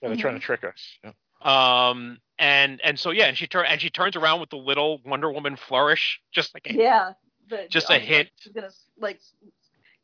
Yeah, 0.00 0.08
they're 0.08 0.16
trying 0.16 0.34
to 0.34 0.40
trick 0.40 0.62
us. 0.62 0.98
Yeah. 1.02 1.10
Um, 1.42 2.18
and 2.38 2.80
and 2.82 2.98
so 2.98 3.10
yeah, 3.10 3.26
and 3.26 3.36
she 3.36 3.46
turn 3.46 3.66
and 3.66 3.80
she 3.80 3.90
turns 3.90 4.16
around 4.16 4.40
with 4.40 4.50
the 4.50 4.56
little 4.56 5.00
Wonder 5.04 5.30
Woman 5.30 5.56
flourish, 5.56 6.20
just 6.32 6.54
like 6.54 6.66
a, 6.68 6.74
Yeah. 6.74 7.12
The, 7.48 7.66
Just 7.68 7.90
oh, 7.90 7.94
a 7.96 7.98
hint. 7.98 8.28
She's 8.40 8.52
gonna 8.52 8.70
like 8.98 9.20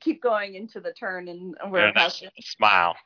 keep 0.00 0.20
going 0.22 0.54
into 0.56 0.80
the 0.80 0.92
turn 0.92 1.28
and 1.28 1.54
wear 1.70 1.84
a 1.84 1.88
And 1.88 1.96
a 1.96 2.00
costume. 2.00 2.30
smile. 2.40 2.96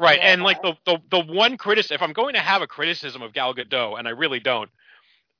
Right, 0.00 0.18
Yeah. 0.20 0.32
and 0.32 0.42
like 0.42 0.62
the, 0.62 0.74
the 0.84 0.98
the 1.10 1.20
one 1.20 1.56
criticism, 1.56 1.94
if 1.96 2.02
I'm 2.02 2.12
going 2.12 2.34
to 2.34 2.40
have 2.40 2.62
a 2.62 2.66
criticism 2.68 3.22
of 3.22 3.32
Gal 3.32 3.54
Gadot, 3.54 3.98
and 3.98 4.06
I 4.06 4.12
really 4.12 4.38
don't, 4.40 4.70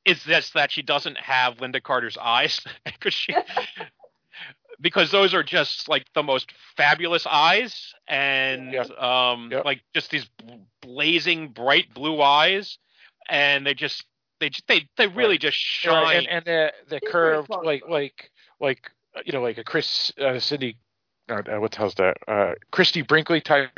is 0.05 0.25
this 0.25 0.51
that 0.51 0.73
she 0.73 0.83
doesn't 0.83 1.17
have 1.19 1.59
Lynda 1.59 1.81
Carter's 1.83 2.17
eyes 2.17 2.61
because 2.85 3.15
she 3.15 3.33
because 4.81 5.11
those 5.11 5.35
are 5.35 5.43
just 5.43 5.89
like 5.89 6.07
the 6.15 6.23
most 6.23 6.53
fabulous 6.77 7.27
eyes, 7.27 7.95
and 8.07 8.73
Yeah. 8.73 8.85
um 8.99 9.51
Yep. 9.51 9.65
like 9.65 9.83
just 9.95 10.11
these 10.11 10.29
blazing 10.83 11.49
bright 11.49 11.93
blue 11.95 12.21
eyes, 12.23 12.79
and 13.29 13.67
they 13.67 13.75
just 13.75 14.05
they 14.41 14.51
just, 14.51 14.67
they 14.69 14.89
they 14.97 15.07
really 15.09 15.35
Right. 15.35 15.41
just 15.41 15.57
shine. 15.57 15.93
Right, 16.03 16.17
and, 16.17 16.29
and 16.29 16.45
the 16.45 16.73
the 16.89 16.97
She's 17.01 17.11
very 17.13 17.13
curved 17.13 17.47
close. 17.49 17.65
like 17.65 17.83
like 17.89 18.31
like 18.61 18.91
uh, 19.17 19.21
you 19.25 19.33
know 19.33 19.43
like 19.43 19.59
a 19.59 19.65
Chris 19.65 20.13
uh, 20.21 20.39
Cindy 20.39 20.77
uh, 21.29 21.43
uh, 21.51 21.59
what 21.61 21.73
the 21.73 21.79
hell's 21.79 21.95
that 21.97 22.17
uh, 22.29 22.55
Christy 22.71 23.03
Brinkley 23.03 23.41
type 23.41 23.71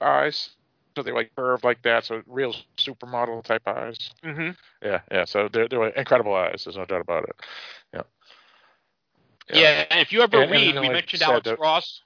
eyes. 0.00 0.50
So 0.96 1.02
they 1.02 1.10
like 1.10 1.32
curved 1.34 1.64
like 1.64 1.82
that, 1.82 2.04
so 2.04 2.22
real 2.26 2.54
supermodel 2.76 3.42
type 3.42 3.62
eyes. 3.66 3.98
hmm 4.22 4.50
Yeah, 4.80 5.00
yeah. 5.10 5.24
So 5.24 5.48
they're 5.52 5.68
they're 5.68 5.88
incredible 5.88 6.34
eyes. 6.34 6.62
There's 6.64 6.76
no 6.76 6.84
doubt 6.84 7.00
about 7.00 7.24
it. 7.24 7.34
Yeah. 7.92 8.02
Yeah. 9.52 9.84
and 9.90 10.00
if 10.00 10.12
you 10.12 10.22
ever 10.22 10.36
And- 10.42 10.44
and 10.44 10.52
read, 10.52 10.74
then, 10.74 10.80
we 10.82 10.88
like 10.88 10.92
mentioned 10.94 11.22
Alex 11.22 11.44
the- 11.44 11.56
Ross, 11.56 12.02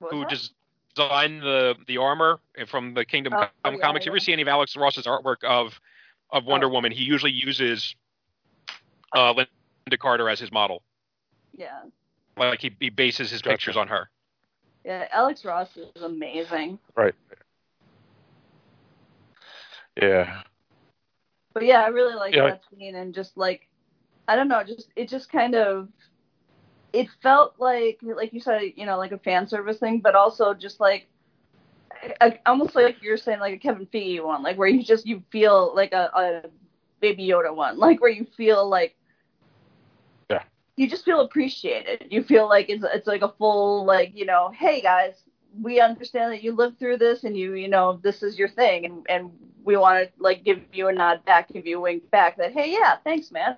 who 0.00 0.18
was 0.18 0.26
that? 0.28 0.30
des- 0.30 0.54
designed 1.02 1.42
the 1.42 1.76
the 1.86 1.96
armor 1.98 2.40
from 2.66 2.94
the 2.94 3.04
Kingdom 3.04 3.34
Oh, 3.34 3.48
Come 3.64 3.74
yeah, 3.76 3.80
comics. 3.80 4.06
You 4.06 4.12
ever 4.12 4.20
see 4.20 4.32
any 4.32 4.42
of 4.42 4.48
Alex 4.48 4.76
Ross's 4.76 5.06
artwork 5.06 5.42
of 5.44 5.78
of 6.30 6.44
Wonder 6.44 6.66
Oh. 6.66 6.70
Woman? 6.70 6.92
He 6.92 7.04
usually 7.04 7.32
uses 7.32 7.94
uh, 9.14 9.34
Lynda 9.34 9.98
Carter 9.98 10.28
as 10.30 10.40
his 10.40 10.50
model. 10.50 10.82
Yeah. 11.54 11.82
Like 12.38 12.60
he, 12.62 12.74
he 12.80 12.88
bases 12.88 13.30
his 13.30 13.42
Gotcha. 13.42 13.54
pictures 13.54 13.76
on 13.76 13.88
her. 13.88 14.08
Yeah. 14.84 15.06
Alex 15.12 15.44
Ross 15.44 15.76
is 15.76 16.02
amazing. 16.02 16.78
Right. 16.94 17.14
Yeah. 20.00 20.42
But 21.52 21.66
yeah, 21.66 21.82
I 21.82 21.88
really 21.88 22.14
like 22.14 22.34
Yeah. 22.34 22.46
that 22.46 22.62
scene 22.70 22.96
and 22.96 23.14
just 23.14 23.36
like 23.36 23.68
I 24.28 24.36
don't 24.36 24.48
know, 24.48 24.62
just 24.64 24.88
it 24.96 25.08
just 25.08 25.30
kind 25.30 25.54
of 25.54 25.88
it 26.92 27.08
felt 27.22 27.54
like 27.58 27.98
like 28.02 28.32
you 28.32 28.40
said, 28.40 28.62
you 28.76 28.86
know, 28.86 28.98
like 28.98 29.12
a 29.12 29.18
fan 29.18 29.46
service 29.46 29.78
thing, 29.78 30.00
but 30.00 30.14
also 30.14 30.54
just 30.54 30.80
like 30.80 31.08
a, 32.20 32.32
almost 32.46 32.74
like 32.74 33.02
you're 33.02 33.16
saying 33.16 33.40
like 33.40 33.54
a 33.54 33.58
Kevin 33.58 33.86
Feige 33.86 34.24
one, 34.24 34.42
like 34.42 34.56
where 34.56 34.68
you 34.68 34.82
just 34.82 35.06
you 35.06 35.22
feel 35.30 35.72
like 35.74 35.92
a, 35.92 36.10
a 36.14 36.48
Baby 37.00 37.26
Yoda 37.28 37.54
one, 37.54 37.78
like 37.78 38.00
where 38.00 38.10
you 38.10 38.26
feel 38.36 38.68
like 38.68 38.96
Yeah. 40.30 40.42
you 40.76 40.88
just 40.88 41.04
feel 41.04 41.20
appreciated. 41.20 42.06
You 42.10 42.22
feel 42.22 42.48
like 42.48 42.68
it's 42.68 42.84
it's 42.92 43.06
like 43.06 43.22
a 43.22 43.32
full 43.38 43.84
like 43.84 44.12
you 44.14 44.26
know, 44.26 44.50
hey 44.54 44.80
guys, 44.80 45.14
we 45.60 45.80
understand 45.80 46.32
that 46.32 46.42
you 46.42 46.52
lived 46.52 46.78
through 46.78 46.98
this 46.98 47.24
and 47.24 47.36
you 47.36 47.54
you 47.54 47.68
know 47.68 47.98
this 48.02 48.22
is 48.22 48.38
your 48.38 48.48
thing 48.48 48.84
and 48.86 49.06
and 49.08 49.30
we 49.64 49.76
want 49.76 50.04
to 50.04 50.22
like 50.22 50.44
give 50.44 50.60
you 50.72 50.88
a 50.88 50.92
nod 50.92 51.24
back, 51.24 51.52
give 51.52 51.66
you 51.66 51.78
a 51.78 51.80
wink 51.80 52.10
back 52.10 52.36
that 52.38 52.52
hey 52.52 52.72
yeah, 52.72 52.96
thanks 53.04 53.30
man. 53.30 53.56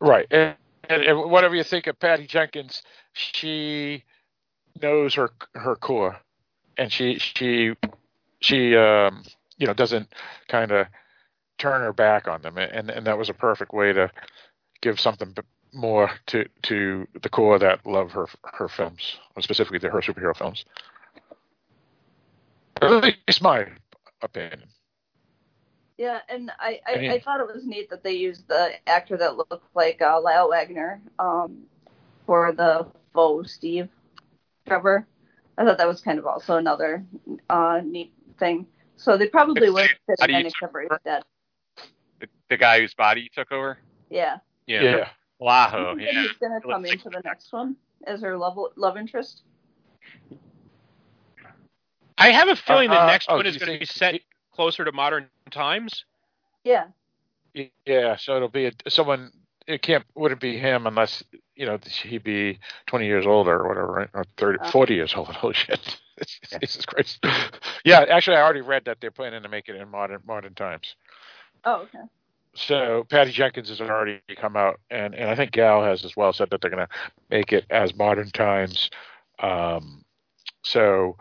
Right. 0.00 0.26
And, 0.30 0.56
and, 0.88 1.02
and 1.02 1.30
whatever 1.30 1.54
you 1.54 1.64
think 1.64 1.86
of 1.86 1.98
Patty 1.98 2.26
Jenkins, 2.26 2.82
she 3.12 4.04
knows 4.82 5.14
her 5.14 5.30
her 5.54 5.76
core, 5.76 6.16
and 6.76 6.92
she 6.92 7.18
she 7.18 7.74
she 8.40 8.76
um 8.76 9.24
you 9.58 9.66
know 9.66 9.74
doesn't 9.74 10.08
kind 10.48 10.70
of 10.70 10.86
turn 11.58 11.80
her 11.80 11.92
back 11.92 12.28
on 12.28 12.42
them, 12.42 12.58
and 12.58 12.90
and 12.90 13.06
that 13.06 13.18
was 13.18 13.28
a 13.28 13.34
perfect 13.34 13.72
way 13.72 13.92
to 13.92 14.10
give 14.82 15.00
something 15.00 15.34
more 15.72 16.10
to 16.26 16.46
to 16.62 17.06
the 17.22 17.28
core 17.28 17.58
that 17.58 17.86
love 17.86 18.12
her 18.12 18.26
her 18.44 18.68
films, 18.68 19.16
specifically 19.40 19.78
her 19.88 20.00
superhero 20.00 20.36
films. 20.36 20.64
At 22.82 22.90
least 23.02 23.42
my 23.42 23.66
opinion. 24.22 24.64
Yeah, 25.98 26.18
and 26.28 26.50
I, 26.58 26.80
I, 26.86 26.92
And- 26.92 27.12
I 27.12 27.18
thought 27.20 27.40
it 27.40 27.46
was 27.46 27.64
neat 27.66 27.88
that 27.90 28.02
they 28.02 28.12
used 28.12 28.48
the 28.48 28.72
actor 28.86 29.16
that 29.16 29.36
looked 29.36 29.74
like 29.74 30.02
uh, 30.02 30.20
Lyle 30.20 30.50
Waggoner 30.50 31.00
um, 31.18 31.62
for 32.26 32.52
the 32.52 32.86
faux 33.14 33.52
Steve 33.52 33.88
Trevor. 34.66 35.06
I 35.56 35.64
thought 35.64 35.78
that 35.78 35.88
was 35.88 36.02
kind 36.02 36.18
of 36.18 36.26
also 36.26 36.56
another 36.56 37.04
uh, 37.48 37.80
neat 37.82 38.12
thing. 38.38 38.66
So 38.96 39.16
they 39.16 39.28
probably 39.28 39.70
would 39.70 39.88
fit 40.06 40.20
How 40.20 40.26
do 40.26 40.32
him 40.32 40.40
you 40.40 40.40
in 40.40 40.46
except 40.48 40.72
for 40.72 40.82
he's 40.82 40.90
dead. 41.04 41.22
The, 42.20 42.28
the 42.50 42.56
guy 42.58 42.80
whose 42.80 42.94
body 42.94 43.22
you 43.22 43.28
took 43.30 43.50
over? 43.52 43.78
Yeah. 44.10 44.38
Yeah. 44.66 44.82
yeah. 44.82 45.08
Laho, 45.40 45.92
You 45.92 45.96
think 45.96 46.08
that 46.08 46.14
yeah. 46.14 46.22
he's 46.22 46.32
gonna 46.38 46.60
come 46.60 46.84
into 46.84 47.08
the 47.08 47.20
next 47.24 47.52
one 47.52 47.76
as 48.06 48.20
her 48.20 48.36
love 48.36 48.58
love 48.76 48.96
interest. 48.98 49.42
I 52.18 52.30
have 52.30 52.48
a 52.48 52.56
feeling 52.56 52.90
the 52.90 53.00
Uh, 53.00 53.06
next 53.06 53.26
oh, 53.30 53.36
one 53.36 53.44
do 53.44 53.50
is 53.50 53.58
going 53.58 53.72
to 53.72 53.78
be 53.78 53.84
set 53.84 54.14
he- 54.14 54.25
closer 54.56 54.84
to 54.84 54.92
modern 54.92 55.28
times. 55.52 56.04
Yeah. 56.64 56.86
Yeah, 57.86 58.16
so 58.16 58.36
it'll 58.36 58.48
be 58.48 58.66
a, 58.66 58.72
someone. 58.88 59.32
It 59.66 59.82
can't 59.82 60.04
wouldn't 60.14 60.40
be 60.40 60.58
him 60.58 60.86
unless 60.86 61.24
you 61.54 61.66
know 61.66 61.78
he'd 62.02 62.22
be 62.24 62.58
twenty 62.86 63.06
years 63.06 63.26
older 63.26 63.58
or 63.60 63.68
whatever, 63.68 63.92
right? 63.92 64.10
Or 64.14 64.24
30, 64.36 64.58
Uh. 64.60 64.70
40 64.70 64.94
years 64.94 65.14
old. 65.16 65.28
Holy 65.28 65.54
shit! 65.56 65.98
Jesus 66.60 66.84
Christ! 66.86 67.24
Yeah, 67.84 68.04
actually, 68.10 68.36
I 68.36 68.42
already 68.42 68.60
read 68.60 68.84
that 68.86 68.98
they're 69.00 69.10
planning 69.10 69.42
to 69.42 69.48
make 69.48 69.68
it 69.68 69.76
in 69.76 69.88
modern 69.90 70.20
modern 70.26 70.54
times. 70.54 70.96
Oh, 71.64 71.82
okay. 71.82 72.04
So 72.54 73.04
Patty 73.10 73.32
Jenkins 73.32 73.68
has 73.70 73.80
already 73.80 74.20
come 74.36 74.56
out, 74.56 74.80
and 74.90 75.14
and 75.14 75.30
I 75.30 75.34
think 75.36 75.52
Gal 75.52 75.82
has 75.84 76.04
as 76.04 76.16
well 76.16 76.32
said 76.32 76.50
that 76.50 76.60
they're 76.60 76.70
going 76.70 76.86
to 76.86 76.94
make 77.30 77.52
it 77.52 77.64
as 77.70 77.94
modern 77.96 78.30
times. 78.30 78.90
Um, 79.40 80.04
so. 80.62 81.16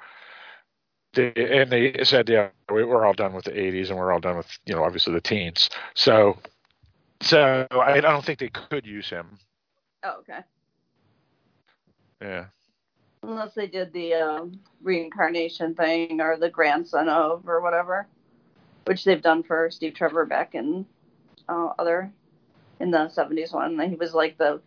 And 1.18 1.69
they 1.69 2.03
said, 2.03 2.30
yeah, 2.30 2.50
we- 2.72 2.84
we're 2.84 3.06
all 3.06 3.14
done 3.14 3.34
with 3.34 3.45
the 3.45 3.52
'80s, 3.52 3.90
and 3.90 3.98
we're 3.98 4.11
all 4.11 4.19
done 4.19 4.38
with, 4.38 4.48
you 4.66 4.76
know, 4.76 4.84
obviously 4.84 5.14
the 5.14 5.22
teens. 5.22 5.69
So, 5.94 6.38
so 7.22 7.68
I, 7.72 7.94
I 7.98 8.02
don't 8.02 8.24
think 8.26 8.40
they 8.40 8.50
could 8.50 8.85
use 8.85 9.10
him. 9.10 9.38
Oh, 10.03 10.18
okay. 10.19 10.40
Yeah. 12.22 12.45
Unless 13.24 13.56
they 13.56 13.68
did 13.68 13.92
the 13.94 14.14
um, 14.14 14.60
reincarnation 14.84 15.74
thing 15.76 16.22
or 16.22 16.38
the 16.38 16.50
grandson 16.50 17.10
of 17.10 17.48
or 17.48 17.61
whatever, 17.61 18.08
which 18.85 19.03
they've 19.03 19.22
done 19.22 19.42
for 19.44 19.72
Steve 19.72 19.95
Trevor 19.95 20.26
back 20.26 20.53
in 20.53 20.85
uh, 21.50 21.69
other 21.80 22.11
in 22.80 22.92
the 22.92 23.10
'70s 23.16 23.53
one. 23.53 23.80
He 23.90 23.95
was 23.95 24.14
like 24.14 24.38
the 24.38 24.61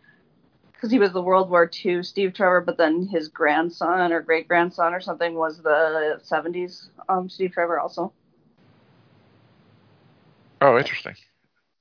because 0.79 0.91
he 0.91 0.99
was 0.99 1.11
the 1.11 1.21
World 1.21 1.49
War 1.49 1.69
II 1.85 2.03
Steve 2.03 2.33
Trevor, 2.33 2.61
but 2.61 2.77
then 2.77 3.05
his 3.05 3.27
grandson 3.27 4.13
or 4.13 4.21
great 4.21 4.47
grandson 4.47 4.93
or 4.93 5.01
something 5.01 5.35
was 5.35 5.57
the 5.57 6.21
'70s 6.23 6.87
um, 7.09 7.29
Steve 7.29 7.51
Trevor 7.51 7.79
also. 7.79 8.13
Oh, 10.61 10.77
interesting. 10.77 11.15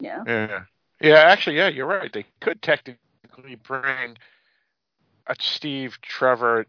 Yeah. 0.01 0.25
Yeah. 0.27 0.61
Yeah. 1.01 1.15
Actually, 1.21 1.57
yeah, 1.59 1.69
you're 1.69 1.87
right. 1.87 2.13
They 2.13 2.27
could 2.41 2.61
technically 2.61 3.55
bring 3.63 4.17
a 5.29 5.37
Steve 5.39 5.99
Trevor 6.03 6.67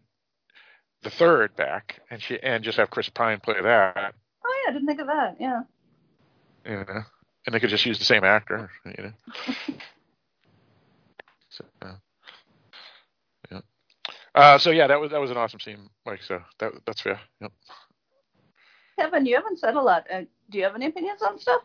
the 1.02 1.10
third 1.10 1.56
back, 1.56 2.00
and 2.10 2.22
she 2.22 2.38
and 2.40 2.62
just 2.62 2.78
have 2.78 2.90
Chris 2.90 3.08
Pine 3.08 3.40
play 3.40 3.60
that. 3.60 4.14
Oh 4.44 4.62
yeah, 4.64 4.70
I 4.70 4.72
didn't 4.72 4.86
think 4.86 5.00
of 5.00 5.08
that. 5.08 5.36
Yeah. 5.40 5.62
You 6.64 6.84
know, 6.86 7.02
and 7.46 7.54
they 7.54 7.58
could 7.58 7.70
just 7.70 7.86
use 7.86 7.98
the 7.98 8.04
same 8.04 8.22
actor. 8.22 8.70
You 8.84 9.02
know. 9.02 9.12
so, 11.48 11.64
uh, 11.82 11.86
yeah. 11.86 11.94
Uh, 14.34 14.58
so 14.58 14.70
yeah, 14.70 14.86
that 14.86 15.00
was 15.00 15.10
that 15.10 15.20
was 15.20 15.30
an 15.30 15.36
awesome 15.36 15.60
scene, 15.60 15.88
Mike. 16.06 16.22
So 16.22 16.40
that 16.58 16.72
that's 16.86 17.00
fair. 17.00 17.20
Yep. 17.40 17.52
Kevin, 18.98 19.26
you 19.26 19.34
haven't 19.34 19.58
said 19.58 19.74
a 19.74 19.80
lot. 19.80 20.06
Uh, 20.12 20.22
do 20.50 20.58
you 20.58 20.64
have 20.64 20.74
any 20.74 20.86
opinions 20.86 21.22
on 21.22 21.38
stuff? 21.38 21.62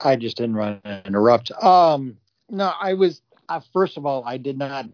I 0.00 0.16
just 0.16 0.36
didn't 0.36 0.56
run 0.56 0.80
and 0.84 1.06
interrupt. 1.06 1.50
Um, 1.62 2.18
no, 2.50 2.72
I 2.80 2.94
was 2.94 3.22
uh, 3.48 3.60
first 3.72 3.96
of 3.96 4.06
all, 4.06 4.24
I 4.24 4.36
did 4.36 4.58
not 4.58 4.86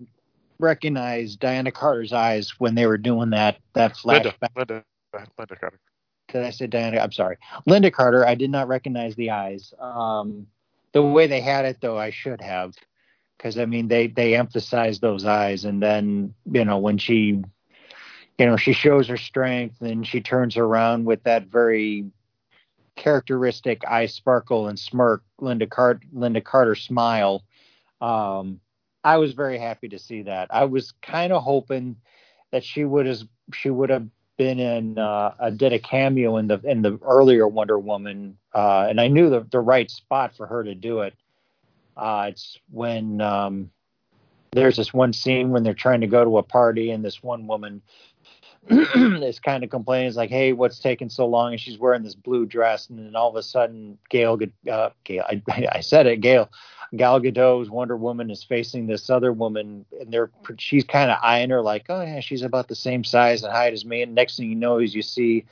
recognize 0.58 1.36
Diana 1.36 1.72
Carter's 1.72 2.12
eyes 2.12 2.54
when 2.58 2.74
they 2.74 2.86
were 2.86 2.98
doing 2.98 3.30
that 3.30 3.58
that 3.72 3.94
Lynda, 3.94 4.34
flashback. 4.40 4.54
Lynda, 4.56 4.84
Lynda 5.14 5.60
Carter. 5.60 5.80
Did 6.28 6.44
I 6.44 6.50
say 6.50 6.66
Diana? 6.66 7.00
I'm 7.00 7.12
sorry, 7.12 7.38
Lynda 7.68 7.92
Carter. 7.92 8.26
I 8.26 8.34
did 8.34 8.50
not 8.50 8.68
recognize 8.68 9.14
the 9.16 9.30
eyes. 9.30 9.72
Um, 9.80 10.46
the 10.92 11.02
way 11.02 11.26
they 11.26 11.40
had 11.40 11.64
it, 11.64 11.78
though, 11.80 11.98
I 11.98 12.10
should 12.10 12.40
have, 12.40 12.74
because 13.42 13.58
I 13.58 13.66
mean, 13.66 13.88
they 13.88 14.06
they 14.06 14.36
emphasized 14.36 15.00
those 15.00 15.24
eyes, 15.24 15.64
and 15.64 15.82
then 15.82 16.34
you 16.50 16.64
know 16.64 16.78
when 16.78 16.98
she, 16.98 17.42
you 18.38 18.46
know, 18.46 18.56
she 18.56 18.72
shows 18.72 19.08
her 19.08 19.16
strength, 19.16 19.80
and 19.80 20.06
she 20.06 20.20
turns 20.20 20.56
around 20.56 21.04
with 21.04 21.24
that 21.24 21.46
very 21.46 22.06
characteristic 22.94 23.82
eye 23.88 24.06
sparkle 24.06 24.68
and 24.68 24.78
smirk, 24.78 25.24
Lynda 25.40 25.68
Cart 25.68 26.02
Lynda 26.14 26.44
Carter 26.44 26.76
smile. 26.76 27.42
Um, 28.00 28.60
I 29.02 29.18
was 29.18 29.32
very 29.32 29.58
happy 29.58 29.88
to 29.88 29.98
see 29.98 30.22
that. 30.22 30.48
I 30.50 30.64
was 30.64 30.92
kind 31.02 31.32
of 31.32 31.42
hoping 31.42 31.96
that 32.52 32.62
she 32.62 32.84
would 32.84 33.06
have 33.06 33.22
she 33.52 33.70
would 33.70 33.90
have 33.90 34.06
been 34.38 34.60
in 34.60 34.98
uh, 34.98 35.34
a 35.40 35.50
did 35.50 35.72
a 35.72 35.80
cameo 35.80 36.36
in 36.36 36.46
the 36.46 36.60
in 36.62 36.82
the 36.82 36.96
earlier 37.02 37.48
Wonder 37.48 37.78
Woman, 37.78 38.38
uh, 38.54 38.86
and 38.88 39.00
I 39.00 39.08
knew 39.08 39.30
the 39.30 39.40
the 39.50 39.60
right 39.60 39.90
spot 39.90 40.36
for 40.36 40.46
her 40.46 40.62
to 40.62 40.76
do 40.76 41.00
it. 41.00 41.14
Uh, 41.96 42.26
it's 42.30 42.58
when 42.70 43.20
um, 43.20 43.70
there's 44.52 44.76
this 44.76 44.92
one 44.92 45.12
scene 45.12 45.50
when 45.50 45.62
they're 45.62 45.74
trying 45.74 46.00
to 46.00 46.06
go 46.06 46.24
to 46.24 46.38
a 46.38 46.42
party, 46.42 46.90
and 46.90 47.04
this 47.04 47.22
one 47.22 47.46
woman 47.46 47.82
is 48.68 49.40
kind 49.40 49.64
of 49.64 49.70
complaining, 49.70 50.08
is 50.08 50.16
like, 50.16 50.30
"Hey, 50.30 50.52
what's 50.52 50.78
taking 50.78 51.08
so 51.08 51.26
long?" 51.26 51.52
And 51.52 51.60
she's 51.60 51.78
wearing 51.78 52.02
this 52.02 52.14
blue 52.14 52.46
dress, 52.46 52.88
and 52.88 52.98
then 52.98 53.16
all 53.16 53.30
of 53.30 53.36
a 53.36 53.42
sudden, 53.42 53.98
Gail, 54.10 54.38
uh, 54.70 54.90
Gail, 55.04 55.24
I, 55.28 55.42
I 55.72 55.80
said 55.80 56.06
it, 56.06 56.20
Gail, 56.20 56.50
Gal 56.94 57.20
Gadot's 57.20 57.70
Wonder 57.70 57.96
Woman 57.96 58.30
is 58.30 58.44
facing 58.44 58.86
this 58.86 59.08
other 59.08 59.32
woman, 59.32 59.86
and 59.98 60.12
they're 60.12 60.30
she's 60.58 60.84
kind 60.84 61.10
of 61.10 61.18
eyeing 61.22 61.50
her 61.50 61.62
like, 61.62 61.86
"Oh 61.88 62.02
yeah, 62.02 62.20
she's 62.20 62.42
about 62.42 62.68
the 62.68 62.74
same 62.74 63.04
size 63.04 63.42
and 63.42 63.52
height 63.52 63.72
as 63.72 63.84
me." 63.84 64.02
And 64.02 64.14
next 64.14 64.36
thing 64.36 64.48
you 64.48 64.56
know, 64.56 64.78
is 64.78 64.94
you 64.94 65.02
see 65.02 65.46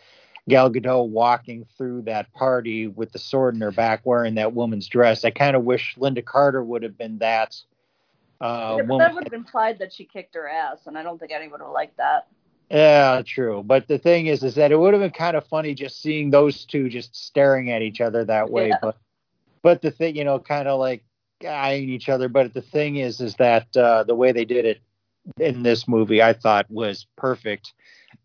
Gal 0.49 0.71
Gadot 0.71 1.09
walking 1.09 1.67
through 1.77 2.03
that 2.03 2.33
party 2.33 2.87
with 2.87 3.13
the 3.13 3.19
sword 3.19 3.55
in 3.55 3.61
her 3.61 3.71
back, 3.71 4.01
wearing 4.05 4.35
that 4.37 4.53
woman's 4.53 4.89
dress. 4.89 5.25
I 5.25 5.31
kind 5.31 5.55
of 5.55 5.65
wish 5.65 5.97
Lynda 5.99 6.25
Carter 6.25 6.63
would 6.63 6.83
have 6.83 6.97
been 6.99 7.19
that. 7.19 7.57
Uh, 8.41 8.79
Yeah, 8.79 8.99
that 8.99 9.15
would 9.15 9.25
have 9.25 9.33
implied 9.33 9.79
that 9.79 9.93
she 9.93 10.05
kicked 10.05 10.35
her 10.35 10.49
ass, 10.49 10.87
and 10.87 10.97
I 10.97 11.03
don't 11.03 11.19
think 11.19 11.33
anyone 11.33 11.61
would 11.63 11.73
like 11.73 11.97
that. 11.97 12.27
Yeah, 12.71 13.23
true. 13.27 13.63
But 13.65 13.89
the 13.89 13.99
thing 13.99 14.27
is, 14.27 14.43
is 14.43 14.55
that 14.55 14.71
it 14.71 14.79
would 14.79 14.95
have 14.95 15.03
been 15.03 15.11
kind 15.11 15.37
of 15.37 15.47
funny 15.47 15.75
just 15.75 16.01
seeing 16.01 16.31
those 16.31 16.65
two 16.65 16.89
just 16.89 17.15
staring 17.15 17.71
at 17.71 17.83
each 17.83 18.01
other 18.01 18.25
that 18.25 18.51
way. 18.51 18.69
Yeah. 18.69 18.79
But, 18.81 18.97
but 19.63 19.83
the 19.83 19.91
thing, 19.91 20.17
you 20.17 20.25
know, 20.25 20.39
kind 20.39 20.69
of 20.69 20.79
like 20.79 21.05
eyeing 21.47 21.89
each 21.89 22.09
other. 22.09 22.29
But 22.29 22.55
the 22.55 22.63
thing 22.63 22.97
is, 22.97 23.21
is 23.21 23.35
that 23.37 23.77
uh, 23.77 24.05
the 24.05 24.15
way 24.15 24.31
they 24.33 24.45
did 24.45 24.65
it 24.65 24.81
in 25.39 25.63
this 25.63 25.89
movie, 25.89 26.23
I 26.23 26.33
thought 26.33 26.71
was 26.71 27.07
perfect. 27.17 27.73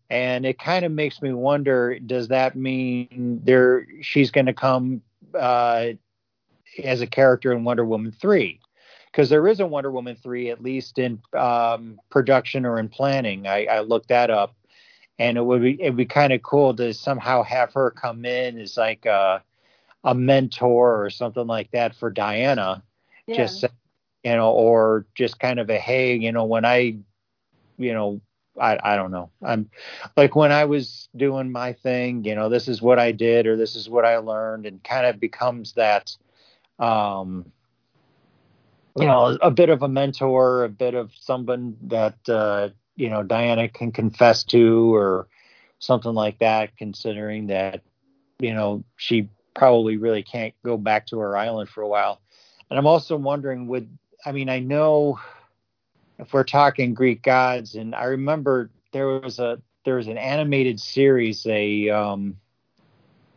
And 0.08 0.46
it 0.46 0.58
kind 0.58 0.84
of 0.84 0.92
makes 0.92 1.20
me 1.20 1.32
wonder: 1.32 1.98
Does 1.98 2.28
that 2.28 2.56
mean 2.56 3.40
there 3.44 3.86
she's 4.02 4.30
going 4.30 4.46
to 4.46 4.52
come 4.54 5.02
uh, 5.34 5.88
as 6.82 7.00
a 7.00 7.06
character 7.06 7.52
in 7.52 7.64
Wonder 7.64 7.84
Woman 7.84 8.12
three? 8.12 8.60
because 9.16 9.30
there 9.30 9.48
is 9.48 9.60
a 9.60 9.66
Wonder 9.66 9.90
Woman 9.90 10.14
three, 10.14 10.50
at 10.50 10.62
least 10.62 10.98
in 10.98 11.18
um, 11.32 11.98
production 12.10 12.66
or 12.66 12.78
in 12.78 12.90
planning. 12.90 13.46
I, 13.46 13.64
I 13.64 13.80
looked 13.80 14.08
that 14.08 14.28
up, 14.28 14.54
and 15.18 15.38
it 15.38 15.42
would 15.42 15.62
be 15.62 15.80
it'd 15.80 15.96
be 15.96 16.04
kind 16.04 16.34
of 16.34 16.42
cool 16.42 16.74
to 16.76 16.92
somehow 16.92 17.42
have 17.42 17.72
her 17.72 17.90
come 17.90 18.26
in 18.26 18.60
as 18.60 18.76
like 18.76 19.06
a 19.06 19.42
a 20.04 20.14
mentor 20.14 21.02
or 21.02 21.08
something 21.08 21.46
like 21.46 21.70
that 21.70 21.96
for 21.96 22.10
Diana. 22.10 22.82
Yeah. 23.26 23.36
Just 23.36 23.64
you 24.22 24.36
know, 24.36 24.50
or 24.50 25.06
just 25.14 25.40
kind 25.40 25.60
of 25.60 25.70
a 25.70 25.78
hey, 25.78 26.14
you 26.14 26.30
know, 26.30 26.44
when 26.44 26.66
I, 26.66 26.98
you 27.78 27.94
know. 27.94 28.20
I, 28.60 28.78
I 28.82 28.96
don't 28.96 29.10
know. 29.10 29.30
I'm 29.42 29.70
like 30.16 30.34
when 30.34 30.52
I 30.52 30.64
was 30.64 31.08
doing 31.16 31.52
my 31.52 31.72
thing, 31.72 32.24
you 32.24 32.34
know, 32.34 32.48
this 32.48 32.68
is 32.68 32.80
what 32.80 32.98
I 32.98 33.12
did 33.12 33.46
or 33.46 33.56
this 33.56 33.76
is 33.76 33.88
what 33.88 34.04
I 34.04 34.18
learned 34.18 34.66
and 34.66 34.82
kind 34.82 35.06
of 35.06 35.20
becomes 35.20 35.72
that 35.74 36.16
um 36.78 37.52
you 38.98 39.06
know, 39.06 39.36
a 39.42 39.50
bit 39.50 39.68
of 39.68 39.82
a 39.82 39.88
mentor, 39.88 40.64
a 40.64 40.68
bit 40.68 40.94
of 40.94 41.12
someone 41.14 41.76
that 41.82 42.16
uh, 42.28 42.70
you 42.96 43.10
know 43.10 43.22
Diana 43.22 43.68
can 43.68 43.92
confess 43.92 44.42
to, 44.44 44.94
or 44.94 45.28
something 45.78 46.14
like 46.14 46.38
that. 46.38 46.76
Considering 46.78 47.48
that, 47.48 47.82
you 48.38 48.54
know, 48.54 48.84
she 48.96 49.28
probably 49.54 49.96
really 49.96 50.22
can't 50.22 50.54
go 50.64 50.76
back 50.76 51.06
to 51.08 51.18
her 51.18 51.36
island 51.36 51.68
for 51.68 51.82
a 51.82 51.88
while. 51.88 52.20
And 52.70 52.78
I'm 52.78 52.86
also 52.86 53.16
wondering, 53.16 53.66
would 53.68 53.88
I 54.24 54.32
mean, 54.32 54.48
I 54.48 54.60
know 54.60 55.20
if 56.18 56.32
we're 56.32 56.44
talking 56.44 56.94
Greek 56.94 57.22
gods, 57.22 57.74
and 57.74 57.94
I 57.94 58.04
remember 58.04 58.70
there 58.92 59.06
was 59.06 59.38
a 59.38 59.60
there 59.84 59.96
was 59.96 60.08
an 60.08 60.18
animated 60.18 60.80
series, 60.80 61.46
a 61.46 61.90
um, 61.90 62.36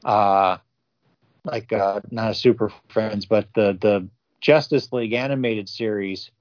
uh, 0.04 0.58
like 1.44 1.72
uh, 1.72 2.02
not 2.12 2.32
a 2.32 2.36
Super 2.36 2.72
Friends, 2.88 3.26
but 3.26 3.48
the 3.54 3.78
the 3.80 4.08
Justice 4.42 4.92
League 4.92 5.14
animated 5.14 5.68
series 5.68 6.32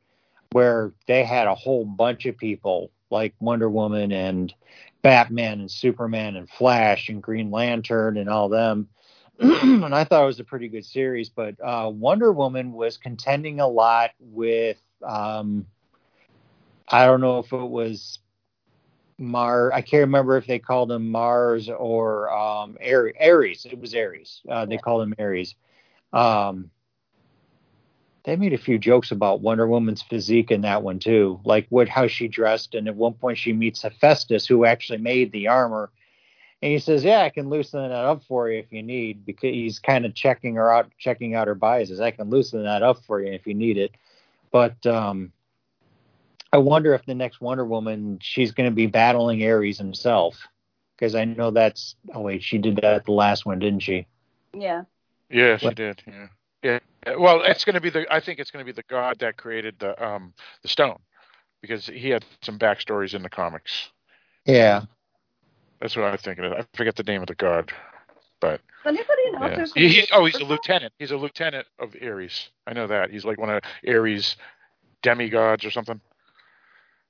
where 0.52 0.92
they 1.06 1.24
had 1.24 1.46
a 1.46 1.54
whole 1.54 1.84
bunch 1.84 2.26
of 2.26 2.38
people 2.38 2.90
like 3.10 3.34
Wonder 3.40 3.68
Woman 3.68 4.12
and 4.12 4.54
Batman 5.02 5.60
and 5.60 5.70
Superman 5.70 6.36
and 6.36 6.48
Flash 6.48 7.08
and 7.08 7.22
Green 7.22 7.50
Lantern 7.50 8.16
and 8.16 8.28
all 8.28 8.48
them. 8.48 8.88
and 9.38 9.94
I 9.94 10.04
thought 10.04 10.22
it 10.22 10.26
was 10.26 10.40
a 10.40 10.44
pretty 10.44 10.68
good 10.68 10.84
series, 10.84 11.28
but 11.28 11.54
uh, 11.62 11.90
Wonder 11.92 12.32
Woman 12.32 12.72
was 12.72 12.96
contending 12.96 13.60
a 13.60 13.68
lot 13.68 14.10
with 14.18 14.78
um, 15.02 15.66
I 16.90 17.04
don't 17.06 17.20
know 17.20 17.38
if 17.38 17.52
it 17.52 17.56
was 17.56 18.18
Mar. 19.18 19.72
I 19.72 19.82
can't 19.82 20.02
remember 20.02 20.36
if 20.36 20.46
they 20.46 20.58
called 20.58 20.90
him 20.90 21.10
Mars 21.10 21.68
or 21.68 22.30
um. 22.32 22.78
Ares. 22.80 23.66
It 23.66 23.78
was 23.78 23.94
Ares. 23.94 24.40
Uh, 24.48 24.64
they 24.64 24.78
called 24.78 25.02
him 25.02 25.14
Ares. 25.18 25.54
Um, 26.12 26.70
they 28.24 28.36
made 28.36 28.52
a 28.52 28.58
few 28.58 28.78
jokes 28.78 29.10
about 29.10 29.40
Wonder 29.40 29.66
Woman's 29.66 30.02
physique 30.02 30.50
in 30.50 30.60
that 30.62 30.82
one 30.82 30.98
too, 30.98 31.40
like 31.44 31.66
what 31.70 31.88
how 31.88 32.06
she 32.06 32.28
dressed. 32.28 32.74
And 32.74 32.88
at 32.88 32.94
one 32.94 33.14
point, 33.14 33.38
she 33.38 33.52
meets 33.52 33.82
Hephaestus, 33.82 34.46
who 34.46 34.64
actually 34.64 34.98
made 34.98 35.32
the 35.32 35.48
armor, 35.48 35.90
and 36.62 36.72
he 36.72 36.78
says, 36.78 37.04
"Yeah, 37.04 37.22
I 37.22 37.30
can 37.30 37.48
loosen 37.48 37.80
that 37.80 37.92
up 37.92 38.22
for 38.24 38.50
you 38.50 38.58
if 38.58 38.72
you 38.72 38.82
need." 38.82 39.24
Because 39.24 39.54
he's 39.54 39.78
kind 39.78 40.04
of 40.04 40.14
checking 40.14 40.56
her 40.56 40.70
out, 40.70 40.90
checking 40.98 41.34
out 41.34 41.48
her 41.48 41.54
biases. 41.54 42.00
I 42.00 42.10
can 42.10 42.30
loosen 42.30 42.64
that 42.64 42.82
up 42.82 43.02
for 43.04 43.20
you 43.20 43.32
if 43.32 43.46
you 43.46 43.54
need 43.54 43.78
it. 43.78 43.92
But 44.50 44.84
um, 44.86 45.32
I 46.52 46.58
wonder 46.58 46.94
if 46.94 47.04
the 47.04 47.14
next 47.14 47.40
Wonder 47.40 47.64
Woman 47.64 48.18
she's 48.22 48.52
going 48.52 48.68
to 48.68 48.74
be 48.74 48.86
battling 48.86 49.44
Ares 49.44 49.78
himself, 49.78 50.46
because 50.96 51.14
I 51.14 51.24
know 51.24 51.50
that's. 51.50 51.94
Oh 52.14 52.20
wait, 52.20 52.42
she 52.42 52.58
did 52.58 52.76
that 52.76 53.04
the 53.04 53.12
last 53.12 53.44
one, 53.44 53.58
didn't 53.58 53.80
she? 53.80 54.06
Yeah. 54.54 54.82
Yeah, 55.30 55.56
she 55.58 55.66
What- 55.66 55.76
did. 55.76 56.02
Yeah. 56.06 56.28
Yeah. 56.62 56.78
Well, 57.16 57.42
it's 57.44 57.64
going 57.64 57.74
to 57.74 57.80
be 57.80 57.90
the. 57.90 58.06
I 58.12 58.20
think 58.20 58.38
it's 58.38 58.50
going 58.50 58.64
to 58.64 58.70
be 58.70 58.74
the 58.74 58.82
god 58.88 59.18
that 59.20 59.36
created 59.36 59.76
the 59.78 60.02
um 60.04 60.32
the 60.62 60.68
stone, 60.68 60.98
because 61.60 61.86
he 61.86 62.08
had 62.08 62.24
some 62.42 62.58
backstories 62.58 63.14
in 63.14 63.22
the 63.22 63.30
comics. 63.30 63.90
Yeah. 64.44 64.82
That's 65.80 65.96
what 65.96 66.06
I'm 66.06 66.18
thinking. 66.18 66.44
Of. 66.44 66.52
I 66.52 66.66
forget 66.74 66.96
the 66.96 67.04
name 67.04 67.20
of 67.20 67.28
the 67.28 67.36
god, 67.36 67.70
but 68.40 68.60
Does 68.84 68.96
anybody 68.96 69.30
know 69.30 69.46
yeah. 69.46 69.66
He, 69.76 69.88
he, 70.00 70.08
oh, 70.12 70.24
he's 70.24 70.34
a 70.36 70.44
lieutenant. 70.44 70.92
He's 70.98 71.12
a 71.12 71.16
lieutenant 71.16 71.66
of 71.78 71.94
Ares. 72.02 72.50
I 72.66 72.72
know 72.72 72.88
that. 72.88 73.10
He's 73.10 73.24
like 73.24 73.38
one 73.38 73.50
of 73.50 73.62
Ares 73.86 74.36
demigods 75.02 75.64
or 75.64 75.70
something. 75.70 76.00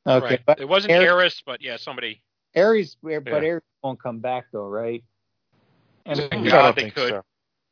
Okay, 0.08 0.26
right. 0.26 0.40
but 0.46 0.60
It 0.60 0.68
wasn't 0.68 0.92
Ares- 0.94 1.04
Eris, 1.04 1.42
but 1.44 1.60
yeah, 1.62 1.76
somebody. 1.76 2.22
Ares, 2.56 2.96
but 3.02 3.10
Yeah. 3.26 3.34
Ares 3.34 3.62
won't 3.82 4.02
come 4.02 4.20
back 4.20 4.46
though, 4.52 4.66
right? 4.68 5.04
I 6.06 6.12
I 6.12 6.14
don't 6.14 6.42
mean, 6.42 6.50
think 6.74 6.94
they 6.94 7.02
could. 7.02 7.10
so. 7.10 7.24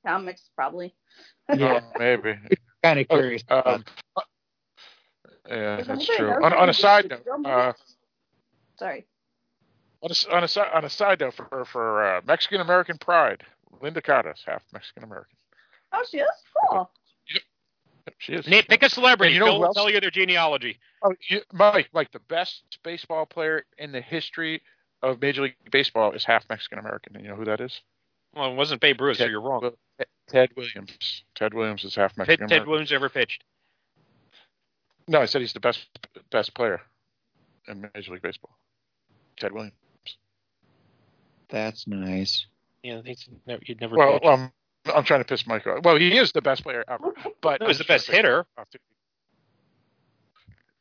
comics 0.06 0.50
probably? 0.54 0.94
Yeah. 1.54 1.80
Oh, 1.82 1.98
maybe. 1.98 2.34
kind 2.82 3.00
of 3.00 3.06
Oh, 3.10 3.16
curious. 3.16 3.42
um, 3.48 3.62
about 3.64 3.84
yeah, 5.48 5.82
that's 5.82 6.06
true. 6.06 6.30
On, 6.44 6.52
on 6.52 6.68
a 6.68 6.74
side 6.74 7.08
note, 7.08 7.46
uh, 7.46 7.72
Sorry. 8.78 9.06
on 10.02 10.10
a, 10.10 10.12
s- 10.12 10.26
on 10.26 10.44
a, 10.44 10.48
si- 10.48 10.60
on 10.60 10.84
a 10.84 10.90
side 10.90 11.20
note, 11.20 11.34
for 11.34 11.64
for 11.64 12.04
uh, 12.04 12.20
Mexican 12.26 12.60
American 12.60 12.98
pride, 12.98 13.42
Lynda 13.80 14.02
Carter's 14.02 14.42
half 14.44 14.62
Mexican 14.72 15.04
American. 15.04 15.36
Oh, 15.92 16.04
she 16.10 16.18
is 16.18 16.28
cool. 16.68 16.90
She 18.18 18.34
is. 18.34 18.46
Nate, 18.46 18.68
pick 18.68 18.82
a 18.82 18.88
celebrity. 18.88 19.34
And 19.34 19.34
you 19.34 19.40
know 19.40 19.46
Phil 19.46 19.54
who 19.54 19.60
will 19.66 19.74
tell 19.74 19.90
you 19.90 20.00
their 20.00 20.10
genealogy. 20.10 20.78
Oh, 21.02 21.12
you, 21.28 21.40
Mike, 21.52 21.88
Mike, 21.92 22.12
the 22.12 22.20
best 22.20 22.78
baseball 22.82 23.26
player 23.26 23.64
in 23.78 23.92
the 23.92 24.00
history 24.00 24.62
of 25.02 25.20
Major 25.20 25.42
League 25.42 25.56
Baseball 25.70 26.12
is 26.12 26.24
half 26.24 26.44
Mexican 26.48 26.78
American. 26.78 27.16
And 27.16 27.24
you 27.24 27.30
know 27.30 27.36
who 27.36 27.44
that 27.44 27.60
is? 27.60 27.80
Well, 28.34 28.52
it 28.52 28.54
wasn't 28.54 28.80
Babe 28.80 29.00
Ruth, 29.00 29.16
so 29.18 29.24
you're 29.26 29.40
wrong. 29.40 29.70
Ted 30.28 30.50
Williams. 30.56 31.24
Ted 31.34 31.54
Williams 31.54 31.84
is 31.84 31.94
half 31.94 32.12
Ted, 32.12 32.18
Mexican 32.18 32.48
Ted 32.48 32.56
American. 32.56 32.70
Williams 32.70 32.92
ever 32.92 33.08
pitched. 33.08 33.44
No, 35.08 35.20
I 35.20 35.26
said 35.26 35.40
he's 35.40 35.52
the 35.52 35.60
best 35.60 35.86
best 36.30 36.54
player 36.54 36.80
in 37.68 37.88
Major 37.94 38.12
League 38.12 38.22
Baseball. 38.22 38.56
Ted 39.38 39.52
Williams. 39.52 39.74
That's 41.48 41.86
nice. 41.86 42.46
Yeah, 42.82 43.00
he's 43.04 43.28
never, 43.46 43.62
you'd 43.64 43.80
never 43.80 43.96
Well, 43.96 44.14
pitched. 44.14 44.26
Um, 44.26 44.52
well, 44.86 44.94
I'm, 44.94 44.98
I'm 44.98 45.04
trying 45.04 45.20
to 45.20 45.24
piss 45.24 45.46
Mike 45.46 45.66
off. 45.66 45.84
Well, 45.84 45.96
he 45.96 46.16
is 46.16 46.32
the 46.32 46.42
best 46.42 46.62
player 46.62 46.84
ever, 46.88 47.14
but 47.40 47.60
No, 47.60 47.66
he's 47.68 47.76
I'm 47.76 47.84
the 47.84 47.84
best 47.88 48.06
hitter. 48.08 48.46
Mike 48.56 48.66
off, 48.66 48.70
too. 48.70 48.78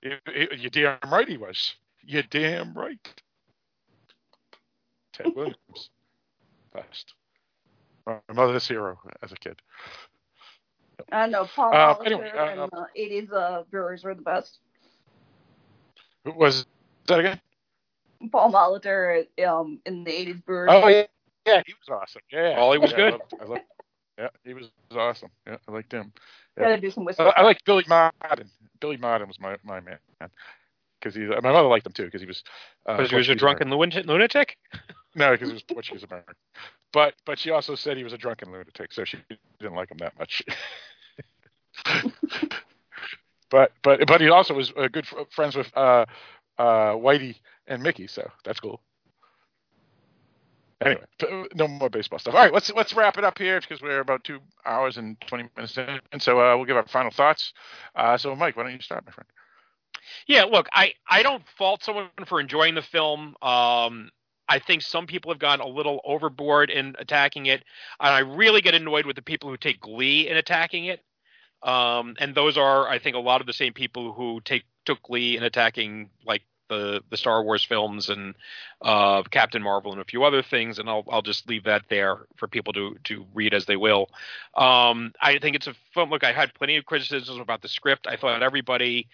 You- 0.01 0.34
you- 0.34 0.48
You're 0.58 0.98
damn 1.00 1.11
right 1.11 1.27
he 1.27 1.38
was. 1.38 1.75
You're 2.03 2.24
damn 2.24 2.74
right. 2.74 3.00
Ted 5.14 5.34
Williams, 5.35 5.90
best. 6.74 7.14
My 8.06 8.19
mother's 8.34 8.67
hero 8.67 9.00
as 9.24 9.32
a 9.32 9.35
kid. 9.35 9.59
I 11.11 11.27
know 11.27 11.45
Paul 11.45 11.74
Uh, 11.74 11.95
Molitor 11.95 12.06
anyway, 12.06 12.32
uh, 12.32 12.45
and 12.45 12.72
the 12.72 12.88
'80s 13.01 13.34
uh, 13.34 13.64
Brewers 13.72 14.03
were 14.03 14.14
the 14.14 14.22
best. 14.22 14.59
Who 16.25 16.34
Was 16.34 16.66
that 17.08 17.19
again? 17.19 17.42
Paul 18.32 18.51
Molitor 18.51 19.25
um, 19.48 19.80
in 19.85 20.03
the 20.03 20.11
'80s 20.11 20.45
Brewers. 20.45 20.69
Oh 20.72 20.88
yeah, 20.88 21.06
yeah, 21.48 21.61
he 21.66 21.74
was 21.74 21.90
awesome. 21.90 22.22
Yeah, 22.32 22.72
he 22.72 22.77
was 22.77 22.92
Yeah, 22.92 22.98
good. 22.98 23.14
I 23.14 23.17
loved, 23.17 23.34
I 23.42 23.45
loved, 23.45 23.61
yeah, 24.18 24.30
he 24.44 24.53
was 24.53 24.69
awesome. 24.95 25.30
Yeah, 25.45 25.58
I 25.68 25.72
liked 25.72 25.92
him. 25.92 26.14
Gotta 26.58 26.80
do 26.80 26.90
some 26.90 27.03
I, 27.03 27.06
whistle. 27.06 27.34
I 27.35 27.42
like 27.44 27.64
Billy 27.66 27.84
Martin. 27.88 28.50
Billy 28.80 28.98
Martin 28.98 29.27
was 29.27 29.40
my 29.40 29.58
my 29.64 29.80
man 29.82 29.98
because 31.00 31.16
he. 31.16 31.22
My 31.26 31.52
mother 31.52 31.68
liked 31.68 31.85
him 31.85 31.94
too 31.94 32.06
because 32.06 32.22
he 32.22 32.27
was. 32.27 32.44
Uh, 32.85 32.98
Because 32.98 33.10
he 33.11 33.18
was 33.18 33.30
a 33.30 33.35
drunken 33.35 33.69
lunatic- 33.69 34.06
lunatic? 34.06 34.58
No, 35.16 35.32
because 35.32 35.50
he 35.50 35.53
was 35.53 35.64
Portuguese 35.68 36.03
American. 36.03 36.35
But 36.94 37.16
but 37.26 37.40
she 37.40 37.52
also 37.52 37.76
said 37.76 37.98
he 37.98 38.03
was 38.03 38.14
a 38.14 38.18
drunken 38.18 38.52
lunatic, 38.52 38.94
so 38.94 39.03
she 39.03 39.18
didn't 39.60 39.76
like 39.76 39.92
him 39.92 39.98
that 39.98 40.18
much. 40.18 40.44
but 43.50 43.72
but 43.84 44.08
but 44.08 44.22
he 44.22 44.30
also 44.30 44.53
was 44.53 44.72
uh, 44.77 44.88
good 44.88 45.06
fr- 45.06 45.22
friends 45.30 45.56
with 45.56 45.76
uh, 45.76 46.06
uh, 46.58 46.94
Whitey 46.94 47.35
and 47.68 47.84
Mickey, 47.84 48.08
so 48.08 48.30
that's 48.45 48.60
cool. 48.60 48.82
Anyway, 50.82 51.04
no 51.56 51.68
more 51.68 51.90
baseball 51.90 52.20
stuff. 52.20 52.34
All 52.34 52.42
right, 52.42 52.54
let's 52.54 52.72
let's 52.74 52.94
wrap 52.94 53.18
it 53.18 53.24
up 53.24 53.38
here 53.38 53.62
because 53.62 53.82
we're 53.82 54.02
about 54.02 54.26
two 54.26 54.40
hours 54.66 54.98
and 54.98 55.20
twenty 55.22 55.48
minutes 55.56 55.78
in, 55.78 56.02
and 56.12 56.22
so 56.22 56.40
uh, 56.40 56.56
we'll 56.56 56.66
give 56.66 56.76
our 56.76 56.86
final 56.88 57.12
thoughts. 57.12 57.54
Uh, 57.95 58.18
so, 58.18 58.36
Mike, 58.36 58.58
why 58.58 58.64
don't 58.64 58.74
you 58.74 58.82
start, 58.82 59.06
my 59.06 59.12
friend? 59.14 59.28
Yeah, 60.28 60.44
look, 60.44 60.68
I, 60.74 60.94
I 61.10 61.24
don't 61.24 61.44
fault 61.58 61.84
someone 61.84 62.10
for 62.28 62.40
enjoying 62.40 62.76
the 62.76 62.82
film. 62.82 63.36
Um, 63.42 64.12
I 64.48 64.60
think 64.60 64.82
some 64.82 65.08
people 65.08 65.32
have 65.32 65.40
gone 65.40 65.62
a 65.62 65.68
little 65.68 66.02
overboard 66.04 66.70
in 66.70 66.95
attacking 67.00 67.45
it, 67.48 67.64
and 68.00 68.14
I 68.14 68.20
really 68.20 68.62
get 68.62 68.76
annoyed 68.76 69.06
with 69.06 69.16
the 69.16 69.22
people 69.22 69.50
who 69.50 69.58
take 69.58 69.80
glee 69.80 70.28
in 70.28 70.38
attacking 70.38 70.86
it. 70.86 71.02
Um, 71.64 72.16
and 72.20 72.36
those 72.36 72.58
are, 72.58 72.88
I 72.88 73.00
think, 73.00 73.16
a 73.16 73.20
lot 73.20 73.42
of 73.42 73.48
the 73.48 73.54
same 73.54 73.74
people 73.74 74.14
who 74.14 74.42
take 74.44 74.64
took 74.86 75.02
glee 75.02 75.36
in 75.36 75.44
attacking 75.44 76.12
like 76.26 76.44
the 76.69 77.02
the 77.10 77.18
Star 77.18 77.44
Wars 77.44 77.64
films 77.64 78.10
and 78.10 78.35
uh, 78.82 79.24
Captain 79.24 79.61
Marvel 79.61 79.92
and 79.92 80.02
a 80.02 80.06
few 80.06 80.24
other 80.24 80.42
things. 80.42 80.80
And 80.80 80.90
I'll 80.90 81.06
I'll 81.10 81.22
just 81.22 81.48
leave 81.48 81.64
that 81.66 81.84
there 81.90 82.26
for 82.38 82.48
people 82.48 82.74
to 82.74 82.95
to 83.06 83.26
read 83.34 83.53
as 83.53 83.66
they 83.66 83.76
will. 83.77 84.10
Um, 84.56 85.14
I 85.22 85.40
think 85.40 85.56
it's 85.56 85.68
a 85.68 85.76
film. 85.94 86.10
Look, 86.10 86.24
I 86.24 86.32
had 86.32 86.53
plenty 86.53 86.77
of 86.77 86.85
criticisms 86.85 87.40
about 87.40 87.61
the 87.61 87.69
script. 87.69 88.08
I 88.08 88.16
thought 88.16 88.44
everybody 88.44 89.08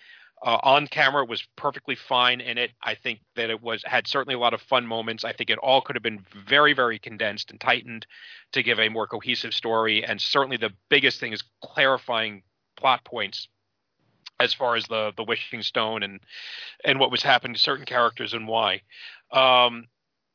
uh, 0.44 0.58
on 0.64 0.88
camera 0.88 1.24
was 1.24 1.44
perfectly 1.56 1.96
fine 1.96 2.42
in 2.42 2.58
it. 2.58 2.72
I 2.82 2.96
think 2.96 3.20
that 3.36 3.50
it 3.50 3.62
was 3.62 3.84
had 3.86 4.08
certainly 4.08 4.36
a 4.36 4.40
lot 4.40 4.54
of 4.54 4.62
fun 4.62 4.88
moments. 4.88 5.24
I 5.24 5.34
think 5.34 5.50
it 5.50 5.60
all 5.60 5.82
could 5.82 5.96
have 5.96 6.04
been 6.04 6.26
very, 6.48 6.74
very 6.74 6.98
condensed 6.98 7.52
and 7.52 7.60
tightened 7.60 8.08
to 8.54 8.64
give 8.64 8.80
a 8.80 8.90
more 8.90 9.08
cohesive 9.08 9.54
story. 9.54 10.04
And 10.04 10.20
certainly 10.20 10.58
the 10.58 10.74
biggest 10.90 11.20
thing 11.20 11.34
is 11.34 11.44
clarifying 11.62 12.42
plot 12.76 13.04
points 13.06 13.48
as 14.44 14.54
far 14.54 14.76
as 14.76 14.86
the 14.86 15.12
the 15.16 15.24
wishing 15.24 15.62
stone 15.62 16.04
and 16.04 16.20
and 16.84 17.00
what 17.00 17.12
was 17.12 17.24
happening 17.24 17.54
to 17.54 17.60
certain 17.60 17.86
characters 17.86 18.34
and 18.34 18.48
why. 18.48 18.82
Um, 19.32 19.88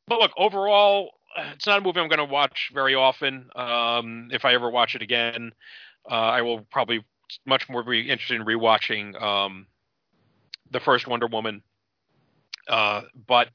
but 0.07 0.21
look, 0.21 0.33
overall, 0.37 1.11
it's 1.55 1.67
not 1.67 1.79
a 1.79 1.81
movie 1.81 2.01
I'm 2.01 2.09
going 2.09 2.19
to 2.19 2.25
watch 2.25 2.71
very 2.73 2.95
often. 2.95 3.51
Um, 3.55 4.29
if 4.33 4.45
I 4.45 4.55
ever 4.55 4.71
watch 4.71 4.95
it 4.95 5.03
again, 5.03 5.53
uh, 6.11 6.15
I 6.15 6.43
will 6.43 6.61
probably 6.71 7.05
much 7.45 7.69
more 7.69 7.83
be 7.83 8.09
interested 8.09 8.41
in 8.41 8.47
rewatching 8.47 9.21
um, 9.21 9.67
the 10.71 10.81
first 10.81 11.07
Wonder 11.07 11.27
Woman. 11.27 11.63
Uh, 12.69 13.03
but 13.27 13.49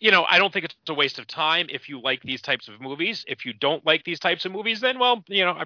you 0.00 0.10
know, 0.10 0.24
I 0.28 0.38
don't 0.38 0.52
think 0.52 0.64
it's 0.64 0.76
a 0.88 0.94
waste 0.94 1.18
of 1.18 1.26
time 1.26 1.66
if 1.68 1.88
you 1.88 2.00
like 2.00 2.22
these 2.22 2.40
types 2.42 2.68
of 2.68 2.80
movies. 2.80 3.24
If 3.28 3.44
you 3.44 3.52
don't 3.52 3.84
like 3.84 4.04
these 4.04 4.20
types 4.20 4.44
of 4.44 4.52
movies, 4.52 4.80
then 4.80 4.98
well, 4.98 5.22
you 5.28 5.44
know, 5.44 5.52
I, 5.52 5.64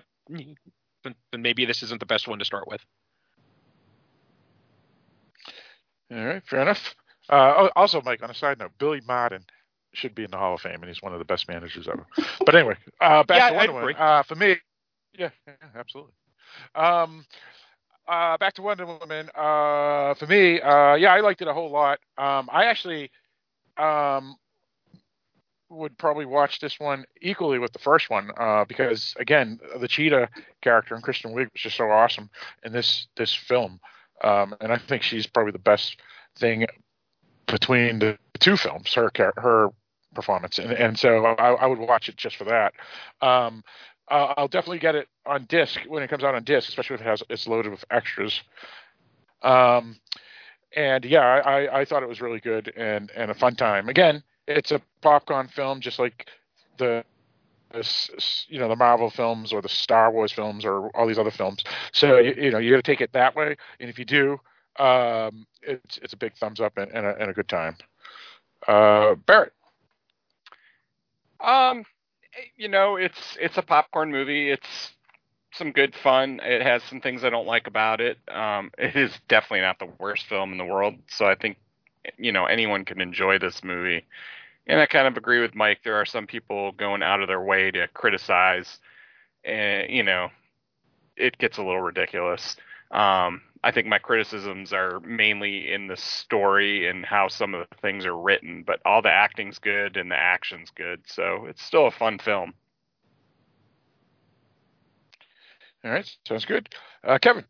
then 1.04 1.42
maybe 1.42 1.64
this 1.64 1.82
isn't 1.82 2.00
the 2.00 2.06
best 2.06 2.26
one 2.28 2.38
to 2.38 2.44
start 2.44 2.66
with. 2.66 2.84
All 6.12 6.24
right, 6.24 6.42
fair 6.46 6.62
enough. 6.62 6.94
Uh, 7.28 7.54
oh, 7.56 7.70
also, 7.76 8.00
Mike, 8.02 8.22
on 8.22 8.30
a 8.30 8.34
side 8.34 8.58
note, 8.58 8.72
Billy 8.78 9.02
Martin 9.06 9.44
should 9.92 10.14
be 10.14 10.24
in 10.24 10.30
the 10.30 10.38
Hall 10.38 10.54
of 10.54 10.60
Fame, 10.60 10.76
and 10.80 10.86
he's 10.86 11.02
one 11.02 11.12
of 11.12 11.18
the 11.18 11.24
best 11.24 11.48
managers 11.48 11.88
ever. 11.88 12.06
But 12.44 12.54
anyway, 12.54 12.76
uh, 13.00 13.24
back 13.24 13.38
Yeah, 13.38 13.50
to 13.50 13.56
Wonder 13.56 13.72
Woman. 13.74 13.96
Uh, 13.98 14.22
for 14.22 14.34
me, 14.34 14.56
yeah, 15.18 15.30
yeah, 15.46 15.54
absolutely. 15.76 16.12
Um, 16.74 17.26
uh, 18.06 18.38
back 18.38 18.54
to 18.54 18.62
Wonder 18.62 18.86
Woman. 18.86 19.28
Uh, 19.34 20.14
for 20.14 20.26
me, 20.26 20.60
uh, 20.60 20.94
yeah, 20.94 21.12
I 21.12 21.20
liked 21.20 21.42
it 21.42 21.48
a 21.48 21.52
whole 21.52 21.70
lot. 21.70 21.98
Um, 22.16 22.48
I 22.50 22.64
actually 22.64 23.10
um, 23.76 24.36
would 25.68 25.98
probably 25.98 26.24
watch 26.24 26.60
this 26.60 26.80
one 26.80 27.04
equally 27.20 27.58
with 27.58 27.72
the 27.72 27.78
first 27.78 28.08
one 28.08 28.30
uh, 28.38 28.64
because, 28.66 29.14
again, 29.18 29.60
the 29.78 29.88
Cheetah 29.88 30.30
character 30.62 30.94
and 30.94 31.02
Kristen 31.04 31.32
Wiig 31.32 31.52
was 31.52 31.62
just 31.62 31.76
so 31.76 31.90
awesome 31.90 32.30
in 32.64 32.72
this 32.72 33.08
this 33.16 33.34
film, 33.34 33.78
um, 34.22 34.54
and 34.60 34.72
I 34.72 34.78
think 34.78 35.02
she's 35.02 35.26
probably 35.26 35.52
the 35.52 35.58
best 35.58 36.00
thing 36.36 36.66
between 37.46 37.98
the 37.98 38.18
two 38.40 38.56
films. 38.56 38.94
Her 38.94 39.10
her 39.36 39.70
performance, 40.14 40.58
and, 40.58 40.72
and 40.72 40.98
so 40.98 41.24
I, 41.24 41.52
I 41.52 41.66
would 41.66 41.78
watch 41.78 42.08
it 42.08 42.16
just 42.16 42.36
for 42.36 42.44
that. 42.44 42.72
Um, 43.20 43.62
I'll 44.10 44.48
definitely 44.48 44.78
get 44.78 44.94
it 44.94 45.08
on 45.26 45.44
disc 45.48 45.80
when 45.86 46.02
it 46.02 46.08
comes 46.08 46.24
out 46.24 46.34
on 46.34 46.44
disc, 46.44 46.68
especially 46.68 46.94
if 46.94 47.00
it 47.02 47.06
has 47.06 47.22
it's 47.28 47.46
loaded 47.46 47.70
with 47.70 47.84
extras. 47.90 48.40
Um, 49.42 49.96
and 50.74 51.04
yeah, 51.04 51.20
I, 51.20 51.38
I, 51.38 51.80
I 51.80 51.84
thought 51.84 52.02
it 52.02 52.08
was 52.08 52.20
really 52.20 52.40
good 52.40 52.72
and, 52.76 53.10
and 53.14 53.30
a 53.30 53.34
fun 53.34 53.54
time. 53.54 53.88
Again, 53.88 54.22
it's 54.46 54.70
a 54.72 54.80
popcorn 55.02 55.48
film, 55.48 55.80
just 55.80 55.98
like 55.98 56.26
the, 56.78 57.04
you 58.48 58.58
know, 58.58 58.68
the 58.68 58.76
Marvel 58.76 59.10
films 59.10 59.52
or 59.52 59.60
the 59.60 59.68
Star 59.68 60.10
Wars 60.10 60.32
films 60.32 60.64
or 60.64 60.88
all 60.96 61.06
these 61.06 61.18
other 61.18 61.30
films. 61.30 61.62
So 61.92 62.18
you, 62.18 62.34
you 62.36 62.50
know, 62.50 62.58
you 62.58 62.70
got 62.70 62.76
to 62.76 62.82
take 62.82 63.00
it 63.00 63.12
that 63.12 63.36
way. 63.36 63.56
And 63.80 63.90
if 63.90 63.98
you 63.98 64.04
do, 64.04 64.40
um, 64.78 65.46
it's 65.62 65.98
it's 66.02 66.12
a 66.12 66.16
big 66.16 66.36
thumbs 66.36 66.60
up 66.60 66.78
and, 66.78 66.90
and, 66.92 67.06
a, 67.06 67.16
and 67.20 67.30
a 67.30 67.34
good 67.34 67.48
time. 67.48 67.76
Uh, 68.66 69.14
Barrett. 69.14 69.52
Um, 71.40 71.84
you 72.56 72.68
know, 72.68 72.96
it's 72.96 73.36
it's 73.40 73.58
a 73.58 73.62
popcorn 73.62 74.10
movie. 74.10 74.50
It's 74.50 74.92
some 75.52 75.72
good 75.72 75.94
fun. 75.94 76.40
It 76.42 76.62
has 76.62 76.82
some 76.84 77.00
things 77.00 77.24
I 77.24 77.30
don't 77.30 77.46
like 77.46 77.66
about 77.66 78.00
it. 78.00 78.18
Um, 78.28 78.70
it 78.78 78.96
is 78.96 79.12
definitely 79.28 79.62
not 79.62 79.78
the 79.78 79.90
worst 79.98 80.26
film 80.26 80.52
in 80.52 80.58
the 80.58 80.64
world. 80.64 80.94
So 81.08 81.26
I 81.26 81.34
think, 81.34 81.56
you 82.16 82.32
know, 82.32 82.46
anyone 82.46 82.84
can 82.84 83.00
enjoy 83.00 83.38
this 83.38 83.64
movie. 83.64 84.04
And 84.68 84.78
I 84.80 84.86
kind 84.86 85.08
of 85.08 85.16
agree 85.16 85.40
with 85.40 85.54
Mike. 85.54 85.80
There 85.82 85.96
are 85.96 86.04
some 86.04 86.26
people 86.26 86.72
going 86.72 87.02
out 87.02 87.22
of 87.22 87.28
their 87.28 87.40
way 87.40 87.70
to 87.70 87.88
criticize, 87.88 88.78
and 89.44 89.90
you 89.90 90.02
know, 90.02 90.28
it 91.16 91.38
gets 91.38 91.56
a 91.56 91.62
little 91.62 91.80
ridiculous. 91.80 92.54
Um, 92.90 93.42
I 93.64 93.70
think 93.72 93.86
my 93.86 93.98
criticisms 93.98 94.72
are 94.72 95.00
mainly 95.00 95.72
in 95.72 95.88
the 95.88 95.96
story 95.96 96.88
and 96.88 97.04
how 97.04 97.28
some 97.28 97.54
of 97.54 97.66
the 97.68 97.76
things 97.76 98.06
are 98.06 98.16
written, 98.16 98.62
but 98.66 98.80
all 98.84 99.02
the 99.02 99.10
acting's 99.10 99.58
good 99.58 99.96
and 99.96 100.10
the 100.10 100.16
action's 100.16 100.70
good, 100.70 101.00
so 101.06 101.46
it's 101.46 101.62
still 101.62 101.86
a 101.86 101.90
fun 101.90 102.18
film. 102.18 102.54
All 105.84 105.90
right, 105.90 106.10
sounds 106.26 106.44
good. 106.44 106.68
Uh, 107.04 107.18
Kevin. 107.18 107.44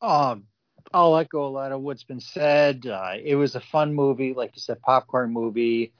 Um, 0.00 0.44
I'll 0.92 1.16
echo 1.16 1.46
a 1.46 1.50
lot 1.50 1.72
of 1.72 1.80
what's 1.82 2.04
been 2.04 2.20
said. 2.20 2.86
Uh, 2.86 3.14
it 3.22 3.34
was 3.34 3.54
a 3.54 3.60
fun 3.60 3.94
movie, 3.94 4.34
like 4.34 4.52
you 4.54 4.60
said, 4.60 4.80
popcorn 4.80 5.32
movie. 5.32 5.92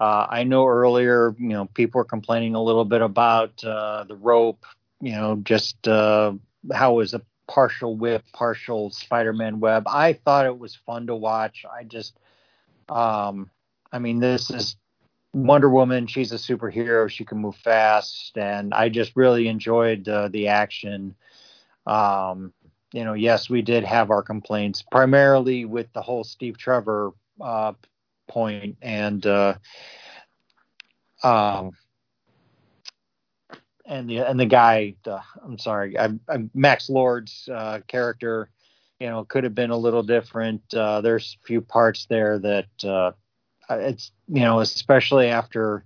Uh, 0.00 0.26
I 0.28 0.42
know 0.44 0.66
earlier, 0.66 1.34
you 1.38 1.50
know, 1.50 1.66
people 1.66 1.98
were 1.98 2.04
complaining 2.04 2.54
a 2.54 2.62
little 2.62 2.84
bit 2.84 3.00
about 3.00 3.62
uh, 3.64 4.04
the 4.04 4.16
rope, 4.16 4.64
you 5.00 5.12
know, 5.12 5.36
just 5.36 5.86
uh, 5.86 6.32
how 6.72 6.94
it 6.94 6.96
was 6.96 7.14
a 7.14 7.22
partial 7.46 7.96
whip, 7.96 8.24
partial 8.32 8.90
Spider-Man 8.90 9.60
web. 9.60 9.84
I 9.86 10.14
thought 10.14 10.46
it 10.46 10.58
was 10.58 10.74
fun 10.74 11.06
to 11.06 11.14
watch. 11.14 11.64
I 11.70 11.84
just, 11.84 12.16
um, 12.88 13.50
I 13.92 14.00
mean, 14.00 14.18
this 14.18 14.50
is 14.50 14.76
Wonder 15.32 15.70
Woman. 15.70 16.06
She's 16.06 16.32
a 16.32 16.36
superhero. 16.36 17.08
She 17.08 17.24
can 17.24 17.38
move 17.38 17.56
fast, 17.56 18.36
and 18.36 18.74
I 18.74 18.88
just 18.88 19.12
really 19.14 19.46
enjoyed 19.46 20.08
uh, 20.08 20.28
the 20.28 20.48
action. 20.48 21.14
Um, 21.86 22.52
you 22.94 23.04
know, 23.04 23.14
yes, 23.14 23.50
we 23.50 23.60
did 23.60 23.82
have 23.82 24.12
our 24.12 24.22
complaints, 24.22 24.80
primarily 24.80 25.64
with 25.64 25.92
the 25.94 26.00
whole 26.00 26.22
Steve 26.22 26.56
Trevor 26.56 27.10
uh, 27.40 27.72
point 28.28 28.76
and 28.80 29.26
uh, 29.26 29.54
um, 31.24 31.72
and 33.84 34.08
the 34.08 34.18
and 34.18 34.38
the 34.38 34.46
guy, 34.46 34.94
uh, 35.08 35.18
I'm 35.44 35.58
sorry, 35.58 35.98
I, 35.98 36.10
I, 36.28 36.44
Max 36.54 36.88
Lord's 36.88 37.48
uh, 37.52 37.80
character, 37.88 38.48
you 39.00 39.08
know, 39.08 39.24
could 39.24 39.42
have 39.42 39.56
been 39.56 39.70
a 39.70 39.76
little 39.76 40.04
different. 40.04 40.62
Uh, 40.72 41.00
there's 41.00 41.36
a 41.42 41.46
few 41.48 41.60
parts 41.60 42.06
there 42.08 42.38
that 42.38 42.84
uh, 42.84 43.10
it's 43.70 44.12
you 44.28 44.42
know, 44.42 44.60
especially 44.60 45.26
after 45.26 45.84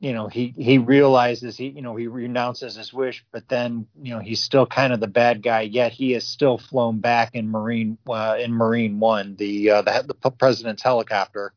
you 0.00 0.12
know 0.12 0.28
he 0.28 0.54
he 0.56 0.78
realizes 0.78 1.56
he 1.56 1.68
you 1.68 1.82
know 1.82 1.96
he 1.96 2.06
renounces 2.06 2.76
his 2.76 2.92
wish 2.92 3.24
but 3.32 3.48
then 3.48 3.86
you 4.00 4.14
know 4.14 4.20
he's 4.20 4.40
still 4.40 4.66
kind 4.66 4.92
of 4.92 5.00
the 5.00 5.08
bad 5.08 5.42
guy 5.42 5.62
yet 5.62 5.92
he 5.92 6.14
is 6.14 6.24
still 6.24 6.58
flown 6.58 6.98
back 6.98 7.34
in 7.34 7.50
marine 7.50 7.98
uh, 8.08 8.36
in 8.38 8.52
marine 8.52 9.00
one 9.00 9.34
the, 9.36 9.70
uh, 9.70 9.82
the 9.82 10.14
the 10.22 10.30
president's 10.30 10.82
helicopter 10.82 11.52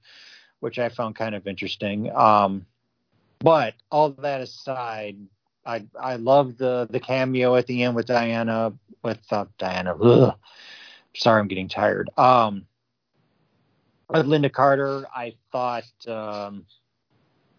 which 0.59 0.79
i 0.79 0.89
found 0.89 1.15
kind 1.15 1.35
of 1.35 1.47
interesting 1.47 2.11
um 2.15 2.65
but 3.39 3.75
all 3.91 4.09
that 4.09 4.41
aside 4.41 5.17
i 5.65 5.85
i 5.99 6.15
love 6.15 6.57
the 6.57 6.87
the 6.89 6.99
cameo 6.99 7.55
at 7.55 7.67
the 7.67 7.83
end 7.83 7.95
with 7.95 8.07
diana 8.07 8.73
with 9.03 9.21
uh, 9.31 9.45
diana 9.59 9.95
ugh. 9.95 10.35
sorry 11.15 11.39
i'm 11.39 11.47
getting 11.47 11.69
tired 11.69 12.09
um 12.17 12.65
with 14.09 14.25
lynda 14.25 14.51
carter 14.51 15.05
i 15.15 15.35
thought 15.51 15.83
um 16.07 16.65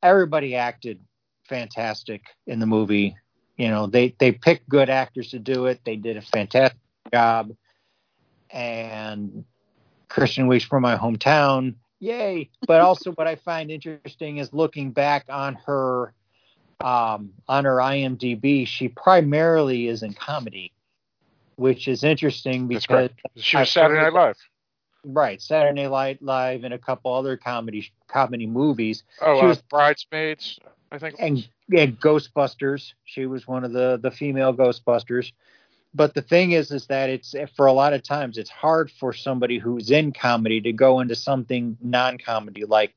everybody 0.03 0.55
acted 0.57 1.01
fantastic 1.49 2.23
in 2.47 2.59
the 2.59 2.67
movie. 2.67 3.17
You 3.57 3.69
know, 3.69 3.87
they 3.87 4.15
they 4.19 4.33
picked 4.33 4.69
good 4.69 4.91
actors 4.91 5.31
to 5.31 5.39
do 5.39 5.67
it. 5.67 5.81
They 5.85 5.97
did 5.97 6.17
a 6.17 6.23
fantastic 6.23 6.79
job. 7.13 7.55
And 8.51 9.45
Kristen 10.09 10.47
Wiig's 10.47 10.65
from 10.65 10.83
my 10.83 10.97
hometown, 10.97 11.75
yay! 12.01 12.51
But 12.67 12.81
also, 12.81 13.13
what 13.13 13.27
I 13.27 13.37
find 13.37 13.71
interesting 13.71 14.39
is 14.39 14.53
looking 14.53 14.91
back 14.91 15.25
on 15.29 15.55
her 15.67 16.13
um, 16.83 17.31
on 17.49 17.65
her 17.65 17.77
IMDb. 17.77 18.67
She 18.67 18.89
primarily 18.89 19.89
is 19.89 20.03
in 20.03 20.13
comedy, 20.13 20.73
which 21.57 21.89
is 21.89 22.05
interesting 22.05 22.69
because 22.69 22.89
right. 22.91 23.13
she 23.37 23.57
was 23.57 23.71
Saturday 23.71 24.03
Night 24.03 24.13
Live. 24.13 24.37
Right, 25.05 25.43
Saturday 25.43 25.89
Night 25.89 26.23
Live 26.23 26.65
and 26.65 26.73
a 26.73 26.79
couple 26.79 27.13
other 27.13 27.37
comedy 27.37 27.91
comedy 28.07 28.47
movies. 28.47 29.03
Oh, 29.21 29.39
she 29.39 29.45
uh, 29.45 29.49
was, 29.49 29.63
Bridesmaids, 29.63 30.61
I 30.93 30.99
think. 30.99 31.17
And 31.19 31.49
yeah, 31.69 31.87
Ghostbusters. 31.87 32.93
She 33.05 33.27
was 33.27 33.47
one 33.47 33.65
of 33.65 33.73
the 33.73 33.99
the 34.01 34.11
female 34.11 34.55
Ghostbusters. 34.55 35.33
But 35.95 36.15
the 36.15 36.23
thing 36.23 36.53
is, 36.53 36.71
is 36.71 36.87
that 36.87 37.11
it's 37.11 37.35
for 37.57 37.67
a 37.67 37.73
lot 37.73 37.93
of 37.93 38.03
times 38.03 38.39
it's 38.39 38.49
hard 38.49 38.91
for 38.91 39.13
somebody 39.13 39.59
who's 39.59 39.91
in 39.91 40.13
comedy 40.13 40.61
to 40.61 40.73
go 40.73 41.01
into 41.01 41.17
something 41.17 41.77
non-comedy 41.83 42.65
like 42.65 42.95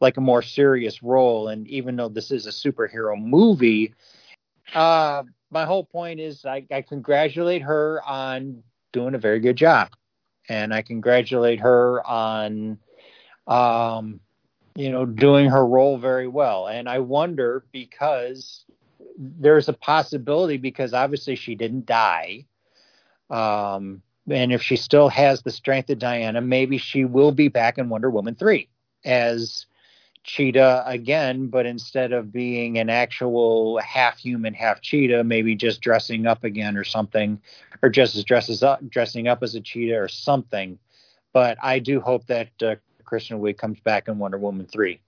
like 0.00 0.16
a 0.16 0.20
more 0.20 0.42
serious 0.42 1.02
role. 1.02 1.48
And 1.48 1.68
even 1.68 1.94
though 1.96 2.08
this 2.08 2.32
is 2.32 2.46
a 2.46 2.50
superhero 2.50 3.18
movie, 3.18 3.94
uh, 4.74 5.22
my 5.50 5.64
whole 5.64 5.84
point 5.84 6.18
is 6.18 6.44
I, 6.44 6.66
I 6.70 6.82
congratulate 6.82 7.62
her 7.62 8.02
on 8.04 8.64
doing 8.92 9.14
a 9.14 9.18
very 9.18 9.38
good 9.38 9.56
job 9.56 9.90
and 10.48 10.72
I 10.74 10.82
congratulate 10.82 11.60
her 11.60 12.06
on, 12.06 12.78
um, 13.46 14.20
you 14.74 14.90
know, 14.90 15.06
doing 15.06 15.50
her 15.50 15.66
role 15.66 15.98
very 15.98 16.28
well. 16.28 16.66
And 16.66 16.88
I 16.88 16.98
wonder 16.98 17.64
because 17.72 18.64
there's 19.16 19.68
a 19.68 19.72
possibility 19.72 20.56
because 20.56 20.92
obviously 20.92 21.36
she 21.36 21.54
didn't 21.54 21.86
die. 21.86 22.46
Um, 23.30 24.02
and 24.28 24.52
if 24.52 24.62
she 24.62 24.76
still 24.76 25.08
has 25.08 25.42
the 25.42 25.50
strength 25.50 25.90
of 25.90 25.98
Diana, 25.98 26.40
maybe 26.40 26.78
she 26.78 27.04
will 27.04 27.32
be 27.32 27.48
back 27.48 27.78
in 27.78 27.88
Wonder 27.88 28.10
Woman 28.10 28.34
3 28.34 28.68
as 29.04 29.66
cheetah 30.24 30.82
again, 30.86 31.46
but 31.46 31.66
instead 31.66 32.12
of 32.12 32.32
being 32.32 32.78
an 32.78 32.90
actual 32.90 33.78
half 33.78 34.18
human, 34.18 34.54
half 34.54 34.80
cheetah, 34.80 35.22
maybe 35.22 35.54
just 35.54 35.80
dressing 35.80 36.26
up 36.26 36.42
again 36.44 36.76
or 36.76 36.84
something, 36.84 37.40
or 37.82 37.90
just 37.90 38.16
as 38.16 38.24
dresses 38.24 38.62
up, 38.62 38.80
dressing 38.88 39.28
up 39.28 39.42
as 39.42 39.54
a 39.54 39.60
cheetah 39.60 39.96
or 39.96 40.08
something. 40.08 40.78
But 41.32 41.58
I 41.62 41.78
do 41.78 42.00
hope 42.00 42.26
that 42.26 42.48
uh, 42.62 42.76
Kristen 43.04 43.40
Wiig 43.40 43.58
comes 43.58 43.78
back 43.80 44.08
in 44.08 44.18
Wonder 44.18 44.38
Woman 44.38 44.66
three. 44.66 45.00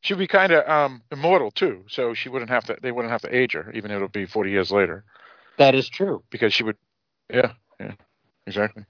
She'd 0.00 0.18
be 0.18 0.26
kind 0.26 0.52
of 0.52 0.68
um, 0.68 1.02
immortal 1.10 1.50
too, 1.50 1.84
so 1.88 2.14
she 2.14 2.28
wouldn't 2.28 2.50
have 2.50 2.64
to. 2.66 2.76
They 2.80 2.92
wouldn't 2.92 3.10
have 3.10 3.22
to 3.22 3.34
age 3.34 3.54
her, 3.54 3.72
even 3.72 3.90
if 3.90 3.96
it'll 3.96 4.08
be 4.08 4.26
forty 4.26 4.50
years 4.50 4.70
later. 4.70 5.04
That 5.58 5.74
is 5.74 5.88
true 5.88 6.22
because 6.30 6.54
she 6.54 6.62
would. 6.62 6.76
Yeah, 7.32 7.52
yeah, 7.80 7.94
exactly. 8.46 8.84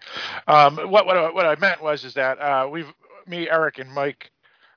Um, 0.49 0.76
what 0.76 1.07
what 1.07 1.34
what 1.34 1.47
I 1.47 1.55
meant 1.57 1.81
was 1.81 2.05
is 2.05 2.15
that 2.15 2.39
uh, 2.41 2.68
we've 2.70 2.92
me, 3.28 3.49
Eric, 3.49 3.78
and 3.78 3.91
Mike 3.93 4.31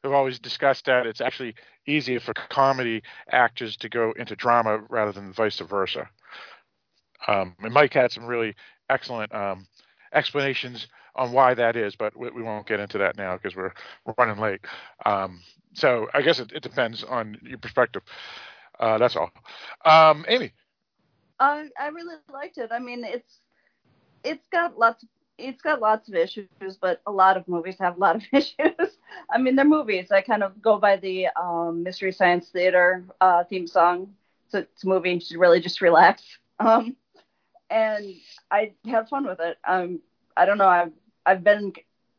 have 0.03 0.13
always 0.13 0.39
discussed 0.39 0.85
that 0.85 1.05
it's 1.05 1.21
actually 1.21 1.55
easier 1.85 2.19
for 2.19 2.33
comedy 2.33 3.01
actors 3.31 3.77
to 3.77 3.89
go 3.89 4.13
into 4.17 4.35
drama 4.35 4.79
rather 4.89 5.11
than 5.11 5.33
vice 5.33 5.59
versa. 5.59 6.09
Um, 7.27 7.55
and 7.61 7.73
Mike 7.73 7.93
had 7.93 8.11
some 8.11 8.25
really 8.25 8.55
excellent 8.89 9.33
um, 9.33 9.67
explanations 10.13 10.87
on 11.15 11.31
why 11.31 11.53
that 11.55 11.75
is, 11.75 11.95
but 11.95 12.15
we, 12.15 12.29
we 12.29 12.43
won't 12.43 12.67
get 12.67 12.79
into 12.79 12.99
that 12.99 13.17
now 13.17 13.35
because 13.35 13.55
we're, 13.55 13.73
running 14.17 14.39
late. 14.39 14.61
Um, 15.05 15.41
so 15.73 16.07
I 16.13 16.21
guess 16.21 16.39
it, 16.39 16.51
it, 16.53 16.63
depends 16.63 17.03
on 17.03 17.37
your 17.43 17.57
perspective. 17.57 18.03
Uh, 18.79 18.97
that's 18.97 19.15
all. 19.15 19.31
Um, 19.83 20.25
Amy. 20.27 20.53
Uh, 21.39 21.63
I 21.79 21.87
really 21.87 22.15
liked 22.31 22.57
it. 22.57 22.71
I 22.71 22.79
mean, 22.79 23.03
it's 23.03 23.39
it's 24.23 24.47
got 24.47 24.77
lots 24.77 25.03
of 25.03 25.09
it's 25.37 25.61
got 25.61 25.81
lots 25.81 26.09
of 26.09 26.15
issues, 26.15 26.47
but 26.81 27.01
a 27.05 27.11
lot 27.11 27.37
of 27.37 27.47
movies 27.47 27.77
have 27.79 27.97
a 27.97 27.99
lot 27.99 28.15
of 28.15 28.23
issues. 28.33 28.97
I 29.29 29.37
mean, 29.37 29.55
they're 29.55 29.65
movies. 29.65 30.11
I 30.11 30.21
kind 30.21 30.43
of 30.43 30.61
go 30.61 30.77
by 30.77 30.97
the 30.97 31.27
um, 31.39 31.83
Mystery 31.83 32.11
Science 32.11 32.49
Theater 32.49 33.05
uh, 33.21 33.43
theme 33.43 33.67
song. 33.67 34.13
So 34.49 34.59
it's 34.59 34.83
a 34.83 34.87
movie, 34.87 35.11
you 35.11 35.19
should 35.19 35.37
really 35.37 35.59
just 35.59 35.81
relax. 35.81 36.23
Um, 36.59 36.95
and 37.69 38.15
I 38.49 38.71
have 38.87 39.09
fun 39.09 39.27
with 39.27 39.39
it. 39.39 39.59
Um, 39.63 39.99
I 40.35 40.47
don't 40.47 40.57
know. 40.57 40.67
I've 40.67 40.91
I've 41.23 41.43
been. 41.43 41.71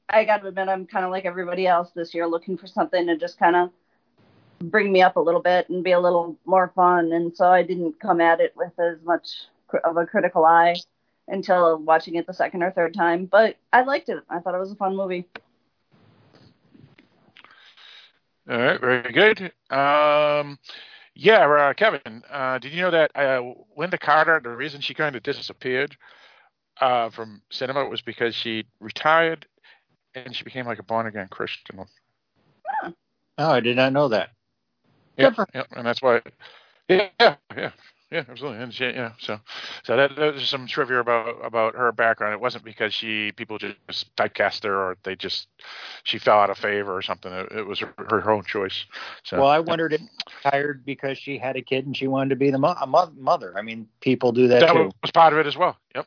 I 0.08 0.24
got 0.24 0.42
to 0.42 0.46
admit, 0.46 0.68
I'm 0.68 0.86
kind 0.86 1.04
of 1.04 1.10
like 1.10 1.24
everybody 1.24 1.66
else 1.66 1.90
this 1.90 2.14
year, 2.14 2.24
looking 2.24 2.56
for 2.56 2.68
something 2.68 3.04
to 3.08 3.16
just 3.16 3.36
kind 3.36 3.56
of 3.56 3.70
bring 4.60 4.92
me 4.92 5.02
up 5.02 5.16
a 5.16 5.20
little 5.20 5.42
bit 5.42 5.68
and 5.70 5.82
be 5.82 5.90
a 5.90 5.98
little 5.98 6.36
more 6.44 6.70
fun. 6.76 7.10
And 7.12 7.36
so 7.36 7.48
I 7.48 7.64
didn't 7.64 7.98
come 7.98 8.20
at 8.20 8.38
it 8.38 8.54
with 8.56 8.78
as 8.78 9.02
much 9.02 9.48
of 9.82 9.96
a 9.96 10.06
critical 10.06 10.44
eye 10.44 10.76
until 11.28 11.78
watching 11.78 12.16
it 12.16 12.26
the 12.26 12.32
second 12.34 12.62
or 12.62 12.70
third 12.70 12.94
time. 12.94 13.26
But 13.26 13.56
I 13.72 13.82
liked 13.82 14.08
it. 14.08 14.18
I 14.28 14.40
thought 14.40 14.54
it 14.54 14.58
was 14.58 14.72
a 14.72 14.76
fun 14.76 14.96
movie. 14.96 15.26
All 18.50 18.58
right, 18.58 18.80
very 18.80 19.12
good. 19.12 19.52
Um, 19.70 20.58
yeah, 21.14 21.46
uh, 21.46 21.74
Kevin, 21.74 22.22
uh, 22.30 22.58
did 22.58 22.72
you 22.72 22.80
know 22.80 22.90
that 22.90 23.10
uh, 23.14 23.42
Lynda 23.76 24.00
Carter, 24.00 24.40
the 24.42 24.50
reason 24.50 24.80
she 24.80 24.94
kind 24.94 25.14
of 25.16 25.22
disappeared 25.22 25.96
uh, 26.80 27.10
from 27.10 27.42
cinema 27.50 27.84
was 27.84 28.00
because 28.00 28.34
she 28.34 28.64
retired 28.80 29.46
and 30.14 30.34
she 30.34 30.44
became 30.44 30.66
like 30.66 30.78
a 30.78 30.82
born 30.82 31.06
again 31.06 31.28
Christian. 31.30 31.84
Oh, 33.38 33.50
I 33.50 33.60
did 33.60 33.76
not 33.76 33.92
know 33.92 34.08
that. 34.08 34.30
Yeah, 35.16 35.30
yeah, 35.54 35.64
and 35.72 35.86
that's 35.86 36.00
why. 36.00 36.22
Yeah, 36.88 37.08
yeah, 37.20 37.70
yeah, 38.10 38.24
absolutely. 38.26 38.62
And 38.62 38.72
she, 38.72 38.84
yeah, 38.84 39.12
so 39.18 39.38
so 39.82 39.96
that 39.96 40.16
there's 40.16 40.48
some 40.48 40.66
trivia 40.66 41.00
about 41.00 41.44
about 41.44 41.74
her 41.74 41.92
background. 41.92 42.32
It 42.32 42.40
wasn't 42.40 42.64
because 42.64 42.94
she 42.94 43.32
people 43.32 43.58
just 43.58 44.16
typecast 44.16 44.64
her 44.64 44.74
or 44.74 44.96
they 45.02 45.14
just 45.14 45.48
she 46.04 46.18
fell 46.18 46.38
out 46.38 46.48
of 46.48 46.56
favor 46.56 46.96
or 46.96 47.02
something. 47.02 47.30
It, 47.30 47.52
it 47.52 47.66
was 47.66 47.80
her, 47.80 47.92
her, 47.98 48.30
own 48.30 48.44
choice. 48.44 48.86
So, 49.24 49.38
well, 49.38 49.48
I 49.48 49.58
wondered 49.58 49.92
yeah. 49.92 49.98
if 50.26 50.42
tired 50.42 50.86
because 50.86 51.18
she 51.18 51.36
had 51.36 51.56
a 51.56 51.62
kid 51.62 51.84
and 51.84 51.94
she 51.94 52.06
wanted 52.06 52.30
to 52.30 52.36
be 52.36 52.50
the 52.50 52.56
mo- 52.56 52.76
mo- 52.86 53.12
mother. 53.14 53.52
I 53.58 53.60
mean, 53.60 53.86
people 54.00 54.32
do 54.32 54.48
that, 54.48 54.60
that 54.60 54.72
too. 54.72 54.90
was 55.02 55.10
part 55.12 55.34
of 55.34 55.38
it 55.38 55.46
as 55.46 55.58
well. 55.58 55.76
Yep, 55.94 56.06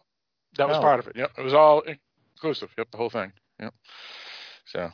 that 0.57 0.67
was 0.67 0.77
oh. 0.77 0.81
part 0.81 0.99
of 0.99 1.07
it. 1.07 1.15
Yep, 1.15 1.31
it 1.37 1.43
was 1.43 1.53
all 1.53 1.83
inclusive. 2.35 2.69
Yep, 2.79 2.89
the 2.89 2.97
whole 2.97 3.11
thing. 3.11 3.31
Yep. 3.59 3.73
So, 4.65 4.89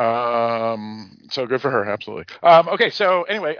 um, 0.00 1.18
so 1.30 1.46
good 1.46 1.60
for 1.60 1.72
her. 1.72 1.84
Absolutely. 1.84 2.26
Um, 2.44 2.68
okay, 2.68 2.90
so 2.90 3.24
anyway. 3.24 3.56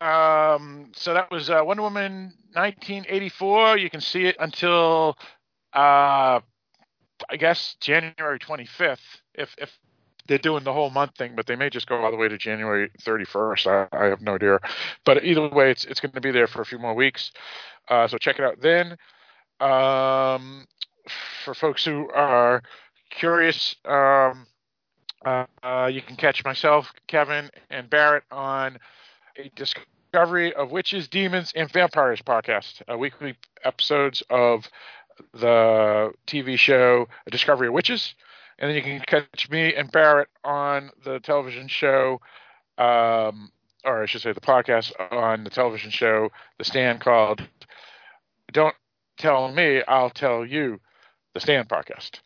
Um, 0.00 0.92
so 0.94 1.14
that 1.14 1.30
was 1.30 1.50
uh, 1.50 1.62
Wonder 1.64 1.82
Woman 1.82 2.34
1984. 2.52 3.78
You 3.78 3.90
can 3.90 4.00
see 4.00 4.24
it 4.26 4.36
until 4.38 5.16
uh, 5.72 6.40
I 7.30 7.36
guess 7.38 7.76
January 7.80 8.38
25th 8.38 8.98
if 9.34 9.54
if 9.58 9.70
they're 10.26 10.38
doing 10.38 10.64
the 10.64 10.72
whole 10.72 10.90
month 10.90 11.16
thing, 11.16 11.34
but 11.36 11.46
they 11.46 11.56
may 11.56 11.68
just 11.68 11.86
go 11.86 12.02
all 12.02 12.10
the 12.10 12.16
way 12.16 12.28
to 12.28 12.38
January 12.38 12.90
31st. 13.02 13.88
I, 13.92 13.96
I 13.96 14.06
have 14.06 14.22
no 14.22 14.36
idea, 14.36 14.58
but 15.04 15.24
either 15.24 15.48
way, 15.48 15.70
it's 15.70 15.84
it's 15.84 16.00
going 16.00 16.12
to 16.12 16.20
be 16.20 16.30
there 16.30 16.46
for 16.46 16.62
a 16.62 16.66
few 16.66 16.78
more 16.78 16.94
weeks. 16.94 17.30
Uh, 17.88 18.08
so 18.08 18.18
check 18.18 18.38
it 18.38 18.44
out 18.44 18.60
then. 18.60 18.96
Um, 19.60 20.66
for 21.44 21.54
folks 21.54 21.84
who 21.84 22.08
are 22.10 22.62
curious, 23.10 23.76
um, 23.84 24.46
uh, 25.24 25.46
uh, 25.62 25.90
you 25.92 26.02
can 26.02 26.16
catch 26.16 26.44
myself, 26.44 26.90
Kevin, 27.06 27.50
and 27.70 27.88
Barrett 27.88 28.24
on 28.30 28.78
a 29.36 29.50
Discovery 29.56 30.52
of 30.54 30.70
Witches, 30.70 31.08
Demons, 31.08 31.52
and 31.54 31.70
Vampires 31.70 32.22
podcast, 32.22 32.82
uh, 32.90 32.96
weekly 32.96 33.34
episodes 33.64 34.22
of 34.30 34.68
the 35.32 36.12
TV 36.26 36.58
show 36.58 37.08
A 37.26 37.30
Discovery 37.30 37.68
of 37.68 37.74
Witches. 37.74 38.14
And 38.58 38.68
then 38.68 38.76
you 38.76 38.82
can 38.82 39.00
catch 39.00 39.50
me 39.50 39.74
and 39.74 39.90
Barrett 39.90 40.28
on 40.44 40.90
the 41.04 41.18
television 41.18 41.66
show, 41.66 42.20
um, 42.78 43.50
or 43.84 44.02
I 44.02 44.06
should 44.06 44.22
say 44.22 44.32
the 44.32 44.40
podcast 44.40 44.92
on 45.10 45.42
the 45.42 45.50
television 45.50 45.90
show, 45.90 46.30
The 46.58 46.64
Stand, 46.64 47.00
called 47.00 47.42
Don't 48.52 48.76
Tell 49.18 49.50
Me, 49.50 49.82
I'll 49.88 50.10
Tell 50.10 50.46
You, 50.46 50.80
The 51.34 51.40
Stand 51.40 51.68
podcast. 51.68 52.20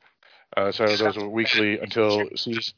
Uh, 0.57 0.73
so 0.73 0.87
those 0.87 1.17
are 1.17 1.29
weekly 1.29 1.79
until 1.79 2.29
season. 2.37 2.75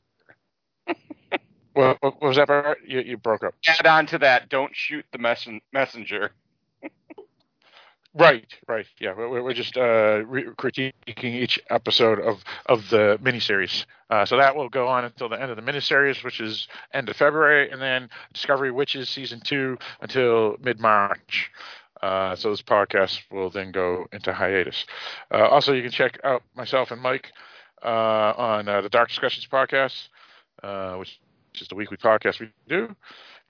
What, 1.80 1.98
what 2.02 2.22
was 2.22 2.36
that, 2.36 2.48
Barrett? 2.48 2.78
You, 2.86 3.00
you 3.00 3.16
broke 3.16 3.42
up. 3.44 3.54
Add 3.66 3.86
on 3.86 4.06
to 4.06 4.18
that, 4.18 4.48
don't 4.48 4.74
shoot 4.74 5.04
the 5.12 5.18
messen- 5.18 5.60
messenger. 5.72 6.32
Right, 8.12 8.52
right. 8.66 8.86
Yeah, 8.98 9.14
we're, 9.16 9.40
we're 9.40 9.54
just 9.54 9.76
uh, 9.76 10.24
re- 10.26 10.46
critiquing 10.58 10.92
each 11.24 11.60
episode 11.70 12.18
of 12.18 12.42
of 12.66 12.90
the 12.90 13.18
miniseries. 13.22 13.84
Uh, 14.10 14.24
so 14.26 14.36
that 14.36 14.56
will 14.56 14.68
go 14.68 14.88
on 14.88 15.04
until 15.04 15.28
the 15.28 15.40
end 15.40 15.52
of 15.52 15.56
the 15.56 15.62
miniseries, 15.62 16.24
which 16.24 16.40
is 16.40 16.66
end 16.92 17.08
of 17.08 17.16
February, 17.16 17.70
and 17.70 17.80
then 17.80 18.10
Discovery 18.32 18.72
Witches 18.72 19.08
season 19.08 19.40
two 19.40 19.78
until 20.00 20.56
mid 20.60 20.80
March. 20.80 21.52
Uh, 22.02 22.34
so 22.34 22.50
this 22.50 22.62
podcast 22.62 23.20
will 23.30 23.50
then 23.50 23.70
go 23.70 24.06
into 24.12 24.32
hiatus. 24.32 24.86
Uh, 25.32 25.46
also, 25.46 25.72
you 25.72 25.82
can 25.82 25.92
check 25.92 26.18
out 26.24 26.42
myself 26.56 26.90
and 26.90 27.00
Mike 27.00 27.30
uh, 27.84 28.32
on 28.36 28.68
uh, 28.68 28.80
the 28.80 28.88
Dark 28.88 29.08
Discussions 29.10 29.46
podcast, 29.46 30.08
uh, 30.64 30.98
which 31.52 31.62
is 31.62 31.68
the 31.68 31.76
weekly 31.76 31.98
podcast 31.98 32.40
we 32.40 32.50
do. 32.68 32.94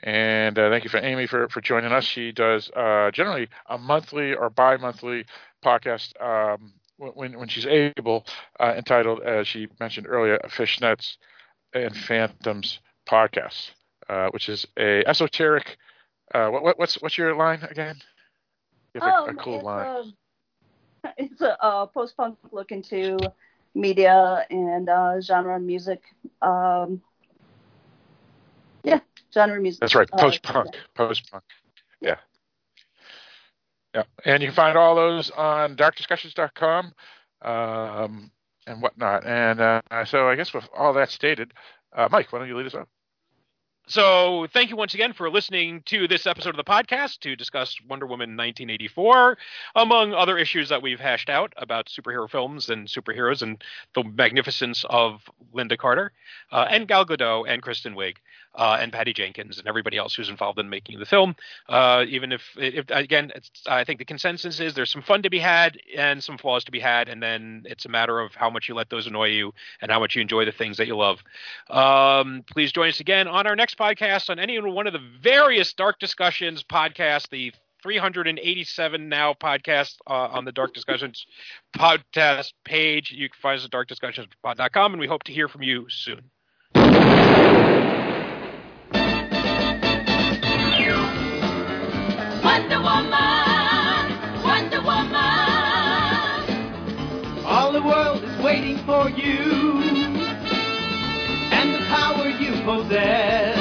And 0.01 0.59
uh, 0.59 0.71
thank 0.71 0.85
you 0.85 0.91
for 0.91 0.99
Amy 0.99 1.27
for, 1.27 1.49
for 1.49 1.61
joining 1.61 1.93
us. 1.93 2.05
She 2.05 2.33
does 2.33 2.71
uh, 2.71 3.11
generally 3.13 3.49
a 3.69 3.79
monthly 3.79 4.35
or 4.35 4.51
bi 4.51 4.77
monthly 4.77 5.27
podcast 5.65 6.21
um, 6.23 6.75
when, 6.99 7.39
when 7.39 7.49
she's 7.49 7.67
able, 7.67 8.25
uh, 8.61 8.75
entitled, 8.77 9.23
as 9.23 9.49
she 9.49 9.69
mentioned 9.81 10.07
earlier, 10.09 10.39
Fishnets 10.47 11.17
and 11.75 11.97
Phantoms 11.97 12.81
podcast, 13.09 13.73
uh, 14.09 14.29
which 14.31 14.49
is 14.49 14.67
a 14.79 15.05
esoteric. 15.07 15.77
Uh, 16.35 16.49
what, 16.49 16.63
what, 16.63 16.79
what's 16.79 16.95
what's 17.03 17.19
your 17.19 17.35
line 17.37 17.63
again? 17.63 17.97
You 18.95 19.01
have 19.01 19.15
a- 19.15 19.31
a, 19.31 19.35
cool 19.35 19.61
it's 19.61 19.65
line. 19.65 19.89
A, 19.95 20.05
it's 21.17 21.41
a, 21.41 21.63
uh 21.63 21.87
post 21.87 22.17
punk 22.17 22.39
look 22.53 22.71
into 22.73 23.33
media 23.75 24.45
and 24.51 24.89
uh, 24.89 25.21
genre 25.21 25.59
music. 25.59 26.03
Um, 26.43 27.03
yeah, 28.85 29.01
genre 29.33 29.61
music. 29.61 29.81
That's 29.81 29.95
right, 29.95 30.09
Uh, 30.13 30.19
post 30.19 30.43
punk, 30.43 30.75
post 30.95 31.31
punk. 31.31 31.45
Yeah. 32.01 32.17
Yeah, 33.95 34.05
and 34.25 34.41
you 34.41 34.49
can 34.49 34.55
find 34.55 34.79
all 34.79 34.95
those 34.95 35.31
on 35.31 35.75
darkdiscussions.com 35.77 36.93
um, 37.43 38.31
and 38.67 38.81
whatnot. 38.83 39.27
And 39.27 39.61
uh, 39.61 40.05
so 40.05 40.29
I 40.29 40.37
guess 40.37 40.55
with 40.55 40.69
all 40.77 40.93
that 40.93 41.11
stated, 41.11 41.53
uh, 41.97 42.09
Mike, 42.11 42.33
why 42.33 42.39
don't 42.39 42.49
you 42.49 42.57
lead 42.57 42.67
us 42.67 42.75
on? 42.75 42.87
So, 43.89 44.47
thank 44.53 44.71
you 44.71 44.77
once 44.77 44.95
again 44.95 45.13
for 45.13 45.29
listening 45.29 45.83
to 45.87 46.07
this 46.07 46.25
episode 46.25 46.51
of 46.51 46.57
the 46.57 46.63
podcast 46.63 47.19
to 47.21 47.35
discuss 47.35 47.77
Wonder 47.89 48.07
Woman 48.07 48.37
1984, 48.37 49.37
among 49.75 50.15
other 50.15 50.39
issues 50.39 50.69
that 50.69 50.81
we've 50.81 51.01
hashed 51.01 51.29
out 51.29 51.53
about 51.57 51.87
superhero 51.87 52.31
films 52.31 52.71
and 52.71 52.87
superheroes 52.87 53.43
and 53.43 53.61
the 53.97 54.05
magnificence 54.05 54.85
of 54.89 55.23
Lynda 55.53 55.77
Carter 55.77 56.13
uh, 56.53 56.67
and 56.71 56.87
Gal 56.87 57.05
Gadot 57.05 57.47
and 57.49 57.63
Kristen 57.63 57.97
Wiig 57.97 58.19
uh, 58.55 58.79
and 58.81 58.93
Patty 58.93 59.13
Jenkins 59.13 59.59
and 59.59 59.69
everybody 59.69 59.97
else 59.97 60.15
who's 60.15 60.29
involved 60.29 60.59
in 60.59 60.69
making 60.69 60.99
the 60.99 61.07
film. 61.07 61.37
Uh, 61.69 62.05
even 62.09 62.33
if, 62.33 62.43
if 62.57 62.87
again, 62.91 63.31
I 63.67 63.85
think 63.85 63.99
the 63.99 64.05
consensus 64.05 64.61
is 64.61 64.75
there's 64.75 64.91
some 64.91 65.03
fun 65.03 65.23
to 65.23 65.31
be 65.31 65.39
had 65.39 65.79
and 65.97 66.23
some 66.23 66.39
flaws 66.39 66.65
to 66.65 66.73
be 66.73 66.81
had, 66.81 67.09
and 67.09 67.23
then 67.23 67.63
it's 67.67 67.85
a 67.85 67.89
matter 67.89 68.21
of 68.21 68.35
how 68.35 68.51
much 68.51 68.69
you 68.69 68.75
let 68.75 68.91
those 68.91 69.07
annoy 69.07 69.29
you 69.29 69.53
and 69.81 69.91
how 69.91 70.01
much 70.01 70.17
you 70.17 70.23
enjoy 70.23 70.45
the 70.45 70.53
things 70.53 70.77
that 70.79 70.87
you 70.87 70.97
love. 70.97 71.23
Um, 71.69 72.45
please 72.51 72.73
join 72.73 72.89
us 72.89 73.01
again 73.01 73.29
on 73.29 73.47
our 73.47 73.57
next 73.57 73.79
podcast 73.79 74.31
on 74.31 74.39
any 74.39 74.61
one 74.61 74.87
of 74.87 74.93
the 74.93 75.03
various 75.23 75.73
Dark 75.73 75.99
Discussions 75.99 76.63
podcasts, 76.65 77.29
the 77.31 77.53
387 77.83 79.09
now 79.09 79.33
podcast 79.33 79.97
uh, 80.07 80.13
on 80.13 80.45
the 80.45 80.53
Dark 80.53 80.75
Discussions 80.75 81.27
podcast 81.77 82.53
page. 82.65 83.13
You 83.13 83.29
can 83.29 83.39
find 83.41 83.59
us 83.59 83.65
at 83.65 83.71
darkdiscussionspod.com, 83.71 84.93
and 84.93 85.01
we 85.01 85.07
hope 85.07 85.23
to 85.25 85.33
hear 85.33 85.49
from 85.49 85.63
you 85.63 85.87
soon. 85.89 86.31
For 98.79 99.09
you 99.11 99.81
and 101.53 101.75
the 101.75 101.85
power 101.89 102.29
you 102.29 102.53
possess. 102.65 103.59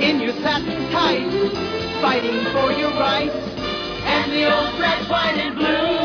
In 0.00 0.20
your 0.20 0.32
satin 0.42 0.90
tights, 0.90 1.54
fighting 2.00 2.44
for 2.52 2.72
your 2.72 2.90
rights 2.90 3.34
and 3.34 4.32
the 4.32 4.44
old 4.52 4.78
red, 4.78 5.08
white, 5.08 5.36
and 5.38 5.56
blue. 5.56 5.95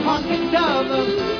Honking 0.00 0.48
stop 0.48 1.33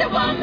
Wonder 0.00 0.18
Woman. 0.18 0.39